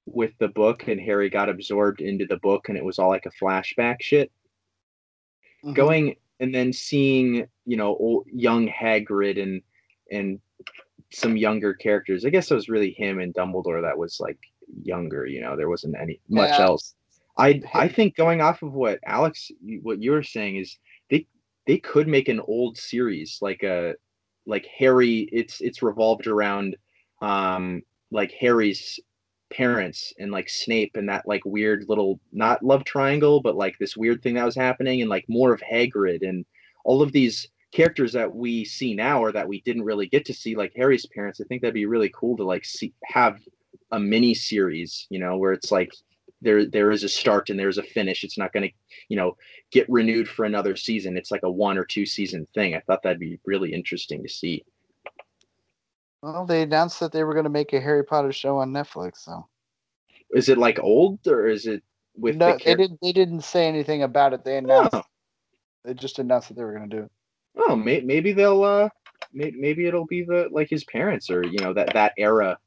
with 0.05 0.31
the 0.39 0.47
book, 0.47 0.87
and 0.87 0.99
Harry 0.99 1.29
got 1.29 1.49
absorbed 1.49 2.01
into 2.01 2.25
the 2.25 2.37
book, 2.37 2.69
and 2.69 2.77
it 2.77 2.83
was 2.83 2.99
all 2.99 3.09
like 3.09 3.25
a 3.25 3.43
flashback 3.43 3.97
shit. 4.01 4.31
Mhm. 5.63 5.75
Going 5.75 6.15
and 6.39 6.53
then 6.53 6.73
seeing 6.73 7.47
you 7.65 7.77
know 7.77 7.95
old, 7.97 8.27
young 8.31 8.67
Hagrid 8.67 9.41
and 9.41 9.61
and 10.11 10.39
some 11.13 11.37
younger 11.37 11.73
characters. 11.73 12.25
I 12.25 12.29
guess 12.29 12.49
it 12.51 12.55
was 12.55 12.69
really 12.69 12.91
him 12.91 13.19
and 13.19 13.33
Dumbledore 13.33 13.81
that 13.81 13.97
was 13.97 14.19
like 14.19 14.39
younger. 14.83 15.25
You 15.25 15.41
know, 15.41 15.55
there 15.55 15.69
wasn't 15.69 15.95
any 15.99 16.19
much 16.29 16.49
Yeah. 16.49 16.65
else. 16.65 16.95
I 17.37 17.61
I 17.73 17.87
think 17.87 18.15
going 18.15 18.41
off 18.41 18.61
of 18.63 18.73
what 18.73 18.99
Alex 19.05 19.51
what 19.81 20.01
you 20.01 20.11
were 20.11 20.23
saying 20.23 20.57
is 20.57 20.77
they 21.67 21.77
could 21.77 22.07
make 22.07 22.27
an 22.27 22.39
old 22.41 22.77
series 22.77 23.37
like 23.41 23.63
a 23.63 23.93
like 24.45 24.65
Harry 24.77 25.29
it's 25.31 25.61
it's 25.61 25.83
revolved 25.83 26.27
around 26.27 26.75
um 27.21 27.81
like 28.11 28.31
Harry's 28.39 28.99
parents 29.51 30.13
and 30.17 30.31
like 30.31 30.49
Snape 30.49 30.91
and 30.95 31.09
that 31.09 31.27
like 31.27 31.43
weird 31.45 31.85
little 31.87 32.19
not 32.31 32.63
love 32.63 32.83
triangle 32.83 33.41
but 33.41 33.55
like 33.55 33.77
this 33.77 33.97
weird 33.97 34.23
thing 34.23 34.35
that 34.35 34.45
was 34.45 34.55
happening 34.55 35.01
and 35.01 35.09
like 35.09 35.25
more 35.27 35.53
of 35.53 35.61
Hagrid 35.61 36.27
and 36.27 36.45
all 36.85 37.01
of 37.01 37.11
these 37.11 37.47
characters 37.71 38.13
that 38.13 38.33
we 38.33 38.65
see 38.65 38.93
now 38.93 39.21
or 39.21 39.31
that 39.31 39.47
we 39.47 39.61
didn't 39.61 39.83
really 39.83 40.07
get 40.07 40.25
to 40.25 40.33
see 40.33 40.55
like 40.55 40.73
Harry's 40.75 41.05
parents 41.05 41.39
I 41.39 41.45
think 41.45 41.61
that'd 41.61 41.73
be 41.73 41.85
really 41.85 42.11
cool 42.15 42.35
to 42.37 42.43
like 42.43 42.65
see 42.65 42.93
have 43.05 43.39
a 43.91 43.99
mini 43.99 44.33
series 44.33 45.05
you 45.09 45.19
know 45.19 45.37
where 45.37 45.53
it's 45.53 45.71
like 45.71 45.91
there 46.41 46.65
there 46.65 46.91
is 46.91 47.03
a 47.03 47.09
start 47.09 47.49
and 47.49 47.59
there's 47.59 47.77
a 47.77 47.83
finish. 47.83 48.23
It's 48.23 48.37
not 48.37 48.53
going 48.53 48.69
to, 48.69 48.75
you 49.09 49.17
know, 49.17 49.37
get 49.71 49.89
renewed 49.89 50.27
for 50.27 50.45
another 50.45 50.75
season. 50.75 51.17
It's 51.17 51.31
like 51.31 51.43
a 51.43 51.51
one 51.51 51.77
or 51.77 51.85
two 51.85 52.05
season 52.05 52.47
thing. 52.53 52.75
I 52.75 52.79
thought 52.81 53.03
that'd 53.03 53.19
be 53.19 53.39
really 53.45 53.73
interesting 53.73 54.23
to 54.23 54.29
see. 54.29 54.63
Well, 56.21 56.45
they 56.45 56.61
announced 56.63 56.99
that 56.99 57.11
they 57.11 57.23
were 57.23 57.33
going 57.33 57.45
to 57.45 57.49
make 57.49 57.73
a 57.73 57.79
Harry 57.81 58.03
Potter 58.03 58.31
show 58.31 58.57
on 58.57 58.71
Netflix. 58.71 59.17
So 59.17 59.47
Is 60.31 60.49
it 60.49 60.57
like 60.57 60.79
old 60.79 61.25
or 61.27 61.47
is 61.47 61.65
it 61.65 61.83
with 62.15 62.35
no, 62.35 62.53
the 62.57 62.63
they 62.63 62.75
didn't. 62.75 62.99
They 63.01 63.13
didn't 63.13 63.41
say 63.41 63.67
anything 63.67 64.03
about 64.03 64.33
it. 64.33 64.43
They 64.43 64.57
announced. 64.57 64.93
Oh, 64.93 65.03
They 65.85 65.93
just 65.93 66.19
announced 66.19 66.49
that 66.49 66.55
they 66.55 66.63
were 66.63 66.73
going 66.77 66.89
to 66.89 66.97
do 66.97 67.03
it. 67.03 67.11
oh 67.57 67.75
may, 67.75 68.01
maybe 68.01 68.33
they'll 68.33 68.63
uh 68.63 68.89
may, 69.33 69.51
maybe 69.51 69.85
it'll 69.85 70.05
be 70.05 70.23
the 70.23 70.47
like 70.51 70.69
his 70.69 70.83
parents 70.85 71.29
or 71.29 71.43
you 71.43 71.59
know 71.59 71.73
that 71.73 71.93
that 71.93 72.13
era. 72.17 72.57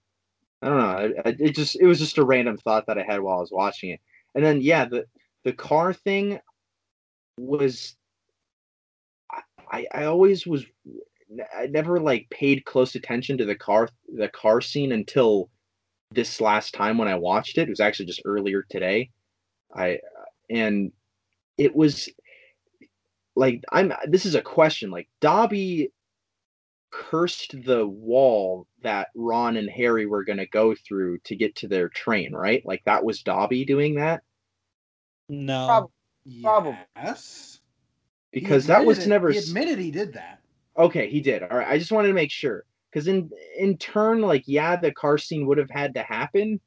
I 0.65 0.69
don't 0.69 0.79
know. 0.79 1.21
I, 1.25 1.29
I, 1.29 1.37
it 1.39 1.55
just 1.55 1.77
it 1.79 1.87
was 1.87 1.99
just 1.99 2.17
a 2.17 2.25
random 2.25 2.57
thought 2.57 2.87
that 2.87 2.99
I 2.99 3.03
had 3.03 3.21
while 3.21 3.37
I 3.37 3.41
was 3.41 3.53
watching 3.53 3.91
it. 3.91 4.01
And 4.35 4.43
then 4.43 4.63
yeah, 4.63 4.87
the 4.87 5.05
the 5.45 5.53
car 5.53 5.93
thing 5.93 6.41
was 7.39 7.97
I 9.31 9.43
I, 9.71 9.87
I 9.93 10.05
always 10.05 10.47
was 10.47 10.65
I 11.55 11.67
never 11.67 12.01
like 12.01 12.31
paid 12.31 12.65
close 12.65 12.95
attention 12.95 13.37
to 13.39 13.45
the 13.45 13.55
car 13.55 13.91
the 14.17 14.29
car 14.29 14.63
scene 14.63 14.93
until 14.93 15.51
this 16.13 16.41
last 16.41 16.73
time 16.73 16.97
when 16.97 17.09
I 17.09 17.17
watched 17.17 17.59
it. 17.59 17.69
It 17.69 17.71
was 17.71 17.81
actually 17.81 18.07
just 18.07 18.23
earlier 18.25 18.65
today. 18.71 19.11
I 19.77 19.99
and 20.49 20.93
it 21.59 21.77
was 21.77 22.09
like 23.37 23.63
I'm 23.71 23.93
this 24.09 24.25
is 24.25 24.35
a 24.35 24.41
question 24.41 24.91
like 24.91 25.09
Dobby 25.21 25.91
cursed 27.11 27.57
the 27.65 27.87
wall 27.87 28.67
that 28.83 29.09
Ron 29.17 29.57
and 29.57 29.69
Harry 29.69 30.07
were 30.07 30.23
going 30.25 30.39
to 30.39 30.47
go 30.47 30.75
through 30.75 31.19
to 31.25 31.35
get 31.35 31.57
to 31.57 31.69
their 31.69 31.89
train, 31.89 32.33
right? 32.33 32.65
Like 32.65 32.83
that 32.85 33.05
was 33.05 33.23
Dobby 33.23 33.65
doing 33.65 33.97
that 33.97 34.23
No. 35.29 35.91
Probably. 36.43 36.79
Yes. 36.97 37.61
because 38.33 38.67
that 38.67 38.85
was 38.87 38.99
admitted 38.99 39.07
it- 39.07 39.11
never 39.11 39.31
He 39.31 39.39
admitted 39.39 39.79
he 39.79 39.91
did 39.91 40.13
that. 40.15 40.41
Okay, 40.77 41.09
he 41.09 41.21
did. 41.21 41.43
All 41.43 41.57
right. 41.57 41.69
I 41.69 41.79
just 41.79 41.93
wanted 41.93 42.09
to 42.09 42.15
make 42.15 42.31
sure. 42.31 42.65
Because 42.91 43.09
in 43.09 43.31
in 43.59 43.77
turn, 43.77 44.21
like, 44.21 44.45
yeah, 44.47 44.77
the 44.77 44.93
car 44.93 45.19
scene 45.19 45.47
would 45.47 45.59
have 45.59 45.71
had 45.71 45.95
to 45.95 46.03
happen. 46.03 46.61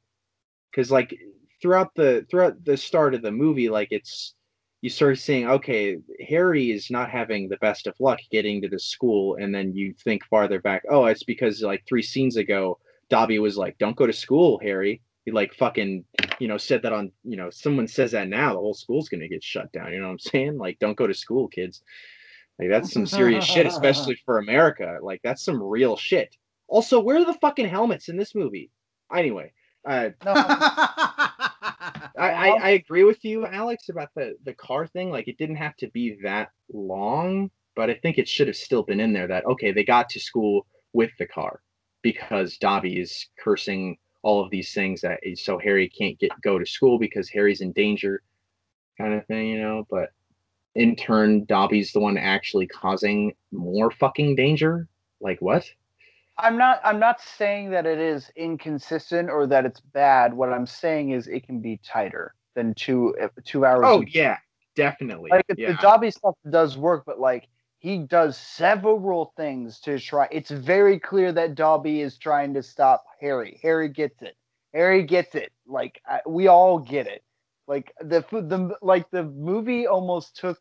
Because 0.70 0.90
like 0.90 1.14
throughout 1.60 1.94
the 1.94 2.26
throughout 2.30 2.62
the 2.64 2.76
start 2.76 3.14
of 3.14 3.22
the 3.22 3.32
movie, 3.32 3.68
like 3.70 3.88
it's 3.90 4.34
you 4.80 4.90
start 4.90 5.18
seeing, 5.18 5.48
okay, 5.48 5.98
Harry 6.28 6.70
is 6.70 6.90
not 6.90 7.10
having 7.10 7.48
the 7.48 7.56
best 7.56 7.86
of 7.86 7.94
luck 7.98 8.20
getting 8.30 8.62
to 8.62 8.68
the 8.68 8.78
school, 8.78 9.36
and 9.36 9.54
then 9.54 9.74
you 9.74 9.92
think 10.04 10.24
farther 10.26 10.60
back, 10.60 10.82
oh, 10.88 11.06
it's 11.06 11.24
because 11.24 11.62
like 11.62 11.84
three 11.88 12.02
scenes 12.02 12.36
ago, 12.36 12.78
Dobby 13.10 13.38
was 13.38 13.56
like, 13.56 13.76
Don't 13.78 13.96
go 13.96 14.06
to 14.06 14.12
school, 14.12 14.58
Harry. 14.62 15.02
He 15.24 15.32
like 15.32 15.52
fucking, 15.54 16.04
you 16.38 16.48
know, 16.48 16.56
said 16.56 16.82
that 16.82 16.92
on, 16.92 17.10
you 17.24 17.36
know, 17.36 17.50
someone 17.50 17.88
says 17.88 18.12
that 18.12 18.28
now, 18.28 18.54
the 18.54 18.60
whole 18.60 18.74
school's 18.74 19.08
gonna 19.08 19.28
get 19.28 19.42
shut 19.42 19.70
down. 19.72 19.92
You 19.92 20.00
know 20.00 20.06
what 20.06 20.12
I'm 20.12 20.18
saying? 20.20 20.58
Like, 20.58 20.78
don't 20.78 20.96
go 20.96 21.06
to 21.06 21.14
school, 21.14 21.48
kids. 21.48 21.82
Like 22.58 22.70
that's 22.70 22.92
some 22.92 23.06
serious 23.06 23.44
shit, 23.44 23.66
especially 23.66 24.16
for 24.24 24.38
America. 24.38 24.98
Like 25.02 25.20
that's 25.22 25.44
some 25.44 25.62
real 25.62 25.96
shit. 25.96 26.36
Also, 26.66 27.00
where 27.00 27.18
are 27.18 27.24
the 27.24 27.34
fucking 27.34 27.68
helmets 27.68 28.08
in 28.08 28.16
this 28.16 28.34
movie? 28.34 28.70
Anyway, 29.14 29.52
uh, 29.86 30.10
No, 30.24 30.34
I, 32.18 32.30
I, 32.30 32.48
I 32.48 32.68
agree 32.70 33.04
with 33.04 33.24
you, 33.24 33.46
Alex, 33.46 33.88
about 33.88 34.08
the 34.14 34.36
the 34.44 34.54
car 34.54 34.86
thing. 34.86 35.10
Like 35.10 35.28
it 35.28 35.38
didn't 35.38 35.56
have 35.56 35.76
to 35.76 35.88
be 35.90 36.18
that 36.22 36.50
long, 36.72 37.50
but 37.76 37.90
I 37.90 37.94
think 37.94 38.18
it 38.18 38.28
should 38.28 38.48
have 38.48 38.56
still 38.56 38.82
been 38.82 39.00
in 39.00 39.12
there. 39.12 39.26
That 39.28 39.46
okay, 39.46 39.72
they 39.72 39.84
got 39.84 40.08
to 40.10 40.20
school 40.20 40.66
with 40.92 41.10
the 41.18 41.26
car 41.26 41.60
because 42.02 42.58
Dobby 42.58 43.00
is 43.00 43.28
cursing 43.38 43.96
all 44.22 44.44
of 44.44 44.50
these 44.50 44.72
things 44.74 45.00
that 45.02 45.20
eh, 45.24 45.34
so 45.36 45.58
Harry 45.58 45.88
can't 45.88 46.18
get 46.18 46.30
go 46.42 46.58
to 46.58 46.66
school 46.66 46.98
because 46.98 47.28
Harry's 47.28 47.60
in 47.60 47.72
danger, 47.72 48.22
kind 48.98 49.14
of 49.14 49.26
thing, 49.26 49.48
you 49.48 49.60
know. 49.60 49.86
But 49.90 50.10
in 50.74 50.96
turn, 50.96 51.44
Dobby's 51.44 51.92
the 51.92 52.00
one 52.00 52.18
actually 52.18 52.66
causing 52.66 53.34
more 53.52 53.90
fucking 53.90 54.36
danger. 54.36 54.88
Like 55.20 55.40
what? 55.40 55.64
I'm 56.38 56.56
not. 56.56 56.80
I'm 56.84 57.00
not 57.00 57.20
saying 57.20 57.70
that 57.70 57.84
it 57.84 57.98
is 57.98 58.30
inconsistent 58.36 59.28
or 59.28 59.46
that 59.48 59.66
it's 59.66 59.80
bad. 59.80 60.32
What 60.34 60.52
I'm 60.52 60.66
saying 60.66 61.10
is 61.10 61.26
it 61.26 61.44
can 61.44 61.60
be 61.60 61.80
tighter 61.84 62.34
than 62.54 62.74
two 62.74 63.16
uh, 63.20 63.28
two 63.44 63.64
hours. 63.64 63.84
Oh 63.84 64.04
yeah, 64.08 64.38
definitely. 64.76 65.30
like 65.30 65.46
the- 65.48 65.56
yeah. 65.58 65.72
the 65.72 65.78
Dobby 65.78 66.10
stuff 66.10 66.36
does 66.48 66.78
work, 66.78 67.04
but 67.06 67.18
like 67.18 67.48
he 67.80 67.98
does 67.98 68.36
several 68.36 69.32
things 69.36 69.80
to 69.80 69.98
try. 69.98 70.28
It's 70.30 70.50
very 70.50 70.98
clear 70.98 71.32
that 71.32 71.56
Dobby 71.56 72.02
is 72.02 72.16
trying 72.18 72.54
to 72.54 72.62
stop 72.62 73.04
Harry. 73.20 73.58
Harry 73.62 73.88
gets 73.88 74.22
it. 74.22 74.36
Harry 74.72 75.02
gets 75.02 75.34
it. 75.34 75.50
Like 75.66 76.00
I, 76.06 76.20
we 76.26 76.46
all 76.46 76.78
get 76.78 77.08
it. 77.08 77.22
Like 77.66 77.92
the 78.00 78.24
the 78.30 78.76
like 78.80 79.10
the 79.10 79.24
movie 79.24 79.88
almost 79.88 80.36
took 80.36 80.58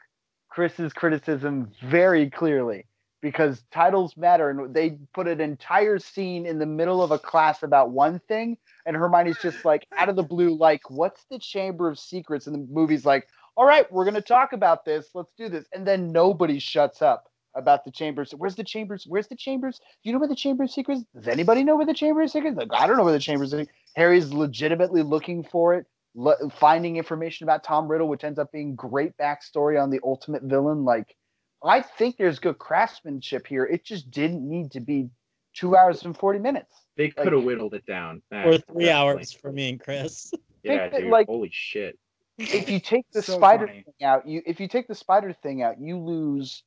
Chris's 0.49 0.91
criticism 0.91 1.71
very 1.83 2.31
clearly 2.31 2.86
because 3.21 3.63
titles 3.71 4.15
matter 4.15 4.49
and 4.49 4.73
they 4.73 4.97
put 5.13 5.27
an 5.27 5.41
entire 5.41 5.99
scene 5.99 6.45
in 6.45 6.59
the 6.59 6.65
middle 6.65 7.01
of 7.01 7.11
a 7.11 7.19
class 7.19 7.63
about 7.63 7.91
one 7.91 8.19
thing 8.27 8.57
and 8.85 8.95
Hermione's 8.95 9.39
just 9.41 9.65
like 9.65 9.87
out 9.97 10.09
of 10.09 10.15
the 10.15 10.23
blue 10.23 10.55
like 10.55 10.89
what's 10.89 11.25
the 11.31 11.39
chamber 11.39 11.89
of 11.89 11.97
secrets 11.97 12.47
and 12.47 12.55
the 12.55 12.67
movie's 12.71 13.05
like 13.05 13.27
all 13.57 13.65
right, 13.65 13.91
we're 13.91 14.05
going 14.05 14.13
to 14.13 14.21
talk 14.21 14.53
about 14.53 14.85
this. 14.85 15.09
Let's 15.15 15.33
do 15.35 15.49
this. 15.49 15.65
And 15.73 15.85
then 15.85 16.11
nobody 16.11 16.59
shuts 16.59 17.01
up 17.01 17.27
about 17.55 17.83
the 17.83 17.91
chambers. 17.91 18.31
Where's 18.37 18.55
the 18.55 18.63
chambers? 18.63 19.05
Where's 19.07 19.27
the 19.27 19.35
chambers? 19.35 19.79
Do 19.79 20.09
you 20.09 20.13
know 20.13 20.19
where 20.19 20.27
the 20.27 20.35
chamber 20.35 20.63
of 20.63 20.71
secrets? 20.71 21.03
Does 21.15 21.27
anybody 21.27 21.63
know 21.63 21.75
where 21.75 21.85
the 21.85 21.93
chamber 21.95 22.21
of 22.21 22.29
secrets? 22.29 22.55
Like, 22.55 22.67
I 22.71 22.85
don't 22.85 22.97
know 22.97 23.03
where 23.03 23.13
the 23.13 23.19
chamber 23.19 23.45
of 23.45 23.49
secrets. 23.49 23.71
Harry's 23.95 24.31
legitimately 24.31 25.01
looking 25.01 25.43
for 25.43 25.73
it, 25.73 25.87
lo- 26.13 26.35
finding 26.59 26.97
information 26.97 27.45
about 27.45 27.63
Tom 27.63 27.87
Riddle, 27.87 28.07
which 28.07 28.23
ends 28.23 28.37
up 28.37 28.51
being 28.51 28.75
great 28.75 29.17
backstory 29.17 29.81
on 29.81 29.89
the 29.89 29.99
ultimate 30.03 30.43
villain. 30.43 30.85
Like, 30.85 31.15
I 31.63 31.81
think 31.81 32.17
there's 32.17 32.39
good 32.39 32.57
craftsmanship 32.59 33.47
here. 33.47 33.65
It 33.65 33.83
just 33.83 34.11
didn't 34.11 34.47
need 34.47 34.71
to 34.71 34.79
be 34.79 35.09
two 35.53 35.75
hours 35.75 36.03
and 36.05 36.15
forty 36.17 36.39
minutes. 36.39 36.73
They 36.97 37.09
could 37.09 37.33
have 37.33 37.43
whittled 37.43 37.73
it 37.73 37.85
down. 37.85 38.21
Or 38.31 38.43
three 38.43 38.57
definitely. 38.57 38.91
hours 38.91 39.31
for 39.33 39.51
me 39.51 39.69
and 39.69 39.79
Chris. 39.79 40.31
Yeah, 40.63 40.89
dude. 40.89 41.09
like- 41.09 41.27
holy 41.27 41.49
shit. 41.53 41.97
if 42.37 42.69
you 42.69 42.79
take 42.81 43.05
the 43.13 43.21
So 43.23 43.37
spider 43.37 43.67
funny. 43.67 43.83
thing 43.83 44.05
out, 44.07 44.27
you 44.27 44.41
if 44.45 44.59
you 44.59 44.67
take 44.67 44.87
the 44.87 44.95
spider 44.95 45.31
thing 45.31 45.61
out, 45.61 45.79
you 45.79 45.97
lose 45.97 46.63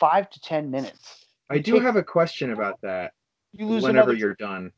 five 0.00 0.30
to 0.30 0.40
ten 0.40 0.70
minutes. 0.70 1.26
I 1.50 1.58
do 1.58 1.72
take- 1.74 1.82
have 1.82 1.96
a 1.96 2.02
question 2.02 2.52
about 2.52 2.80
that. 2.82 3.12
You 3.52 3.66
lose 3.66 3.82
Whenever 3.82 4.10
another. 4.10 4.18
you're 4.18 4.34
done. 4.36 4.72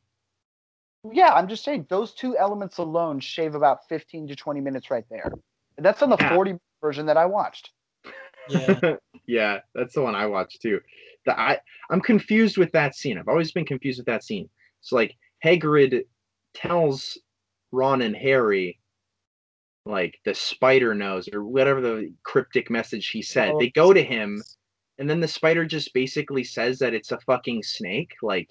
Yeah, 1.12 1.32
I'm 1.34 1.46
just 1.46 1.62
saying 1.62 1.86
those 1.88 2.14
two 2.14 2.36
elements 2.36 2.78
alone 2.78 3.20
shave 3.20 3.54
about 3.54 3.86
fifteen 3.88 4.26
to 4.28 4.34
twenty 4.34 4.60
minutes 4.60 4.90
right 4.90 5.04
there. 5.10 5.30
And 5.76 5.84
that's 5.86 6.02
on 6.02 6.10
the 6.10 6.16
Yeah. 6.18 6.34
forty 6.34 6.54
version 6.80 7.06
that 7.06 7.16
I 7.16 7.26
watched. 7.26 7.70
Yeah. 8.48 8.96
yeah, 9.26 9.58
that's 9.74 9.94
the 9.94 10.02
one 10.02 10.14
I 10.14 10.26
watched 10.26 10.62
too. 10.62 10.80
The 11.26 11.38
I 11.38 11.58
I'm 11.90 12.00
confused 12.00 12.58
with 12.58 12.72
that 12.72 12.94
scene. 12.94 13.18
I've 13.18 13.28
always 13.28 13.52
been 13.52 13.64
confused 13.64 13.98
with 13.98 14.06
that 14.06 14.24
scene. 14.24 14.48
It's 14.80 14.92
like 14.92 15.16
Hagrid 15.44 16.04
tells 16.54 17.18
Ron 17.72 18.02
and 18.02 18.16
Harry 18.16 18.78
like 19.86 20.18
the 20.24 20.34
spider 20.34 20.94
knows 20.94 21.28
or 21.32 21.44
whatever 21.44 21.80
the 21.80 22.12
cryptic 22.22 22.70
message 22.70 23.08
he 23.08 23.22
said. 23.22 23.50
Oh, 23.50 23.58
they 23.58 23.70
go 23.70 23.92
to 23.92 24.02
him 24.02 24.42
and 24.98 25.08
then 25.08 25.20
the 25.20 25.28
spider 25.28 25.64
just 25.66 25.92
basically 25.92 26.44
says 26.44 26.78
that 26.78 26.94
it's 26.94 27.12
a 27.12 27.18
fucking 27.20 27.62
snake. 27.62 28.14
Like 28.22 28.50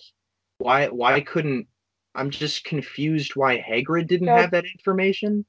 why 0.58 0.88
why 0.88 1.22
couldn't 1.22 1.68
I'm 2.16 2.30
just 2.30 2.64
confused 2.66 3.36
why 3.36 3.58
Hagrid 3.58 4.08
didn't 4.08 4.28
Yeah. 4.28 4.42
have 4.42 4.52
that 4.52 4.66
information. 4.66 5.46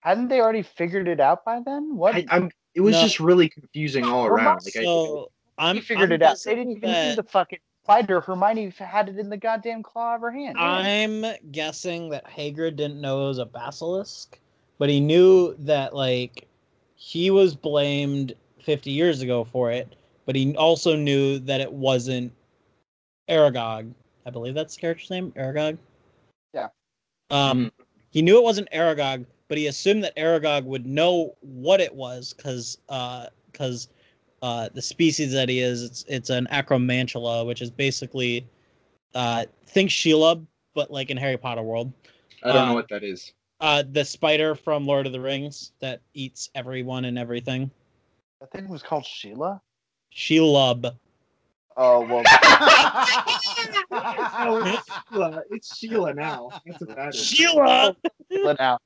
Hadn't 0.00 0.28
they 0.28 0.40
already 0.40 0.62
figured 0.62 1.08
it 1.08 1.18
out 1.18 1.44
by 1.44 1.60
then? 1.64 1.96
What? 1.96 2.14
I, 2.14 2.26
I'm 2.28 2.50
it 2.74 2.80
was 2.80 2.94
No. 2.94 3.02
just 3.02 3.20
really 3.20 3.48
confusing 3.48 4.04
all 4.04 4.26
around. 4.26 4.62
Like 4.64 4.76
I, 4.76 4.82
So 4.82 5.30
I'm 5.58 5.76
he 5.76 5.80
figured 5.82 6.10
I'm 6.10 6.16
it 6.16 6.22
out. 6.22 6.38
They 6.44 6.54
didn't 6.54 6.76
even 6.78 6.90
that- 6.90 7.06
use 7.08 7.16
the 7.16 7.22
fucking 7.22 7.58
spider. 7.84 8.20
Hermione 8.20 8.70
had 8.76 9.08
it 9.08 9.18
in 9.18 9.28
the 9.30 9.36
goddamn 9.36 9.82
claw 9.82 10.14
of 10.16 10.20
her 10.22 10.30
hand. 10.30 10.56
I'm 10.58 11.24
guessing 11.52 12.08
that 12.10 12.24
Hagrid 12.26 12.76
didn't 12.76 13.00
know 13.00 13.24
it 13.24 13.28
was 13.28 13.38
a 13.38 13.44
basilisk, 13.46 14.38
but 14.78 14.88
he 14.88 15.00
knew 15.00 15.54
that 15.60 15.94
like 15.94 16.48
he 16.96 17.30
was 17.30 17.54
blamed 17.54 18.34
50 18.62 18.90
years 18.90 19.20
ago 19.20 19.44
for 19.44 19.70
it, 19.70 19.94
but 20.26 20.34
he 20.34 20.56
also 20.56 20.96
knew 20.96 21.38
that 21.40 21.60
it 21.60 21.70
wasn't 21.72 22.32
Aragog. 23.28 23.92
I 24.26 24.30
believe 24.30 24.54
that's 24.54 24.74
the 24.74 24.80
character's 24.80 25.10
name, 25.10 25.32
Aragog. 25.32 25.76
Yeah. 26.54 26.68
Um, 27.30 27.70
he 28.10 28.22
knew 28.22 28.38
it 28.38 28.42
wasn't 28.42 28.70
Aragog, 28.70 29.26
but 29.48 29.58
he 29.58 29.66
assumed 29.66 30.04
that 30.04 30.16
Aragog 30.16 30.64
would 30.64 30.86
know 30.86 31.34
what 31.40 31.80
it 31.80 31.94
was 31.94 32.34
because 32.34 32.78
uh, 32.88 33.26
because 33.50 33.88
uh, 34.42 34.68
the 34.74 34.82
species 34.82 35.32
that 35.32 35.48
he 35.48 35.60
is, 35.60 35.82
it's 35.82 36.04
it's 36.08 36.30
an 36.30 36.46
acromantula, 36.50 37.46
which 37.46 37.62
is 37.62 37.70
basically 37.70 38.46
uh, 39.14 39.44
think 39.66 39.90
Shelob, 39.90 40.46
but 40.74 40.90
like 40.90 41.10
in 41.10 41.16
Harry 41.16 41.36
Potter 41.36 41.62
world. 41.62 41.92
I 42.42 42.52
don't 42.52 42.66
know 42.66 42.72
uh, 42.72 42.74
what 42.74 42.88
that 42.88 43.02
is. 43.02 43.32
Uh, 43.60 43.82
the 43.92 44.04
spider 44.04 44.54
from 44.54 44.86
Lord 44.86 45.06
of 45.06 45.12
the 45.12 45.20
Rings 45.20 45.72
that 45.80 46.00
eats 46.12 46.50
everyone 46.54 47.06
and 47.06 47.18
everything. 47.18 47.70
I 48.42 48.46
think 48.46 48.64
it 48.64 48.70
was 48.70 48.82
called 48.82 49.06
Sheila. 49.06 49.62
Shelob. 50.14 50.94
Oh 51.76 52.02
well. 52.02 52.22
Oh, 52.26 54.62
it's 54.66 54.90
Sheila. 55.08 55.42
It's 55.50 55.76
Sheila 55.76 56.14
now. 56.14 56.50
That's 56.66 56.80
what 56.80 56.96
that 56.96 57.14
is. 57.14 57.26
Sheila. 57.26 57.96
Sheila 58.30 58.56
now. 58.58 58.78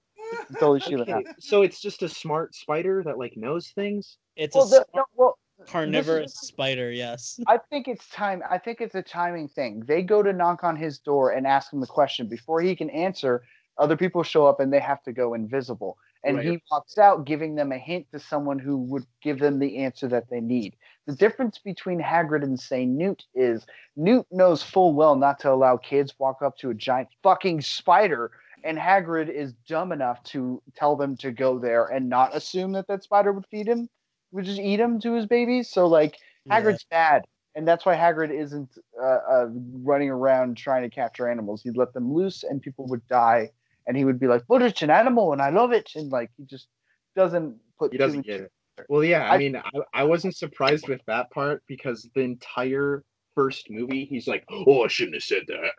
Totally 0.55 0.81
Sheila. 0.81 1.03
Okay, 1.09 1.25
so 1.39 1.63
it's 1.63 1.81
just 1.81 2.03
a 2.03 2.09
smart 2.09 2.55
spider 2.55 3.03
that 3.05 3.19
like 3.19 3.37
knows 3.37 3.69
things. 3.69 4.19
It's 4.37 4.55
Well, 4.55 4.65
a 4.67 4.69
the, 4.69 4.75
smart 4.77 4.89
no, 4.95 5.05
well, 5.17 5.39
carnivorous 5.67 6.33
is- 6.33 6.49
spider. 6.49 6.91
Yes. 6.91 7.39
I 7.47 7.59
think 7.71 7.89
it's 7.89 8.09
time. 8.11 8.43
I 8.49 8.59
think 8.59 8.81
it's 8.81 8.95
a 8.95 9.03
timing 9.03 9.49
thing. 9.49 9.83
They 9.87 10.03
go 10.03 10.23
to 10.23 10.33
knock 10.33 10.65
on 10.65 10.77
his 10.77 10.99
door 10.99 11.31
and 11.33 11.47
ask 11.47 11.73
him 11.73 11.81
the 11.81 11.87
question 11.87 12.29
before 12.29 12.61
he 12.61 12.75
can 12.77 12.91
answer. 12.91 13.43
Other 13.79 13.97
people 13.97 14.23
show 14.23 14.47
up 14.47 14.61
and 14.61 14.73
they 14.73 14.81
have 14.81 15.03
to 15.05 15.13
go 15.13 15.35
invisible. 15.35 15.97
And 16.25 16.37
Right. 16.39 16.47
he 16.47 16.63
walks 16.69 16.99
out, 16.99 17.25
giving 17.27 17.55
them 17.55 17.71
a 17.71 17.79
hint 17.79 18.07
to 18.11 18.19
someone 18.19 18.59
who 18.59 18.77
would 18.77 19.05
give 19.23 19.39
them 19.39 19.61
the 19.61 19.77
answer 19.79 20.09
that 20.09 20.29
they 20.31 20.41
need. 20.41 20.75
The 21.07 21.15
difference 21.15 21.59
between 21.59 22.01
Hagrid 22.03 22.43
and 22.43 22.59
say 22.59 22.85
Newt 22.85 23.25
is 23.37 23.65
Newt 23.95 24.27
knows 24.33 24.61
full 24.61 24.95
well 24.95 25.15
not 25.15 25.39
to 25.41 25.53
allow 25.53 25.77
kids 25.77 26.13
walk 26.19 26.43
up 26.43 26.57
to 26.59 26.71
a 26.71 26.75
giant 26.75 27.09
fucking 27.23 27.61
spider, 27.61 28.33
and 28.65 28.79
Hagrid 28.79 29.29
is 29.29 29.53
dumb 29.67 29.93
enough 29.93 30.23
to 30.25 30.63
tell 30.77 30.97
them 30.97 31.17
to 31.19 31.31
go 31.31 31.59
there 31.59 31.87
and 31.87 32.09
not 32.09 32.35
assume 32.35 32.73
that 32.73 32.87
that 32.89 33.03
spider 33.03 33.33
would 33.33 33.47
feed 33.51 33.67
him, 33.67 33.89
would 34.33 34.45
just 34.45 34.61
eat 34.61 34.81
him 34.81 35.01
to 35.01 35.15
his 35.15 35.27
babies. 35.27 35.71
So 35.71 35.87
like 35.87 36.17
Hagrid's 36.51 36.85
bad, 36.91 37.25
and 37.55 37.67
that's 37.67 37.85
why 37.85 37.97
Hagrid 37.97 38.31
isn't 38.31 38.71
uh, 39.01 39.05
uh, 39.05 39.47
running 39.51 40.11
around 40.11 40.57
trying 40.57 40.83
to 40.83 40.91
capture 40.95 41.29
animals. 41.29 41.63
He'd 41.63 41.77
let 41.77 41.93
them 41.93 42.13
loose, 42.13 42.43
and 42.45 42.63
people 42.63 42.87
would 42.89 43.07
die, 43.09 43.51
and 43.87 43.97
he 43.97 44.05
would 44.05 44.19
be 44.21 44.27
like, 44.27 44.45
"But 44.49 44.63
it's 44.63 44.83
an 44.83 44.91
animal, 44.91 45.33
and 45.33 45.43
I 45.43 45.51
love 45.51 45.73
it," 45.73 45.91
and 45.95 46.11
like 46.11 46.31
he 46.37 46.45
just 46.45 46.69
doesn't 47.17 47.57
put. 47.79 47.93
He 47.93 47.99
doesn't 47.99 48.23
get 48.23 48.41
it. 48.41 48.53
Well, 48.89 49.03
yeah, 49.03 49.29
I, 49.29 49.35
I- 49.35 49.39
mean, 49.39 49.57
I, 49.57 49.71
I 49.93 50.05
wasn't 50.05 50.37
surprised 50.37 50.89
with 50.89 51.01
that 51.07 51.31
part 51.31 51.63
because 51.67 52.09
the 52.15 52.21
entire 52.21 53.03
first 53.35 53.71
movie, 53.71 54.05
he's 54.05 54.29
like, 54.29 54.45
"Oh, 54.51 54.85
I 54.85 54.89
shouldn't 54.89 55.15
have 55.15 55.23
said 55.25 55.45
that." 55.49 55.73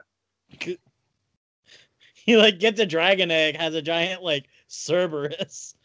He 2.25 2.37
like 2.37 2.59
gets 2.59 2.79
a 2.79 2.85
dragon 2.85 3.31
egg, 3.31 3.55
has 3.57 3.73
a 3.75 3.81
giant 3.81 4.21
like 4.23 4.45
Cerberus. 4.67 5.75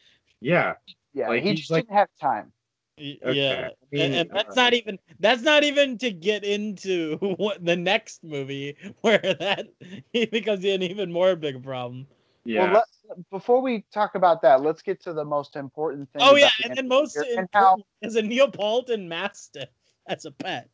Yeah, 0.41 0.75
Yeah, 1.15 1.29
Like, 1.29 1.43
he 1.43 1.55
just 1.55 1.71
like- 1.71 1.85
didn't 1.87 1.97
have 1.99 2.09
time. 2.21 2.53
Okay, 2.99 3.19
Yeah. 3.25 3.69
I 3.71 3.87
mean, 3.91 4.03
and, 4.03 4.15
and 4.15 4.31
that's 4.31 4.57
uh, 4.57 4.63
not 4.63 4.73
even 4.75 4.99
that's 5.19 5.43
not 5.43 5.65
even 5.65 5.99
to 5.99 6.11
get 6.13 6.45
into 6.45 7.17
what 7.39 7.65
the 7.65 7.75
next 7.77 8.23
movie 8.23 8.77
where 9.01 9.19
that 9.19 9.67
he 10.13 10.27
becomes 10.27 10.65
an 10.65 10.83
even 10.83 11.11
more 11.13 11.35
big 11.35 11.63
problem. 11.63 12.07
yeah. 12.45 12.65
Well, 12.73 12.85
let, 13.09 13.31
before 13.31 13.61
we 13.63 13.85
talk 13.93 14.15
about 14.15 14.43
that, 14.43 14.61
let's 14.63 14.83
get 14.83 15.03
to 15.05 15.13
the 15.13 15.25
most 15.25 15.57
important 15.57 16.09
thing. 16.13 16.23
Oh 16.25 16.37
yeah, 16.37 16.51
the 16.63 16.69
and 16.69 16.77
then 16.79 16.89
most 16.89 17.15
here, 17.15 17.25
and 17.31 17.49
important 17.53 17.87
is 18.03 18.15
a 18.17 18.23
Neapolitan 18.23 19.09
Mastiff 19.09 19.69
as 20.07 20.25
a 20.25 20.31
pet. 20.31 20.69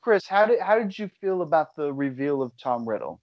Chris, 0.00 0.26
how 0.26 0.46
did 0.46 0.58
how 0.60 0.78
did 0.78 0.96
you 0.98 1.10
feel 1.20 1.42
about 1.42 1.76
the 1.76 1.92
reveal 1.92 2.40
of 2.40 2.52
Tom 2.56 2.88
Riddle? 2.88 3.20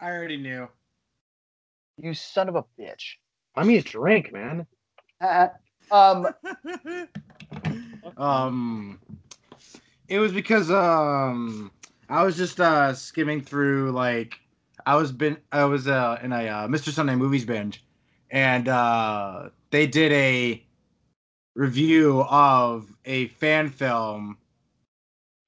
I 0.00 0.10
already 0.10 0.36
knew. 0.38 0.68
You 1.98 2.14
son 2.14 2.48
of 2.48 2.54
a 2.56 2.64
bitch. 2.78 3.16
I 3.56 3.64
me 3.64 3.76
a 3.78 3.82
drink, 3.82 4.32
man. 4.32 4.66
um, 5.90 6.28
um, 8.16 8.98
it 10.08 10.18
was 10.18 10.32
because 10.32 10.70
um, 10.70 11.70
I 12.08 12.22
was 12.24 12.36
just 12.36 12.60
uh 12.60 12.94
skimming 12.94 13.40
through 13.42 13.92
like 13.92 14.40
I 14.86 14.96
was 14.96 15.12
been 15.12 15.36
I 15.52 15.64
was 15.64 15.88
uh 15.88 16.18
in 16.22 16.32
a 16.32 16.48
uh, 16.48 16.68
Mr. 16.68 16.90
Sunday 16.90 17.16
movies 17.16 17.44
binge, 17.44 17.84
and 18.30 18.68
uh 18.68 19.50
they 19.70 19.86
did 19.86 20.12
a 20.12 20.62
review 21.54 22.22
of 22.22 22.90
a 23.04 23.26
fan 23.28 23.68
film 23.68 24.38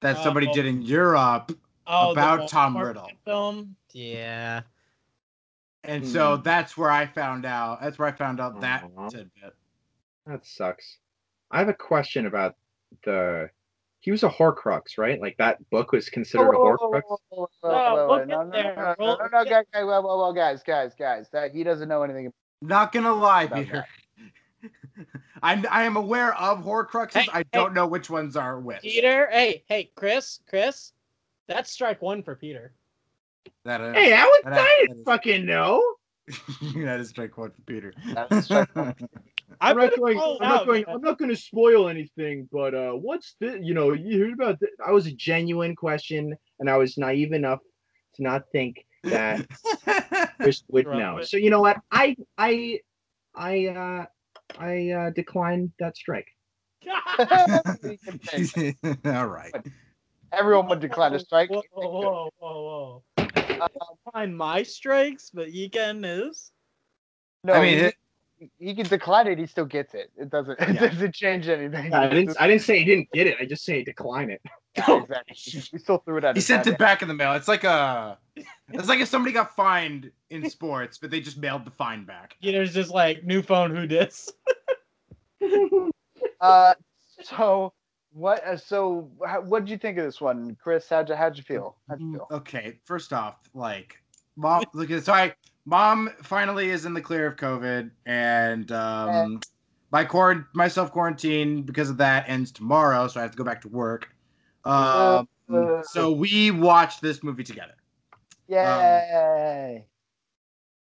that 0.00 0.18
somebody 0.18 0.48
Oh. 0.48 0.52
did 0.52 0.66
in 0.66 0.82
Europe, 0.82 1.52
Oh, 1.86 2.08
the 2.08 2.12
About 2.12 2.48
Tom 2.48 2.76
Riddle. 2.76 3.10
film. 3.24 3.76
Yeah. 3.92 4.62
and 5.84 6.06
so 6.06 6.36
Hmm. 6.36 6.42
that's 6.42 6.76
where 6.76 6.90
I 6.90 7.06
found 7.06 7.44
out. 7.44 7.80
That's 7.82 7.98
where 7.98 8.08
I 8.08 8.12
found 8.12 8.40
out 8.40 8.60
that 8.60 8.84
Aw. 8.96 9.08
tidbit. 9.08 9.54
That 10.26 10.46
sucks. 10.46 10.98
I 11.50 11.58
have 11.58 11.68
a 11.68 11.74
question 11.74 12.26
about 12.26 12.56
the. 13.04 13.50
He 14.00 14.10
was 14.10 14.22
a 14.24 14.28
Horcrux, 14.28 14.98
right? 14.98 15.20
Like 15.20 15.36
that 15.38 15.58
book 15.70 15.92
was 15.92 16.08
considered 16.08 16.50
a 16.50 16.56
Horcrux. 16.56 17.02
whoa, 17.06 17.18
whoa, 17.30 17.48
No, 17.62 18.06
whoa, 18.06 18.06
no, 18.08 18.18
get 18.18 18.28
no, 18.28 18.50
there. 18.50 18.74
no, 18.76 18.94
no, 18.98 19.16
no, 19.16 19.28
no, 19.32 19.44
guys, 19.44 20.62
guys, 20.62 20.62
guys, 20.62 20.62
guys, 20.64 20.94
guys. 20.94 21.30
That 21.30 21.52
he 21.54 21.62
doesn't 21.64 21.88
know 21.88 22.02
anything 22.02 22.32
Not 22.60 22.92
gonna 22.92 23.12
lie, 23.12 23.46
Peter. 23.48 23.84
that. 24.62 24.70
I 25.42 25.64
I 25.70 25.82
am 25.84 25.96
aware 25.96 26.34
of 26.36 26.64
Horcruxes. 26.64 27.22
Hey, 27.22 27.28
I 27.32 27.38
hey. 27.38 27.44
don't 27.52 27.74
know 27.74 27.86
which 27.86 28.08
ones 28.10 28.36
are 28.36 28.60
which. 28.60 28.80
Peter, 28.82 29.28
hey, 29.32 29.64
hey, 29.68 29.90
Chris, 29.96 30.40
Chris, 30.48 30.92
that's 31.48 31.70
strike 31.72 32.00
one 32.02 32.22
for 32.22 32.34
Peter. 32.36 32.72
That 33.64 33.80
is, 33.80 33.94
Hey, 33.94 34.12
I, 34.14 34.24
was, 34.24 34.40
That- 34.44 34.52
I 34.54 34.78
didn't 34.82 34.98
is- 34.98 35.04
fucking 35.04 35.46
know. 35.46 35.82
that 36.76 37.00
is 37.00 37.08
strike 37.08 37.36
one 37.36 37.50
for 37.50 37.60
Peter. 37.62 37.92
That's 38.14 38.44
strike 38.44 38.74
one. 38.76 38.94
I'm, 39.60 39.76
not 39.76 39.90
gonna 39.90 39.96
going. 39.98 40.18
call 40.18 40.36
it 40.36 40.42
I'm 40.42 40.48
not 40.48 40.66
going. 40.66 40.84
I'm 40.88 41.00
not 41.00 41.18
going 41.18 41.28
to 41.30 41.36
spoil 41.36 41.88
anything. 41.88 42.48
But 42.50 42.74
uh, 42.74 42.92
what's 42.92 43.34
the? 43.40 43.58
You 43.60 43.74
know, 43.74 43.92
you 43.92 44.20
heard 44.20 44.32
about. 44.32 44.60
The, 44.60 44.68
I 44.86 44.92
was 44.92 45.06
a 45.06 45.12
genuine 45.12 45.74
question, 45.76 46.34
and 46.60 46.70
I 46.70 46.76
was 46.76 46.96
naive 46.96 47.32
enough 47.32 47.58
to 48.14 48.22
not 48.22 48.44
think 48.52 48.86
that 49.04 49.46
Chris 50.40 50.62
would 50.68 50.86
Right. 50.86 50.98
know. 50.98 51.22
So 51.22 51.36
you 51.36 51.50
know 51.50 51.60
what? 51.60 51.76
I 51.90 52.16
I 52.38 52.78
I 53.34 53.66
uh 53.66 54.04
I 54.58 54.90
uh 54.90 55.10
declined 55.10 55.72
that 55.80 55.96
strike. 55.96 56.28
All 59.04 59.26
right. 59.26 59.54
Everyone 60.32 60.68
would 60.68 60.80
decline 60.80 61.14
a 61.14 61.18
strike. 61.18 61.50
Whoa, 61.50 61.62
whoa, 61.72 62.30
whoa, 62.38 63.02
whoa. 63.18 63.21
Whoa. 63.58 63.98
Find 64.12 64.36
my 64.36 64.62
strikes, 64.62 65.30
but 65.32 65.52
you 65.52 65.70
can 65.70 66.02
his. 66.02 66.50
No, 67.44 67.54
I 67.54 67.60
mean, 67.62 67.78
he, 67.78 67.84
it- 67.84 67.94
he 68.58 68.74
can 68.74 68.86
decline 68.88 69.28
it. 69.28 69.38
He 69.38 69.46
still 69.46 69.64
gets 69.66 69.94
it. 69.94 70.10
It 70.16 70.28
doesn't. 70.30 70.58
It 70.60 70.72
doesn't 70.78 71.14
change 71.14 71.48
anything. 71.48 71.94
I 71.94 72.08
didn't. 72.08 72.36
I 72.40 72.48
didn't 72.48 72.62
say 72.62 72.78
he 72.80 72.84
didn't 72.84 73.08
get 73.12 73.28
it. 73.28 73.36
I 73.40 73.44
just 73.44 73.64
say 73.64 73.84
decline 73.84 74.30
it. 74.30 74.40
Yeah, 74.76 75.02
exactly. 75.02 75.36
We 75.72 75.78
still 75.78 75.98
threw 75.98 76.16
it 76.16 76.24
at 76.24 76.34
He 76.34 76.38
his 76.38 76.46
sent 76.46 76.64
head. 76.64 76.74
it 76.74 76.78
back 76.78 77.02
in 77.02 77.08
the 77.08 77.14
mail. 77.14 77.34
It's 77.34 77.46
like 77.46 77.62
a. 77.62 78.18
It's 78.70 78.88
like 78.88 79.00
if 79.00 79.06
somebody 79.08 79.32
got 79.32 79.54
fined 79.54 80.10
in 80.30 80.48
sports, 80.48 80.98
but 80.98 81.10
they 81.10 81.20
just 81.20 81.36
mailed 81.38 81.64
the 81.66 81.70
fine 81.70 82.04
back. 82.04 82.36
Peter's 82.42 82.72
just 82.74 82.90
like 82.90 83.22
new 83.22 83.42
phone. 83.42 83.76
Who 83.76 83.86
dis? 83.86 84.32
Uh, 86.40 86.74
so 87.22 87.72
what? 88.12 88.44
Uh, 88.44 88.56
so 88.56 89.10
what 89.44 89.60
did 89.64 89.70
you 89.70 89.78
think 89.78 89.98
of 89.98 90.04
this 90.04 90.20
one, 90.20 90.56
Chris? 90.62 90.88
How'd 90.88 91.08
you 91.08 91.14
how'd 91.14 91.36
you 91.36 91.42
feel? 91.42 91.76
How'd 91.88 92.00
you 92.00 92.12
feel? 92.12 92.26
Okay, 92.30 92.78
first 92.84 93.12
off, 93.12 93.36
like 93.54 94.02
mom, 94.36 94.64
look 94.74 94.90
at 94.90 95.04
so 95.04 95.12
I 95.12 95.34
mom 95.64 96.10
finally 96.22 96.70
is 96.70 96.84
in 96.84 96.94
the 96.94 97.00
clear 97.00 97.26
of 97.26 97.36
COVID, 97.36 97.90
and 98.06 98.70
um, 98.72 99.40
my 99.90 100.04
quarant 100.04 100.44
my 100.54 100.68
self 100.68 100.92
quarantine 100.92 101.62
because 101.62 101.90
of 101.90 101.96
that 101.98 102.28
ends 102.28 102.50
tomorrow, 102.50 103.08
so 103.08 103.20
I 103.20 103.22
have 103.22 103.32
to 103.32 103.36
go 103.36 103.44
back 103.44 103.60
to 103.62 103.68
work. 103.68 104.08
Um, 104.64 105.28
Uh, 105.52 105.82
so 105.82 106.10
we 106.10 106.50
watched 106.50 107.02
this 107.02 107.22
movie 107.22 107.44
together. 107.44 107.74
Yay! 108.48 109.84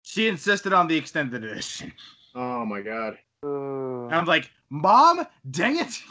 She 0.01 0.27
insisted 0.27 0.73
on 0.73 0.87
the 0.87 0.95
extended 0.95 1.43
edition. 1.43 1.91
Oh 2.33 2.65
my 2.65 2.81
god. 2.81 3.17
Ooh. 3.45 4.05
And 4.05 4.15
I'm 4.15 4.25
like, 4.25 4.49
Mom, 4.69 5.25
dang 5.51 5.77
it! 5.77 6.01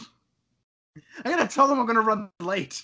I 1.25 1.31
gotta 1.31 1.47
tell 1.49 1.67
them 1.69 1.79
I'm 1.79 1.87
gonna 1.87 2.01
run 2.01 2.31
late. 2.41 2.83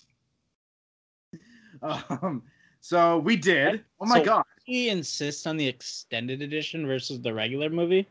Um, 1.83 2.43
so 2.81 3.19
we 3.19 3.37
did. 3.37 3.85
Oh 4.01 4.07
my 4.07 4.19
So- 4.19 4.25
god! 4.25 4.45
He 4.65 4.89
insists 4.91 5.47
on 5.47 5.57
the 5.57 5.67
extended 5.67 6.43
edition 6.43 6.87
versus 6.87 7.21
the 7.21 7.33
regular 7.33 7.71
movie. 7.71 8.07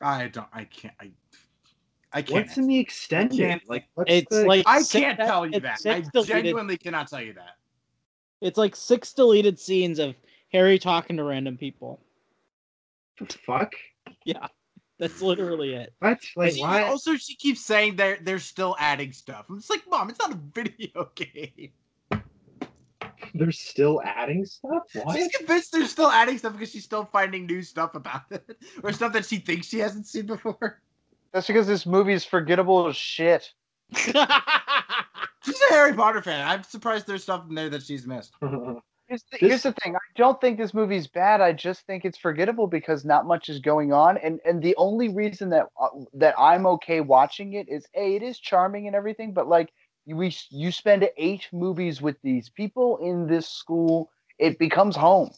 I 0.00 0.28
don't. 0.28 0.46
I 0.52 0.64
can't. 0.64 0.94
I. 1.00 1.10
I 2.12 2.22
can't. 2.22 2.46
What's 2.46 2.56
in 2.58 2.66
the 2.68 2.78
extended? 2.78 3.60
Like 3.68 3.86
It's 4.06 4.28
the, 4.34 4.44
like 4.46 4.64
I 4.66 4.80
six- 4.82 5.02
can't 5.04 5.18
tell 5.18 5.46
you 5.46 5.60
that. 5.60 5.78
I 5.86 6.00
deleted- 6.00 6.26
genuinely 6.26 6.76
cannot 6.76 7.08
tell 7.08 7.20
you 7.22 7.32
that. 7.34 7.56
It's 8.40 8.56
like 8.58 8.76
six 8.76 9.12
deleted 9.12 9.58
scenes 9.58 9.98
of 9.98 10.14
Harry 10.52 10.78
talking 10.78 11.16
to 11.16 11.24
random 11.24 11.56
people. 11.56 12.00
What 13.18 13.30
the 13.30 13.38
fuck? 13.38 13.72
Yeah, 14.24 14.46
that's 14.98 15.22
literally 15.22 15.74
it. 15.74 15.92
What? 16.00 16.20
Like 16.36 16.52
She- 16.54 16.60
why? 16.60 16.82
Also, 16.82 17.16
she 17.16 17.34
keeps 17.36 17.60
saying 17.64 17.96
they're 17.96 18.18
they're 18.20 18.38
still 18.38 18.76
adding 18.78 19.12
stuff. 19.12 19.46
I'm 19.48 19.58
just 19.58 19.70
like, 19.70 19.82
Mom, 19.88 20.10
it's 20.10 20.18
not 20.18 20.32
a 20.32 20.38
video 20.54 21.10
game. 21.14 21.70
They're 23.34 23.52
still 23.52 24.00
adding 24.04 24.44
stuff. 24.44 24.84
What? 24.94 25.16
She's 25.16 25.28
convinced 25.36 25.72
they're 25.72 25.86
still 25.86 26.08
adding 26.10 26.38
stuff 26.38 26.52
because 26.54 26.70
she's 26.70 26.84
still 26.84 27.04
finding 27.04 27.46
new 27.46 27.62
stuff 27.62 27.94
about 27.94 28.22
it, 28.30 28.58
or 28.82 28.92
stuff 28.92 29.12
that 29.12 29.24
she 29.26 29.36
thinks 29.38 29.66
she 29.66 29.78
hasn't 29.78 30.06
seen 30.06 30.26
before. 30.26 30.80
That's 31.32 31.46
because 31.46 31.66
this 31.66 31.84
movie 31.84 32.14
is 32.14 32.24
forgettable 32.24 32.86
as 32.88 32.96
shit. 32.96 33.52
She's 33.94 34.14
a 34.14 35.68
Harry 35.70 35.94
Potter 35.94 36.20
fan. 36.20 36.46
I'm 36.46 36.62
surprised 36.62 37.06
there's 37.06 37.22
stuff 37.22 37.44
in 37.48 37.54
there 37.54 37.68
that 37.70 37.82
she's 37.82 38.06
missed. 38.06 38.34
Here's 39.08 39.24
the, 39.32 39.38
This- 39.40 39.48
here's 39.48 39.62
the 39.62 39.72
thing. 39.72 39.96
I 39.96 40.00
don't 40.16 40.40
think 40.40 40.58
this 40.58 40.74
movie's 40.74 41.08
bad. 41.08 41.40
I 41.40 41.52
just 41.52 41.86
think 41.86 42.04
it's 42.04 42.18
forgettable 42.18 42.66
because 42.68 43.04
not 43.04 43.26
much 43.26 43.48
is 43.48 43.60
going 43.60 43.92
on, 43.92 44.18
and 44.18 44.40
and 44.44 44.62
the 44.62 44.76
only 44.76 45.08
reason 45.08 45.50
that 45.50 45.66
uh, 45.80 45.88
that 46.14 46.34
I'm 46.38 46.66
okay 46.66 47.00
watching 47.00 47.54
it 47.54 47.68
is 47.68 47.86
a 47.94 48.16
it 48.16 48.22
is 48.22 48.38
charming 48.38 48.86
and 48.86 48.96
everything, 48.96 49.32
but 49.34 49.48
like 49.48 49.72
you 50.06 50.16
we 50.16 50.34
you 50.50 50.72
spend 50.72 51.08
eight 51.18 51.48
movies 51.52 52.02
with 52.02 52.16
these 52.22 52.50
people 52.50 52.98
in 52.98 53.26
this 53.26 53.48
school, 53.48 54.10
it 54.38 54.58
becomes 54.58 54.96
home. 54.96 55.30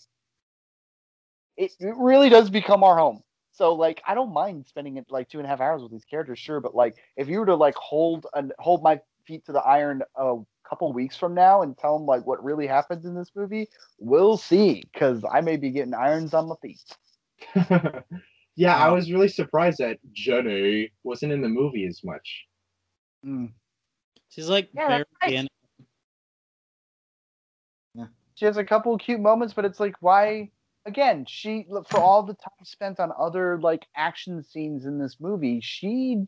it, 1.56 1.72
it 1.80 1.94
really 1.96 2.28
does 2.28 2.50
become 2.50 2.84
our 2.84 2.96
home. 2.96 3.22
So 3.52 3.74
like 3.74 4.02
I 4.06 4.14
don't 4.14 4.32
mind 4.32 4.66
spending 4.66 4.96
it 4.96 5.06
like 5.10 5.28
two 5.28 5.38
and 5.38 5.46
a 5.46 5.50
half 5.50 5.60
hours 5.60 5.82
with 5.82 5.92
these 5.92 6.04
characters, 6.04 6.38
sure, 6.38 6.60
but 6.60 6.74
like 6.74 6.96
if 7.16 7.28
you 7.28 7.40
were 7.40 7.46
to 7.46 7.56
like 7.56 7.74
hold 7.76 8.26
and 8.34 8.52
hold 8.58 8.82
my 8.82 9.00
feet 9.26 9.44
to 9.46 9.52
the 9.52 9.60
iron 9.60 10.02
a 10.16 10.36
couple 10.70 10.92
weeks 10.92 11.16
from 11.16 11.34
now 11.34 11.62
and 11.62 11.76
tell 11.76 11.98
them 11.98 12.06
like 12.06 12.24
what 12.26 12.42
really 12.42 12.66
happens 12.68 13.04
in 13.04 13.14
this 13.14 13.32
movie, 13.34 13.68
we'll 13.98 14.36
see. 14.36 14.84
Because 14.92 15.24
I 15.30 15.40
may 15.40 15.56
be 15.56 15.70
getting 15.70 15.94
irons 15.94 16.32
on 16.32 16.48
my 16.48 16.54
feet. 16.62 16.80
yeah, 18.56 18.76
I 18.76 18.88
was 18.90 19.10
really 19.12 19.28
surprised 19.28 19.78
that 19.78 19.98
Ginny 20.12 20.92
wasn't 21.02 21.32
in 21.32 21.42
the 21.42 21.48
movie 21.48 21.86
as 21.86 22.00
much. 22.04 22.46
Mm. 23.26 23.50
She's 24.30 24.48
like 24.48 24.70
Yeah, 24.72 24.86
barely 24.88 25.04
that's. 25.20 25.48
She 28.34 28.46
has 28.46 28.56
a 28.56 28.64
couple 28.64 28.94
of 28.94 29.00
cute 29.00 29.20
moments, 29.20 29.52
but 29.52 29.66
it's 29.66 29.80
like 29.80 29.96
why? 30.00 30.50
Again, 30.86 31.26
she 31.28 31.66
for 31.90 32.00
all 32.00 32.22
the 32.22 32.32
time 32.32 32.64
spent 32.64 32.98
on 32.98 33.12
other 33.18 33.58
like 33.60 33.86
action 33.96 34.42
scenes 34.42 34.86
in 34.86 34.98
this 34.98 35.18
movie, 35.20 35.60
she 35.60 36.24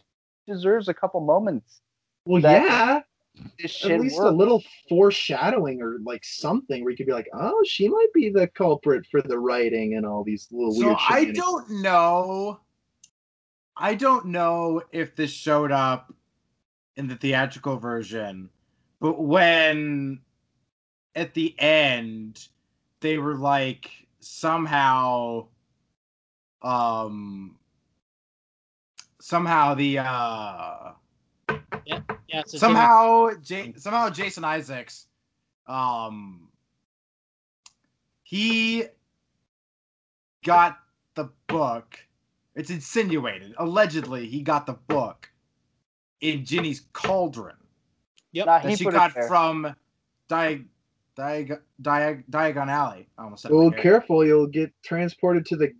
deserves 0.46 0.88
a 0.88 0.94
couple 0.94 1.20
moments. 1.22 1.80
Well, 2.26 2.42
That- 2.42 2.62
yeah, 2.64 3.00
This 3.58 3.84
at 3.84 3.88
shit 3.88 4.00
least 4.00 4.18
a 4.18 4.30
little 4.30 4.62
foreshadowing 4.88 5.80
or 5.80 5.98
like 6.04 6.24
something 6.24 6.82
where 6.82 6.90
you 6.90 6.96
could 6.96 7.06
be 7.06 7.12
like, 7.12 7.28
oh, 7.32 7.62
she 7.64 7.88
might 7.88 8.12
be 8.12 8.30
the 8.30 8.48
culprit 8.48 9.06
for 9.10 9.22
the 9.22 9.38
writing 9.38 9.94
and 9.94 10.04
all 10.04 10.24
these 10.24 10.48
little 10.50 10.72
So 10.74 10.86
weird. 10.86 10.98
I 11.08 11.24
don't 11.32 11.70
know. 11.82 12.60
I 13.76 13.94
don't 13.94 14.26
know 14.26 14.82
if 14.92 15.16
this 15.16 15.30
showed 15.30 15.72
up 15.72 16.12
in 16.96 17.08
the 17.08 17.16
theatrical 17.16 17.78
version, 17.78 18.50
but 19.00 19.22
when 19.22 20.20
at 21.14 21.34
the 21.34 21.54
end 21.58 22.48
they 23.00 23.18
were 23.18 23.36
like 23.36 23.90
somehow 24.20 25.46
um 26.62 27.56
somehow 29.20 29.74
the 29.74 29.98
uh 29.98 30.92
Yeah, 31.86 32.42
so 32.46 32.58
somehow 32.58 33.30
J- 33.42 33.72
somehow 33.76 34.08
Jason 34.10 34.44
Isaacs 34.44 35.06
um 35.66 36.48
he 38.22 38.84
got 40.44 40.78
the 41.14 41.28
book 41.46 41.98
it's 42.54 42.70
insinuated 42.70 43.54
allegedly 43.58 44.26
he 44.26 44.42
got 44.42 44.66
the 44.66 44.74
book 44.88 45.30
in 46.20 46.44
Ginny's 46.44 46.86
cauldron 46.92 47.56
Yep. 48.32 48.46
Nah, 48.46 48.58
that 48.60 48.70
he 48.70 48.76
she 48.76 48.84
got 48.84 49.14
there. 49.14 49.28
from 49.28 49.74
Diag 50.30 50.64
Diag 51.18 51.58
Diag 51.82 52.24
Diagon 52.30 52.68
Alley 52.68 53.06
I 53.18 53.24
almost 53.24 53.42
said 53.42 53.50
it 53.50 53.54
Well, 53.54 53.68
like 53.68 53.78
a- 53.78 53.82
careful, 53.82 54.24
you'll 54.24 54.46
get 54.46 54.72
transported 54.82 55.44
to 55.46 55.56
the 55.56 55.72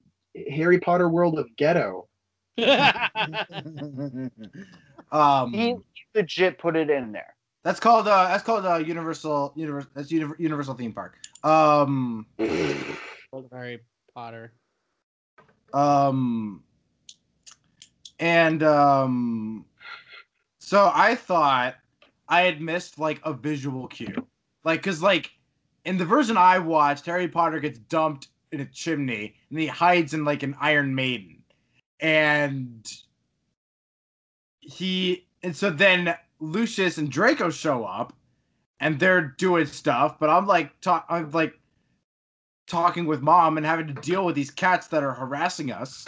Harry 0.50 0.78
Potter 0.78 1.08
world 1.08 1.38
of 1.38 1.48
ghetto. 1.56 2.08
um 5.12 5.52
He 5.52 5.76
legit 6.14 6.58
put 6.58 6.74
it 6.76 6.90
in 6.90 7.12
there. 7.12 7.34
that's 7.62 7.78
called 7.78 8.08
uh 8.08 8.28
that's 8.28 8.42
called 8.42 8.66
uh 8.66 8.76
Universal 8.76 9.52
Universal 9.54 9.90
that's 9.94 10.10
Univer- 10.10 10.38
Universal 10.38 10.74
theme 10.74 10.92
park 10.92 11.18
um 11.44 12.26
Harry 13.50 13.80
Potter. 14.14 14.52
Um, 15.72 16.62
and 18.18 18.62
um, 18.62 19.64
so 20.58 20.90
I 20.94 21.14
thought 21.14 21.76
I 22.28 22.42
had 22.42 22.60
missed 22.60 22.98
like 22.98 23.20
a 23.24 23.32
visual 23.32 23.86
cue, 23.88 24.26
like 24.64 24.80
because 24.80 25.02
like 25.02 25.30
in 25.84 25.96
the 25.96 26.04
version 26.04 26.36
I 26.36 26.58
watched, 26.58 27.06
Harry 27.06 27.28
Potter 27.28 27.58
gets 27.58 27.78
dumped 27.78 28.28
in 28.52 28.60
a 28.60 28.66
chimney 28.66 29.34
and 29.50 29.58
he 29.58 29.66
hides 29.66 30.12
in 30.14 30.24
like 30.24 30.42
an 30.42 30.54
Iron 30.60 30.94
Maiden, 30.94 31.42
and 32.00 32.86
he 34.62 35.26
and 35.42 35.54
so 35.54 35.70
then 35.70 36.14
Lucius 36.40 36.98
and 36.98 37.10
Draco 37.10 37.50
show 37.50 37.84
up, 37.84 38.12
and 38.80 38.98
they're 38.98 39.34
doing 39.38 39.66
stuff, 39.66 40.18
but 40.18 40.30
I'm 40.30 40.46
like 40.46 40.80
talk 40.80 41.04
I'm 41.08 41.30
like 41.32 41.58
talking 42.66 43.04
with 43.06 43.20
mom 43.20 43.58
and 43.58 43.66
having 43.66 43.86
to 43.88 43.92
deal 43.94 44.24
with 44.24 44.34
these 44.34 44.50
cats 44.50 44.86
that 44.88 45.02
are 45.02 45.12
harassing 45.12 45.70
us. 45.70 46.06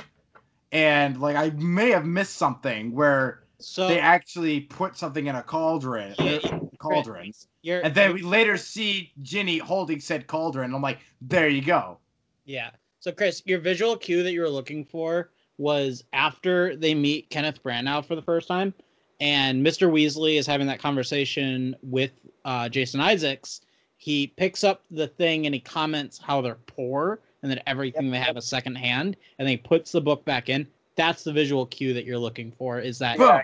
And 0.72 1.20
like 1.20 1.36
I 1.36 1.50
may 1.50 1.90
have 1.90 2.06
missed 2.06 2.36
something 2.36 2.92
where 2.92 3.44
So 3.60 3.86
they 3.88 4.00
actually 4.00 4.60
put 4.60 4.96
something 4.96 5.26
in 5.26 5.34
a 5.36 5.42
cauldron, 5.42 6.14
Yeah, 6.18 6.38
uh, 6.44 6.58
cauldron. 6.78 7.32
you're, 7.62 7.80
And 7.80 7.94
then 7.94 8.14
we 8.14 8.22
later 8.22 8.56
see 8.56 9.12
Ginny 9.22 9.58
holding 9.58 10.00
said 10.00 10.26
cauldron. 10.26 10.74
I'm 10.74 10.82
like, 10.82 11.00
there 11.20 11.48
you 11.48 11.62
go. 11.62 11.98
Yeah. 12.44 12.70
So 13.00 13.12
Chris, 13.12 13.42
your 13.44 13.58
visual 13.60 13.96
cue 13.96 14.22
that 14.22 14.32
you 14.32 14.40
were 14.40 14.48
looking 14.48 14.84
for 14.84 15.30
was 15.58 16.04
after 16.12 16.76
they 16.76 16.94
meet 16.94 17.30
Kenneth 17.30 17.62
Branagh 17.62 18.04
for 18.04 18.14
the 18.14 18.22
first 18.22 18.48
time, 18.48 18.74
and 19.20 19.64
Mr. 19.64 19.90
Weasley 19.90 20.38
is 20.38 20.46
having 20.46 20.66
that 20.66 20.80
conversation 20.80 21.76
with 21.82 22.12
uh, 22.44 22.68
Jason 22.68 23.00
Isaacs. 23.00 23.60
He 23.96 24.26
picks 24.26 24.64
up 24.64 24.82
the 24.90 25.06
thing 25.06 25.46
and 25.46 25.54
he 25.54 25.60
comments 25.60 26.18
how 26.18 26.40
they're 26.40 26.56
poor 26.66 27.20
and 27.42 27.50
that 27.50 27.62
everything 27.68 28.10
they 28.10 28.18
have 28.18 28.36
is 28.36 28.46
secondhand, 28.46 29.16
and 29.38 29.46
then 29.46 29.52
he 29.52 29.56
puts 29.56 29.92
the 29.92 30.00
book 30.00 30.24
back 30.24 30.48
in. 30.48 30.66
That's 30.96 31.24
the 31.24 31.32
visual 31.32 31.66
cue 31.66 31.92
that 31.92 32.04
you're 32.04 32.18
looking 32.18 32.52
for. 32.52 32.80
Is 32.80 32.98
that 32.98 33.18
Boom. 33.18 33.40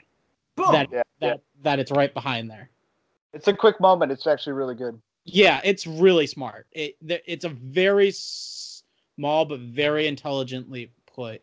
Boom. 0.57 0.73
that 0.73 0.89
Yeah, 0.91 1.03
that 1.21 1.41
that 1.63 1.79
it's 1.79 1.91
right 1.91 2.13
behind 2.13 2.51
there? 2.51 2.71
It's 3.33 3.49
a 3.49 3.53
quick 3.53 3.81
moment. 3.81 4.11
It's 4.11 4.27
actually 4.27 4.55
really 4.55 4.75
good. 4.75 5.01
Yeah, 5.25 5.61
it's 5.65 5.87
really 5.87 6.27
smart. 6.27 6.67
It 6.73 6.97
it's 7.03 7.45
a 7.45 7.51
very 7.51 8.11
small 8.13 9.45
but 9.45 9.61
very 9.61 10.07
intelligently 10.07 10.91
put. 11.15 11.43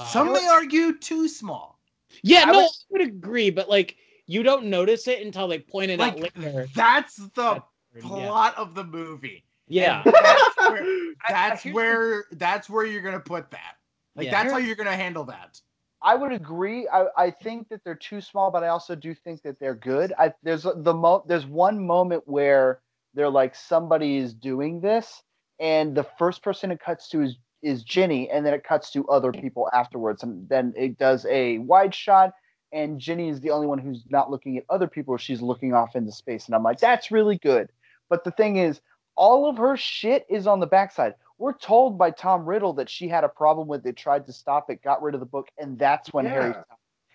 Uh, 0.00 0.04
Some 0.04 0.32
may 0.32 0.46
argue 0.48 0.96
too 0.98 1.28
small. 1.28 1.78
Yeah, 2.22 2.44
I 2.46 2.52
no, 2.52 2.60
I 2.60 2.68
would 2.90 3.02
agree, 3.02 3.50
but 3.50 3.68
like 3.68 3.96
you 4.26 4.42
don't 4.42 4.66
notice 4.66 5.06
it 5.08 5.24
until 5.24 5.48
they 5.48 5.58
point 5.58 5.90
it 5.90 6.00
out 6.00 6.18
later. 6.20 6.66
that's 6.74 7.16
the 7.16 7.62
Yeah. 7.94 8.00
plot 8.00 8.56
of 8.56 8.74
the 8.74 8.84
movie. 8.84 9.44
yeah. 9.68 10.02
That's 10.04 10.56
where, 10.70 10.86
that's 11.28 11.64
where 11.66 12.24
that's 12.32 12.70
where 12.70 12.84
you're 12.86 13.02
gonna 13.02 13.20
put 13.20 13.50
that. 13.50 13.76
Like 14.16 14.26
Yeah. 14.26 14.42
that's 14.42 14.52
how 14.52 14.58
you're 14.58 14.76
gonna 14.76 14.96
handle 14.96 15.24
that. 15.24 15.60
I 16.02 16.14
would 16.14 16.32
agree. 16.32 16.88
I, 16.88 17.06
I 17.16 17.30
think 17.30 17.68
that 17.68 17.84
they're 17.84 17.94
too 17.94 18.20
small, 18.20 18.50
but 18.50 18.64
I 18.64 18.68
also 18.68 18.94
do 18.94 19.14
think 19.14 19.42
that 19.42 19.58
they're 19.58 19.74
good. 19.74 20.12
I 20.18 20.32
there's 20.42 20.62
the 20.62 20.94
mo 20.94 21.24
there's 21.26 21.46
one 21.46 21.84
moment 21.86 22.22
where 22.26 22.80
they're 23.14 23.30
like 23.30 23.54
somebody 23.54 24.16
is 24.16 24.32
doing 24.32 24.80
this, 24.80 25.22
and 25.58 25.94
the 25.94 26.04
first 26.18 26.42
person 26.42 26.70
it 26.70 26.80
cuts 26.80 27.08
to 27.10 27.22
is 27.22 27.36
is 27.62 27.82
Ginny, 27.82 28.30
and 28.30 28.44
then 28.44 28.54
it 28.54 28.64
cuts 28.64 28.90
to 28.92 29.06
other 29.08 29.32
people 29.32 29.68
afterwards, 29.72 30.22
and 30.22 30.48
then 30.48 30.72
it 30.76 30.98
does 30.98 31.26
a 31.26 31.58
wide 31.58 31.94
shot, 31.94 32.32
and 32.72 32.98
Ginny 32.98 33.28
is 33.28 33.40
the 33.40 33.50
only 33.50 33.66
one 33.66 33.78
who's 33.78 34.04
not 34.08 34.30
looking 34.30 34.56
at 34.58 34.64
other 34.70 34.86
people. 34.86 35.16
She's 35.16 35.42
looking 35.42 35.74
off 35.74 35.96
into 35.96 36.12
space, 36.12 36.46
and 36.46 36.54
I'm 36.54 36.62
like, 36.62 36.80
that's 36.80 37.10
really 37.10 37.38
good. 37.38 37.70
But 38.08 38.24
the 38.24 38.30
thing 38.32 38.56
is, 38.56 38.80
all 39.16 39.48
of 39.48 39.56
her 39.58 39.76
shit 39.76 40.26
is 40.28 40.46
on 40.46 40.60
the 40.60 40.66
backside. 40.66 41.14
We're 41.38 41.52
told 41.54 41.98
by 41.98 42.10
Tom 42.10 42.44
Riddle 42.46 42.72
that 42.74 42.88
she 42.90 43.08
had 43.08 43.24
a 43.24 43.28
problem 43.28 43.68
with 43.68 43.86
it, 43.86 43.96
tried 43.96 44.26
to 44.26 44.32
stop 44.32 44.70
it, 44.70 44.82
got 44.82 45.02
rid 45.02 45.14
of 45.14 45.20
the 45.20 45.26
book, 45.26 45.48
and 45.58 45.78
that's 45.78 46.12
when 46.12 46.26
Harry 46.26 46.54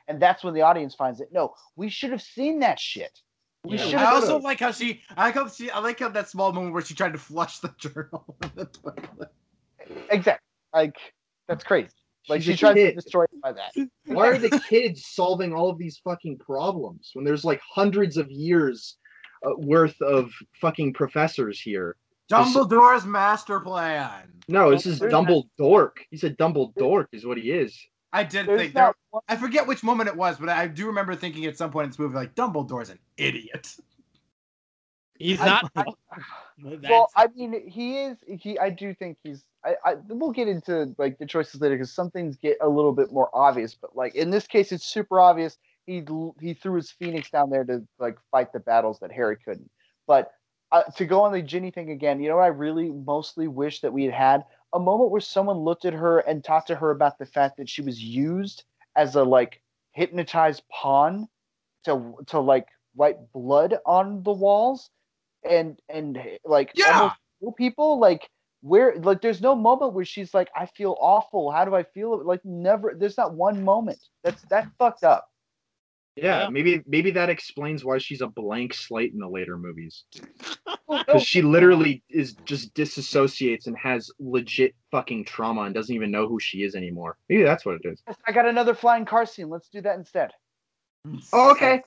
and 0.07 0.21
that's 0.21 0.43
when 0.43 0.53
the 0.53 0.61
audience 0.61 0.93
finds 0.95 1.19
it. 1.21 1.29
No, 1.31 1.55
we 1.75 1.89
should 1.89 2.11
have 2.11 2.21
seen 2.21 2.59
that 2.59 2.79
shit. 2.79 3.21
We 3.63 3.77
Yeah. 3.77 3.83
should 3.85 3.95
I 3.95 4.05
have. 4.05 4.13
also 4.15 4.39
like 4.39 4.59
how 4.59 4.71
she. 4.71 5.01
I 5.17 5.25
like 5.25 5.35
how 5.35 5.47
she. 5.47 5.71
I 5.71 5.79
like 5.79 5.99
how 5.99 6.09
that 6.09 6.29
small 6.29 6.51
moment 6.53 6.73
where 6.73 6.83
she 6.83 6.93
tried 6.93 7.13
to 7.13 7.19
flush 7.19 7.59
the 7.59 7.69
journal 7.77 8.35
in 8.43 8.51
the 8.55 8.65
toilet. 8.65 9.33
Exactly 10.09 10.45
like 10.73 10.95
that's 11.47 11.63
crazy. 11.63 11.89
Like 12.27 12.41
She's 12.41 12.45
she 12.45 12.53
a 12.53 12.57
tried 12.57 12.73
to 12.73 12.93
destroy 12.93 13.23
it 13.25 13.41
by 13.41 13.51
that. 13.51 13.75
Why 14.05 14.29
are 14.29 14.37
the 14.37 14.59
kids 14.67 15.05
solving 15.05 15.53
all 15.53 15.69
of 15.69 15.77
these 15.77 15.99
fucking 16.03 16.39
problems 16.39 17.11
when 17.13 17.23
there's 17.23 17.45
like 17.45 17.61
hundreds 17.71 18.17
of 18.17 18.29
years 18.31 18.97
uh, 19.45 19.51
worth 19.57 19.99
of 20.01 20.31
fucking 20.59 20.93
professors 20.93 21.61
here? 21.61 21.97
Dumbledore's 22.31 23.05
master 23.05 23.59
plan. 23.59 24.31
No, 24.47 24.71
this 24.71 24.87
is 24.87 24.99
Dumbledore. 24.99 25.91
He's 26.09 26.23
a 26.23 26.31
Dumbledore, 26.31 27.05
is 27.11 27.25
what 27.25 27.37
he 27.37 27.51
is. 27.51 27.79
I 28.11 28.23
did 28.23 28.47
There's 28.47 28.61
think 28.61 28.73
there, 28.73 28.93
one- 29.11 29.21
I 29.27 29.35
forget 29.35 29.67
which 29.67 29.83
moment 29.83 30.09
it 30.09 30.15
was, 30.15 30.37
but 30.39 30.49
I 30.49 30.67
do 30.67 30.87
remember 30.87 31.15
thinking 31.15 31.45
at 31.45 31.57
some 31.57 31.69
point 31.69 31.85
in 31.85 31.89
this 31.91 31.99
movie, 31.99 32.15
like 32.15 32.33
Dumbledore's 32.33 32.89
an 32.89 32.97
idiot. 33.17 33.75
He's 35.17 35.39
not. 35.39 35.71
I- 35.75 35.85
That's- 36.57 36.89
well, 36.89 37.09
I 37.15 37.27
mean, 37.35 37.69
he 37.69 37.99
is. 38.03 38.17
He, 38.27 38.57
I 38.57 38.69
do 38.69 38.93
think 38.93 39.17
he's. 39.23 39.43
I, 39.65 39.75
I 39.83 39.95
we'll 40.07 40.31
get 40.31 40.47
into 40.47 40.93
like 40.97 41.17
the 41.17 41.25
choices 41.25 41.59
later 41.59 41.75
because 41.75 41.91
some 41.91 42.09
things 42.11 42.37
get 42.37 42.57
a 42.61 42.69
little 42.69 42.93
bit 42.93 43.11
more 43.11 43.29
obvious. 43.33 43.75
But 43.75 43.95
like 43.95 44.15
in 44.15 44.29
this 44.29 44.47
case, 44.47 44.71
it's 44.71 44.85
super 44.85 45.19
obvious. 45.19 45.57
He 45.85 46.03
he 46.39 46.53
threw 46.53 46.75
his 46.75 46.91
phoenix 46.91 47.29
down 47.29 47.49
there 47.49 47.63
to 47.65 47.85
like 47.99 48.17
fight 48.31 48.53
the 48.53 48.59
battles 48.59 48.99
that 48.99 49.11
Harry 49.11 49.37
couldn't. 49.43 49.69
But 50.07 50.31
uh, 50.71 50.83
to 50.97 51.05
go 51.05 51.21
on 51.21 51.31
the 51.33 51.41
Ginny 51.41 51.71
thing 51.71 51.91
again, 51.91 52.21
you 52.21 52.29
know 52.29 52.37
what 52.37 52.43
I 52.43 52.47
really 52.47 52.89
mostly 52.89 53.47
wish 53.47 53.81
that 53.81 53.93
we 53.93 54.05
had 54.05 54.13
had 54.13 54.43
a 54.73 54.79
moment 54.79 55.11
where 55.11 55.21
someone 55.21 55.57
looked 55.57 55.85
at 55.85 55.93
her 55.93 56.19
and 56.19 56.43
talked 56.43 56.67
to 56.67 56.75
her 56.75 56.91
about 56.91 57.17
the 57.19 57.25
fact 57.25 57.57
that 57.57 57.69
she 57.69 57.81
was 57.81 58.01
used 58.01 58.63
as 58.95 59.15
a 59.15 59.23
like 59.23 59.61
hypnotized 59.91 60.63
pawn 60.71 61.27
to 61.85 62.15
to 62.27 62.39
like 62.39 62.67
wipe 62.95 63.19
blood 63.33 63.77
on 63.85 64.23
the 64.23 64.31
walls 64.31 64.89
and 65.49 65.79
and 65.89 66.19
like 66.43 66.71
Yeah. 66.75 67.11
people 67.57 67.99
like 67.99 68.29
where 68.61 68.95
like 68.97 69.21
there's 69.21 69.41
no 69.41 69.55
moment 69.55 69.93
where 69.93 70.05
she's 70.05 70.33
like 70.33 70.49
i 70.55 70.65
feel 70.65 70.97
awful 70.99 71.51
how 71.51 71.63
do 71.65 71.75
i 71.75 71.83
feel 71.83 72.23
like 72.23 72.43
never 72.43 72.95
there's 72.97 73.17
not 73.17 73.33
one 73.33 73.63
moment 73.63 73.99
that's 74.23 74.41
that 74.43 74.67
fucked 74.79 75.03
up 75.03 75.29
Yeah, 76.15 76.43
Yeah. 76.43 76.49
maybe 76.49 76.81
maybe 76.87 77.11
that 77.11 77.29
explains 77.29 77.83
why 77.85 77.97
she's 77.99 78.21
a 78.21 78.27
blank 78.27 78.73
slate 78.73 79.13
in 79.13 79.19
the 79.19 79.27
later 79.27 79.57
movies. 79.57 80.05
Because 80.87 81.23
she 81.23 81.41
literally 81.41 82.03
is 82.09 82.35
just 82.45 82.73
disassociates 82.73 83.67
and 83.67 83.77
has 83.77 84.09
legit 84.19 84.75
fucking 84.91 85.25
trauma 85.25 85.61
and 85.63 85.73
doesn't 85.75 85.93
even 85.93 86.09
know 86.11 86.27
who 86.27 86.39
she 86.39 86.63
is 86.63 86.75
anymore. 86.75 87.17
Maybe 87.27 87.43
that's 87.43 87.65
what 87.65 87.75
it 87.75 87.81
is. 87.85 88.01
i 88.27 88.31
got 88.31 88.45
another 88.47 88.73
flying 88.73 89.03
car 89.05 89.25
scene 89.25 89.49
let's 89.49 89.69
do 89.69 89.81
that 89.81 89.97
instead 89.97 90.31
Oh, 91.33 91.51
okay. 91.55 91.81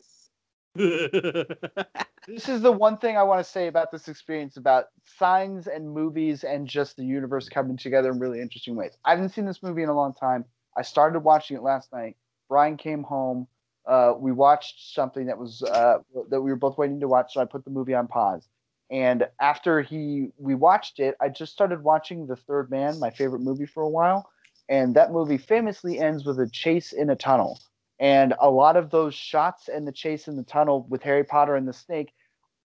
This 2.29 2.49
is 2.49 2.61
the 2.61 2.71
one 2.71 2.99
thing 2.99 3.17
i 3.17 3.23
want 3.23 3.45
to 3.45 3.51
say 3.51 3.67
about 3.69 3.91
this 3.91 4.07
experience 4.09 4.57
about 4.57 4.87
signs 5.05 5.67
and 5.67 5.91
movies 5.91 6.45
and 6.45 6.67
just 6.67 6.97
the 6.97 7.05
universe 7.05 7.49
coming 7.49 7.77
together 7.77 8.11
in 8.11 8.19
really 8.19 8.41
interesting 8.41 8.77
ways. 8.77 8.97
I 9.05 9.11
haven't 9.11 9.31
seen 9.31 9.47
this 9.47 9.63
movie 9.63 9.83
in 9.83 9.89
a 9.89 9.95
long 9.95 10.15
time. 10.15 10.45
I 10.77 10.83
started 10.83 11.21
watching 11.21 11.57
it 11.57 11.63
last 11.63 11.93
night. 11.93 12.17
Brian 12.49 12.77
came 12.77 13.03
home. 13.03 13.47
Uh, 13.87 14.13
we 14.19 14.33
watched 14.33 14.95
something 14.95 15.27
that 15.27 15.39
was 15.39 15.63
uh, 15.63 15.99
that 16.29 16.41
we 16.41 16.51
were 16.51 16.57
both 16.57 16.77
waiting 16.77 17.01
to 17.01 17.09
watch 17.09 17.35
so 17.35 17.41
i 17.41 17.45
put 17.45 17.65
the 17.65 17.71
movie 17.71 17.95
on 17.95 18.07
pause. 18.07 18.49
And 18.91 19.27
after 19.41 19.83
he 19.83 20.29
we 20.39 20.55
watched 20.55 21.01
it 21.01 21.17
i 21.21 21.29
just 21.29 21.53
started 21.53 21.83
watching 21.83 22.27
the 22.27 22.37
third 22.37 22.71
man 22.71 23.01
my 23.01 23.11
favorite 23.11 23.41
movie 23.43 23.67
for 23.67 23.83
a 23.83 23.89
while. 23.89 24.31
And 24.69 24.95
that 24.97 25.13
movie 25.13 25.39
famously 25.39 25.99
ends 25.99 26.27
with 26.27 26.39
a 26.39 26.49
chase 26.49 26.93
in 26.93 27.09
a 27.09 27.17
tunnel 27.17 27.59
and 28.01 28.35
a 28.41 28.49
lot 28.51 28.77
of 28.77 28.91
those 28.91 29.15
shots 29.15 29.69
and 29.69 29.87
the 29.87 29.93
chase 29.93 30.29
in 30.29 30.37
the 30.37 30.43
tunnel 30.45 30.87
with 30.89 31.03
harry 31.03 31.25
potter 31.25 31.57
and 31.57 31.67
the 31.67 31.73
snake 31.73 32.13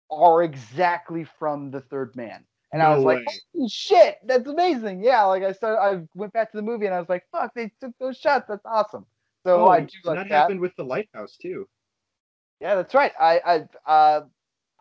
are 0.09 0.43
exactly 0.43 1.23
from 1.23 1.71
the 1.71 1.81
third 1.81 2.15
man 2.15 2.43
and 2.73 2.81
i 2.81 2.89
No 2.89 2.95
was 2.95 3.05
like 3.05 3.17
way. 3.19 3.25
holy 3.55 3.69
shit 3.69 4.17
that's 4.25 4.47
amazing 4.47 5.03
yeah 5.03 5.23
like 5.23 5.43
i 5.43 5.51
started 5.51 5.79
i 5.79 6.01
went 6.15 6.33
back 6.33 6.51
to 6.51 6.57
the 6.57 6.63
movie 6.63 6.85
and 6.85 6.95
i 6.95 6.99
was 6.99 7.09
like 7.09 7.23
fuck 7.31 7.53
they 7.53 7.71
took 7.79 7.91
those 7.99 8.17
shots 8.17 8.45
that's 8.47 8.65
awesome 8.65 9.05
so 9.45 9.61
Oh, 9.61 9.69
i 9.69 9.79
do 9.81 9.87
like 10.03 10.19
that, 10.19 10.29
that 10.29 10.35
happened 10.35 10.59
with 10.59 10.75
the 10.75 10.83
lighthouse 10.83 11.37
too. 11.41 11.67
yeah, 12.59 12.75
that's 12.75 12.93
right. 12.93 13.11
I, 13.19 13.67
I, 13.85 13.91
uh, 13.91 14.21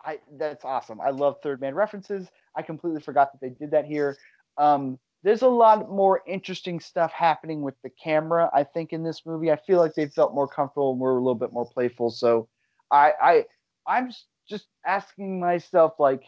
I, 0.04 0.18
that's 0.38 0.64
awesome. 0.64 1.00
I 1.00 1.10
love 1.10 1.36
third 1.42 1.60
man 1.60 1.74
references. 1.74 2.28
I 2.54 2.62
completely 2.62 3.00
forgot 3.00 3.32
that 3.32 3.40
they 3.40 3.50
did 3.50 3.70
that 3.70 3.84
here. 3.86 4.16
Um, 4.58 4.98
there's 5.22 5.42
a 5.42 5.48
lot 5.48 5.90
more 5.90 6.22
interesting 6.26 6.80
stuff 6.80 7.12
happening 7.12 7.62
with 7.62 7.74
the 7.82 7.90
camera. 8.02 8.50
I 8.54 8.64
think 8.64 8.92
in 8.92 9.02
this 9.02 9.22
movie, 9.26 9.50
I 9.50 9.56
feel 9.56 9.78
like 9.78 9.94
they 9.94 10.06
felt 10.06 10.34
more 10.34 10.48
comfortable 10.48 10.92
and 10.92 11.00
were 11.00 11.12
a 11.12 11.20
little 11.20 11.34
bit 11.34 11.52
more 11.52 11.66
playful. 11.66 12.10
So, 12.10 12.48
I, 12.90 13.12
I, 13.22 13.44
I'm 13.86 14.10
just 14.48 14.66
asking 14.86 15.40
myself, 15.40 15.94
like, 15.98 16.22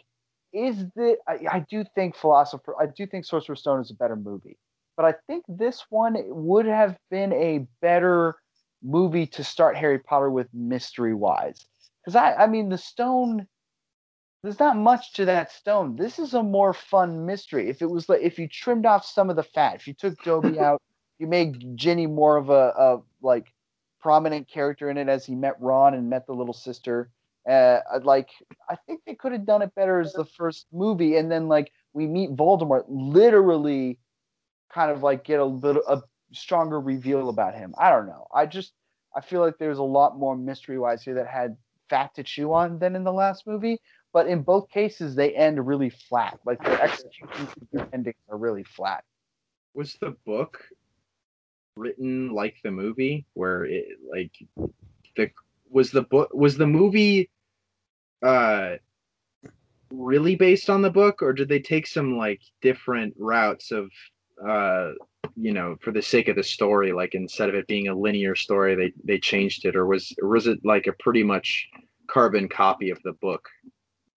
is 0.53 0.85
the? 0.95 1.17
I, 1.27 1.39
I 1.51 1.67
do 1.71 1.85
think 1.95 2.15
philosopher. 2.15 2.75
I 2.81 2.87
do 2.87 3.07
think 3.07 3.25
Sorcerer's 3.25 3.61
Stone 3.61 3.81
is 3.81 3.91
a 3.91 3.95
better 3.95 4.17
movie, 4.17 4.59
but 4.97 5.07
I 5.07 5.15
think 5.27 5.45
this 5.49 5.85
one 5.89 6.17
would 6.27 6.67
have 6.67 6.97
been 7.11 7.33
a 7.33 7.67
better 7.81 8.37
movie 8.83 9.27
to 9.29 9.45
start 9.45 9.77
Harry 9.77 9.99
Potter 9.99 10.31
with 10.31 10.49
mystery 10.53 11.15
wise. 11.15 11.67
Because 12.05 12.17
I, 12.17 12.35
I 12.35 12.47
mean, 12.49 12.69
the 12.69 12.79
stone, 12.79 13.47
there's 14.43 14.59
not 14.59 14.77
much 14.77 15.13
to 15.15 15.25
that 15.27 15.53
stone. 15.53 15.97
This 15.97 16.19
is 16.19 16.35
a 16.35 16.43
more 16.43 16.73
fun 16.75 17.27
mystery. 17.27 17.69
If 17.69 17.81
it 17.81 17.91
was 17.91 18.09
like, 18.09 18.23
if 18.23 18.39
you 18.39 18.49
trimmed 18.49 18.87
off 18.87 19.05
some 19.07 19.31
of 19.31 19.37
the 19.37 19.43
fat, 19.43 19.77
if 19.77 19.87
you 19.87 19.95
took 19.95 20.21
Dobby 20.25 20.59
out, 20.61 20.83
you 21.19 21.27
made 21.27 21.77
Ginny 21.77 22.07
more 22.07 22.37
of 22.37 22.51
a, 22.51 22.75
a 22.77 23.03
like 23.23 23.47
prominent 24.01 24.49
character 24.49 24.91
in 24.91 24.99
it 24.99 25.09
as 25.09 25.25
he 25.25 25.35
met 25.37 25.55
Ron 25.61 25.95
and 25.95 26.11
met 26.11 26.27
the 26.27 26.33
little 26.35 26.55
sister. 26.55 27.11
Uh, 27.49 27.81
like 28.03 28.31
I 28.69 28.77
think 28.87 29.03
they 29.07 29.15
could 29.15 29.33
have 29.33 29.47
done 29.47 29.63
it 29.63 29.75
better 29.75 30.01
as 30.01 30.13
the 30.13 30.25
first 30.25 30.67
movie, 30.73 31.17
and 31.17 31.31
then 31.31 31.49
like 31.49 31.73
we 31.93 32.07
meet 32.07 32.31
Voldemort, 32.31 32.85
literally, 32.89 33.99
kind 34.73 34.91
of 34.91 35.03
like 35.03 35.25
get 35.25 35.41
a 35.41 35.45
little 35.45 35.83
a 35.89 36.03
stronger 36.33 36.81
reveal 36.81 37.29
about 37.29 37.55
him. 37.55 37.75
I 37.79 37.91
don't 37.91 38.07
know. 38.07 38.27
I 38.35 38.47
just 38.47 38.73
I 39.15 39.21
feel 39.21 39.41
like 39.41 39.59
there's 39.59 39.79
a 39.79 39.83
lot 39.83 40.19
more 40.19 40.37
mystery 40.37 40.79
wise 40.79 41.03
here 41.03 41.15
that 41.15 41.27
had 41.27 41.57
fat 41.91 42.15
to 42.15 42.23
chew 42.23 42.53
on 42.53 42.79
than 42.79 42.97
in 42.97 43.05
the 43.05 43.13
last 43.13 43.47
movie. 43.47 43.79
But 44.13 44.27
in 44.27 44.43
both 44.43 44.69
cases, 44.69 45.15
they 45.15 45.35
end 45.35 45.65
really 45.67 45.91
flat. 45.91 46.39
Like 46.45 46.63
their 46.63 46.81
executions 46.83 47.49
their 47.73 47.89
endings 47.93 48.17
are 48.29 48.37
really 48.37 48.65
flat. 48.65 49.05
Was 49.75 49.95
the 50.01 50.15
book 50.27 50.63
written 51.77 52.31
like 52.31 52.57
the 52.63 52.71
movie, 52.71 53.25
where 53.35 53.65
it 53.65 53.87
like 54.11 54.33
the 55.17 55.31
was 55.71 55.91
the 55.91 56.03
book 56.03 56.31
was 56.35 56.57
the 56.57 56.67
movie 56.67 57.31
uh 58.23 58.77
really 59.91 60.37
based 60.37 60.69
on 60.69 60.83
the 60.83 60.91
book, 60.91 61.23
or 61.23 61.33
did 61.33 61.49
they 61.49 61.61
take 61.61 61.87
some 61.87 62.19
like 62.19 62.41
different 62.61 63.15
routes 63.19 63.73
of 63.73 63.91
uh 64.47 64.93
you 65.37 65.53
know 65.53 65.77
for 65.81 65.93
the 65.93 66.03
sake 66.03 66.29
of 66.29 66.37
the 66.37 66.43
story 66.43 66.93
like 66.93 67.15
instead 67.15 67.49
of 67.49 67.55
it 67.55 67.67
being 67.67 67.89
a 67.89 67.95
linear 67.95 68.35
story 68.35 68.75
they 68.75 68.93
they 69.05 69.19
changed 69.19 69.65
it 69.65 69.77
or 69.77 69.87
was 69.87 70.15
or 70.21 70.29
was 70.29 70.47
it 70.47 70.59
like 70.65 70.87
a 70.87 70.93
pretty 71.01 71.23
much 71.23 71.69
carbon 72.09 72.49
copy 72.49 72.91
of 72.91 72.99
the 73.05 73.13
book 73.21 73.49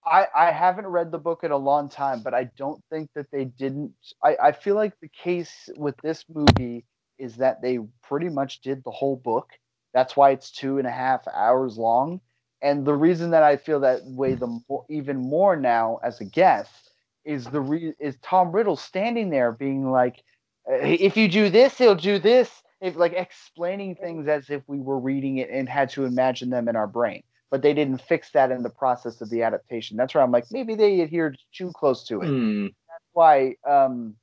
I, 0.05 0.27
I 0.35 0.51
haven't 0.51 0.87
read 0.87 1.11
the 1.11 1.17
book 1.17 1.43
in 1.43 1.51
a 1.51 1.57
long 1.57 1.89
time, 1.89 2.21
but 2.23 2.33
I 2.33 2.45
don't 2.57 2.83
think 2.91 3.09
that 3.15 3.31
they 3.31 3.45
didn't. 3.45 3.93
I, 4.23 4.37
I 4.41 4.51
feel 4.51 4.75
like 4.75 4.93
the 5.01 5.09
case 5.09 5.69
with 5.77 5.95
this 6.03 6.25
movie 6.29 6.85
is 7.17 7.37
that 7.37 7.61
they 7.61 7.79
pretty 8.03 8.29
much 8.29 8.61
did 8.61 8.83
the 8.83 8.91
whole 8.91 9.15
book. 9.15 9.49
That's 9.93 10.15
why 10.15 10.31
it's 10.31 10.51
two 10.51 10.77
and 10.77 10.87
a 10.87 10.91
half 10.91 11.27
hours 11.33 11.77
long. 11.77 12.21
And 12.61 12.85
the 12.85 12.93
reason 12.95 13.31
that 13.31 13.43
I 13.43 13.57
feel 13.57 13.79
that 13.81 14.01
way 14.05 14.35
the 14.35 14.59
more, 14.69 14.85
even 14.89 15.17
more 15.17 15.55
now 15.55 15.99
as 16.03 16.21
a 16.21 16.25
guest 16.25 16.91
is 17.25 17.45
the 17.45 17.61
re- 17.61 17.93
is 17.99 18.17
Tom 18.21 18.51
Riddle 18.51 18.75
standing 18.75 19.29
there 19.29 19.51
being 19.53 19.89
like, 19.91 20.23
"Uh, 20.69 20.75
if 20.75 21.17
you 21.17 21.27
do 21.27 21.49
this, 21.49 21.77
he'll 21.77 21.95
do 21.95 22.19
this. 22.19 22.51
If 22.81 22.95
like 22.95 23.13
explaining 23.13 23.95
things 23.95 24.27
as 24.27 24.49
if 24.49 24.63
we 24.67 24.79
were 24.79 24.99
reading 24.99 25.37
it 25.37 25.49
and 25.49 25.67
had 25.69 25.89
to 25.91 26.05
imagine 26.05 26.49
them 26.49 26.67
in 26.67 26.75
our 26.75 26.87
brain 26.87 27.23
but 27.55 27.61
they 27.61 27.73
didn't 27.73 28.01
fix 28.01 28.31
that 28.31 28.51
in 28.51 28.63
the 28.63 28.69
process 28.69 29.21
of 29.21 29.29
the 29.29 29.41
adaptation. 29.41 29.95
That's 29.95 30.13
where 30.13 30.21
I'm 30.21 30.29
like, 30.29 30.43
maybe 30.51 30.75
they 30.75 30.99
adhered 30.99 31.37
too 31.53 31.71
close 31.73 32.03
to 32.07 32.19
it. 32.19 32.27
Hmm. 32.27 32.63
That's 32.65 33.09
why 33.13 33.55
um, 33.65 34.17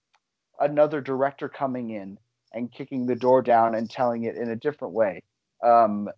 another 0.60 1.00
director 1.00 1.48
coming 1.48 1.92
in 1.92 2.18
and 2.52 2.70
kicking 2.70 3.06
the 3.06 3.14
door 3.14 3.40
down 3.40 3.74
and 3.74 3.88
telling 3.88 4.24
it 4.24 4.36
in 4.36 4.50
a 4.50 4.56
different 4.56 4.92
way 4.92 5.22
um, 5.64 6.10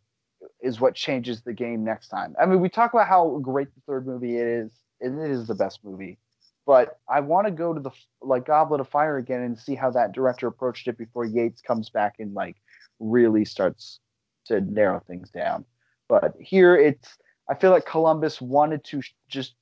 is 0.61 0.81
what 0.81 0.97
changes 0.97 1.43
the 1.43 1.53
game 1.53 1.85
next 1.85 2.09
time. 2.09 2.35
I 2.37 2.47
mean, 2.47 2.61
we 2.61 2.69
talk 2.69 2.93
about 2.93 3.07
how 3.07 3.39
great 3.41 3.73
the 3.77 3.83
third 3.87 4.09
movie 4.09 4.37
is, 4.37 4.73
and 5.01 5.23
it 5.23 5.31
is 5.31 5.47
the 5.47 5.55
best 5.55 5.85
movie. 5.85 6.19
But 6.67 6.99
I 7.09 7.21
want 7.21 7.47
to 7.47 7.53
go 7.53 7.73
to 7.73 7.79
the 7.79 7.93
like 8.23 8.45
Goblet 8.45 8.81
of 8.81 8.89
Fire 8.89 9.19
again 9.19 9.43
and 9.43 9.57
see 9.57 9.77
how 9.77 9.93
that 9.93 10.11
director 10.11 10.49
approached 10.49 10.89
it 10.89 10.99
before 10.99 11.27
Yates 11.27 11.61
comes 11.61 11.91
back 11.91 12.17
and 12.19 12.35
like 12.35 12.57
really 12.99 13.45
starts 13.45 14.01
to 14.47 14.61
narrow 14.61 14.99
things 15.07 15.31
down. 15.31 15.65
But 16.09 16.35
here 16.39 16.77
it's 16.77 17.19
I 17.49 17.55
feel 17.55 17.71
like 17.71 17.87
Columbus 17.87 18.41
wanted 18.41 18.85
to 18.85 19.03
just 19.29 19.55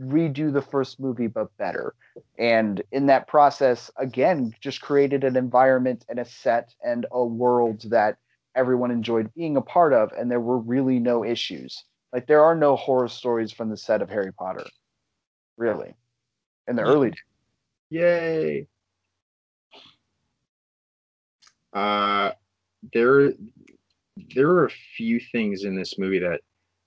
redo 0.00 0.52
the 0.52 0.62
first 0.62 1.00
movie 1.00 1.26
but 1.26 1.56
better. 1.56 1.94
And 2.38 2.82
in 2.92 3.06
that 3.06 3.26
process, 3.28 3.90
again, 3.96 4.54
just 4.60 4.80
created 4.80 5.24
an 5.24 5.36
environment 5.36 6.04
and 6.08 6.18
a 6.18 6.24
set 6.24 6.74
and 6.84 7.06
a 7.12 7.24
world 7.24 7.82
that 7.90 8.16
everyone 8.54 8.90
enjoyed 8.90 9.32
being 9.34 9.56
a 9.56 9.62
part 9.62 9.92
of, 9.92 10.12
and 10.12 10.30
there 10.30 10.40
were 10.40 10.58
really 10.58 10.98
no 11.00 11.24
issues. 11.24 11.84
Like 12.12 12.26
there 12.26 12.44
are 12.44 12.54
no 12.54 12.76
horror 12.76 13.08
stories 13.08 13.52
from 13.52 13.68
the 13.68 13.76
set 13.76 14.00
of 14.02 14.08
Harry 14.10 14.32
Potter, 14.32 14.64
really, 15.56 15.94
in 16.68 16.76
the 16.76 16.82
early. 16.82 17.10
days. 17.10 17.18
Yay. 17.90 18.68
Uh 21.72 22.32
there 22.92 23.32
there 24.34 24.50
are 24.50 24.66
a 24.66 24.70
few 24.96 25.20
things 25.20 25.64
in 25.64 25.76
this 25.76 25.98
movie 25.98 26.20
that 26.20 26.40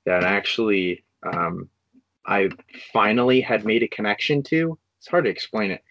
that 0.06 0.24
actually 0.24 1.03
um 1.24 1.69
I 2.25 2.49
finally 2.91 3.41
had 3.41 3.66
made 3.66 3.83
a 3.83 3.88
connection 3.88 4.43
to. 4.43 4.77
It's 4.99 5.07
hard 5.07 5.24
to 5.25 5.30
explain 5.32 5.72
it. 5.72 5.82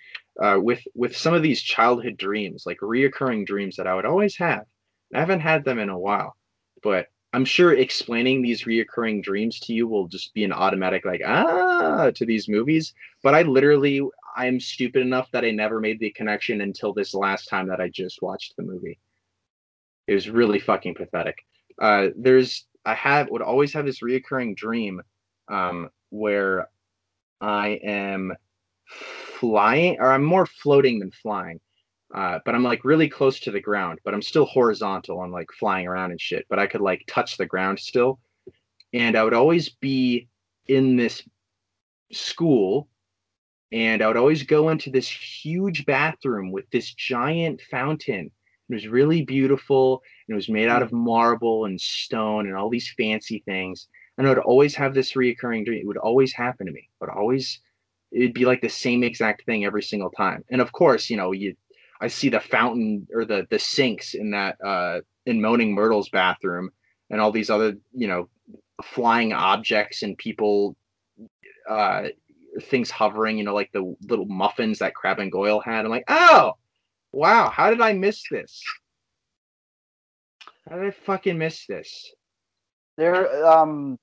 Uh, 0.40 0.58
with 0.60 0.82
with 0.94 1.16
some 1.16 1.32
of 1.32 1.42
these 1.42 1.62
childhood 1.62 2.18
dreams, 2.18 2.64
like 2.66 2.78
reoccurring 2.80 3.46
dreams 3.46 3.76
that 3.76 3.86
I 3.86 3.94
would 3.94 4.04
always 4.04 4.36
have. 4.36 4.66
I 5.14 5.20
haven't 5.20 5.40
had 5.40 5.64
them 5.64 5.78
in 5.78 5.88
a 5.88 5.98
while, 5.98 6.36
but 6.82 7.06
I'm 7.32 7.46
sure 7.46 7.72
explaining 7.72 8.42
these 8.42 8.64
reoccurring 8.64 9.22
dreams 9.22 9.60
to 9.60 9.72
you 9.72 9.88
will 9.88 10.08
just 10.08 10.34
be 10.34 10.44
an 10.44 10.52
automatic 10.52 11.06
like 11.06 11.22
ah 11.24 12.10
to 12.14 12.26
these 12.26 12.48
movies. 12.48 12.92
But 13.22 13.34
I 13.34 13.42
literally 13.42 14.02
I'm 14.36 14.60
stupid 14.60 15.00
enough 15.02 15.30
that 15.32 15.44
I 15.44 15.50
never 15.52 15.80
made 15.80 16.00
the 16.00 16.10
connection 16.10 16.60
until 16.60 16.92
this 16.92 17.14
last 17.14 17.48
time 17.48 17.66
that 17.68 17.80
I 17.80 17.88
just 17.88 18.20
watched 18.20 18.56
the 18.56 18.62
movie. 18.62 18.98
It 20.06 20.14
was 20.14 20.28
really 20.28 20.58
fucking 20.58 20.94
pathetic. 20.94 21.38
Uh, 21.80 22.08
there's 22.16 22.66
I 22.84 22.94
have 22.94 23.28
would 23.30 23.42
always 23.42 23.72
have 23.72 23.84
this 23.84 24.00
reoccurring 24.00 24.56
dream 24.56 25.02
um, 25.48 25.90
where 26.10 26.68
I 27.40 27.80
am 27.82 28.32
flying, 28.86 29.98
or 29.98 30.12
I'm 30.12 30.24
more 30.24 30.46
floating 30.46 31.00
than 31.00 31.10
flying. 31.10 31.60
Uh, 32.14 32.38
but 32.44 32.54
I'm 32.54 32.62
like 32.62 32.84
really 32.84 33.08
close 33.08 33.40
to 33.40 33.50
the 33.50 33.60
ground, 33.60 33.98
but 34.04 34.14
I'm 34.14 34.22
still 34.22 34.44
horizontal 34.44 35.24
and 35.24 35.32
like 35.32 35.48
flying 35.58 35.88
around 35.88 36.12
and 36.12 36.20
shit. 36.20 36.46
But 36.48 36.60
I 36.60 36.68
could 36.68 36.80
like 36.80 37.02
touch 37.08 37.36
the 37.36 37.46
ground 37.46 37.80
still, 37.80 38.20
and 38.92 39.16
I 39.16 39.24
would 39.24 39.34
always 39.34 39.70
be 39.70 40.28
in 40.68 40.96
this 40.96 41.22
school 42.12 42.88
and 43.72 44.02
I 44.02 44.06
would 44.06 44.16
always 44.16 44.44
go 44.44 44.68
into 44.68 44.90
this 44.90 45.08
huge 45.08 45.86
bathroom 45.86 46.52
with 46.52 46.68
this 46.70 46.92
giant 46.94 47.60
fountain. 47.70 48.30
It 48.68 48.74
was 48.74 48.88
really 48.88 49.22
beautiful, 49.24 50.02
and 50.26 50.34
it 50.34 50.36
was 50.36 50.48
made 50.48 50.68
out 50.68 50.82
of 50.82 50.92
marble 50.92 51.66
and 51.66 51.80
stone 51.80 52.46
and 52.46 52.56
all 52.56 52.68
these 52.68 52.92
fancy 52.96 53.42
things. 53.44 53.86
And 54.18 54.26
I 54.26 54.30
would 54.30 54.38
always 54.38 54.74
have 54.74 54.94
this 54.94 55.12
reoccurring 55.12 55.64
dream. 55.64 55.80
It 55.80 55.86
would 55.86 55.96
always 55.96 56.32
happen 56.32 56.66
to 56.66 56.72
me, 56.72 56.88
but 56.98 57.08
always 57.08 57.60
it'd 58.10 58.34
be 58.34 58.44
like 58.44 58.60
the 58.60 58.68
same 58.68 59.02
exact 59.04 59.44
thing 59.44 59.64
every 59.64 59.82
single 59.82 60.10
time. 60.10 60.44
And 60.50 60.60
of 60.60 60.72
course, 60.72 61.10
you 61.10 61.16
know, 61.16 61.32
you 61.32 61.54
I 62.00 62.08
see 62.08 62.28
the 62.28 62.40
fountain 62.40 63.06
or 63.14 63.24
the 63.24 63.46
the 63.50 63.58
sinks 63.58 64.14
in 64.14 64.30
that 64.30 64.56
uh 64.64 65.00
in 65.26 65.40
Moaning 65.40 65.74
Myrtle's 65.74 66.08
bathroom 66.08 66.70
and 67.10 67.20
all 67.20 67.30
these 67.30 67.50
other, 67.50 67.76
you 67.92 68.08
know, 68.08 68.28
flying 68.82 69.32
objects 69.32 70.02
and 70.02 70.18
people 70.18 70.76
uh 71.68 72.08
things 72.62 72.90
hovering, 72.90 73.38
you 73.38 73.44
know, 73.44 73.54
like 73.54 73.70
the 73.72 73.94
little 74.08 74.26
muffins 74.26 74.78
that 74.78 74.94
Crabbe 74.94 75.20
and 75.20 75.32
Goyle 75.32 75.60
had. 75.60 75.84
I'm 75.84 75.90
like, 75.90 76.04
oh 76.08 76.54
wow, 77.16 77.48
how 77.48 77.70
did 77.70 77.80
I 77.80 77.94
miss 77.94 78.22
this? 78.30 78.62
How 80.68 80.76
did 80.76 80.86
I 80.86 80.90
fucking 80.90 81.38
miss 81.38 81.66
this? 81.66 82.12
There, 82.98 83.46
um, 83.46 83.98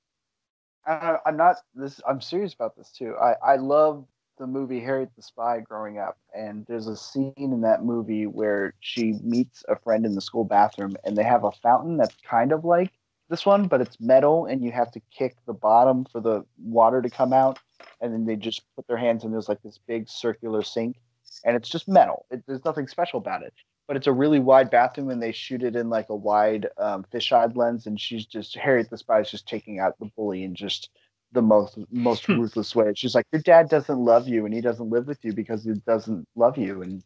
I, 0.86 1.18
I'm 1.26 1.38
not 1.38 1.58
this. 1.76 2.02
I'm 2.08 2.22
serious 2.22 2.54
about 2.54 2.76
this 2.76 2.92
too. 2.92 3.16
I 3.22 3.54
I 3.54 3.56
love 3.58 4.06
the 4.40 4.48
movie 4.48 4.80
Harriet 4.80 5.10
the 5.16 5.22
Spy 5.22 5.60
growing 5.60 6.00
up, 6.00 6.18
and 6.36 6.66
there's 6.68 6.88
a 6.88 6.98
scene 6.98 7.34
in 7.38 7.62
that 7.62 7.84
movie 7.84 8.26
where 8.26 8.74
she 8.80 9.14
meets 9.24 9.64
a 9.70 9.76
friend 9.76 10.06
in 10.06 10.16
the 10.16 10.22
school 10.22 10.44
bathroom, 10.44 10.96
and 11.04 11.16
they 11.16 11.24
have 11.24 11.44
a 11.44 11.52
fountain 11.52 11.98
that's 11.98 12.16
kind 12.28 12.52
of 12.52 12.66
like 12.66 12.92
this 13.30 13.46
one, 13.46 13.68
but 13.68 13.80
it's 13.80 14.00
metal, 14.00 14.46
and 14.46 14.64
you 14.64 14.72
have 14.72 14.92
to 14.92 15.02
kick 15.16 15.36
the 15.46 15.54
bottom 15.54 16.06
for 16.12 16.20
the 16.20 16.44
water 16.58 17.02
to 17.02 17.10
come 17.10 17.32
out, 17.32 17.60
and 18.02 18.12
then 18.12 18.26
they 18.26 18.36
just 18.36 18.64
put 18.76 18.88
their 18.88 18.98
hands 18.98 19.24
in. 19.24 19.32
There's 19.32 19.50
like 19.50 19.62
this 19.62 19.80
big 19.88 20.10
circular 20.10 20.64
sink, 20.64 20.98
and 21.44 21.56
it's 21.56 21.70
just 21.70 21.88
metal. 21.88 22.26
It, 22.32 22.44
there's 22.48 22.66
nothing 22.66 22.88
special 22.88 23.20
about 23.20 23.44
it. 23.44 23.54
But 23.88 23.98
it's 23.98 24.08
a 24.08 24.14
really 24.14 24.40
wide 24.40 24.70
bathroom 24.70 25.10
and 25.10 25.22
they 25.22 25.34
shoot 25.34 25.62
it 25.62 25.76
in 25.76 25.90
like 25.90 26.10
a 26.10 26.16
wide 26.16 26.68
um, 26.78 27.06
fisheye 27.14 27.56
lens 27.56 27.86
and 27.86 28.00
she's 28.00 28.26
just 28.26 28.56
harriet 28.56 28.90
the 28.90 28.98
spy 28.98 29.20
is 29.20 29.30
just 29.30 29.48
taking 29.48 29.80
out 29.80 30.00
the 30.00 30.10
bully 30.16 30.44
in 30.44 30.56
just 30.56 30.90
the 31.34 31.42
most 31.42 31.78
most 31.92 32.28
ruthless 32.30 32.76
way. 32.76 32.94
She's 32.96 33.14
like 33.16 33.26
your 33.34 33.42
dad 33.42 33.70
doesn't 33.70 34.00
love 34.00 34.28
you 34.28 34.46
and 34.46 34.54
he 34.54 34.62
doesn't 34.62 34.90
live 34.90 35.08
with 35.08 35.24
you 35.26 35.34
because 35.34 35.66
he 35.66 35.74
doesn't 35.86 36.28
love 36.36 36.58
you. 36.58 36.82
And 36.82 37.04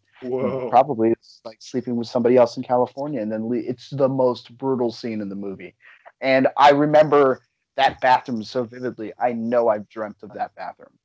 probably 0.69 1.11
it's 1.11 1.41
like 1.45 1.57
sleeping 1.61 1.95
with 1.95 2.07
somebody 2.07 2.38
else 2.38 2.57
in 2.57 2.64
california 2.64 3.22
and 3.22 3.32
then 3.32 3.48
le- 3.48 3.57
it's 3.57 3.91
the 3.91 4.09
most 4.09 4.57
brutal 4.57 4.91
scene 4.91 5.22
in 5.22 5.30
the 5.30 5.35
movie. 5.35 5.74
And 6.22 6.48
i 6.57 6.72
remember 6.72 7.41
that 7.75 8.01
bathroom 8.01 8.43
so 8.43 8.64
vividly. 8.64 9.14
I 9.19 9.33
know 9.33 9.69
i've 9.69 9.88
dreamt 9.90 10.17
of 10.24 10.33
that 10.33 10.53
bathroom. 10.56 10.98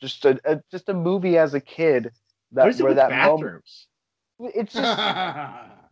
Just 0.00 0.24
a, 0.24 0.40
a 0.44 0.60
just 0.70 0.88
a 0.88 0.94
movie 0.94 1.36
as 1.38 1.54
a 1.54 1.60
kid 1.60 2.10
that 2.52 2.62
what 2.62 2.70
is 2.70 2.80
it 2.80 2.82
where 2.84 2.90
with 2.90 2.96
that 2.96 3.10
moment 3.10 3.40
bathrooms? 3.42 3.86
it's 4.40 4.72
just 4.74 4.98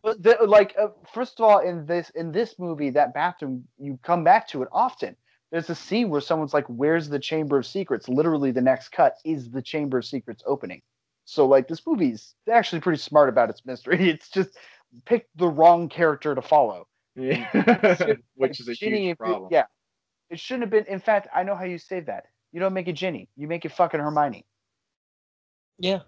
but 0.03 0.23
the, 0.23 0.37
like 0.47 0.75
uh, 0.81 0.89
first 1.13 1.39
of 1.41 1.45
all 1.45 1.59
in 1.59 1.85
this 1.87 2.11
in 2.11 2.33
this 2.33 2.59
movie 2.59 2.91
that 2.91 3.13
bathroom 3.15 3.65
you 3.79 3.99
come 4.03 4.25
back 4.25 4.49
to 4.49 4.63
it 4.63 4.69
often. 4.73 5.17
There's 5.51 5.71
a 5.71 5.75
scene 5.75 6.11
where 6.11 6.21
someone's 6.21 6.53
like 6.55 6.67
where's 6.67 7.09
the 7.09 7.19
chamber 7.19 7.59
of 7.59 7.67
secrets? 7.67 8.09
Literally 8.09 8.51
the 8.51 8.61
next 8.61 8.91
cut 8.91 9.17
is 9.25 9.51
the 9.51 9.63
chamber 9.63 9.99
of 9.99 10.05
secrets 10.05 10.43
opening. 10.47 10.83
So 11.25 11.47
like 11.47 11.69
this 11.69 11.87
movie's 11.87 12.35
actually 12.51 12.81
pretty 12.81 12.99
smart 12.99 13.29
about 13.29 13.51
its 13.51 13.65
mystery. 13.67 14.11
It's 14.11 14.29
just 14.31 14.51
picked 15.05 15.37
the 15.37 15.49
wrong 15.49 15.89
character 15.89 16.35
to 16.35 16.43
follow. 16.43 16.87
Yeah. 17.17 18.15
Which 18.37 18.61
is 18.61 18.69
a 18.69 18.75
Ginny, 18.75 19.03
huge 19.03 19.03
if 19.03 19.09
you- 19.09 19.15
problem. 19.17 19.49
yeah. 19.51 19.65
It 20.31 20.39
shouldn't 20.39 20.63
have 20.65 20.71
been 20.71 20.85
in 20.93 21.01
fact 21.01 21.29
i 21.35 21.43
know 21.43 21.55
how 21.57 21.65
you 21.65 21.79
save 21.79 22.07
that. 22.07 22.25
You 22.53 22.61
don't 22.61 22.73
make 22.75 22.89
it 22.89 22.93
ginny. 22.95 23.29
You 23.37 23.49
make 23.49 23.65
it 23.65 23.73
fucking 23.73 24.01
hermione. 24.01 24.45
Yeah. 25.79 26.01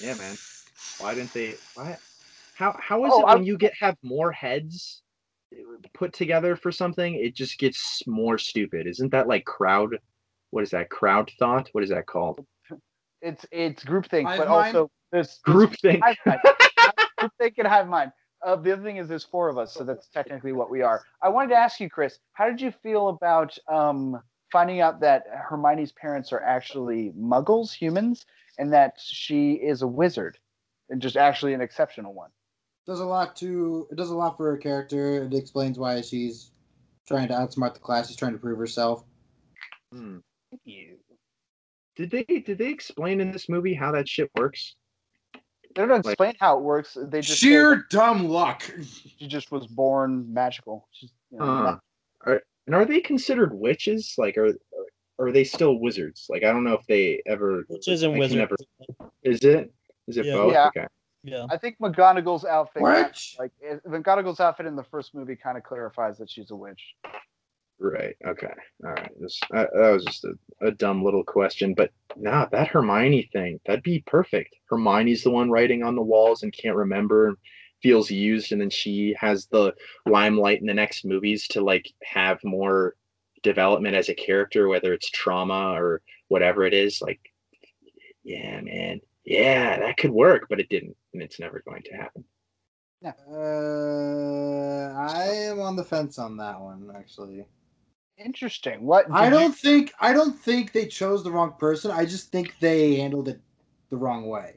Yeah, 0.00 0.14
man. 0.14 0.36
Why 0.98 1.14
didn't 1.14 1.32
they? 1.32 1.56
Why? 1.74 1.98
How 2.54 2.76
how 2.80 3.04
is 3.04 3.12
Oh, 3.14 3.20
it 3.20 3.24
I- 3.26 3.34
when 3.34 3.44
you 3.44 3.56
get 3.56 3.74
have 3.80 3.96
more 4.02 4.32
heads 4.32 5.02
put 5.94 6.12
together 6.12 6.56
for 6.56 6.72
something? 6.72 7.14
It 7.14 7.34
just 7.34 7.58
gets 7.58 8.02
more 8.06 8.38
stupid. 8.38 8.86
Isn't 8.86 9.10
that 9.10 9.28
like 9.28 9.44
crowd? 9.44 9.98
What 10.50 10.62
is 10.62 10.70
that? 10.70 10.90
Crowd 10.90 11.30
thought? 11.38 11.68
What 11.72 11.84
is 11.84 11.90
that 11.90 12.06
called? 12.06 12.44
it's 13.20 13.44
it's 13.50 13.84
groupthink 13.84 14.26
Hive 14.26 14.38
but 14.38 14.48
mind? 14.48 14.76
also 14.76 14.90
there's 15.10 15.38
Group 15.44 15.74
thing. 15.80 16.00
hive 16.00 16.16
mind. 16.24 16.40
Group 17.18 17.32
think 17.40 17.54
and 17.58 17.66
hive 17.66 17.88
mind. 17.88 18.12
Uh, 18.44 18.54
the 18.54 18.72
other 18.72 18.82
thing 18.82 18.98
is 18.98 19.08
there's 19.08 19.24
four 19.24 19.48
of 19.48 19.58
us, 19.58 19.74
so 19.74 19.82
that's 19.82 20.08
technically 20.10 20.52
what 20.52 20.70
we 20.70 20.82
are. 20.82 21.02
I 21.20 21.28
wanted 21.28 21.48
to 21.48 21.56
ask 21.56 21.80
you, 21.80 21.90
Chris, 21.90 22.20
how 22.34 22.48
did 22.48 22.60
you 22.60 22.72
feel 22.84 23.08
about 23.08 23.58
um, 23.66 24.20
finding 24.52 24.80
out 24.80 25.00
that 25.00 25.24
Hermione's 25.50 25.90
parents 25.92 26.32
are 26.32 26.40
actually 26.40 27.12
Muggles, 27.18 27.72
humans, 27.72 28.24
and 28.58 28.72
that 28.72 28.94
she 28.98 29.52
is 29.52 29.82
a 29.82 29.86
wizard, 29.86 30.38
and 30.90 31.00
just 31.00 31.16
actually 31.16 31.54
an 31.54 31.60
exceptional 31.60 32.14
one? 32.14 32.30
does 32.88 33.00
a 33.00 33.04
lot 33.04 33.36
to 33.36 33.86
it 33.90 33.96
does 33.96 34.08
a 34.08 34.16
lot 34.16 34.36
for 34.38 34.50
her 34.50 34.56
character. 34.56 35.22
It 35.24 35.34
explains 35.34 35.78
why 35.78 36.00
she's 36.00 36.52
trying 37.06 37.28
to 37.28 37.34
outsmart 37.34 37.74
the 37.74 37.80
class. 37.80 38.08
She's 38.08 38.16
trying 38.16 38.32
to 38.32 38.38
prove 38.38 38.58
herself. 38.58 39.04
Hmm. 39.92 40.18
Did 41.96 42.10
they 42.10 42.24
did 42.24 42.56
they 42.56 42.68
explain 42.68 43.20
in 43.20 43.30
this 43.30 43.48
movie 43.48 43.74
how 43.74 43.92
that 43.92 44.08
shit 44.08 44.30
works? 44.36 44.74
They 45.74 45.86
don't 45.86 46.00
explain 46.06 46.34
how 46.40 46.56
it 46.56 46.62
works. 46.62 46.96
They 46.98 47.20
just 47.20 47.40
say 47.40 47.48
Sheer 47.48 47.86
dumb 47.90 48.26
luck. 48.26 48.62
she 49.18 49.28
just 49.28 49.52
was 49.52 49.66
born 49.66 50.32
magical. 50.32 50.88
She's, 50.92 51.12
you 51.30 51.38
know, 51.38 51.44
Huh. 51.44 51.78
Are, 52.24 52.42
and 52.66 52.74
are 52.74 52.86
they 52.86 53.00
considered 53.00 53.52
witches? 53.52 54.14
Like, 54.16 54.38
are 54.38 54.54
are 55.18 55.32
they 55.32 55.44
still 55.44 55.78
wizards? 55.78 56.26
Like, 56.28 56.44
I 56.44 56.52
don't 56.52 56.64
know 56.64 56.74
if 56.74 56.86
they 56.86 57.22
ever. 57.26 57.64
Witches 57.68 58.02
and 58.02 58.12
I 58.12 58.14
can 58.14 58.20
wizards. 58.20 58.38
never- 58.98 59.10
Is 59.22 59.40
it? 59.40 59.72
Is 60.06 60.16
it 60.16 60.26
Yeah. 60.26 60.34
both? 60.34 60.52
Yeah. 60.52 60.66
Okay. 60.68 60.86
Yeah. 61.24 61.46
I 61.50 61.56
think 61.56 61.78
McGonagall's 61.80 62.44
outfit, 62.44 62.80
What? 62.82 63.20
like 63.38 63.50
McGonagall's 63.86 64.40
outfit 64.40 64.66
in 64.66 64.76
the 64.76 64.84
first 64.84 65.14
movie, 65.14 65.36
kind 65.36 65.58
of 65.58 65.64
clarifies 65.64 66.16
that 66.18 66.30
she's 66.30 66.50
a 66.52 66.56
witch. 66.56 66.94
Right. 67.80 68.16
Okay. 68.26 68.52
All 68.84 68.90
right. 68.92 69.10
This, 69.20 69.38
that, 69.50 69.70
that 69.72 69.90
was 69.90 70.04
just 70.04 70.24
a, 70.24 70.34
a 70.66 70.70
dumb 70.72 71.04
little 71.04 71.22
question, 71.24 71.74
but 71.74 71.90
nah, 72.16 72.46
that 72.46 72.68
Hermione 72.68 73.28
thing, 73.32 73.60
that'd 73.66 73.82
be 73.84 74.02
perfect. 74.06 74.56
Hermione's 74.70 75.22
the 75.22 75.30
one 75.30 75.50
writing 75.50 75.82
on 75.82 75.94
the 75.94 76.02
walls 76.02 76.42
and 76.42 76.52
can't 76.52 76.74
remember, 76.76 77.36
feels 77.82 78.10
used, 78.10 78.50
and 78.52 78.60
then 78.60 78.70
she 78.70 79.14
has 79.20 79.46
the 79.46 79.74
limelight 80.06 80.60
in 80.60 80.66
the 80.66 80.74
next 80.74 81.04
movies 81.04 81.46
to 81.48 81.60
like 81.60 81.88
have 82.02 82.38
more 82.42 82.94
development 83.42 83.94
as 83.96 84.08
a 84.08 84.14
character, 84.14 84.68
whether 84.68 84.92
it's 84.92 85.10
trauma 85.10 85.72
or 85.80 86.02
whatever 86.28 86.64
it 86.64 86.74
is. 86.74 87.00
Like, 87.02 87.20
yeah, 88.24 88.60
man. 88.60 89.00
Yeah, 89.24 89.78
that 89.78 89.96
could 89.98 90.10
work, 90.10 90.46
but 90.48 90.58
it 90.60 90.68
didn't, 90.70 90.96
and 91.12 91.22
it's 91.22 91.38
never 91.38 91.62
going 91.66 91.82
to 91.82 91.92
happen. 91.94 92.24
Uh, 93.04 94.92
I 94.96 95.26
am 95.26 95.60
on 95.60 95.76
the 95.76 95.84
fence 95.84 96.18
on 96.18 96.36
that 96.38 96.60
one 96.60 96.90
actually. 96.96 97.44
Interesting. 98.16 98.82
What? 98.84 99.06
I 99.12 99.30
don't 99.30 99.54
think 99.54 99.92
I 100.00 100.12
don't 100.12 100.36
think 100.36 100.72
they 100.72 100.86
chose 100.86 101.22
the 101.22 101.30
wrong 101.30 101.54
person. 101.58 101.90
I 101.92 102.04
just 102.04 102.32
think 102.32 102.54
they 102.58 102.96
handled 102.96 103.28
it 103.28 103.40
the 103.90 103.96
wrong 103.96 104.26
way. 104.26 104.56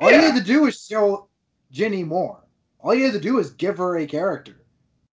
All 0.00 0.10
you 0.10 0.16
Yeah. 0.16 0.22
had 0.32 0.36
to 0.36 0.42
do 0.44 0.62
was 0.62 0.84
show 0.84 1.28
Ginny 1.70 2.02
more. 2.02 2.44
All 2.80 2.94
you 2.94 3.04
had 3.04 3.12
to 3.12 3.20
do 3.20 3.38
is 3.38 3.50
give 3.52 3.78
her 3.78 3.98
a 3.98 4.06
character. 4.06 4.64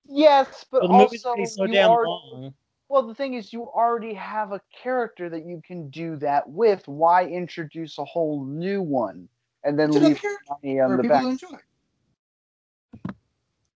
Yes, 0.06 0.64
but 0.70 0.82
Well, 0.82 0.88
the 0.90 1.04
movie's 1.04 1.24
also 1.24 1.36
pretty 1.36 1.50
so 1.50 1.64
you 1.64 1.72
damn 1.72 1.90
already, 1.90 2.08
long. 2.08 2.54
Well, 2.92 3.06
the 3.06 3.14
thing 3.14 3.32
is, 3.32 3.54
you 3.54 3.62
already 3.62 4.12
have 4.12 4.52
a 4.52 4.60
character 4.82 5.30
that 5.30 5.46
you 5.46 5.62
can 5.66 5.88
do 5.88 6.16
that 6.16 6.46
with. 6.46 6.86
Why 6.86 7.24
introduce 7.24 7.96
a 7.96 8.04
whole 8.04 8.44
new 8.44 8.82
one 8.82 9.28
and 9.64 9.78
then 9.78 9.88
It's 9.88 9.98
leave 9.98 10.20
money 10.62 10.78
on 10.78 10.90
for 10.90 11.02
the 11.02 11.08
back? 11.08 11.22
to 11.22 11.28
enjoy. 11.30 11.56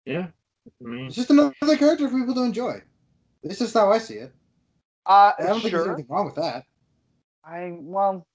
Yeah. 0.06 0.28
I 0.66 0.88
mean, 0.88 1.06
It's 1.06 1.16
just 1.16 1.28
another 1.28 1.52
character 1.76 2.08
for 2.08 2.18
people 2.18 2.34
to 2.36 2.42
enjoy. 2.42 2.80
This 3.42 3.60
is 3.60 3.74
how 3.74 3.92
I 3.92 3.98
see 3.98 4.14
it. 4.14 4.32
Uh, 5.04 5.32
I 5.38 5.42
don't 5.46 5.60
think 5.60 5.74
there's 5.74 5.86
anything 5.86 6.06
wrong 6.08 6.24
with 6.24 6.36
that. 6.36 6.64
I 7.44 7.72
well, 7.80 8.26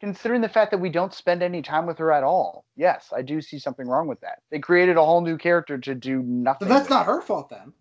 considering 0.00 0.42
the 0.42 0.48
fact 0.48 0.70
that 0.70 0.78
we 0.78 0.90
don't 0.90 1.12
spend 1.12 1.42
any 1.42 1.60
time 1.60 1.86
with 1.86 1.98
her 1.98 2.12
at 2.12 2.22
all, 2.22 2.64
yes, 2.76 3.12
I 3.12 3.22
do 3.22 3.40
see 3.40 3.58
something 3.58 3.88
wrong 3.88 4.06
with 4.06 4.20
that. 4.20 4.42
They 4.50 4.60
created 4.60 4.96
a 4.96 5.04
whole 5.04 5.22
new 5.22 5.38
character 5.38 5.76
to 5.76 5.94
do 5.96 6.20
So 6.20 6.22
nothing. 6.24 6.68
that's 6.68 6.82
with. 6.82 6.90
not 6.90 7.06
her 7.06 7.20
fault 7.20 7.48
then. 7.50 7.72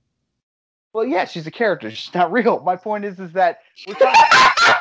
Well, 0.93 1.06
yeah, 1.06 1.25
she's 1.25 1.45
a 1.48 1.51
character. 1.51 1.91
She's 1.91 2.14
not 2.14 2.32
real. 2.32 2.61
My 2.61 2.75
point 2.75 3.06
is, 3.06 3.19
is 3.19 3.33
that 3.33 3.59
we're 3.88 3.93
talking. 3.95 4.74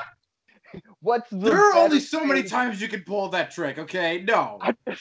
What's 1.01 1.31
the? 1.31 1.37
There 1.39 1.57
are 1.59 1.77
only 1.77 2.01
so 2.01 2.25
many 2.25 2.43
times 2.43 2.81
you 2.81 2.89
can 2.89 3.03
pull 3.03 3.29
that 3.31 3.51
trick, 3.51 3.79
okay? 3.79 4.23
No. 4.27 4.59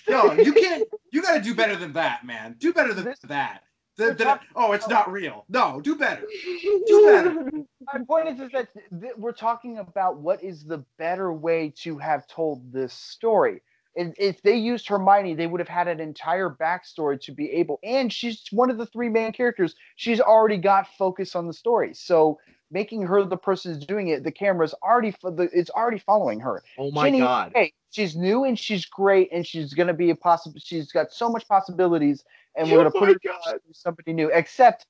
No, 0.09 0.34
you 0.34 0.53
can't. 0.53 0.84
You 1.11 1.22
got 1.22 1.35
to 1.35 1.42
do 1.42 1.56
better 1.56 1.75
than 1.75 1.93
that, 1.93 2.25
man. 2.25 2.56
Do 2.59 2.74
better 2.74 2.93
than 2.93 3.06
This- 3.06 3.19
that. 3.19 3.64
The- 3.98 4.14
the- 4.14 4.40
oh, 4.58 4.74
it's 4.74 4.90
not 4.90 5.09
real. 5.09 5.45
No, 5.48 5.80
do 5.80 5.95
better. 5.95 6.24
Do 6.85 7.06
better. 7.06 7.50
My 7.93 8.03
point 8.06 8.27
is, 8.27 8.42
is 8.42 8.51
that 8.51 8.67
th- 9.00 9.14
we're 9.16 9.32
talking 9.32 9.77
about 9.77 10.17
what 10.17 10.43
is 10.43 10.66
the 10.66 10.84
better 10.98 11.32
way 11.32 11.74
to 11.84 11.98
have 11.98 12.27
told 12.27 12.74
this 12.74 12.92
story. 12.92 13.61
If, 13.95 14.14
if 14.17 14.41
they 14.41 14.56
used 14.56 14.88
Hermione, 14.88 15.35
they 15.35 15.48
would 15.48 15.59
have 15.59 15.69
had 15.69 15.88
an 15.88 15.99
entire 15.99 16.49
backstory 16.49 17.19
to 17.22 17.32
be 17.32 17.51
able. 17.51 17.80
And 17.83 18.11
she's 18.11 18.43
one 18.51 18.69
of 18.69 18.77
the 18.77 18.85
three 18.85 19.09
main 19.09 19.32
characters. 19.32 19.75
She's 19.95 20.19
already 20.19 20.57
got 20.57 20.88
focus 20.98 21.35
on 21.35 21.48
the 21.48 21.53
story. 21.53 21.93
So 21.93 22.40
making 22.72 23.03
her 23.03 23.24
the 23.24 23.38
person 23.38 23.74
who's 23.74 23.85
doing 23.85 24.09
it, 24.09 24.24
the 24.24 24.32
camera's 24.32 24.74
already 24.83 25.11
fo- 25.11 25.32
the, 25.32 25.49
it's 25.53 25.69
already 25.69 25.99
following 25.99 26.40
her. 26.41 26.61
Oh 26.77 26.91
my 26.91 27.06
Ginny, 27.09 27.19
god. 27.19 27.51
Hey, 27.56 27.74
she's 27.91 28.15
new 28.15 28.43
and 28.43 28.59
she's 28.59 28.85
great, 28.85 29.30
and 29.32 29.45
she's 29.45 29.74
gonna 29.74 29.93
be 29.93 30.09
a 30.09 30.15
possible. 30.15 30.59
She's 30.64 30.91
got 30.91 31.11
so 31.14 31.30
much 31.30 31.48
possibilities, 31.48 32.24
and 32.56 32.69
we're 32.69 32.80
Oh 32.80 32.90
gonna 32.90 32.91
put 32.91 33.09
her 33.09 33.19
God. 33.24 33.59
somebody 33.72 34.14
new. 34.14 34.30
Except 34.30 34.85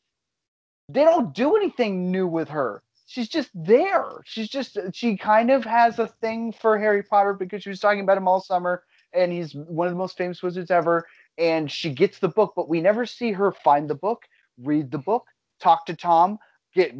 they 0.90 1.03
don't 1.03 1.34
do 1.34 1.56
anything 1.56 2.11
new 2.11 2.27
with 2.27 2.50
her. 2.50 2.82
She's 3.08 3.27
just 3.27 3.51
there. 3.53 4.22
She's 4.25 4.50
just 4.50 4.77
she 4.93 5.16
kind 5.16 5.51
of 5.51 5.64
has 5.64 6.00
a 6.00 6.08
thing 6.08 6.51
for 6.51 6.80
Harry 6.80 7.03
Potter 7.03 7.34
because 7.34 7.61
she 7.61 7.69
was 7.69 7.80
talking 7.80 8.00
about 8.01 8.17
him 8.17 8.27
all 8.27 8.42
summer, 8.42 8.84
and 9.16 9.32
he's 9.32 9.53
one 9.53 9.88
of 9.88 9.94
the 9.94 9.98
most 9.98 10.18
famous 10.18 10.44
wizards 10.44 10.72
ever. 10.72 11.06
And 11.38 11.69
she 11.72 11.92
gets 11.94 12.19
the 12.19 12.30
book, 12.30 12.53
but 12.56 12.69
we 12.69 12.82
never 12.82 13.06
see 13.06 13.32
her 13.32 13.52
find 13.52 13.90
the 13.90 13.95
book, 13.95 14.24
read 14.58 14.92
the 14.92 14.98
book, 14.98 15.26
talk 15.60 15.85
to 15.88 15.95
Tom, 15.95 16.38
get 16.74 16.94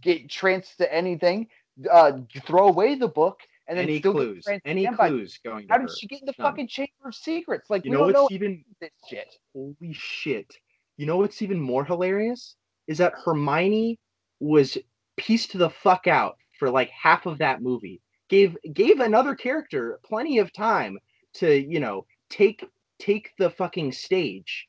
get 0.00 0.28
tranced 0.30 0.78
to 0.78 0.92
anything, 0.92 1.48
uh, 1.90 2.12
throw 2.46 2.68
away 2.68 2.94
the 2.94 3.08
book, 3.08 3.40
and 3.66 3.76
then 3.78 3.84
Any 3.84 3.98
still 3.98 4.12
clues? 4.12 4.46
Any 4.64 4.84
again 4.84 4.96
by- 4.96 5.08
clues 5.08 5.38
going 5.44 5.66
to 5.66 5.72
How 5.72 5.80
her? 5.80 5.86
did 5.86 5.96
she 5.96 6.06
get 6.06 6.20
in 6.20 6.26
the 6.26 6.34
None. 6.38 6.50
fucking 6.52 6.68
Chamber 6.68 6.90
of 7.06 7.14
Secrets? 7.14 7.70
Like 7.70 7.84
You 7.84 7.90
know 7.90 7.98
don't 7.98 8.12
know 8.12 8.22
what's 8.22 8.32
even 8.32 8.64
this 8.80 8.90
shit. 9.08 9.34
holy 9.54 9.92
shit. 9.92 10.56
You 10.96 11.06
know 11.06 11.16
what's 11.16 11.42
even 11.42 11.60
more 11.60 11.84
hilarious 11.84 12.54
is 12.86 12.98
that 12.98 13.14
Hermione 13.24 13.98
was 14.40 14.78
pieced 15.16 15.56
the 15.56 15.70
fuck 15.70 16.06
out 16.06 16.36
for 16.58 16.70
like 16.70 16.90
half 16.90 17.26
of 17.26 17.38
that 17.38 17.62
movie. 17.62 18.00
Gave 18.28 18.56
gave 18.72 19.00
another 19.00 19.34
character 19.34 19.98
plenty 20.04 20.38
of 20.38 20.52
time 20.52 20.98
to, 21.34 21.54
you 21.54 21.80
know, 21.80 22.06
take 22.30 22.64
take 22.98 23.30
the 23.38 23.50
fucking 23.50 23.92
stage. 23.92 24.68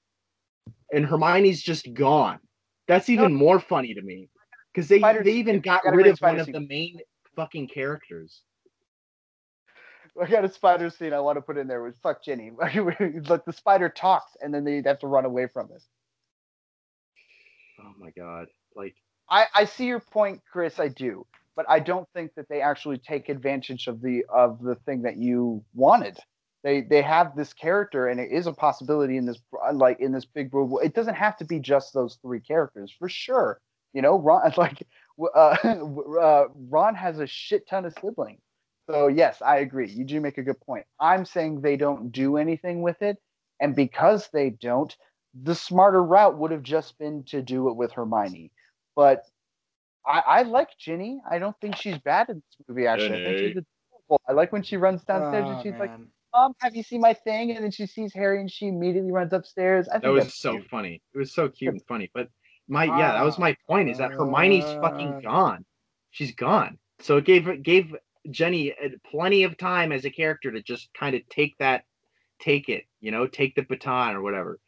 And 0.91 1.05
Hermione's 1.05 1.61
just 1.61 1.93
gone. 1.93 2.39
That's 2.87 3.09
even 3.09 3.33
more 3.33 3.59
funny 3.59 3.93
to 3.93 4.01
me. 4.01 4.29
Because 4.73 4.87
they, 4.87 4.99
Spider- 4.99 5.23
they 5.23 5.33
even 5.33 5.59
got 5.59 5.83
gotta 5.83 5.95
rid 5.95 6.07
of 6.07 6.19
one 6.19 6.39
of 6.39 6.47
the 6.47 6.59
main 6.59 6.99
fucking 7.35 7.67
characters. 7.67 8.41
I 10.21 10.27
got 10.27 10.45
a 10.45 10.49
spider 10.49 10.89
scene 10.89 11.13
I 11.13 11.19
want 11.19 11.37
to 11.37 11.41
put 11.41 11.57
in 11.57 11.67
there 11.67 11.81
with 11.81 11.97
fuck 12.01 12.23
Ginny. 12.23 12.51
like 12.59 13.45
the 13.45 13.53
spider 13.53 13.89
talks 13.89 14.33
and 14.41 14.53
then 14.53 14.63
they 14.63 14.81
have 14.85 14.99
to 14.99 15.07
run 15.07 15.25
away 15.25 15.47
from 15.51 15.69
it. 15.75 15.83
Oh 17.79 17.93
my 17.97 18.11
god. 18.11 18.47
Like 18.75 18.95
I, 19.29 19.47
I 19.55 19.65
see 19.65 19.85
your 19.85 19.99
point, 19.99 20.41
Chris. 20.51 20.79
I 20.79 20.89
do, 20.89 21.25
but 21.55 21.65
I 21.67 21.79
don't 21.79 22.07
think 22.13 22.35
that 22.35 22.47
they 22.49 22.61
actually 22.61 22.97
take 22.99 23.29
advantage 23.29 23.87
of 23.87 24.01
the 24.01 24.23
of 24.33 24.61
the 24.61 24.75
thing 24.85 25.01
that 25.03 25.17
you 25.17 25.63
wanted. 25.73 26.17
They 26.63 26.81
they 26.81 27.01
have 27.01 27.35
this 27.35 27.53
character, 27.53 28.07
and 28.07 28.19
it 28.19 28.31
is 28.31 28.47
a 28.47 28.53
possibility 28.53 29.17
in 29.17 29.25
this 29.25 29.39
like 29.73 29.99
in 29.99 30.11
this 30.11 30.25
big 30.25 30.51
world. 30.53 30.79
It 30.83 30.93
doesn't 30.93 31.15
have 31.15 31.35
to 31.37 31.45
be 31.45 31.59
just 31.59 31.93
those 31.93 32.17
three 32.21 32.39
characters 32.39 32.91
for 32.97 33.09
sure. 33.09 33.59
You 33.93 34.01
know, 34.01 34.17
Ron 34.19 34.51
like 34.57 34.87
uh, 35.19 35.57
uh, 36.21 36.45
Ron 36.69 36.95
has 36.95 37.19
a 37.19 37.27
shit 37.27 37.67
ton 37.67 37.85
of 37.85 37.93
siblings. 38.01 38.41
So 38.89 39.07
yes, 39.07 39.41
I 39.41 39.57
agree. 39.57 39.89
You 39.89 40.05
do 40.05 40.19
make 40.21 40.37
a 40.37 40.43
good 40.43 40.59
point. 40.61 40.85
I'm 40.99 41.25
saying 41.25 41.61
they 41.61 41.77
don't 41.77 42.11
do 42.11 42.37
anything 42.37 42.81
with 42.81 43.01
it, 43.01 43.17
and 43.59 43.75
because 43.75 44.29
they 44.33 44.49
don't, 44.51 44.95
the 45.33 45.55
smarter 45.55 46.03
route 46.03 46.37
would 46.37 46.51
have 46.51 46.63
just 46.63 46.97
been 46.97 47.23
to 47.25 47.41
do 47.41 47.69
it 47.69 47.75
with 47.75 47.91
Hermione. 47.91 48.51
But 48.95 49.23
I, 50.05 50.19
I 50.25 50.41
like 50.43 50.69
Ginny. 50.77 51.21
I 51.29 51.39
don't 51.39 51.55
think 51.61 51.75
she's 51.75 51.97
bad 51.97 52.29
in 52.29 52.35
this 52.35 52.67
movie. 52.67 52.87
Actually, 52.87 53.21
I 53.21 53.25
think 53.25 53.37
she's 53.39 53.49
adorable. 53.51 54.21
I 54.27 54.31
like 54.33 54.51
when 54.51 54.63
she 54.63 54.77
runs 54.77 55.03
downstairs 55.03 55.47
and 55.47 55.57
Oh, 55.57 55.63
she's 55.63 55.71
like, 55.79 55.91
man. 55.91 56.07
"Mom, 56.33 56.53
have 56.59 56.75
you 56.75 56.83
seen 56.83 57.01
my 57.01 57.13
thing?" 57.13 57.51
And 57.51 57.63
then 57.63 57.71
she 57.71 57.85
sees 57.85 58.13
Harry 58.13 58.39
and 58.39 58.51
she 58.51 58.67
immediately 58.67 59.11
runs 59.11 59.33
upstairs. 59.33 59.87
I 59.87 59.93
think 59.93 60.03
that 60.03 60.09
was 60.11 60.23
that's 60.25 60.39
so 60.39 60.53
cute. 60.53 60.69
funny. 60.69 61.01
It 61.13 61.17
was 61.17 61.33
so 61.33 61.49
cute 61.49 61.73
and 61.73 61.83
funny. 61.87 62.09
But 62.13 62.29
my 62.67 62.85
yeah, 62.85 63.13
that 63.13 63.23
was 63.23 63.37
my 63.37 63.55
point. 63.67 63.89
Is 63.89 63.97
that 63.97 64.11
Hermione's 64.11 64.71
fucking 64.81 65.21
gone. 65.23 65.65
She's 66.11 66.33
gone. 66.35 66.77
So 66.99 67.17
it 67.17 67.25
gave 67.25 67.63
gave 67.63 67.95
Ginny 68.29 68.71
uh, 68.71 68.89
plenty 69.09 69.43
of 69.43 69.57
time 69.57 69.91
as 69.91 70.05
a 70.05 70.09
character 70.09 70.51
to 70.51 70.61
just 70.61 70.89
kind 70.93 71.15
of 71.15 71.27
take 71.29 71.57
that, 71.59 71.83
take 72.39 72.69
it, 72.69 72.85
you 73.01 73.11
know, 73.11 73.27
take 73.27 73.55
the 73.55 73.63
baton 73.63 74.15
or 74.15 74.21
whatever. 74.21 74.59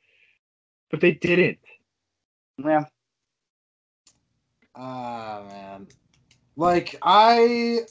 But 0.91 1.01
they 1.01 1.11
didn't. 1.13 1.59
Yeah, 2.63 2.85
Ah 4.75 5.43
man. 5.47 5.87
Like 6.57 6.95
I 7.01 7.81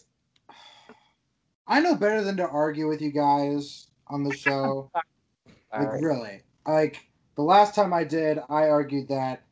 I 1.66 1.80
know 1.80 1.94
better 1.94 2.22
than 2.22 2.36
to 2.38 2.46
argue 2.46 2.88
with 2.88 3.00
you 3.00 3.10
guys 3.10 3.88
on 4.08 4.24
the 4.24 4.34
show. 4.34 4.90
like 5.72 5.88
right. 5.88 6.02
really. 6.02 6.42
Like 6.66 7.08
the 7.36 7.42
last 7.42 7.74
time 7.74 7.92
I 7.92 8.04
did, 8.04 8.38
I 8.48 8.68
argued 8.68 9.08
that 9.08 9.44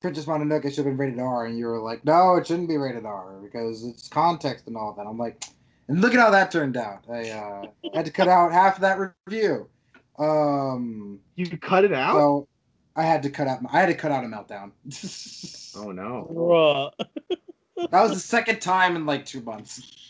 Princess 0.00 0.24
Mononoke 0.24 0.64
should 0.64 0.76
have 0.76 0.84
been 0.86 0.96
rated 0.96 1.18
R, 1.18 1.46
and 1.46 1.58
you 1.58 1.66
were 1.66 1.78
like, 1.78 2.04
no, 2.04 2.36
it 2.36 2.46
shouldn't 2.46 2.68
be 2.68 2.76
rated 2.76 3.04
R 3.04 3.38
because 3.42 3.84
it's 3.84 4.08
context 4.08 4.66
and 4.66 4.76
all 4.76 4.94
that. 4.94 5.06
I'm 5.06 5.18
like, 5.18 5.44
and 5.88 6.00
look 6.00 6.14
at 6.14 6.20
how 6.20 6.30
that 6.30 6.50
turned 6.50 6.76
out. 6.76 7.04
I 7.10 7.30
uh, 7.30 7.62
had 7.94 8.06
to 8.06 8.12
cut 8.12 8.28
out 8.28 8.52
half 8.52 8.76
of 8.76 8.82
that 8.82 9.14
review. 9.26 9.68
Um, 10.18 11.20
You 11.34 11.46
cut 11.58 11.84
it 11.84 11.92
out. 11.92 12.14
so 12.14 12.48
I 12.96 13.02
had 13.02 13.22
to 13.24 13.30
cut 13.30 13.48
out. 13.48 13.60
I 13.72 13.80
had 13.80 13.86
to 13.86 13.94
cut 13.94 14.12
out 14.12 14.24
a 14.24 14.28
meltdown. 14.28 14.72
oh 15.76 15.92
no. 15.92 16.92
Bruh. 16.98 17.38
that 17.90 18.02
was 18.02 18.12
the 18.12 18.20
second 18.20 18.60
time 18.60 18.96
in 18.96 19.04
like 19.04 19.26
two 19.26 19.40
months. 19.42 20.09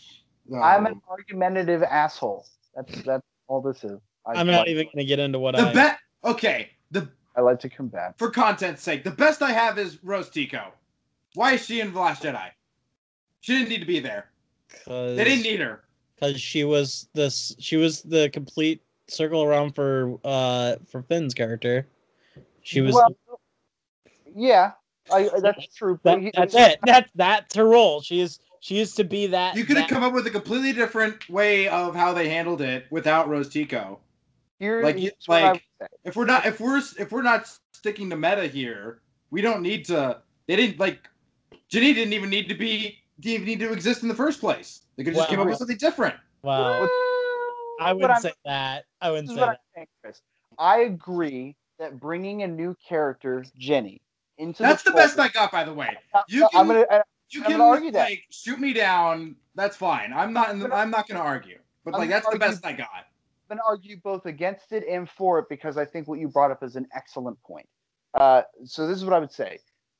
I'm 0.53 0.85
Um, 0.85 0.93
an 0.93 1.01
argumentative 1.09 1.83
asshole. 1.83 2.45
That's 2.75 3.01
that's 3.03 3.23
all 3.47 3.61
this 3.61 3.83
is. 3.83 3.99
I 4.25 4.33
I'm 4.33 4.47
not 4.47 4.67
even 4.67 4.87
gonna 4.93 5.05
get 5.05 5.19
into 5.19 5.39
what 5.39 5.55
the 5.55 5.67
I. 5.67 5.73
bet. 5.73 5.97
Okay, 6.23 6.69
the 6.91 7.09
I 7.35 7.41
like 7.41 7.59
to 7.61 7.69
combat. 7.69 8.17
for 8.17 8.29
content's 8.29 8.83
sake, 8.83 9.03
the 9.03 9.11
best 9.11 9.41
I 9.41 9.51
have 9.51 9.77
is 9.77 10.03
Rose 10.03 10.29
Tico. 10.29 10.71
Why 11.35 11.53
is 11.53 11.65
she 11.65 11.79
in 11.81 11.93
the 11.93 11.99
Last 11.99 12.23
Jedi? 12.23 12.49
She 13.41 13.53
didn't 13.57 13.69
need 13.69 13.79
to 13.79 13.85
be 13.85 13.99
there. 13.99 14.29
Cause, 14.85 15.15
They 15.17 15.23
didn't 15.23 15.43
need 15.43 15.59
her. 15.61 15.83
Because 16.15 16.39
she 16.39 16.63
was 16.63 17.07
this. 17.13 17.55
She 17.59 17.77
was 17.77 18.01
the 18.03 18.29
complete 18.29 18.81
circle 19.07 19.43
around 19.43 19.73
for 19.73 20.19
uh 20.23 20.75
for 20.85 21.01
Finn's 21.03 21.33
character. 21.33 21.87
She 22.61 22.81
was. 22.81 22.93
Well, 22.93 23.15
yeah, 24.35 24.73
I, 25.11 25.29
that's 25.41 25.67
true. 25.75 25.99
But 26.03 26.15
that, 26.15 26.21
he- 26.21 26.31
that's 26.33 26.55
it. 26.55 26.79
That's 26.85 27.11
that's 27.15 27.55
her 27.55 27.65
role. 27.65 28.01
She 28.01 28.19
is. 28.21 28.39
She 28.61 28.77
used 28.77 28.95
to 28.97 29.03
be 29.03 29.27
that. 29.27 29.55
You 29.55 29.65
could 29.65 29.75
have 29.77 29.89
that- 29.89 29.93
come 29.93 30.03
up 30.03 30.13
with 30.13 30.25
a 30.27 30.29
completely 30.29 30.71
different 30.71 31.27
way 31.29 31.67
of 31.67 31.95
how 31.95 32.13
they 32.13 32.29
handled 32.29 32.61
it 32.61 32.85
without 32.91 33.27
Rose 33.27 33.49
Tico. 33.49 33.99
Here, 34.59 34.83
Like, 34.83 34.97
here's 34.97 35.13
what 35.25 35.41
I 35.43 35.51
like- 35.53 35.65
If 36.05 36.15
we're 36.15 36.25
not, 36.25 36.45
if 36.45 36.59
we're, 36.59 36.77
if 36.99 37.11
we're 37.11 37.23
not 37.23 37.49
sticking 37.73 38.09
to 38.11 38.15
meta 38.15 38.45
here, 38.45 39.01
we 39.31 39.41
don't 39.41 39.63
need 39.63 39.85
to. 39.85 40.21
They 40.47 40.55
didn't 40.55 40.79
like. 40.79 41.09
Ginny 41.69 41.93
didn't 41.93 42.13
even 42.13 42.29
need 42.29 42.47
to 42.49 42.55
be. 42.55 42.99
Didn't 43.19 43.33
even 43.43 43.47
need 43.47 43.59
to 43.59 43.73
exist 43.73 44.03
in 44.03 44.07
the 44.09 44.15
first 44.15 44.39
place. 44.39 44.81
They 44.95 45.03
could 45.03 45.13
just 45.15 45.27
Wow. 45.29 45.35
come 45.35 45.39
up 45.41 45.47
with 45.47 45.57
something 45.57 45.77
different. 45.77 46.15
Wow. 46.43 46.87
I 47.79 47.93
wouldn't 47.93 48.11
I'm- 48.11 48.21
say 48.21 48.33
that. 48.45 48.85
I 49.01 49.09
wouldn't 49.09 49.29
say 49.29 49.41
I'm 49.41 49.49
that. 49.49 49.61
saying, 49.73 49.87
Chris. 50.03 50.21
I 50.59 50.79
agree 50.81 51.55
that 51.79 51.99
bringing 51.99 52.43
a 52.43 52.47
new 52.47 52.75
character, 52.87 53.43
Ginny, 53.57 54.01
into 54.37 54.61
That's 54.61 54.83
the 54.83 54.91
fold- 54.91 54.97
best 55.01 55.19
I 55.19 55.29
got, 55.29 55.51
by 55.51 55.63
the 55.63 55.73
way. 55.73 55.97
Uh, 56.13 56.21
You 56.27 56.45
I'm 56.53 56.67
can- 56.67 56.85
gonna. 56.87 57.03
You 57.31 57.41
can 57.41 57.61
argue 57.61 57.91
that. 57.91 58.09
like 58.09 58.23
shoot 58.29 58.59
me 58.59 58.73
down. 58.73 59.35
That's 59.55 59.77
fine. 59.77 60.13
I'm 60.13 60.33
not. 60.33 60.49
In 60.51 60.59
the, 60.59 60.73
I'm 60.73 60.91
not 60.91 61.07
going 61.07 61.19
to 61.19 61.25
argue. 61.25 61.57
But 61.85 61.95
I'm 61.95 62.01
like 62.01 62.09
that's 62.09 62.25
the 62.25 62.33
argue- 62.33 62.39
best 62.47 62.65
I 62.65 62.73
got. 62.73 62.89
I'm 63.49 63.57
gonna 63.57 63.67
argue 63.67 63.97
both 64.01 64.25
against 64.27 64.71
it 64.71 64.85
and 64.89 65.09
for 65.09 65.39
it 65.39 65.45
because 65.49 65.77
I 65.77 65.83
think 65.83 66.07
what 66.07 66.19
you 66.19 66.29
brought 66.29 66.51
up 66.51 66.63
is 66.63 66.77
an 66.77 66.87
excellent 66.95 67.37
point. 67.43 67.67
Uh, 68.13 68.43
so 68.63 68.87
this 68.87 68.95
is 68.97 69.03
what 69.03 69.13
I 69.13 69.19
would 69.19 69.33
say. 69.33 69.59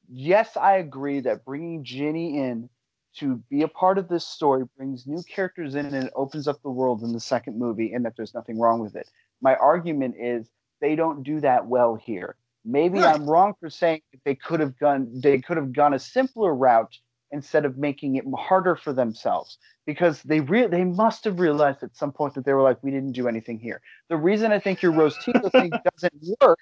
Yes, 0.10 0.56
I 0.56 0.78
agree 0.78 1.20
that 1.22 1.44
bringing 1.44 1.84
Ginny 1.84 2.38
in 2.40 2.70
to 3.18 3.36
be 3.50 3.64
a 3.64 3.68
part 3.68 3.98
of 3.98 4.08
this 4.08 4.26
story 4.26 4.64
brings 4.78 5.06
new 5.06 5.22
characters 5.24 5.76
in 5.76 5.86
and 5.88 5.96
it 6.06 6.14
opens 6.16 6.48
up 6.48 6.62
the 6.62 6.70
world 6.70 7.04
in 7.04 7.12
the 7.12 7.20
second 7.20 7.60
movie, 7.60 7.92
and 7.92 8.06
that 8.06 8.16
there's 8.16 8.34
nothing 8.34 8.58
wrong 8.58 8.80
with 8.80 8.96
it. 8.96 9.10
My 9.42 9.56
argument 9.56 10.16
is 10.18 10.50
they 10.80 10.96
don't 10.96 11.22
do 11.24 11.42
that 11.42 11.66
well 11.66 11.96
here. 11.96 12.36
Maybe 12.64 13.00
Right. 13.00 13.14
I'm 13.14 13.30
wrong 13.30 13.54
for 13.60 13.70
saying 13.70 14.02
that 14.14 14.22
they 14.24 14.36
could 14.36 14.62
have 14.62 14.78
gone 14.78 15.10
they 15.22 15.40
could 15.40 15.58
have 15.58 15.74
gone 15.74 15.94
a 15.94 16.00
simpler 16.00 16.56
route 16.56 16.98
instead 17.32 17.66
of 17.66 17.78
making 17.78 18.16
it 18.16 18.26
harder 18.38 18.76
for 18.76 18.94
themselves 18.94 19.58
because 19.86 20.22
they 20.24 20.40
re- 20.40 20.68
they 20.68 20.84
must 20.84 21.24
have 21.26 21.40
realized 21.40 21.84
at 21.84 21.96
some 21.96 22.12
point 22.12 22.34
that 22.34 22.46
they 22.46 22.54
were 22.54 22.62
like 22.62 22.82
we 22.84 22.92
didn't 22.92 23.14
do 23.14 23.28
anything 23.28 23.60
here. 23.60 23.82
The 24.10 24.18
reason 24.18 24.52
I 24.52 24.60
think 24.60 24.82
your 24.82 24.92
Rose 24.92 25.18
Tico 25.24 25.50
thing 25.50 25.72
doesn't 25.94 26.38
work 26.42 26.60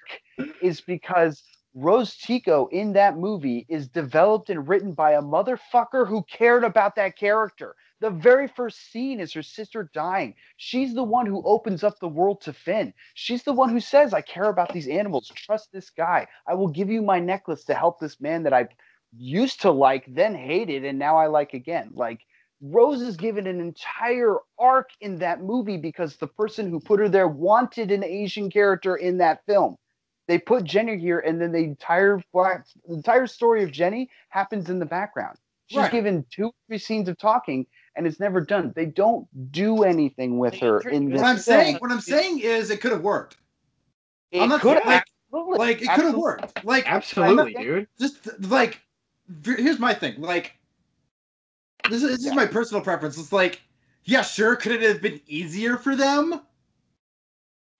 is 0.62 0.80
because 0.80 1.42
Rose 1.74 2.16
Tico 2.16 2.66
in 2.68 2.92
that 2.94 3.16
movie 3.16 3.64
is 3.68 3.88
developed 3.88 4.50
and 4.50 4.68
written 4.68 4.92
by 4.92 5.12
a 5.12 5.22
motherfucker 5.22 6.06
who 6.06 6.24
cared 6.24 6.64
about 6.64 6.96
that 6.96 7.16
character. 7.16 7.76
The 8.00 8.10
very 8.10 8.48
first 8.48 8.90
scene 8.90 9.20
is 9.20 9.32
her 9.34 9.42
sister 9.42 9.88
dying. 9.94 10.34
She's 10.56 10.94
the 10.94 11.04
one 11.04 11.26
who 11.26 11.42
opens 11.44 11.84
up 11.84 11.98
the 12.00 12.08
world 12.08 12.40
to 12.42 12.52
Finn. 12.52 12.92
She's 13.14 13.44
the 13.44 13.52
one 13.52 13.68
who 13.68 13.78
says, 13.78 14.14
I 14.14 14.22
care 14.22 14.48
about 14.48 14.72
these 14.72 14.88
animals. 14.88 15.30
Trust 15.36 15.70
this 15.70 15.90
guy. 15.90 16.26
I 16.48 16.54
will 16.54 16.68
give 16.68 16.88
you 16.88 17.02
my 17.02 17.20
necklace 17.20 17.64
to 17.66 17.74
help 17.74 18.00
this 18.00 18.20
man 18.20 18.42
that 18.44 18.54
I 18.54 18.68
used 19.16 19.62
to 19.62 19.70
like, 19.70 20.04
then 20.08 20.34
hated, 20.34 20.84
and 20.84 20.98
now 20.98 21.16
I 21.16 21.26
like 21.26 21.54
again. 21.54 21.90
Like, 21.94 22.20
Rose 22.62 23.00
is 23.00 23.16
given 23.16 23.46
an 23.46 23.60
entire 23.60 24.36
arc 24.58 24.90
in 25.00 25.18
that 25.18 25.42
movie 25.42 25.78
because 25.78 26.16
the 26.16 26.26
person 26.26 26.70
who 26.70 26.78
put 26.78 27.00
her 27.00 27.08
there 27.08 27.28
wanted 27.28 27.90
an 27.90 28.04
Asian 28.04 28.50
character 28.50 28.96
in 28.96 29.18
that 29.18 29.44
film. 29.46 29.76
They 30.28 30.38
put 30.38 30.64
Ginny 30.64 30.98
here, 30.98 31.18
and 31.20 31.40
then 31.40 31.50
the 31.52 31.58
entire 31.58 32.22
black, 32.32 32.66
the 32.86 32.94
entire 32.94 33.26
story 33.26 33.64
of 33.64 33.72
Ginny 33.72 34.08
happens 34.28 34.70
in 34.70 34.78
the 34.78 34.86
background. 34.86 35.36
She's 35.66 35.78
Right. 35.78 35.90
given 35.90 36.24
two, 36.30 36.52
three 36.68 36.78
scenes 36.78 37.08
of 37.08 37.16
talking, 37.18 37.66
and 37.96 38.06
it's 38.06 38.20
never 38.20 38.40
done. 38.40 38.72
They 38.76 38.86
don't 38.86 39.26
do 39.50 39.82
anything 39.82 40.38
with 40.38 40.54
her 40.60 40.80
in 40.80 41.08
this. 41.10 41.20
What 41.20 41.26
I'm 41.28 41.34
film. 41.36 41.42
saying, 41.42 41.76
what 41.76 41.90
I'm 41.90 42.00
saying 42.00 42.40
is, 42.40 42.70
it 42.70 42.80
could 42.80 42.92
have 42.92 43.02
worked. 43.02 43.38
it 44.30 44.40
I'm 44.42 44.48
not 44.50 44.60
could 44.60 44.78
like, 44.86 45.04
like 45.32 45.82
it 45.82 45.88
could 45.94 46.04
have 46.04 46.14
worked. 46.16 46.64
Like 46.64 46.90
Absolutely, 46.90 47.54
not- 47.54 47.62
dude. 47.62 47.88
just 47.98 48.42
like 48.50 48.80
here's 49.44 49.78
my 49.78 49.94
thing 49.94 50.20
like 50.20 50.56
this 51.88 52.02
is, 52.02 52.10
this 52.18 52.26
is 52.26 52.34
my 52.34 52.46
personal 52.46 52.82
preference. 52.82 53.18
It's 53.18 53.32
like 53.32 53.60
yeah 54.04 54.22
sure 54.22 54.56
could 54.56 54.72
it 54.72 54.82
have 54.82 55.02
been 55.02 55.20
easier 55.26 55.76
for 55.76 55.96
them 55.96 56.40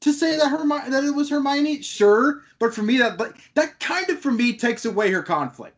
to 0.00 0.12
say 0.12 0.36
that 0.36 0.48
Hermione 0.48 0.90
that 0.90 1.04
it 1.04 1.14
was 1.14 1.30
Hermione? 1.30 1.82
Sure 1.82 2.42
but 2.58 2.74
for 2.74 2.82
me 2.82 2.98
that 2.98 3.18
like 3.18 3.36
that 3.54 3.80
kind 3.80 4.08
of 4.10 4.20
for 4.20 4.30
me 4.30 4.52
takes 4.56 4.84
away 4.84 5.10
her 5.10 5.22
conflict. 5.22 5.76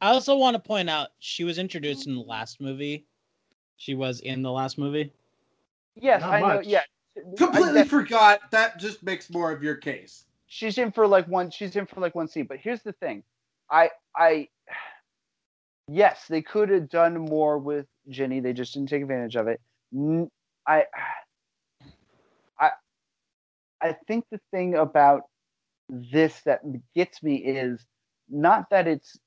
I 0.00 0.08
also 0.08 0.36
want 0.36 0.54
to 0.54 0.60
point 0.60 0.90
out 0.90 1.10
she 1.20 1.44
was 1.44 1.58
introduced 1.58 2.08
in 2.08 2.14
the 2.14 2.22
last 2.22 2.60
movie. 2.60 3.06
She 3.76 3.94
was 3.94 4.20
in 4.20 4.42
the 4.42 4.50
last 4.50 4.78
movie. 4.78 5.12
Yes, 5.94 6.22
Not 6.22 6.30
I 6.34 6.40
know. 6.40 6.60
Yeah, 6.60 6.82
completely 7.36 7.80
I- 7.82 7.84
forgot. 7.84 8.50
That 8.50 8.78
just 8.78 9.02
makes 9.02 9.30
more 9.30 9.52
of 9.52 9.62
your 9.62 9.76
case. 9.76 10.24
She's 10.46 10.76
in 10.78 10.92
for 10.92 11.06
like 11.06 11.26
one 11.28 11.50
she's 11.50 11.76
in 11.76 11.86
for 11.86 12.00
like 12.00 12.14
one 12.14 12.28
scene. 12.28 12.46
But 12.46 12.58
here's 12.58 12.82
the 12.82 12.92
thing. 12.92 13.22
I 13.70 13.90
i 14.16 14.48
yes 15.88 16.26
they 16.28 16.42
could 16.42 16.68
have 16.68 16.88
done 16.88 17.18
more 17.18 17.58
with 17.58 17.86
ginny 18.08 18.40
they 18.40 18.52
just 18.52 18.74
didn't 18.74 18.88
take 18.88 19.02
advantage 19.02 19.36
of 19.36 19.48
it 19.48 19.60
I, 20.66 20.84
I, 22.58 22.70
I 23.80 23.96
think 24.06 24.24
the 24.30 24.40
thing 24.52 24.76
about 24.76 25.22
this 25.88 26.40
that 26.42 26.60
gets 26.94 27.22
me 27.22 27.36
is 27.36 27.84
not 28.30 28.70
that 28.70 28.86
it's 28.86 29.18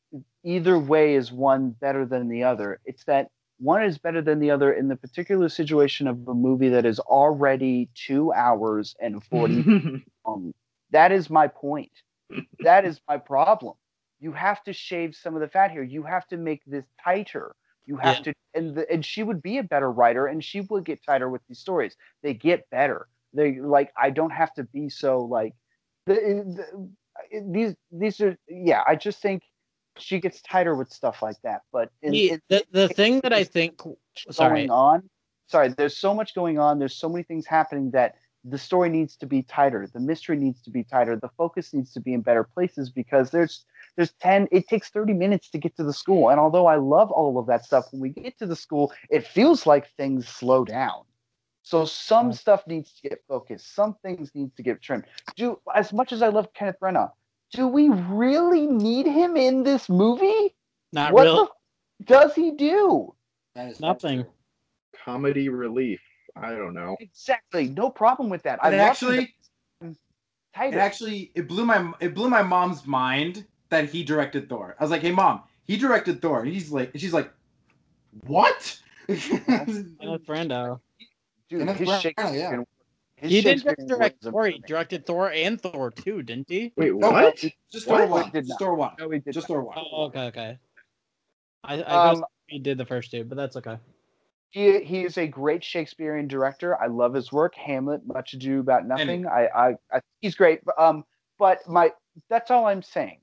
either 0.44 0.80
way 0.80 1.16
is 1.16 1.32
one 1.32 1.72
better 1.72 2.06
than 2.06 2.30
the 2.30 2.44
other 2.44 2.80
it's 2.86 3.04
that 3.06 3.28
one 3.60 3.84
is 3.84 3.98
better 3.98 4.22
than 4.22 4.40
the 4.40 4.52
other 4.52 4.74
in 4.74 4.88
the 4.88 4.96
particular 4.96 5.50
situation 5.50 6.08
of 6.08 6.28
a 6.28 6.34
movie 6.34 6.70
that 6.70 6.86
is 6.86 7.00
already 7.00 7.90
two 7.96 8.34
hours 8.34 8.96
and 9.00 9.24
40 9.24 10.04
um, 10.26 10.54
that 10.92 11.12
is 11.12 11.30
my 11.30 11.48
point. 11.48 11.92
that 12.62 12.86
is 12.86 13.00
my 13.08 13.18
problem. 13.18 13.76
You 14.26 14.32
have 14.32 14.64
to 14.64 14.74
shave 14.74 15.14
some 15.16 15.36
of 15.36 15.42
the 15.42 15.48
fat 15.48 15.70
here. 15.70 15.84
You 15.84 16.02
have 16.02 16.26
to 16.30 16.38
make 16.38 16.62
this 16.66 16.84
tighter. 17.04 17.56
You 17.86 17.98
have 17.98 18.18
Yeah. 18.18 18.24
to, 18.24 18.34
and 18.56 18.74
the, 18.76 18.92
and 18.92 19.06
she 19.06 19.22
would 19.22 19.40
be 19.40 19.60
a 19.60 19.64
better 19.64 19.92
writer, 19.92 20.26
and 20.26 20.44
she 20.44 20.62
would 20.62 20.84
get 20.84 21.04
tighter 21.06 21.30
with 21.30 21.44
these 21.48 21.60
stories. 21.60 21.96
They 22.24 22.34
get 22.34 22.68
better. 22.72 23.08
They 23.36 23.60
like 23.60 23.94
I 23.96 24.10
don't 24.10 24.32
have 24.32 24.52
to 24.56 24.64
be 24.64 24.90
so 24.90 25.20
like 25.20 25.54
the, 26.08 26.16
the 26.58 27.42
these 27.52 27.76
these 27.92 28.20
are 28.20 28.36
yeah. 28.50 28.82
I 28.88 28.96
just 28.96 29.22
think 29.22 29.44
she 30.00 30.20
gets 30.20 30.42
tighter 30.42 30.74
with 30.74 30.92
stuff 30.92 31.22
like 31.22 31.40
that. 31.44 31.62
But 31.72 31.92
in, 32.02 32.12
The, 32.14 32.30
in- 32.32 32.42
the, 32.50 32.64
the 32.72 32.86
it- 32.86 32.96
thing 32.96 33.20
that 33.20 33.32
I 33.32 33.44
think 33.44 33.80
sorry 34.32 34.62
going 34.62 34.72
on. 34.72 35.08
Sorry, 35.50 35.68
there's 35.68 36.00
so 36.00 36.16
much 36.16 36.34
going 36.34 36.58
on. 36.58 36.80
There's 36.80 36.96
so 36.96 37.10
many 37.10 37.22
things 37.22 37.46
happening 37.46 37.92
that 37.92 38.16
the 38.48 38.58
story 38.58 38.90
needs 38.90 39.16
to 39.18 39.26
be 39.26 39.42
tighter. 39.42 39.88
The 39.92 40.00
mystery 40.00 40.38
needs 40.38 40.62
to 40.62 40.70
be 40.70 40.84
tighter. 40.84 41.16
The 41.16 41.30
focus 41.36 41.74
needs 41.74 41.92
to 41.94 42.00
be 42.00 42.14
in 42.14 42.22
better 42.22 42.44
places 42.44 42.90
because 42.90 43.32
there's 43.32 43.66
there's 43.96 44.12
10 44.22 44.48
it 44.52 44.68
takes 44.68 44.90
30 44.90 45.14
minutes 45.14 45.50
to 45.50 45.58
get 45.58 45.76
to 45.78 45.84
the 45.84 45.94
school. 45.94 46.30
And 46.30 46.40
although 46.40 46.68
I 46.68 46.76
love 46.76 47.12
all 47.12 47.40
of 47.40 47.48
that 47.48 47.66
stuff 47.66 47.88
when 47.92 48.02
we 48.02 48.10
get 48.10 48.38
to 48.40 48.46
the 48.46 48.56
school, 48.56 48.94
it 49.10 49.26
feels 49.26 49.66
like 49.66 49.90
things 49.98 50.28
slow 50.28 50.64
down. 50.64 51.04
So 51.64 51.86
some 51.86 52.30
mm. 52.30 52.38
stuff 52.38 52.68
needs 52.68 52.94
to 52.94 53.10
get 53.10 53.24
focused. 53.28 53.74
Some 53.74 53.96
things 54.04 54.30
need 54.36 54.56
to 54.56 54.62
get 54.62 54.82
trimmed. 54.82 55.06
Do 55.36 55.60
as 55.74 55.92
much 55.92 56.14
as 56.14 56.22
I 56.22 56.28
love 56.28 56.54
Kenneth 56.54 56.78
Branagh, 56.80 57.12
do 57.52 57.68
we 57.68 57.90
really 57.90 58.68
need 58.68 59.08
him 59.08 59.36
in 59.36 59.64
this 59.64 59.90
movie? 59.90 60.56
not 60.94 61.12
really. 61.12 61.14
what 61.14 61.24
real 61.24 61.50
the 62.00 62.06
does 62.06 62.36
he 62.36 62.52
do? 62.52 63.14
that 63.56 63.70
is 63.70 63.80
nothing. 63.80 64.26
Comedy 65.04 65.50
relief. 65.50 66.00
I 66.36 66.52
don't 66.52 66.74
know. 66.74 66.98
Exactly. 67.00 67.70
No 67.70 67.90
problem 67.90 68.30
with 68.30 68.44
that. 68.44 68.60
and 68.64 68.76
I 68.76 68.78
actually 68.80 69.34
the 69.82 69.96
it 70.62 70.74
actually 70.76 71.32
it 71.36 71.48
blew 71.48 71.66
my 71.66 71.92
it 72.00 72.14
blew 72.16 72.30
my 72.30 72.42
mom's 72.44 72.86
mind 72.86 73.46
that 73.70 73.90
he 73.90 74.04
directed 74.04 74.48
Thor 74.48 74.76
I 74.80 74.84
was 74.84 74.90
like 74.92 75.02
hey 75.02 75.12
mom 75.12 75.44
he 75.66 75.76
directed 75.76 76.22
Thor 76.22 76.44
and 76.44 76.52
he's 76.54 76.72
like 76.72 76.92
and 76.94 77.02
she's 77.02 77.12
like 77.14 77.30
what 78.26 78.80
Kenneth 79.08 79.48
Brando. 80.26 80.80
Dude, 81.50 81.60
Kenneth 81.60 81.78
his 81.78 81.90
Branagh, 81.90 82.02
Shakespeare. 82.02 82.34
yeah. 82.34 82.64
his 83.18 83.32
He 83.32 83.42
did 83.42 83.60
Shakespearean 83.62 83.76
just 83.78 83.88
direct 83.90 84.24
Thor. 84.24 84.48
He 84.48 84.64
directed 84.66 85.06
Thor 85.06 85.32
and 85.32 85.60
Thor 85.62 85.92
too, 85.92 86.22
didn't 86.24 86.50
he? 86.50 86.72
Wait, 86.78 86.94
No, 86.96 87.12
what? 87.12 87.36
Just 87.72 87.88
Thor 87.88 88.08
one. 88.08 88.32
Did 88.32 88.48
Just. 88.48 88.60
Thor 88.60 88.76
one. 88.76 88.94
No, 88.98 89.10
he 89.10 89.20
did 89.20 89.34
Just 89.34 89.50
not. 89.50 89.56
Thor 89.56 89.64
one. 89.64 89.78
Oh, 89.78 90.06
okay, 90.06 90.26
okay. 90.28 90.60
I, 91.66 91.82
I 91.82 92.10
Um, 92.12 92.16
guess 92.16 92.24
he 92.48 92.60
did 92.60 92.78
the 92.78 92.86
first 92.86 93.12
two, 93.12 93.24
but 93.26 93.36
that's 93.36 93.58
okay. 93.58 93.78
He, 94.52 94.84
he 94.84 95.04
is 95.04 95.18
a 95.18 95.28
great 95.28 95.64
Shakespearean 95.64 96.28
director. 96.28 96.82
I 96.82 96.88
love 96.88 97.14
his 97.14 97.32
work. 97.32 97.56
Hamlet, 97.56 98.02
Much 98.06 98.34
Ado 98.34 98.60
About 98.62 98.88
Nothing. 98.88 99.28
I, 99.28 99.48
I, 99.48 99.76
I 99.92 100.02
he's 100.22 100.36
great. 100.36 100.64
But, 100.64 100.80
um, 100.80 101.04
but 101.38 101.68
my 101.68 101.92
that's 102.30 102.52
all 102.52 102.66
I'm 102.68 102.82
saying. 102.82 103.20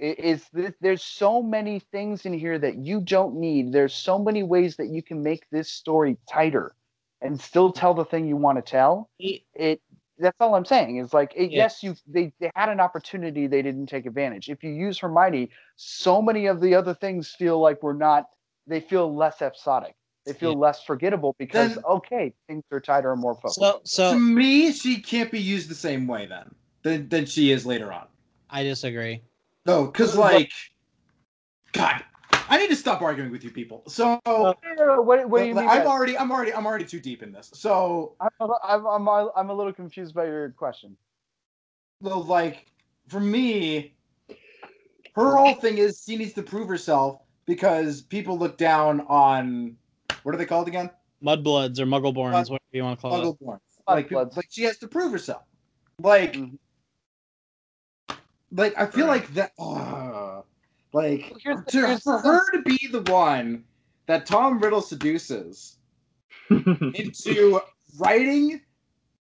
Is 0.00 0.48
that 0.54 0.74
there's 0.80 1.04
so 1.04 1.40
many 1.40 1.78
things 1.78 2.26
in 2.26 2.32
here 2.32 2.58
that 2.58 2.76
you 2.76 3.00
don't 3.00 3.36
need. 3.36 3.72
There's 3.72 3.94
so 3.94 4.18
many 4.18 4.42
ways 4.42 4.74
that 4.76 4.88
you 4.88 5.00
can 5.00 5.22
make 5.22 5.44
this 5.52 5.70
story 5.70 6.16
tighter, 6.28 6.74
and 7.20 7.40
still 7.40 7.70
tell 7.70 7.94
the 7.94 8.04
thing 8.04 8.26
you 8.26 8.36
want 8.36 8.58
to 8.58 8.62
tell. 8.62 9.10
It 9.54 9.80
that's 10.18 10.36
all 10.40 10.54
i'm 10.54 10.64
saying 10.64 10.98
is 10.98 11.12
like 11.12 11.32
it, 11.34 11.50
Yeah. 11.50 11.64
yes 11.64 11.82
you 11.82 11.96
they, 12.06 12.32
they 12.38 12.50
had 12.54 12.68
an 12.68 12.80
opportunity 12.80 13.46
they 13.46 13.62
didn't 13.62 13.86
take 13.86 14.06
advantage 14.06 14.48
if 14.48 14.62
you 14.62 14.70
use 14.70 14.98
hermione 14.98 15.50
so 15.76 16.22
many 16.22 16.46
of 16.46 16.60
the 16.60 16.74
other 16.74 16.94
things 16.94 17.30
feel 17.30 17.58
like 17.60 17.82
we're 17.82 17.92
not 17.94 18.26
they 18.66 18.80
feel 18.80 19.14
less 19.14 19.42
episodic 19.42 19.94
they 20.24 20.32
feel 20.32 20.52
Yeah. 20.52 20.56
less 20.58 20.82
forgettable 20.84 21.34
because 21.38 21.74
Then- 21.74 21.84
okay 21.84 22.34
things 22.46 22.64
are 22.70 22.80
tighter 22.80 23.12
and 23.12 23.20
more 23.20 23.34
focused 23.34 23.60
so 23.84 24.12
to 24.12 24.18
me, 24.18 24.72
she 24.72 25.00
can't 25.00 25.30
be 25.30 25.40
used 25.40 25.68
the 25.68 25.74
same 25.74 26.06
way 26.06 26.26
then 26.26 26.54
than, 26.82 27.08
than 27.08 27.26
she 27.26 27.50
is 27.50 27.64
later 27.66 27.92
on. 27.92 28.06
I 28.50 28.62
disagree. 28.62 29.22
No, 29.66 29.86
because 29.86 30.14
But- 30.16 30.32
like, 30.34 30.52
God, 31.72 32.04
I 32.48 32.58
need 32.58 32.68
to 32.68 32.76
stop 32.76 33.00
arguing 33.02 33.30
with 33.30 33.44
you 33.44 33.50
people. 33.50 33.82
So 33.88 34.20
No, 34.26 34.54
no, 34.76 34.84
no, 34.84 35.00
what, 35.02 35.28
what 35.28 35.40
do 35.40 35.46
you 35.46 35.54
mean 35.54 35.68
I'm 35.68 35.84
by- 35.84 35.86
already, 35.86 36.18
I'm 36.18 36.30
already, 36.30 36.52
I'm 36.52 36.66
already 36.66 36.84
too 36.84 37.00
deep 37.00 37.22
in 37.22 37.32
this. 37.32 37.50
So 37.54 38.14
I'm, 38.20 38.28
I'm, 38.40 38.86
I'm, 38.86 39.08
I'm, 39.08 39.28
I'm 39.36 39.50
a 39.50 39.54
little 39.54 39.72
confused 39.72 40.14
by 40.14 40.24
your 40.26 40.50
question 40.50 40.96
well, 42.02 42.22
like 42.24 42.66
for 43.08 43.20
me, 43.20 43.94
her 45.14 45.36
whole 45.36 45.54
thing 45.54 45.78
is 45.78 46.02
she 46.04 46.16
needs 46.16 46.32
to 46.34 46.42
prove 46.42 46.68
herself 46.68 47.20
because 47.46 48.02
people 48.02 48.36
look 48.36 48.58
down 48.58 49.02
on 49.02 49.76
what 50.22 50.34
are 50.34 50.38
they 50.38 50.46
called 50.46 50.68
again? 50.68 50.90
Mudbloods 51.22 51.78
or 51.78 51.86
Muggleborns, 51.86 52.32
Mud- 52.32 52.48
whatever 52.50 52.60
you 52.72 52.82
want 52.82 52.98
to 52.98 53.02
call 53.02 53.20
it. 53.20 53.24
Muggleborns. 53.40 53.58
Like, 53.86 54.08
people, 54.08 54.24
Mudbloods. 54.26 54.36
like 54.36 54.46
she 54.50 54.62
has 54.64 54.78
to 54.78 54.88
prove 54.88 55.12
herself. 55.12 55.42
Like, 56.00 56.34
Mhm. 56.34 56.58
like 58.52 58.74
I 58.76 58.86
feel 58.86 59.06
Right. 59.06 59.20
like 59.22 59.34
that. 59.34 59.52
Uh, 59.58 60.42
like 60.92 61.28
Well, 61.30 61.38
here's 61.42 61.64
to, 61.66 61.86
here's 61.86 62.02
for 62.02 62.18
her 62.18 62.50
to 62.52 62.62
be 62.62 62.88
the 62.90 63.02
one 63.10 63.64
that 64.06 64.26
Tom 64.26 64.58
Riddle 64.58 64.82
seduces 64.82 65.78
into 66.50 67.60
writing 67.98 68.60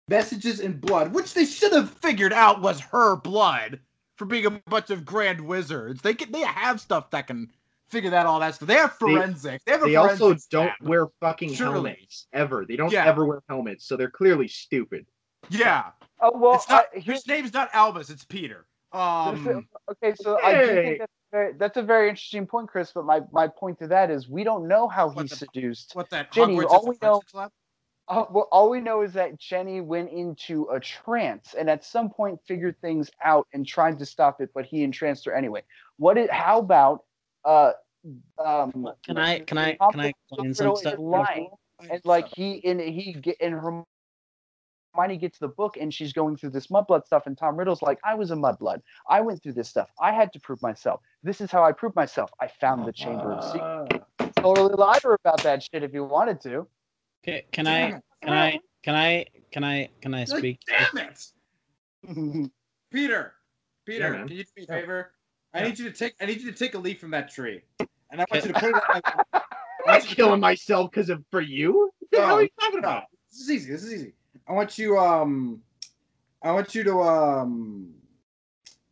messages 0.07 0.59
in 0.59 0.79
blood, 0.79 1.13
which 1.13 1.33
they 1.33 1.45
should 1.45 1.71
have 1.73 1.91
figured 1.99 2.33
out 2.33 2.61
was 2.61 2.79
her 2.79 3.15
blood 3.15 3.79
for 4.17 4.25
being 4.25 4.45
a 4.45 4.51
bunch 4.51 4.89
of 4.89 5.05
grand 5.05 5.39
wizards. 5.41 6.01
They 6.01 6.13
can, 6.13 6.31
they 6.31 6.41
have 6.41 6.79
stuff 6.81 7.09
that 7.11 7.27
can 7.27 7.51
figure 7.89 8.09
that 8.11 8.25
all 8.25 8.39
that 8.39 8.55
stuff. 8.55 8.67
They 8.67 8.75
have 8.75 8.95
They- 8.99 9.13
forensics. 9.13 9.63
They, 9.65 9.71
have 9.73 9.83
a 9.83 9.85
they 9.85 9.95
also 9.95 10.29
don't 10.29 10.39
staff. 10.39 10.75
wear 10.81 11.07
fucking 11.21 11.53
Surely. 11.53 11.73
helmets 11.73 12.27
ever. 12.33 12.65
They 12.65 12.75
don't 12.75 12.91
Yeah. 12.91 13.05
ever 13.05 13.25
wear 13.25 13.41
helmets, 13.49 13.85
so 13.87 13.95
they're 13.97 14.09
clearly 14.09 14.47
stupid. 14.47 15.05
Yeah, 15.49 15.91
oh 16.21 16.31
well 16.35 16.55
it's 16.55 16.67
not. 16.69 16.85
I- 16.95 16.99
here's- 16.99 17.19
his 17.23 17.27
name's 17.27 17.53
not 17.53 17.69
Albus. 17.73 18.09
It's 18.09 18.25
Peter. 18.25 18.65
Um, 18.91 19.67
okay, 19.91 20.15
so 20.15 20.39
I 20.41 20.53
do 20.53 20.67
think 20.67 20.99
that's 20.99 21.11
very, 21.31 21.53
that's 21.53 21.77
a 21.77 21.81
very 21.83 22.07
interesting 22.09 22.47
point, 22.47 22.69
Chris. 22.69 22.91
But 22.93 23.05
my, 23.05 23.21
my 23.31 23.47
point 23.47 23.77
to 23.79 23.87
that 23.87 24.09
is 24.09 24.27
we 24.29 24.43
don't 24.45 24.67
know 24.67 24.87
how 24.87 25.09
he 25.09 25.15
What 25.17 25.29
the- 25.29 25.35
seduced 25.35 25.93
what 25.93 26.09
that 26.11 26.31
Ginny, 26.31 26.55
Hogwarts 26.55 26.65
all 26.69 26.79
is 26.79 26.87
we 26.87 26.93
know- 27.01 27.11
forensics 27.13 27.33
lab? 27.33 27.51
Uh, 28.07 28.23
well, 28.29 28.47
all 28.51 28.69
we 28.69 28.79
know 28.79 29.01
is 29.01 29.13
that 29.13 29.37
Ginny 29.39 29.81
went 29.81 30.11
into 30.11 30.65
a 30.71 30.79
trance 30.79 31.55
and 31.55 31.69
at 31.69 31.83
some 31.83 32.07
point 32.09 32.39
figured 32.47 32.79
things 32.79 33.09
out 33.23 33.47
and 33.53 33.65
tried 33.67 33.97
to 33.99 34.05
stop 34.05 34.41
it, 34.41 34.51
but 34.53 34.63
he 34.65 34.83
entranced 34.83 35.25
her 35.25 35.33
anyway. 35.33 35.63
What? 35.97 36.17
Is, 36.17 36.29
how 36.31 36.59
about? 36.59 37.03
Uh, 37.45 37.71
um, 38.43 38.89
Can 39.03 39.17
I 39.17 39.39
can 39.39 39.57
I 39.57 39.77
can 39.91 39.99
I 39.99 40.07
explain 40.07 40.53
some 40.53 40.75
stuff? 40.75 40.95
lying, 40.99 41.49
and 41.89 42.01
like 42.03 42.27
he 42.35 42.63
and 42.67 42.79
he 42.81 43.13
get 43.13 43.37
and 43.39 43.53
Hermione 43.53 45.17
gets 45.17 45.37
the 45.39 45.47
book 45.47 45.77
and 45.77 45.93
she's 45.93 46.13
going 46.13 46.37
through 46.37 46.51
this 46.51 46.67
mudblood 46.67 47.05
stuff, 47.05 47.27
and 47.27 47.37
Tom 47.37 47.57
Riddle's 47.57 47.81
like, 47.81 47.99
"I 48.03 48.15
was 48.15 48.31
a 48.31 48.35
mudblood. 48.35 48.81
I 49.09 49.21
went 49.21 49.41
through 49.41 49.53
this 49.53 49.69
stuff. 49.69 49.89
I 49.99 50.11
had 50.11 50.33
to 50.33 50.39
prove 50.39 50.61
myself. 50.61 51.01
This 51.23 51.39
is 51.41 51.51
how 51.51 51.63
I 51.63 51.71
proved 51.71 51.95
myself. 51.95 52.31
I 52.41 52.47
found 52.47 52.85
the 52.87 52.93
chamber 52.93 53.31
of 53.31 53.43
secrets." 53.43 54.05
Uh, 54.19 54.31
totally 54.41 54.73
lie 54.75 54.99
to 54.99 55.09
her 55.09 55.17
about 55.23 55.41
that 55.43 55.63
shit 55.63 55.83
if 55.83 55.93
you 55.93 56.03
wanted 56.03 56.41
to. 56.41 56.67
Okay, 57.23 57.45
can 57.51 57.67
I? 57.67 58.01
Can 58.21 58.33
I? 58.33 58.59
Can 58.83 58.95
I? 58.95 59.25
Can 59.51 59.63
I? 59.63 59.89
Can 60.01 60.13
I 60.13 60.19
Like, 60.19 60.27
speak? 60.27 60.59
damn 60.67 61.07
it, 61.09 62.51
Peter. 62.91 63.33
Peter, 63.85 64.13
Yeah, 64.13 64.19
can 64.25 64.35
you 64.35 64.43
do 64.43 64.49
me 64.57 64.63
a 64.63 64.67
favor? 64.67 65.11
I 65.55 65.63
need 65.63 65.79
you 65.79 65.85
to 65.89 65.97
take. 65.97 66.13
I 66.21 66.25
need 66.25 66.41
you 66.41 66.51
to 66.51 66.57
take 66.57 66.75
a 66.75 66.77
leaf 66.77 66.99
from 66.99 67.11
that 67.11 67.31
tree, 67.31 67.61
and 67.79 68.21
I 68.21 68.25
want 68.29 68.45
you 68.45 68.53
to 68.53 68.59
put 68.59 68.69
it. 68.69 68.75
On 68.75 68.81
my, 68.89 69.01
I'm 69.87 69.99
not 69.99 70.01
killing 70.03 70.39
myself 70.39 70.91
because 70.91 71.09
of 71.09 71.23
for 71.31 71.41
you. 71.41 71.91
What 71.99 72.11
the 72.11 72.21
hell 72.21 72.35
are 72.37 72.43
you 72.43 72.49
talking 72.59 72.81
No, 72.81 72.87
about? 72.89 73.03
this 73.31 73.41
is 73.41 73.51
easy. 73.51 73.71
This 73.71 73.83
is 73.83 73.93
easy. 73.93 74.13
I 74.47 74.53
want 74.53 74.77
you 74.77 74.97
um 74.97 75.61
I 76.43 76.51
want 76.51 76.75
you 76.75 76.83
to 76.83 77.01
um 77.01 77.93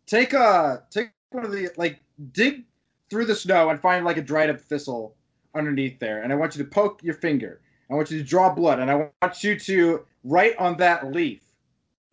take 0.05 0.33
a 0.33 0.83
take 0.89 1.09
one 1.31 1.45
of 1.45 1.51
the 1.51 1.69
like 1.77 1.99
dig 2.31 2.63
through 3.09 3.25
the 3.25 3.35
snow 3.35 3.69
and 3.69 3.79
find 3.79 4.05
like 4.05 4.17
a 4.17 4.21
dried 4.21 4.49
up 4.49 4.59
thistle 4.59 5.15
underneath 5.55 5.99
there 5.99 6.23
and 6.23 6.31
I 6.31 6.35
want 6.35 6.55
you 6.55 6.63
to 6.63 6.69
poke 6.69 7.03
your 7.03 7.15
finger. 7.15 7.61
I 7.91 7.95
want 7.95 8.09
you 8.09 8.17
to 8.17 8.23
draw 8.23 8.53
blood 8.53 8.79
and 8.79 8.89
I 8.89 9.09
want 9.21 9.43
you 9.43 9.59
to 9.59 10.05
write 10.23 10.57
on 10.57 10.77
that 10.77 11.11
leaf 11.11 11.41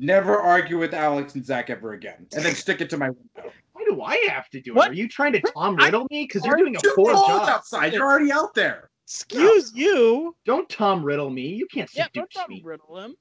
never 0.01 0.39
argue 0.39 0.79
with 0.79 0.95
Alex 0.95 1.35
and 1.35 1.45
Zach 1.45 1.71
ever 1.71 1.93
again 1.93 2.27
and 2.35 2.45
then 2.45 2.55
stick 2.55 2.81
it 2.81 2.91
to 2.91 2.97
my 2.97 3.11
window. 3.11 3.53
Why 3.95 4.17
do 4.17 4.29
I 4.29 4.33
have 4.33 4.49
to 4.51 4.61
do 4.61 4.73
it? 4.73 4.77
What? 4.77 4.91
Are 4.91 4.95
you 4.95 5.09
trying 5.09 5.33
to 5.35 5.41
Tom 5.41 5.77
Riddle 5.77 6.07
me? 6.11 6.25
Because 6.25 6.45
you're 6.45 6.57
doing 6.57 6.77
a 6.77 6.81
Too 6.81 6.93
poor 6.95 7.15
cold 7.15 7.27
job. 7.29 7.49
outside. 7.49 7.93
You're 7.93 8.07
already 8.07 8.33
out 8.33 8.55
there. 8.55 8.91
Excuse 9.07 9.73
you. 9.75 10.37
Don't 10.45 10.69
Tom 10.69 11.03
Riddle 11.05 11.31
me. 11.31 11.49
You 11.49 11.67
can't 11.73 11.91
Yeah, 11.95 12.05
seduce 12.05 12.29
don't 12.35 12.49
me. 12.49 12.63
riddle 12.65 12.99
him. 12.99 13.15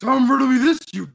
Tom 0.00 0.30
riddle 0.30 0.46
me 0.48 0.58
this, 0.58 0.78
you. 0.92 1.08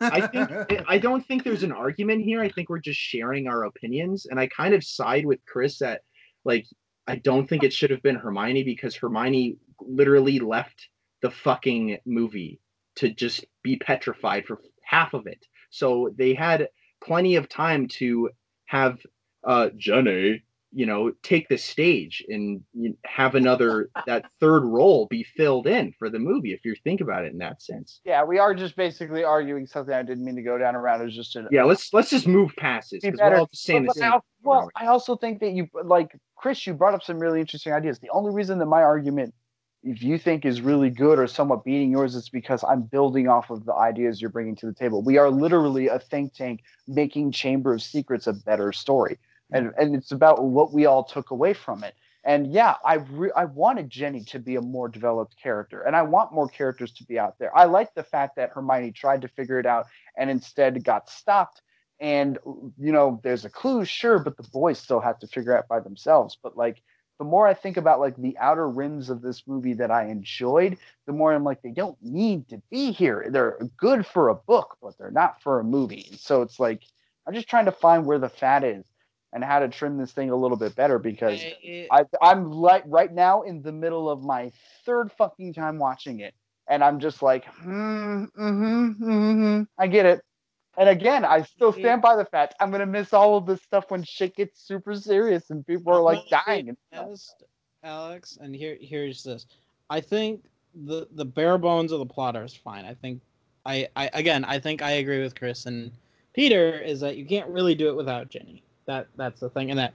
I 0.00 0.26
think 0.26 0.50
I 0.88 0.98
don't 0.98 1.24
think 1.26 1.44
there's 1.44 1.62
an 1.62 1.72
argument 1.72 2.24
here. 2.24 2.40
I 2.40 2.48
think 2.48 2.68
we're 2.68 2.78
just 2.78 2.98
sharing 3.00 3.46
our 3.48 3.64
opinions, 3.64 4.26
and 4.26 4.38
I 4.40 4.46
kind 4.48 4.74
of 4.74 4.82
side 4.84 5.26
with 5.26 5.40
Chris 5.46 5.78
that 5.78 6.02
like 6.44 6.66
I 7.06 7.16
don't 7.16 7.46
think 7.48 7.62
it 7.62 7.72
should 7.72 7.90
have 7.90 8.02
been 8.02 8.16
Hermione 8.16 8.62
because 8.64 8.96
Hermione 8.96 9.56
literally 9.80 10.38
left 10.38 10.88
the 11.22 11.30
fucking 11.30 11.98
movie 12.06 12.60
to 12.96 13.10
just 13.10 13.44
be 13.62 13.76
petrified 13.76 14.46
for 14.46 14.60
half 14.82 15.12
of 15.14 15.26
it. 15.26 15.44
So 15.70 16.10
they 16.16 16.34
had 16.34 16.68
plenty 17.04 17.36
of 17.36 17.48
time 17.48 17.86
to 17.88 18.30
have 18.66 18.98
uh 19.44 19.68
Ginny, 19.76 20.42
you 20.72 20.86
know, 20.86 21.12
take 21.22 21.48
the 21.48 21.56
stage 21.56 22.24
and 22.28 22.60
have 23.04 23.34
another 23.34 23.88
that 24.06 24.26
third 24.40 24.64
role 24.64 25.06
be 25.08 25.24
filled 25.24 25.66
in 25.66 25.92
for 25.98 26.10
the 26.10 26.18
movie 26.18 26.52
if 26.52 26.64
you 26.64 26.74
think 26.84 27.00
about 27.00 27.24
it 27.24 27.32
in 27.32 27.38
that 27.38 27.62
sense. 27.62 28.00
yeah, 28.04 28.24
we 28.24 28.38
are 28.38 28.54
just 28.54 28.76
basically 28.76 29.24
arguing 29.24 29.66
something 29.66 29.94
I 29.94 30.02
didn't 30.02 30.24
mean 30.24 30.36
to 30.36 30.42
go 30.42 30.58
down 30.58 30.76
around. 30.76 31.00
It 31.00 31.04
was 31.04 31.16
just 31.16 31.36
a 31.36 31.46
Yeah, 31.50 31.64
let's 31.64 31.94
let's 31.94 32.10
just 32.10 32.26
move 32.26 32.54
past 32.56 32.90
this 32.90 33.02
Be 33.02 33.10
because 33.10 33.20
we're 33.20 33.38
all 33.38 33.46
just 33.46 33.64
saying 33.64 33.84
the 33.84 33.94
same. 33.94 34.12
I 34.12 34.18
well, 34.42 34.70
I 34.76 34.86
also 34.86 35.16
think 35.16 35.40
that 35.40 35.52
you 35.52 35.66
like 35.84 36.10
Chris. 36.36 36.66
You 36.66 36.74
brought 36.74 36.94
up 36.94 37.02
some 37.02 37.18
really 37.18 37.40
interesting 37.40 37.72
ideas. 37.72 37.98
The 37.98 38.10
only 38.10 38.32
reason 38.32 38.58
that 38.58 38.66
my 38.66 38.82
argument, 38.82 39.34
if 39.86 40.02
you 40.02 40.18
think 40.18 40.44
is 40.44 40.60
really 40.60 40.90
good 40.90 41.18
or 41.18 41.26
somewhat 41.26 41.64
beating 41.64 41.92
yours, 41.92 42.16
it's 42.16 42.28
because 42.28 42.64
I'm 42.64 42.82
building 42.82 43.28
off 43.28 43.50
of 43.50 43.64
the 43.64 43.74
ideas 43.74 44.20
you're 44.20 44.30
bringing 44.30 44.56
to 44.56 44.66
the 44.66 44.72
table. 44.72 45.02
We 45.02 45.16
are 45.16 45.30
literally 45.30 45.86
a 45.86 45.98
think 45.98 46.34
tank 46.34 46.62
making 46.88 47.32
Chamber 47.32 47.74
of 47.74 47.82
Secrets 47.82 48.26
a 48.26 48.32
better 48.32 48.72
story, 48.72 49.18
and 49.52 49.68
mm. 49.68 49.74
and 49.78 49.94
it's 49.94 50.10
about 50.10 50.42
what 50.42 50.72
we 50.72 50.86
all 50.86 51.04
took 51.04 51.30
away 51.30 51.54
from 51.54 51.84
it. 51.84 51.94
And 52.24 52.52
yeah, 52.52 52.74
I 52.84 52.94
re- 52.94 53.30
I 53.36 53.44
wanted 53.44 53.88
Ginny 53.88 54.24
to 54.24 54.40
be 54.40 54.56
a 54.56 54.60
more 54.60 54.88
developed 54.88 55.36
character, 55.40 55.82
and 55.82 55.94
I 55.94 56.02
want 56.02 56.32
more 56.32 56.48
characters 56.48 56.92
to 56.94 57.04
be 57.04 57.18
out 57.18 57.38
there. 57.38 57.56
I 57.56 57.66
like 57.66 57.94
the 57.94 58.02
fact 58.02 58.34
that 58.36 58.50
Hermione 58.50 58.90
tried 58.90 59.22
to 59.22 59.28
figure 59.28 59.60
it 59.60 59.66
out 59.66 59.86
and 60.16 60.28
instead 60.28 60.82
got 60.82 61.08
stopped 61.08 61.62
and 61.98 62.38
you 62.78 62.92
know 62.92 63.20
there's 63.22 63.46
a 63.46 63.50
clue 63.50 63.84
sure 63.84 64.18
but 64.18 64.36
the 64.36 64.42
boys 64.52 64.78
still 64.78 65.00
have 65.00 65.18
to 65.18 65.26
figure 65.26 65.56
out 65.56 65.66
by 65.66 65.80
themselves 65.80 66.36
but 66.42 66.56
like 66.56 66.82
the 67.18 67.24
more 67.24 67.46
i 67.46 67.54
think 67.54 67.76
about 67.76 68.00
like 68.00 68.16
the 68.16 68.36
outer 68.38 68.68
rims 68.68 69.10
of 69.10 69.22
this 69.22 69.42
movie 69.46 69.74
that 69.74 69.90
i 69.90 70.06
enjoyed 70.06 70.78
the 71.06 71.12
more 71.12 71.32
i'm 71.32 71.44
like 71.44 71.62
they 71.62 71.70
don't 71.72 71.96
need 72.02 72.48
to 72.48 72.60
be 72.70 72.92
here. 72.92 73.26
They're 73.30 73.58
good 73.76 74.06
for 74.06 74.28
a 74.28 74.34
book 74.34 74.76
but 74.82 74.96
they're 74.98 75.10
not 75.10 75.42
for 75.42 75.60
a 75.60 75.64
movie. 75.64 76.06
So 76.16 76.42
it's 76.42 76.58
like 76.60 76.82
i'm 77.26 77.34
just 77.34 77.48
trying 77.48 77.66
to 77.66 77.72
find 77.72 78.06
where 78.06 78.18
the 78.18 78.28
fat 78.28 78.64
is 78.64 78.84
and 79.32 79.44
how 79.44 79.60
to 79.60 79.68
trim 79.68 79.98
this 79.98 80.12
thing 80.12 80.30
a 80.30 80.36
little 80.36 80.56
bit 80.56 80.74
better 80.76 80.98
because 80.98 81.46
I- 81.90 82.00
I, 82.00 82.04
I'm 82.22 82.50
like 82.50 82.84
right 82.86 83.12
now 83.12 83.42
in 83.42 83.62
the 83.62 83.72
middle 83.72 84.10
of 84.10 84.22
my 84.22 84.52
third 84.84 85.12
fucking 85.12 85.54
time 85.54 85.78
watching 85.78 86.20
it, 86.20 86.34
and 86.68 86.82
I'm 86.82 86.98
just 87.00 87.22
like, 87.22 87.44
hmm, 87.46 88.24
mm-hmm, 88.24 89.04
mm-hmm, 89.04 89.62
I 89.78 89.86
get 89.86 90.06
it. 90.06 90.20
And 90.78 90.88
again, 90.88 91.24
I 91.24 91.42
still 91.42 91.72
mm-hmm. 91.72 91.80
stand 91.80 92.02
by 92.02 92.16
the 92.16 92.24
fact 92.24 92.54
I'm 92.60 92.70
gonna 92.70 92.86
miss 92.86 93.12
all 93.12 93.36
of 93.36 93.46
this 93.46 93.62
stuff 93.62 93.90
when 93.90 94.02
shit 94.02 94.36
gets 94.36 94.60
super 94.60 94.94
serious 94.94 95.50
and 95.50 95.66
people 95.66 95.92
are 95.92 96.00
like 96.00 96.18
I'm 96.18 96.24
gonna 96.30 96.44
be 96.44 96.46
dying 96.46 96.68
and 96.92 97.18
stuff. 97.18 97.48
Alex, 97.82 98.38
and 98.40 98.54
here 98.54 98.76
here's 98.80 99.22
this. 99.22 99.46
I 99.88 100.00
think 100.00 100.44
the 100.74 101.08
the 101.12 101.24
bare 101.24 101.58
bones 101.58 101.92
of 101.92 101.98
the 101.98 102.06
plot 102.06 102.36
is 102.36 102.54
fine. 102.54 102.84
I 102.84 102.94
think 102.94 103.20
I, 103.64 103.88
I 103.96 104.10
again 104.12 104.44
I 104.44 104.58
think 104.58 104.82
I 104.82 104.92
agree 104.92 105.22
with 105.22 105.34
Chris 105.38 105.66
and 105.66 105.90
Peter 106.34 106.78
is 106.78 107.00
that 107.00 107.16
you 107.16 107.24
can't 107.24 107.48
really 107.48 107.74
do 107.74 107.88
it 107.88 107.96
without 107.96 108.28
Ginny. 108.28 108.62
That 108.84 109.08
that's 109.16 109.40
the 109.40 109.48
thing, 109.48 109.70
and 109.70 109.78
that 109.78 109.94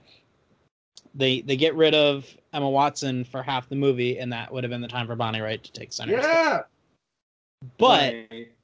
they 1.14 1.40
they 1.42 1.56
get 1.56 1.74
rid 1.76 1.94
of 1.94 2.26
Emma 2.52 2.68
Watson 2.68 3.24
for 3.24 3.42
half 3.42 3.68
the 3.68 3.76
movie, 3.76 4.18
and 4.18 4.32
that 4.32 4.52
would 4.52 4.64
have 4.64 4.70
been 4.70 4.80
the 4.80 4.88
time 4.88 5.06
for 5.06 5.14
Bonnie 5.14 5.40
Wright 5.40 5.62
to 5.62 5.72
take 5.72 5.92
center. 5.92 6.20
stage. 6.20 6.24
Yeah. 6.24 6.62
But 7.78 8.14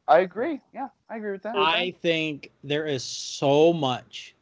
I 0.08 0.20
agree. 0.20 0.60
Yeah, 0.72 0.88
I 1.10 1.18
agree 1.18 1.32
with 1.32 1.42
that. 1.42 1.54
I 1.54 1.94
think 2.00 2.50
there 2.64 2.86
is 2.86 3.04
so 3.04 3.72
much 3.72 4.34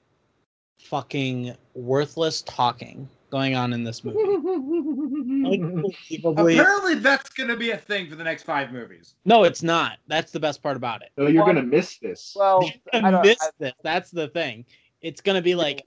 fucking 0.79 1.57
worthless 1.75 2.43
talking 2.43 3.09
going 3.31 3.57
on 3.57 3.73
in 3.73 3.83
this 3.83 4.05
movie. 4.05 4.19
Apparently, 6.25 6.95
that's 6.95 7.31
gonna 7.31 7.57
be 7.57 7.73
a 7.73 7.77
thing 7.77 8.09
for 8.09 8.15
the 8.15 8.23
next 8.23 8.45
five 8.45 8.73
movies. 8.73 9.17
No, 9.25 9.43
it's 9.43 9.65
not. 9.65 9.99
That's 10.07 10.31
the 10.31 10.39
best 10.39 10.63
part 10.63 10.77
about 10.77 11.03
it. 11.03 11.11
Oh, 11.19 11.27
you're 11.27 11.45
gonna 11.45 11.63
miss 11.63 11.99
this. 11.99 12.33
well, 12.37 12.71
I 12.93 12.99
I 12.99 13.23
miss 13.23 13.39
I, 13.43 13.51
this. 13.59 13.73
That's 13.83 14.13
the 14.13 14.29
thing. 14.29 14.65
It's 15.03 15.21
gonna 15.21 15.43
be 15.43 15.57
like, 15.57 15.83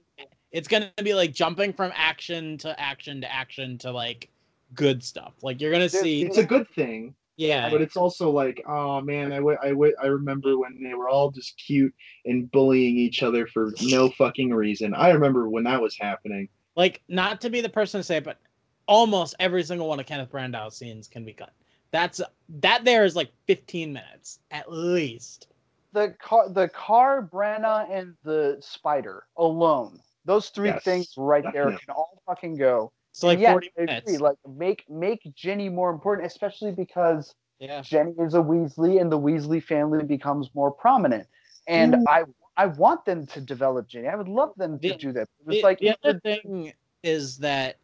it's 0.52 0.68
gonna 0.68 0.92
be 1.02 1.14
like 1.14 1.34
jumping 1.34 1.72
from 1.72 1.94
action 1.96 2.58
to 2.60 2.78
action 2.80 3.22
to 3.22 3.34
action 3.34 3.78
to 3.80 3.92
like 3.92 4.30
good 4.74 5.02
stuff. 5.02 5.34
Like 5.42 5.62
you're 5.62 5.72
gonna 5.72 5.88
see, 5.88 6.24
it's 6.24 6.38
a 6.38 6.46
good 6.46 6.68
thing, 6.70 7.16
yeah, 7.40 7.70
but 7.70 7.82
it's 7.82 7.96
also 7.98 8.30
like, 8.32 8.62
oh 8.68 9.02
man, 9.02 9.32
I, 9.32 9.38
w- 9.38 9.58
I, 9.62 9.70
w- 9.70 9.96
I 10.02 10.08
remember 10.08 10.58
when 10.58 10.84
they 10.84 10.94
were 10.94 11.10
all 11.10 11.32
just 11.32 11.56
cute 11.66 11.94
and 12.26 12.52
bullying 12.52 12.98
each 12.98 13.24
other 13.24 13.48
for 13.48 13.72
no 13.82 14.10
fucking 14.12 14.54
reason. 14.54 14.94
I 14.94 15.12
remember 15.12 15.50
when 15.50 15.64
that 15.64 15.82
was 15.82 15.98
happening. 16.00 16.50
like 16.76 17.02
not 17.08 17.42
to 17.42 17.50
be 17.50 17.62
the 17.62 17.70
person 17.70 18.00
to 18.00 18.04
say, 18.04 18.18
it, 18.18 18.24
but 18.26 18.40
almost 18.88 19.36
every 19.40 19.64
single 19.64 19.88
one 19.88 20.00
of 20.00 20.06
Kenneth 20.06 20.32
Branagh's 20.32 20.78
scenes 20.78 21.08
can 21.08 21.24
be 21.26 21.34
cut. 21.34 21.54
That's 21.92 22.22
that. 22.60 22.84
There 22.86 23.06
is 23.06 23.16
like 23.16 23.32
15 23.48 23.92
minutes 23.94 24.40
at 24.52 24.72
least. 24.72 25.48
the 25.94 26.16
car, 26.22 26.50
the 26.50 26.68
car, 26.70 27.28
Branagh, 27.32 27.90
and 27.92 28.16
the 28.24 28.58
spider 28.62 29.24
alone. 29.38 30.00
Those 30.26 30.50
three 30.50 30.70
Yes, 30.70 30.84
things 30.84 31.14
right 31.18 31.44
there 31.44 31.52
definitely. 31.52 31.78
can 31.86 31.96
all 31.96 32.22
fucking 32.28 32.58
go. 32.58 32.92
So 33.20 33.28
like 33.28 33.40
yeah, 33.40 33.52
40 33.52 33.68
I 33.68 33.82
agree. 33.82 33.86
minutes. 33.86 34.22
Like 34.22 34.38
make 34.48 34.86
make 34.90 35.22
Ginny 35.36 35.68
more 35.68 35.90
important, 35.90 36.26
especially 36.26 36.72
because 36.72 37.36
Yeah. 37.60 37.82
Ginny 37.82 38.14
is 38.18 38.34
a 38.34 38.38
Weasley 38.38 39.02
and 39.02 39.12
the 39.12 39.20
Weasley 39.20 39.62
family 39.62 40.06
becomes 40.06 40.50
more 40.54 40.72
prominent. 40.72 41.28
And 41.68 41.96
mm. 41.96 42.04
I 42.08 42.24
I 42.56 42.68
want 42.68 43.04
them 43.04 43.26
to 43.28 43.42
develop 43.42 43.88
Ginny. 43.88 44.08
I 44.08 44.16
would 44.16 44.30
love 44.30 44.54
them 44.56 44.80
to 44.80 44.96
do 44.96 45.12
that. 45.14 45.22
It's 45.22 45.30
The, 45.48 45.62
like 45.64 45.80
the 45.80 45.96
other 46.04 46.20
thing 46.22 46.72
is 47.04 47.38
that 47.40 47.76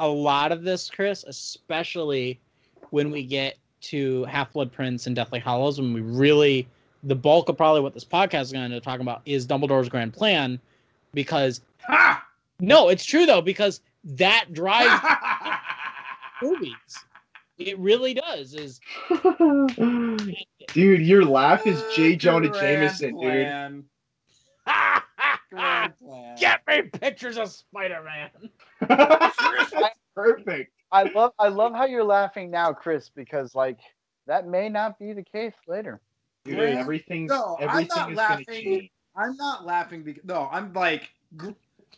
a 0.00 0.08
lot 0.08 0.52
of 0.52 0.64
this, 0.64 0.90
Chris, 0.90 1.24
especially 1.24 2.38
when 2.90 3.10
we 3.10 3.24
get 3.24 3.56
to 3.82 4.24
Half 4.24 4.52
Blood 4.52 4.70
Prince 4.70 5.06
and 5.06 5.16
Deathly 5.16 5.38
Hallows, 5.38 5.80
when 5.80 5.94
we 5.94 6.02
really 6.02 6.68
the 7.04 7.14
bulk 7.14 7.48
of 7.48 7.56
probably 7.56 7.80
what 7.80 7.94
this 7.94 8.04
podcast 8.04 8.42
is 8.42 8.52
going 8.52 8.70
to 8.70 8.80
talk 8.80 9.00
about 9.00 9.22
is 9.24 9.46
Dumbledore's 9.46 9.88
grand 9.88 10.12
plan, 10.12 10.58
because 11.14 11.62
Ha! 11.86 12.26
no, 12.60 12.88
it's 12.90 13.04
true 13.04 13.24
though, 13.24 13.42
because 13.42 13.80
that 14.04 14.52
drives 14.52 15.02
movies. 16.42 16.74
It 17.58 17.78
really 17.78 18.14
does. 18.14 18.54
Is 18.54 18.80
dude, 20.68 21.00
your 21.00 21.24
laugh 21.24 21.66
is 21.66 21.78
uh, 21.80 21.90
J. 21.94 22.16
Jonah 22.16 22.48
Grand 22.48 22.80
Jameson, 22.80 23.10
dude. 23.10 23.20
plan. 23.20 23.84
Grand 25.50 25.92
plan. 25.98 26.36
get 26.38 26.62
me 26.66 26.82
pictures 26.82 27.38
of 27.38 27.50
Spider 27.50 28.02
Man. 28.02 28.30
Perfect. 30.14 30.72
I 30.90 31.04
love 31.14 31.32
I 31.38 31.48
love 31.48 31.72
how 31.74 31.86
you're 31.86 32.04
laughing 32.04 32.50
now, 32.50 32.72
Chris, 32.72 33.10
because 33.14 33.54
like 33.54 33.78
that 34.26 34.46
may 34.46 34.68
not 34.68 34.98
be 34.98 35.12
the 35.12 35.22
case 35.22 35.54
later. 35.66 36.00
Dude, 36.44 36.58
everything's 36.58 37.30
No, 37.30 37.56
I'm 37.60 37.86
not 37.86 38.10
is 38.10 38.16
laughing. 38.16 38.88
I'm 39.16 39.36
not 39.36 39.64
laughing 39.64 40.02
because 40.02 40.24
no, 40.24 40.48
I'm 40.50 40.72
like 40.72 41.08
gr- 41.36 41.50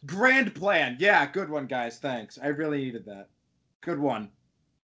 grand 0.05 0.55
plan. 0.55 0.97
Yeah, 1.01 1.27
good 1.31 1.49
one, 1.49 1.67
guys. 1.67 1.99
Thanks. 1.99 2.39
I 2.43 2.49
really 2.49 2.79
needed 2.85 3.05
that. 3.07 3.29
Good 3.81 3.99
one. 3.99 4.31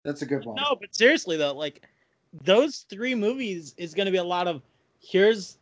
That's 0.03 0.21
a 0.21 0.25
good 0.25 0.45
one. 0.45 0.55
No, 0.55 0.75
but 0.79 0.93
seriously 0.95 1.37
though, 1.37 1.53
like 1.53 1.81
those 2.43 2.85
three 2.89 3.15
movies 3.15 3.73
is 3.77 3.93
going 3.93 4.05
to 4.05 4.11
be 4.11 4.17
a 4.17 4.23
lot 4.23 4.47
of 4.47 4.61
here's 4.99 5.57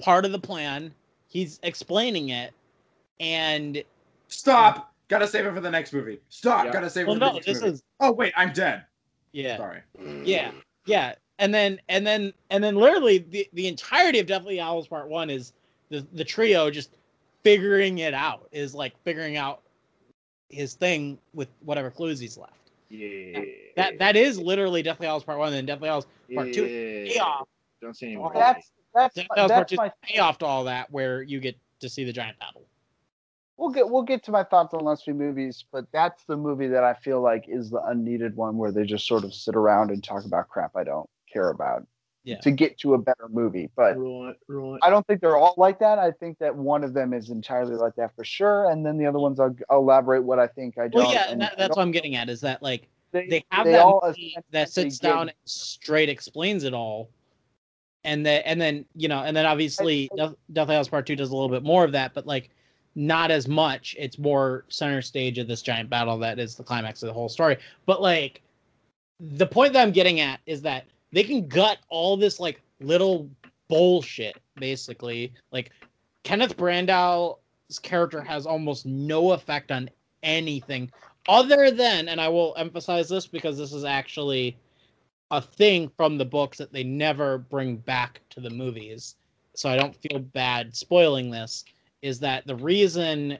part 0.00 0.24
of 0.24 0.32
the 0.32 0.38
plan. 0.38 0.92
He's 1.28 1.60
explaining 1.62 2.30
it, 2.30 2.52
and 3.20 3.82
Stop. 4.28 4.92
Gotta 5.08 5.26
save 5.26 5.46
it 5.46 5.54
for 5.54 5.60
the 5.60 5.70
next 5.70 5.92
movie. 5.92 6.18
Stop. 6.28 6.66
Yeah. 6.66 6.72
Gotta 6.72 6.90
save 6.90 7.04
it 7.04 7.06
Well, 7.08 7.14
for 7.16 7.20
the 7.20 7.26
no, 7.26 7.32
next 7.34 7.46
this 7.46 7.60
movie. 7.62 7.72
is 7.74 7.82
Oh 8.00 8.12
wait, 8.12 8.32
I'm 8.36 8.52
dead. 8.52 8.84
yeah, 9.32 9.56
Sorry. 9.56 9.80
yeah, 10.24 10.50
yeah. 10.86 11.14
And 11.38 11.54
then 11.54 11.80
and 11.88 12.06
then 12.06 12.32
and 12.50 12.62
then 12.62 12.74
literally 12.76 13.18
the 13.18 13.48
the 13.54 13.68
entirety 13.68 14.18
of 14.18 14.26
Deathly 14.26 14.56
Hallows 14.58 14.86
Part 14.88 15.08
One 15.08 15.30
is 15.30 15.52
the 15.88 16.06
the 16.12 16.24
trio 16.24 16.70
just 16.70 16.90
figuring 17.42 17.98
it 17.98 18.14
out. 18.14 18.48
Is 18.52 18.74
like 18.74 18.94
figuring 19.04 19.36
out 19.36 19.62
his 20.48 20.74
thing 20.74 21.18
with 21.34 21.48
whatever 21.64 21.90
clues 21.90 22.18
he's 22.18 22.38
left. 22.38 22.52
Yeah. 22.88 23.40
That 23.76 23.98
that 23.98 24.16
is 24.16 24.38
literally 24.38 24.82
Deathly 24.82 25.06
Hallows 25.06 25.24
Part 25.24 25.38
One 25.38 25.52
and 25.52 25.66
Deathly 25.66 25.88
Hallows 25.88 26.06
Part 26.34 26.52
Two. 26.52 26.64
Yeah. 26.64 27.12
payoff. 27.12 27.48
Don't 27.80 27.96
say 27.96 28.06
anymore. 28.06 28.32
That's 28.34 28.70
that's 28.94 29.14
Deathly 29.14 29.28
Hallows 29.36 29.52
Part 29.52 29.68
Two 29.68 29.76
my 29.76 29.92
payoff 30.02 30.38
to 30.38 30.46
all 30.46 30.64
that 30.64 30.90
where 30.90 31.22
you 31.22 31.40
get 31.40 31.56
to 31.80 31.88
see 31.88 32.04
the 32.04 32.12
giant 32.12 32.38
battle. 32.38 32.66
we'll 33.58 33.70
get 33.70 33.88
we'll 33.90 34.02
get 34.02 34.24
to 34.24 34.30
my 34.30 34.44
thoughts 34.44 34.72
on 34.72 34.84
last 34.84 35.04
few 35.04 35.14
movies, 35.14 35.64
but 35.70 35.84
that's 35.92 36.24
the 36.24 36.36
movie 36.36 36.68
that 36.68 36.84
I 36.84 36.94
feel 36.94 37.20
like 37.20 37.44
is 37.48 37.70
the 37.70 37.82
unneeded 37.82 38.36
one 38.36 38.56
where 38.56 38.72
they 38.72 38.84
just 38.84 39.06
sort 39.06 39.24
of 39.24 39.34
sit 39.34 39.54
around 39.54 39.90
and 39.90 40.02
talk 40.02 40.24
about 40.24 40.48
crap 40.48 40.76
I 40.76 40.84
don't 40.84 41.08
care 41.30 41.50
about. 41.50 41.86
Yeah. 42.28 42.38
To 42.40 42.50
get 42.50 42.78
to 42.80 42.92
a 42.94 42.98
better 42.98 43.26
movie. 43.30 43.70
But 43.74 43.96
Rule 43.96 44.28
it, 44.28 44.36
rule 44.48 44.74
it. 44.74 44.80
I 44.82 44.90
don't 44.90 45.06
think 45.06 45.22
they're 45.22 45.36
all 45.36 45.54
like 45.56 45.78
that. 45.78 45.98
I 45.98 46.10
think 46.10 46.38
that 46.40 46.54
one 46.54 46.84
of 46.84 46.92
them 46.92 47.14
is 47.14 47.30
entirely 47.30 47.74
like 47.74 47.94
that 47.96 48.14
for 48.14 48.22
sure, 48.22 48.70
and 48.70 48.84
then 48.84 48.98
the 48.98 49.06
other 49.06 49.18
ones 49.18 49.40
I'll, 49.40 49.56
I'll 49.70 49.78
elaborate 49.78 50.22
what 50.22 50.38
I 50.38 50.46
think 50.46 50.76
I 50.76 50.88
don't. 50.88 51.04
Well, 51.04 51.12
yeah, 51.12 51.22
and 51.24 51.32
and 51.32 51.40
that, 51.40 51.54
that's 51.56 51.76
what 51.76 51.82
I'm 51.82 51.90
getting 51.90 52.16
at 52.16 52.28
is 52.28 52.42
that 52.42 52.62
like 52.62 52.86
they, 53.12 53.28
they 53.28 53.44
have 53.50 53.64
they 53.64 53.72
that 53.72 53.80
all 53.80 54.02
movie 54.04 54.36
that 54.50 54.68
sits 54.70 54.98
down 54.98 55.26
get- 55.26 55.36
and 55.36 55.50
straight 55.50 56.10
explains 56.10 56.64
it 56.64 56.74
all 56.74 57.08
and 58.04 58.24
then 58.24 58.42
and 58.44 58.60
then 58.60 58.84
you 58.94 59.08
know 59.08 59.20
and 59.20 59.36
then 59.36 59.46
obviously 59.46 60.08
I- 60.12 60.16
Death, 60.16 60.34
Deathly 60.52 60.74
Hallows 60.74 60.88
part 60.88 61.06
two 61.06 61.16
does 61.16 61.30
a 61.30 61.34
little 61.34 61.48
bit 61.48 61.62
more 61.62 61.84
of 61.84 61.92
that 61.92 62.14
but 62.14 62.26
like 62.26 62.50
not 62.94 63.30
as 63.30 63.46
much 63.48 63.94
it's 63.98 64.18
more 64.18 64.64
center 64.68 65.02
stage 65.02 65.38
of 65.38 65.48
this 65.48 65.62
giant 65.62 65.88
battle 65.90 66.18
that 66.18 66.38
is 66.38 66.54
the 66.56 66.62
climax 66.64 67.02
of 67.02 67.06
the 67.06 67.12
whole 67.12 67.28
story 67.28 67.56
but 67.86 68.00
like 68.02 68.42
the 69.20 69.46
point 69.46 69.72
that 69.72 69.82
i'm 69.82 69.92
getting 69.92 70.20
at 70.20 70.40
is 70.46 70.62
that 70.62 70.84
they 71.12 71.24
can 71.24 71.48
gut 71.48 71.78
all 71.88 72.16
this 72.16 72.38
like 72.40 72.60
little 72.80 73.28
bullshit 73.68 74.36
basically. 74.56 75.32
Like 75.52 75.72
kenneth 76.28 76.56
branagh's 76.58 77.78
character 77.78 78.20
has 78.20 78.44
almost 78.44 78.84
no 78.84 79.32
effect 79.32 79.70
on 79.70 79.88
anything 80.22 80.90
other 81.28 81.70
than 81.70 82.08
and 82.08 82.20
i 82.20 82.28
will 82.28 82.54
emphasize 82.58 83.08
this 83.08 83.26
because 83.26 83.56
this 83.56 83.72
is 83.72 83.84
actually 83.84 84.56
a 85.30 85.40
thing 85.40 85.90
from 85.96 86.18
the 86.18 86.24
books 86.24 86.58
that 86.58 86.70
they 86.70 86.84
never 86.84 87.38
bring 87.38 87.76
back 87.76 88.20
to 88.28 88.40
the 88.40 88.50
movies 88.50 89.16
so 89.54 89.70
i 89.70 89.76
don't 89.76 89.96
feel 89.96 90.18
bad 90.18 90.76
spoiling 90.76 91.30
this 91.30 91.64
is 92.02 92.18
that 92.18 92.46
the 92.46 92.56
reason 92.56 93.38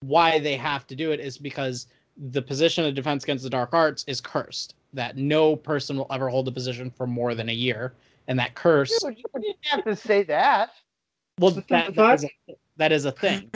why 0.00 0.38
they 0.38 0.56
have 0.56 0.86
to 0.86 0.96
do 0.96 1.12
it 1.12 1.20
is 1.20 1.38
because 1.38 1.86
the 2.30 2.42
position 2.42 2.84
of 2.84 2.94
defense 2.94 3.22
against 3.22 3.44
the 3.44 3.50
dark 3.50 3.74
arts 3.74 4.04
is 4.08 4.20
cursed 4.20 4.74
that 4.96 5.16
no 5.16 5.54
person 5.54 5.96
will 5.96 6.06
ever 6.10 6.28
hold 6.28 6.46
the 6.46 6.52
position 6.52 6.90
for 6.90 7.06
more 7.06 7.34
than 7.34 7.48
a 7.50 7.52
year 7.52 7.92
and 8.28 8.38
that 8.38 8.54
curse 8.54 8.90
You 8.90 8.98
don't- 9.02 9.18
you 9.18 9.24
didn't 9.42 9.56
have 9.64 9.84
to 9.84 9.94
say 9.94 10.22
that. 10.24 10.70
well 11.38 11.50
that, 11.52 11.68
that, 11.68 11.94
fuck? 11.94 12.14
is 12.14 12.24
a, 12.24 12.30
that 12.78 12.92
is 12.92 13.04
a 13.04 13.12
thing 13.12 13.50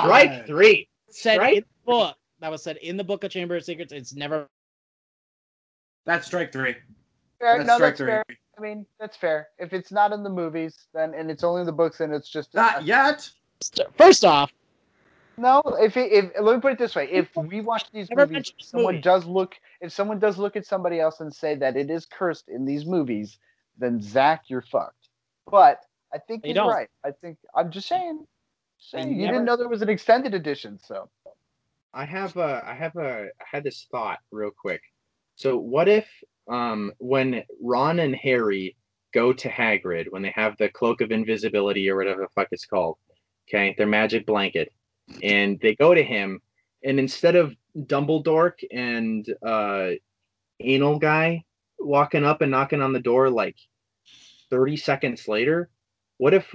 Strike 0.00 0.46
three. 0.46 0.88
said 1.10 1.38
Right? 1.38 1.56
in 1.58 1.62
the 1.62 1.84
book 1.92 2.16
that 2.40 2.50
was 2.50 2.62
said 2.62 2.76
in 2.78 2.96
the 2.96 3.04
book 3.04 3.24
of 3.24 3.30
chamber 3.30 3.56
of 3.56 3.64
secrets 3.64 3.92
it's 3.92 4.14
never 4.14 4.46
That's 6.06 6.26
strike 6.26 6.52
three. 6.52 6.76
Fair, 7.40 7.56
That's 7.58 7.66
no, 7.66 7.76
strike 7.76 7.90
that's 7.92 7.98
three. 7.98 8.06
fair. 8.08 8.24
I 8.56 8.60
mean, 8.60 8.86
that's 9.00 9.16
fair. 9.16 9.48
If 9.58 9.72
it's 9.72 9.90
not 9.90 10.12
in 10.12 10.22
the 10.22 10.30
movies, 10.30 10.86
then 10.94 11.12
and 11.14 11.28
it's 11.30 11.42
only 11.42 11.60
in 11.62 11.66
the 11.66 11.72
books, 11.72 12.00
and 12.00 12.12
it's 12.14 12.28
just 12.28 12.54
Not 12.54 12.84
yet. 12.84 13.28
first 13.96 14.24
off 14.24 14.52
No, 15.36 15.62
if 15.80 15.96
it, 15.96 16.12
if 16.12 16.30
let 16.40 16.54
me 16.54 16.60
put 16.60 16.72
it 16.72 16.78
this 16.78 16.94
way: 16.94 17.08
if 17.10 17.34
we 17.36 17.60
watch 17.60 17.90
these 17.92 18.08
Never 18.10 18.26
movies, 18.26 18.52
someone 18.60 18.94
movie. 18.94 19.02
does 19.02 19.24
look, 19.26 19.56
if 19.80 19.92
someone 19.92 20.18
does 20.18 20.38
look 20.38 20.56
at 20.56 20.66
somebody 20.66 21.00
else 21.00 21.20
and 21.20 21.34
say 21.34 21.54
that 21.56 21.76
it 21.76 21.90
is 21.90 22.06
cursed 22.06 22.48
in 22.48 22.64
these 22.64 22.86
movies, 22.86 23.38
then 23.78 24.00
Zach, 24.00 24.44
you're 24.48 24.62
fucked. 24.62 25.08
But 25.50 25.80
I 26.12 26.18
think 26.18 26.42
They 26.42 26.48
he's 26.50 26.58
right. 26.58 26.88
I 27.04 27.10
think 27.10 27.38
I'm 27.54 27.70
just 27.70 27.88
saying. 27.88 28.26
Saying. 28.78 29.12
You 29.12 29.22
never- 29.22 29.32
didn't 29.32 29.44
know 29.46 29.56
there 29.56 29.68
was 29.68 29.82
an 29.82 29.88
extended 29.88 30.34
edition, 30.34 30.78
so 30.78 31.08
I 31.92 32.04
have 32.04 32.36
a, 32.36 32.62
I 32.66 32.74
have 32.74 32.94
a, 32.96 33.28
I 33.40 33.44
had 33.50 33.64
this 33.64 33.86
thought 33.90 34.18
real 34.30 34.50
quick. 34.50 34.82
So 35.36 35.56
what 35.56 35.88
if, 35.88 36.06
um, 36.48 36.92
when 36.98 37.42
Ron 37.62 37.98
and 38.00 38.14
Harry 38.14 38.76
go 39.12 39.32
to 39.32 39.48
Hagrid, 39.48 40.06
when 40.10 40.22
they 40.22 40.32
have 40.34 40.56
the 40.58 40.68
cloak 40.68 41.00
of 41.00 41.10
invisibility 41.12 41.88
or 41.88 41.96
whatever 41.96 42.22
the 42.22 42.28
fuck 42.34 42.48
it's 42.50 42.66
called, 42.66 42.98
okay, 43.48 43.74
their 43.78 43.86
magic 43.86 44.26
blanket, 44.26 44.72
and 45.22 45.58
they 45.60 45.74
go 45.74 45.94
to 45.94 46.02
him, 46.02 46.40
and 46.84 46.98
instead 46.98 47.36
of 47.36 47.54
Dumbledore 47.76 48.52
and 48.70 49.26
uh, 49.44 49.90
anal 50.60 50.98
guy 50.98 51.44
walking 51.78 52.24
up 52.24 52.40
and 52.40 52.50
knocking 52.50 52.80
on 52.80 52.92
the 52.92 53.00
door 53.00 53.30
like 53.30 53.56
30 54.50 54.76
seconds 54.76 55.26
later, 55.28 55.70
what 56.18 56.34
if 56.34 56.54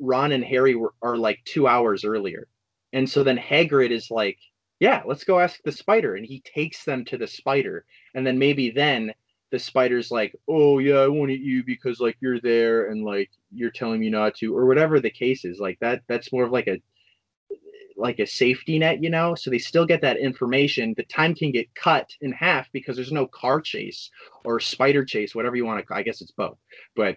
Ron 0.00 0.32
and 0.32 0.44
Harry 0.44 0.74
were, 0.74 0.94
are 1.02 1.16
like 1.16 1.40
two 1.44 1.66
hours 1.66 2.04
earlier? 2.04 2.46
And 2.92 3.08
so 3.08 3.22
then 3.22 3.38
Hagrid 3.38 3.90
is 3.90 4.10
like, 4.10 4.38
yeah, 4.80 5.02
let's 5.06 5.24
go 5.24 5.40
ask 5.40 5.60
the 5.64 5.72
spider. 5.72 6.14
And 6.14 6.24
he 6.24 6.40
takes 6.40 6.84
them 6.84 7.04
to 7.06 7.18
the 7.18 7.26
spider. 7.26 7.84
And 8.14 8.26
then 8.26 8.38
maybe 8.38 8.70
then 8.70 9.12
the 9.50 9.58
spider's 9.58 10.10
like, 10.10 10.34
oh, 10.46 10.78
yeah, 10.78 10.98
I 10.98 11.08
won't 11.08 11.30
eat 11.30 11.40
you 11.40 11.64
because 11.64 12.00
like 12.00 12.16
you're 12.20 12.40
there 12.40 12.90
and 12.90 13.04
like 13.04 13.30
you're 13.50 13.70
telling 13.70 14.00
me 14.00 14.10
not 14.10 14.34
to, 14.36 14.56
or 14.56 14.66
whatever 14.66 15.00
the 15.00 15.10
case 15.10 15.44
is. 15.44 15.58
Like 15.58 15.78
that, 15.80 16.02
that's 16.06 16.32
more 16.32 16.44
of 16.44 16.52
like 16.52 16.68
a, 16.68 16.80
like 17.98 18.18
a 18.18 18.26
safety 18.26 18.78
net, 18.78 19.02
you 19.02 19.10
know? 19.10 19.34
So 19.34 19.50
they 19.50 19.58
still 19.58 19.84
get 19.84 20.00
that 20.02 20.18
information. 20.18 20.94
The 20.96 21.04
time 21.04 21.34
can 21.34 21.50
get 21.50 21.74
cut 21.74 22.08
in 22.20 22.32
half 22.32 22.70
because 22.72 22.96
there's 22.96 23.12
no 23.12 23.26
car 23.26 23.60
chase 23.60 24.10
or 24.44 24.60
spider 24.60 25.04
chase, 25.04 25.34
whatever 25.34 25.56
you 25.56 25.66
want 25.66 25.86
to, 25.86 25.94
I 25.94 26.02
guess 26.02 26.20
it's 26.20 26.32
both. 26.32 26.58
But 26.94 27.16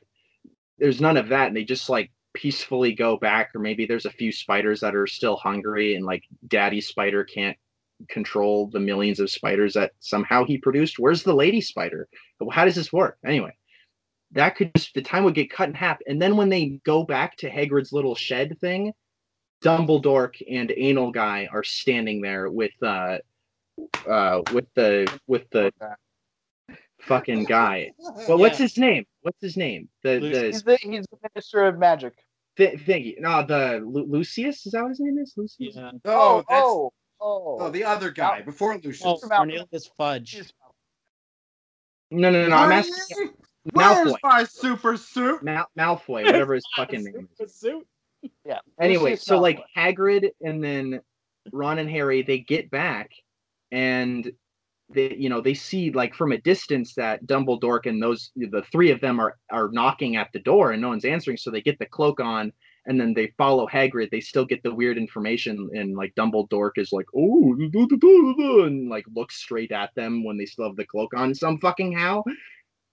there's 0.77 0.99
none 1.01 1.17
of 1.17 1.29
that. 1.29 1.47
And 1.47 1.55
they 1.55 1.63
just 1.63 1.89
like 1.89 2.11
peacefully 2.33 2.93
go 2.93 3.17
back, 3.17 3.51
or 3.53 3.59
maybe 3.59 3.85
there's 3.85 4.05
a 4.05 4.11
few 4.11 4.31
spiders 4.31 4.79
that 4.81 4.95
are 4.95 5.07
still 5.07 5.35
hungry 5.35 5.95
and 5.95 6.05
like 6.05 6.23
daddy 6.47 6.81
spider 6.81 7.23
can't 7.23 7.57
control 8.09 8.67
the 8.67 8.79
millions 8.79 9.19
of 9.19 9.29
spiders 9.29 9.73
that 9.73 9.91
somehow 9.99 10.43
he 10.43 10.57
produced. 10.57 10.97
Where's 10.97 11.23
the 11.23 11.33
lady 11.33 11.61
spider? 11.61 12.07
How 12.51 12.65
does 12.65 12.75
this 12.75 12.91
work? 12.91 13.17
Anyway, 13.25 13.55
that 14.31 14.55
could 14.55 14.71
just 14.75 14.93
the 14.93 15.01
time 15.01 15.23
would 15.23 15.35
get 15.35 15.51
cut 15.51 15.69
in 15.69 15.75
half. 15.75 15.99
And 16.07 16.21
then 16.21 16.37
when 16.37 16.49
they 16.49 16.79
go 16.85 17.03
back 17.03 17.37
to 17.37 17.49
Hagrid's 17.49 17.93
little 17.93 18.15
shed 18.15 18.57
thing, 18.59 18.93
Dumbledore 19.63 20.31
and 20.49 20.71
Anal 20.75 21.11
Guy 21.11 21.47
are 21.51 21.63
standing 21.63 22.21
there 22.21 22.49
with 22.49 22.71
uh 22.81 23.19
uh 24.09 24.41
with 24.51 24.65
the 24.75 25.19
with 25.27 25.49
the 25.51 25.71
fucking 27.01 27.45
guy. 27.45 27.91
Well, 28.27 28.37
what's 28.37 28.59
Yeah. 28.59 28.63
his 28.63 28.77
name? 28.77 29.05
What's 29.21 29.41
his 29.41 29.57
name? 29.57 29.89
The 30.03 30.19
the 30.19 30.45
he's 30.47 30.63
the 30.63 30.77
he's 30.81 31.05
the 31.11 31.17
minister 31.33 31.65
of 31.65 31.77
magic. 31.79 32.13
th- 32.57 32.87
you. 32.87 33.15
No, 33.19 33.43
the 33.45 33.81
Lu- 33.85 34.05
Lucius. 34.05 34.65
Is 34.65 34.73
that 34.73 34.81
what 34.83 34.89
his 34.89 34.99
name 34.99 35.17
is? 35.19 35.33
Lucius. 35.37 35.75
yeah. 35.75 35.91
Oh, 36.05 36.43
that's 36.49 36.63
oh, 36.65 36.91
oh, 37.19 37.57
oh 37.61 37.69
the 37.69 37.83
other 37.83 38.11
guy 38.11 38.41
before 38.41 38.77
Lucius. 38.77 39.03
oh 39.05 39.15
Mr. 39.27 39.35
Cornelius 39.35 39.89
fudge 39.97 40.53
No, 42.11 42.29
no, 42.29 42.41
no, 42.43 42.47
no. 42.49 42.55
I'm 42.55 42.71
asking 42.71 43.29
Where's 43.73 44.11
Malfoy. 44.11 44.17
my 44.23 44.43
super 44.43 44.97
suit? 44.97 45.43
Mal- 45.43 45.69
Malfoy, 45.77 46.25
whatever 46.25 46.55
his 46.55 46.65
fucking 46.75 47.03
name 47.05 47.27
is. 47.39 47.63
yeah. 47.63 47.73
Anyway, 48.81 49.15
so 49.15 49.39
like 49.39 49.63
Hagrid 49.77 50.29
and 50.41 50.63
then 50.63 51.01
Ron 51.51 51.79
and 51.79 51.89
Harry, 51.89 52.23
they 52.23 52.39
get 52.39 52.69
back 52.71 53.11
and 53.71 54.31
they, 54.93 55.15
you 55.15 55.29
know, 55.29 55.39
they 55.39 55.53
see 55.53 55.91
like 55.91 56.13
from 56.13 56.31
a 56.31 56.41
distance 56.41 56.93
that 56.95 57.25
Dumbledore 57.25 57.85
and 57.85 58.01
those 58.01 58.31
the 58.35 58.63
three 58.71 58.91
of 58.91 58.99
them 58.99 59.19
are 59.19 59.37
are 59.49 59.69
knocking 59.71 60.15
at 60.15 60.29
the 60.33 60.39
door 60.39 60.71
and 60.71 60.81
no 60.81 60.89
one's 60.89 61.05
answering, 61.05 61.37
so 61.37 61.51
they 61.51 61.61
get 61.61 61.79
the 61.79 61.85
cloak 61.85 62.19
on 62.19 62.51
and 62.87 62.99
then 62.99 63.13
they 63.13 63.33
follow 63.37 63.67
Hagrid. 63.67 64.09
They 64.09 64.19
still 64.19 64.45
get 64.45 64.63
the 64.63 64.73
weird 64.73 64.97
information, 64.97 65.69
and 65.73 65.95
like 65.95 66.15
Dumbledore 66.15 66.71
is 66.75 66.91
like, 66.91 67.05
oh, 67.15 67.55
and 68.65 68.89
like 68.89 69.05
looks 69.15 69.35
straight 69.35 69.71
at 69.71 69.93
them 69.95 70.23
when 70.23 70.37
they 70.37 70.45
still 70.45 70.65
have 70.65 70.75
the 70.75 70.85
cloak 70.85 71.11
on. 71.15 71.35
Some 71.35 71.59
fucking 71.59 71.93
how 71.93 72.23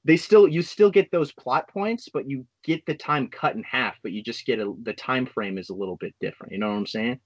they 0.09 0.17
still 0.17 0.49
you 0.49 0.62
still 0.62 0.91
get 0.91 1.11
those 1.11 1.33
plot 1.33 1.69
points, 1.69 2.09
but 2.09 2.28
you 2.28 2.47
get 2.65 2.85
the 2.87 2.95
time 2.95 3.28
cut 3.28 3.55
in 3.55 3.62
half. 3.62 3.95
But 4.03 4.12
you 4.12 4.23
just 4.23 4.47
get 4.47 4.59
a 4.59 4.73
the 4.83 4.95
time 4.95 5.27
frame 5.27 5.59
is 5.59 5.69
a 5.69 5.75
little 5.75 5.97
bit 5.97 6.15
different. 6.19 6.55
You 6.55 6.59
know 6.59 6.70
what 6.70 6.78
I'm 6.78 6.87
saying? 6.87 7.20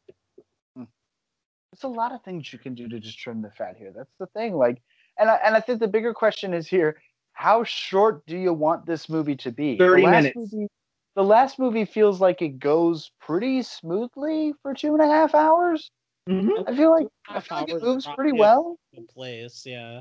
There's 0.77 1.85
a 1.85 1.89
lot 1.89 2.13
of 2.13 2.23
things 2.25 2.53
you 2.53 2.59
can 2.59 2.75
do 2.75 2.89
to 2.89 2.99
just 2.99 3.19
trim 3.19 3.41
the 3.41 3.51
fat 3.53 3.77
here. 3.79 3.93
That's 3.97 4.13
the 4.19 4.27
thing. 4.27 4.57
Like, 4.57 4.83
and 5.17 5.31
I, 5.31 5.37
and 5.37 5.55
I 5.55 5.61
think 5.61 5.79
the 5.79 5.87
bigger 5.87 6.13
question 6.13 6.53
is 6.53 6.67
here: 6.67 7.01
How 7.35 7.63
short 7.63 8.27
do 8.27 8.37
you 8.37 8.53
want 8.53 8.85
this 8.85 9.09
movie 9.09 9.37
to 9.37 9.53
be? 9.53 9.77
The 9.79 9.85
30 9.85 10.03
last 10.03 10.13
minutes. 10.13 10.37
Movie, 10.53 10.67
the 11.15 11.25
last 11.25 11.59
movie 11.61 11.85
feels 11.85 12.21
like 12.21 12.43
it 12.43 12.59
goes 12.59 13.13
pretty 13.21 13.63
smoothly 13.63 14.55
for 14.61 14.75
two 14.75 14.93
and 14.95 15.03
a 15.03 15.07
half 15.07 15.37
hours. 15.37 15.89
Mm-hmm. 16.29 16.69
I 16.69 16.77
feel 16.77 16.91
like 16.91 17.07
I 17.29 17.35
Half 17.35 17.47
feel 17.47 17.59
like 17.59 17.69
it 17.69 17.83
moves 17.83 18.09
pretty 18.17 18.33
well. 18.33 18.77
in 18.93 19.07
place 19.07 19.63
yeah 19.65 20.01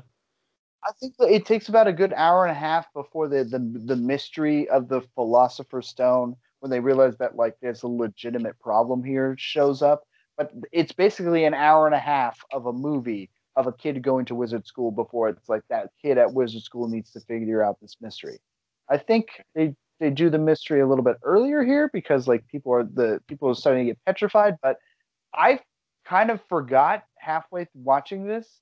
I 0.84 0.92
think 0.98 1.14
it 1.20 1.46
takes 1.46 1.68
about 1.68 1.86
a 1.86 1.92
good 1.92 2.12
hour 2.14 2.44
and 2.44 2.50
a 2.50 2.58
half 2.58 2.92
before 2.92 3.28
the 3.28 3.44
the, 3.44 3.58
the 3.58 3.96
mystery 3.96 4.68
of 4.68 4.88
the 4.88 5.02
philosopher's 5.14 5.88
stone, 5.88 6.36
when 6.60 6.70
they 6.70 6.80
realize 6.80 7.16
that 7.18 7.36
like 7.36 7.56
there's 7.60 7.82
a 7.82 7.88
legitimate 7.88 8.58
problem 8.60 9.04
here, 9.04 9.36
shows 9.38 9.82
up. 9.82 10.04
but 10.36 10.52
it's 10.72 10.92
basically 10.92 11.44
an 11.44 11.54
hour 11.54 11.86
and 11.86 11.94
a 11.94 11.98
half 11.98 12.44
of 12.52 12.66
a 12.66 12.72
movie 12.72 13.30
of 13.56 13.66
a 13.66 13.72
kid 13.72 14.02
going 14.02 14.24
to 14.24 14.34
wizard 14.34 14.66
school 14.66 14.90
before 14.90 15.28
it's 15.28 15.48
like 15.48 15.62
that 15.68 15.90
kid 16.00 16.18
at 16.18 16.32
wizard 16.32 16.62
school 16.62 16.88
needs 16.88 17.10
to 17.12 17.20
figure 17.20 17.62
out 17.62 17.78
this 17.80 17.96
mystery. 18.00 18.38
I 18.88 18.98
think 18.98 19.28
they 19.54 19.74
they 20.00 20.10
do 20.10 20.30
the 20.30 20.38
mystery 20.38 20.80
a 20.80 20.86
little 20.86 21.04
bit 21.04 21.18
earlier 21.22 21.62
here 21.62 21.90
because 21.92 22.26
like 22.26 22.46
people 22.48 22.72
are 22.72 22.84
the 22.84 23.20
people 23.28 23.48
are 23.48 23.54
starting 23.54 23.86
to 23.86 23.90
get 23.92 24.04
petrified, 24.04 24.56
but 24.62 24.78
I 25.34 25.60
kind 26.04 26.30
of 26.30 26.40
forgot 26.48 27.04
halfway 27.18 27.68
watching 27.74 28.26
this 28.26 28.60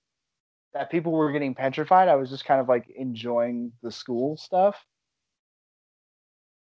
that 0.74 0.90
people 0.90 1.12
were 1.12 1.32
getting 1.32 1.54
petrified. 1.54 2.08
I 2.08 2.16
was 2.16 2.30
just 2.30 2.44
kind 2.44 2.60
of 2.60 2.68
like 2.68 2.88
enjoying 2.96 3.72
the 3.82 3.90
school 3.90 4.36
stuff. 4.36 4.76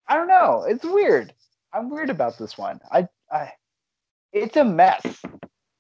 I 0.08 0.16
don't 0.16 0.28
know. 0.30 0.64
It's 0.68 0.86
weird. 0.86 1.34
I'm 1.74 1.90
weird 1.90 2.10
about 2.10 2.38
this 2.38 2.58
one. 2.58 2.80
I, 2.92 3.08
I 3.32 3.52
it's 4.32 4.56
a 4.58 4.64
mess. 4.64 5.04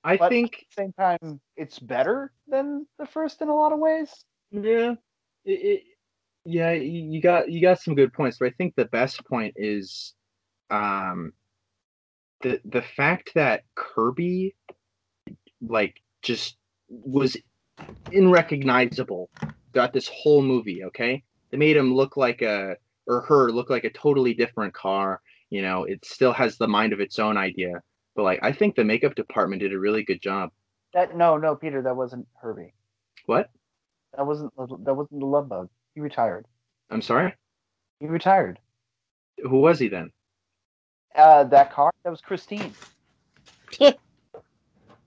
I 0.03 0.17
But- 0.17 0.29
think 0.29 0.53
At 0.53 0.59
the 0.59 0.81
same 0.83 0.93
time, 0.93 1.41
it's 1.55 1.79
better 1.79 2.31
than 2.47 2.85
the 2.99 3.05
first 3.05 3.41
in 3.41 3.47
a 3.49 3.55
lot 3.55 3.71
of 3.73 3.79
ways. 3.79 4.11
Yeah, 4.51 4.95
it, 5.43 5.51
it, 5.51 5.83
yeah, 6.45 6.71
you 6.71 7.11
you 7.11 7.21
got 7.21 7.49
you 7.51 7.61
got 7.61 7.81
some 7.81 7.95
good 7.95 8.13
points, 8.13 8.37
but 8.39 8.47
I 8.47 8.51
think 8.51 8.75
the 8.75 8.85
best 8.85 9.25
point 9.25 9.53
is, 9.57 10.13
um, 10.69 11.33
the 12.41 12.61
the 12.63 12.81
fact 12.81 13.31
that 13.35 13.63
Kirby, 13.75 14.55
like, 15.61 16.01
just 16.21 16.57
was 16.89 17.35
unrecognizable 18.11 19.29
throughout 19.73 19.93
this 19.93 20.07
whole 20.07 20.41
movie. 20.41 20.83
Okay, 20.85 21.23
they 21.51 21.57
made 21.57 21.77
him 21.77 21.93
look 21.93 22.17
like 22.17 22.41
a 22.41 22.75
or 23.07 23.21
her 23.21 23.51
look 23.51 23.69
like 23.69 23.83
a 23.83 23.89
totally 23.89 24.33
different 24.33 24.73
car. 24.73 25.21
You 25.49 25.61
know, 25.61 25.83
it 25.85 26.05
still 26.05 26.33
has 26.33 26.57
the 26.57 26.67
mind 26.67 26.93
of 26.93 26.99
its 26.99 27.19
own 27.19 27.37
idea, 27.37 27.81
but 28.15 28.23
like, 28.23 28.39
I 28.41 28.51
think 28.51 28.75
the 28.75 28.83
makeup 28.83 29.15
department 29.15 29.61
did 29.61 29.73
a 29.73 29.79
really 29.79 30.03
good 30.03 30.21
job. 30.21 30.51
That 30.93 31.15
no, 31.15 31.37
no, 31.37 31.55
Peter, 31.55 31.81
that 31.81 31.95
wasn't 31.95 32.27
Herbie. 32.41 32.73
What? 33.25 33.49
That 34.15 34.25
wasn't 34.25 34.53
that 34.57 34.93
wasn't 34.93 35.19
the 35.19 35.25
love 35.25 35.49
bug. 35.49 35.69
He 35.95 36.01
retired. 36.01 36.45
I'm 36.89 37.01
sorry. 37.01 37.33
He 37.99 38.07
retired. 38.07 38.59
Who 39.41 39.59
was 39.59 39.79
he 39.79 39.87
then? 39.87 40.11
Uh, 41.15 41.43
that 41.45 41.71
car 41.71 41.91
that 42.03 42.09
was 42.09 42.21
Christine. 42.21 42.73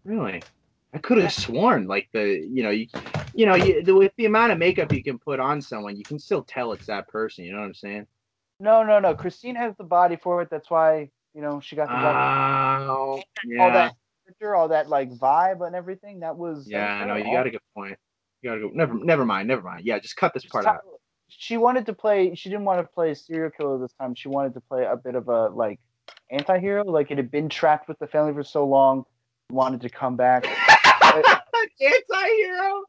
Really? 0.05 0.43
I 0.93 0.99
could 0.99 1.19
have 1.19 1.33
sworn 1.33 1.87
like 1.87 2.09
the 2.13 2.47
you 2.51 2.63
know 2.63 2.71
you 2.71 2.89
you 3.35 3.47
know 3.47 3.55
you, 3.55 3.83
the, 3.83 3.95
with 3.95 4.13
the 4.17 4.27
amount 4.27 4.53
of 4.53 4.59
makeup 4.59 4.93
you 4.93 5.03
can 5.03 5.19
put 5.19 5.39
on 5.39 5.63
someone 5.63 5.97
you 5.97 6.03
can 6.03 6.19
still 6.19 6.43
tell 6.43 6.73
it's 6.73 6.87
that 6.87 7.09
person. 7.09 7.45
You 7.45 7.53
know 7.53 7.61
what 7.61 7.67
I'm 7.67 7.75
saying? 7.75 8.07
No, 8.59 8.83
no, 8.83 8.99
no. 8.99 9.15
Christine 9.15 9.55
has 9.55 9.75
the 9.77 9.85
body 9.85 10.17
for 10.17 10.43
it. 10.43 10.51
That's 10.51 10.71
why 10.71 11.11
you 11.35 11.41
know 11.41 11.61
she 11.61 11.77
got 11.77 11.89
the 11.89 11.95
job. 11.95 12.89
Oh, 12.89 12.93
all 12.93 13.23
yeah, 13.47 13.73
that 13.73 13.95
picture, 14.27 14.55
all 14.55 14.69
that 14.69 14.89
like 14.89 15.11
vibe 15.13 15.67
and 15.67 15.75
everything. 15.75 16.21
That 16.21 16.37
was 16.37 16.69
yeah. 16.69 17.01
was 17.01 17.09
No, 17.09 17.17
you 17.17 17.37
got 17.37 17.47
a 17.47 17.51
good 17.51 17.61
point. 17.75 17.97
You 18.43 18.51
got 18.51 18.55
to 18.57 18.61
go. 18.63 18.71
Never, 18.73 18.95
never 18.95 19.25
mind. 19.25 19.49
Never 19.49 19.63
mind. 19.63 19.85
Yeah, 19.85 19.99
just 19.99 20.17
cut 20.17 20.35
this 20.35 20.45
part 20.45 20.67
out. 20.67 20.81
She 21.29 21.57
wanted 21.57 21.87
to 21.87 21.93
play. 21.93 22.35
She 22.35 22.49
didn't 22.49 22.65
want 22.65 22.81
to 22.81 22.93
play 22.93 23.13
a 23.13 23.15
serial 23.15 23.51
killer 23.51 23.79
this 23.79 23.93
time. 24.01 24.15
She 24.15 24.29
wanted 24.29 24.55
to 24.55 24.61
play 24.61 24.85
a 24.85 24.97
bit 24.97 25.15
of 25.15 25.29
a 25.29 25.49
like 25.49 25.79
anti-hero. 26.31 26.85
Like 26.85 27.11
it 27.11 27.17
had 27.17 27.31
been 27.31 27.49
trapped 27.49 27.89
with 27.89 27.99
the 27.99 28.07
family 28.07 28.33
for 28.33 28.45
so 28.45 28.67
long. 28.67 29.05
Wanted 29.51 29.81
to 29.83 29.89
come 29.89 30.17
back. 30.17 30.47
Anti-hero. 31.81 32.85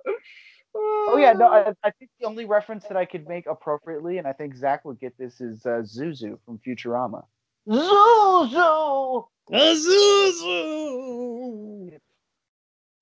Oh 0.73 1.17
yeah, 1.19 1.33
no. 1.33 1.47
I, 1.47 1.73
I 1.83 1.91
think 1.91 2.11
the 2.19 2.27
only 2.27 2.45
reference 2.45 2.85
that 2.85 2.97
I 2.97 3.05
could 3.05 3.27
make 3.27 3.45
appropriately, 3.47 4.17
and 4.17 4.27
I 4.27 4.33
think 4.33 4.55
Zach 4.55 4.85
would 4.85 4.99
get 4.99 5.17
this, 5.17 5.41
is 5.41 5.65
uh, 5.65 5.83
Zuzu 5.83 6.37
from 6.45 6.59
Futurama. 6.65 7.23
Zuzu. 7.67 9.25
Zuzu. 9.51 10.71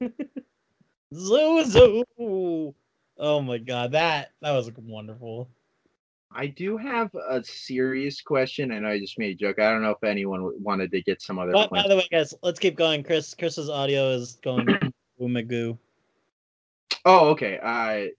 Zuzu. 1.14 2.74
Oh 3.18 3.42
my 3.42 3.58
god, 3.58 3.92
that 3.92 4.32
that 4.42 4.52
was 4.52 4.72
wonderful. 4.78 5.50
I 6.32 6.46
do 6.46 6.78
have 6.78 7.10
a 7.16 7.44
serious 7.44 8.22
question, 8.22 8.72
and 8.72 8.86
I 8.86 9.00
just 9.00 9.18
made 9.18 9.32
a 9.32 9.36
joke. 9.36 9.58
I 9.60 9.72
don't 9.72 9.82
know 9.82 9.90
if 9.90 10.04
anyone 10.04 10.52
wanted 10.62 10.92
to 10.92 11.02
get 11.02 11.24
some 11.24 11.40
other. 11.40 11.52
But 11.52 11.72
by 11.72 11.88
the 11.88 11.96
way, 11.98 12.08
guys, 12.12 12.36
let's 12.44 12.60
keep 12.60 12.76
going. 12.76 13.04
Chris, 13.04 13.34
Chris's 13.34 13.70
audio 13.70 14.12
is 14.12 14.38
going 14.44 14.68
boomagoo. 15.20 15.78
Oh, 17.06 17.30
okay. 17.30 17.60
I 17.62 18.12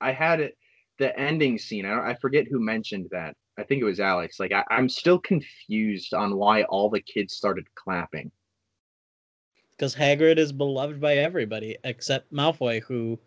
I 0.00 0.12
had 0.12 0.40
it. 0.40 0.56
The 0.98 1.18
ending 1.18 1.58
scene. 1.58 1.86
I 1.86 2.10
I 2.10 2.14
forget 2.14 2.46
who 2.48 2.60
mentioned 2.60 3.08
that. 3.12 3.36
I 3.58 3.62
think 3.64 3.82
it 3.82 3.84
was 3.84 4.00
Alex. 4.00 4.40
Like 4.40 4.52
I, 4.52 4.64
I'm 4.70 4.88
still 4.88 5.18
confused 5.18 6.14
on 6.14 6.36
why 6.36 6.62
all 6.64 6.90
the 6.90 7.00
kids 7.00 7.34
started 7.34 7.66
clapping. 7.74 8.30
because 9.80 9.94
Hagrid 9.94 10.36
is 10.36 10.52
beloved 10.52 11.00
by 11.00 11.16
everybody 11.16 11.78
except 11.84 12.30
Malfoy, 12.32 12.82
who, 12.82 13.18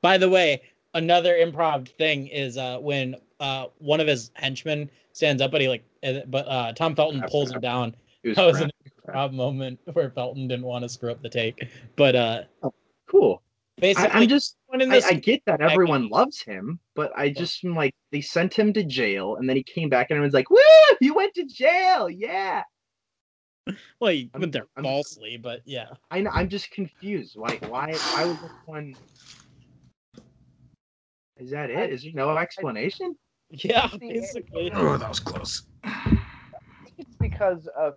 by 0.00 0.16
the 0.16 0.28
way, 0.28 0.62
another 0.94 1.34
improv 1.34 1.86
thing 1.86 2.28
is 2.28 2.56
uh, 2.56 2.78
when 2.78 3.14
uh, 3.40 3.66
one 3.78 4.00
of 4.00 4.06
his 4.06 4.30
henchmen 4.32 4.90
stands 5.12 5.42
up, 5.42 5.50
but 5.50 5.60
he 5.60 5.68
like, 5.68 5.84
but 6.28 6.48
uh, 6.48 6.72
Tom 6.72 6.94
Felton 6.96 7.22
pulls 7.30 7.50
him 7.50 7.60
down. 7.60 7.94
It 8.22 8.28
was 8.28 8.36
That 8.36 8.46
was 8.46 8.60
an 8.62 8.70
improv 9.12 9.32
moment 9.32 9.80
where 9.92 10.10
Felton 10.10 10.48
didn't 10.48 10.64
want 10.66 10.82
to 10.82 10.88
screw 10.88 11.10
up 11.10 11.22
the 11.22 11.28
take, 11.28 11.68
but 11.96 12.14
uh, 12.16 12.42
cool. 13.08 13.42
I, 13.78 13.80
basically, 13.80 14.10
I'm 14.10 14.28
just. 14.28 14.56
I, 14.72 14.84
this, 14.84 15.06
I 15.06 15.14
get 15.14 15.42
that 15.46 15.60
everyone 15.60 16.08
loves 16.08 16.42
him, 16.42 16.78
but 16.94 17.12
I 17.16 17.30
just 17.30 17.64
am 17.64 17.74
like 17.74 17.94
they 18.12 18.20
sent 18.20 18.54
him 18.54 18.72
to 18.72 18.82
jail, 18.82 19.36
and 19.36 19.48
then 19.48 19.56
he 19.56 19.62
came 19.62 19.88
back, 19.88 20.10
and 20.10 20.16
everyone's 20.16 20.34
like, 20.34 20.50
"Woo! 20.50 20.58
You 21.00 21.14
went 21.14 21.34
to 21.34 21.44
jail! 21.44 22.10
Yeah!" 22.10 22.62
well, 24.00 24.12
he 24.12 24.30
I'm- 24.34 24.40
went 24.40 24.52
there 24.52 24.66
I'm- 24.76 24.84
falsely, 24.84 25.36
but 25.36 25.60
yeah, 25.64 25.88
I 26.10 26.20
know, 26.20 26.30
I'm 26.32 26.48
just 26.48 26.70
confused. 26.70 27.36
Like, 27.36 27.64
why? 27.68 27.92
Why 27.92 28.24
was 28.24 28.40
this 28.40 28.50
one? 28.66 28.94
Is 31.36 31.50
that 31.50 31.70
it? 31.70 31.90
Is 31.92 32.02
there 32.02 32.12
no 32.14 32.36
explanation? 32.36 33.14
yeah, 33.50 33.88
basically. 34.00 34.70
Oh, 34.74 34.96
that 34.96 35.08
was 35.08 35.20
close. 35.20 35.62
I 35.84 36.10
think 36.84 36.94
it's 36.98 37.16
because 37.16 37.68
of 37.78 37.94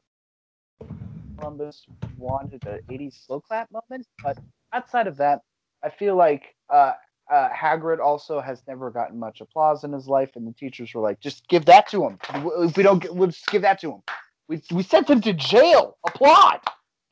Columbus 1.41 1.85
wanted 2.17 2.65
an 2.67 2.79
80s 2.89 3.25
slow 3.25 3.41
clap 3.41 3.69
moment, 3.71 4.05
but 4.23 4.37
outside 4.73 5.07
of 5.07 5.17
that, 5.17 5.41
I 5.83 5.89
feel 5.89 6.15
like 6.15 6.55
uh, 6.69 6.93
uh, 7.31 7.49
Hagrid 7.49 7.99
also 7.99 8.39
has 8.39 8.61
never 8.67 8.91
gotten 8.91 9.17
much 9.17 9.41
applause 9.41 9.83
in 9.83 9.91
his 9.91 10.07
life, 10.07 10.35
and 10.35 10.47
the 10.47 10.53
teachers 10.53 10.93
were 10.93 11.01
like, 11.01 11.19
"Just 11.19 11.47
give 11.47 11.65
that 11.65 11.89
to 11.89 12.05
him. 12.05 12.19
If 12.59 12.77
we 12.77 12.83
don't, 12.83 13.01
get, 13.01 13.15
we'll 13.15 13.29
just 13.29 13.47
give 13.47 13.63
that 13.63 13.79
to 13.81 13.93
him. 13.93 14.01
We, 14.47 14.61
we 14.71 14.83
sent 14.83 15.09
him 15.09 15.19
to 15.21 15.33
jail. 15.33 15.97
Applaud, 16.05 16.59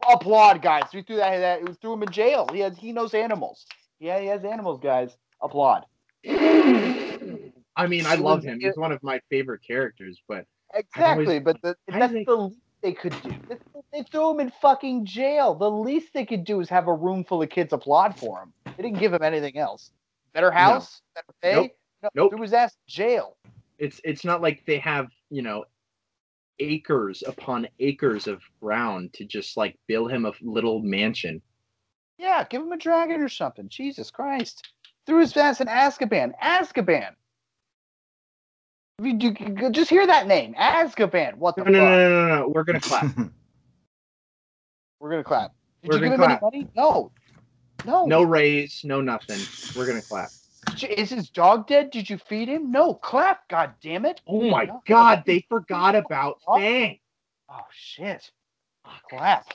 applaud, 0.08 0.62
guys. 0.62 0.84
We 0.94 1.02
threw 1.02 1.16
that, 1.16 1.40
that 1.40 1.68
we 1.68 1.74
threw 1.74 1.94
him 1.94 2.04
in 2.04 2.12
jail. 2.12 2.48
He 2.54 2.60
has, 2.60 2.78
he 2.78 2.92
knows 2.92 3.16
animals. 3.16 3.66
Yeah, 4.00 4.20
he 4.20 4.28
has 4.28 4.46
animals, 4.46 4.80
guys. 4.80 5.18
Applaud. 5.42 5.86
I 6.28 7.88
mean, 7.88 8.06
I 8.06 8.16
love 8.16 8.44
him. 8.44 8.60
He's 8.60 8.78
one 8.78 8.92
of 8.92 9.02
my 9.02 9.22
favorite 9.32 9.62
characters, 9.66 10.22
but 10.28 10.46
Exactly, 10.76 11.40
but 11.40 11.60
the, 11.64 11.76
that's 11.88 12.14
think- 12.14 12.28
the 12.28 12.54
they 12.82 12.94
could 12.94 13.12
do. 13.24 13.30
Mm-hmm. 13.30 13.50
They, 13.50 13.82
they 14.00 14.04
threw 14.04 14.32
him 14.32 14.40
in 14.40 14.52
fucking 14.62 15.06
jail. 15.06 15.54
The 15.56 15.70
least 15.70 16.14
they 16.14 16.26
could 16.26 16.44
do 16.46 16.60
is 16.62 16.70
have 16.70 16.88
a 16.88 16.94
room 16.94 17.24
full 17.24 17.42
of 17.42 17.50
kids 17.50 17.74
applaud 17.74 18.18
for 18.18 18.40
him. 18.42 18.54
They 18.78 18.84
didn't 18.84 19.00
give 19.00 19.14
him 19.14 19.22
anything 19.24 19.58
else. 19.58 19.92
Better 20.34 20.52
house, 20.52 21.02
better 21.16 21.34
pay. 21.42 21.54
Nope. 21.56 21.72
No, 22.04 22.10
Nope. 22.16 22.32
threw 22.32 22.42
his 22.44 22.54
ass 22.54 22.78
jail. 22.88 23.36
it's 23.78 24.00
it's 24.04 24.24
not 24.24 24.42
like 24.42 24.64
they 24.66 24.78
have 24.80 25.08
you 25.30 25.42
know 25.42 25.66
acres 26.60 27.24
upon 27.26 27.68
acres 27.80 28.28
of 28.28 28.42
ground 28.62 29.12
to 29.14 29.26
just 29.26 29.58
like 29.58 29.78
build 29.88 30.12
him 30.12 30.26
a 30.26 30.32
little 30.42 30.82
mansion. 30.82 31.42
Yeah, 32.18 32.44
give 32.50 32.62
him 32.62 32.72
a 32.72 32.78
dragon 32.78 33.22
or 33.22 33.30
something. 33.30 33.68
Jesus 33.70 34.12
Christ. 34.12 34.70
Threw 35.06 35.20
his 35.22 35.36
ass 35.38 35.62
in 35.62 35.68
Azkaban. 35.68 36.34
Azkaban. 36.42 37.12
I 39.00 39.06
you, 39.06 39.36
you- 39.40 39.70
just 39.72 39.90
hear 39.90 40.06
that 40.08 40.28
name. 40.28 40.54
Azkaban. 40.56 41.36
What 41.36 41.56
the 41.56 41.64
No, 41.64 41.72
no, 41.72 41.80
fuck? 41.80 41.90
no, 41.90 42.10
no, 42.10 42.28
no, 42.28 42.36
no. 42.40 42.48
We're 42.50 42.64
gonna 42.64 42.80
clap. 42.82 43.06
We're 45.00 45.10
gonna 45.12 45.24
clap. 45.24 45.54
Did 45.82 45.90
We're 45.90 45.96
you 45.96 46.10
give 46.10 46.20
gonna 46.20 46.34
him 46.34 46.40
clap. 46.40 46.54
any 46.54 46.62
money? 46.64 46.72
No. 46.76 47.12
No. 47.86 48.06
No 48.06 48.24
raise, 48.24 48.82
no 48.84 49.00
nothing. 49.02 49.40
We're 49.76 49.88
gonna 49.88 50.02
clap. 50.02 50.30
Is 50.84 51.10
his 51.10 51.30
dog 51.30 51.68
dead? 51.68 51.92
Did 51.92 52.10
you 52.10 52.18
feed 52.18 52.50
him? 52.50 52.72
No. 52.72 52.94
Clap. 52.94 53.48
God 53.48 53.74
damn 53.82 54.06
it. 54.06 54.22
Oh 54.28 54.42
my 54.50 54.66
No. 54.66 54.82
god, 54.86 55.24
they 55.26 55.46
forgot 55.50 55.96
about. 55.96 56.40
Fang. 56.46 57.00
Oh 57.50 57.62
shit! 57.72 58.30
Clap. 59.10 59.46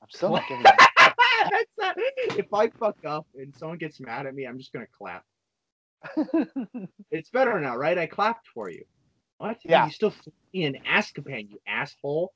I'm 0.00 0.08
still 0.10 0.30
not 0.30 0.44
giving 0.48 0.62
that. 0.62 1.14
That's 1.50 1.70
not, 1.78 1.94
if 2.38 2.52
I 2.54 2.68
fuck 2.68 2.96
up 3.04 3.26
and 3.36 3.54
someone 3.56 3.78
gets 3.78 4.00
mad 4.00 4.26
at 4.26 4.34
me, 4.34 4.44
I'm 4.46 4.58
just 4.58 4.72
gonna 4.72 4.86
clap. 4.96 5.24
It's 7.10 7.30
better 7.30 7.58
now, 7.60 7.76
right? 7.76 7.98
I 7.98 8.06
clapped 8.06 8.48
for 8.54 8.70
you. 8.70 8.84
What? 9.38 9.58
Yeah. 9.64 9.86
You 9.86 9.92
still 9.92 10.14
in 10.52 10.78
Azkaban, 10.88 11.50
you 11.50 11.60
asshole. 11.66 12.32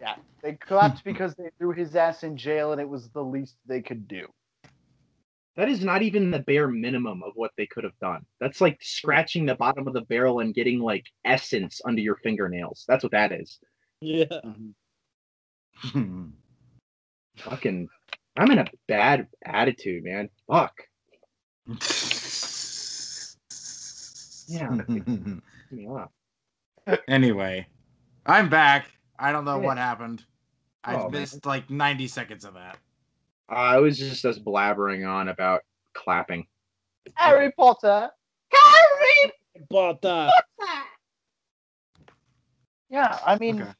Yeah, 0.00 0.14
they 0.42 0.54
clapped 0.54 1.04
because 1.04 1.34
they 1.34 1.50
threw 1.58 1.72
his 1.72 1.96
ass 1.96 2.22
in 2.22 2.36
jail, 2.36 2.72
and 2.72 2.80
it 2.80 2.88
was 2.88 3.08
the 3.10 3.22
least 3.22 3.56
they 3.66 3.82
could 3.82 4.08
do. 4.08 4.26
That 5.56 5.68
is 5.70 5.82
not 5.82 6.02
even 6.02 6.30
the 6.30 6.40
bare 6.40 6.68
minimum 6.68 7.22
of 7.22 7.32
what 7.34 7.50
they 7.56 7.66
could 7.66 7.84
have 7.84 7.98
done. 7.98 8.26
That's 8.40 8.60
like 8.60 8.78
scratching 8.82 9.46
the 9.46 9.54
bottom 9.54 9.88
of 9.88 9.94
the 9.94 10.02
barrel 10.02 10.40
and 10.40 10.54
getting 10.54 10.80
like 10.80 11.06
essence 11.24 11.80
under 11.84 12.00
your 12.00 12.16
fingernails. 12.16 12.84
That's 12.86 13.02
what 13.02 13.12
that 13.12 13.32
is. 13.32 13.58
Yeah. 14.00 14.26
Mm-hmm. 15.84 16.26
fucking. 17.38 17.88
I'm 18.36 18.50
in 18.50 18.58
a 18.58 18.66
bad 18.86 19.28
attitude, 19.44 20.04
man. 20.04 20.28
Fuck. 20.46 20.74
Yeah. 24.46 24.76
piss 24.86 25.06
me 25.70 25.86
off. 25.88 26.10
anyway, 27.08 27.66
I'm 28.24 28.48
back. 28.48 28.88
I 29.18 29.32
don't 29.32 29.44
know 29.44 29.58
Yeah. 29.60 29.66
what 29.66 29.78
happened. 29.78 30.24
I 30.84 30.94
Oh, 30.94 31.08
man. 31.10 31.20
missed 31.22 31.44
like 31.46 31.68
90 31.70 32.06
seconds 32.08 32.44
of 32.44 32.54
that. 32.54 32.78
Uh, 33.48 33.74
it 33.78 33.80
was 33.80 33.98
just 33.98 34.24
us 34.24 34.38
blabbering 34.38 35.08
on 35.08 35.28
about 35.28 35.62
clapping. 35.94 36.46
Harry 37.14 37.52
Potter. 37.52 38.10
But 39.70 40.00
Potter. 40.02 40.30
Yeah, 42.88 43.18
I 43.24 43.38
mean, 43.38 43.62
Okay. 43.62 43.72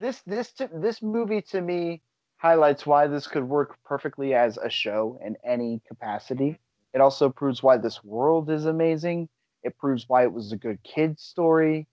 this 0.00 0.20
this 0.22 0.52
to, 0.54 0.68
this 0.72 1.02
movie 1.02 1.42
to 1.42 1.60
me 1.60 2.02
highlights 2.36 2.86
why 2.86 3.06
this 3.08 3.26
could 3.26 3.42
work 3.42 3.76
perfectly 3.84 4.34
as 4.34 4.58
a 4.58 4.70
show 4.70 5.18
in 5.24 5.36
any 5.44 5.80
capacity. 5.88 6.58
It 6.94 7.00
also 7.00 7.30
proves 7.30 7.62
why 7.62 7.78
this 7.78 8.04
world 8.04 8.48
is 8.50 8.66
amazing. 8.66 9.28
It 9.62 9.76
proves 9.78 10.08
why 10.08 10.22
it 10.22 10.32
was 10.32 10.52
a 10.52 10.56
good 10.56 10.78
kid 10.82 11.18
story. 11.18 11.86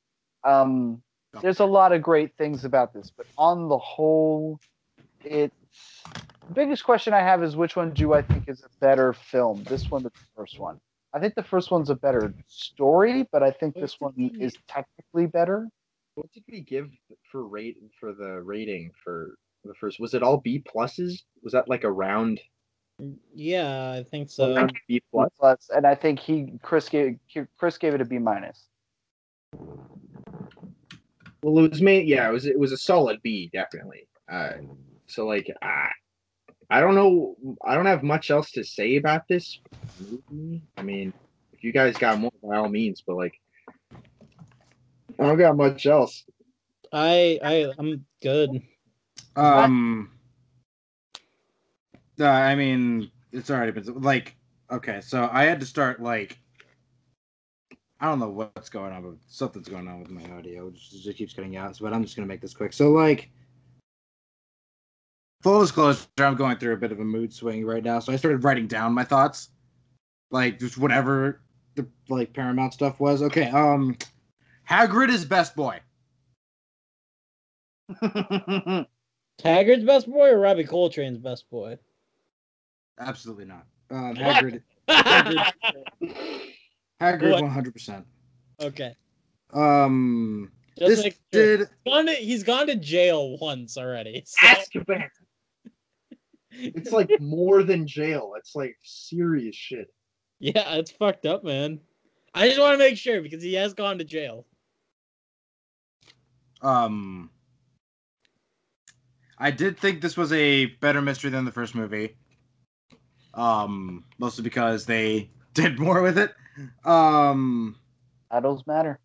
Um, 0.43 1.01
there's 1.41 1.59
a 1.59 1.65
lot 1.65 1.91
of 1.91 2.01
great 2.01 2.35
things 2.37 2.65
about 2.65 2.93
this, 2.93 3.11
but 3.15 3.25
on 3.37 3.67
the 3.67 3.77
whole, 3.77 4.59
it's 5.23 5.53
the 6.47 6.53
biggest 6.53 6.83
question 6.83 7.13
I 7.13 7.19
have 7.19 7.43
is 7.43 7.55
which 7.55 7.75
one 7.75 7.91
do 7.91 8.13
I 8.13 8.21
think 8.21 8.47
is 8.47 8.63
a 8.63 8.69
better 8.79 9.13
film? 9.13 9.63
This 9.63 9.89
one 9.89 10.03
the 10.03 10.11
first 10.35 10.59
one? 10.59 10.79
I 11.13 11.19
think 11.19 11.35
the 11.35 11.43
first 11.43 11.71
one's 11.71 11.89
a 11.89 11.95
better 11.95 12.33
story, 12.47 13.27
but 13.31 13.41
I 13.41 13.51
think 13.51 13.75
this 13.75 13.99
one 13.99 14.31
is 14.39 14.55
technically 14.67 15.27
better. 15.27 15.69
What 16.15 16.31
did 16.33 16.43
we 16.49 16.61
give 16.61 16.89
for 17.31 17.47
rate 17.47 17.77
for 17.99 18.13
the 18.13 18.41
rating 18.41 18.91
for 19.03 19.35
the 19.63 19.73
first? 19.73 19.99
Was 19.99 20.13
it 20.13 20.23
all 20.23 20.37
B 20.37 20.61
pluses? 20.61 21.23
Was 21.41 21.53
that 21.53 21.69
like 21.69 21.83
a 21.83 21.91
round, 21.91 22.39
yeah, 23.33 23.91
I 23.91 24.03
think 24.03 24.29
so. 24.29 24.55
round 24.55 24.73
B 24.87 25.01
plus? 25.11 25.29
plus, 25.37 25.69
and 25.75 25.85
I 25.85 25.95
think 25.95 26.19
he 26.19 26.53
Chris 26.61 26.89
gave 26.89 27.17
Chris 27.57 27.77
gave 27.77 27.93
it 27.93 28.01
a 28.01 28.05
B 28.05 28.17
minus. 28.17 28.67
Well, 31.43 31.63
it 31.63 31.69
was 31.71 31.81
made. 31.81 32.07
Yeah, 32.07 32.27
it 32.29 32.31
was. 32.31 32.45
It 32.45 32.57
was 32.57 32.71
a 32.71 32.77
solid 32.77 33.21
B, 33.21 33.49
definitely. 33.53 34.07
Uh, 34.31 34.53
so 35.07 35.27
like, 35.27 35.51
uh, 35.61 35.87
I 36.69 36.79
don't 36.79 36.95
know. 36.95 37.35
I 37.63 37.75
don't 37.75 37.85
have 37.85 38.01
much 38.01 38.31
else 38.31 38.51
to 38.51 38.63
say 38.63 38.95
about 38.95 39.27
this 39.27 39.59
movie. 39.99 40.61
I 40.77 40.81
mean, 40.81 41.13
if 41.53 41.63
you 41.63 41.71
guys 41.71 41.97
got 41.97 42.19
more, 42.19 42.31
by 42.43 42.57
all 42.57 42.69
means. 42.69 43.03
But 43.05 43.17
like, 43.17 43.39
I 43.93 45.23
don't 45.23 45.37
got 45.37 45.57
much 45.57 45.85
else. 45.85 46.23
I 46.91 47.39
I 47.43 47.73
I'm 47.77 48.05
good. 48.21 48.61
Um, 49.35 50.11
uh, 52.19 52.27
I 52.27 52.55
mean, 52.55 53.11
it's 53.31 53.49
already 53.49 53.71
been 53.71 54.01
like 54.01 54.35
okay. 54.71 55.01
So 55.01 55.29
I 55.31 55.43
had 55.43 55.59
to 55.59 55.65
start 55.65 56.01
like 56.01 56.37
I 57.99 58.07
don't 58.07 58.19
know 58.19 58.29
what's 58.29 58.69
going 58.69 58.91
on, 58.91 59.03
but 59.03 59.15
something's 59.27 59.69
going 59.69 59.87
on 59.87 59.99
with 59.99 60.09
my 60.09 60.23
audio. 60.31 60.67
It 60.67 60.75
just, 60.75 60.93
it 60.93 61.01
just 61.01 61.17
keeps 61.17 61.33
cutting 61.33 61.55
out. 61.55 61.77
But 61.79 61.93
I'm 61.93 62.03
just 62.03 62.15
gonna 62.15 62.27
make 62.27 62.41
this 62.41 62.53
quick. 62.53 62.73
So 62.73 62.91
like, 62.91 63.29
full 65.41 65.61
disclosure, 65.61 66.05
I'm 66.19 66.35
going 66.35 66.57
through 66.57 66.73
a 66.73 66.77
bit 66.77 66.91
of 66.91 66.99
a 66.99 67.05
mood 67.05 67.33
swing 67.33 67.65
right 67.65 67.83
now. 67.83 67.99
So 67.99 68.13
I 68.13 68.17
started 68.17 68.43
writing 68.43 68.67
down 68.67 68.93
my 68.93 69.03
thoughts, 69.03 69.49
like 70.31 70.59
just 70.59 70.77
whatever 70.77 71.41
the 71.75 71.87
like 72.09 72.33
Paramount 72.33 72.73
stuff 72.73 72.99
was. 72.99 73.21
Okay, 73.21 73.49
um, 73.49 73.97
Hagrid 74.69 75.09
is 75.09 75.25
best 75.25 75.55
boy. 75.55 75.79
Hagrid's 79.43 79.83
best 79.83 80.09
boy 80.09 80.29
or 80.29 80.39
Robbie 80.39 80.63
Coltrane's 80.63 81.17
best 81.17 81.49
boy? 81.49 81.77
Absolutely 82.99 83.45
not. 83.45 83.65
Um, 83.91 84.15
Hagrid, 84.15 84.61
Hagrid, 87.01 87.31
What? 87.31 87.41
one 87.41 87.49
hundred 87.51 87.73
percent. 87.73 88.05
okay. 88.61 88.95
Um, 89.53 90.51
Just 90.77 91.03
this 91.03 91.13
sure. 91.33 91.57
did 91.57 91.59
He's 91.59 91.93
gone 91.93 92.05
to, 92.07 92.11
he's 92.13 92.43
gone 92.43 92.67
to 92.67 92.75
jail 92.75 93.37
once 93.37 93.77
already. 93.77 94.23
so- 94.25 94.47
Azkaban. 94.47 95.07
It's 96.57 96.93
like 96.93 97.11
more 97.19 97.63
than 97.63 97.85
jail. 97.85 98.33
It's 98.37 98.55
like 98.55 98.77
serious 98.81 99.55
shit. 99.57 99.93
yeah, 100.39 100.75
it's 100.75 100.89
fucked 100.89 101.25
up, 101.25 101.43
man. 101.43 101.81
I 102.33 102.47
just 102.47 102.61
want 102.61 102.75
to 102.75 102.77
make 102.77 102.97
sure 102.97 103.21
because 103.21 103.43
he 103.43 103.55
has 103.55 103.73
gone 103.73 103.97
to 103.97 104.05
jail. 104.05 104.45
um, 106.61 107.29
I 109.37 109.51
did 109.51 109.77
think 109.77 109.99
this 110.01 110.15
was 110.15 110.31
a 110.31 110.67
better 110.67 111.01
mystery 111.01 111.29
than 111.29 111.43
the 111.43 111.51
first 111.51 111.75
movie. 111.75 112.15
Um, 113.35 114.05
mostly 114.17 114.43
because 114.43 114.85
they 114.85 115.29
did 115.53 115.79
more 115.79 116.01
with 116.01 116.17
it. 116.17 116.33
Um, 116.85 117.75
Titles 118.31 118.65
matter. 118.65 118.99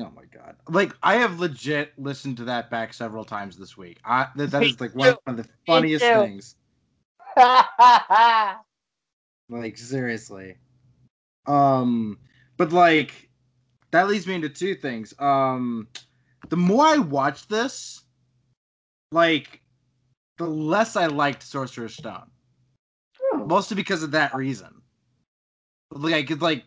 oh 0.00 0.10
my 0.14 0.24
god, 0.32 0.56
like 0.68 0.94
I 1.02 1.16
have 1.16 1.40
legit 1.40 1.92
listened 1.98 2.38
to 2.38 2.44
that 2.44 2.70
back 2.70 2.94
several 2.94 3.24
times 3.24 3.56
this 3.56 3.76
week. 3.76 3.98
I 4.04 4.28
that, 4.36 4.50
that 4.52 4.62
is 4.62 4.80
like 4.80 4.94
one 4.94 5.16
of 5.26 5.36
the 5.36 5.46
funniest 5.66 6.04
things. 6.04 6.56
Like 9.48 9.76
seriously. 9.76 10.56
Um 11.46 12.18
but 12.56 12.72
like 12.72 13.28
that 13.90 14.08
leads 14.08 14.26
me 14.26 14.34
into 14.34 14.48
two 14.48 14.74
things. 14.74 15.14
Um 15.18 15.88
the 16.48 16.56
more 16.56 16.86
I 16.86 16.98
watch 16.98 17.46
this, 17.48 18.02
like 19.10 19.61
the 20.42 20.50
less 20.50 20.96
I 20.96 21.06
liked 21.06 21.42
Sorcerer's 21.42 21.94
Stone. 21.94 22.30
Mostly 23.34 23.74
because 23.74 24.02
of 24.02 24.10
that 24.12 24.34
reason. 24.34 24.82
Like 25.90 26.30
it's 26.30 26.42
like 26.42 26.64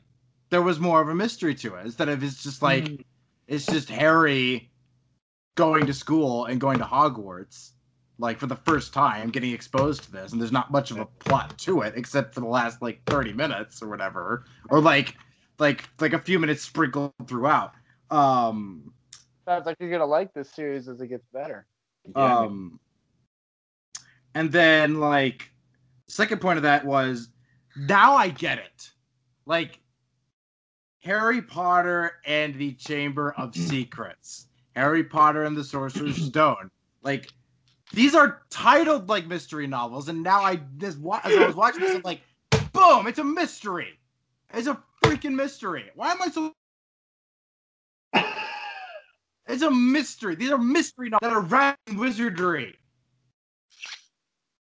there 0.50 0.62
was 0.62 0.80
more 0.80 1.02
of 1.02 1.10
a 1.10 1.16
mystery 1.16 1.56
to 1.56 1.76
it 1.76 1.86
instead 1.86 2.10
of 2.10 2.24
it's 2.24 2.44
just 2.44 2.62
like 2.62 3.06
it's 3.48 3.66
just 3.66 3.90
Harry 3.90 4.70
going 5.56 5.86
to 5.88 5.94
school 5.94 6.46
and 6.46 6.60
going 6.62 6.78
to 6.78 6.86
Hogwarts 6.86 7.72
like 8.20 8.40
for 8.40 8.46
the 8.46 8.56
first 8.56 8.94
time 8.94 9.30
getting 9.30 9.52
exposed 9.52 10.04
to 10.04 10.12
this 10.12 10.32
and 10.32 10.40
there's 10.40 10.52
not 10.52 10.72
much 10.72 10.92
of 10.92 11.00
a 11.00 11.06
plot 11.06 11.58
to 11.58 11.82
it 11.82 11.94
except 11.98 12.34
for 12.34 12.40
the 12.40 12.48
last 12.48 12.82
like 12.82 13.02
30 13.08 13.34
minutes 13.34 13.82
or 13.82 13.90
whatever 13.90 14.46
or 14.70 14.80
like 14.80 15.16
like 15.60 15.90
like 16.00 16.14
a 16.14 16.20
few 16.20 16.40
minutes 16.40 16.62
sprinkled 16.62 17.14
throughout 17.28 17.74
um 18.12 18.94
Sounds 19.48 19.68
like 19.68 19.78
you're 19.80 19.92
gonna 19.92 20.06
like 20.06 20.34
this 20.34 20.50
series 20.50 20.88
as 20.90 21.02
it 21.02 21.08
gets 21.08 21.28
better. 21.32 21.68
Yeah, 22.16 22.40
um 22.40 22.80
and 24.36 24.52
then 24.52 25.00
like 25.00 25.50
second 26.08 26.40
point 26.40 26.58
of 26.58 26.64
that 26.64 26.86
was 26.86 27.30
now 27.76 28.14
i 28.14 28.30
get 28.30 28.60
it. 28.60 28.92
Like 29.48 29.80
harry 31.02 31.42
potter 31.42 32.14
and 32.26 32.54
the 32.56 32.74
chamber 32.74 33.34
of 33.38 33.56
secrets 33.56 34.48
harry 34.76 35.04
potter 35.04 35.44
and 35.44 35.58
the 35.58 35.64
sorcerer's 35.64 36.18
stone. 36.28 36.70
Like 37.02 37.30
these 37.94 38.14
are 38.14 38.44
titled 38.50 39.10
like 39.10 39.26
mystery 39.28 39.68
novels 39.68 40.10
and 40.10 40.22
now 40.22 40.42
i 40.42 40.60
this 40.78 40.96
as 41.24 41.38
i 41.38 41.46
was 41.48 41.56
watching 41.56 41.82
this 41.82 41.96
i'm 41.96 42.02
like 42.04 42.22
boom 42.74 43.08
it's 43.08 43.20
a 43.20 43.24
mystery. 43.24 44.00
It's 44.54 44.68
a 44.68 44.82
freaking 45.04 45.34
mystery. 45.34 45.86
Why 45.96 46.12
am 46.12 46.22
i 46.22 46.28
so 46.30 46.52
it's 49.48 49.64
a 49.64 49.72
mystery. 49.72 50.36
These 50.36 50.52
are 50.52 50.58
mystery 50.58 51.10
novels 51.10 51.22
that 51.22 51.34
are 51.34 51.42
writing 51.42 51.98
wizardry 51.98 52.78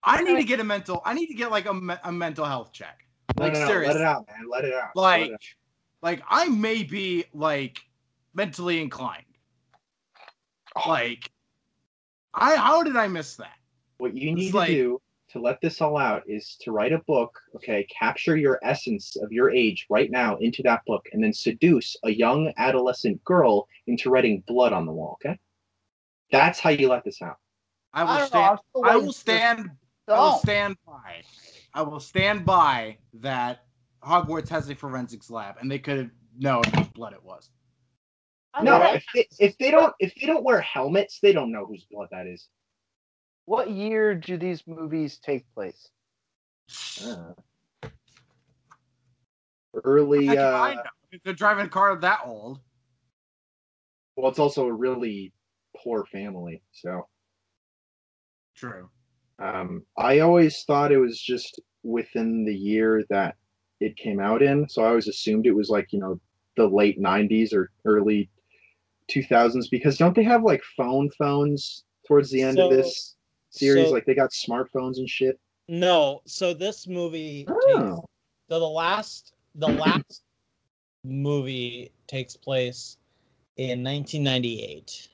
I 0.05 0.23
need 0.23 0.37
to 0.37 0.45
get 0.45 0.61
a 0.61 0.65
mental. 0.65 1.03
I 1.05 1.15
need 1.15 1.27
to 1.27 1.35
get 1.35 1.51
like 1.51 1.67
a, 1.67 1.75
me- 1.75 1.95
a 2.05 2.13
mental 2.13 2.45
health 2.45 2.73
check. 2.73 3.05
Like 3.37 3.53
no, 3.55 3.61
no, 3.61 3.67
seriously, 3.67 3.95
let 3.95 4.01
it 4.01 4.07
out, 4.07 4.27
man. 4.27 4.49
Let 4.51 4.65
it 4.65 4.75
out. 4.75 4.91
Like 4.95 5.27
it 5.29 5.33
out. 5.35 5.41
like 6.03 6.23
I 6.29 6.49
may 6.49 6.83
be 6.83 7.25
like 7.35 7.79
mentally 8.35 8.81
inclined. 8.81 9.25
Like, 10.87 11.31
I 12.35 12.57
how 12.57 12.83
did 12.83 12.97
I 12.97 13.09
miss 13.09 13.37
that? 13.37 13.57
What 13.99 14.15
you 14.15 14.31
It's 14.33 14.39
need 14.41 14.55
like- 14.55 14.69
to 14.69 14.75
do 14.75 15.03
to 15.31 15.39
let 15.41 15.61
this 15.61 15.83
all 15.83 15.99
out 15.99 16.23
is 16.27 16.57
to 16.63 16.73
write 16.73 16.93
a 16.93 17.01
book, 17.01 17.39
okay? 17.55 17.87
Capture 17.91 18.35
your 18.39 18.59
essence 18.63 19.15
of 19.17 19.31
your 19.31 19.51
age 19.51 19.85
right 19.91 20.11
now 20.11 20.37
into 20.39 20.63
that 20.63 20.81
book 20.87 21.07
and 21.13 21.23
then 21.23 21.35
seduce 21.35 21.95
a 22.05 22.11
young 22.11 22.51
adolescent 22.57 23.23
girl 23.25 23.69
into 23.89 24.09
writing 24.09 24.43
blood 24.47 24.73
on 24.73 24.87
the 24.87 24.93
wall, 24.93 25.19
okay? 25.23 25.39
That's 26.33 26.59
how 26.61 26.71
you 26.71 26.89
let 26.89 27.05
this 27.05 27.21
out. 27.21 27.37
I 27.93 28.05
will 28.05 28.11
I 28.11 28.19
don't 28.21 28.23
know. 28.23 28.27
stand. 28.29 28.49
I'm 28.49 28.59
still 28.71 28.85
I 28.85 28.89
waiting 28.89 29.07
will 29.07 29.13
for- 29.13 29.19
stand. 29.19 29.71
I 30.09 30.19
will 30.19 30.39
stand 30.39 30.77
by. 30.87 31.23
I 31.75 31.83
will 31.83 32.01
stand 32.01 32.45
by 32.45 32.99
that. 33.15 33.65
Hogwarts 34.03 34.49
has 34.49 34.69
a 34.71 34.75
forensics 34.75 35.31
lab, 35.31 35.57
and 35.61 35.71
they 35.71 35.79
could 35.79 35.99
have 35.99 36.11
known 36.39 36.63
whose 36.75 36.89
blood 36.89 37.13
it 37.13 37.23
was. 37.23 37.51
No, 38.63 38.83
if 38.93 39.05
they, 39.15 39.29
if 39.39 39.59
they 39.59 39.71
don't 39.71 39.95
if 40.01 40.15
they 40.15 40.27
don't 40.27 40.45
wear 40.45 40.61
helmets, 40.61 41.21
they 41.21 41.33
don't 41.33 41.53
know 41.53 41.67
whose 41.67 41.85
blood 41.91 42.09
that 42.11 42.27
is. 42.27 42.49
What 43.45 43.71
year 43.71 44.15
do 44.15 44.37
these 44.37 44.67
movies 44.67 45.19
take 45.19 45.45
place? 45.55 45.89
Uh, 47.03 47.35
early 49.85 50.27
Heck 50.27 50.39
uh 50.39 50.83
If 51.13 51.23
they're 51.23 51.35
driving 51.35 51.67
a 51.67 51.69
car 51.69 51.97
that 51.97 52.21
old. 52.25 52.61
well 54.17 54.29
it's 54.29 54.39
also 54.39 54.67
a 54.67 54.73
really 54.73 55.33
poor 55.77 56.05
family, 56.07 56.63
so 56.73 57.07
True. 58.55 58.91
Um, 59.39 59.83
I 59.97 60.21
always 60.21 60.65
thought 60.65 60.93
it 60.93 60.99
was 60.99 61.21
just 61.21 61.61
within 61.83 62.45
the 62.45 62.55
year 62.55 63.05
that 63.11 63.37
it 63.81 63.97
came 63.97 64.19
out 64.21 64.43
in, 64.43 64.69
so 64.69 64.83
I 64.83 64.89
always 64.89 65.07
assumed 65.09 65.47
it 65.47 65.55
was 65.55 65.71
like 65.71 65.93
you 65.93 66.01
know 66.01 66.21
the 66.57 66.67
late 66.67 67.01
'90s 67.01 67.53
or 67.53 67.71
early 67.85 68.29
2000s 69.11 69.71
because 69.71 69.97
don't 69.97 70.15
they 70.15 70.25
have 70.25 70.43
like 70.43 70.63
phone 70.77 71.09
phones 71.19 71.85
towards 72.07 72.31
the 72.31 72.43
end 72.43 72.59
of 72.59 72.71
this 72.71 73.15
series? 73.51 73.89
so- 73.89 73.95
like 73.95 74.05
they 74.07 74.15
got 74.15 74.31
smartphones 74.31 74.99
and 74.99 75.09
shit. 75.09 75.39
No, 75.71 76.23
so 76.25 76.55
this 76.55 76.87
movie 76.87 77.45
takes, 77.45 77.57
Oh, 77.67 78.05
so 78.49 78.59
the 78.59 78.67
last 78.67 79.35
the 79.55 79.69
last 79.69 80.23
movie 81.05 81.93
takes 82.07 82.37
place 82.37 82.97
in 83.57 83.85
1998. 83.85 85.09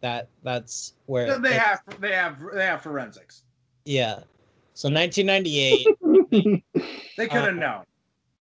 That 0.00 0.28
that's 0.42 0.94
where 1.06 1.38
They 1.38 1.50
it- 1.50 1.58
have 1.60 1.80
they 2.00 2.12
have 2.12 2.38
they 2.54 2.64
have 2.64 2.82
forensics. 2.82 3.44
Yeah. 3.88 4.20
So 4.74 4.88
1998. 4.90 5.86
They 7.16 7.26
could 7.26 7.32
have 7.40 7.44
Uh, 7.46 7.50
known. 7.50 7.84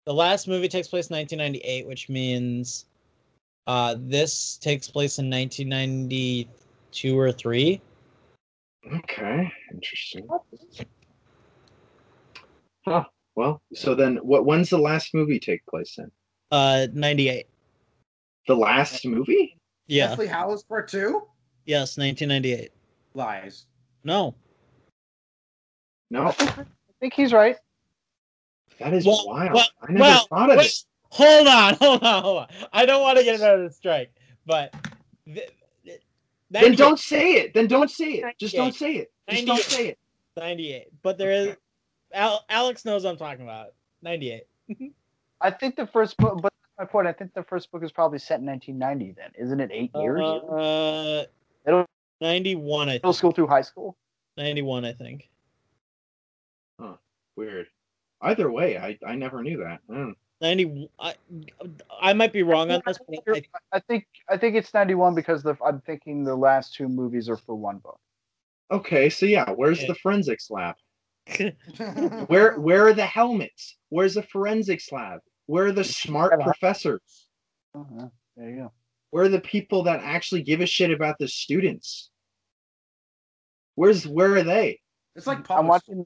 the 0.06 0.14
last 0.14 0.48
movie 0.48 0.70
takes 0.70 0.88
place 0.88 1.10
in 1.10 1.18
1998, 1.18 1.88
which 1.88 2.08
means 2.08 2.86
uh 3.68 3.96
this 3.98 4.58
takes 4.58 4.88
place 4.90 5.18
in 5.20 5.30
1992 5.30 7.20
or 7.20 7.32
3. 7.32 7.82
okay, 8.96 9.52
interesting. 9.74 10.28
Huh. 12.86 13.04
Well, 13.36 13.62
so 13.74 13.96
then, 13.96 14.18
what? 14.18 14.46
When's 14.46 14.70
the 14.70 14.78
last 14.78 15.14
movie 15.14 15.40
take 15.40 15.66
place 15.66 15.98
in? 15.98 16.10
Uh 16.52 16.88
98. 16.94 17.48
The 18.48 18.56
last 18.56 19.06
movie? 19.06 19.58
Yeah. 19.88 20.10
Deathly 20.10 20.28
Hallows 20.28 20.64
Part 20.64 20.88
Two 20.88 21.24
Yes, 21.66 21.98
1998. 21.98 22.72
lies. 23.14 23.66
No. 24.04 24.36
No, 26.14 26.28
I 26.28 26.66
think 27.00 27.14
he's 27.16 27.34
right. 27.34 27.58
that 28.80 28.94
is 28.94 29.04
Well, 29.06 29.24
wild. 29.26 29.54
well, 29.54 29.68
I 29.82 29.92
never 29.92 30.00
well, 30.02 30.28
thought 30.28 30.52
of 30.52 30.58
wait. 30.58 30.68
it. 30.68 30.84
Hold 31.10 31.48
on, 31.48 31.74
hold 31.82 32.04
on, 32.04 32.24
hold 32.24 32.38
on. 32.38 32.48
I 32.72 32.86
don't 32.86 33.02
want 33.02 33.18
to 33.18 33.24
get 33.24 33.40
another 33.40 33.70
strike, 33.72 34.14
but 34.46 34.72
th- 35.26 35.50
th- 35.84 36.02
Then 36.52 36.76
don't 36.76 37.00
say 37.00 37.34
it. 37.38 37.56
Then 37.56 37.66
don't 37.68 37.90
say 37.90 38.14
it. 38.14 38.38
Just 38.38 38.54
don't 38.56 38.76
say 38.76 38.94
it. 38.98 39.12
Just 39.28 39.46
don't 39.48 39.56
98. 39.56 39.72
say 39.72 39.88
it. 39.88 39.98
98. 40.38 40.88
But 41.02 41.18
there 41.18 41.32
is 41.32 41.56
Al- 42.14 42.46
Alex 42.48 42.86
knows 42.86 43.06
what 43.06 43.10
I'm 43.12 43.18
talking 43.18 43.44
about. 43.44 43.74
98. 44.04 44.44
I 45.42 45.50
think 45.50 45.76
the 45.76 45.88
first 45.88 46.16
book, 46.18 46.40
but 46.44 46.54
my 46.78 46.86
point. 46.86 47.08
I 47.08 47.14
think 47.14 47.34
the 47.34 47.44
first 47.44 47.72
book 47.72 47.84
is 47.84 47.92
probably 47.92 48.20
set 48.20 48.40
in 48.40 48.46
1990. 48.46 49.16
Then 49.20 49.32
isn't 49.44 49.60
it 49.60 49.72
eight 49.74 49.90
years? 49.96 50.22
Uh, 50.22 51.26
Middle- 51.66 51.86
91, 52.22 52.90
I 52.90 52.94
Middle 52.94 53.14
school 53.14 53.32
through 53.32 53.48
high 53.48 53.62
school. 53.64 53.98
91, 54.38 54.86
I 54.86 54.94
think. 54.94 55.30
Weird. 57.36 57.68
Either 58.22 58.52
way, 58.52 58.78
I, 58.78 58.98
I 59.06 59.16
never 59.16 59.44
knew 59.44 59.58
that. 59.58 59.80
Mm. 59.90 60.14
90. 60.42 60.90
I, 61.00 61.16
I 62.02 62.14
might 62.14 62.34
be 62.34 62.44
wrong 62.44 62.70
on 62.70 62.82
this, 62.86 62.98
but 63.08 63.36
I, 63.36 63.42
I 63.72 63.80
think 63.80 64.06
I 64.30 64.38
think 64.38 64.56
it's 64.56 64.74
91 64.74 65.16
because 65.16 65.42
the, 65.42 65.56
I'm 65.66 65.80
thinking 65.82 66.24
the 66.24 66.36
last 66.36 66.74
two 66.76 66.90
movies 66.90 67.30
are 67.30 67.38
for 67.38 67.56
one 67.56 67.78
book. 67.78 68.00
Okay, 68.72 69.10
so 69.10 69.26
yeah, 69.26 69.50
where's 69.52 69.80
Okay. 69.80 69.88
the 69.88 69.96
forensics 69.96 70.50
lab? 70.50 70.76
Where 72.28 72.60
where 72.60 72.88
are 72.88 72.94
the 72.94 73.06
helmets? 73.06 73.78
Where's 73.88 74.16
the 74.16 74.24
forensics 74.24 74.92
lab? 74.92 75.22
Where 75.46 75.68
are 75.68 75.72
the 75.72 75.86
smart 75.86 76.38
professors? 76.42 77.30
Uh-huh. 77.74 78.08
There 78.36 78.50
you 78.50 78.56
go. 78.58 78.72
Where 79.12 79.24
are 79.24 79.30
the 79.30 79.40
people 79.40 79.84
that 79.84 80.02
actually 80.02 80.42
give 80.42 80.60
a 80.60 80.66
shit 80.66 80.92
about 80.92 81.18
the 81.20 81.30
students? 81.30 82.10
Where's 83.76 84.06
where 84.06 84.36
are 84.36 84.44
they? 84.44 84.82
It's 85.16 85.28
like 85.28 85.38
I'm 85.38 85.44
public 85.44 85.70
watching. 85.70 86.06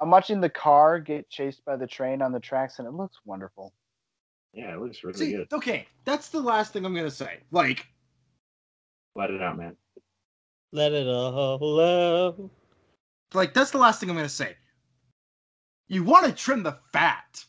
I'm 0.00 0.10
watching 0.10 0.40
the 0.40 0.48
car 0.50 0.98
get 0.98 1.28
chased 1.28 1.64
by 1.64 1.76
the 1.76 1.86
train 1.86 2.22
on 2.22 2.32
the 2.32 2.40
tracks, 2.40 2.78
and 2.78 2.88
it 2.88 2.92
looks 2.92 3.18
wonderful. 3.24 3.72
Yeah, 4.54 4.74
it 4.74 4.80
looks 4.80 5.04
really 5.04 5.18
See, 5.18 5.32
good. 5.32 5.52
okay, 5.52 5.86
that's 6.04 6.28
the 6.30 6.40
last 6.40 6.72
thing 6.72 6.84
I'm 6.84 6.94
gonna 6.94 7.10
say. 7.10 7.40
Like, 7.50 7.86
Let 9.14 9.30
it 9.30 9.42
out, 9.42 9.58
man. 9.58 9.76
let 10.72 10.92
it 10.92 11.06
all 11.06 11.80
out. 11.80 12.50
like 13.34 13.54
that's 13.54 13.70
the 13.70 13.78
last 13.78 14.00
thing 14.00 14.10
I'm 14.10 14.16
gonna 14.16 14.28
say. 14.28 14.56
You 15.88 16.02
want 16.04 16.26
to 16.26 16.32
trim 16.32 16.62
the 16.62 16.78
fat, 16.92 17.44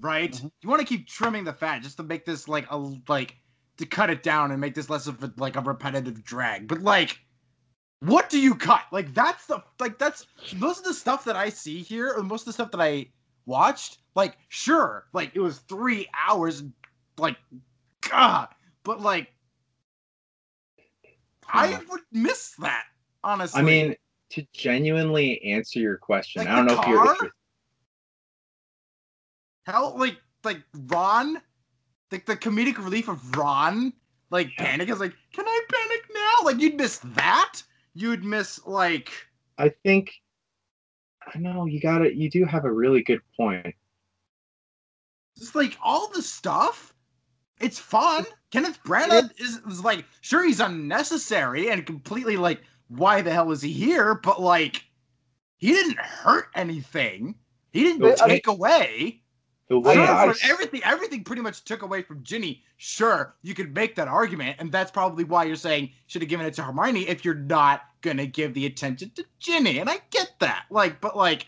right? 0.00 0.32
Mhm. 0.32 0.50
You 0.62 0.68
want 0.68 0.80
to 0.80 0.86
keep 0.86 1.06
trimming 1.08 1.44
the 1.44 1.52
fat 1.52 1.82
just 1.82 1.96
to 1.98 2.02
make 2.02 2.24
this 2.24 2.48
like 2.48 2.70
a 2.70 2.76
like 3.08 3.36
to 3.78 3.86
cut 3.86 4.10
it 4.10 4.22
down 4.22 4.50
and 4.50 4.60
make 4.60 4.74
this 4.74 4.90
less 4.90 5.06
of 5.06 5.22
a, 5.22 5.32
like 5.36 5.56
a 5.56 5.60
repetitive 5.60 6.22
drag. 6.24 6.66
But 6.68 6.80
like, 6.80 7.20
what 8.00 8.28
do 8.30 8.38
you 8.38 8.54
cut? 8.54 8.82
Like 8.92 9.14
that's 9.14 9.46
the 9.46 9.62
like 9.80 9.98
that's 9.98 10.26
most 10.56 10.78
of 10.78 10.84
the 10.84 10.94
stuff 10.94 11.24
that 11.24 11.36
I 11.36 11.48
see 11.48 11.82
here, 11.82 12.12
or 12.16 12.22
most 12.22 12.42
of 12.42 12.46
the 12.46 12.52
stuff 12.52 12.70
that 12.72 12.80
I 12.80 13.06
watched. 13.46 13.98
Like, 14.14 14.38
sure, 14.48 15.06
like 15.12 15.32
it 15.34 15.40
was 15.40 15.58
three 15.58 16.08
hours, 16.28 16.62
like, 17.18 17.36
God, 18.00 18.48
but 18.82 19.00
like, 19.00 19.32
I 21.48 21.78
would 21.90 22.00
miss 22.12 22.52
that 22.60 22.84
honestly. 23.22 23.60
I 23.60 23.64
mean, 23.64 23.94
to 24.30 24.46
genuinely 24.52 25.42
answer 25.42 25.78
your 25.78 25.96
question, 25.96 26.40
Like 26.40 26.48
I 26.48 26.56
don't 26.56 26.66
know 26.66 26.72
if 26.72 26.86
you're, 26.88 27.04
if 27.04 27.04
car? 27.04 27.16
you're 27.22 27.32
How 29.64 29.96
like 29.96 30.16
like 30.44 30.62
Ron, 30.86 31.40
like 32.12 32.26
the 32.26 32.36
comedic 32.36 32.78
relief 32.78 33.08
of 33.08 33.36
Ron, 33.36 33.92
like 34.30 34.50
Yeah. 34.58 34.66
panic 34.66 34.88
is 34.88 35.00
like, 35.00 35.14
can 35.32 35.46
I 35.46 35.60
panic 35.70 36.02
now? 36.14 36.44
Like 36.44 36.60
you'd 36.60 36.76
miss 36.76 36.98
that. 36.98 37.62
You'd 37.96 38.22
miss 38.22 38.64
like 38.66 39.10
I 39.56 39.70
think 39.70 40.12
I 41.34 41.38
know 41.38 41.64
you 41.64 41.80
got 41.80 42.02
it. 42.02 42.12
You 42.12 42.28
do 42.28 42.44
have 42.44 42.66
a 42.66 42.70
really 42.70 43.02
good 43.02 43.20
point. 43.34 43.74
just 45.38 45.54
like 45.54 45.76
all 45.82 46.08
the 46.08 46.20
stuff. 46.20 46.94
It's 47.58 47.78
fun. 47.78 48.26
Kenneth 48.50 48.78
Branagh 48.84 49.30
is, 49.40 49.60
is 49.66 49.82
like, 49.82 50.04
sure 50.20 50.44
he's 50.44 50.60
unnecessary 50.60 51.70
and 51.70 51.86
completely 51.86 52.36
like, 52.36 52.60
why 52.88 53.22
the 53.22 53.32
hell 53.32 53.50
is 53.50 53.62
he 53.62 53.72
here? 53.72 54.14
But 54.14 54.42
like, 54.42 54.84
he 55.56 55.68
didn't 55.68 55.98
hurt 55.98 56.48
anything. 56.54 57.34
He 57.72 57.82
didn't 57.82 58.20
I 58.20 58.28
take 58.28 58.46
away. 58.46 59.22
The 59.68 59.80
way 59.80 59.94
Sure, 59.94 60.04
I 60.04 60.32
everything, 60.44 60.80
everything 60.84 61.24
pretty 61.24 61.42
much 61.42 61.64
took 61.64 61.82
away 61.82 62.02
from 62.02 62.22
Ginny. 62.22 62.62
Sure, 62.76 63.34
you 63.42 63.52
could 63.52 63.74
make 63.74 63.96
that 63.96 64.06
argument, 64.06 64.56
and 64.60 64.70
that's 64.70 64.92
probably 64.92 65.24
why 65.24 65.44
you're 65.44 65.56
saying 65.56 65.90
should 66.06 66.22
have 66.22 66.28
given 66.28 66.46
it 66.46 66.54
to 66.54 66.62
Hermione 66.62 67.08
if 67.08 67.24
you're 67.24 67.34
not 67.34 67.82
gonna 68.00 68.26
give 68.26 68.54
the 68.54 68.66
attention 68.66 69.10
to 69.16 69.24
Ginny. 69.40 69.80
And 69.80 69.90
I 69.90 69.98
get 70.10 70.32
that, 70.38 70.66
like, 70.70 71.00
but 71.00 71.16
like 71.16 71.46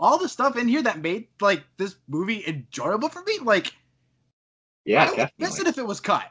all 0.00 0.18
the 0.18 0.28
stuff 0.28 0.56
in 0.56 0.66
here 0.66 0.82
that 0.82 1.00
made 1.00 1.28
like 1.40 1.62
this 1.76 1.94
movie 2.08 2.44
enjoyable 2.46 3.08
for 3.08 3.22
me, 3.22 3.38
like 3.40 3.72
yeah, 4.84 5.04
I 5.04 5.12
would 5.12 5.30
miss 5.38 5.60
it 5.60 5.68
if 5.68 5.78
it 5.78 5.86
was 5.86 6.00
cut. 6.00 6.28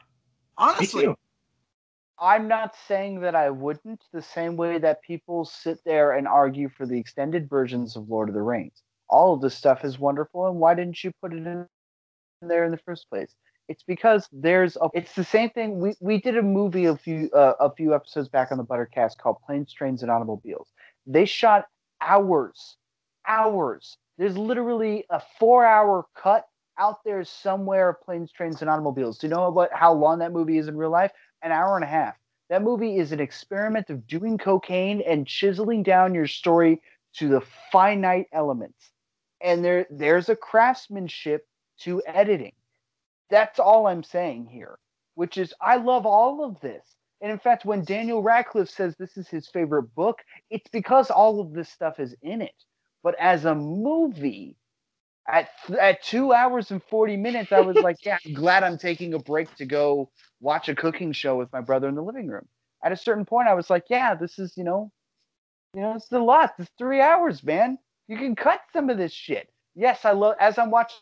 Honestly. 0.58 1.08
I'm 2.22 2.48
not 2.48 2.74
saying 2.86 3.20
that 3.20 3.34
I 3.34 3.48
wouldn't, 3.48 4.04
the 4.12 4.20
same 4.20 4.56
way 4.56 4.76
that 4.76 5.00
people 5.00 5.46
sit 5.46 5.82
there 5.86 6.12
and 6.12 6.28
argue 6.28 6.68
for 6.68 6.84
the 6.84 6.98
extended 6.98 7.48
versions 7.48 7.96
of 7.96 8.10
Lord 8.10 8.28
of 8.28 8.34
the 8.34 8.42
Rings. 8.42 8.82
All 9.10 9.34
of 9.34 9.40
this 9.40 9.54
stuff 9.54 9.84
is 9.84 9.98
wonderful, 9.98 10.46
and 10.46 10.56
why 10.58 10.74
didn't 10.74 11.02
you 11.04 11.10
put 11.20 11.32
it 11.34 11.46
in 11.46 11.66
there 12.42 12.64
in 12.64 12.70
the 12.70 12.78
first 12.78 13.10
place? 13.10 13.34
It's 13.68 13.82
because 13.82 14.28
there's 14.32 14.76
a, 14.76 14.88
it's 14.94 15.14
the 15.14 15.24
same 15.24 15.50
thing. 15.50 15.78
We 15.78 15.94
we 16.00 16.20
did 16.20 16.36
a 16.36 16.42
movie 16.42 16.86
a 16.86 16.96
few 16.96 17.30
uh, 17.32 17.54
a 17.60 17.74
few 17.74 17.94
episodes 17.94 18.28
back 18.28 18.50
on 18.52 18.58
the 18.58 18.64
Buttercast 18.64 19.18
called 19.18 19.36
Planes, 19.46 19.72
Trains, 19.72 20.02
and 20.02 20.10
Automobiles. 20.10 20.68
They 21.06 21.24
shot 21.24 21.66
hours, 22.00 22.76
hours. 23.26 23.96
There's 24.18 24.36
literally 24.36 25.04
a 25.10 25.20
four-hour 25.38 26.06
cut 26.16 26.46
out 26.78 27.04
there 27.04 27.22
somewhere 27.24 27.90
of 27.90 28.00
Planes, 28.02 28.32
Trains, 28.32 28.60
and 28.60 28.70
Automobiles. 28.70 29.18
Do 29.18 29.26
you 29.26 29.32
know 29.32 29.46
about 29.46 29.70
how 29.72 29.92
long 29.92 30.18
that 30.18 30.32
movie 30.32 30.58
is 30.58 30.68
in 30.68 30.76
real 30.76 30.90
life? 30.90 31.12
An 31.42 31.52
hour 31.52 31.76
and 31.76 31.84
a 31.84 31.88
half. 31.88 32.16
That 32.48 32.62
movie 32.62 32.98
is 32.98 33.12
an 33.12 33.20
experiment 33.20 33.90
of 33.90 34.06
doing 34.06 34.36
cocaine 34.36 35.00
and 35.02 35.26
chiseling 35.26 35.82
down 35.82 36.14
your 36.14 36.26
story 36.26 36.82
to 37.14 37.28
the 37.28 37.42
finite 37.70 38.26
elements. 38.32 38.89
And 39.42 39.64
there 39.64 39.86
there's 39.90 40.28
a 40.28 40.36
craftsmanship 40.36 41.46
to 41.80 42.02
editing. 42.06 42.52
That's 43.30 43.58
all 43.58 43.86
I'm 43.86 44.02
saying 44.02 44.46
here, 44.46 44.78
which 45.14 45.38
is 45.38 45.54
I 45.60 45.76
love 45.76 46.06
all 46.06 46.44
of 46.44 46.60
this. 46.60 46.82
And 47.22 47.30
in 47.30 47.38
fact, 47.38 47.64
when 47.64 47.84
Daniel 47.84 48.22
Radcliffe 48.22 48.70
says 48.70 48.96
this 48.96 49.16
is 49.16 49.28
his 49.28 49.48
favorite 49.48 49.94
book, 49.94 50.18
it's 50.50 50.68
because 50.70 51.10
all 51.10 51.40
of 51.40 51.52
this 51.52 51.68
stuff 51.68 52.00
is 52.00 52.14
in 52.22 52.42
it. 52.42 52.54
But 53.02 53.14
as 53.18 53.44
a 53.44 53.54
movie, 53.54 54.56
at 55.28 55.50
at 55.78 56.02
two 56.02 56.32
hours 56.32 56.70
and 56.70 56.82
40 56.82 57.16
minutes, 57.16 57.52
I 57.52 57.60
was 57.60 57.76
like, 57.76 57.96
yeah, 58.04 58.18
I'm 58.26 58.34
glad 58.34 58.64
I'm 58.64 58.78
taking 58.78 59.14
a 59.14 59.18
break 59.18 59.54
to 59.56 59.66
go 59.66 60.10
watch 60.40 60.68
a 60.68 60.74
cooking 60.74 61.12
show 61.12 61.36
with 61.36 61.52
my 61.52 61.60
brother 61.60 61.88
in 61.88 61.94
the 61.94 62.02
living 62.02 62.28
room. 62.28 62.46
At 62.82 62.92
a 62.92 62.96
certain 62.96 63.26
point, 63.26 63.48
I 63.48 63.54
was 63.54 63.68
like, 63.68 63.84
yeah, 63.90 64.14
this 64.14 64.38
is, 64.38 64.54
you 64.56 64.64
know, 64.64 64.90
you 65.74 65.82
know, 65.82 65.94
it's 65.94 66.10
a 66.10 66.18
lot. 66.18 66.54
It's 66.58 66.70
three 66.78 67.00
hours, 67.00 67.44
man. 67.44 67.78
You 68.10 68.16
can 68.16 68.34
cut 68.34 68.60
some 68.72 68.90
of 68.90 68.98
this 68.98 69.12
shit. 69.12 69.48
Yes, 69.76 70.04
I 70.04 70.10
love 70.10 70.34
as 70.40 70.58
I'm 70.58 70.72
watching 70.72 70.98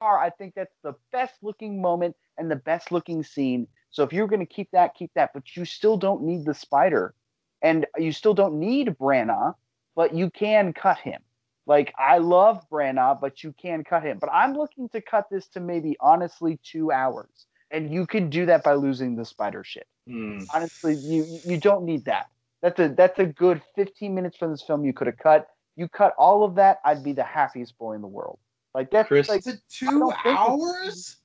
car, 0.00 0.18
I 0.18 0.30
think 0.30 0.54
that's 0.54 0.74
the 0.82 0.94
best 1.12 1.34
looking 1.42 1.82
moment 1.82 2.16
and 2.38 2.50
the 2.50 2.56
best 2.56 2.90
looking 2.90 3.22
scene. 3.22 3.68
So 3.90 4.04
if 4.04 4.12
you're 4.14 4.26
gonna 4.26 4.46
keep 4.46 4.70
that, 4.70 4.94
keep 4.94 5.10
that. 5.16 5.32
But 5.34 5.54
you 5.54 5.66
still 5.66 5.98
don't 5.98 6.22
need 6.22 6.46
the 6.46 6.54
spider 6.54 7.14
and 7.60 7.86
you 7.98 8.12
still 8.12 8.32
don't 8.32 8.58
need 8.58 8.88
Branagh, 8.98 9.54
but 9.94 10.14
you 10.14 10.30
can 10.30 10.72
cut 10.72 10.96
him. 10.96 11.20
Like 11.66 11.92
I 11.98 12.16
love 12.16 12.64
Branagh, 12.70 13.20
but 13.20 13.44
you 13.44 13.54
can 13.60 13.84
cut 13.84 14.02
him. 14.02 14.16
But 14.18 14.30
I'm 14.32 14.54
looking 14.54 14.88
to 14.90 15.02
cut 15.02 15.26
this 15.30 15.46
to 15.48 15.60
maybe 15.60 15.94
honestly 16.00 16.58
two 16.62 16.90
hours, 16.90 17.44
and 17.70 17.92
you 17.92 18.06
can 18.06 18.30
do 18.30 18.46
that 18.46 18.64
by 18.64 18.72
losing 18.72 19.14
the 19.14 19.26
spider 19.26 19.62
shit. 19.62 19.86
Hmm. 20.08 20.38
Honestly, 20.54 20.94
you 20.94 21.38
you 21.44 21.58
don't 21.58 21.84
need 21.84 22.06
that. 22.06 22.30
That's 22.62 22.80
a 22.80 22.88
that's 22.88 23.18
a 23.18 23.26
good 23.26 23.60
15 23.74 24.14
minutes 24.14 24.38
from 24.38 24.52
this 24.52 24.62
film 24.62 24.86
you 24.86 24.94
could 24.94 25.08
have 25.08 25.18
cut. 25.18 25.48
You 25.78 25.88
cut 25.88 26.12
all 26.18 26.42
of 26.42 26.56
that, 26.56 26.80
I'd 26.84 27.04
be 27.04 27.12
the 27.12 27.22
happiest 27.22 27.78
boy 27.78 27.92
in 27.92 28.02
the 28.02 28.08
world. 28.08 28.40
Like 28.74 28.90
that's 28.90 29.06
Chris, 29.06 29.28
like 29.28 29.40
Is 29.40 29.46
it 29.46 29.60
I 29.60 29.62
two 29.70 29.98
don't 30.00 30.10
think 30.10 30.26
it's- 30.26 30.36
hours? 30.48 31.16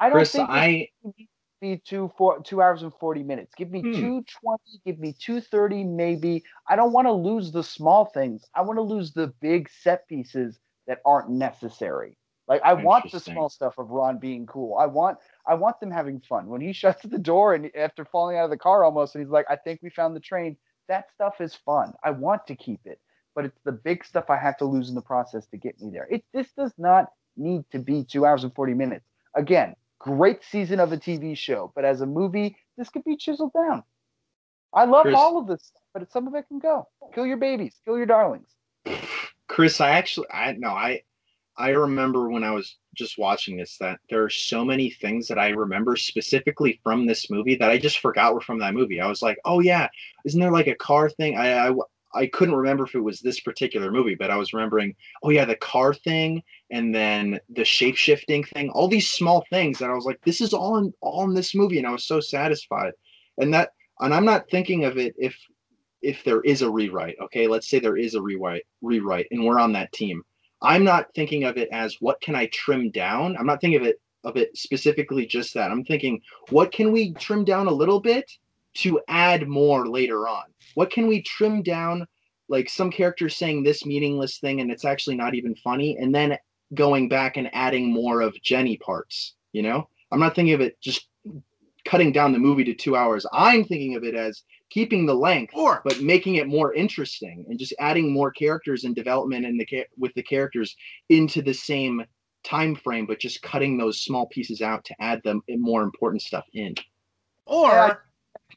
I 0.00 0.08
don't 0.08 0.18
Chris, 0.18 0.32
think 0.32 0.48
it 0.48 0.52
I 0.52 0.88
should 1.02 1.14
be 1.60 1.76
two 1.86 2.10
four 2.18 2.40
two 2.42 2.60
hours 2.60 2.82
and 2.82 2.92
40 2.94 3.22
minutes. 3.22 3.54
Give 3.54 3.70
me 3.70 3.82
Hmm. 3.82 3.92
220, 3.92 4.80
give 4.84 4.98
me 4.98 5.12
230 5.12 5.84
maybe. 5.84 6.42
I 6.66 6.74
don't 6.74 6.92
want 6.92 7.06
to 7.06 7.12
lose 7.12 7.52
the 7.52 7.62
small 7.62 8.06
things. 8.06 8.44
I 8.54 8.62
want 8.62 8.78
to 8.78 8.82
lose 8.82 9.12
the 9.12 9.28
big 9.40 9.70
set 9.70 10.08
pieces 10.08 10.58
that 10.88 11.00
aren't 11.04 11.30
necessary. 11.30 12.16
Like 12.48 12.62
I 12.64 12.74
want 12.74 13.12
the 13.12 13.20
small 13.20 13.48
stuff 13.48 13.78
of 13.78 13.90
Ron 13.90 14.18
being 14.18 14.44
cool. 14.46 14.76
I 14.76 14.86
want 14.86 15.18
I 15.46 15.54
want 15.54 15.78
them 15.78 15.92
having 15.92 16.18
fun. 16.20 16.48
When 16.48 16.60
he 16.60 16.72
shuts 16.82 17.02
the 17.04 17.18
door 17.18 17.54
and 17.54 17.70
after 17.76 18.04
falling 18.04 18.36
out 18.38 18.44
of 18.44 18.50
the 18.50 18.56
car 18.58 18.82
almost 18.82 19.14
and 19.14 19.22
he's 19.22 19.30
like, 19.30 19.46
I 19.48 19.54
think 19.54 19.78
we 19.82 19.90
found 19.90 20.16
the 20.16 20.20
train. 20.20 20.56
That 20.88 21.10
stuff 21.12 21.40
is 21.40 21.54
fun. 21.54 21.92
I 22.02 22.10
want 22.10 22.46
to 22.48 22.56
keep 22.56 22.80
it. 22.86 22.98
But 23.34 23.44
it's 23.44 23.60
the 23.64 23.72
big 23.72 24.04
stuff 24.04 24.28
I 24.28 24.36
have 24.36 24.56
to 24.58 24.64
lose 24.64 24.88
in 24.88 24.94
the 24.94 25.02
process 25.02 25.46
to 25.48 25.56
get 25.56 25.80
me 25.80 25.90
there. 25.90 26.06
It 26.10 26.24
this 26.32 26.50
does 26.52 26.72
not 26.78 27.12
need 27.36 27.64
to 27.72 27.78
be 27.78 28.04
two 28.04 28.26
hours 28.26 28.44
and 28.44 28.54
40 28.54 28.74
minutes. 28.74 29.06
Again, 29.34 29.74
great 29.98 30.42
season 30.42 30.80
of 30.80 30.92
a 30.92 30.96
TV 30.96 31.36
show, 31.36 31.72
but 31.74 31.84
as 31.84 32.00
a 32.00 32.06
movie, 32.06 32.56
this 32.76 32.88
could 32.88 33.04
be 33.04 33.16
chiseled 33.16 33.52
down. 33.52 33.84
I 34.72 34.84
love 34.84 35.02
Chris- 35.02 35.16
all 35.16 35.38
of 35.38 35.46
this, 35.46 35.72
but 35.92 36.10
some 36.10 36.26
of 36.26 36.34
it 36.34 36.46
can 36.48 36.58
go. 36.58 36.88
Kill 37.14 37.26
your 37.26 37.36
babies, 37.36 37.74
kill 37.84 37.96
your 37.96 38.06
darlings. 38.06 38.48
Chris, 39.48 39.80
I 39.80 39.90
actually, 39.90 40.26
I 40.32 40.52
no, 40.52 40.68
I, 40.68 41.02
I 41.56 41.70
remember 41.70 42.30
when 42.30 42.44
I 42.44 42.52
was 42.52 42.78
just 42.94 43.18
watching 43.18 43.56
this 43.56 43.76
that 43.78 43.98
there 44.08 44.22
are 44.24 44.30
so 44.30 44.64
many 44.64 44.90
things 44.90 45.28
that 45.28 45.38
I 45.38 45.50
remember 45.50 45.96
specifically 45.96 46.80
from 46.82 47.06
this 47.06 47.30
movie 47.30 47.56
that 47.56 47.70
I 47.70 47.76
just 47.76 47.98
forgot 47.98 48.32
were 48.32 48.40
from 48.40 48.58
that 48.60 48.74
movie. 48.74 49.00
I 49.00 49.06
was 49.06 49.22
like, 49.22 49.38
oh 49.44 49.60
yeah, 49.60 49.88
isn't 50.24 50.40
there 50.40 50.52
like 50.52 50.68
a 50.68 50.74
car 50.74 51.10
thing? 51.10 51.36
I, 51.36 51.68
I, 51.68 51.74
I 52.14 52.26
couldn't 52.26 52.56
remember 52.56 52.84
if 52.84 52.94
it 52.94 53.00
was 53.00 53.20
this 53.20 53.40
particular 53.40 53.90
movie, 53.90 54.14
but 54.14 54.30
I 54.30 54.36
was 54.36 54.52
remembering, 54.52 54.94
oh 55.22 55.30
yeah, 55.30 55.44
the 55.44 55.56
car 55.56 55.94
thing, 55.94 56.42
and 56.70 56.94
then 56.94 57.40
the 57.48 57.64
shape 57.64 57.96
shifting 57.96 58.44
thing, 58.44 58.70
all 58.70 58.88
these 58.88 59.10
small 59.10 59.44
things 59.50 59.78
that 59.78 59.90
I 59.90 59.94
was 59.94 60.04
like, 60.04 60.20
this 60.24 60.40
is 60.40 60.52
all 60.52 60.78
in 60.78 60.92
all 61.00 61.24
in 61.24 61.34
this 61.34 61.54
movie, 61.54 61.78
and 61.78 61.86
I 61.86 61.92
was 61.92 62.04
so 62.04 62.20
satisfied. 62.20 62.92
And 63.38 63.54
that, 63.54 63.70
and 64.00 64.14
I'm 64.14 64.24
not 64.24 64.50
thinking 64.50 64.84
of 64.84 64.98
it 64.98 65.14
if 65.18 65.36
if 66.02 66.24
there 66.24 66.40
is 66.42 66.62
a 66.62 66.70
rewrite 66.70 67.16
okay? 67.20 67.46
Let's 67.46 67.68
say 67.68 67.78
there 67.78 67.96
is 67.96 68.14
a 68.14 68.22
rewrite 68.22 68.64
rewrite 68.82 69.26
and 69.30 69.44
we're 69.44 69.60
on 69.60 69.72
that 69.72 69.92
team. 69.92 70.22
I'm 70.62 70.84
not 70.84 71.12
thinking 71.14 71.44
of 71.44 71.56
it 71.56 71.68
as 71.72 71.96
what 72.00 72.20
can 72.20 72.34
i 72.34 72.46
trim 72.46 72.90
down? 72.90 73.36
I'm 73.36 73.46
not 73.46 73.60
thinking 73.60 73.80
of 73.80 73.86
it 73.86 74.00
of 74.24 74.36
it 74.36 74.56
specifically 74.56 75.26
just 75.26 75.54
that. 75.54 75.70
I'm 75.70 75.84
thinking 75.84 76.20
what 76.50 76.72
can 76.72 76.92
we 76.92 77.14
trim 77.14 77.44
down 77.44 77.66
a 77.66 77.72
little 77.72 78.00
bit 78.00 78.30
to 78.74 79.00
add 79.08 79.48
more 79.48 79.88
later 79.88 80.28
on. 80.28 80.44
What 80.74 80.90
can 80.90 81.06
we 81.06 81.22
trim 81.22 81.62
down? 81.62 82.06
Like 82.48 82.68
some 82.68 82.90
characters 82.90 83.36
saying 83.36 83.62
this 83.62 83.86
meaningless 83.86 84.38
thing 84.38 84.60
and 84.60 84.70
it's 84.70 84.84
actually 84.84 85.16
not 85.16 85.34
even 85.34 85.54
funny 85.56 85.96
and 85.98 86.14
then 86.14 86.36
going 86.74 87.08
back 87.08 87.36
and 87.36 87.48
adding 87.52 87.92
more 87.92 88.20
of 88.20 88.40
ginny 88.42 88.76
parts 88.76 89.34
you 89.52 89.62
know? 89.62 89.88
I'm 90.12 90.20
not 90.20 90.34
thinking 90.34 90.54
of 90.54 90.60
it 90.60 90.80
just 90.80 91.08
cutting 91.84 92.12
down 92.12 92.32
the 92.32 92.38
movie 92.38 92.64
to 92.64 92.74
two 92.74 92.96
hours. 92.96 93.26
I'm 93.32 93.64
thinking 93.64 93.94
of 93.96 94.04
it 94.04 94.14
as 94.14 94.42
keeping 94.70 95.06
the 95.06 95.14
length 95.14 95.52
Or 95.54 95.82
but 95.84 96.00
making 96.00 96.36
it 96.36 96.46
more 96.46 96.74
interesting 96.74 97.44
and 97.48 97.58
just 97.58 97.74
adding 97.78 98.12
more 98.12 98.30
characters 98.30 98.84
and 98.84 98.94
development 98.94 99.46
in 99.46 99.56
the 99.56 99.86
with 99.96 100.12
the 100.14 100.22
characters 100.22 100.76
into 101.08 101.42
the 101.42 101.54
same 101.54 102.04
time 102.44 102.74
frame 102.74 103.06
but 103.06 103.18
just 103.18 103.42
cutting 103.42 103.76
those 103.76 104.00
small 104.00 104.26
pieces 104.26 104.62
out 104.62 104.84
to 104.84 104.94
add 105.00 105.20
them 105.24 105.42
eh, 105.48 105.56
more 105.58 105.82
important 105.82 106.22
stuff 106.22 106.44
in. 106.52 106.74
Or 107.46 108.04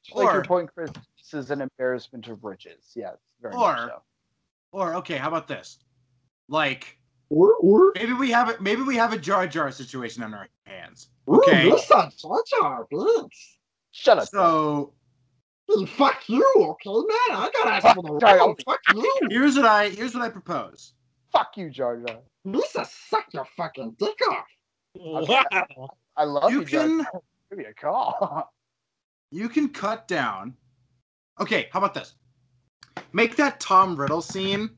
Yeah, 0.10 0.16
I 0.16 0.20
like 0.20 0.34
your 0.34 0.42
Or- 0.42 0.46
point, 0.46 0.70
Chris. 0.74 0.92
This 1.18 1.34
is 1.34 1.52
an 1.52 1.62
embarrassment 1.62 2.28
of 2.28 2.44
riches. 2.44 2.92
Yes, 2.96 3.18
very 3.42 3.54
Or- 3.56 3.60
much 3.76 3.90
so. 3.90 4.02
or 4.72 4.96
okay, 4.96 5.18
how 5.18 5.28
about 5.30 5.48
this? 5.48 5.80
Like 6.50 6.98
or 7.30 7.56
or 7.56 7.92
maybe 7.96 8.14
we 8.14 8.30
have 8.32 8.50
it. 8.50 8.62
Maybe 8.62 8.82
we 8.82 8.96
have 8.98 9.14
a 9.14 9.18
Jar 9.18 9.48
Jar 9.48 9.72
situation 9.72 10.24
on 10.24 10.34
our 10.34 10.50
hands. 10.66 11.10
Okay. 11.28 11.68
Ooh, 11.68 11.72
listen, 11.74 12.12
Jar 12.18 12.44
Jar, 12.48 12.86
please. 12.86 13.58
Shut 13.92 14.18
up. 14.20 14.28
So 14.28 14.94
fuck 15.88 16.28
you 16.30 16.46
okay 16.58 16.90
man 16.92 17.38
i 17.40 17.50
gotta 17.54 17.72
ask 17.72 17.96
for 17.96 18.04
the 18.04 18.20
Sorry, 18.20 18.38
round. 18.38 18.62
fuck 18.66 18.80
you 18.94 19.20
here's 19.32 19.56
what 19.56 19.66
I 19.66 19.90
here's 19.90 20.14
what 20.14 20.22
I 20.24 20.30
propose. 20.30 20.94
Fuck 21.32 21.58
you, 21.58 21.70
Jar 21.70 21.98
Jar. 21.98 22.20
lisa 22.44 22.86
suck 22.86 23.26
your 23.34 23.46
fucking 23.58 23.92
dick 23.98 24.20
off 24.30 24.46
Wow. 24.96 25.90
I 26.16 26.26
love 26.26 26.52
you, 26.52 26.60
You 26.60 26.66
can 26.66 26.98
Give 27.50 27.58
me 27.60 27.66
a 27.66 27.74
call. 27.74 28.52
you 29.34 29.50
can 29.50 29.70
cut 29.70 30.08
down. 30.08 30.54
Okay, 31.42 31.68
how 31.72 31.80
about 31.80 31.94
this? 31.96 32.14
Make 33.14 33.36
that 33.38 33.60
Tom 33.60 33.96
Riddle 33.96 34.22
scene 34.22 34.70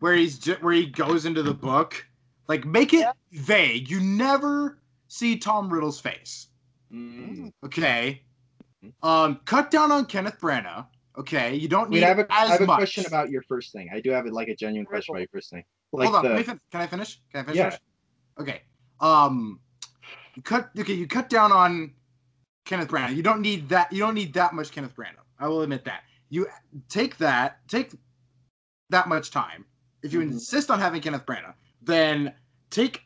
where 0.00 0.14
he's 0.14 0.44
where 0.60 0.74
he 0.74 0.86
goes 0.86 1.24
into 1.24 1.42
the 1.42 1.54
book. 1.54 2.04
Like 2.48 2.64
make 2.64 2.92
it 2.92 3.00
Yeah. 3.00 3.12
vague. 3.32 3.88
You 3.88 4.00
never 4.00 4.78
see 5.08 5.36
Tom 5.36 5.72
Riddle's 5.72 6.00
face. 6.00 6.48
Mm. 6.92 7.52
Okay. 7.64 8.22
Um, 9.02 9.40
cut 9.44 9.70
down 9.70 9.92
on 9.92 10.04
Kenneth 10.06 10.38
Branagh. 10.40 10.86
Okay, 11.18 11.54
you 11.54 11.66
don't 11.68 11.88
need 11.88 12.02
I 12.02 12.08
have 12.08 12.18
a, 12.18 12.26
I 12.30 12.44
as 12.44 12.50
have 12.50 12.60
a 12.60 12.66
much. 12.66 12.76
question 12.76 13.06
about 13.06 13.30
your 13.30 13.42
first 13.42 13.72
thing. 13.72 13.88
I 13.92 14.00
do 14.00 14.10
have 14.10 14.26
a, 14.26 14.30
like 14.30 14.48
a 14.48 14.54
genuine 14.54 14.84
question 14.84 15.14
about 15.14 15.20
your 15.20 15.28
first 15.32 15.50
thing. 15.50 15.64
Like 15.92 16.10
Hold 16.10 16.26
on, 16.26 16.36
the, 16.36 16.44
fin- 16.44 16.60
can 16.70 16.80
I 16.82 16.86
finish? 16.86 17.20
Can 17.32 17.40
I 17.40 17.44
finish? 17.44 17.56
Yeah. 17.56 17.76
Okay. 18.38 18.60
Um, 19.00 19.60
you 20.34 20.42
cut. 20.42 20.70
Okay, 20.78 20.92
you 20.92 21.06
cut 21.06 21.30
down 21.30 21.52
on 21.52 21.94
Kenneth 22.66 22.88
Branagh. 22.88 23.16
You 23.16 23.22
don't 23.22 23.40
need 23.40 23.68
that. 23.70 23.90
You 23.92 24.00
don't 24.00 24.14
need 24.14 24.34
that 24.34 24.52
much 24.52 24.70
Kenneth 24.72 24.94
Branagh. 24.94 25.24
I 25.38 25.48
will 25.48 25.62
admit 25.62 25.84
that. 25.86 26.02
You 26.28 26.46
take 26.88 27.16
that. 27.18 27.66
Take 27.68 27.92
that 28.90 29.08
much 29.08 29.30
time. 29.30 29.64
If 30.02 30.12
you 30.12 30.20
Mhm. 30.20 30.32
insist 30.32 30.70
on 30.70 30.78
having 30.78 31.00
Kenneth 31.00 31.24
Branagh, 31.24 31.54
then 31.80 32.34
take 32.70 33.02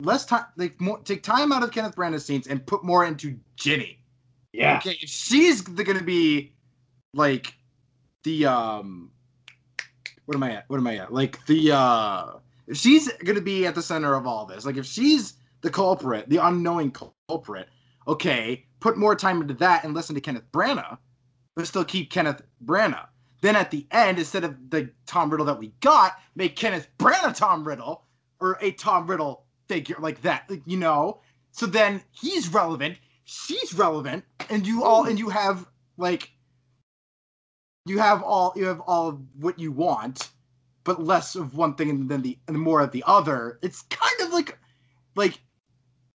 less 0.00 0.26
time. 0.26 0.44
Like 0.56 0.78
more. 0.80 0.98
Take 1.00 1.22
time 1.22 1.52
out 1.52 1.62
of 1.62 1.70
Kenneth 1.70 1.96
Branagh's 1.96 2.24
scenes 2.24 2.48
and 2.48 2.64
put 2.66 2.84
more 2.84 3.04
into 3.06 3.38
Ginny. 3.56 4.00
yeah. 4.52 4.76
Okay, 4.78 4.98
if 5.02 5.08
she's 5.08 5.60
gonna 5.60 6.02
be 6.02 6.52
like 7.14 7.54
the 8.24 8.46
um 8.46 9.10
what 10.24 10.34
am 10.34 10.42
I 10.42 10.52
at? 10.52 10.64
What 10.68 10.78
am 10.78 10.86
I 10.86 10.96
at? 10.96 11.12
Like 11.12 11.44
the 11.46 11.72
uh 11.72 12.38
if 12.66 12.76
she's 12.76 13.12
gonna 13.24 13.40
be 13.40 13.66
at 13.66 13.74
the 13.74 13.82
center 13.82 14.14
of 14.14 14.26
all 14.26 14.46
this, 14.46 14.64
like 14.64 14.76
if 14.76 14.86
she's 14.86 15.34
the 15.60 15.70
culprit, 15.70 16.28
the 16.28 16.38
unknowing 16.38 16.90
culprit, 16.90 17.68
okay, 18.06 18.66
put 18.80 18.96
more 18.96 19.14
time 19.14 19.40
into 19.40 19.54
that 19.54 19.84
and 19.84 19.94
listen 19.94 20.14
to 20.14 20.20
Kenneth 20.20 20.50
Branagh, 20.52 20.98
but 21.54 21.66
still 21.66 21.84
keep 21.84 22.10
Kenneth 22.10 22.42
Branagh. 22.64 23.06
Then 23.40 23.56
at 23.56 23.70
the 23.70 23.86
end, 23.90 24.18
instead 24.18 24.44
of 24.44 24.70
the 24.70 24.90
Tom 25.06 25.30
Riddle 25.30 25.46
that 25.46 25.58
we 25.58 25.72
got, 25.80 26.18
make 26.34 26.56
Kenneth 26.56 26.88
Branagh 26.98 27.36
Tom 27.36 27.66
Riddle 27.66 28.04
or 28.40 28.58
a 28.60 28.72
Tom 28.72 29.06
Riddle 29.06 29.44
figure 29.68 29.96
like 29.98 30.22
that, 30.22 30.50
you 30.64 30.76
know. 30.76 31.20
So 31.52 31.66
then 31.66 32.02
he's 32.10 32.48
relevant, 32.48 32.98
she's 33.24 33.74
relevant, 33.74 34.24
and 34.50 34.66
you 34.66 34.84
all 34.84 35.04
and 35.06 35.18
you 35.18 35.28
have 35.28 35.66
like 35.96 36.30
you 37.84 37.98
have 37.98 38.22
all 38.22 38.52
you 38.56 38.66
have 38.66 38.80
all 38.80 39.08
of 39.08 39.20
what 39.38 39.58
you 39.58 39.72
want, 39.72 40.30
but 40.84 41.02
less 41.02 41.34
of 41.34 41.54
one 41.54 41.74
thing 41.74 42.08
than 42.08 42.22
the 42.22 42.38
and 42.48 42.58
more 42.58 42.80
of 42.80 42.90
the 42.90 43.04
other. 43.06 43.58
It's 43.62 43.82
kind 43.82 44.20
of 44.22 44.32
like 44.32 44.58
like 45.14 45.40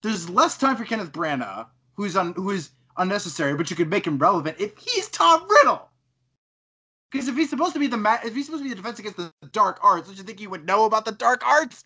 there's 0.03 0.29
less 0.31 0.57
time 0.57 0.77
for 0.77 0.85
Kenneth 0.85 1.13
Branagh, 1.13 1.67
who's 2.01 2.17
on 2.17 2.33
who 2.33 2.51
is 2.51 2.71
unnecessary, 2.97 3.55
but 3.55 3.69
you 3.69 3.77
could 3.77 3.91
make 3.91 4.07
him 4.07 4.17
relevant 4.17 4.57
if 4.59 4.77
he's 4.79 5.09
Tom 5.11 5.47
Riddle. 5.49 5.87
Because 7.13 7.29
if 7.29 7.37
he's 7.37 7.51
supposed 7.51 7.75
to 7.75 7.79
be 7.79 7.89
the 7.89 7.97
ma- 7.99 8.19
if 8.25 8.35
he's 8.35 8.47
supposed 8.47 8.63
to 8.63 8.69
be 8.69 8.71
the 8.71 8.77
defense 8.81 8.99
against 8.99 9.19
the 9.19 9.31
dark 9.53 9.79
arts, 9.83 10.09
don't 10.09 10.17
you 10.17 10.23
think 10.23 10.39
he 10.39 10.47
would 10.47 10.65
know 10.65 10.87
about 10.87 11.05
the 11.05 11.13
dark 11.13 11.47
arts? 11.47 11.85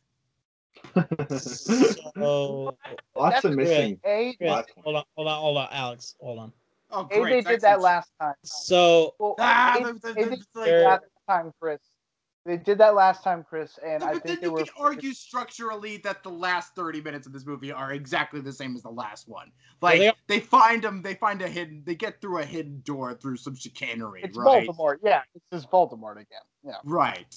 So, 1.30 2.76
Lots 3.16 3.34
That's 3.34 3.44
of 3.44 3.54
missing. 3.54 3.98
A, 4.04 4.34
Chris, 4.34 4.50
hold 4.84 4.96
on, 4.96 5.04
hold 5.16 5.28
on, 5.28 5.40
hold 5.40 5.56
on, 5.58 5.68
Alex, 5.72 6.14
hold 6.20 6.38
on. 6.38 6.52
Oh, 6.92 7.08
A 7.10 7.24
they 7.24 7.40
did 7.40 7.60
that 7.62 7.80
last 7.80 8.10
time. 8.20 8.34
So, 8.44 9.14
Well, 9.18 9.34
Ah, 9.40 9.76
A- 9.80 9.84
the- 9.84 9.92
the- 9.94 10.08
A 10.10 10.14
the- 10.14 10.20
did 10.30 10.32
it's 10.34 10.46
that 10.54 10.60
like- 10.60 10.66
They're- 10.66 10.84
last 10.84 11.04
time, 11.28 11.52
Chris. 11.60 11.80
They 12.46 12.58
did 12.58 12.76
that 12.78 12.94
last 12.94 13.24
time, 13.24 13.42
Chris, 13.48 13.78
and 13.84 14.02
Yeah, 14.02 14.08
I 14.08 14.12
think 14.12 14.24
then 14.24 14.36
they 14.40 14.46
you 14.48 14.52
were. 14.52 14.58
can 14.64 14.68
argue 14.78 15.12
structurally 15.14 15.96
that 15.98 16.22
the 16.22 16.28
last 16.30 16.74
30 16.74 17.00
minutes 17.00 17.26
of 17.26 17.32
this 17.32 17.46
movie 17.46 17.72
are 17.72 17.92
exactly 17.92 18.40
the 18.40 18.52
same 18.52 18.76
as 18.76 18.82
the 18.82 18.90
last 18.90 19.28
one. 19.28 19.50
Like 19.80 19.98
they- 20.00 20.12
they, 20.26 20.40
find 20.40 20.82
them, 20.82 21.00
they 21.00 21.14
find 21.14 21.40
a 21.40 21.48
hidden, 21.48 21.82
they 21.86 21.94
get 21.94 22.20
through 22.20 22.40
a 22.40 22.44
hidden 22.44 22.82
door 22.84 23.14
through 23.14 23.36
some 23.38 23.54
chicanery, 23.54 24.20
It's 24.22 24.36
right? 24.36 24.68
Voldemort. 24.68 24.98
Yeah, 25.02 25.22
it's 25.34 25.46
just 25.50 25.70
Voldemort 25.70 26.12
again. 26.16 26.42
Yeah. 26.62 26.76
Right. 26.84 27.34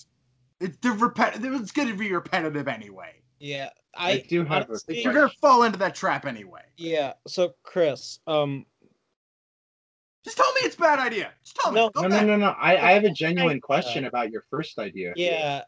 It's 0.60 0.78
the 0.78 0.92
repetitive. 0.92 1.54
It's 1.54 1.72
going 1.72 1.88
to 1.88 1.94
be 1.96 2.12
repetitive 2.12 2.68
anyway. 2.68 3.22
yeah, 3.40 3.70
I 3.96 4.12
I, 4.12 4.26
do 4.28 4.44
have 4.44 4.66
honestly- 4.70 4.96
Like, 4.96 5.04
you're 5.06 5.14
going 5.14 5.30
to 5.30 5.36
fall 5.38 5.64
into 5.64 5.78
that 5.80 5.96
trap 5.96 6.26
anyway. 6.26 6.64
Yeah. 6.76 7.14
So 7.28 7.54
Chris, 7.64 8.20
um, 8.28 8.66
Just 10.28 10.36
tell 10.36 10.52
me 10.56 10.62
it's 10.64 10.76
a 10.76 10.80
bad 10.80 11.00
idea. 11.00 11.32
Just 11.42 11.56
tell 11.56 11.72
me. 11.72 11.80
No, 11.80 11.90
Go 11.90 12.02
No, 12.02 12.08
no, 12.10 12.18
back. 12.18 12.26
no, 12.28 12.36
no. 12.36 12.50
I, 12.60 12.90
I 12.90 12.92
have 12.92 13.06
a 13.06 13.10
genuine 13.10 13.62
question 13.62 14.04
about 14.04 14.30
your 14.30 14.44
first 14.50 14.78
idea. 14.78 15.14
Yeah, 15.16 15.62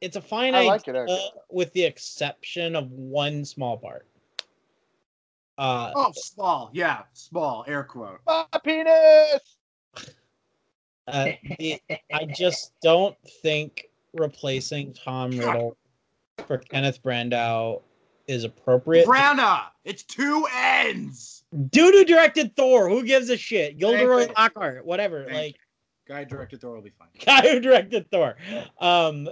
it's 0.00 0.14
a 0.14 0.20
fine 0.20 0.54
I 0.54 0.62
like 0.62 0.82
idea, 0.82 0.94
it, 0.94 1.10
actually. 1.10 1.30
with 1.50 1.72
the 1.72 1.82
exception 1.82 2.76
of 2.76 2.88
one 2.92 3.44
small 3.44 3.76
part. 3.76 4.06
Uh, 5.58 5.90
Oh, 5.96 6.12
small. 6.14 6.70
Yeah, 6.72 7.02
small. 7.14 7.64
Air 7.66 7.82
quote. 7.82 8.20
My 8.28 8.46
penis. 8.62 9.40
uh, 11.08 11.30
the, 11.58 11.80
I 12.14 12.26
just 12.26 12.74
don't 12.80 13.16
think 13.42 13.86
replacing 14.14 14.92
Tom 14.92 15.32
Riddle 15.32 15.76
for 16.46 16.58
Kenneth 16.58 17.02
Brandow 17.02 17.82
is 18.28 18.44
appropriate. 18.44 19.08
Brana. 19.08 19.62
It's 19.84 20.04
two 20.04 20.46
ends. 20.54 21.35
Dude 21.70 21.94
who 21.94 22.04
directed 22.04 22.56
Thor, 22.56 22.88
who 22.88 23.04
gives 23.04 23.30
a 23.30 23.36
shit? 23.36 23.78
Gilderoy 23.78 24.28
Lockhart, 24.36 24.84
whatever. 24.84 25.24
Thank 25.24 25.34
like 25.34 25.56
Guy 26.08 26.24
directed 26.24 26.60
Thor 26.60 26.74
will 26.74 26.82
be 26.82 26.92
fine. 26.98 27.08
guy 27.24 27.42
who 27.52 27.60
directed 27.60 28.10
Thor. 28.10 28.36
Um, 28.80 29.28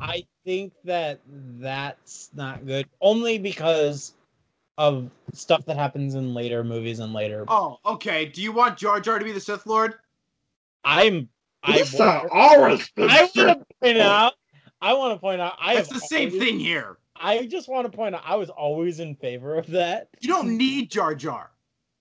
I 0.00 0.24
think 0.44 0.72
that 0.84 1.20
that's 1.26 2.30
not 2.34 2.66
good, 2.66 2.88
only 3.00 3.38
because 3.38 4.14
of 4.78 5.10
stuff 5.32 5.64
that 5.66 5.76
happens 5.76 6.14
in 6.14 6.34
later 6.34 6.62
movies 6.64 6.98
and 6.98 7.12
later. 7.12 7.44
Oh, 7.48 7.78
okay. 7.86 8.26
Do 8.26 8.42
you 8.42 8.52
want 8.52 8.76
Jar 8.76 9.00
Jar 9.00 9.18
to 9.18 9.24
be 9.24 9.32
the 9.32 9.40
Sith 9.40 9.66
Lord? 9.66 9.94
I'm. 10.84 11.28
I, 11.62 11.78
Listen, 11.78 12.06
ours. 12.30 12.90
I 12.96 13.28
want 13.34 13.58
to 13.58 13.66
point 13.80 13.98
out. 13.98 14.34
I 14.80 14.92
want 14.92 15.14
to 15.14 15.18
point 15.20 15.40
out. 15.40 15.54
I 15.60 15.74
That's 15.74 15.88
have 15.90 16.00
the 16.00 16.06
same 16.06 16.28
always- 16.28 16.42
thing 16.42 16.60
here. 16.60 16.98
I 17.20 17.46
just 17.46 17.68
want 17.68 17.90
to 17.90 17.96
point 17.96 18.14
out. 18.14 18.22
I 18.24 18.36
was 18.36 18.50
always 18.50 19.00
in 19.00 19.14
favor 19.16 19.56
of 19.56 19.66
that. 19.68 20.08
You 20.20 20.28
don't 20.28 20.56
need 20.56 20.90
Jar 20.90 21.14
Jar, 21.14 21.50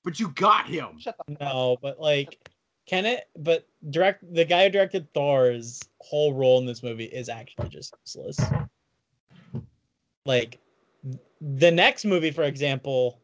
but 0.03 0.19
you 0.19 0.30
got 0.30 0.68
him. 0.68 1.00
Shut 1.00 1.16
the 1.27 1.38
No, 1.40 1.77
but 1.82 2.00
like, 2.00 2.50
can 2.85 3.06
it? 3.06 3.30
But 3.38 3.68
direct 3.90 4.24
the 4.34 4.45
guy 4.45 4.66
who 4.66 4.69
directed 4.69 5.11
Thor's 5.14 5.82
whole 6.00 6.34
role 6.34 6.60
in 6.60 6.66
this 6.66 6.84
movie 6.84 7.06
is 7.06 7.30
actually 7.30 7.69
just 7.69 7.95
useless. 8.06 8.40
Like, 10.26 10.60
the 11.42 11.72
next 11.72 12.06
movie, 12.06 12.32
for 12.32 12.44
example, 12.44 13.19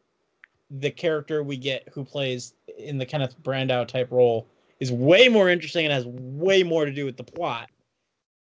the 0.70 0.92
character 0.92 1.44
we 1.44 1.58
get 1.58 1.88
who 1.94 2.06
plays 2.06 2.54
in 2.78 2.98
the 2.98 3.06
Kenneth 3.06 3.36
Brandow 3.44 3.88
type 3.88 4.12
role 4.12 4.48
is 4.80 4.92
way 4.92 5.28
more 5.28 5.50
interesting 5.50 5.86
and 5.86 5.94
has 5.94 6.06
way 6.06 6.64
more 6.64 6.86
to 6.86 6.92
do 6.92 7.06
with 7.06 7.18
the 7.18 7.24
plot. 7.24 7.70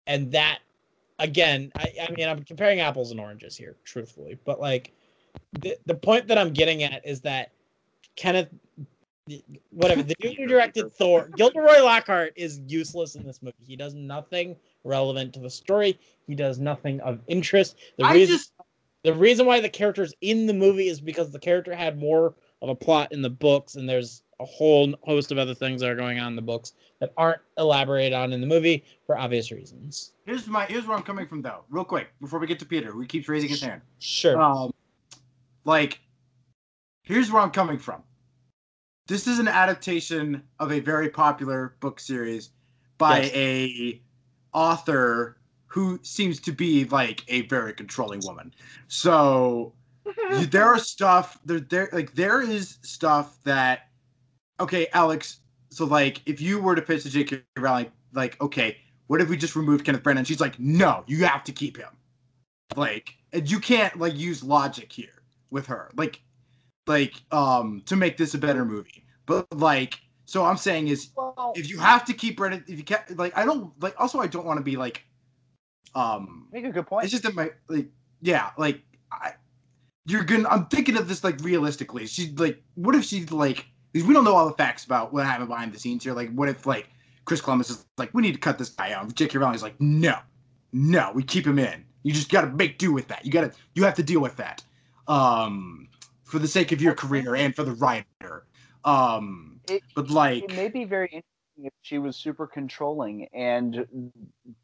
And 0.08 0.32
that, 0.32 0.60
again, 1.20 1.72
I, 1.76 1.92
I 2.08 2.12
mean, 2.12 2.28
I'm 2.28 2.44
comparing 2.44 2.80
apples 2.80 3.12
and 3.12 3.20
oranges 3.20 3.58
here, 3.58 3.76
truthfully, 3.84 4.38
but 4.46 4.60
like, 4.60 4.94
the, 5.62 5.78
the 5.86 5.96
point 5.96 6.28
that 6.28 6.38
I'm 6.38 6.52
getting 6.52 6.84
at 6.84 7.06
is 7.06 7.22
that 7.22 7.52
Kenneth 8.16 8.50
whatever 9.72 10.04
the 10.04 10.16
dude 10.20 10.38
who 10.38 10.48
directed 10.48 10.92
Thor, 10.94 11.30
Gilderoy 11.36 11.82
Lockhart 11.82 12.34
is 12.36 12.62
useless 12.68 13.16
in 13.16 13.26
this 13.26 13.42
movie. 13.42 13.56
He 13.66 13.76
does 13.76 13.94
nothing 13.94 14.56
relevant 14.84 15.34
to 15.34 15.40
the 15.40 15.50
story. 15.50 16.00
He 16.28 16.36
does 16.36 16.60
nothing 16.60 17.00
of 17.02 17.20
interest. 17.28 17.78
The 17.98 18.06
I 18.06 18.14
reason 18.14 18.38
just 18.38 18.54
the 19.04 19.14
reason 19.14 19.46
why 19.46 19.60
the 19.60 19.70
character's 19.70 20.14
in 20.22 20.48
the 20.48 20.54
movie 20.54 20.88
is 20.88 21.00
because 21.00 21.32
the 21.32 21.40
character 21.40 21.76
had 21.76 22.00
more 22.00 22.36
of 22.62 22.70
a 22.70 22.76
plot 22.76 23.12
in 23.12 23.22
the 23.22 23.30
books, 23.30 23.76
and 23.76 23.88
there's 23.88 24.24
a 24.40 24.46
whole 24.46 24.94
host 25.04 25.32
of 25.32 25.38
other 25.38 25.56
things 25.56 25.82
that 25.82 25.90
are 25.90 25.96
going 25.96 26.20
on 26.20 26.28
in 26.28 26.36
the 26.36 26.42
books 26.42 26.74
that 27.00 27.12
aren't 27.18 27.42
elaborated 27.58 28.14
on 28.14 28.34
in 28.34 28.42
the 28.42 28.48
movie 28.48 28.84
for 29.06 29.18
obvious 29.18 29.52
reasons. 29.52 30.14
here's 30.26 30.48
my 30.48 30.66
here's 30.66 30.86
where 30.86 30.96
I'm 30.98 31.04
coming 31.04 31.28
from 31.28 31.42
though. 31.42 31.64
Real 31.70 31.84
quick 31.86 32.10
before 32.22 32.40
we 32.40 32.48
get 32.48 32.60
to 32.60 32.66
Peter, 32.66 32.92
who 32.92 33.06
keeps 33.06 33.28
raising 33.28 33.50
his 33.50 33.62
hand. 33.62 33.82
Sure. 34.00 34.40
Um, 34.40 34.72
like, 35.66 36.00
here's 37.04 37.32
where 37.32 37.42
I'm 37.42 37.52
coming 37.52 37.78
from. 37.78 38.04
This 39.08 39.26
is 39.28 39.40
an 39.40 39.48
adaptation 39.48 40.44
of 40.60 40.72
a 40.72 40.80
very 40.80 41.10
popular 41.10 41.76
book 41.80 42.00
series 42.00 42.52
by 42.98 43.22
Yes. 43.22 43.32
a 43.36 44.02
author 44.54 45.38
who 45.66 46.00
seems 46.04 46.40
to 46.42 46.52
be 46.52 46.86
like 46.86 47.24
a 47.28 47.42
very 47.48 47.74
controlling 47.74 48.22
woman. 48.24 48.54
So 48.88 49.74
there 50.50 50.66
are 50.66 50.80
stuff 50.80 51.40
there 51.46 51.60
there 51.60 51.90
like 51.92 52.14
there 52.16 52.42
is 52.42 52.78
stuff 52.82 53.38
that 53.44 53.87
okay, 54.60 54.88
Alex. 54.94 55.40
So 55.70 55.86
like 55.86 56.22
if 56.26 56.42
you 56.42 56.62
were 56.62 56.76
to 56.76 56.82
pitch 56.82 57.04
to 57.04 57.10
J.K. 57.10 57.42
Rowling, 57.58 57.92
like 58.14 58.40
okay, 58.42 58.78
what 59.08 59.22
if 59.22 59.30
we 59.30 59.38
just 59.38 59.56
removed 59.56 59.86
Kenneth 59.86 60.04
Branagh? 60.04 60.26
She's 60.26 60.42
like, 60.42 60.60
no, 60.60 61.04
you 61.08 61.26
have 61.26 61.44
to 61.46 61.52
keep 61.52 61.78
him. 61.78 61.90
Like, 62.76 63.16
and 63.34 63.50
you 63.50 63.60
can't 63.60 63.98
like 63.98 64.16
use 64.16 64.44
logic 64.44 64.92
here 64.92 65.24
with 65.50 65.66
her, 65.68 65.90
like, 65.96 66.22
like 66.86 67.14
um 67.32 67.82
to 67.86 67.96
make 67.96 68.18
this 68.18 68.34
a 68.34 68.38
better 68.38 68.66
movie. 68.66 69.06
But 69.26 69.48
like, 69.58 70.00
so 70.26 70.46
I'm 70.46 70.58
saying 70.58 70.90
is 70.90 71.10
Well, 71.16 71.54
if 71.56 71.70
you 71.70 71.80
have 71.80 72.06
to 72.06 72.14
keep 72.14 72.38
Brennan, 72.38 72.64
if 72.68 72.78
you 72.78 72.84
can't 72.84 73.18
like, 73.18 73.36
I 73.38 73.46
don't 73.46 73.72
like. 73.82 73.96
Also, 73.98 74.20
I 74.20 74.28
don't 74.28 74.46
want 74.46 74.58
to 74.58 74.64
be 74.64 74.76
like, 74.76 75.04
um, 75.96 76.48
make 76.52 76.66
a 76.66 76.72
good 76.72 76.86
point. 76.86 77.06
it's 77.06 77.12
just 77.12 77.24
that 77.24 77.34
my 77.34 77.52
like, 77.70 77.88
yeah, 78.22 78.52
like 78.58 78.82
I, 79.12 79.34
you're 80.06 80.24
gonna. 80.24 80.50
I'm 80.50 80.66
thinking 80.68 80.98
of 80.98 81.08
this 81.08 81.24
like 81.24 81.40
realistically. 81.42 82.08
She's 82.08 82.38
like, 82.40 82.62
what 82.76 82.96
if 82.96 83.06
she's 83.06 83.32
like, 83.32 83.66
because 83.92 84.08
we 84.08 84.14
don't 84.14 84.24
know 84.24 84.36
all 84.36 84.48
the 84.48 84.56
facts 84.56 84.86
about 84.86 85.14
what 85.14 85.26
happened 85.26 85.50
behind 85.50 85.74
the 85.74 85.80
scenes 85.80 86.04
here. 86.04 86.14
Like, 86.14 86.32
what 86.34 86.50
if 86.50 86.66
like 86.66 86.90
Chris 87.26 87.42
Columbus 87.42 87.70
is 87.70 87.86
like, 87.98 88.14
we 88.14 88.22
need 88.22 88.34
to 88.34 88.40
cut 88.40 88.58
this 88.58 88.70
guy 88.70 88.92
out. 88.94 89.14
J.K. 89.14 89.38
Rowling's 89.38 89.64
like, 89.64 89.80
no, 89.80 90.18
no, 90.72 91.12
we 91.14 91.24
keep 91.24 91.46
him 91.46 91.60
in. 91.60 91.86
You 92.04 92.14
just 92.14 92.30
got 92.32 92.42
to 92.42 92.48
make 92.48 92.78
do 92.78 92.94
with 92.94 93.08
that. 93.10 93.26
You 93.26 93.32
got 93.32 93.52
to, 93.52 93.60
you 93.76 93.84
have 93.84 93.96
to 93.96 94.04
deal 94.04 94.22
with 94.22 94.38
that, 94.38 94.64
um, 95.08 95.90
for 96.24 96.40
the 96.40 96.48
sake 96.48 96.72
of 96.72 96.82
your 96.82 96.94
career 96.94 97.36
and 97.36 97.56
for 97.56 97.64
the 97.64 97.74
writer. 97.74 98.46
Um, 98.86 99.60
It- 99.68 99.84
but 99.96 100.10
like, 100.10 100.44
it 100.44 100.56
may 100.56 100.70
be 100.70 100.86
very 100.86 101.08
interesting 101.08 101.66
if 101.66 101.74
she 101.82 101.98
was 101.98 102.16
super 102.16 102.46
controlling 102.46 103.28
and 103.34 103.88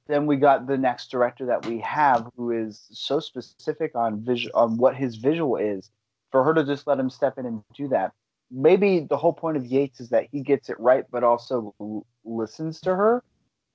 then 0.08 0.28
we 0.28 0.36
got 0.38 0.68
the 0.68 0.78
next 0.78 1.10
director 1.10 1.46
that 1.48 1.66
we 1.66 1.80
have 1.80 2.30
who 2.38 2.52
is 2.52 2.88
so 2.92 3.20
specific 3.20 3.96
on 3.96 4.22
visual 4.22 4.52
on 4.56 4.78
what 4.78 4.96
his 4.96 5.16
visual 5.16 5.58
is 5.58 5.90
for 6.32 6.44
her 6.44 6.54
to 6.54 6.64
just 6.64 6.86
let 6.86 7.00
him 7.00 7.10
step 7.10 7.40
in 7.40 7.48
and 7.48 7.64
do 7.74 7.88
that 7.88 8.12
maybe 8.54 9.02
the 9.10 9.18
whole 9.18 9.34
point 9.34 9.58
of 9.58 9.66
yates 9.66 10.00
is 10.00 10.10
that 10.10 10.28
he 10.32 10.42
gets 10.42 10.70
it 10.70 10.80
right 10.80 11.06
but 11.12 11.24
also 11.24 11.74
l- 11.80 12.06
listens 12.24 12.80
to 12.82 12.96
her 12.96 13.24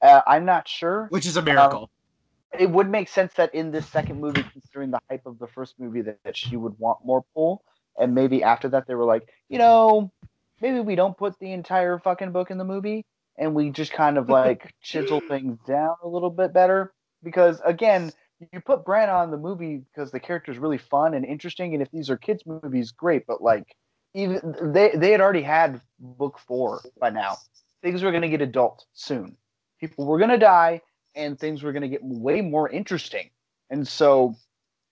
uh, 0.03 0.23
i'm 0.27 0.45
not 0.45 0.69
sure 0.69 1.09
which 1.11 1.27
is 1.27 1.37
a 1.37 1.43
miracle. 1.43 1.91
it 2.59 2.71
would 2.71 2.89
make 2.89 3.09
sense 3.09 3.35
that 3.35 3.55
in 3.55 3.71
this 3.71 3.87
second 3.87 4.21
movie, 4.21 4.43
considering 4.53 4.91
the 4.91 5.01
hype 5.11 5.27
of 5.27 5.39
the 5.39 5.47
first 5.47 5.75
movie, 5.79 6.03
that, 6.03 6.19
that 6.25 6.37
she 6.37 6.57
would 6.57 6.75
want 6.79 6.99
more 7.05 7.25
pull. 7.35 7.63
And 7.99 8.15
maybe 8.15 8.43
after 8.43 8.69
that, 8.71 8.87
they 8.87 8.95
were 8.95 9.05
like, 9.05 9.29
you 9.49 9.59
know, 9.59 10.11
maybe 10.61 10.81
we 10.81 10.95
don't 10.95 11.17
put 11.17 11.39
the 11.41 11.53
entire 11.53 11.99
fucking 11.99 12.33
book 12.33 12.51
in 12.51 12.59
the 12.59 12.65
movie 12.65 13.05
and 13.37 13.55
we 13.55 13.71
just 13.71 13.93
kind 13.93 14.19
of 14.19 14.29
like 14.31 14.73
chisel 14.83 15.21
things 15.21 15.59
down 15.67 15.95
a 16.03 16.09
little 16.09 16.31
bit 16.31 16.53
better. 16.53 16.93
Because 17.23 17.61
again, 17.65 18.13
you 18.53 18.61
put 18.61 18.85
Branagh 18.85 19.31
the 19.31 19.37
movie 19.37 19.83
because 19.93 20.11
the 20.11 20.21
character 20.21 20.53
is 20.53 20.59
really 20.59 20.79
fun 20.79 21.15
and 21.15 21.25
interesting. 21.25 21.75
And 21.75 21.83
if 21.83 21.91
these 21.91 22.09
are 22.09 22.17
kids' 22.17 22.45
movies, 22.47 22.93
great. 22.93 23.27
But 23.27 23.43
like, 23.43 23.65
even 24.15 24.55
they, 24.73 24.93
they 24.95 25.13
had 25.13 25.21
already 25.21 25.43
had 25.43 25.81
book 25.99 26.39
four 26.39 26.81
by 26.99 27.11
now. 27.11 27.37
Things 27.83 28.03
were 28.03 28.11
going 28.11 28.23
to 28.23 28.29
get 28.29 28.41
adult 28.41 28.85
soon. 28.95 29.37
People 29.81 30.07
were 30.07 30.19
going 30.19 30.31
to 30.31 30.39
die 30.39 30.81
and 31.15 31.39
things 31.39 31.63
were 31.63 31.73
going 31.73 31.83
to 31.83 31.89
get 31.89 32.03
way 32.03 32.41
more 32.41 32.69
interesting. 32.69 33.31
And 33.71 33.87
so 33.87 34.35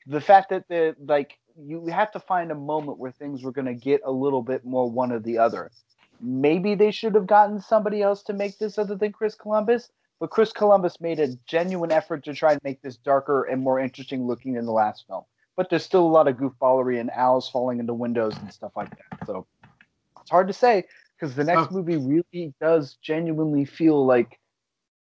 the 0.06 0.20
fact 0.20 0.50
that 0.50 0.68
the 0.68 0.94
like 1.06 1.38
you 1.58 1.86
have 1.86 2.12
to 2.12 2.20
find 2.20 2.50
a 2.50 2.54
moment 2.54 2.98
where 2.98 3.10
things 3.10 3.42
were 3.42 3.52
going 3.52 3.66
to 3.66 3.74
get 3.74 4.00
a 4.04 4.12
little 4.12 4.42
bit 4.42 4.64
more 4.64 4.90
one 4.90 5.12
or 5.12 5.18
the 5.18 5.38
other. 5.38 5.70
Maybe 6.20 6.74
they 6.74 6.90
should 6.90 7.14
have 7.14 7.26
gotten 7.26 7.60
somebody 7.60 8.02
else 8.02 8.22
to 8.24 8.32
make 8.32 8.58
this 8.58 8.78
other 8.78 8.94
than 8.94 9.12
Chris 9.12 9.34
Columbus, 9.34 9.90
but 10.18 10.30
Chris 10.30 10.52
Columbus 10.52 11.00
made 11.00 11.18
a 11.18 11.34
genuine 11.46 11.92
effort 11.92 12.24
to 12.24 12.34
try 12.34 12.52
and 12.52 12.60
make 12.62 12.82
this 12.82 12.96
darker 12.96 13.44
and 13.44 13.62
more 13.62 13.78
interesting 13.78 14.26
looking 14.26 14.54
than 14.54 14.66
the 14.66 14.72
last 14.72 15.06
film. 15.06 15.24
But 15.56 15.70
there's 15.70 15.84
still 15.84 16.04
a 16.04 16.08
lot 16.08 16.28
of 16.28 16.36
goofballery 16.36 17.00
and 17.00 17.10
owls 17.10 17.48
falling 17.48 17.80
into 17.80 17.94
windows 17.94 18.36
and 18.38 18.52
stuff 18.52 18.72
like 18.76 18.90
that. 18.90 19.26
So 19.26 19.46
it's 20.20 20.30
hard 20.30 20.48
to 20.48 20.52
say 20.52 20.84
because 21.18 21.34
the 21.34 21.44
next 21.44 21.70
Oh. 21.70 21.74
movie 21.74 21.96
really 21.96 22.54
does 22.60 22.94
genuinely 23.02 23.64
feel 23.64 24.04
like 24.04 24.38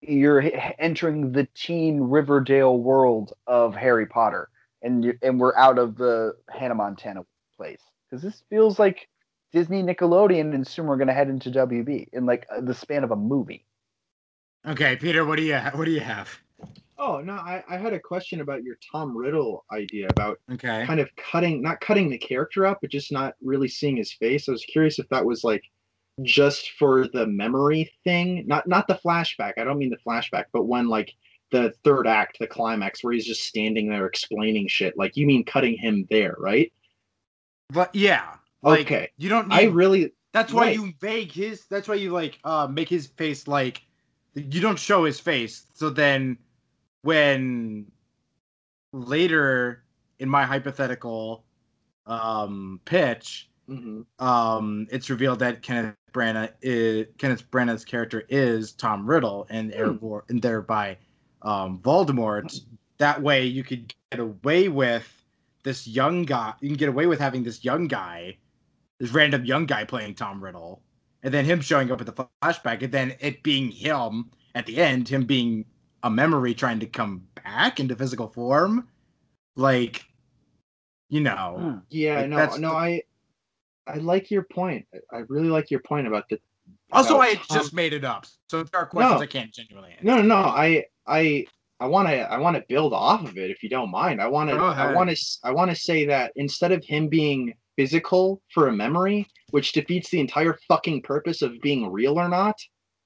you're 0.03 0.43
entering 0.79 1.33
the 1.33 1.47
teen 1.55 2.01
Riverdale 2.01 2.77
world 2.77 3.33
of 3.47 3.75
Harry 3.75 4.07
Potter, 4.07 4.51
and 4.83 5.05
you, 5.05 5.19
and 5.23 5.41
we're 5.41 5.57
out 5.57 5.79
of 5.79 5.97
the 5.97 6.37
Hannah 6.51 6.75
Montana 6.75 7.25
place 7.57 7.81
because 8.11 8.23
this 8.23 8.43
feels 8.51 8.79
like 8.79 9.09
Disney, 9.53 9.83
Nickelodeon, 9.83 10.55
and 10.55 10.67
soon 10.67 10.87
we're 10.87 10.97
gonna 10.97 11.13
head 11.13 11.29
into 11.29 11.51
WB 11.51 12.09
in 12.13 12.27
like 12.27 12.47
the 12.61 12.75
span 12.75 13.05
of 13.05 13.11
a 13.13 13.17
movie. 13.17 13.65
Okay, 14.67 14.97
Peter, 14.97 15.25
what 15.25 15.37
do 15.37 15.45
you 15.45 15.57
what 15.57 15.85
do 15.85 15.91
you 15.93 16.01
have? 16.01 16.29
Oh 16.99 17.21
no, 17.21 17.35
I, 17.35 17.63
I 17.69 17.77
had 17.79 17.93
a 17.93 18.01
question 18.01 18.41
about 18.41 18.63
your 18.65 18.77
Tom 18.91 19.17
Riddle 19.17 19.65
idea 19.73 20.09
about 20.11 20.39
Okay. 20.51 20.85
kind 20.87 21.01
of 21.01 21.09
cutting 21.17 21.63
not 21.63 21.81
cutting 21.81 22.11
the 22.11 22.19
character 22.19 22.67
up, 22.67 22.79
but 22.81 22.91
just 22.91 23.13
not 23.13 23.35
really 23.43 23.69
seeing 23.69 23.97
his 23.97 24.13
face. 24.13 24.49
I 24.49 24.53
was 24.53 24.65
curious 24.65 24.99
if 24.99 25.09
that 25.09 25.25
was 25.25 25.45
like 25.45 25.63
just 26.23 26.73
for 26.73 27.09
the 27.09 27.27
memory 27.27 27.91
thing, 28.05 28.45
not 28.47 28.67
not 28.69 28.87
the 28.89 29.01
flashback. 29.05 29.55
I 29.59 29.65
don't 29.65 29.79
mean 29.79 29.91
the 29.91 29.99
flashback, 30.07 30.47
but 30.53 30.65
when 30.65 30.89
like 30.89 31.13
the 31.51 31.73
third 31.85 32.07
act, 32.07 32.39
the 32.41 32.47
climax, 32.47 33.03
where 33.05 33.13
he's 33.13 33.27
just 33.27 33.45
standing 33.45 33.89
there 33.89 34.07
explaining 34.07 34.69
shit. 34.69 34.97
Like 34.97 35.17
you 35.17 35.27
mean 35.27 35.45
cutting 35.45 35.77
him 35.77 36.07
there, 36.11 36.35
right? 36.39 36.73
But 37.71 37.95
yeah, 37.95 38.37
like 38.63 38.87
Okay. 38.87 39.11
you 39.17 39.29
don't 39.29 39.49
need 39.49 39.55
I 39.55 39.65
really 39.65 40.13
That's 40.33 40.53
why 40.53 40.67
Right. 40.67 40.75
you 40.75 40.93
make 41.03 41.33
his. 41.33 41.67
That's 41.67 41.89
why 41.89 41.95
you 41.97 42.11
like 42.11 42.39
uh 42.45 42.67
make 42.71 42.89
his 42.89 43.07
face 43.09 43.49
like 43.49 43.83
you 44.35 44.61
don't 44.61 44.79
show 44.79 45.05
his 45.05 45.21
face. 45.21 45.67
So 45.75 45.91
then, 45.91 46.39
when 47.03 47.91
later 48.93 49.85
in 50.19 50.29
my 50.29 50.45
hypothetical 50.45 51.45
um 52.07 52.81
pitch, 52.85 53.49
Mhm. 53.69 54.05
um 54.19 54.87
it's 54.91 55.09
revealed 55.09 55.39
that 55.39 55.63
Kenneth 55.63 55.95
Branagh 56.13 56.53
is 56.63 57.07
Kenneth 57.19 57.49
Branagh's 57.51 57.85
character 57.85 58.25
is 58.29 58.73
Tom 58.73 59.07
Riddle 59.07 59.47
and 59.51 59.73
therefore 59.73 60.25
and 60.29 60.43
thereby 60.43 60.99
um 61.43 61.79
Voldemort. 61.81 62.61
That 62.99 63.23
way 63.23 63.47
you 63.47 63.65
could 63.65 63.93
get 64.11 64.21
away 64.21 64.69
with 64.69 65.25
this 65.63 65.87
young 65.87 66.23
guy. 66.25 66.55
You 66.61 66.69
can 66.69 66.77
get 66.77 66.89
away 66.89 67.07
with 67.07 67.21
having 67.21 67.43
this 67.45 67.65
young 67.65 67.87
guy, 67.87 68.37
this 68.99 69.11
random 69.11 69.45
young 69.45 69.67
guy 69.67 69.85
playing 69.85 70.15
Tom 70.17 70.43
Riddle, 70.43 70.83
and 71.23 71.33
then 71.33 71.45
him 71.45 71.61
showing 71.61 71.91
up 71.91 72.01
at 72.01 72.07
the 72.07 72.27
flashback, 72.43 72.83
and 72.83 72.93
then 72.93 73.15
it 73.21 73.43
being 73.43 73.71
him 73.71 74.31
at 74.55 74.67
the 74.67 74.79
end, 74.79 75.09
him 75.09 75.25
being 75.25 75.65
a 76.03 76.11
memory 76.11 76.55
trying 76.55 76.81
to 76.81 76.87
come 76.87 77.23
back 77.45 77.81
into 77.81 77.97
physical 77.97 78.29
form. 78.29 78.89
Like, 79.57 80.05
you 81.09 81.21
know. 81.21 81.57
Hmm. 81.59 81.79
Yeah, 81.91 82.21
Like, 82.21 82.29
no, 82.31 82.37
no, 82.57 82.69
the- 82.71 82.77
I, 82.77 83.03
I 83.87 83.97
like 83.97 84.31
your 84.31 84.43
point. 84.45 84.87
I- 84.95 85.17
I 85.17 85.21
really 85.29 85.49
like 85.49 85.71
your 85.71 85.81
point 85.81 86.07
about 86.07 86.29
the. 86.29 86.39
Also, 86.91 87.15
about 87.17 87.29
I 87.29 87.35
Tom- 87.35 87.59
just 87.59 87.73
made 87.75 87.93
it 87.93 88.05
up, 88.05 88.27
so 88.51 88.63
there 88.63 88.81
are 88.81 88.87
questions 88.87 89.17
No. 89.19 89.23
I 89.23 89.27
can't 89.27 89.53
genuinely 89.53 89.93
answer. 89.93 90.05
No, 90.05 90.17
no, 90.17 90.23
no. 90.23 90.37
I, 90.37 90.85
I, 91.07 91.47
I 91.81 91.87
want 91.87 92.09
to, 92.09 92.19
I 92.21 92.39
want 92.39 92.57
to 92.57 92.65
build 92.69 92.93
off 92.93 93.25
of 93.27 93.37
it. 93.39 93.51
If 93.51 93.63
you 93.63 93.69
don't 93.69 93.91
mind, 93.91 94.21
I 94.21 94.27
want 94.29 94.51
to, 94.51 94.57
I 94.57 94.93
want 94.95 95.11
to, 95.11 95.17
I 95.43 95.51
want 95.51 95.71
to 95.71 95.77
say 95.77 96.05
that 96.07 96.33
instead 96.37 96.71
of 96.71 96.85
him 96.85 97.09
being 97.09 97.55
physical 97.77 98.43
for 98.53 98.69
a 98.69 98.73
memory, 98.73 99.27
which 99.51 99.73
defeats 99.73 100.11
the 100.11 100.21
entire 100.21 100.59
fucking 100.69 101.03
purpose 101.03 101.41
of 101.43 101.59
being 101.63 101.91
real 101.91 102.19
or 102.21 102.29
not, 102.29 102.57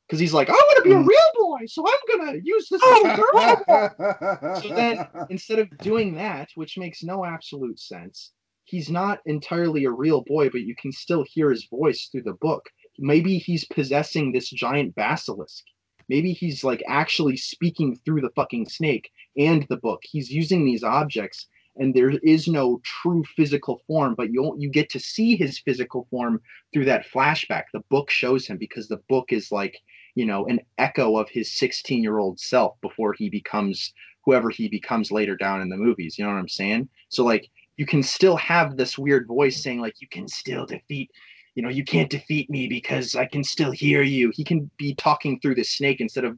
because 0.07 0.21
he's 0.21 0.33
like, 0.35 0.49
I 0.49 0.53
want 0.53 0.77
to 0.79 0.83
be 0.89 0.95
a 0.95 0.99
Mm. 0.99 1.07
real 1.07 1.31
boy, 1.35 1.67
so 1.67 1.85
I'm 1.87 2.19
gonna 2.19 2.39
use 2.43 2.69
this 2.69 2.83
little 2.83 3.17
girl. 3.17 3.65
So 4.63 4.69
then, 4.75 5.07
instead 5.31 5.59
of 5.59 5.79
doing 5.81 6.15
that, 6.15 6.49
which 6.55 6.79
makes 6.79 7.03
no 7.03 7.25
absolute 7.25 7.79
sense, 7.79 8.33
he's 8.65 8.91
not 8.91 9.21
entirely 9.27 9.85
a 9.85 9.91
real 9.91 10.23
boy, 10.23 10.51
but 10.51 10.63
you 10.63 10.75
can 10.77 10.93
still 10.93 11.25
hear 11.29 11.51
his 11.51 11.67
voice 11.67 12.09
through 12.11 12.23
the 12.23 12.35
book. 12.35 12.69
Maybe 12.99 13.39
he's 13.39 13.65
possessing 13.67 14.33
this 14.33 14.51
giant 14.51 14.95
basilisk. 14.95 15.65
Maybe 16.09 16.33
he's 16.33 16.63
like 16.65 16.83
actually 16.89 17.37
speaking 17.37 17.97
through 18.05 18.21
the 18.21 18.31
fucking 18.37 18.69
snake 18.69 19.11
and 19.37 19.67
the 19.69 19.77
book. 19.77 20.03
He's 20.05 20.31
using 20.31 20.65
these 20.65 20.85
objects, 20.85 21.49
and 21.77 21.95
there 21.95 22.11
is 22.11 22.47
no 22.49 22.81
true 22.85 23.25
physical 23.37 23.83
form, 23.87 24.15
but 24.15 24.31
you 24.33 24.55
you 24.59 24.71
get 24.71 24.89
to 24.91 25.01
see 25.01 25.37
his 25.37 25.59
physical 25.59 26.07
form 26.11 26.41
through 26.73 26.85
that 26.87 27.07
flashback. 27.13 27.65
The 27.73 27.85
book 27.91 28.11
shows 28.11 28.47
him 28.47 28.57
because 28.57 28.89
the 28.89 29.03
book 29.09 29.33
is 29.33 29.51
like 29.51 29.77
you 30.17 30.27
know 30.27 30.47
an 30.47 30.61
echo 30.79 31.17
of 31.17 31.29
his 31.29 31.53
16 31.53 32.03
year 32.03 32.19
old 32.19 32.41
self 32.41 32.75
before 32.81 33.13
he 33.13 33.31
becomes 33.31 33.93
whoever 34.25 34.51
he 34.51 34.69
becomes 34.69 35.13
later 35.13 35.37
down 35.37 35.63
in 35.63 35.69
the 35.69 35.77
movies. 35.77 36.19
You 36.19 36.25
know 36.25 36.33
what 36.33 36.39
I'm 36.39 36.49
saying? 36.49 36.89
So 37.09 37.25
like 37.25 37.49
you 37.77 37.87
can 37.87 38.03
still 38.03 38.37
have 38.37 38.77
this 38.77 38.99
weird 38.99 39.29
voice 39.29 39.63
saying 39.63 39.81
like 39.81 40.01
you 40.01 40.09
can 40.09 40.27
still 40.27 40.67
defeat, 40.67 41.11
you 41.55 41.63
know, 41.63 41.69
you 41.69 41.85
can't 41.85 42.11
defeat 42.11 42.51
me 42.51 42.67
because 42.67 43.15
I 43.15 43.27
can 43.27 43.45
still 43.45 43.71
hear 43.71 44.03
you. 44.03 44.33
He 44.35 44.43
can 44.43 44.69
be 44.77 44.95
talking 44.97 45.39
through 45.39 45.55
the 45.55 45.63
snake 45.63 46.01
instead 46.01 46.25
of 46.25 46.37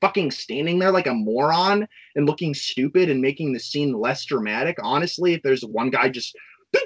fucking 0.00 0.30
standing 0.30 0.78
there 0.78 0.92
like 0.92 1.06
a 1.06 1.14
moron 1.14 1.86
and 2.14 2.26
looking 2.26 2.54
stupid 2.54 3.10
and 3.10 3.20
making 3.20 3.52
the 3.52 3.60
scene 3.60 3.92
less 3.92 4.24
dramatic. 4.24 4.76
Honestly, 4.82 5.34
if 5.34 5.42
there's 5.42 5.64
one 5.64 5.90
guy 5.90 6.08
just 6.08 6.34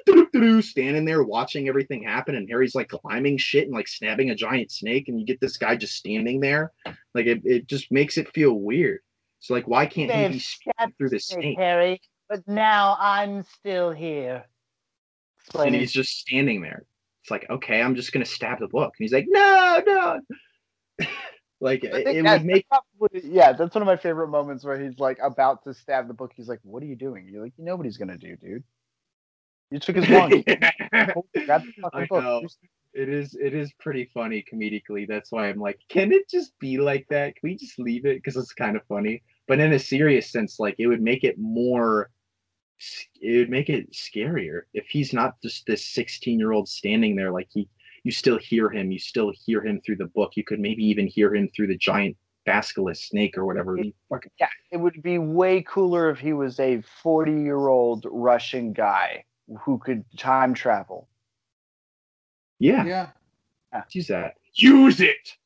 standing 0.63 1.05
there 1.05 1.23
watching 1.23 1.69
everything 1.69 2.03
happen 2.03 2.35
and 2.35 2.49
Harry's 2.49 2.75
like 2.75 2.89
climbing 2.89 3.37
shit 3.37 3.65
and 3.65 3.75
like 3.75 3.89
snapping 3.89 4.31
a 4.31 4.35
giant 4.35 4.71
snake 4.71 5.09
and 5.09 5.19
you 5.19 5.27
get 5.27 5.41
this 5.41 5.57
guy 5.57 5.77
just 5.77 5.97
standing 5.97 6.41
there, 6.41 6.73
like 7.15 7.27
it, 7.27 7.41
it 7.45 7.67
just 7.67 7.91
makes 7.91 8.19
it 8.19 8.33
feel 8.33 8.55
weird. 8.55 9.01
So 9.41 9.55
like 9.55 9.69
why 9.69 9.87
can't 9.87 10.11
he 10.11 10.17
They've 10.17 10.33
be 10.33 10.39
stabbed 10.39 10.97
through 10.99 11.11
the 11.11 11.19
snake? 11.19 11.59
Harry, 11.59 12.01
but 12.29 12.47
now 12.47 12.97
I'm 13.01 13.43
still 13.43 13.91
here. 13.91 14.45
and 14.45 14.45
Explaining. 15.47 15.81
he's 15.81 15.93
just 15.93 16.19
standing 16.19 16.61
there. 16.61 16.85
It's 17.23 17.31
like, 17.31 17.47
okay, 17.51 17.83
I'm 17.83 17.95
just 17.95 18.13
gonna 18.13 18.25
stab 18.25 18.61
the 18.61 18.69
book. 18.69 18.95
And 18.99 19.05
he's 19.05 19.13
like, 19.13 19.27
no, 19.29 19.83
no. 19.87 20.21
like 21.61 21.85
it, 21.85 22.07
it 22.07 22.25
would 22.25 22.45
make 22.45 22.67
probably, 22.69 23.23
yeah, 23.25 23.53
that's 23.53 23.75
one 23.75 23.83
of 23.83 23.87
my 23.87 23.97
favorite 23.97 24.29
moments 24.29 24.65
where 24.65 24.81
he's 24.81 24.99
like 24.99 25.19
about 25.23 25.65
to 25.65 25.75
stab 25.75 26.09
the 26.09 26.15
book. 26.15 26.33
He's 26.35 26.49
like, 26.49 26.61
"What 26.63 26.83
are 26.83 26.87
you 26.87 26.97
doing?" 26.97 27.29
You're 27.29 27.43
like, 27.43 27.53
"You 27.57 27.65
know 27.65 27.77
what 27.77 27.87
he's 27.87 27.97
gonna 27.97 28.19
do, 28.19 28.37
dude. 28.37 28.65
You 29.71 29.79
took 29.79 29.97
his 29.97 30.09
wand. 30.09 30.45
Grab 30.45 30.65
the 30.93 31.73
fucking 31.81 31.91
I 31.93 32.07
book." 32.07 32.23
know. 32.25 32.43
it 32.93 33.09
is 33.09 33.37
it 33.41 33.55
is 33.55 33.73
pretty 33.79 34.11
funny 34.13 34.45
comedically. 34.53 35.07
That's 35.07 35.31
why 35.31 35.49
I'm 35.49 35.61
like, 35.61 35.79
can 35.89 36.13
it 36.13 36.29
just 36.29 36.59
be 36.59 36.79
like 36.79 37.07
that? 37.11 37.37
Can 37.37 37.51
we 37.51 37.57
just 37.57 37.79
leave 37.79 38.05
it? 38.05 38.17
Because 38.17 38.37
it's 38.37 38.53
kind 38.53 38.77
of 38.77 38.83
funny. 38.89 39.23
But 39.47 39.61
in 39.61 39.73
a 39.73 39.79
serious 39.79 40.31
sense, 40.31 40.59
like 40.59 40.75
it 40.79 40.87
would 40.87 41.03
make 41.03 41.25
it 41.25 41.37
more 41.39 42.11
it 43.21 43.39
would 43.39 43.51
make 43.51 43.69
it 43.69 43.93
scarier 43.93 44.63
if 44.73 44.87
he's 44.89 45.13
not 45.13 45.35
just 45.43 45.67
this 45.67 45.87
16 45.87 46.39
year 46.39 46.53
old 46.53 46.69
standing 46.69 47.15
there 47.15 47.31
like 47.31 47.49
he 47.51 47.69
you 48.05 48.11
still 48.11 48.39
hear 48.39 48.71
him 48.71 48.91
you 48.91 48.99
still 48.99 49.31
hear 49.45 49.63
him 49.63 49.81
through 49.85 49.97
the 49.97 50.07
book 50.07 50.33
you 50.35 50.45
could 50.45 50.61
maybe 50.61 50.83
even 50.83 51.07
hear 51.07 51.35
him 51.35 51.49
through 51.55 51.67
the 51.67 51.77
giant 51.77 52.17
basilisk 52.47 53.09
snake 53.09 53.37
or 53.37 53.45
whatever 53.45 53.77
fucking 54.09 54.33
Yeah, 54.41 54.49
it 54.73 54.79
would 54.79 55.03
be 55.03 55.19
way 55.19 55.63
cooler 55.63 56.09
if 56.09 56.19
he 56.19 56.33
was 56.33 56.59
a 56.59 56.81
40 57.03 57.33
year 57.33 57.69
old 57.69 58.07
Russian 58.11 58.73
guy 58.73 59.25
who 59.59 59.79
could 59.79 60.05
time 60.17 60.55
travel. 60.55 61.09
yeah, 62.59 62.85
Yeah. 62.85 63.83
use 63.93 64.09
that 64.09 64.35
use 64.55 65.01
it 65.01 65.37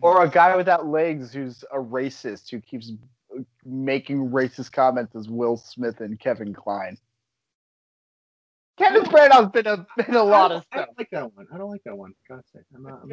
Or 0.00 0.22
a 0.24 0.28
guy 0.28 0.54
without 0.56 0.86
legs 0.86 1.32
who's 1.32 1.64
a 1.72 1.78
racist 1.78 2.50
who 2.50 2.60
keeps 2.60 2.92
uh, 3.36 3.40
making 3.64 4.30
racist 4.30 4.72
comments 4.72 5.14
as 5.16 5.28
Will 5.28 5.56
Smith 5.56 6.00
and 6.00 6.18
Kevin 6.18 6.52
Kline. 6.54 6.98
Kevin 8.76 9.04
Branagh's 9.04 9.50
been 9.52 9.66
a 9.66 9.86
been 9.96 10.14
a 10.16 10.22
lot 10.22 10.50
of 10.52 10.64
don't, 10.72 10.80
I 10.80 10.84
don't 10.84 10.98
like 10.98 11.10
that 11.12 11.32
one. 11.34 11.46
I 11.52 11.58
don't 11.58 11.70
like 11.70 11.84
that 11.84 11.96
one. 11.96 12.12
For 12.26 12.34
God's 12.34 12.50
sake, 12.52 12.64
I'm 12.74 12.82
not. 12.82 13.00
I'm 13.02 13.08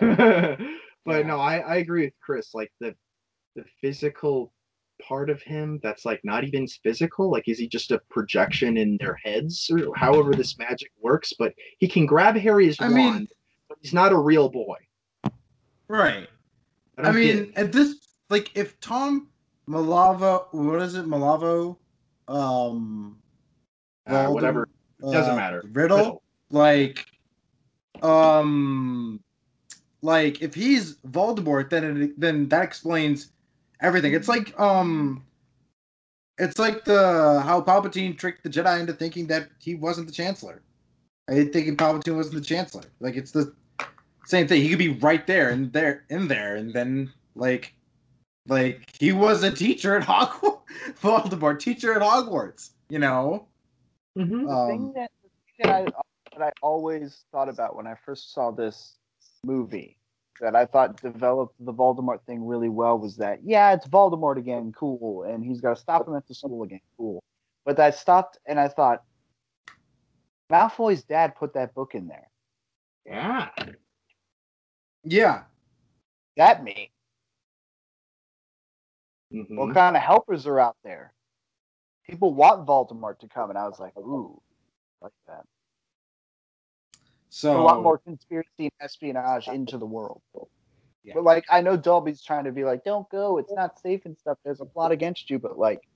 not 0.00 0.58
but 1.04 1.26
no, 1.26 1.38
I, 1.38 1.58
I 1.58 1.76
agree 1.76 2.04
with 2.06 2.14
Chris. 2.20 2.54
Like 2.54 2.72
the 2.80 2.94
the 3.56 3.64
physical 3.80 4.52
part 5.06 5.30
of 5.30 5.40
him 5.42 5.80
that's 5.82 6.04
like 6.04 6.20
not 6.24 6.44
even 6.44 6.66
physical. 6.66 7.30
Like, 7.30 7.48
is 7.48 7.58
he 7.58 7.68
just 7.68 7.90
a 7.90 8.00
projection 8.10 8.76
in 8.76 8.96
their 9.00 9.14
heads 9.22 9.70
or 9.70 9.94
however 9.96 10.32
this 10.32 10.58
magic 10.58 10.90
works? 11.00 11.32
But 11.38 11.54
he 11.78 11.88
can 11.88 12.06
grab 12.06 12.36
Harry's 12.36 12.76
I 12.80 12.84
wand, 12.88 12.94
mean- 12.96 13.28
but 13.68 13.78
he's 13.80 13.92
not 13.94 14.12
a 14.12 14.18
real 14.18 14.48
boy. 14.48 14.76
Right. 15.88 16.28
I, 16.98 17.08
I 17.08 17.12
mean, 17.12 17.38
it. 17.38 17.52
at 17.56 17.72
this, 17.72 17.96
like, 18.28 18.50
if 18.56 18.78
Tom 18.80 19.28
Malavo, 19.68 20.46
what 20.52 20.82
is 20.82 20.94
it, 20.96 21.06
Malavo, 21.06 21.76
um, 22.26 23.18
Uh, 24.06 24.12
Voldem- 24.26 24.32
whatever. 24.34 24.68
Doesn't 25.00 25.32
uh, 25.32 25.36
matter. 25.36 25.62
Riddle, 25.72 26.22
like, 26.50 27.06
um, 28.02 29.20
like 30.02 30.42
if 30.42 30.54
he's 30.54 30.96
Voldemort, 31.08 31.70
then 31.70 32.02
it, 32.02 32.20
then 32.20 32.48
that 32.48 32.64
explains 32.64 33.30
everything. 33.80 34.14
It's 34.14 34.28
like, 34.28 34.58
um, 34.58 35.24
it's 36.38 36.58
like 36.58 36.84
the 36.84 37.40
how 37.44 37.60
Palpatine 37.60 38.16
tricked 38.16 38.44
the 38.44 38.50
Jedi 38.50 38.80
into 38.80 38.92
thinking 38.92 39.26
that 39.26 39.48
he 39.58 39.74
wasn't 39.74 40.06
the 40.06 40.12
Chancellor. 40.12 40.62
I 41.28 41.44
thinking 41.44 41.76
Palpatine 41.76 42.16
wasn't 42.16 42.36
the 42.36 42.48
Chancellor. 42.48 42.84
Like 43.00 43.16
it's 43.16 43.32
the 43.32 43.52
same 44.24 44.46
thing. 44.46 44.62
He 44.62 44.68
could 44.68 44.78
be 44.78 44.90
right 45.00 45.26
there 45.26 45.50
and 45.50 45.72
there 45.72 46.04
in 46.10 46.28
there, 46.28 46.56
and 46.56 46.72
then 46.72 47.12
like, 47.34 47.74
like 48.46 48.82
he 48.98 49.12
was 49.12 49.42
a 49.42 49.50
teacher 49.50 49.96
at 49.96 50.02
Hogwarts, 50.06 50.60
Voldemort, 51.02 51.58
teacher 51.58 51.94
at 51.94 52.02
Hogwarts. 52.02 52.70
You 52.88 53.00
know. 53.00 53.46
Mhm. 54.16 54.46
the 54.46 54.52
Um, 54.52 54.68
thing 54.68 54.92
that, 54.94 55.10
the 55.22 55.28
thing 55.28 55.70
that 55.70 55.70
I 55.70 55.84
that 56.36 56.44
I 56.44 56.52
always 56.62 57.24
thought 57.32 57.48
about 57.48 57.76
when 57.76 57.86
I 57.86 57.94
first 57.94 58.32
saw 58.32 58.50
this 58.50 58.96
movie 59.44 59.97
that 60.40 60.54
I 60.56 60.66
thought 60.66 61.00
developed 61.00 61.54
the 61.60 61.72
Voldemort 61.72 62.22
thing 62.22 62.46
really 62.46 62.68
well 62.68 62.98
was 62.98 63.16
that 63.16 63.40
yeah, 63.44 63.72
it's 63.72 63.86
Voldemort 63.86 64.36
again, 64.36 64.72
cool, 64.72 65.24
and 65.24 65.44
he's 65.44 65.60
got 65.60 65.74
to 65.74 65.80
stop 65.80 66.06
him 66.06 66.14
at 66.14 66.26
the 66.26 66.34
school 66.34 66.62
again, 66.62 66.80
cool. 66.96 67.22
But 67.64 67.76
that 67.76 67.94
stopped 67.94 68.38
and 68.46 68.58
I 68.58 68.68
thought 68.68 69.04
Malfoy's 70.50 71.02
dad 71.02 71.36
put 71.36 71.54
that 71.54 71.74
book 71.74 71.94
in 71.94 72.08
there. 72.08 72.30
Yeah. 73.04 73.48
Yeah. 75.04 75.42
That 76.36 76.62
me. 76.62 76.90
Mhm. 79.32 79.56
What 79.56 79.74
kind 79.74 79.96
of 79.96 80.02
helpers 80.02 80.46
are 80.46 80.58
out 80.60 80.76
there? 80.84 81.12
People 82.04 82.32
want 82.32 82.66
Voldemort 82.66 83.18
to 83.18 83.28
come, 83.28 83.50
and 83.50 83.58
I 83.58 83.66
was 83.66 83.78
like, 83.78 83.96
ooh, 83.98 84.40
like 85.02 85.12
that. 85.26 85.44
So 87.38 87.60
a 87.60 87.62
lot 87.62 87.82
more 87.82 87.98
conspiracy 87.98 88.48
and 88.58 88.72
espionage 88.80 89.48
into 89.48 89.78
the 89.78 89.86
world. 89.86 90.22
Yeah. 91.04 91.14
But 91.14 91.24
like, 91.24 91.44
I 91.48 91.60
know 91.60 91.76
Dobby's 91.76 92.22
trying 92.22 92.44
to 92.44 92.52
be 92.52 92.64
like, 92.64 92.84
"Don't 92.84 93.08
go, 93.10 93.38
it's 93.38 93.52
not 93.52 93.78
safe 93.80 94.04
and 94.06 94.16
stuff." 94.18 94.38
There's 94.44 94.60
a 94.60 94.64
plot 94.64 94.92
against 94.92 95.30
you, 95.30 95.38
but 95.38 95.58
like, 95.58 95.88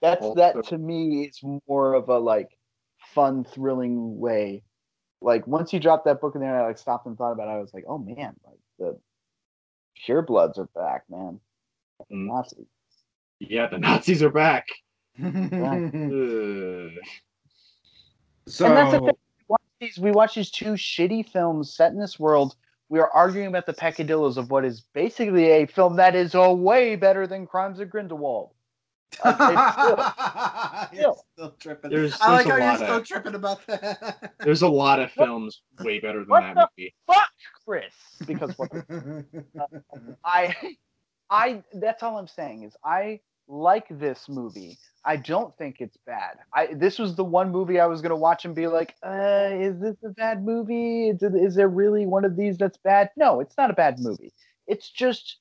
that's 0.00 0.24
Also- 0.24 0.36
that 0.36 0.64
to 0.66 0.78
me 0.78 1.24
is 1.24 1.42
more 1.68 1.94
of 1.94 2.08
a 2.08 2.18
like 2.18 2.56
fun, 3.14 3.44
thrilling 3.44 4.18
way 4.18 4.62
like 5.20 5.46
once 5.46 5.72
you 5.72 5.78
dropped 5.80 6.04
that 6.06 6.20
book 6.20 6.34
in 6.34 6.40
there, 6.40 6.54
and 6.54 6.62
I 6.62 6.66
like 6.66 6.78
stopped 6.78 7.06
and 7.06 7.16
thought 7.16 7.32
about 7.32 7.48
it. 7.48 7.52
I 7.52 7.58
was 7.58 7.74
like, 7.74 7.84
oh 7.86 7.98
man, 7.98 8.34
like 8.46 8.58
the 8.78 8.98
purebloods 10.06 10.58
are 10.58 10.68
back, 10.74 11.04
man. 11.10 11.40
Mm. 12.10 12.26
Nazis. 12.26 12.66
Yeah, 13.38 13.66
the 13.66 13.78
Nazis 13.78 14.22
are 14.22 14.30
back. 14.30 14.66
so 18.46 19.10
these, 19.80 19.98
we 19.98 20.10
watch 20.10 20.34
these 20.34 20.50
two 20.50 20.72
shitty 20.72 21.28
films 21.28 21.72
set 21.74 21.92
in 21.92 21.98
this 21.98 22.18
world. 22.18 22.54
We 22.88 22.98
are 22.98 23.10
arguing 23.10 23.46
about 23.46 23.66
the 23.66 23.72
peccadillos 23.72 24.36
of 24.36 24.50
what 24.50 24.64
is 24.64 24.80
basically 24.94 25.46
a 25.50 25.66
film 25.66 25.96
that 25.96 26.14
is 26.14 26.34
a 26.34 26.52
way 26.52 26.96
better 26.96 27.26
than 27.26 27.46
Crimes 27.46 27.80
of 27.80 27.90
Grindelwald. 27.90 28.50
Like, 29.24 30.88
it's 30.92 30.98
still- 30.98 31.24
still 31.34 31.50
tripping. 31.58 31.90
There's- 31.90 32.16
I 32.20 32.30
like 32.32 32.46
a 32.46 32.50
how 32.50 32.56
you're 32.56 32.66
lot 32.66 32.76
still 32.76 32.96
of- 32.96 33.06
tripping 33.06 33.34
about 33.34 33.66
that. 33.66 34.32
There's 34.40 34.62
a 34.62 34.68
lot 34.68 35.00
of 35.00 35.10
films 35.12 35.62
way 35.80 35.98
better 35.98 36.20
than 36.20 36.28
What 36.28 36.40
that 36.42 36.54
the- 36.54 36.68
movie. 36.78 36.94
Fuck 37.08 37.28
Chris, 37.66 37.92
because 38.26 38.56
what 38.56 38.70
uh, 38.90 39.64
I, 40.24 40.54
I 41.28 41.62
that's 41.74 42.02
all 42.04 42.18
I'm 42.18 42.28
saying 42.28 42.62
is 42.64 42.76
I 42.84 43.20
like 43.50 43.86
this 43.90 44.28
movie. 44.28 44.78
I 45.04 45.16
don't 45.16 45.56
think 45.56 45.76
it's 45.80 45.96
bad. 46.06 46.36
I 46.54 46.68
this 46.74 46.98
was 46.98 47.14
the 47.16 47.24
one 47.24 47.50
movie 47.50 47.80
I 47.80 47.86
was 47.86 48.00
gonna 48.00 48.16
watch 48.16 48.44
and 48.44 48.54
be 48.54 48.66
like, 48.66 48.94
uh, 49.04 49.48
is 49.52 49.80
this 49.80 49.96
a 50.04 50.10
bad 50.10 50.44
movie? 50.44 51.08
Is, 51.08 51.22
it- 51.22 51.34
is 51.34 51.54
there 51.54 51.68
really 51.68 52.06
one 52.06 52.24
of 52.24 52.36
these 52.36 52.56
that's 52.58 52.78
bad? 52.78 53.10
No, 53.16 53.40
it's 53.40 53.56
not 53.56 53.70
a 53.70 53.74
bad 53.74 53.98
movie. 53.98 54.32
It's 54.66 54.88
just 54.90 55.38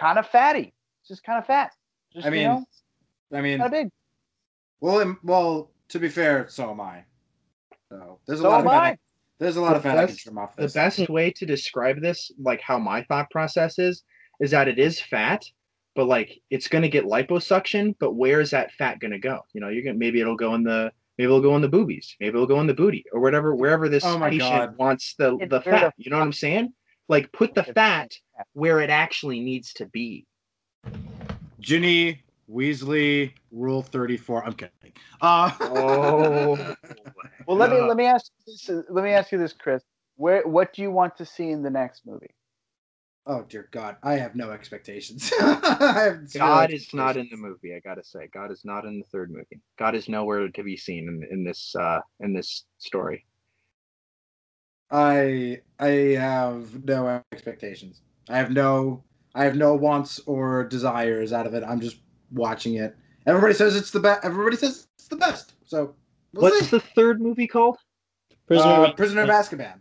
kind 0.00 0.18
of 0.18 0.26
fatty. 0.28 0.72
It's 1.00 1.08
just 1.08 1.24
kind 1.24 1.38
of 1.38 1.46
fat. 1.46 1.72
Just 2.12 2.26
I 2.26 2.30
mean, 2.30 2.42
you 2.42 2.48
know, 2.48 2.64
I 3.32 3.40
mean, 3.40 3.58
kind 3.58 3.66
of 3.66 3.72
big. 3.72 3.88
well, 4.80 5.00
im- 5.00 5.18
well. 5.22 5.70
To 5.90 5.98
be 5.98 6.10
fair, 6.10 6.46
so 6.50 6.70
am 6.70 6.82
I. 6.82 7.04
So 7.88 8.18
there's 8.26 8.40
a 8.40 8.42
So 8.42 8.50
lot 8.50 8.60
of 8.60 8.66
am 8.66 8.72
fat. 8.72 8.82
I. 8.82 8.88
I- 8.90 8.98
There's 9.38 9.56
a 9.56 9.60
lot 9.62 9.74
of 9.76 9.82
The 9.82 9.88
fat 9.88 9.98
I 9.98 10.06
can 10.06 10.16
trim 10.16 10.38
off 10.38 10.54
The 10.56 10.68
best 10.68 11.08
way 11.08 11.30
to 11.30 11.46
describe 11.46 12.02
this, 12.02 12.30
like 12.38 12.60
how 12.60 12.78
my 12.78 13.02
thought 13.04 13.30
process 13.30 13.78
is, 13.78 14.02
is 14.40 14.50
that 14.50 14.68
it 14.68 14.78
is 14.78 15.00
fat, 15.00 15.44
but 15.98 16.06
like 16.06 16.40
it's 16.48 16.68
gonna 16.68 16.88
get 16.88 17.06
liposuction, 17.06 17.92
but 17.98 18.12
where 18.12 18.40
is 18.40 18.52
that 18.52 18.70
fat 18.74 19.00
gonna 19.00 19.18
go? 19.18 19.40
You 19.52 19.60
know, 19.60 19.68
you're 19.68 19.82
gonna 19.82 19.98
maybe 19.98 20.20
it'll 20.20 20.36
go 20.36 20.54
in 20.54 20.62
the 20.62 20.92
maybe 21.18 21.24
it'll 21.24 21.40
go 21.40 21.56
in 21.56 21.60
the 21.60 21.68
boobies, 21.68 22.14
maybe 22.20 22.28
it'll 22.36 22.46
go 22.46 22.60
in 22.60 22.68
the 22.68 22.72
booty, 22.72 23.04
or 23.12 23.18
whatever 23.18 23.52
wherever 23.52 23.88
this 23.88 24.04
Oh 24.04 24.16
patient 24.20 24.38
God. 24.38 24.76
wants 24.78 25.16
the 25.18 25.36
It's 25.38 25.50
the 25.50 25.60
fat. 25.60 25.92
You 25.96 26.12
know 26.12 26.18
what 26.18 26.22
I'm 26.22 26.32
saying? 26.32 26.72
Like 27.08 27.32
put 27.32 27.52
the 27.56 27.64
fat 27.64 28.12
where 28.52 28.78
it 28.78 28.90
actually 28.90 29.40
needs 29.40 29.72
to 29.72 29.86
be. 29.86 30.24
Ginny 31.58 32.22
Weasley 32.48 33.32
Rule 33.50 33.82
34. 33.82 34.44
I'm 34.44 34.52
kidding. 34.52 34.72
Uh, 35.20 35.50
Oh. 35.62 36.74
Well, 37.48 37.56
let 37.56 37.70
me 37.70 37.80
let 37.80 37.96
me 37.96 38.04
ask 38.04 38.30
this, 38.46 38.70
let 38.88 39.02
me 39.02 39.10
ask 39.10 39.32
you 39.32 39.38
this, 39.38 39.52
Chris. 39.52 39.82
Where 40.14 40.46
what 40.46 40.72
do 40.74 40.82
you 40.82 40.92
want 40.92 41.16
to 41.16 41.24
see 41.24 41.48
in 41.50 41.64
the 41.64 41.70
next 41.70 42.06
movie? 42.06 42.30
Oh 43.28 43.42
dear 43.48 43.68
God, 43.70 43.96
I 44.02 44.14
have 44.14 44.34
no 44.34 44.50
expectations. 44.50 45.30
I 45.40 46.00
have 46.02 46.28
zero 46.28 46.46
God 46.46 46.70
is 46.72 46.92
not 46.92 47.16
in 47.16 47.28
the 47.30 47.36
movie. 47.36 47.74
I 47.74 47.80
gotta 47.80 48.02
say, 48.02 48.28
God 48.32 48.50
is 48.50 48.64
not 48.64 48.84
in 48.84 48.98
the 48.98 49.04
third 49.06 49.30
movie. 49.30 49.60
God 49.78 49.94
is 49.94 50.08
nowhere 50.08 50.48
to 50.48 50.62
be 50.64 50.76
seen 50.76 51.06
in, 51.08 51.28
in 51.30 51.44
this 51.44 51.76
uh, 51.76 52.00
in 52.20 52.32
this 52.32 52.64
story. 52.78 53.24
I 54.90 55.60
I 55.78 55.88
have 56.18 56.84
no 56.84 57.22
expectations. 57.32 58.00
I 58.28 58.38
have 58.38 58.50
no 58.50 59.04
I 59.34 59.44
have 59.44 59.56
no 59.56 59.74
wants 59.74 60.18
or 60.26 60.64
desires 60.64 61.32
out 61.32 61.46
of 61.46 61.54
it. 61.54 61.62
I'm 61.62 61.80
just 61.80 61.98
watching 62.32 62.74
it. 62.74 62.96
Everybody 63.26 63.54
says 63.54 63.76
it's 63.76 63.90
the 63.90 64.00
best. 64.00 64.24
Everybody 64.24 64.56
says 64.56 64.88
it's 64.98 65.08
the 65.08 65.16
best. 65.16 65.52
So 65.66 65.94
we'll 66.32 66.44
What's 66.44 66.60
see. 66.60 66.66
the 66.70 66.80
third 66.80 67.20
movie 67.20 67.46
called? 67.46 67.76
Prisoner 68.46 68.72
Uh, 68.72 68.88
of- 68.88 68.96
Prisoner 68.96 69.22
of 69.22 69.28
Azkaban. 69.28 69.80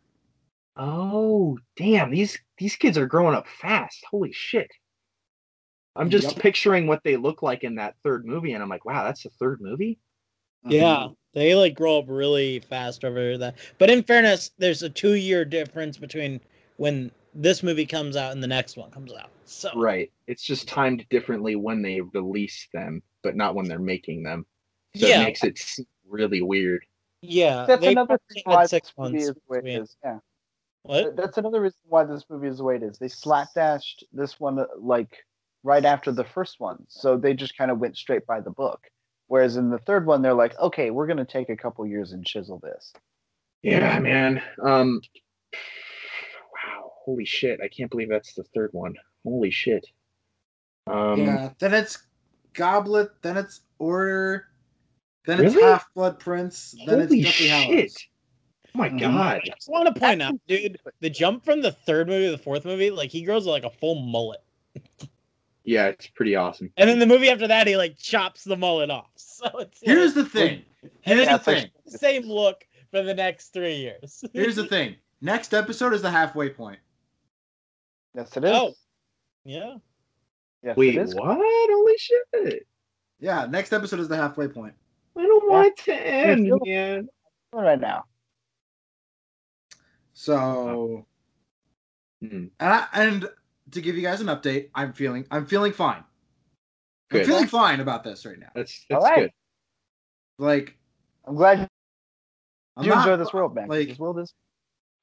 Oh, 0.78 1.58
damn! 1.76 2.12
These 2.12 2.38
these 2.58 2.76
kids 2.76 2.98
are 2.98 3.08
growing 3.08 3.36
up 3.36 3.48
fast. 3.48 4.04
Holy 4.10 4.32
shit! 4.32 4.70
I'm 5.96 6.10
just 6.10 6.34
Yup. 6.34 6.40
picturing 6.40 6.88
what 6.88 7.04
they 7.04 7.18
look 7.18 7.42
like 7.42 7.64
in 7.64 7.76
that 7.76 7.96
third 8.04 8.26
movie, 8.26 8.54
and 8.54 8.62
I'm 8.62 8.70
like, 8.70 8.86
wow, 8.86 9.04
that's 9.04 9.24
the 9.24 9.30
third 9.40 9.60
movie. 9.62 10.00
Yeah, 10.66 10.82
mm-hmm. 10.84 11.14
they 11.34 11.56
like 11.56 11.76
grow 11.76 12.00
up 12.00 12.06
really 12.08 12.60
fast 12.60 13.04
over 13.06 13.38
that. 13.38 13.56
But 13.78 13.90
in 13.90 14.04
fairness, 14.04 14.52
there's 14.58 14.84
a 14.84 14.90
two 14.90 15.14
year 15.14 15.46
difference 15.46 15.98
between 15.98 16.40
when 16.78 17.12
this 17.34 17.64
movie 17.64 17.86
comes 17.86 18.16
out 18.16 18.32
and 18.34 18.42
the 18.44 18.48
next 18.48 18.78
one 18.78 18.92
comes 18.92 19.14
out. 19.14 19.30
So 19.46 19.72
Right. 19.76 20.12
It's 20.28 20.44
just 20.44 20.68
timed 20.68 21.06
differently 21.10 21.56
when 21.56 21.82
they 21.82 22.02
release 22.02 22.68
them, 22.74 23.02
but 23.24 23.36
not 23.36 23.56
when 23.56 23.68
they're 23.68 23.80
making 23.80 24.24
them. 24.24 24.46
So 24.96 25.08
yeah, 25.08 25.22
it 25.22 25.24
makes 25.26 25.44
it 25.44 25.58
seem 25.58 25.86
really 26.08 26.42
weird. 26.42 26.84
yeah. 27.22 27.66
That's 27.68 27.86
another 27.86 28.20
thing 28.34 28.44
why 28.46 28.66
six 28.66 28.90
this 28.90 28.94
movie 28.98 29.12
months 29.14 29.28
is 29.30 29.36
the 29.36 29.42
way 29.48 29.58
it 29.60 29.64
between- 29.64 29.82
is. 29.84 29.98
Yeah. 30.04 30.20
What? 30.88 31.16
That's 31.16 31.38
another 31.38 31.62
reason 31.62 31.80
why 31.86 32.06
this 32.06 32.26
movie 32.30 32.48
is 32.48 32.58
the 32.58 32.64
way 32.64 32.76
it 32.76 32.84
is. 32.84 32.98
They 32.98 33.08
slapdashed 33.08 34.04
this 34.14 34.40
one 34.40 34.66
like 34.80 35.26
right 35.64 35.84
after 35.84 36.12
the 36.12 36.24
first 36.24 36.60
one, 36.60 36.86
so 36.88 37.18
they 37.18 37.34
just 37.34 37.58
kind 37.58 37.72
of 37.72 37.80
went 37.80 37.98
straight 37.98 38.26
by 38.26 38.40
the 38.40 38.52
book. 38.52 38.82
Whereas 39.28 39.58
in 39.58 39.70
the 39.70 39.80
third 39.80 40.06
one, 40.06 40.22
they're 40.22 40.34
like, 40.34 40.58
okay, 40.60 40.90
we're 40.90 41.08
gonna 41.08 41.26
take 41.26 41.50
a 41.50 41.58
couple 41.58 41.86
years 41.86 42.14
and 42.14 42.26
chisel 42.26 42.60
this. 42.64 42.94
Yeah, 43.62 44.00
man. 44.00 44.42
Um 44.64 45.02
Wow, 45.54 46.92
holy 47.04 47.26
shit. 47.26 47.60
I 47.62 47.68
can't 47.68 47.92
believe 47.92 48.10
that's 48.10 48.34
the 48.34 48.46
third 48.56 48.70
one. 48.72 48.96
Holy 49.26 49.52
shit. 49.52 49.86
Um 50.88 51.20
yeah. 51.20 51.50
Then 51.60 51.74
it's 51.74 51.98
Goblet. 52.54 53.10
Then 53.22 53.36
it's 53.36 53.62
Order. 53.80 54.46
Then 55.26 55.44
it's 55.44 55.60
Half 55.60 55.94
Blood 55.94 56.20
Prince. 56.20 56.74
Then 56.86 57.02
holy 57.02 57.02
it's 57.02 57.12
Deathly 57.12 57.48
shit. 57.48 57.50
Hallows. 57.52 57.98
Oh 58.78 58.82
my 58.82 58.90
Mhm. 58.90 59.00
god. 59.00 59.42
I 59.44 59.50
just 59.56 59.68
want 59.70 59.92
to 59.92 60.00
point 60.00 60.22
out, 60.22 60.36
dude, 60.48 60.78
the 61.00 61.10
jump 61.10 61.44
from 61.44 61.62
the 61.64 61.72
third 61.72 62.08
movie 62.08 62.26
to 62.26 62.32
the 62.32 62.38
fourth 62.38 62.64
movie, 62.64 62.92
like 62.92 63.10
he 63.10 63.24
grows 63.24 63.48
like 63.48 63.64
a 63.64 63.72
full 63.72 63.96
mullet, 63.96 64.44
Yeah, 65.64 65.88
it's 65.88 66.06
pretty 66.08 66.36
awesome. 66.36 66.72
and 66.78 66.88
then 66.88 67.00
the 67.00 67.08
movie 67.08 67.30
after 67.30 67.48
that, 67.48 67.66
he 67.66 67.76
like 67.76 67.98
chops 67.98 68.44
the 68.44 68.56
mullet 68.56 68.92
off. 68.92 69.10
So 69.18 69.46
it's 69.46 69.56
like, 69.56 69.72
Here's 69.82 70.14
the 70.14 70.26
thing. 70.26 70.64
Here's 71.02 71.26
Yeah, 71.26 71.38
the 71.38 71.52
it's 71.52 71.62
thing. 71.64 71.72
the 71.86 71.98
same 71.98 72.24
look 72.24 72.68
for 72.92 73.02
the 73.04 73.14
next 73.16 73.50
three 73.50 73.76
years. 73.78 74.24
Here's 74.34 74.56
the 74.56 74.66
thing. 74.68 74.96
Next 75.22 75.54
episode 75.56 75.94
is 75.94 76.02
the 76.04 76.10
halfway 76.12 76.50
point. 76.50 76.80
Yes, 78.16 78.36
it 78.38 78.44
is. 78.44 78.52
Oh, 78.56 78.74
yeah. 79.44 79.76
Yes, 80.64 80.76
Wait, 80.78 80.96
it 80.96 81.02
is. 81.02 81.16
what? 81.16 81.38
Holy 81.40 81.98
shit. 81.98 82.68
Yeah, 83.20 83.46
next 83.48 83.74
episode 83.74 84.00
is 84.00 84.08
the 84.08 84.16
halfway 84.18 84.48
point. 84.48 84.74
I 85.18 85.22
don't 85.24 85.50
want 85.52 85.68
it 85.68 85.78
to 85.86 85.94
end, 85.96 86.52
man. 86.66 87.10
Right 87.54 87.80
now. 87.80 88.06
So, 90.20 91.06
Hmm. 92.24 92.48
and, 92.60 92.74
I, 92.74 92.88
and 92.94 93.30
to 93.70 93.82
give 93.82 93.96
you 93.96 94.02
guys 94.02 94.20
an 94.20 94.26
update, 94.28 94.70
I'm 94.74 94.92
feeling 94.92 95.28
I'm 95.30 95.46
feeling 95.46 95.72
fine. 95.72 96.04
I'm 97.12 97.24
feeling 97.24 97.46
fine 97.46 97.82
about 97.82 98.04
this 98.04 98.26
right 98.26 98.40
now. 98.40 98.50
That's 98.56 98.84
that's 98.90 99.06
All 99.06 99.12
right. 99.12 99.20
good. 99.26 99.32
Like 100.40 100.76
I'm 101.24 101.36
glad 101.36 101.70
I'm 102.76 102.84
you 102.84 102.90
not- 102.90 103.08
enjoy 103.08 103.18
this 103.24 103.32
world, 103.32 103.54
man. 103.54 103.68
like- 103.68 103.90
this 103.90 104.00
world 104.00 104.18
is 104.18 104.34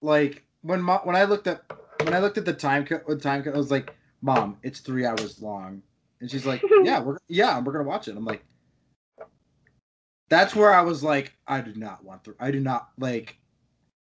like 0.03 0.43
when 0.63 0.83
mo- 0.83 1.01
when 1.05 1.15
I 1.15 1.23
looked 1.25 1.47
at 1.47 1.63
when 2.03 2.13
I 2.13 2.19
looked 2.19 2.37
at 2.39 2.45
the 2.45 2.53
time 2.53 2.85
co- 2.85 3.01
the 3.07 3.17
time 3.17 3.45
co- 3.45 3.53
I 3.53 3.57
was 3.57 3.71
like, 3.71 3.95
"Mom, 4.21 4.59
it's 4.65 4.81
three 4.81 5.07
hours 5.07 5.41
long," 5.41 5.81
and 6.21 6.29
she's 6.29 6.45
like, 6.45 6.61
"Yeah, 6.83 6.99
we're 7.01 7.19
yeah, 7.29 7.61
we're 7.61 7.73
gonna 7.73 7.85
watch 7.85 8.09
it." 8.09 8.17
I'm 8.17 8.25
like, 8.25 8.45
that's 10.29 10.57
where 10.57 10.75
I 10.75 10.81
was 10.83 11.05
like, 11.05 11.37
I 11.47 11.61
do 11.61 11.73
not 11.77 12.03
want 12.05 12.25
th- 12.25 12.37
I 12.41 12.51
do 12.51 12.59
not 12.59 12.89
like. 12.99 13.39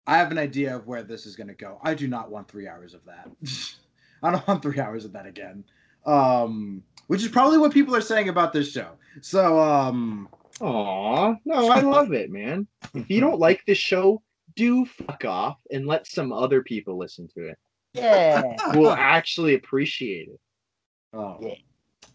I 0.08 0.18
have 0.18 0.32
an 0.32 0.38
idea 0.38 0.76
of 0.76 0.88
where 0.88 1.04
this 1.04 1.26
is 1.26 1.36
gonna 1.36 1.54
go. 1.54 1.80
I 1.84 1.94
do 1.94 2.08
not 2.08 2.32
want 2.32 2.48
three 2.50 2.68
hours 2.68 2.94
of 2.94 3.02
that. 3.06 3.30
I 4.24 4.32
don't 4.32 4.48
want 4.48 4.62
three 4.62 4.80
hours 4.80 5.06
of 5.06 5.14
that 5.14 5.26
again. 5.26 5.64
Um, 6.06 6.84
which 7.08 7.22
is 7.24 7.30
probably 7.30 7.58
what 7.58 7.72
people 7.74 7.96
are 7.96 8.02
saying 8.02 8.30
about 8.30 8.54
this 8.54 8.72
show. 8.72 8.92
So, 9.22 9.60
um, 9.60 10.30
Aw, 10.62 11.36
no, 11.46 11.70
I 11.70 11.80
love 11.82 12.14
it, 12.14 12.32
man. 12.32 12.68
If 12.94 13.10
you 13.10 13.20
don't 13.20 13.40
like 13.40 13.64
this 13.66 13.78
show, 13.78 14.22
do 14.56 14.86
fuck 14.86 15.26
off 15.26 15.58
and 15.72 15.86
let 15.88 16.08
some 16.08 16.32
other 16.34 16.62
people 16.64 16.98
listen 16.98 17.28
to 17.36 17.48
it. 17.50 17.58
yeah. 17.94 18.56
We'll 18.74 18.92
actually 18.92 19.56
appreciate 19.56 20.30
it. 20.30 20.40
oh. 21.14 21.38
Yeah. 21.42 21.54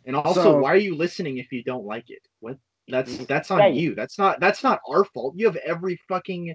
And 0.05 0.15
also, 0.17 0.43
So- 0.43 0.59
why 0.59 0.73
are 0.73 0.77
you 0.77 0.95
listening 0.97 1.39
if 1.39 1.51
you 1.53 1.63
don't 1.65 1.85
like 1.85 2.09
it? 2.11 2.23
What? 2.41 2.59
That's 2.89 3.17
that's 3.27 3.51
on 3.51 3.59
Right. 3.59 3.75
you. 3.75 3.97
That's 3.97 4.17
not 4.17 4.39
that's 4.39 4.63
not 4.63 4.81
our 4.89 5.05
fault. 5.05 5.35
You 5.37 5.47
have 5.47 5.57
every 5.57 5.99
fucking 6.09 6.55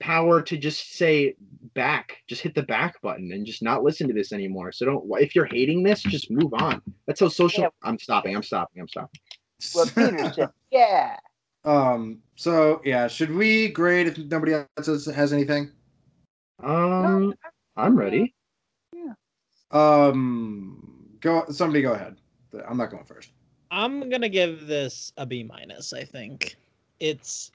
power 0.00 0.42
to 0.42 0.56
just 0.56 0.94
say 0.94 1.34
back, 1.74 2.18
just 2.28 2.42
hit 2.42 2.54
the 2.54 2.62
back 2.62 3.00
button 3.02 3.32
and 3.32 3.46
just 3.46 3.62
not 3.62 3.82
listen 3.82 4.08
to 4.08 4.14
this 4.14 4.32
anymore. 4.32 4.72
So 4.72 4.86
don't. 4.86 5.04
If 5.20 5.34
you're 5.34 5.46
hating 5.46 5.82
this, 5.82 6.02
just 6.02 6.30
move 6.30 6.52
on. 6.54 6.82
That's 7.06 7.20
how 7.20 7.28
social. 7.28 7.64
Yeah. 7.64 7.68
I'm 7.82 7.98
stopping. 7.98 8.36
I'm 8.36 8.42
stopping. 8.42 8.80
I'm 8.80 8.88
stopping. 8.88 9.20
Well, 9.74 9.86
Peter 9.86 10.52
yeah. 10.70 11.16
Um. 11.64 12.18
So 12.34 12.80
yeah, 12.84 13.06
should 13.06 13.32
we 13.32 13.68
grade 13.68 14.08
if 14.08 14.18
nobody 14.18 14.54
else 14.54 14.86
has, 14.86 15.06
has 15.06 15.32
anything? 15.32 15.70
Um, 16.60 17.34
I'm 17.76 17.96
ready. 17.96 18.34
Yeah. 18.92 19.12
Um. 19.70 21.08
Go. 21.20 21.44
Somebody 21.50 21.82
go 21.82 21.92
ahead. 21.92 22.16
I'm 22.68 22.76
not 22.76 22.90
going 22.90 23.04
first. 23.04 23.30
I'm 23.70 24.10
gonna 24.10 24.28
give 24.28 24.66
this 24.66 25.12
a 25.16 25.24
B 25.24 25.44
minus. 25.44 25.92
I 25.92 26.04
think 26.04 26.56
it's 26.98 27.52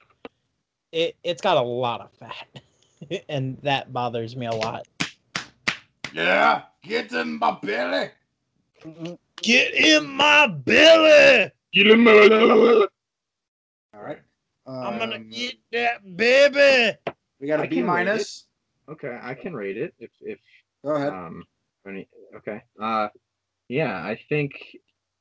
it 0.92 1.16
it's 1.22 1.42
got 1.42 1.56
a 1.56 1.60
lot 1.62 2.00
of 2.00 2.10
fat. 2.12 3.20
and 3.28 3.58
that 3.62 3.92
bothers 3.92 4.36
me 4.36 4.46
a 4.46 4.52
lot. 4.52 4.86
Yeah, 6.12 6.62
get 6.82 7.12
in 7.12 7.38
my 7.38 7.52
belly. 7.52 8.10
Get 9.42 9.74
in 11.86 12.00
my 12.00 12.28
belly. 12.28 12.86
All 13.94 14.02
right. 14.02 14.18
I'm 14.66 14.98
gonna 14.98 15.16
Um, 15.16 15.30
get 15.30 15.54
that 15.72 16.16
baby. 16.16 16.96
We 17.40 17.46
got 17.46 17.60
a 17.60 17.62
I 17.62 17.66
B 17.66 17.76
can 17.76 17.84
rate 17.84 17.86
minus. 17.86 18.46
Okay, 18.88 19.18
I 19.22 19.34
can 19.34 19.54
rate 19.54 19.76
it 19.76 19.94
if 19.98 20.10
if 20.20 20.38
Go 20.84 20.94
ahead. 20.94 21.12
um 21.12 21.44
any, 21.86 22.08
okay. 22.36 22.62
Uh 22.80 23.08
yeah, 23.68 23.96
I 24.04 24.18
think 24.28 24.52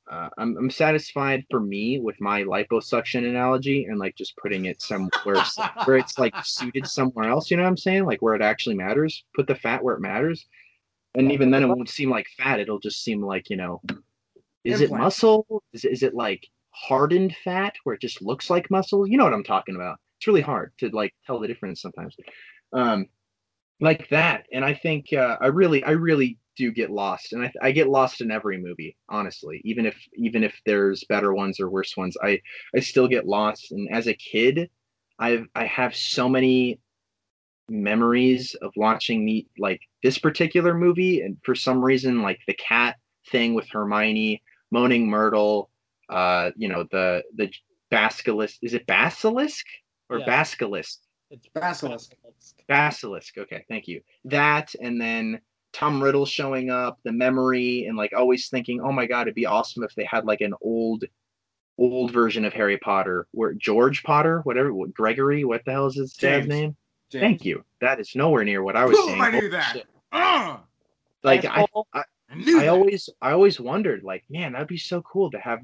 uh, 0.10 0.30
I'm 0.38 0.58
I'm 0.58 0.70
satisfied 0.70 1.46
for 1.50 1.60
me 1.60 2.00
with 2.00 2.20
my 2.22 2.44
liposuction 2.44 3.28
analogy 3.28 3.86
and 3.86 4.00
like 4.00 4.16
just 4.16 4.38
putting 4.38 4.66
it 4.66 4.82
somewhere 4.82 5.44
where 5.86 5.98
it's 5.98 6.18
like 6.18 6.34
suited 6.44 6.88
somewhere 6.88 7.30
else, 7.30 7.52
you 7.52 7.58
know 7.58 7.64
what 7.64 7.70
I'm 7.70 7.78
saying? 7.78 8.06
Like 8.06 8.22
where 8.22 8.36
it 8.36 8.42
actually 8.42 8.76
matters. 8.76 9.24
Put 9.36 9.48
the 9.48 9.56
fat 9.56 9.84
where 9.84 9.96
it 9.96 10.02
matters. 10.02 10.46
And 11.16 11.32
even 11.32 11.52
then 11.52 11.64
it 11.64 11.68
won't 11.68 11.90
seem 11.90 12.10
like 12.10 12.28
fat, 12.38 12.60
it'll 12.60 12.80
just 12.80 13.04
seem 13.04 13.24
like, 13.24 13.50
you 13.50 13.58
know, 13.58 13.82
is 14.64 14.82
it 14.82 14.92
muscle? 14.92 15.64
Is 15.74 15.84
it, 15.84 15.92
is 15.92 16.04
it 16.04 16.14
like 16.14 16.46
hardened 16.72 17.36
fat 17.44 17.74
where 17.84 17.96
it 17.96 18.02
just 18.02 18.22
looks 18.22 18.50
like 18.50 18.70
muscle? 18.70 19.08
You 19.08 19.18
know 19.18 19.24
what 19.24 19.34
I'm 19.34 19.44
talking 19.44 19.76
about. 19.76 19.98
It's 20.20 20.28
really 20.28 20.42
hard 20.42 20.74
to 20.80 20.90
like 20.90 21.14
tell 21.26 21.40
the 21.40 21.48
difference 21.48 21.82
sometimes. 21.82 22.16
Um 22.74 23.08
like 23.80 24.10
that 24.10 24.46
and 24.52 24.66
i 24.66 24.74
think 24.74 25.14
uh, 25.14 25.38
i 25.42 25.48
really 25.48 25.84
i 25.84 25.92
really 25.92 26.38
do 26.58 26.72
get 26.72 26.90
lost 26.92 27.34
and 27.34 27.44
I, 27.44 27.52
I 27.62 27.72
get 27.72 27.90
lost 27.90 28.22
in 28.22 28.32
every 28.32 28.58
movie 28.58 28.98
honestly 29.10 29.62
even 29.64 29.86
if 29.86 29.96
even 30.16 30.44
if 30.44 30.60
there's 30.66 31.04
better 31.06 31.34
ones 31.34 31.60
or 31.60 31.70
worse 31.70 31.96
ones 31.96 32.18
i 32.24 32.40
i 32.76 32.80
still 32.80 33.08
get 33.08 33.28
lost 33.28 33.72
and 33.72 33.88
as 33.92 34.08
a 34.08 34.14
kid 34.14 34.70
i've 35.20 35.46
i 35.56 35.66
have 35.66 35.96
so 35.96 36.28
many 36.28 36.80
memories 37.70 38.56
of 38.62 38.72
watching 38.76 39.26
the 39.26 39.46
like 39.60 39.82
this 40.04 40.18
particular 40.18 40.74
movie 40.74 41.22
and 41.22 41.38
for 41.44 41.54
some 41.56 41.84
reason 41.84 42.22
like 42.22 42.40
the 42.48 42.54
cat 42.54 42.96
thing 43.30 43.54
with 43.54 43.68
hermione 43.70 44.42
moaning 44.72 45.10
myrtle 45.10 45.70
uh 46.10 46.50
you 46.56 46.70
know 46.70 46.86
the 46.92 47.24
the 47.36 47.52
basilisk 47.92 48.58
is 48.62 48.74
it 48.74 48.86
basilisk 48.88 49.66
or 50.10 50.20
Yeah. 50.20 50.26
basilisk 50.26 51.00
It's 51.30 51.48
Basilisk. 51.54 52.14
Basilisk. 52.68 53.38
Okay, 53.38 53.66
thank 53.68 53.88
you. 53.88 54.02
That 54.26 54.74
and 54.80 55.00
then 55.00 55.42
Tom 55.78 56.02
Riddle 56.02 56.26
showing 56.26 56.72
up, 56.72 56.98
the 57.04 57.12
memory, 57.12 57.86
and 57.86 57.96
like 57.96 58.12
always 58.18 58.50
thinking, 58.50 58.82
oh 58.82 58.92
my 58.92 59.06
god, 59.06 59.24
it'd 59.24 59.36
be 59.36 59.46
awesome 59.46 59.84
if 59.84 59.94
they 59.94 60.06
had 60.06 60.26
like 60.26 60.42
an 60.42 60.56
old, 60.60 61.04
old 61.78 62.12
version 62.12 62.46
of 62.46 62.54
Harry 62.54 62.78
Potter, 62.80 63.28
where 63.32 63.54
George 63.54 64.02
Potter, 64.02 64.40
whatever, 64.44 64.74
what, 64.74 64.92
Gregory, 64.92 65.44
what 65.46 65.64
the 65.66 65.72
hell 65.72 65.86
is 65.86 65.96
his 65.96 66.14
dad's 66.14 66.48
name? 66.48 66.76
James. 67.12 67.22
Thank 67.22 67.46
you. 67.46 67.64
That 67.80 68.00
is 68.00 68.16
nowhere 68.16 68.44
near 68.44 68.64
what 68.64 68.76
I 68.76 68.86
was 68.86 68.98
Boom, 68.98 69.10
saying. 69.10 69.22
I 69.22 69.30
knew 69.30 69.38
Holy 69.38 69.50
that. 69.50 69.74
shit. 69.74 69.88
Uh, 70.12 70.58
Like 71.24 71.46
I, 71.46 71.62
Asshole. 71.62 71.88
I 71.94 72.04
knew 72.36 72.58
I 72.58 72.64
that. 72.64 72.70
always, 72.70 73.10
I 73.22 73.32
always 73.32 73.60
wondered, 73.60 74.04
like, 74.04 74.24
man, 74.30 74.54
that'd 74.54 74.68
be 74.68 74.78
so 74.78 75.02
cool 75.04 75.30
to 75.32 75.40
have, 75.40 75.60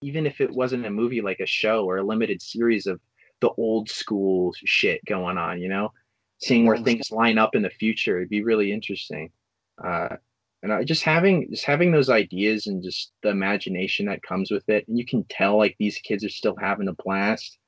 even 0.00 0.26
if 0.26 0.40
it 0.40 0.50
wasn't 0.50 0.86
a 0.86 0.90
movie, 0.90 1.20
like 1.22 1.40
a 1.40 1.46
show 1.46 1.84
or 1.84 1.98
a 1.98 2.02
limited 2.04 2.40
series 2.40 2.86
of 2.86 3.00
the 3.40 3.50
old 3.58 3.90
school 3.90 4.54
shit 4.64 5.04
going 5.06 5.38
on, 5.38 5.60
you 5.60 5.68
know, 5.68 5.92
seeing 6.38 6.66
where 6.66 6.78
things 6.78 7.10
line 7.10 7.36
up 7.36 7.54
in 7.56 7.62
the 7.62 7.70
future. 7.70 8.18
It'd 8.18 8.30
be 8.30 8.44
really 8.44 8.70
interesting. 8.72 9.30
Uh, 9.82 10.16
and 10.62 10.72
I 10.72 10.84
just 10.84 11.02
having 11.02 11.48
just 11.50 11.64
having 11.64 11.90
those 11.90 12.10
ideas 12.10 12.66
and 12.66 12.82
just 12.82 13.12
the 13.22 13.30
imagination 13.30 14.06
that 14.06 14.22
comes 14.22 14.50
with 14.50 14.68
it, 14.68 14.86
and 14.88 14.98
you 14.98 15.06
can 15.06 15.24
tell 15.24 15.56
like 15.56 15.76
these 15.78 15.98
kids 15.98 16.24
are 16.24 16.30
still 16.30 16.56
having 16.56 16.88
a 16.88 16.94
blast. 17.04 17.58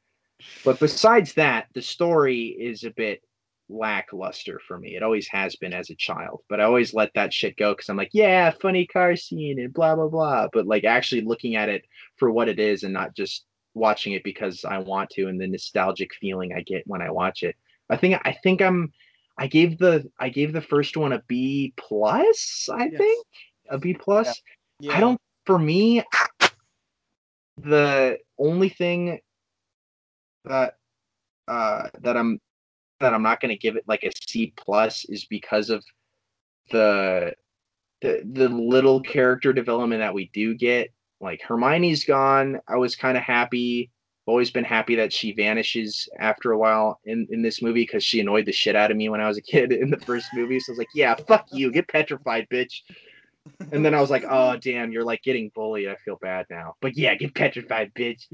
But 0.65 0.81
besides 0.81 1.35
that, 1.35 1.69
the 1.75 1.83
story 1.83 2.47
is 2.47 2.85
a 2.85 2.91
bit 2.91 3.23
lackluster 3.69 4.61
for 4.67 4.79
me. 4.79 4.97
It 4.97 5.03
always 5.03 5.29
has 5.29 5.57
been 5.57 5.73
as 5.73 5.89
a 5.89 5.95
child, 5.95 6.43
but 6.49 6.61
I 6.61 6.65
always 6.65 6.93
let 6.93 7.15
that 7.15 7.33
shit 7.33 7.57
go 7.57 7.73
because 7.73 7.89
I'm 7.89 7.97
like, 7.97 8.11
yeah, 8.13 8.51
funny 8.51 8.87
car 8.87 9.17
scene 9.17 9.59
and 9.59 9.73
blah 9.73 9.95
blah 9.95 10.09
blah. 10.09 10.49
But 10.53 10.67
like 10.67 10.85
actually 10.85 11.23
looking 11.23 11.57
at 11.57 11.69
it 11.69 11.85
for 12.17 12.31
what 12.31 12.49
it 12.49 12.59
is 12.59 12.83
and 12.83 12.93
not 12.93 13.17
just 13.17 13.47
watching 13.75 14.13
it 14.13 14.25
because 14.25 14.65
I 14.65 14.79
want 14.79 15.09
to 15.11 15.29
and 15.29 15.41
the 15.41 15.47
nostalgic 15.47 16.11
feeling 16.21 16.53
I 16.53 16.61
get 16.61 16.87
when 16.87 17.01
I 17.01 17.11
watch 17.11 17.43
it. 17.43 17.57
I 17.89 17.97
think 17.97 18.21
I 18.25 18.33
think 18.33 18.61
I'm 18.61 18.93
I 19.43 19.49
gave 19.49 19.77
the 19.77 20.09
I 20.21 20.29
gave 20.29 20.53
the 20.53 20.61
first 20.61 20.97
one 20.97 21.13
a 21.13 21.21
B 21.27 21.75
plus, 21.77 22.69
I 22.73 22.85
Yes. 22.85 22.97
think. 22.97 23.27
A 23.71 23.77
B 23.77 23.93
plus. 23.93 24.41
Yeah. 24.79 24.97
I 24.97 25.01
don't 25.01 25.21
for 25.47 25.59
me 25.59 26.05
the 27.59 28.19
only 28.39 28.69
thing 28.69 29.19
that 30.45 30.77
uh 31.49 31.89
that 32.03 32.17
I'm 32.17 32.41
that 33.01 33.13
I'm 33.13 33.25
not 33.25 33.41
going 33.41 33.49
to 33.49 33.59
give 33.59 33.75
it 33.75 33.83
like 33.89 34.05
a 34.05 34.13
C 34.29 34.53
plus 34.57 35.05
is 35.07 35.25
because 35.25 35.71
of 35.71 35.85
the 36.71 37.35
the 38.01 38.23
the 38.25 38.49
little 38.49 39.01
character 39.01 39.53
development 39.53 40.03
that 40.03 40.15
we 40.15 40.31
do 40.33 40.55
get. 40.55 40.93
Like 41.21 41.43
Hermione's 41.43 42.05
gone. 42.05 42.61
I 42.69 42.77
was 42.77 42.95
kind 42.95 43.17
of 43.17 43.25
happy. 43.25 43.91
Always 44.27 44.51
been 44.51 44.65
happy 44.65 44.95
that 44.97 45.13
she 45.13 45.33
vanishes 45.33 46.09
after 46.19 46.53
a 46.53 46.59
while 46.59 47.01
in 47.05 47.27
in 47.31 47.43
this 47.43 47.61
movie 47.61 47.83
because 47.83 48.05
she 48.05 48.21
annoyed 48.21 48.47
the 48.47 48.53
shit 48.53 48.77
out 48.77 48.91
of 48.91 48.97
me 48.97 49.09
when 49.09 49.21
I 49.21 49.29
was 49.29 49.37
a 49.37 49.43
kid 49.43 49.73
in 49.73 49.91
the 49.91 49.99
first 49.99 50.27
movie. 50.35 50.61
So 50.61 50.71
I 50.71 50.73
was 50.73 50.79
like, 50.79 50.95
yeah, 50.95 51.15
fuck 51.15 51.47
you, 51.53 51.73
get 51.73 51.89
petrified, 51.89 52.47
bitch. 52.49 52.83
And 53.73 53.85
then 53.85 53.95
I 53.95 54.01
was 54.01 54.11
like, 54.11 54.25
oh 54.29 54.57
damn, 54.57 54.93
you're 54.93 55.05
like 55.05 55.23
getting 55.23 55.51
bullied. 55.55 55.89
I 55.89 55.97
feel 55.97 56.19
bad 56.23 56.47
now. 56.51 56.75
But 56.81 56.97
yeah, 56.97 57.15
get 57.17 57.35
petrified, 57.35 57.93
bitch. 57.95 58.27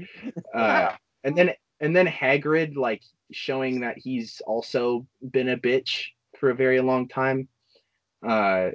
Uh, 0.53 0.93
and 1.23 1.35
then 1.35 1.53
and 1.79 1.95
then 1.95 2.07
Hagrid 2.07 2.75
like 2.75 3.01
showing 3.31 3.81
that 3.81 3.97
he's 3.97 4.41
also 4.45 5.05
been 5.31 5.49
a 5.49 5.57
bitch 5.57 6.07
for 6.39 6.49
a 6.49 6.55
very 6.55 6.81
long 6.81 7.07
time. 7.07 7.47
Uh, 8.25 8.69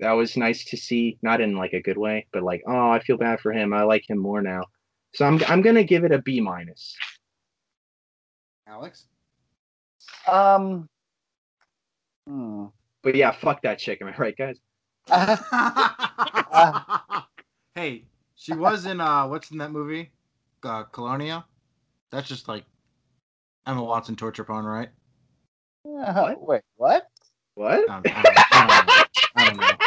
that 0.00 0.12
was 0.12 0.36
nice 0.36 0.64
to 0.66 0.76
see. 0.76 1.18
Not 1.22 1.40
in 1.40 1.56
like 1.56 1.72
a 1.72 1.82
good 1.82 1.98
way, 1.98 2.26
but 2.32 2.42
like, 2.42 2.62
oh, 2.66 2.90
I 2.90 3.00
feel 3.00 3.16
bad 3.16 3.40
for 3.40 3.52
him. 3.52 3.72
I 3.72 3.82
like 3.82 4.08
him 4.08 4.18
more 4.18 4.42
now. 4.42 4.64
So 5.16 5.24
I'm 5.24 5.42
I'm 5.48 5.62
gonna 5.62 5.82
give 5.82 6.04
it 6.04 6.12
a 6.12 6.20
B 6.20 6.42
minus. 6.42 6.94
Alex. 8.66 9.06
Um. 10.28 10.90
Hmm. 12.28 12.66
But 13.02 13.14
yeah, 13.14 13.30
fuck 13.30 13.62
that 13.62 13.78
chick. 13.78 14.02
Am 14.02 14.08
I 14.08 14.16
right, 14.18 14.36
guys? 14.36 14.58
hey, 17.74 18.04
she 18.34 18.52
was 18.52 18.84
in 18.84 19.00
uh, 19.00 19.26
what's 19.26 19.50
in 19.52 19.56
that 19.56 19.72
movie? 19.72 20.10
Uh, 20.62 20.82
Colonia. 20.82 21.46
That's 22.10 22.28
just 22.28 22.46
like 22.46 22.66
Emma 23.66 23.82
Watson 23.82 24.16
torture 24.16 24.44
porn, 24.44 24.66
right? 24.66 24.90
Uh, 25.88 26.34
wait, 26.40 26.60
what? 26.76 27.08
What? 27.54 27.88
I 27.88 28.02
don't, 28.02 28.18
I 28.18 28.84
don't, 28.84 29.08
I 29.34 29.48
don't 29.48 29.80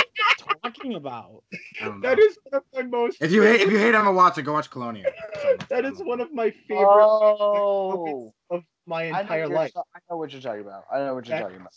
talking 0.63 0.95
about? 0.95 1.43
I 1.81 1.85
don't 1.85 2.01
know. 2.01 2.09
That 2.09 2.19
is 2.19 2.37
one 2.43 2.61
of 2.61 2.63
my 2.73 2.81
most. 2.83 3.21
If 3.21 3.31
you 3.31 3.41
hate 3.41 3.61
if 3.61 3.71
you 3.71 3.77
hate 3.79 3.95
Emma 3.95 4.11
Watson, 4.11 4.43
go 4.43 4.53
watch 4.53 4.69
Colonia. 4.69 5.05
that 5.69 5.85
is 5.85 5.99
one 5.99 6.19
of 6.21 6.33
my 6.33 6.51
favorite 6.67 6.85
Oh, 6.87 8.33
of 8.49 8.63
my 8.85 9.05
I 9.05 9.11
know, 9.11 9.19
entire 9.19 9.39
you're 9.39 9.47
life. 9.49 9.73
ta- 9.73 9.83
I 9.95 9.99
know 10.09 10.17
what 10.17 10.31
you're 10.31 10.41
talking 10.41 10.61
about. 10.61 10.83
I 10.91 10.99
know 10.99 11.15
what 11.15 11.27
you're 11.27 11.37
That- 11.37 11.43
talking 11.43 11.61
about. 11.61 11.73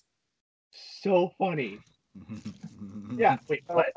So 0.73 1.31
funny. 1.39 1.79
Yeah. 3.15 3.37
Wait. 3.49 3.63
What? 3.67 3.87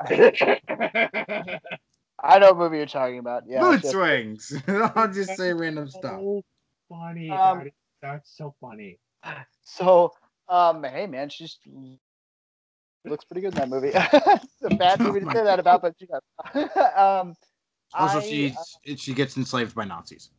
I 2.22 2.38
know 2.38 2.48
what 2.52 2.56
movie 2.58 2.76
you're 2.78 2.86
talking 2.86 3.18
about. 3.18 3.44
Yeah. 3.46 3.62
Mood 3.62 3.80
shit. 3.80 3.90
swings. 3.90 4.62
I'll 4.68 5.08
just 5.12 5.36
say 5.36 5.52
random 5.54 5.88
stuff. 5.88 6.20
Funny. 6.88 7.30
Um, 7.30 7.58
that 7.58 7.66
is- 7.68 7.72
that's 8.02 8.36
so 8.36 8.54
funny. 8.60 8.98
So, 9.64 10.12
um, 10.48 10.84
hey 10.84 11.06
man, 11.06 11.28
she's 11.30 11.58
looks 13.08 13.24
pretty 13.24 13.40
good 13.40 13.54
in 13.54 13.58
that 13.60 13.68
movie. 13.68 13.92
it's 13.94 14.62
a 14.64 14.70
bad 14.76 15.00
movie 15.00 15.20
to 15.20 15.26
Oh 15.26 15.32
say 15.32 15.44
that 15.44 15.58
about, 15.58 15.82
but 15.82 15.94
she 15.98 16.06
does. 16.06 16.22
um, 16.96 17.34
Also, 17.94 18.18
I, 18.18 18.22
she 18.22 18.54
she 18.96 19.14
gets 19.14 19.36
enslaved 19.36 19.74
by 19.74 19.84
Nazis. 19.84 20.30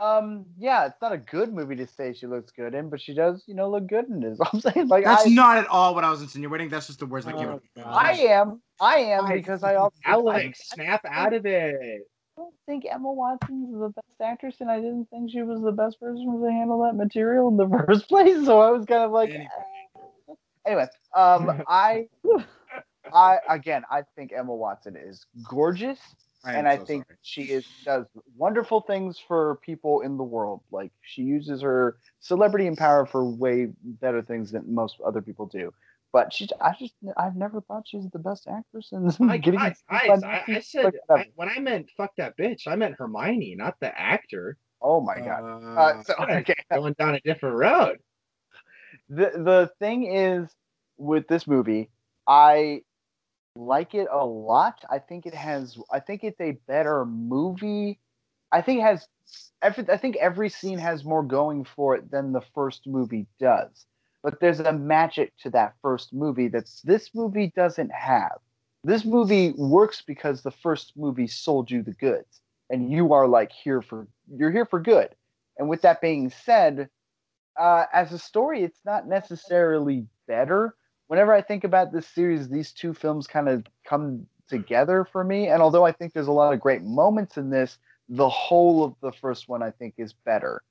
um, 0.00 0.46
yeah, 0.58 0.86
it's 0.86 1.00
not 1.00 1.12
a 1.12 1.18
good 1.18 1.52
movie 1.52 1.76
to 1.76 1.86
say 1.86 2.12
she 2.12 2.26
looks 2.26 2.50
good 2.52 2.74
in, 2.74 2.90
but 2.90 3.00
she 3.00 3.14
does, 3.14 3.44
you 3.46 3.54
know, 3.54 3.70
look 3.70 3.86
good 3.86 4.08
in 4.08 4.22
it. 4.22 4.32
Is 4.32 4.40
I'm 4.52 4.60
saying. 4.60 4.88
Like 4.88 5.04
That's 5.04 5.26
I, 5.26 5.28
not 5.28 5.58
at 5.58 5.66
all 5.68 5.94
what 5.94 6.04
I 6.04 6.10
was 6.10 6.20
insinuating. 6.22 6.68
That's 6.68 6.86
just 6.88 6.98
the 6.98 7.06
words 7.06 7.26
that 7.26 7.36
came 7.36 7.48
Oh, 7.48 7.52
up. 7.52 7.62
I 7.86 8.12
am, 8.12 8.60
I 8.80 8.96
am 8.96 9.26
Guys, 9.26 9.40
because 9.40 9.62
I 9.62 9.76
also 9.76 9.94
Alex, 10.04 10.70
snap 10.70 11.02
out 11.08 11.32
of 11.32 11.46
it. 11.46 12.02
I 12.36 12.40
don't 12.40 12.54
think 12.66 12.84
Emma 12.90 13.12
Watson 13.12 13.70
is 13.72 13.78
the 13.78 13.90
best 13.90 14.20
actress, 14.20 14.56
and 14.60 14.68
I 14.70 14.76
didn't 14.80 15.08
think 15.10 15.30
she 15.30 15.42
was 15.42 15.62
the 15.62 15.70
best 15.70 16.00
person 16.00 16.24
to 16.42 16.50
handle 16.50 16.82
that 16.82 16.96
material 16.96 17.48
in 17.48 17.56
the 17.56 17.68
first 17.86 18.08
place. 18.08 18.44
So 18.44 18.60
I 18.60 18.70
was 18.70 18.84
kind 18.86 19.02
of 19.04 19.12
like, 19.12 19.30
Anyway. 19.30 19.48
Anyway, 20.66 20.86
um, 21.16 21.62
I, 21.68 22.08
I 23.12 23.38
again, 23.48 23.82
I 23.90 24.02
think 24.16 24.32
Emma 24.32 24.54
Watson 24.54 24.96
is 24.96 25.26
gorgeous, 25.48 25.98
I 26.44 26.54
and 26.54 26.66
am 26.66 26.72
I 26.72 26.76
think 26.76 27.06
sorry. 27.06 27.18
she 27.22 27.42
is 27.44 27.66
does 27.84 28.06
wonderful 28.36 28.80
things 28.82 29.18
for 29.18 29.56
people 29.62 30.00
in 30.02 30.16
the 30.16 30.24
world. 30.24 30.60
Like 30.70 30.92
she 31.02 31.22
uses 31.22 31.62
her 31.62 31.96
celebrity 32.20 32.66
and 32.66 32.76
power 32.76 33.06
for 33.06 33.24
way 33.24 33.68
better 33.82 34.22
things 34.22 34.50
than 34.52 34.74
most 34.74 34.96
other 35.04 35.22
people 35.22 35.46
do. 35.46 35.72
But 36.12 36.32
she's, 36.32 36.52
I 36.60 36.72
just, 36.78 36.94
I've 37.16 37.34
never 37.34 37.60
thought 37.60 37.82
she's 37.88 38.08
the 38.12 38.20
best 38.20 38.46
actress 38.46 38.90
in 38.92 39.10
I, 39.28 39.36
getting. 39.36 39.58
I, 39.58 39.74
I, 39.88 40.10
I, 40.24 40.42
I 40.46 40.60
said 40.60 40.92
Like, 41.08 41.32
when 41.34 41.48
I 41.48 41.58
meant 41.58 41.90
fuck 41.96 42.12
that 42.18 42.36
bitch, 42.36 42.68
I 42.68 42.76
meant 42.76 42.94
Hermione, 42.96 43.56
not 43.56 43.80
the 43.80 43.98
actor. 44.00 44.56
oh 44.80 45.00
my 45.00 45.16
god. 45.16 45.42
Uh, 45.42 45.80
Uh, 45.80 46.02
so 46.04 46.14
okay. 46.30 46.54
Going 46.72 46.94
down 47.00 47.16
a 47.16 47.20
different 47.20 47.56
road. 47.56 47.98
The 49.08 49.30
the 49.34 49.70
thing 49.78 50.06
is 50.06 50.50
with 50.96 51.28
this 51.28 51.46
movie, 51.46 51.90
I 52.26 52.82
like 53.56 53.94
it 53.94 54.08
a 54.10 54.24
lot. 54.24 54.84
I 54.90 54.98
think 54.98 55.26
it 55.26 55.34
has. 55.34 55.78
I 55.92 56.00
think 56.00 56.24
it's 56.24 56.40
a 56.40 56.58
better 56.66 57.04
movie. 57.04 58.00
I 58.52 58.62
think 58.62 58.80
it 58.80 58.84
has. 58.84 59.06
Every, 59.62 59.88
I 59.88 59.96
think 59.96 60.16
every 60.16 60.48
scene 60.48 60.78
has 60.78 61.04
more 61.04 61.22
going 61.22 61.64
for 61.64 61.94
it 61.96 62.10
than 62.10 62.32
the 62.32 62.42
first 62.54 62.86
movie 62.86 63.26
does. 63.40 63.86
But 64.22 64.40
there's 64.40 64.60
a 64.60 64.72
magic 64.72 65.32
to 65.40 65.50
that 65.50 65.74
first 65.82 66.12
movie 66.12 66.48
that 66.48 66.70
this 66.84 67.10
movie 67.14 67.52
doesn't 67.54 67.92
have. 67.92 68.38
This 68.82 69.04
movie 69.04 69.52
works 69.56 70.02
because 70.02 70.42
the 70.42 70.50
first 70.50 70.92
movie 70.96 71.26
sold 71.26 71.70
you 71.70 71.82
the 71.82 71.92
goods, 71.92 72.40
and 72.70 72.90
you 72.90 73.12
are 73.12 73.26
like 73.26 73.52
here 73.52 73.82
for 73.82 74.06
you're 74.34 74.52
here 74.52 74.66
for 74.66 74.80
good. 74.80 75.14
And 75.58 75.68
with 75.68 75.82
that 75.82 76.00
being 76.00 76.30
said, 76.30 76.88
uh, 77.58 77.84
as 77.92 78.12
a 78.12 78.18
story, 78.18 78.62
it's 78.62 78.80
not 78.84 79.06
necessarily 79.06 80.06
better. 80.26 80.74
Whenever 81.06 81.32
I 81.32 81.42
think 81.42 81.64
about 81.64 81.92
this 81.92 82.06
series, 82.06 82.48
these 82.48 82.72
two 82.72 82.94
films 82.94 83.26
kind 83.26 83.48
of 83.48 83.64
come 83.86 84.26
together 84.48 85.06
for 85.10 85.24
me. 85.24 85.48
And 85.48 85.62
although 85.62 85.84
I 85.84 85.92
think 85.92 86.12
there's 86.12 86.28
a 86.28 86.32
lot 86.32 86.52
of 86.52 86.60
great 86.60 86.82
moments 86.82 87.36
in 87.36 87.50
this, 87.50 87.78
the 88.08 88.28
whole 88.28 88.84
of 88.84 88.94
the 89.00 89.12
first 89.12 89.48
one 89.48 89.62
I 89.62 89.70
think 89.70 89.94
is 89.98 90.12
better. 90.12 90.62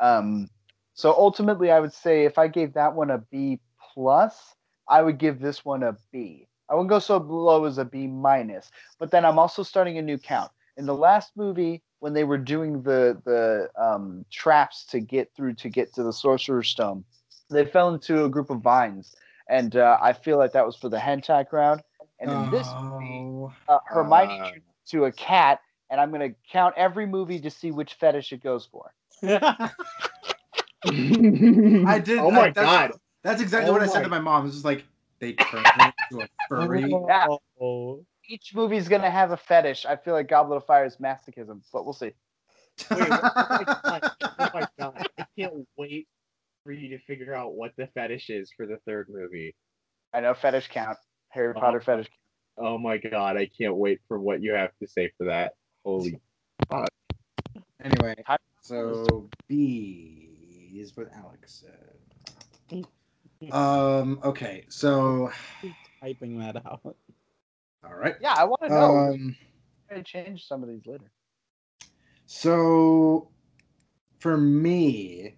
Um, 0.00 0.48
so 0.94 1.12
ultimately, 1.12 1.70
I 1.70 1.80
would 1.80 1.92
say 1.92 2.24
if 2.24 2.38
I 2.38 2.48
gave 2.48 2.74
that 2.74 2.94
one 2.94 3.10
a 3.10 3.18
B 3.18 3.60
plus, 3.94 4.54
I 4.88 5.02
would 5.02 5.18
give 5.18 5.40
this 5.40 5.64
one 5.64 5.82
a 5.82 5.96
B. 6.12 6.46
I 6.68 6.74
wouldn't 6.74 6.90
go 6.90 6.98
so 6.98 7.18
low 7.18 7.64
as 7.64 7.78
a 7.78 7.84
B 7.84 8.06
minus. 8.06 8.70
But 8.98 9.10
then 9.10 9.24
I'm 9.24 9.38
also 9.38 9.62
starting 9.62 9.98
a 9.98 10.02
new 10.02 10.18
count. 10.18 10.50
In 10.76 10.86
the 10.86 10.94
last 10.94 11.32
movie, 11.36 11.82
when 12.00 12.12
they 12.12 12.24
were 12.24 12.38
doing 12.38 12.82
the 12.82 13.20
the 13.24 13.68
um, 13.82 14.24
traps 14.30 14.84
to 14.86 15.00
get 15.00 15.30
through 15.36 15.54
to 15.54 15.68
get 15.68 15.94
to 15.94 16.02
the 16.02 16.12
sorcerer's 16.12 16.68
stone, 16.68 17.04
they 17.50 17.64
fell 17.64 17.94
into 17.94 18.24
a 18.24 18.28
group 18.28 18.50
of 18.50 18.60
vines, 18.60 19.14
and 19.48 19.76
uh, 19.76 19.98
I 20.02 20.12
feel 20.12 20.36
like 20.38 20.52
that 20.52 20.66
was 20.66 20.76
for 20.76 20.88
the 20.88 20.98
hentai 20.98 21.48
crowd. 21.48 21.82
And 22.18 22.30
in 22.30 22.50
this 22.50 22.66
movie, 22.82 23.20
Oh. 23.22 23.52
uh, 23.68 23.78
Hermione 23.86 24.40
Uh. 24.40 24.50
to 24.88 25.04
a 25.06 25.12
cat, 25.12 25.60
and 25.88 25.98
I'm 26.00 26.10
gonna 26.10 26.34
count 26.50 26.74
every 26.76 27.06
movie 27.06 27.40
to 27.40 27.50
see 27.50 27.70
which 27.70 27.94
fetish 27.94 28.32
it 28.32 28.42
goes 28.42 28.66
for. 28.66 28.92
I 30.84 31.98
did. 32.02 32.18
Oh 32.18 32.30
I- 32.30 32.34
my 32.34 32.50
that's, 32.50 32.54
god. 32.54 32.92
That's 33.22 33.42
exactly 33.42 33.70
Oh 33.70 33.72
what 33.74 33.82
I 33.82 33.86
said 33.86 33.98
my- 33.98 34.04
to 34.04 34.08
my 34.08 34.20
mom. 34.20 34.42
It 34.42 34.46
was 34.46 34.52
just 34.54 34.64
like 34.64 34.84
they 35.18 35.32
turned 35.34 35.66
into 36.10 36.24
a 36.24 36.28
furry. 36.48 36.90
Yeah. 36.90 37.26
Oh. 37.60 38.04
Each 38.30 38.54
movie's 38.54 38.86
gonna 38.88 39.10
have 39.10 39.32
a 39.32 39.36
fetish. 39.36 39.84
I 39.84 39.96
feel 39.96 40.14
like 40.14 40.28
Goblet 40.28 40.58
of 40.58 40.64
Fire 40.64 40.84
is 40.84 40.98
masochism, 40.98 41.62
but 41.72 41.84
we'll 41.84 41.92
see. 41.92 42.12
Wait, 42.88 43.08
what- 43.10 43.20
oh 43.24 43.46
my 43.50 43.64
god. 43.64 44.12
Oh 44.38 44.50
my 44.54 44.68
god. 44.78 45.06
I 45.18 45.26
can't 45.36 45.66
wait 45.76 46.06
for 46.62 46.70
you 46.70 46.90
to 46.96 46.98
figure 47.06 47.34
out 47.34 47.54
what 47.54 47.72
the 47.76 47.88
fetish 47.88 48.30
is 48.30 48.52
for 48.56 48.66
the 48.66 48.76
third 48.86 49.08
movie. 49.10 49.56
I 50.14 50.20
know 50.20 50.34
fetish 50.34 50.68
count. 50.68 50.96
Harry 51.30 51.52
Oh. 51.56 51.60
Potter 51.60 51.80
fetish. 51.80 52.06
Count. 52.06 52.68
Oh 52.68 52.78
my 52.78 52.98
god, 52.98 53.36
I 53.36 53.46
can't 53.58 53.74
wait 53.74 54.00
for 54.06 54.20
what 54.20 54.40
you 54.42 54.52
have 54.52 54.70
to 54.80 54.86
say 54.86 55.10
for 55.18 55.24
that. 55.26 55.54
Holy 55.84 56.20
fuck! 56.70 56.88
Anyway, 57.82 58.14
so 58.60 59.28
B 59.48 60.70
is 60.78 60.96
what 60.96 61.08
Alex 61.16 61.64
said. 61.64 62.84
Um. 63.50 64.20
Okay. 64.22 64.66
So. 64.68 65.32
Typing 66.00 66.38
that 66.38 66.56
out. 66.64 66.96
All 67.84 67.94
right. 67.94 68.16
Yeah, 68.20 68.34
I 68.36 68.44
want 68.44 68.62
to 68.62 68.68
know. 68.68 68.96
Um. 68.96 69.36
I'm 69.90 69.96
gonna 69.96 70.04
change 70.04 70.46
some 70.46 70.62
of 70.62 70.68
these 70.68 70.86
later. 70.86 71.10
So, 72.26 73.28
for 74.20 74.36
me, 74.36 75.34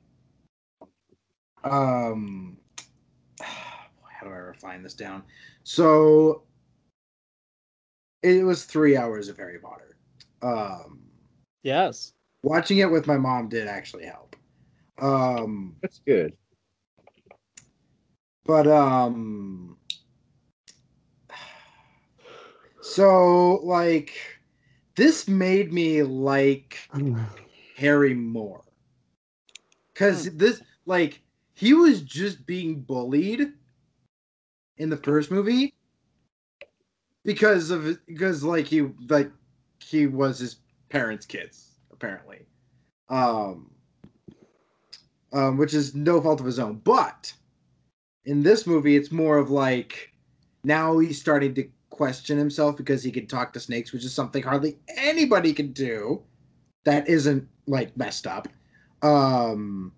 um, 1.64 2.58
how 3.40 4.26
do 4.26 4.28
I 4.28 4.36
refine 4.36 4.82
this 4.82 4.92
down? 4.94 5.22
So, 5.62 6.42
it 8.22 8.44
was 8.44 8.64
three 8.64 8.96
hours 8.96 9.28
of 9.28 9.36
Harry 9.38 9.58
Potter. 9.58 9.96
Um, 10.42 11.00
Yes. 11.62 12.12
watching 12.42 12.78
it 12.78 12.90
with 12.90 13.06
my 13.06 13.16
mom 13.16 13.48
did 13.48 13.68
actually 13.68 14.04
help. 14.04 14.36
Um, 15.00 15.76
that's 15.80 16.00
good. 16.00 16.36
but 18.44 18.66
um, 18.66 19.78
so 22.82 23.60
like, 23.62 24.12
this 24.96 25.28
made 25.28 25.72
me 25.72 26.02
like 26.02 26.78
Harry 27.76 28.14
more. 28.14 28.62
Cause 29.94 30.34
this 30.34 30.62
like 30.86 31.22
he 31.54 31.74
was 31.74 32.02
just 32.02 32.44
being 32.46 32.80
bullied 32.80 33.52
in 34.78 34.90
the 34.90 34.96
first 34.96 35.30
movie 35.30 35.74
because 37.24 37.70
of 37.70 37.98
because 38.06 38.42
like 38.42 38.66
he 38.66 38.82
like 39.08 39.30
he 39.78 40.06
was 40.06 40.38
his 40.38 40.56
parents' 40.88 41.26
kids, 41.26 41.78
apparently. 41.92 42.46
Um 43.08 43.70
um 45.32 45.56
which 45.56 45.74
is 45.74 45.94
no 45.94 46.20
fault 46.20 46.40
of 46.40 46.46
his 46.46 46.58
own. 46.58 46.80
But 46.82 47.32
in 48.24 48.42
this 48.42 48.66
movie 48.66 48.96
it's 48.96 49.12
more 49.12 49.38
of 49.38 49.50
like 49.50 50.10
now 50.64 50.98
he's 50.98 51.20
starting 51.20 51.54
to 51.54 51.68
question 51.92 52.38
himself 52.38 52.76
because 52.76 53.04
he 53.04 53.12
can 53.12 53.26
talk 53.26 53.52
to 53.52 53.60
snakes, 53.60 53.92
which 53.92 54.04
is 54.04 54.12
something 54.12 54.42
hardly 54.42 54.78
anybody 54.96 55.52
can 55.52 55.72
do 55.72 56.22
that 56.84 57.08
isn't 57.08 57.46
like 57.66 57.96
messed 57.96 58.26
up. 58.26 58.48
Um 59.02 59.92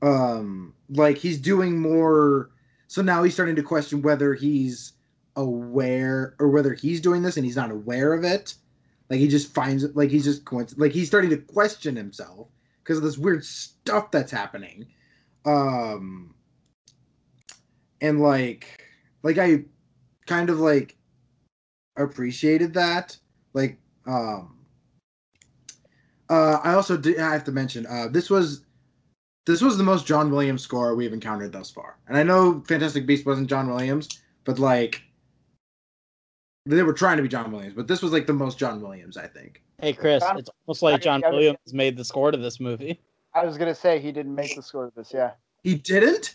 um 0.00 0.72
like 0.90 1.18
he's 1.18 1.38
doing 1.38 1.78
more 1.78 2.50
so 2.86 3.02
now 3.02 3.22
he's 3.22 3.34
starting 3.34 3.56
to 3.56 3.62
question 3.62 4.00
whether 4.00 4.32
he's 4.32 4.92
aware 5.36 6.34
or 6.38 6.48
whether 6.48 6.72
he's 6.72 7.00
doing 7.00 7.22
this 7.22 7.36
and 7.36 7.44
he's 7.44 7.56
not 7.56 7.70
aware 7.70 8.12
of 8.14 8.24
it. 8.24 8.54
Like 9.10 9.18
he 9.18 9.28
just 9.28 9.52
finds 9.52 9.84
it 9.84 9.96
like 9.96 10.10
he's 10.10 10.24
just 10.24 10.44
coinc- 10.44 10.78
like 10.78 10.92
he's 10.92 11.08
starting 11.08 11.30
to 11.30 11.38
question 11.38 11.96
himself 11.96 12.48
because 12.82 12.98
of 12.98 13.04
this 13.04 13.18
weird 13.18 13.44
stuff 13.44 14.10
that's 14.10 14.32
happening. 14.32 14.86
Um 15.44 16.34
and 18.00 18.20
like 18.20 18.84
like 19.22 19.38
I 19.38 19.64
kind 20.28 20.50
of 20.50 20.60
like 20.60 20.94
appreciated 21.96 22.74
that. 22.74 23.16
Like 23.54 23.78
um 24.06 24.54
uh 26.30 26.58
I 26.62 26.74
also 26.74 26.96
did 26.96 27.18
I 27.18 27.32
have 27.32 27.44
to 27.44 27.52
mention 27.52 27.86
uh 27.86 28.06
this 28.08 28.30
was 28.30 28.64
this 29.46 29.62
was 29.62 29.78
the 29.78 29.84
most 29.84 30.06
John 30.06 30.30
Williams 30.30 30.62
score 30.62 30.94
we've 30.94 31.12
encountered 31.12 31.52
thus 31.52 31.70
far. 31.70 31.96
And 32.06 32.16
I 32.16 32.22
know 32.22 32.62
Fantastic 32.68 33.06
Beast 33.06 33.24
wasn't 33.26 33.48
John 33.48 33.68
Williams, 33.68 34.08
but 34.44 34.58
like 34.58 35.02
they 36.66 36.82
were 36.82 36.92
trying 36.92 37.16
to 37.16 37.22
be 37.22 37.28
John 37.30 37.50
Williams, 37.50 37.74
but 37.74 37.88
this 37.88 38.02
was 38.02 38.12
like 38.12 38.26
the 38.26 38.34
most 38.34 38.58
John 38.58 38.82
Williams, 38.82 39.16
I 39.16 39.26
think. 39.26 39.62
Hey 39.80 39.94
Chris, 39.94 40.22
John- 40.22 40.38
it's 40.38 40.50
almost 40.66 40.82
like 40.82 41.00
John 41.00 41.24
I- 41.24 41.30
Williams 41.30 41.72
made 41.72 41.96
the 41.96 42.04
score 42.04 42.30
to 42.30 42.36
this 42.38 42.60
movie. 42.60 43.00
I 43.34 43.44
was 43.44 43.56
gonna 43.56 43.74
say 43.74 43.98
he 44.00 44.12
didn't 44.12 44.34
make 44.34 44.54
the 44.54 44.62
score 44.62 44.86
to 44.86 44.92
this. 44.94 45.12
Yeah, 45.14 45.32
He 45.62 45.74
didn't? 45.76 46.34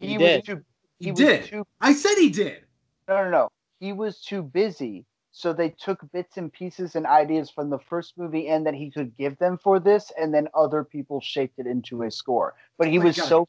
He 0.00 0.16
was 0.18 0.26
did. 0.26 0.44
too. 0.44 0.64
He, 0.98 1.10
was 1.10 1.18
did. 1.20 1.44
Too, 1.46 1.66
I 1.80 1.92
said 1.92 2.14
he 2.16 2.30
did. 2.30 2.65
No, 3.08 3.24
no, 3.24 3.30
no. 3.30 3.48
He 3.80 3.92
was 3.92 4.20
too 4.20 4.42
busy. 4.42 5.04
So 5.32 5.52
they 5.52 5.68
took 5.68 6.00
bits 6.12 6.38
and 6.38 6.50
pieces 6.50 6.96
and 6.96 7.06
ideas 7.06 7.50
from 7.50 7.68
the 7.68 7.78
first 7.78 8.16
movie 8.16 8.48
and 8.48 8.66
that 8.66 8.72
he 8.74 8.90
could 8.90 9.14
give 9.18 9.36
them 9.38 9.58
for 9.58 9.78
this, 9.78 10.10
and 10.18 10.32
then 10.32 10.48
other 10.54 10.82
people 10.82 11.20
shaped 11.20 11.58
it 11.58 11.66
into 11.66 12.02
a 12.04 12.10
score. 12.10 12.54
But 12.78 12.88
he 12.88 12.98
Oh 12.98 13.02
was 13.02 13.16
God. 13.16 13.26
so 13.28 13.48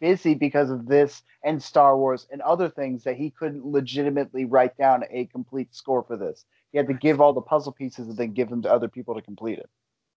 busy 0.00 0.34
because 0.34 0.70
of 0.70 0.86
this 0.86 1.22
and 1.44 1.62
Star 1.62 1.96
Wars 1.96 2.26
and 2.32 2.42
other 2.42 2.68
things 2.68 3.04
that 3.04 3.16
he 3.16 3.30
couldn't 3.30 3.64
legitimately 3.64 4.46
write 4.46 4.76
down 4.76 5.04
a 5.10 5.26
complete 5.26 5.72
score 5.72 6.02
for 6.02 6.16
this. 6.16 6.44
He 6.72 6.78
had 6.78 6.88
to 6.88 6.94
give 6.94 7.20
all 7.20 7.32
the 7.32 7.40
puzzle 7.40 7.70
pieces 7.72 8.08
and 8.08 8.16
then 8.16 8.32
give 8.32 8.50
them 8.50 8.62
to 8.62 8.72
other 8.72 8.88
people 8.88 9.14
to 9.14 9.22
complete 9.22 9.60
it. 9.60 9.70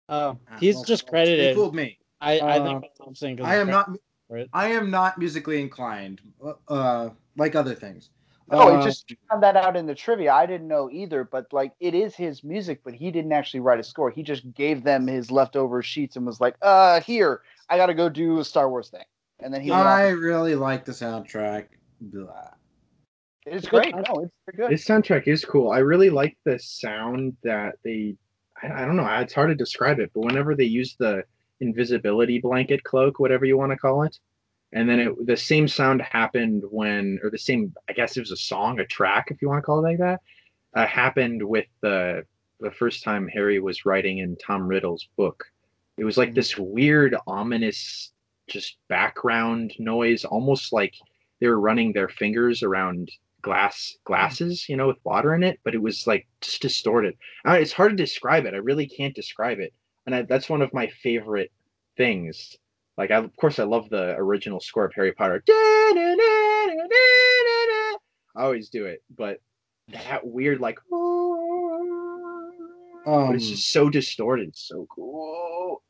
Oh, 0.08 0.38
Ah, 0.48 0.58
he's 0.60 0.76
well, 0.76 0.84
just 0.84 1.06
They 1.06 1.10
credited. 1.10 1.54
fooled 1.56 1.74
me. 1.74 1.98
I, 2.20 2.40
I 2.40 2.58
Uh, 2.58 2.64
think 2.80 2.92
I'm 3.04 3.14
saying. 3.16 3.36
'cause 3.38 3.46
I 3.46 3.56
am 3.56 3.66
not 3.66 3.90
credited. 4.28 4.50
I 4.52 4.68
am 4.68 4.90
not 4.90 5.18
musically 5.18 5.60
inclined, 5.60 6.20
uh, 6.68 7.10
like 7.36 7.56
other 7.56 7.74
things. 7.74 8.10
No, 8.50 8.74
Uh, 8.74 8.78
it 8.80 8.84
just 8.84 9.12
found 9.28 9.42
that 9.42 9.56
out 9.56 9.76
in 9.76 9.86
the 9.86 9.94
trivia. 9.94 10.32
I 10.32 10.46
didn't 10.46 10.68
know 10.68 10.88
either, 10.90 11.24
but 11.24 11.52
like 11.52 11.72
it 11.80 11.94
is 11.94 12.14
his 12.14 12.42
music, 12.42 12.80
but 12.84 12.94
he 12.94 13.10
didn't 13.10 13.32
actually 13.32 13.60
write 13.60 13.78
a 13.78 13.82
score. 13.82 14.10
He 14.10 14.22
just 14.22 14.52
gave 14.54 14.84
them 14.84 15.06
his 15.06 15.30
leftover 15.30 15.82
sheets 15.82 16.16
and 16.16 16.24
was 16.24 16.40
like, 16.40 16.56
"Uh, 16.62 17.00
here, 17.00 17.42
I 17.68 17.76
got 17.76 17.86
to 17.86 17.94
go 17.94 18.08
do 18.08 18.38
a 18.40 18.44
Star 18.44 18.70
Wars 18.70 18.88
thing." 18.88 19.04
And 19.40 19.52
then 19.52 19.60
he 19.60 19.70
I 19.70 20.12
off. 20.12 20.18
really 20.18 20.54
like 20.54 20.84
the 20.84 20.92
soundtrack. 20.92 21.66
Blah. 22.00 22.50
It's 23.46 23.66
great. 23.68 23.94
No, 23.94 24.02
it's 24.46 24.56
good. 24.56 24.70
This 24.70 24.84
soundtrack 24.86 25.26
is 25.26 25.44
cool. 25.44 25.70
I 25.70 25.78
really 25.78 26.10
like 26.10 26.36
the 26.44 26.58
sound 26.58 27.36
that 27.42 27.76
they. 27.84 28.16
I, 28.62 28.82
I 28.82 28.84
don't 28.86 28.96
know. 28.96 29.06
It's 29.18 29.34
hard 29.34 29.50
to 29.50 29.54
describe 29.54 29.98
it, 30.00 30.10
but 30.14 30.20
whenever 30.22 30.54
they 30.54 30.64
use 30.64 30.96
the 30.98 31.22
invisibility 31.60 32.40
blanket 32.40 32.82
cloak, 32.84 33.18
whatever 33.20 33.44
you 33.44 33.58
want 33.58 33.72
to 33.72 33.76
call 33.78 34.02
it, 34.04 34.18
and 34.72 34.88
then 34.88 35.00
it, 35.00 35.26
the 35.26 35.36
same 35.36 35.66
sound 35.66 36.02
happened 36.02 36.62
when, 36.70 37.18
or 37.22 37.30
the 37.30 37.38
same, 37.38 37.74
I 37.88 37.92
guess 37.92 38.16
it 38.16 38.20
was 38.20 38.32
a 38.32 38.36
song, 38.36 38.80
a 38.80 38.86
track, 38.86 39.28
if 39.30 39.40
you 39.40 39.48
want 39.48 39.58
to 39.58 39.66
call 39.66 39.78
it 39.78 39.88
like 39.88 39.98
that, 39.98 40.20
uh, 40.74 40.86
happened 40.86 41.42
with 41.42 41.66
the 41.80 42.24
the 42.60 42.70
first 42.72 43.04
time 43.04 43.28
Harry 43.28 43.60
was 43.60 43.86
writing 43.86 44.18
in 44.18 44.36
Tom 44.36 44.66
Riddle's 44.66 45.08
book. 45.16 45.44
It 45.96 46.04
was 46.04 46.18
like 46.18 46.34
this 46.34 46.58
weird, 46.58 47.14
ominous 47.26 48.12
just 48.48 48.78
background 48.88 49.74
noise, 49.78 50.24
almost 50.24 50.72
like 50.72 50.94
they 51.40 51.46
were 51.46 51.60
running 51.60 51.92
their 51.92 52.08
fingers 52.08 52.62
around 52.62 53.10
glass 53.42 53.96
glasses, 54.04 54.68
you 54.68 54.76
know, 54.76 54.88
with 54.88 55.04
water 55.04 55.34
in 55.34 55.44
it, 55.44 55.60
but 55.64 55.74
it 55.74 55.82
was 55.82 56.06
like 56.06 56.26
just 56.40 56.60
distorted. 56.60 57.14
Uh, 57.46 57.52
it's 57.52 57.72
hard 57.72 57.92
to 57.92 57.96
describe 57.96 58.44
it. 58.44 58.54
I 58.54 58.58
really 58.58 58.88
can't 58.88 59.14
describe 59.14 59.60
it, 59.60 59.72
and 60.06 60.14
I, 60.14 60.22
that's 60.22 60.48
one 60.48 60.62
of 60.62 60.74
my 60.74 60.88
favorite 61.02 61.52
things. 61.96 62.56
Like, 62.98 63.10
I, 63.12 63.16
of 63.18 63.34
course, 63.36 63.58
I 63.60 63.64
love 63.64 63.88
the 63.90 64.16
original 64.16 64.58
score 64.60 64.84
of 64.84 64.92
Harry 64.94 65.12
Potter. 65.12 65.40
I 65.48 66.36
always 68.36 68.68
do 68.70 68.86
it, 68.86 69.02
but 69.16 69.40
that 69.92 70.26
weird 70.26 70.58
like, 70.60 70.80
but 70.90 70.96
it's 73.06 73.06
Um, 73.06 73.38
just 73.38 73.70
so 73.72 73.88
distorted, 73.88 74.56
so 74.56 74.84
cool. 74.90 75.82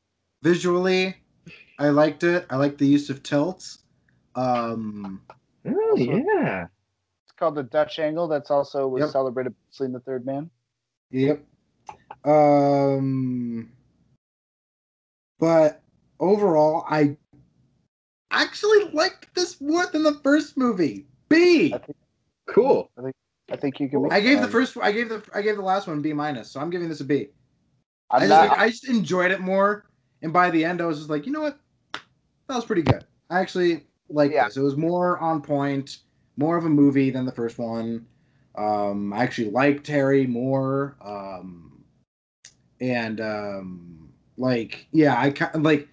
visually, 0.42 1.16
I 1.78 1.88
liked 1.88 2.24
it. 2.24 2.44
I 2.50 2.56
like 2.56 2.76
the 2.76 2.86
use 2.86 3.08
of 3.08 3.22
tilts. 3.22 3.84
Um, 4.34 5.22
Oh 5.66 5.96
yeah. 5.96 6.66
It's 7.24 7.32
called 7.38 7.54
the 7.54 7.62
Dutch 7.62 7.98
angle. 7.98 8.28
That's 8.28 8.50
also 8.50 8.86
was 8.86 9.00
Yep. 9.04 9.10
celebrated 9.10 9.54
mostly 9.66 9.86
in 9.86 9.92
the 9.92 10.00
Third 10.00 10.26
Man. 10.26 10.50
Yep. 11.10 11.42
Um, 12.24 13.72
but 15.38 15.82
overall, 16.20 16.84
I 16.88 17.16
actually 18.30 18.90
liked 18.90 19.34
this 19.34 19.60
more 19.60 19.86
than 19.86 20.02
the 20.02 20.14
first 20.22 20.56
movie. 20.56 21.06
B. 21.28 21.72
I 21.74 21.78
think 21.78 21.96
Cool. 22.46 22.90
I 22.98 23.02
think 23.02 23.14
I 23.50 23.56
think 23.56 23.80
you 23.80 23.88
can. 23.88 24.02
Make 24.02 24.12
I 24.12 24.20
gave 24.20 24.40
the 24.40 24.48
first. 24.48 24.76
I 24.78 24.92
gave 24.92 25.08
the. 25.08 25.22
I 25.34 25.42
gave 25.42 25.56
the 25.56 25.62
last 25.62 25.86
one 25.86 26.02
B 26.02 26.12
minus. 26.12 26.50
So 26.50 26.60
I'm 26.60 26.70
giving 26.70 26.88
this 26.88 27.00
a 27.00 27.04
B. 27.04 27.28
I'm 28.10 28.20
just, 28.20 28.30
not. 28.30 28.48
like, 28.48 28.58
I 28.58 28.68
just 28.68 28.88
enjoyed 28.88 29.30
it 29.30 29.40
more, 29.40 29.84
and 30.22 30.32
by 30.32 30.50
the 30.50 30.64
end, 30.64 30.80
I 30.80 30.86
was 30.86 30.98
just 30.98 31.10
like, 31.10 31.26
you 31.26 31.32
know 31.32 31.42
what, 31.42 31.58
that 31.92 32.54
was 32.56 32.64
pretty 32.64 32.82
good. 32.82 33.04
I 33.28 33.40
actually 33.40 33.84
like 34.08 34.32
Yeah. 34.32 34.46
this. 34.46 34.56
It 34.56 34.62
was 34.62 34.76
more 34.76 35.18
on 35.18 35.42
point, 35.42 35.98
more 36.38 36.56
of 36.56 36.64
a 36.64 36.70
movie 36.70 37.10
than 37.10 37.26
the 37.26 37.32
first 37.32 37.58
one. 37.58 38.06
Um, 38.56 39.12
I 39.12 39.22
actually 39.22 39.50
liked 39.50 39.86
Harry 39.86 40.26
more. 40.26 40.96
Um, 41.02 41.84
and 42.80 43.20
um, 43.20 44.08
like, 44.36 44.86
yeah, 44.92 45.20
I 45.20 45.30
kind 45.30 45.62
like. 45.62 45.88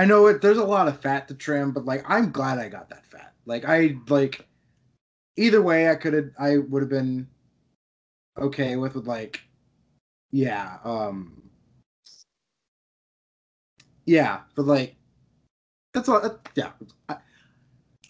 I 0.00 0.06
know 0.06 0.28
it. 0.28 0.40
There's 0.40 0.56
a 0.56 0.64
lot 0.64 0.88
of 0.88 0.98
fat 0.98 1.28
to 1.28 1.34
trim, 1.34 1.72
but 1.72 1.84
like, 1.84 2.02
I'm 2.08 2.32
glad 2.32 2.58
I 2.58 2.70
got 2.70 2.88
that 2.88 3.04
fat. 3.04 3.34
Like, 3.44 3.66
I 3.66 3.96
like. 4.08 4.46
Either 5.36 5.60
way, 5.60 5.90
I 5.90 5.94
could 5.94 6.14
have. 6.14 6.30
I 6.38 6.56
would 6.56 6.80
have 6.80 6.88
been 6.88 7.28
okay 8.38 8.76
with 8.76 8.94
like 8.96 9.42
yeah 10.30 10.78
um 10.84 11.42
yeah 14.06 14.40
but 14.54 14.64
like 14.64 14.94
that's 15.92 16.08
all 16.08 16.20
that, 16.20 16.48
yeah 16.54 16.70
I, 17.08 17.16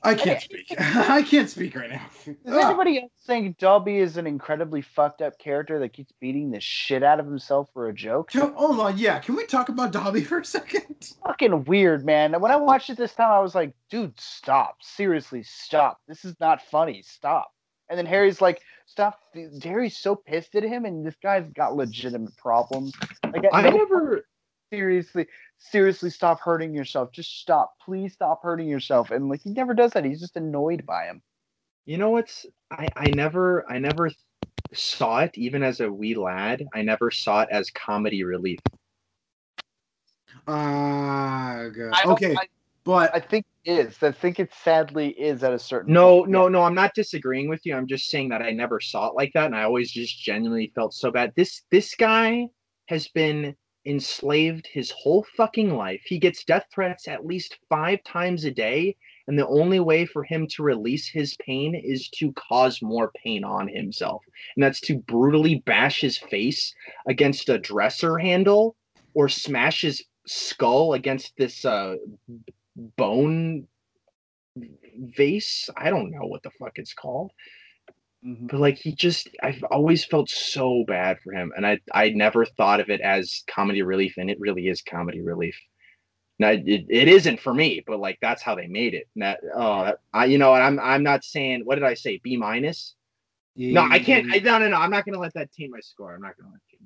I 0.03 0.15
can't 0.15 0.41
speak 0.41 0.75
i 0.79 1.23
can't 1.23 1.49
speak 1.49 1.77
right 1.77 1.91
now 1.91 2.07
Does 2.25 2.65
anybody 2.65 3.03
else 3.03 3.13
think 3.27 3.59
Dobby 3.59 3.99
is 3.99 4.17
an 4.17 4.27
incredibly 4.27 4.81
fucked 4.81 5.21
up 5.21 5.39
character 5.39 5.79
that 5.79 5.93
keeps 5.93 6.13
beating 6.21 6.51
the 6.51 6.61
shit 6.61 7.03
out 7.03 7.21
of 7.21 7.27
himself 7.27 7.69
for 7.75 7.89
a 7.89 7.93
joke? 7.93 8.31
can, 8.31 8.53
hold 8.55 8.81
on 8.81 8.97
yeah 8.99 9.19
can 9.19 9.37
we 9.37 9.47
talk 9.47 9.69
about 9.69 9.93
dobby 9.93 10.23
for 10.25 10.39
a 10.39 10.45
second 10.45 10.91
Fucking 11.25 11.65
weird, 11.65 12.05
man. 12.05 12.39
When 12.41 12.51
I 12.51 12.57
watched 12.57 12.91
it 12.91 12.97
this 12.97 13.15
time, 13.15 13.31
I 13.31 13.41
was 13.41 13.55
like, 13.55 13.73
dude, 13.91 14.19
stop. 14.21 14.77
Seriously, 14.83 15.43
stop. 15.43 16.01
This 16.07 16.25
is 16.25 16.35
not 16.41 16.63
funny. 16.63 17.03
Stop. 17.03 17.53
And 17.89 17.99
then 17.99 18.07
Harry's 18.07 18.41
like, 18.41 18.61
stop. 18.87 19.19
Harry's 19.63 19.97
so 19.97 20.15
pissed 20.15 20.55
at 20.55 20.63
him, 20.63 20.85
and 20.85 21.05
this 21.05 21.17
guy's 21.23 21.49
got 21.51 21.75
legitimate 21.75 22.37
problems. 22.37 22.93
Like, 23.25 23.45
I 23.53 23.63
no 23.63 23.71
never 23.71 24.25
seriously, 24.73 25.27
seriously 25.59 26.11
stop 26.11 26.41
hurting 26.41 26.75
yourself. 26.75 27.13
Just 27.13 27.41
stop. 27.41 27.75
Please 27.85 28.13
stop 28.13 28.43
hurting 28.43 28.69
yourself. 28.69 29.11
And 29.11 29.29
like 29.29 29.43
he 29.43 29.51
never 29.51 29.75
does 29.75 29.93
that. 29.93 30.05
He's 30.05 30.21
just 30.21 30.37
annoyed 30.37 30.87
by 30.87 31.07
him. 31.07 31.23
you 31.87 31.99
know 31.99 32.11
what's 32.11 32.47
I, 32.71 32.89
I 32.97 33.11
never 33.11 33.69
I 33.71 33.79
never 33.79 34.11
saw 34.73 35.21
it 35.21 35.37
even 35.37 35.63
as 35.63 35.81
a 35.81 35.91
wee 35.93 36.15
lad. 36.15 36.65
I 36.75 36.83
never 36.83 37.11
saw 37.11 37.43
it 37.43 37.49
as 37.51 37.71
comedy 37.71 38.23
relief. 38.23 38.61
uh 40.47 41.69
good. 41.69 41.93
I 41.93 42.03
don't- 42.05 42.13
okay 42.13 42.35
I, 42.37 42.47
but 42.85 43.15
I 43.15 43.21
think 43.21 43.45
it 43.65 43.73
is. 43.73 44.03
I 44.03 44.11
think 44.13 44.41
it 44.41 44.51
sadly 44.55 45.09
is 45.11 45.43
at 45.45 45.53
a 45.53 45.59
certain 45.59 45.93
No, 45.93 46.21
point. 46.21 46.31
no, 46.31 46.49
no, 46.49 46.63
I'm 46.63 46.75
not 46.75 46.95
disagreeing 46.95 47.49
with 47.49 47.61
you. 47.67 47.77
I'm 47.77 47.87
just 47.87 48.07
saying 48.09 48.31
that 48.31 48.41
I 48.41 48.53
never 48.53 48.81
saw 48.81 49.09
it 49.09 49.15
like 49.15 49.33
that 49.35 49.47
and 49.47 49.57
I 49.57 49.65
always 49.65 49.91
just 49.91 50.19
genuinely 50.19 50.73
felt 50.75 50.95
so 50.95 51.11
bad. 51.11 51.33
This 51.37 51.63
this 51.71 51.95
guy 51.95 52.47
has 52.87 53.09
been 53.09 53.55
enslaved 53.87 54.67
his 54.67 54.91
whole 54.91 55.25
fucking 55.37 55.75
life. 55.75 56.03
He 56.05 56.19
gets 56.19 56.45
death 56.45 56.67
threats 56.73 57.09
at 57.09 57.27
least 57.27 57.59
5 57.69 58.03
times 58.05 58.45
a 58.45 58.51
day 58.51 58.97
and 59.31 59.39
the 59.39 59.47
only 59.47 59.79
way 59.79 60.07
for 60.07 60.25
him 60.25 60.49
to 60.49 60.65
release 60.65 61.07
his 61.07 61.37
pain 61.37 61.75
is 61.77 62.09
to 62.09 62.33
cause 62.33 62.83
more 62.83 63.13
pain 63.23 63.45
on 63.45 63.69
himself. 63.69 64.25
And 64.57 64.63
that's 64.65 64.81
to 64.83 64.99
brutally 64.99 65.63
bash 65.67 66.01
his 66.01 66.19
face 66.19 66.75
against 67.07 67.49
a 67.49 67.59
dresser 67.59 68.19
handle 68.19 68.75
or 69.15 69.29
smash 69.29 69.83
his 69.83 70.03
skull 70.27 70.95
against 70.95 71.37
this 71.37 71.65
uh 71.65 71.95
bone 72.97 73.69
vase. 75.17 75.71
I 75.77 75.91
don't 75.91 76.11
know 76.11 76.27
what 76.27 76.43
the 76.43 76.51
fuck 76.59 76.73
it's 76.75 76.95
called, 76.95 77.31
Mhm. 78.25 78.49
but 78.51 78.61
like 78.61 78.77
he 78.79 78.93
just, 78.95 79.29
I've 79.43 79.63
always 79.65 80.05
felt 80.05 80.29
so 80.31 80.85
bad 80.87 81.19
for 81.25 81.33
him, 81.33 81.53
and 81.57 81.67
I 81.67 81.79
I 81.95 82.11
never 82.11 82.45
thought 82.45 82.81
of 82.81 82.91
it 82.91 83.01
as 83.01 83.43
comedy 83.49 83.83
relief, 83.83 84.15
and 84.19 84.31
it 84.31 84.39
really 84.41 84.69
is 84.69 84.83
comedy 84.83 85.21
relief. 85.23 85.57
Now 86.39 86.51
it, 86.51 86.65
it 86.67 87.09
isn't 87.09 87.41
for 87.41 87.55
me, 87.55 87.83
but 87.87 88.01
like 88.01 88.19
that's 88.23 88.43
how 88.43 88.55
they 88.57 88.67
made 88.69 88.95
it. 88.95 89.09
And 89.17 89.23
That 89.25 89.41
oh, 89.55 89.85
that, 89.85 89.99
I 90.13 90.27
you 90.27 90.39
know, 90.39 90.55
I'm 90.55 90.79
I'm 90.81 91.03
not 91.03 91.25
saying 91.25 91.63
what 91.65 91.77
did 91.77 91.85
I 91.85 91.95
say 91.95 92.21
B 92.25 92.37
minus? 92.37 92.95
No, 93.57 93.87
I 93.91 93.99
can't. 93.99 94.27
I, 94.33 94.39
no, 94.41 94.59
no, 94.59 94.69
no. 94.69 94.77
I'm 94.77 94.91
not 94.91 95.05
gonna 95.07 95.19
let 95.21 95.35
that 95.35 95.53
taint 95.53 95.73
my 95.73 95.81
score. 95.81 96.15
I'm 96.15 96.23
not 96.23 96.37
gonna 96.39 96.51
let 96.53 96.61
it. 96.73 96.81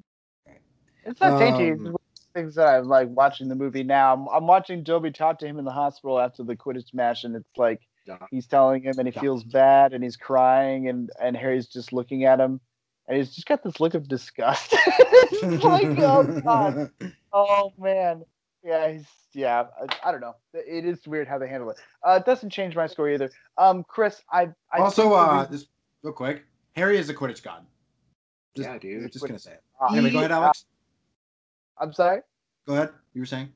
It's 1.04 1.20
not 1.20 1.38
dainty. 1.38 1.68
It's 1.68 1.80
Um, 1.80 1.84
one 1.84 1.94
of 1.94 2.00
the 2.34 2.40
things 2.40 2.54
that 2.56 2.66
I'm 2.68 2.88
like 2.88 3.08
watching 3.10 3.48
the 3.48 3.54
movie 3.54 3.84
now. 3.84 4.14
I'm, 4.14 4.28
I'm 4.28 4.46
watching 4.46 4.82
Dobby 4.82 5.10
talk 5.12 5.38
to 5.40 5.46
him 5.46 5.58
in 5.58 5.64
the 5.64 5.72
hospital 5.72 6.20
after 6.20 6.42
the 6.44 6.56
Quidditch 6.56 6.94
match, 6.94 7.24
and 7.24 7.36
it's 7.36 7.56
like 7.56 7.80
Yeah. 7.80 7.93
He's 8.31 8.47
telling 8.47 8.83
him, 8.83 8.99
and 8.99 9.08
he 9.08 9.12
feels 9.18 9.44
bad, 9.44 9.92
and 9.92 10.02
he's 10.02 10.16
crying, 10.16 10.89
and 10.89 11.10
and 11.20 11.36
Harry's 11.36 11.66
just 11.66 11.92
looking 11.92 12.24
at 12.24 12.41
him, 12.41 12.60
and 13.08 13.16
he's 13.16 13.34
just 13.34 13.47
got 13.47 13.62
this 13.62 13.81
look 13.81 13.94
of 13.94 14.08
disgust. 14.08 14.73
like, 15.42 15.84
oh 15.99 16.41
god, 16.44 16.91
oh 17.33 17.73
man, 17.78 18.24
yeah, 18.62 18.91
he's 18.91 19.07
yeah. 19.33 19.65
I, 19.81 20.08
I 20.08 20.12
don't 20.12 20.20
know. 20.20 20.36
It 20.52 20.84
is 20.84 21.07
weird 21.07 21.28
how 21.28 21.39
they 21.39 21.49
handle 21.49 21.70
it. 21.70 21.76
Uh, 22.07 22.20
it 22.20 22.26
doesn't 22.26 22.50
change 22.50 22.76
my 22.76 22.86
score 22.86 23.08
either. 23.10 23.31
Um, 23.58 23.84
Chris, 23.89 24.23
I, 24.31 24.50
I 24.73 24.78
also 24.78 25.12
uh 25.12 25.47
just 25.50 25.68
real 26.05 26.12
quick 26.12 26.44
harry 26.76 26.99
is 26.99 27.08
a 27.08 27.15
quidditch 27.15 27.42
god 27.42 27.65
just, 28.55 28.68
Yeah, 28.68 28.78
dude. 28.78 29.10
just 29.10 29.26
gonna 29.26 29.39
say 29.39 29.52
it 29.52 29.62
uh, 29.81 29.92
anyway 29.92 30.10
go 30.10 30.18
ahead 30.18 30.31
alex 30.31 30.66
I'm 31.81 31.92
sorry. 31.92 32.20
go 32.66 32.74
ahead 32.74 32.91
you 33.15 33.23
were 33.23 33.26
saying 33.26 33.50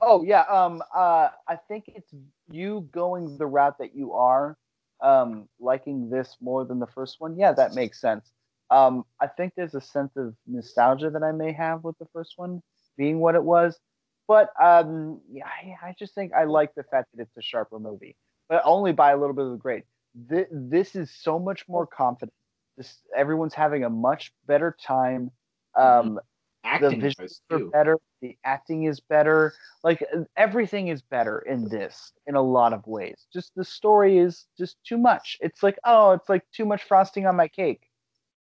Oh 0.00 0.22
yeah. 0.22 0.42
Um. 0.42 0.82
Uh. 0.94 1.28
I 1.48 1.56
think 1.68 1.84
it's 1.94 2.12
you 2.50 2.88
going 2.92 3.36
the 3.38 3.46
route 3.46 3.78
that 3.78 3.94
you 3.94 4.12
are, 4.14 4.56
um, 5.02 5.48
liking 5.58 6.10
this 6.10 6.36
more 6.40 6.64
than 6.64 6.78
the 6.78 6.86
first 6.86 7.20
one. 7.20 7.36
Yeah, 7.38 7.52
that 7.52 7.74
makes 7.74 8.00
sense. 8.00 8.30
Um. 8.70 9.04
I 9.20 9.26
think 9.26 9.54
there's 9.56 9.74
a 9.74 9.80
sense 9.80 10.16
of 10.16 10.34
nostalgia 10.46 11.10
that 11.10 11.22
I 11.22 11.32
may 11.32 11.52
have 11.52 11.84
with 11.84 11.98
the 11.98 12.06
first 12.12 12.34
one 12.36 12.62
being 12.96 13.20
what 13.20 13.34
it 13.34 13.44
was, 13.44 13.78
but 14.26 14.50
um. 14.62 15.20
Yeah. 15.30 15.46
I, 15.46 15.88
I 15.88 15.94
just 15.98 16.14
think 16.14 16.32
I 16.32 16.44
like 16.44 16.74
the 16.74 16.84
fact 16.84 17.08
that 17.14 17.22
it's 17.22 17.36
a 17.36 17.42
sharper 17.42 17.78
movie, 17.78 18.16
but 18.48 18.62
only 18.64 18.92
by 18.92 19.12
a 19.12 19.16
little 19.16 19.34
bit 19.34 19.44
of 19.44 19.52
the 19.52 19.58
grade. 19.58 19.84
This, 20.14 20.46
this 20.50 20.96
is 20.96 21.10
so 21.10 21.38
much 21.38 21.68
more 21.68 21.86
confident. 21.86 22.32
This 22.76 22.98
everyone's 23.16 23.54
having 23.54 23.84
a 23.84 23.90
much 23.90 24.32
better 24.46 24.76
time. 24.84 25.30
Um, 25.76 26.18
Acting 26.64 27.00
the 27.00 27.08
visuals 27.08 27.40
are 27.50 27.58
too. 27.58 27.70
better 27.70 27.98
the 28.20 28.36
acting 28.44 28.84
is 28.84 29.00
better. 29.00 29.54
Like 29.82 30.04
everything 30.36 30.88
is 30.88 31.02
better 31.02 31.38
in 31.40 31.68
this 31.68 32.12
in 32.26 32.34
a 32.34 32.42
lot 32.42 32.72
of 32.72 32.86
ways. 32.86 33.26
Just 33.32 33.52
the 33.56 33.64
story 33.64 34.18
is 34.18 34.46
just 34.58 34.76
too 34.84 34.98
much. 34.98 35.38
It's 35.40 35.62
like 35.62 35.78
oh 35.84 36.12
it's 36.12 36.28
like 36.28 36.44
too 36.52 36.66
much 36.66 36.82
frosting 36.82 37.26
on 37.26 37.36
my 37.36 37.48
cake. 37.48 37.88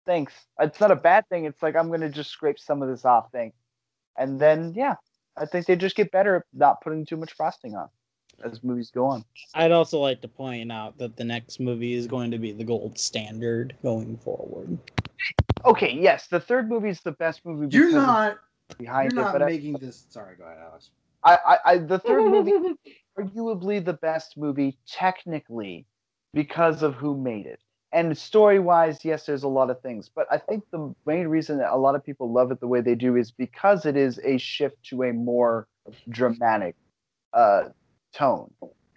Thanks. 0.05 0.34
It's 0.60 0.81
not 0.81 0.91
a 0.91 0.97
bad 0.97 1.28
thing. 1.28 1.47
It's 1.47 1.62
like 1.62 1.76
i'm 1.76 1.91
gonna 1.91 2.10
just 2.10 2.31
scrape 2.31 2.58
some 2.58 2.82
of 2.82 2.89
this 2.89 3.05
off 3.05 3.31
thing 3.32 3.52
and 4.16 4.41
then 4.41 4.73
yeah 4.76 4.97
i 5.36 5.47
think 5.47 5.66
they 5.66 5.76
just 5.76 5.97
get 5.97 6.10
better 6.10 6.36
at 6.36 6.42
not 6.52 6.81
putting 6.82 7.07
too 7.07 7.16
much 7.16 7.32
frosting 7.32 7.74
on 7.74 7.89
as 8.45 8.62
movies 8.62 8.91
go 8.91 9.07
on 9.07 9.25
I'd 9.55 9.73
also 9.73 9.99
like 9.99 10.21
to 10.23 10.29
point 10.29 10.73
out 10.73 10.99
that 10.99 11.17
the 11.17 11.25
next 11.25 11.61
movie 11.61 11.95
is 11.95 12.07
going 12.07 12.31
to 12.31 12.39
be 12.39 12.53
the 12.53 12.65
gold 12.65 12.99
standard 12.99 13.75
going 13.83 14.17
forward. 14.19 14.79
okay 15.65 15.93
yes 15.93 16.27
the 16.29 16.41
third 16.41 16.69
movie 16.69 16.89
is 16.89 17.01
the 17.01 17.12
best 17.12 17.45
movie 17.45 17.75
you're 17.75 17.91
not 17.93 18.39
behind 18.79 19.12
you're 19.12 19.21
it 19.21 19.25
not 19.25 19.33
but 19.33 19.43
I- 19.43 19.47
making 19.47 19.75
this 19.79 20.07
sorry 20.09 20.37
go 20.37 20.45
ahead 20.45 20.59
alex 20.71 20.91
I, 21.25 21.39
I, 21.47 21.59
I 21.73 21.79
the 21.79 21.99
third 21.99 22.25
movie 22.31 22.53
arguably 23.19 23.85
the 23.85 23.93
best 23.93 24.37
movie 24.37 24.79
technically 24.89 25.87
because 26.35 26.83
of 26.83 26.95
who 26.95 27.17
made 27.17 27.47
it. 27.47 27.61
And 27.93 28.17
story 28.17 28.59
wise, 28.59 29.05
yes, 29.05 29.27
there's 29.27 29.43
a 29.43 29.49
lot 29.49 29.69
of 29.71 29.81
things, 29.83 30.09
but 30.09 30.27
I 30.31 30.39
think 30.39 30.65
the 30.73 30.95
main 31.05 31.29
reason 31.29 31.59
that 31.59 31.71
a 31.73 31.77
lot 31.77 31.95
of 31.95 32.03
people 32.05 32.33
love 32.33 32.51
it 32.51 32.59
the 32.59 32.67
way 32.67 32.81
they 32.81 32.95
do 32.95 33.17
is 33.17 33.31
because 33.31 33.85
it 33.85 33.97
is 33.97 34.19
a 34.25 34.39
shift 34.39 34.83
to 34.85 35.03
a 35.03 35.12
more 35.12 35.69
dramatic 36.09 36.75
uh, 37.35 37.65
tone. 38.12 38.52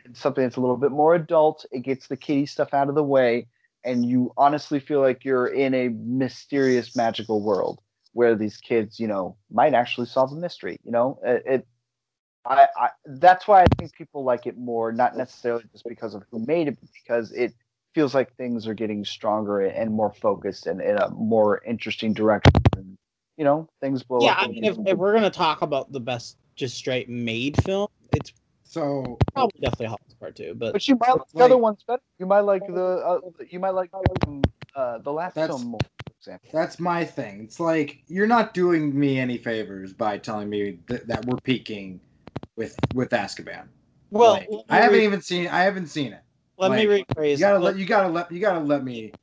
It's 0.05 0.19
something 0.19 0.43
that's 0.43 0.57
a 0.57 0.61
little 0.61 0.77
bit 0.77 0.91
more 0.91 1.15
adult. 1.15 1.65
It 1.71 1.79
gets 1.79 2.07
the 2.07 2.17
kiddie 2.17 2.45
stuff 2.45 2.73
out 2.73 2.89
of 2.89 2.95
the 2.95 3.03
way, 3.03 3.47
and 3.83 4.05
you 4.05 4.31
honestly 4.37 4.79
feel 4.79 5.01
like 5.01 5.25
you're 5.25 5.47
in 5.47 5.73
a 5.73 5.89
mysterious, 5.89 6.95
magical 6.95 7.41
world 7.41 7.81
where 8.13 8.35
these 8.35 8.57
kids, 8.57 8.99
you 8.99 9.07
know, 9.07 9.35
might 9.51 9.73
actually 9.73 10.07
solve 10.07 10.31
a 10.31 10.35
mystery. 10.35 10.79
You 10.83 10.91
know, 10.91 11.19
it. 11.23 11.43
it 11.45 11.67
I, 12.47 12.67
I 12.77 12.89
that's 13.05 13.47
why 13.47 13.63
I 13.63 13.65
think 13.79 13.93
people 13.93 14.23
like 14.23 14.45
it 14.45 14.57
more, 14.57 14.91
not 14.91 15.17
necessarily 15.17 15.63
just 15.71 15.83
because 15.87 16.13
of 16.13 16.23
who 16.29 16.39
made 16.45 16.67
it, 16.67 16.77
but 16.79 16.89
because 16.93 17.31
it 17.31 17.53
feels 17.95 18.13
like 18.13 18.35
things 18.35 18.67
are 18.67 18.73
getting 18.73 19.03
stronger 19.03 19.61
and 19.61 19.91
more 19.91 20.13
focused 20.13 20.67
and 20.67 20.81
in 20.81 20.97
a 20.97 21.09
more 21.09 21.63
interesting 21.65 22.13
direction. 22.13 22.51
And, 22.75 22.97
you 23.37 23.45
know, 23.45 23.67
things 23.81 24.03
blow 24.03 24.21
yeah, 24.21 24.33
up. 24.33 24.43
I 24.43 24.47
mean, 24.47 24.63
if, 24.63 24.77
if 24.85 24.97
we're 24.97 25.13
gonna 25.13 25.31
talk 25.31 25.61
about 25.61 25.91
the 25.91 25.99
best 25.99 26.37
just 26.55 26.77
straight 26.77 27.09
made 27.09 27.61
film, 27.63 27.87
it's 28.13 28.31
So 28.75 29.17
probably 29.33 29.61
definitely 29.61 29.85
Hallows 29.85 30.15
Part 30.19 30.35
Two. 30.35 30.53
But 30.53 30.73
But 30.73 30.85
you 30.85 30.97
might 30.99 31.11
like 31.11 31.27
the 31.33 31.43
other 31.45 31.57
ones 31.57 31.81
better. 31.87 32.01
You 32.19 32.25
might 32.25 32.41
like 32.41 32.67
the 32.67 32.83
uh, 32.83 33.19
you 33.49 33.57
might 33.57 33.69
like 33.69 33.89
uh, 34.75 34.97
the 34.97 35.13
last 35.13 35.35
That's- 35.35 35.57
film 35.57 35.69
more, 35.71 35.79
example. 36.19 36.49
that's 36.51 36.77
my 36.77 37.05
thing. 37.05 37.39
It's 37.41 37.61
like 37.61 38.03
you're 38.07 38.27
not 38.27 38.53
doing 38.53 38.97
me 38.99 39.17
any 39.17 39.37
favors 39.37 39.93
by 39.93 40.17
telling 40.17 40.49
me 40.49 40.79
th- 40.89 41.03
that 41.05 41.23
we're 41.25 41.37
peaking 41.37 42.01
with 42.57 42.75
with 42.93 43.11
Azkaban. 43.11 43.67
well, 44.11 44.33
Like, 44.33 44.49
I 44.69 44.75
haven't 44.81 44.99
re- 44.99 45.05
even 45.05 45.21
seen. 45.21 45.47
I 45.47 45.61
haven't 45.61 45.87
seen 45.87 46.11
it. 46.11 46.19
let 46.57 46.71
me 46.71 46.83
rephrase. 46.85 47.31
You 47.31 47.37
gotta 47.37 47.59
let. 47.59 47.77
You 47.77 47.85
gotta 47.85 48.09
let. 48.09 48.29
You 48.29 48.41
gotta 48.41 48.59
let 48.59 48.83
me. 48.83 49.13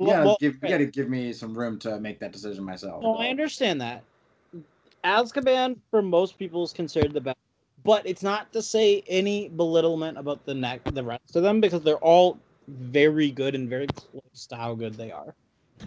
You 0.00 0.06
gotta 0.06 0.24
well, 0.24 0.36
give. 0.40 0.54
You 0.62 0.68
gotta 0.70 0.86
give 0.86 1.10
me 1.10 1.34
some 1.34 1.52
room 1.52 1.78
to 1.80 2.00
make 2.00 2.18
that 2.20 2.32
decision 2.32 2.64
myself. 2.64 3.02
No, 3.02 3.16
I 3.16 3.26
understand 3.28 3.78
that. 3.82 4.04
Azkaban, 5.04 5.76
for 5.90 6.00
most 6.00 6.38
people, 6.38 6.62
is 6.64 6.72
considered 6.72 7.12
the 7.12 7.20
best, 7.20 7.36
but 7.84 8.06
it's 8.06 8.22
not 8.22 8.52
to 8.52 8.62
say 8.62 9.02
any 9.08 9.48
belittlement 9.48 10.18
about 10.18 10.44
the 10.46 10.54
neck, 10.54 10.82
the 10.86 11.02
rest 11.04 11.36
of 11.36 11.42
them, 11.42 11.60
because 11.60 11.82
they're 11.82 11.96
all 11.96 12.38
very 12.68 13.30
good 13.30 13.54
and 13.54 13.68
very 13.68 13.88
close 13.88 14.46
to 14.48 14.56
how 14.56 14.74
good 14.74 14.94
they 14.94 15.10
are. 15.10 15.34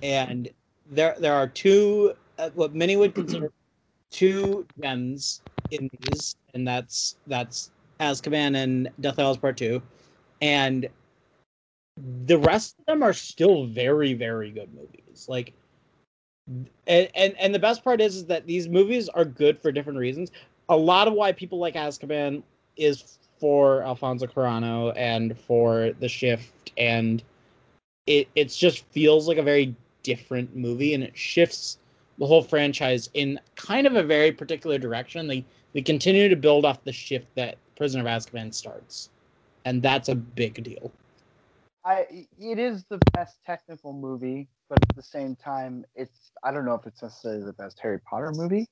And 0.01 0.49
there, 0.91 1.15
there 1.19 1.33
are 1.33 1.47
two, 1.47 2.13
uh, 2.37 2.49
what 2.55 2.75
many 2.75 2.97
would 2.97 3.15
consider 3.15 3.51
two 4.11 4.65
gems 4.81 5.41
in 5.71 5.89
these, 5.99 6.35
and 6.53 6.67
that's 6.67 7.17
that's 7.27 7.71
Azkaban 7.99 8.55
and 8.55 8.89
Deathly 8.99 9.23
Hallows 9.23 9.37
Part 9.37 9.57
Two, 9.57 9.81
and 10.41 10.87
the 12.25 12.37
rest 12.37 12.75
of 12.79 12.85
them 12.85 13.03
are 13.03 13.13
still 13.13 13.65
very, 13.65 14.13
very 14.13 14.51
good 14.51 14.73
movies. 14.73 15.27
Like 15.27 15.53
and, 16.87 17.09
and 17.15 17.35
and 17.39 17.53
the 17.55 17.59
best 17.59 17.83
part 17.83 18.01
is, 18.01 18.15
is 18.15 18.25
that 18.25 18.45
these 18.45 18.67
movies 18.67 19.09
are 19.09 19.25
good 19.25 19.59
for 19.59 19.71
different 19.71 19.97
reasons. 19.99 20.31
A 20.69 20.75
lot 20.75 21.07
of 21.07 21.13
why 21.13 21.31
people 21.31 21.59
like 21.59 21.75
Azkaban 21.75 22.43
is 22.75 23.19
for 23.39 23.83
Alfonso 23.83 24.25
Cuarón 24.25 24.93
and 24.95 25.37
for 25.37 25.91
The 25.99 26.09
Shift, 26.09 26.71
and 26.77 27.23
it 28.07 28.27
it's 28.35 28.57
just 28.57 28.85
feels 28.85 29.27
like 29.27 29.37
a 29.37 29.43
very 29.43 29.75
different 30.03 30.55
movie, 30.55 30.93
and 30.93 31.03
it 31.03 31.17
shifts 31.17 31.77
the 32.17 32.25
whole 32.25 32.41
franchise 32.41 33.09
in 33.13 33.39
kind 33.55 33.85
of 33.85 33.95
a 33.95 34.03
very 34.03 34.31
particular 34.31 34.77
direction. 34.77 35.27
They 35.27 35.45
they 35.73 35.81
continue 35.81 36.29
to 36.29 36.35
build 36.35 36.65
off 36.65 36.83
the 36.83 36.93
shift 36.93 37.27
that 37.35 37.57
Prisoner 37.75 38.01
of 38.01 38.07
Azkaban 38.07 38.53
starts, 38.53 39.09
and 39.65 39.81
that's 39.81 40.09
a 40.09 40.15
big 40.15 40.63
deal. 40.63 40.91
I 41.83 42.27
it 42.39 42.57
is 42.59 42.85
the 42.89 42.99
best 43.13 43.37
technical 43.45 43.93
movie, 43.93 44.47
but 44.69 44.79
at 44.89 44.95
the 44.95 45.03
same 45.03 45.35
time, 45.35 45.85
it's 45.95 46.31
I 46.43 46.51
don't 46.51 46.65
know 46.65 46.73
if 46.73 46.87
it's 46.87 47.01
necessarily 47.01 47.43
the 47.43 47.53
best 47.53 47.79
Harry 47.79 47.99
Potter 47.99 48.31
movie. 48.33 48.67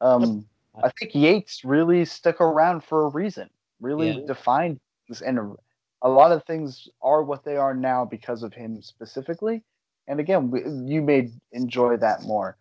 Um, 0.00 0.46
I 0.82 0.90
think 0.98 1.14
Yates 1.14 1.64
really 1.64 2.04
stuck 2.04 2.40
around 2.40 2.82
for 2.84 3.04
a 3.04 3.08
reason, 3.08 3.50
really 3.80 4.10
Yeah. 4.12 4.26
defined 4.26 4.80
things, 5.06 5.22
and 5.22 5.56
a, 6.02 6.08
lot 6.08 6.32
of 6.32 6.44
things 6.44 6.88
are 7.02 7.22
what 7.22 7.44
they 7.44 7.56
are 7.56 7.74
now 7.74 8.04
because 8.04 8.42
of 8.42 8.54
him 8.54 8.80
specifically. 8.82 9.62
And 10.08 10.18
again, 10.18 10.50
we, 10.50 10.62
you 10.62 11.02
may 11.02 11.30
enjoy 11.52 11.96
that 11.98 12.22
more. 12.22 12.56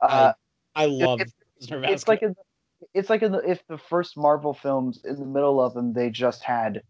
Uh, 0.00 0.32
I 0.74 0.86
love 0.86 1.20
it's- 1.20 1.34
Prisoner 1.58 1.84
it's 1.84 2.08
like 2.08 2.22
in, 2.22 2.34
it's 2.94 3.10
like 3.10 3.22
in 3.22 3.32
the, 3.32 3.38
if 3.48 3.66
the 3.66 3.76
first 3.76 4.16
Marvel 4.16 4.54
films 4.54 5.04
in 5.04 5.16
the 5.16 5.26
middle 5.26 5.60
of 5.60 5.74
them 5.74 5.92
they 5.92 6.08
just 6.08 6.42
had 6.42 6.82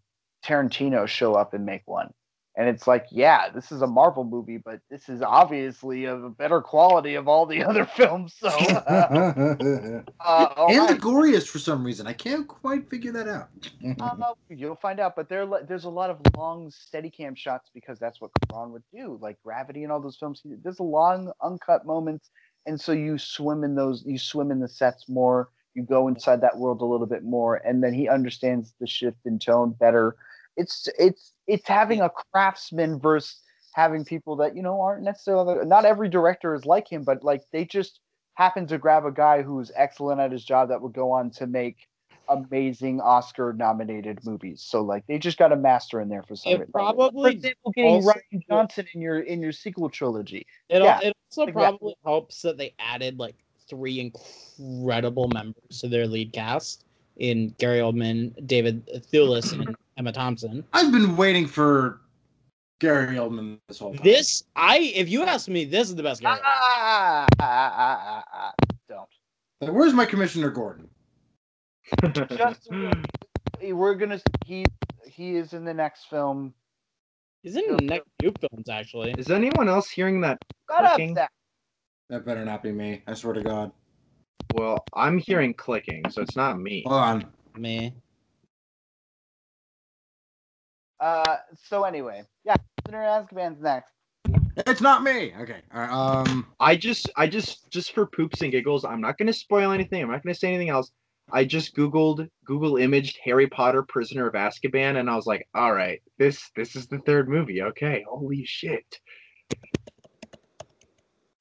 Tarantino 0.45 1.09
show 1.09 1.35
up 1.35 1.53
and 1.53 1.67
make 1.67 1.83
one, 1.87 2.15
and 2.61 2.69
it's 2.69 2.87
like 2.87 3.07
yeah 3.11 3.49
this 3.49 3.73
is 3.73 3.81
a 3.81 3.87
Marvel 3.87 4.23
movie 4.23 4.59
but 4.59 4.81
this 4.91 5.09
is 5.09 5.23
obviously 5.23 6.05
of 6.05 6.23
a 6.23 6.31
better 6.31 6.61
quality 6.61 7.15
of 7.15 7.27
all 7.27 7.47
the 7.47 7.65
other 7.71 7.87
films 7.87 8.35
so 8.39 8.49
uh, 8.49 9.09
and 9.61 10.11
uh, 10.21 10.49
all 10.57 10.87
the 10.87 10.93
right. 10.93 11.01
goriest 11.01 11.49
for 11.49 11.59
some 11.59 11.85
reason. 11.85 12.07
I 12.07 12.13
can't 12.13 12.47
quite 12.47 12.89
figure 12.89 13.13
that 13.13 13.29
out. 13.29 13.49
Uh, 14.01 14.35
you'll 14.49 14.77
find 14.77 15.01
out, 15.01 15.17
but 15.17 15.29
there 15.29 15.47
there's 15.67 15.85
a 15.85 15.91
lot 15.91 16.11
of 16.11 16.19
long 16.37 16.71
Steadicam 16.71 17.37
shots 17.37 17.71
because 17.75 17.99
that's 17.99 18.21
what 18.21 18.31
Ron 18.53 18.73
would 18.73 18.83
do, 18.93 19.19
like 19.21 19.37
Gravity 19.43 19.83
and 19.83 19.93
all 19.93 20.01
those 20.01 20.17
films. 20.17 20.43
There's 20.45 20.79
a 20.79 20.85
long 20.85 21.33
uncut 21.43 21.87
moments, 21.87 22.31
and 22.67 22.81
so 22.81 22.93
you 22.93 23.19
swim 23.19 23.65
in 23.65 23.75
those, 23.75 24.05
you 24.07 24.19
swim 24.19 24.51
in 24.51 24.61
the 24.61 24.69
sets 24.69 25.09
more, 25.09 25.49
you 25.75 25.83
go 25.83 26.09
inside 26.09 26.41
that 26.41 26.57
world 26.57 26.81
a 26.81 26.85
little 26.85 27.07
bit 27.07 27.25
more, 27.25 27.57
and 27.57 27.83
then 27.83 27.93
he 27.93 28.09
understands 28.09 28.75
the 28.81 28.87
shift 28.87 29.19
in 29.25 29.39
tone 29.39 29.75
better. 29.79 30.17
It's 30.61 30.89
it's 30.99 31.33
it's 31.47 31.69
having 31.69 32.01
a 32.01 32.11
craftsman 32.11 32.99
versus 33.01 33.41
having 33.73 34.05
people 34.05 34.37
that 34.37 34.57
you 34.57 34.63
know 34.63 34.81
aren't 34.81 35.03
necessarily 35.03 35.65
not 35.67 35.85
every 35.85 36.09
director 36.09 36.55
is 36.55 36.67
like 36.67 36.91
him, 36.91 37.05
but 37.05 37.25
like 37.25 37.43
they 37.53 37.65
just 37.65 38.01
happen 38.35 38.67
to 38.67 38.79
grab 38.79 39.05
a 39.05 39.11
guy 39.11 39.43
who's 39.43 39.71
excellent 39.75 40.21
at 40.21 40.33
his 40.33 40.45
job 40.45 40.69
that 40.69 40.81
would 40.81 40.93
go 40.93 41.11
on 41.11 41.31
to 41.31 41.47
make 41.47 41.77
amazing 42.29 43.01
Oscar 43.01 43.53
nominated 43.53 44.25
movies. 44.25 44.63
So 44.63 44.83
like 44.83 45.05
they 45.07 45.19
just 45.19 45.39
got 45.39 45.53
a 45.53 45.57
master 45.57 46.01
in 46.01 46.09
there 46.09 46.23
for 46.23 46.37
some 46.37 46.53
reason. 46.53 46.73
probably 46.73 47.33
for 47.33 47.37
example, 47.37 47.73
getting 47.73 48.03
Rian 48.03 48.47
Johnson 48.49 48.87
in 48.95 49.01
your 49.01 49.21
in 49.21 49.41
your 49.41 49.53
sequel 49.53 49.91
trilogy. 49.91 50.47
It, 50.69 50.83
Yeah, 50.83 51.01
it 51.03 51.17
also 51.31 51.47
that. 51.47 51.53
probably 51.53 51.95
helps 52.05 52.43
that 52.43 52.57
they 52.57 52.75
added 52.79 53.19
like 53.19 53.37
three 53.69 54.01
incredible 54.01 55.29
members 55.29 55.81
to 55.81 55.89
their 55.89 56.07
lead 56.07 56.33
cast 56.33 56.85
in 57.17 57.55
Gary 57.59 57.79
Oldman, 57.79 58.47
David 58.47 58.87
Thewlis, 59.13 59.53
and 59.53 59.77
Emma 60.01 60.13
Thompson. 60.13 60.65
I've 60.73 60.91
been 60.91 61.15
waiting 61.15 61.47
for 61.47 62.01
Gary 62.81 63.17
Oldman 63.17 63.59
this 63.69 63.81
whole 63.81 63.93
time. 63.93 64.03
This, 64.03 64.45
I, 64.57 64.79
if 64.95 65.11
you 65.11 65.25
ask 65.25 65.47
me, 65.47 65.67
this 65.67 65.91
is 65.91 65.95
the 65.95 66.03
best 66.03 66.23
Gary. 66.23 66.39
Ah, 66.43 67.27
ah, 67.29 67.37
ah, 67.39 68.03
ah, 68.07 68.25
ah, 68.33 68.53
don't. 68.89 69.07
Like, 69.61 69.73
where's 69.73 69.93
my 69.93 70.07
Commissioner 70.07 70.49
Gordon? 70.49 70.89
Just 72.31 72.71
we're 73.61 73.95
gonna 73.95 74.19
he 74.47 74.65
he 75.05 75.37
is 75.37 75.53
in 75.53 75.67
the 75.67 75.75
next 75.75 76.05
film. 76.09 76.55
He's 77.43 77.57
in 77.57 77.77
the 77.77 77.83
next 77.83 78.09
few 78.23 78.33
films 78.41 78.71
actually. 78.71 79.15
Is 79.19 79.31
anyone 79.31 79.69
else 79.69 79.91
hearing 79.91 80.23
that 80.23 80.39
Shut 80.71 80.83
up, 80.83 80.93
clicking? 80.93 81.15
Zach. 81.15 81.31
That 82.09 82.25
better 82.25 82.43
not 82.47 82.63
be 82.63 82.73
me. 82.73 83.03
I 83.07 83.13
swear 83.13 83.35
to 83.35 83.43
God. 83.43 83.71
Well, 84.55 84.83
I'm 84.95 85.19
hearing 85.19 85.53
clicking, 85.53 86.05
so 86.09 86.23
it's 86.23 86.37
not 86.37 86.59
me. 86.59 86.85
Hold 86.87 87.03
on. 87.03 87.27
Me. 87.59 87.93
Uh, 91.01 91.37
so 91.69 91.85
anyway, 91.85 92.23
yeah, 92.45 92.55
Prisoner 92.85 93.05
of 93.05 93.27
Azkaban's 93.29 93.61
next. 93.63 93.93
It's 94.67 94.81
not 94.83 95.03
me. 95.03 95.33
Okay. 95.41 95.61
All 95.75 95.81
right. 95.81 95.91
Um. 95.91 96.47
I 96.61 96.77
just, 96.77 97.09
I 97.17 97.27
just, 97.27 97.71
just 97.71 97.93
for 97.95 98.07
poops 98.07 98.43
and 98.43 98.51
giggles, 98.53 98.85
I'm 98.85 99.01
not 99.01 99.17
gonna 99.17 99.33
spoil 99.33 99.73
anything. 99.73 100.03
I'm 100.03 100.11
not 100.11 100.23
gonna 100.23 100.35
say 100.35 100.49
anything 100.49 100.69
else. 100.69 100.91
I 101.33 101.45
just 101.45 101.77
googled, 101.77 102.29
Google 102.45 102.77
imaged 102.77 103.19
Harry 103.25 103.47
Potter 103.47 103.83
Prisoner 103.85 104.27
of 104.27 104.35
Azkaban, 104.35 104.99
and 104.99 105.09
I 105.09 105.15
was 105.15 105.27
like, 105.27 105.47
all 105.55 105.73
right, 105.73 106.03
this, 106.19 106.51
this 106.57 106.75
is 106.75 106.89
the 106.89 106.99
third 106.99 107.29
movie. 107.29 107.63
Okay, 107.63 108.05
holy 108.09 108.45
shit. 108.45 108.99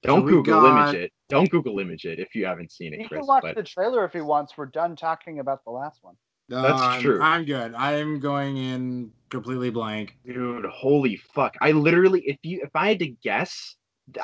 Don't 0.03 0.23
we 0.23 0.31
Google 0.31 0.61
got- 0.61 0.89
image 0.89 0.95
it. 1.05 1.11
Don't 1.27 1.49
Google 1.49 1.79
image 1.79 2.05
it 2.05 2.19
if 2.19 2.33
you 2.35 2.45
haven't 2.45 2.71
seen 2.71 2.93
He 2.93 3.01
it, 3.01 3.07
Chris. 3.07 3.19
can 3.19 3.27
watch 3.27 3.41
But 3.43 3.55
the 3.55 3.63
trailer 3.63 4.05
if 4.05 4.13
he 4.13 4.21
wants. 4.21 4.57
We're 4.57 4.65
done 4.67 4.95
talking 4.95 5.39
about 5.39 5.63
the 5.65 5.71
last 5.71 5.99
one. 6.03 6.15
That's 6.49 6.81
I'm- 6.81 7.01
true. 7.01 7.21
I'm 7.21 7.45
good. 7.45 7.73
I'm 7.75 8.19
going 8.19 8.57
in 8.57 9.11
completely 9.29 9.69
blank. 9.69 10.17
dude, 10.25 10.65
holy 10.65 11.15
fuck! 11.15 11.55
I 11.61 11.71
literally, 11.71 12.21
if 12.25 12.37
you, 12.43 12.61
if 12.63 12.71
I 12.75 12.89
had 12.89 12.99
to 12.99 13.07
guess, 13.07 13.75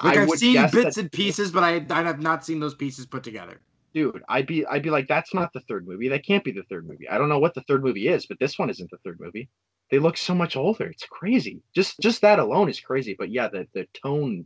Like 0.04 0.18
I 0.18 0.22
I've 0.24 0.28
would 0.30 0.40
seen 0.40 0.54
guess 0.54 0.72
bits 0.72 0.96
that- 0.96 1.02
and 1.02 1.12
pieces, 1.12 1.52
but 1.52 1.64
I 1.64 1.86
I 1.90 2.02
have 2.04 2.20
not 2.20 2.44
seen 2.46 2.60
those 2.60 2.76
pieces 2.76 3.06
put 3.06 3.24
together. 3.24 3.62
dude, 3.94 4.24
I'd 4.28 4.48
be 4.48 4.66
I'd 4.66 4.84
be 4.84 4.90
like, 4.90 5.08
that's 5.08 5.34
not 5.34 5.54
the 5.54 5.62
third 5.70 5.88
movie. 5.88 6.10
That 6.10 6.26
can't 6.26 6.44
be 6.44 6.52
the 6.52 6.64
third 6.70 6.88
movie. 6.88 7.08
I 7.08 7.18
don't 7.18 7.30
know 7.30 7.40
what 7.40 7.54
the 7.54 7.62
third 7.68 7.84
movie 7.84 8.08
is, 8.08 8.26
but 8.26 8.40
this 8.40 8.58
one 8.60 8.70
isn't 8.70 8.90
the 8.92 8.98
third 9.06 9.20
movie. 9.22 9.48
They 9.92 10.00
look 10.00 10.18
so 10.18 10.34
much 10.34 10.56
older. 10.58 10.88
It's 10.88 11.06
crazy. 11.06 11.62
Just 11.76 12.00
just 12.02 12.22
that 12.22 12.40
alone 12.40 12.68
is 12.70 12.80
crazy. 12.80 13.16
But 13.18 13.30
yeah, 13.32 13.48
the 13.48 13.68
the 13.74 13.86
tone 13.94 14.46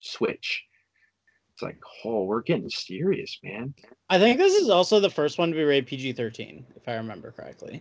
switch. 0.00 0.62
It's 1.54 1.62
like, 1.62 1.78
oh, 2.04 2.24
we're 2.24 2.42
getting 2.42 2.68
serious, 2.68 3.38
man. 3.44 3.74
I 4.10 4.18
think 4.18 4.38
this 4.38 4.54
is 4.54 4.68
also 4.68 4.98
the 4.98 5.08
first 5.08 5.38
one 5.38 5.50
to 5.50 5.56
be 5.56 5.62
rated 5.62 5.86
PG 5.86 6.14
thirteen, 6.14 6.66
if 6.74 6.88
I 6.88 6.94
remember 6.94 7.30
correctly. 7.30 7.80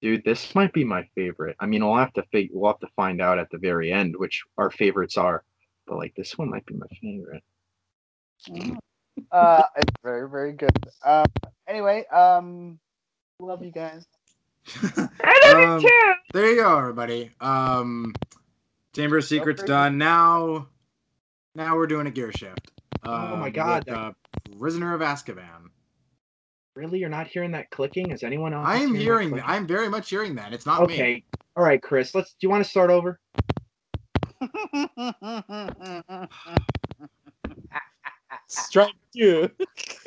Dude, 0.00 0.22
this 0.24 0.54
might 0.54 0.72
be 0.72 0.84
my 0.84 1.02
favorite. 1.16 1.56
I 1.58 1.66
mean, 1.66 1.84
we'll 1.84 1.96
have 1.96 2.12
to 2.12 2.22
fig- 2.30 2.50
we'll 2.52 2.70
have 2.70 2.78
to 2.80 2.88
find 2.94 3.20
out 3.20 3.40
at 3.40 3.50
the 3.50 3.58
very 3.58 3.92
end 3.92 4.14
which 4.16 4.44
our 4.56 4.70
favorites 4.70 5.16
are. 5.16 5.42
But 5.88 5.96
like 5.96 6.14
this 6.14 6.38
one 6.38 6.48
might 6.50 6.64
be 6.66 6.74
my 6.74 6.86
favorite. 7.00 7.42
Uh, 9.32 9.62
it's 9.76 9.94
very 10.02 10.28
very 10.28 10.52
good. 10.52 10.70
Um, 11.02 11.24
anyway, 11.66 12.04
um, 12.08 12.78
love 13.40 13.64
you 13.64 13.70
guys. 13.70 14.04
I 15.24 15.54
love 15.54 15.82
Um, 15.82 15.90
there 16.34 16.50
you 16.50 16.56
go, 16.56 16.78
everybody. 16.78 17.30
Um, 17.40 18.14
Chamber 18.94 19.16
of 19.16 19.24
Secrets 19.24 19.62
done. 19.62 19.96
Now, 19.96 20.68
now 21.54 21.76
we're 21.76 21.86
doing 21.86 22.06
a 22.06 22.10
gear 22.10 22.30
shift. 22.30 22.70
Oh 23.06 23.36
my 23.36 23.46
Um, 23.46 23.52
God, 23.52 23.84
with, 23.86 23.94
uh, 23.94 24.12
Prisoner 24.58 24.94
of 24.94 25.00
Azkaban. 25.00 25.70
Really, 26.74 26.98
you're 26.98 27.08
not 27.08 27.26
hearing 27.26 27.52
that 27.52 27.70
clicking? 27.70 28.10
Is 28.10 28.22
anyone 28.22 28.52
else? 28.52 28.66
I 28.68 28.76
am 28.76 28.94
hearing. 28.94 29.30
that. 29.30 29.48
I'm 29.48 29.66
very 29.66 29.88
much 29.88 30.10
hearing 30.10 30.34
that. 30.34 30.52
It's 30.52 30.66
not 30.66 30.78
clicking? 30.78 30.96
me. 30.96 31.02
Okay. 31.02 31.24
All 31.56 31.64
right, 31.64 31.82
Chris. 31.82 32.14
Let's. 32.14 32.32
Do 32.32 32.38
you 32.42 32.50
want 32.50 32.64
to 32.64 32.68
start 32.68 32.90
over? 32.90 33.18
Strike 38.48 38.92
two. 39.14 39.48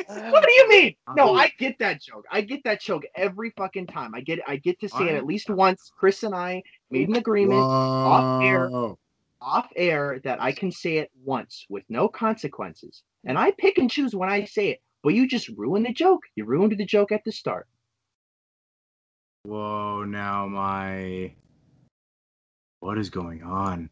What 0.08 0.44
do 0.44 0.52
you 0.52 0.68
mean? 0.70 0.96
No, 1.16 1.36
I 1.36 1.52
get 1.60 1.78
that 1.80 2.02
joke. 2.02 2.26
I 2.32 2.42
get 2.42 2.64
that 2.64 2.82
joke 2.82 3.04
every 3.16 3.52
fucking 3.52 3.86
time. 3.88 4.16
I 4.16 4.22
get. 4.22 4.40
I 4.48 4.56
get 4.56 4.80
to 4.80 4.90
say 4.90 5.10
it 5.10 5.16
at 5.16 5.26
least 5.26 5.52
once. 5.52 5.92
Chris 5.96 6.24
and 6.24 6.34
I 6.34 6.64
made 6.90 7.10
an 7.10 7.16
agreement 7.16 7.60
off 7.62 8.42
air. 8.42 8.70
Off 9.42 9.70
air 9.76 10.20
that 10.26 10.42
I 10.42 10.52
can 10.52 10.72
say 10.72 10.98
it 10.98 11.10
once 11.24 11.66
with 11.70 11.84
no 11.88 12.10
consequences, 12.10 13.04
and 13.26 13.38
I 13.38 13.52
pick 13.52 13.78
and 13.78 13.90
choose 13.90 14.14
when 14.14 14.30
I 14.30 14.44
say 14.44 14.70
it. 14.70 14.80
But 15.02 15.14
you 15.14 15.28
just 15.28 15.48
ruined 15.50 15.86
the 15.86 15.94
joke. 15.94 16.24
You 16.36 16.46
ruined 16.46 16.78
the 16.78 16.86
joke 16.86 17.12
at 17.14 17.24
the 17.24 17.32
start. 17.32 17.68
Whoa. 19.44 20.04
Now 20.04 20.48
my. 20.48 21.34
What 22.82 22.98
is 22.98 23.10
going 23.10 23.44
on? 23.44 23.90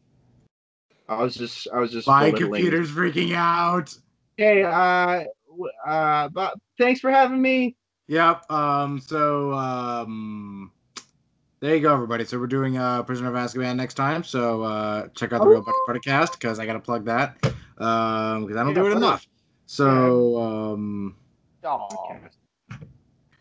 I 1.08 1.22
was 1.22 1.34
just. 1.34 1.66
I 1.72 1.78
was 1.78 1.92
just. 1.92 2.06
My 2.06 2.30
computer's 2.30 2.90
freaking 2.90 3.34
out. 3.34 3.96
Hey, 4.36 4.62
uh, 4.62 5.24
uh, 5.86 6.28
but 6.28 6.54
thanks 6.78 7.00
for 7.00 7.10
having 7.10 7.40
me. 7.40 7.76
Yep. 8.08 8.50
Um. 8.50 9.00
So. 9.00 9.52
Um. 9.54 10.72
There 11.60 11.74
you 11.74 11.80
go, 11.80 11.92
everybody. 11.92 12.24
So 12.24 12.38
we're 12.38 12.46
doing 12.46 12.78
uh, 12.78 13.02
Prisoner 13.02 13.28
of 13.28 13.34
Azkaban 13.34 13.74
next 13.76 13.94
time. 13.94 14.22
So 14.22 14.62
uh, 14.62 15.08
check 15.08 15.32
out 15.32 15.40
the 15.40 15.48
Real 15.48 15.62
Buddy 15.62 16.00
Podcast 16.00 16.32
because 16.32 16.60
I 16.60 16.66
gotta 16.66 16.78
plug 16.78 17.04
that 17.06 17.36
um 17.78 18.44
because 18.44 18.56
I 18.56 18.62
don't 18.64 18.68
Yeah, 18.68 18.82
do 18.82 18.86
it 18.86 18.96
enough. 18.96 19.26
So 19.66 20.40
um. 20.40 21.16
Aw. 21.64 22.16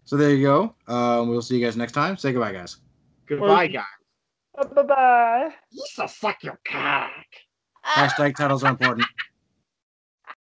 So 0.06 0.18
there 0.18 0.34
you 0.34 0.42
go. 0.44 0.76
Um. 0.88 1.30
We'll 1.30 1.44
see 1.44 1.58
you 1.60 1.66
guys 1.66 1.78
next 1.78 1.92
time. 1.94 2.18
Say 2.18 2.32
goodbye, 2.32 2.54
guys. 2.54 2.78
Goodbye, 3.28 3.68
guys. 3.68 3.86
Bye 4.74 4.84
bye. 4.84 5.50
You 5.70 5.86
suck 6.08 6.44
your 6.44 6.60
cock. 6.66 7.12
Hashtag 7.86 8.36
titles 8.36 8.64
are 8.64 8.72
important. 8.72 9.06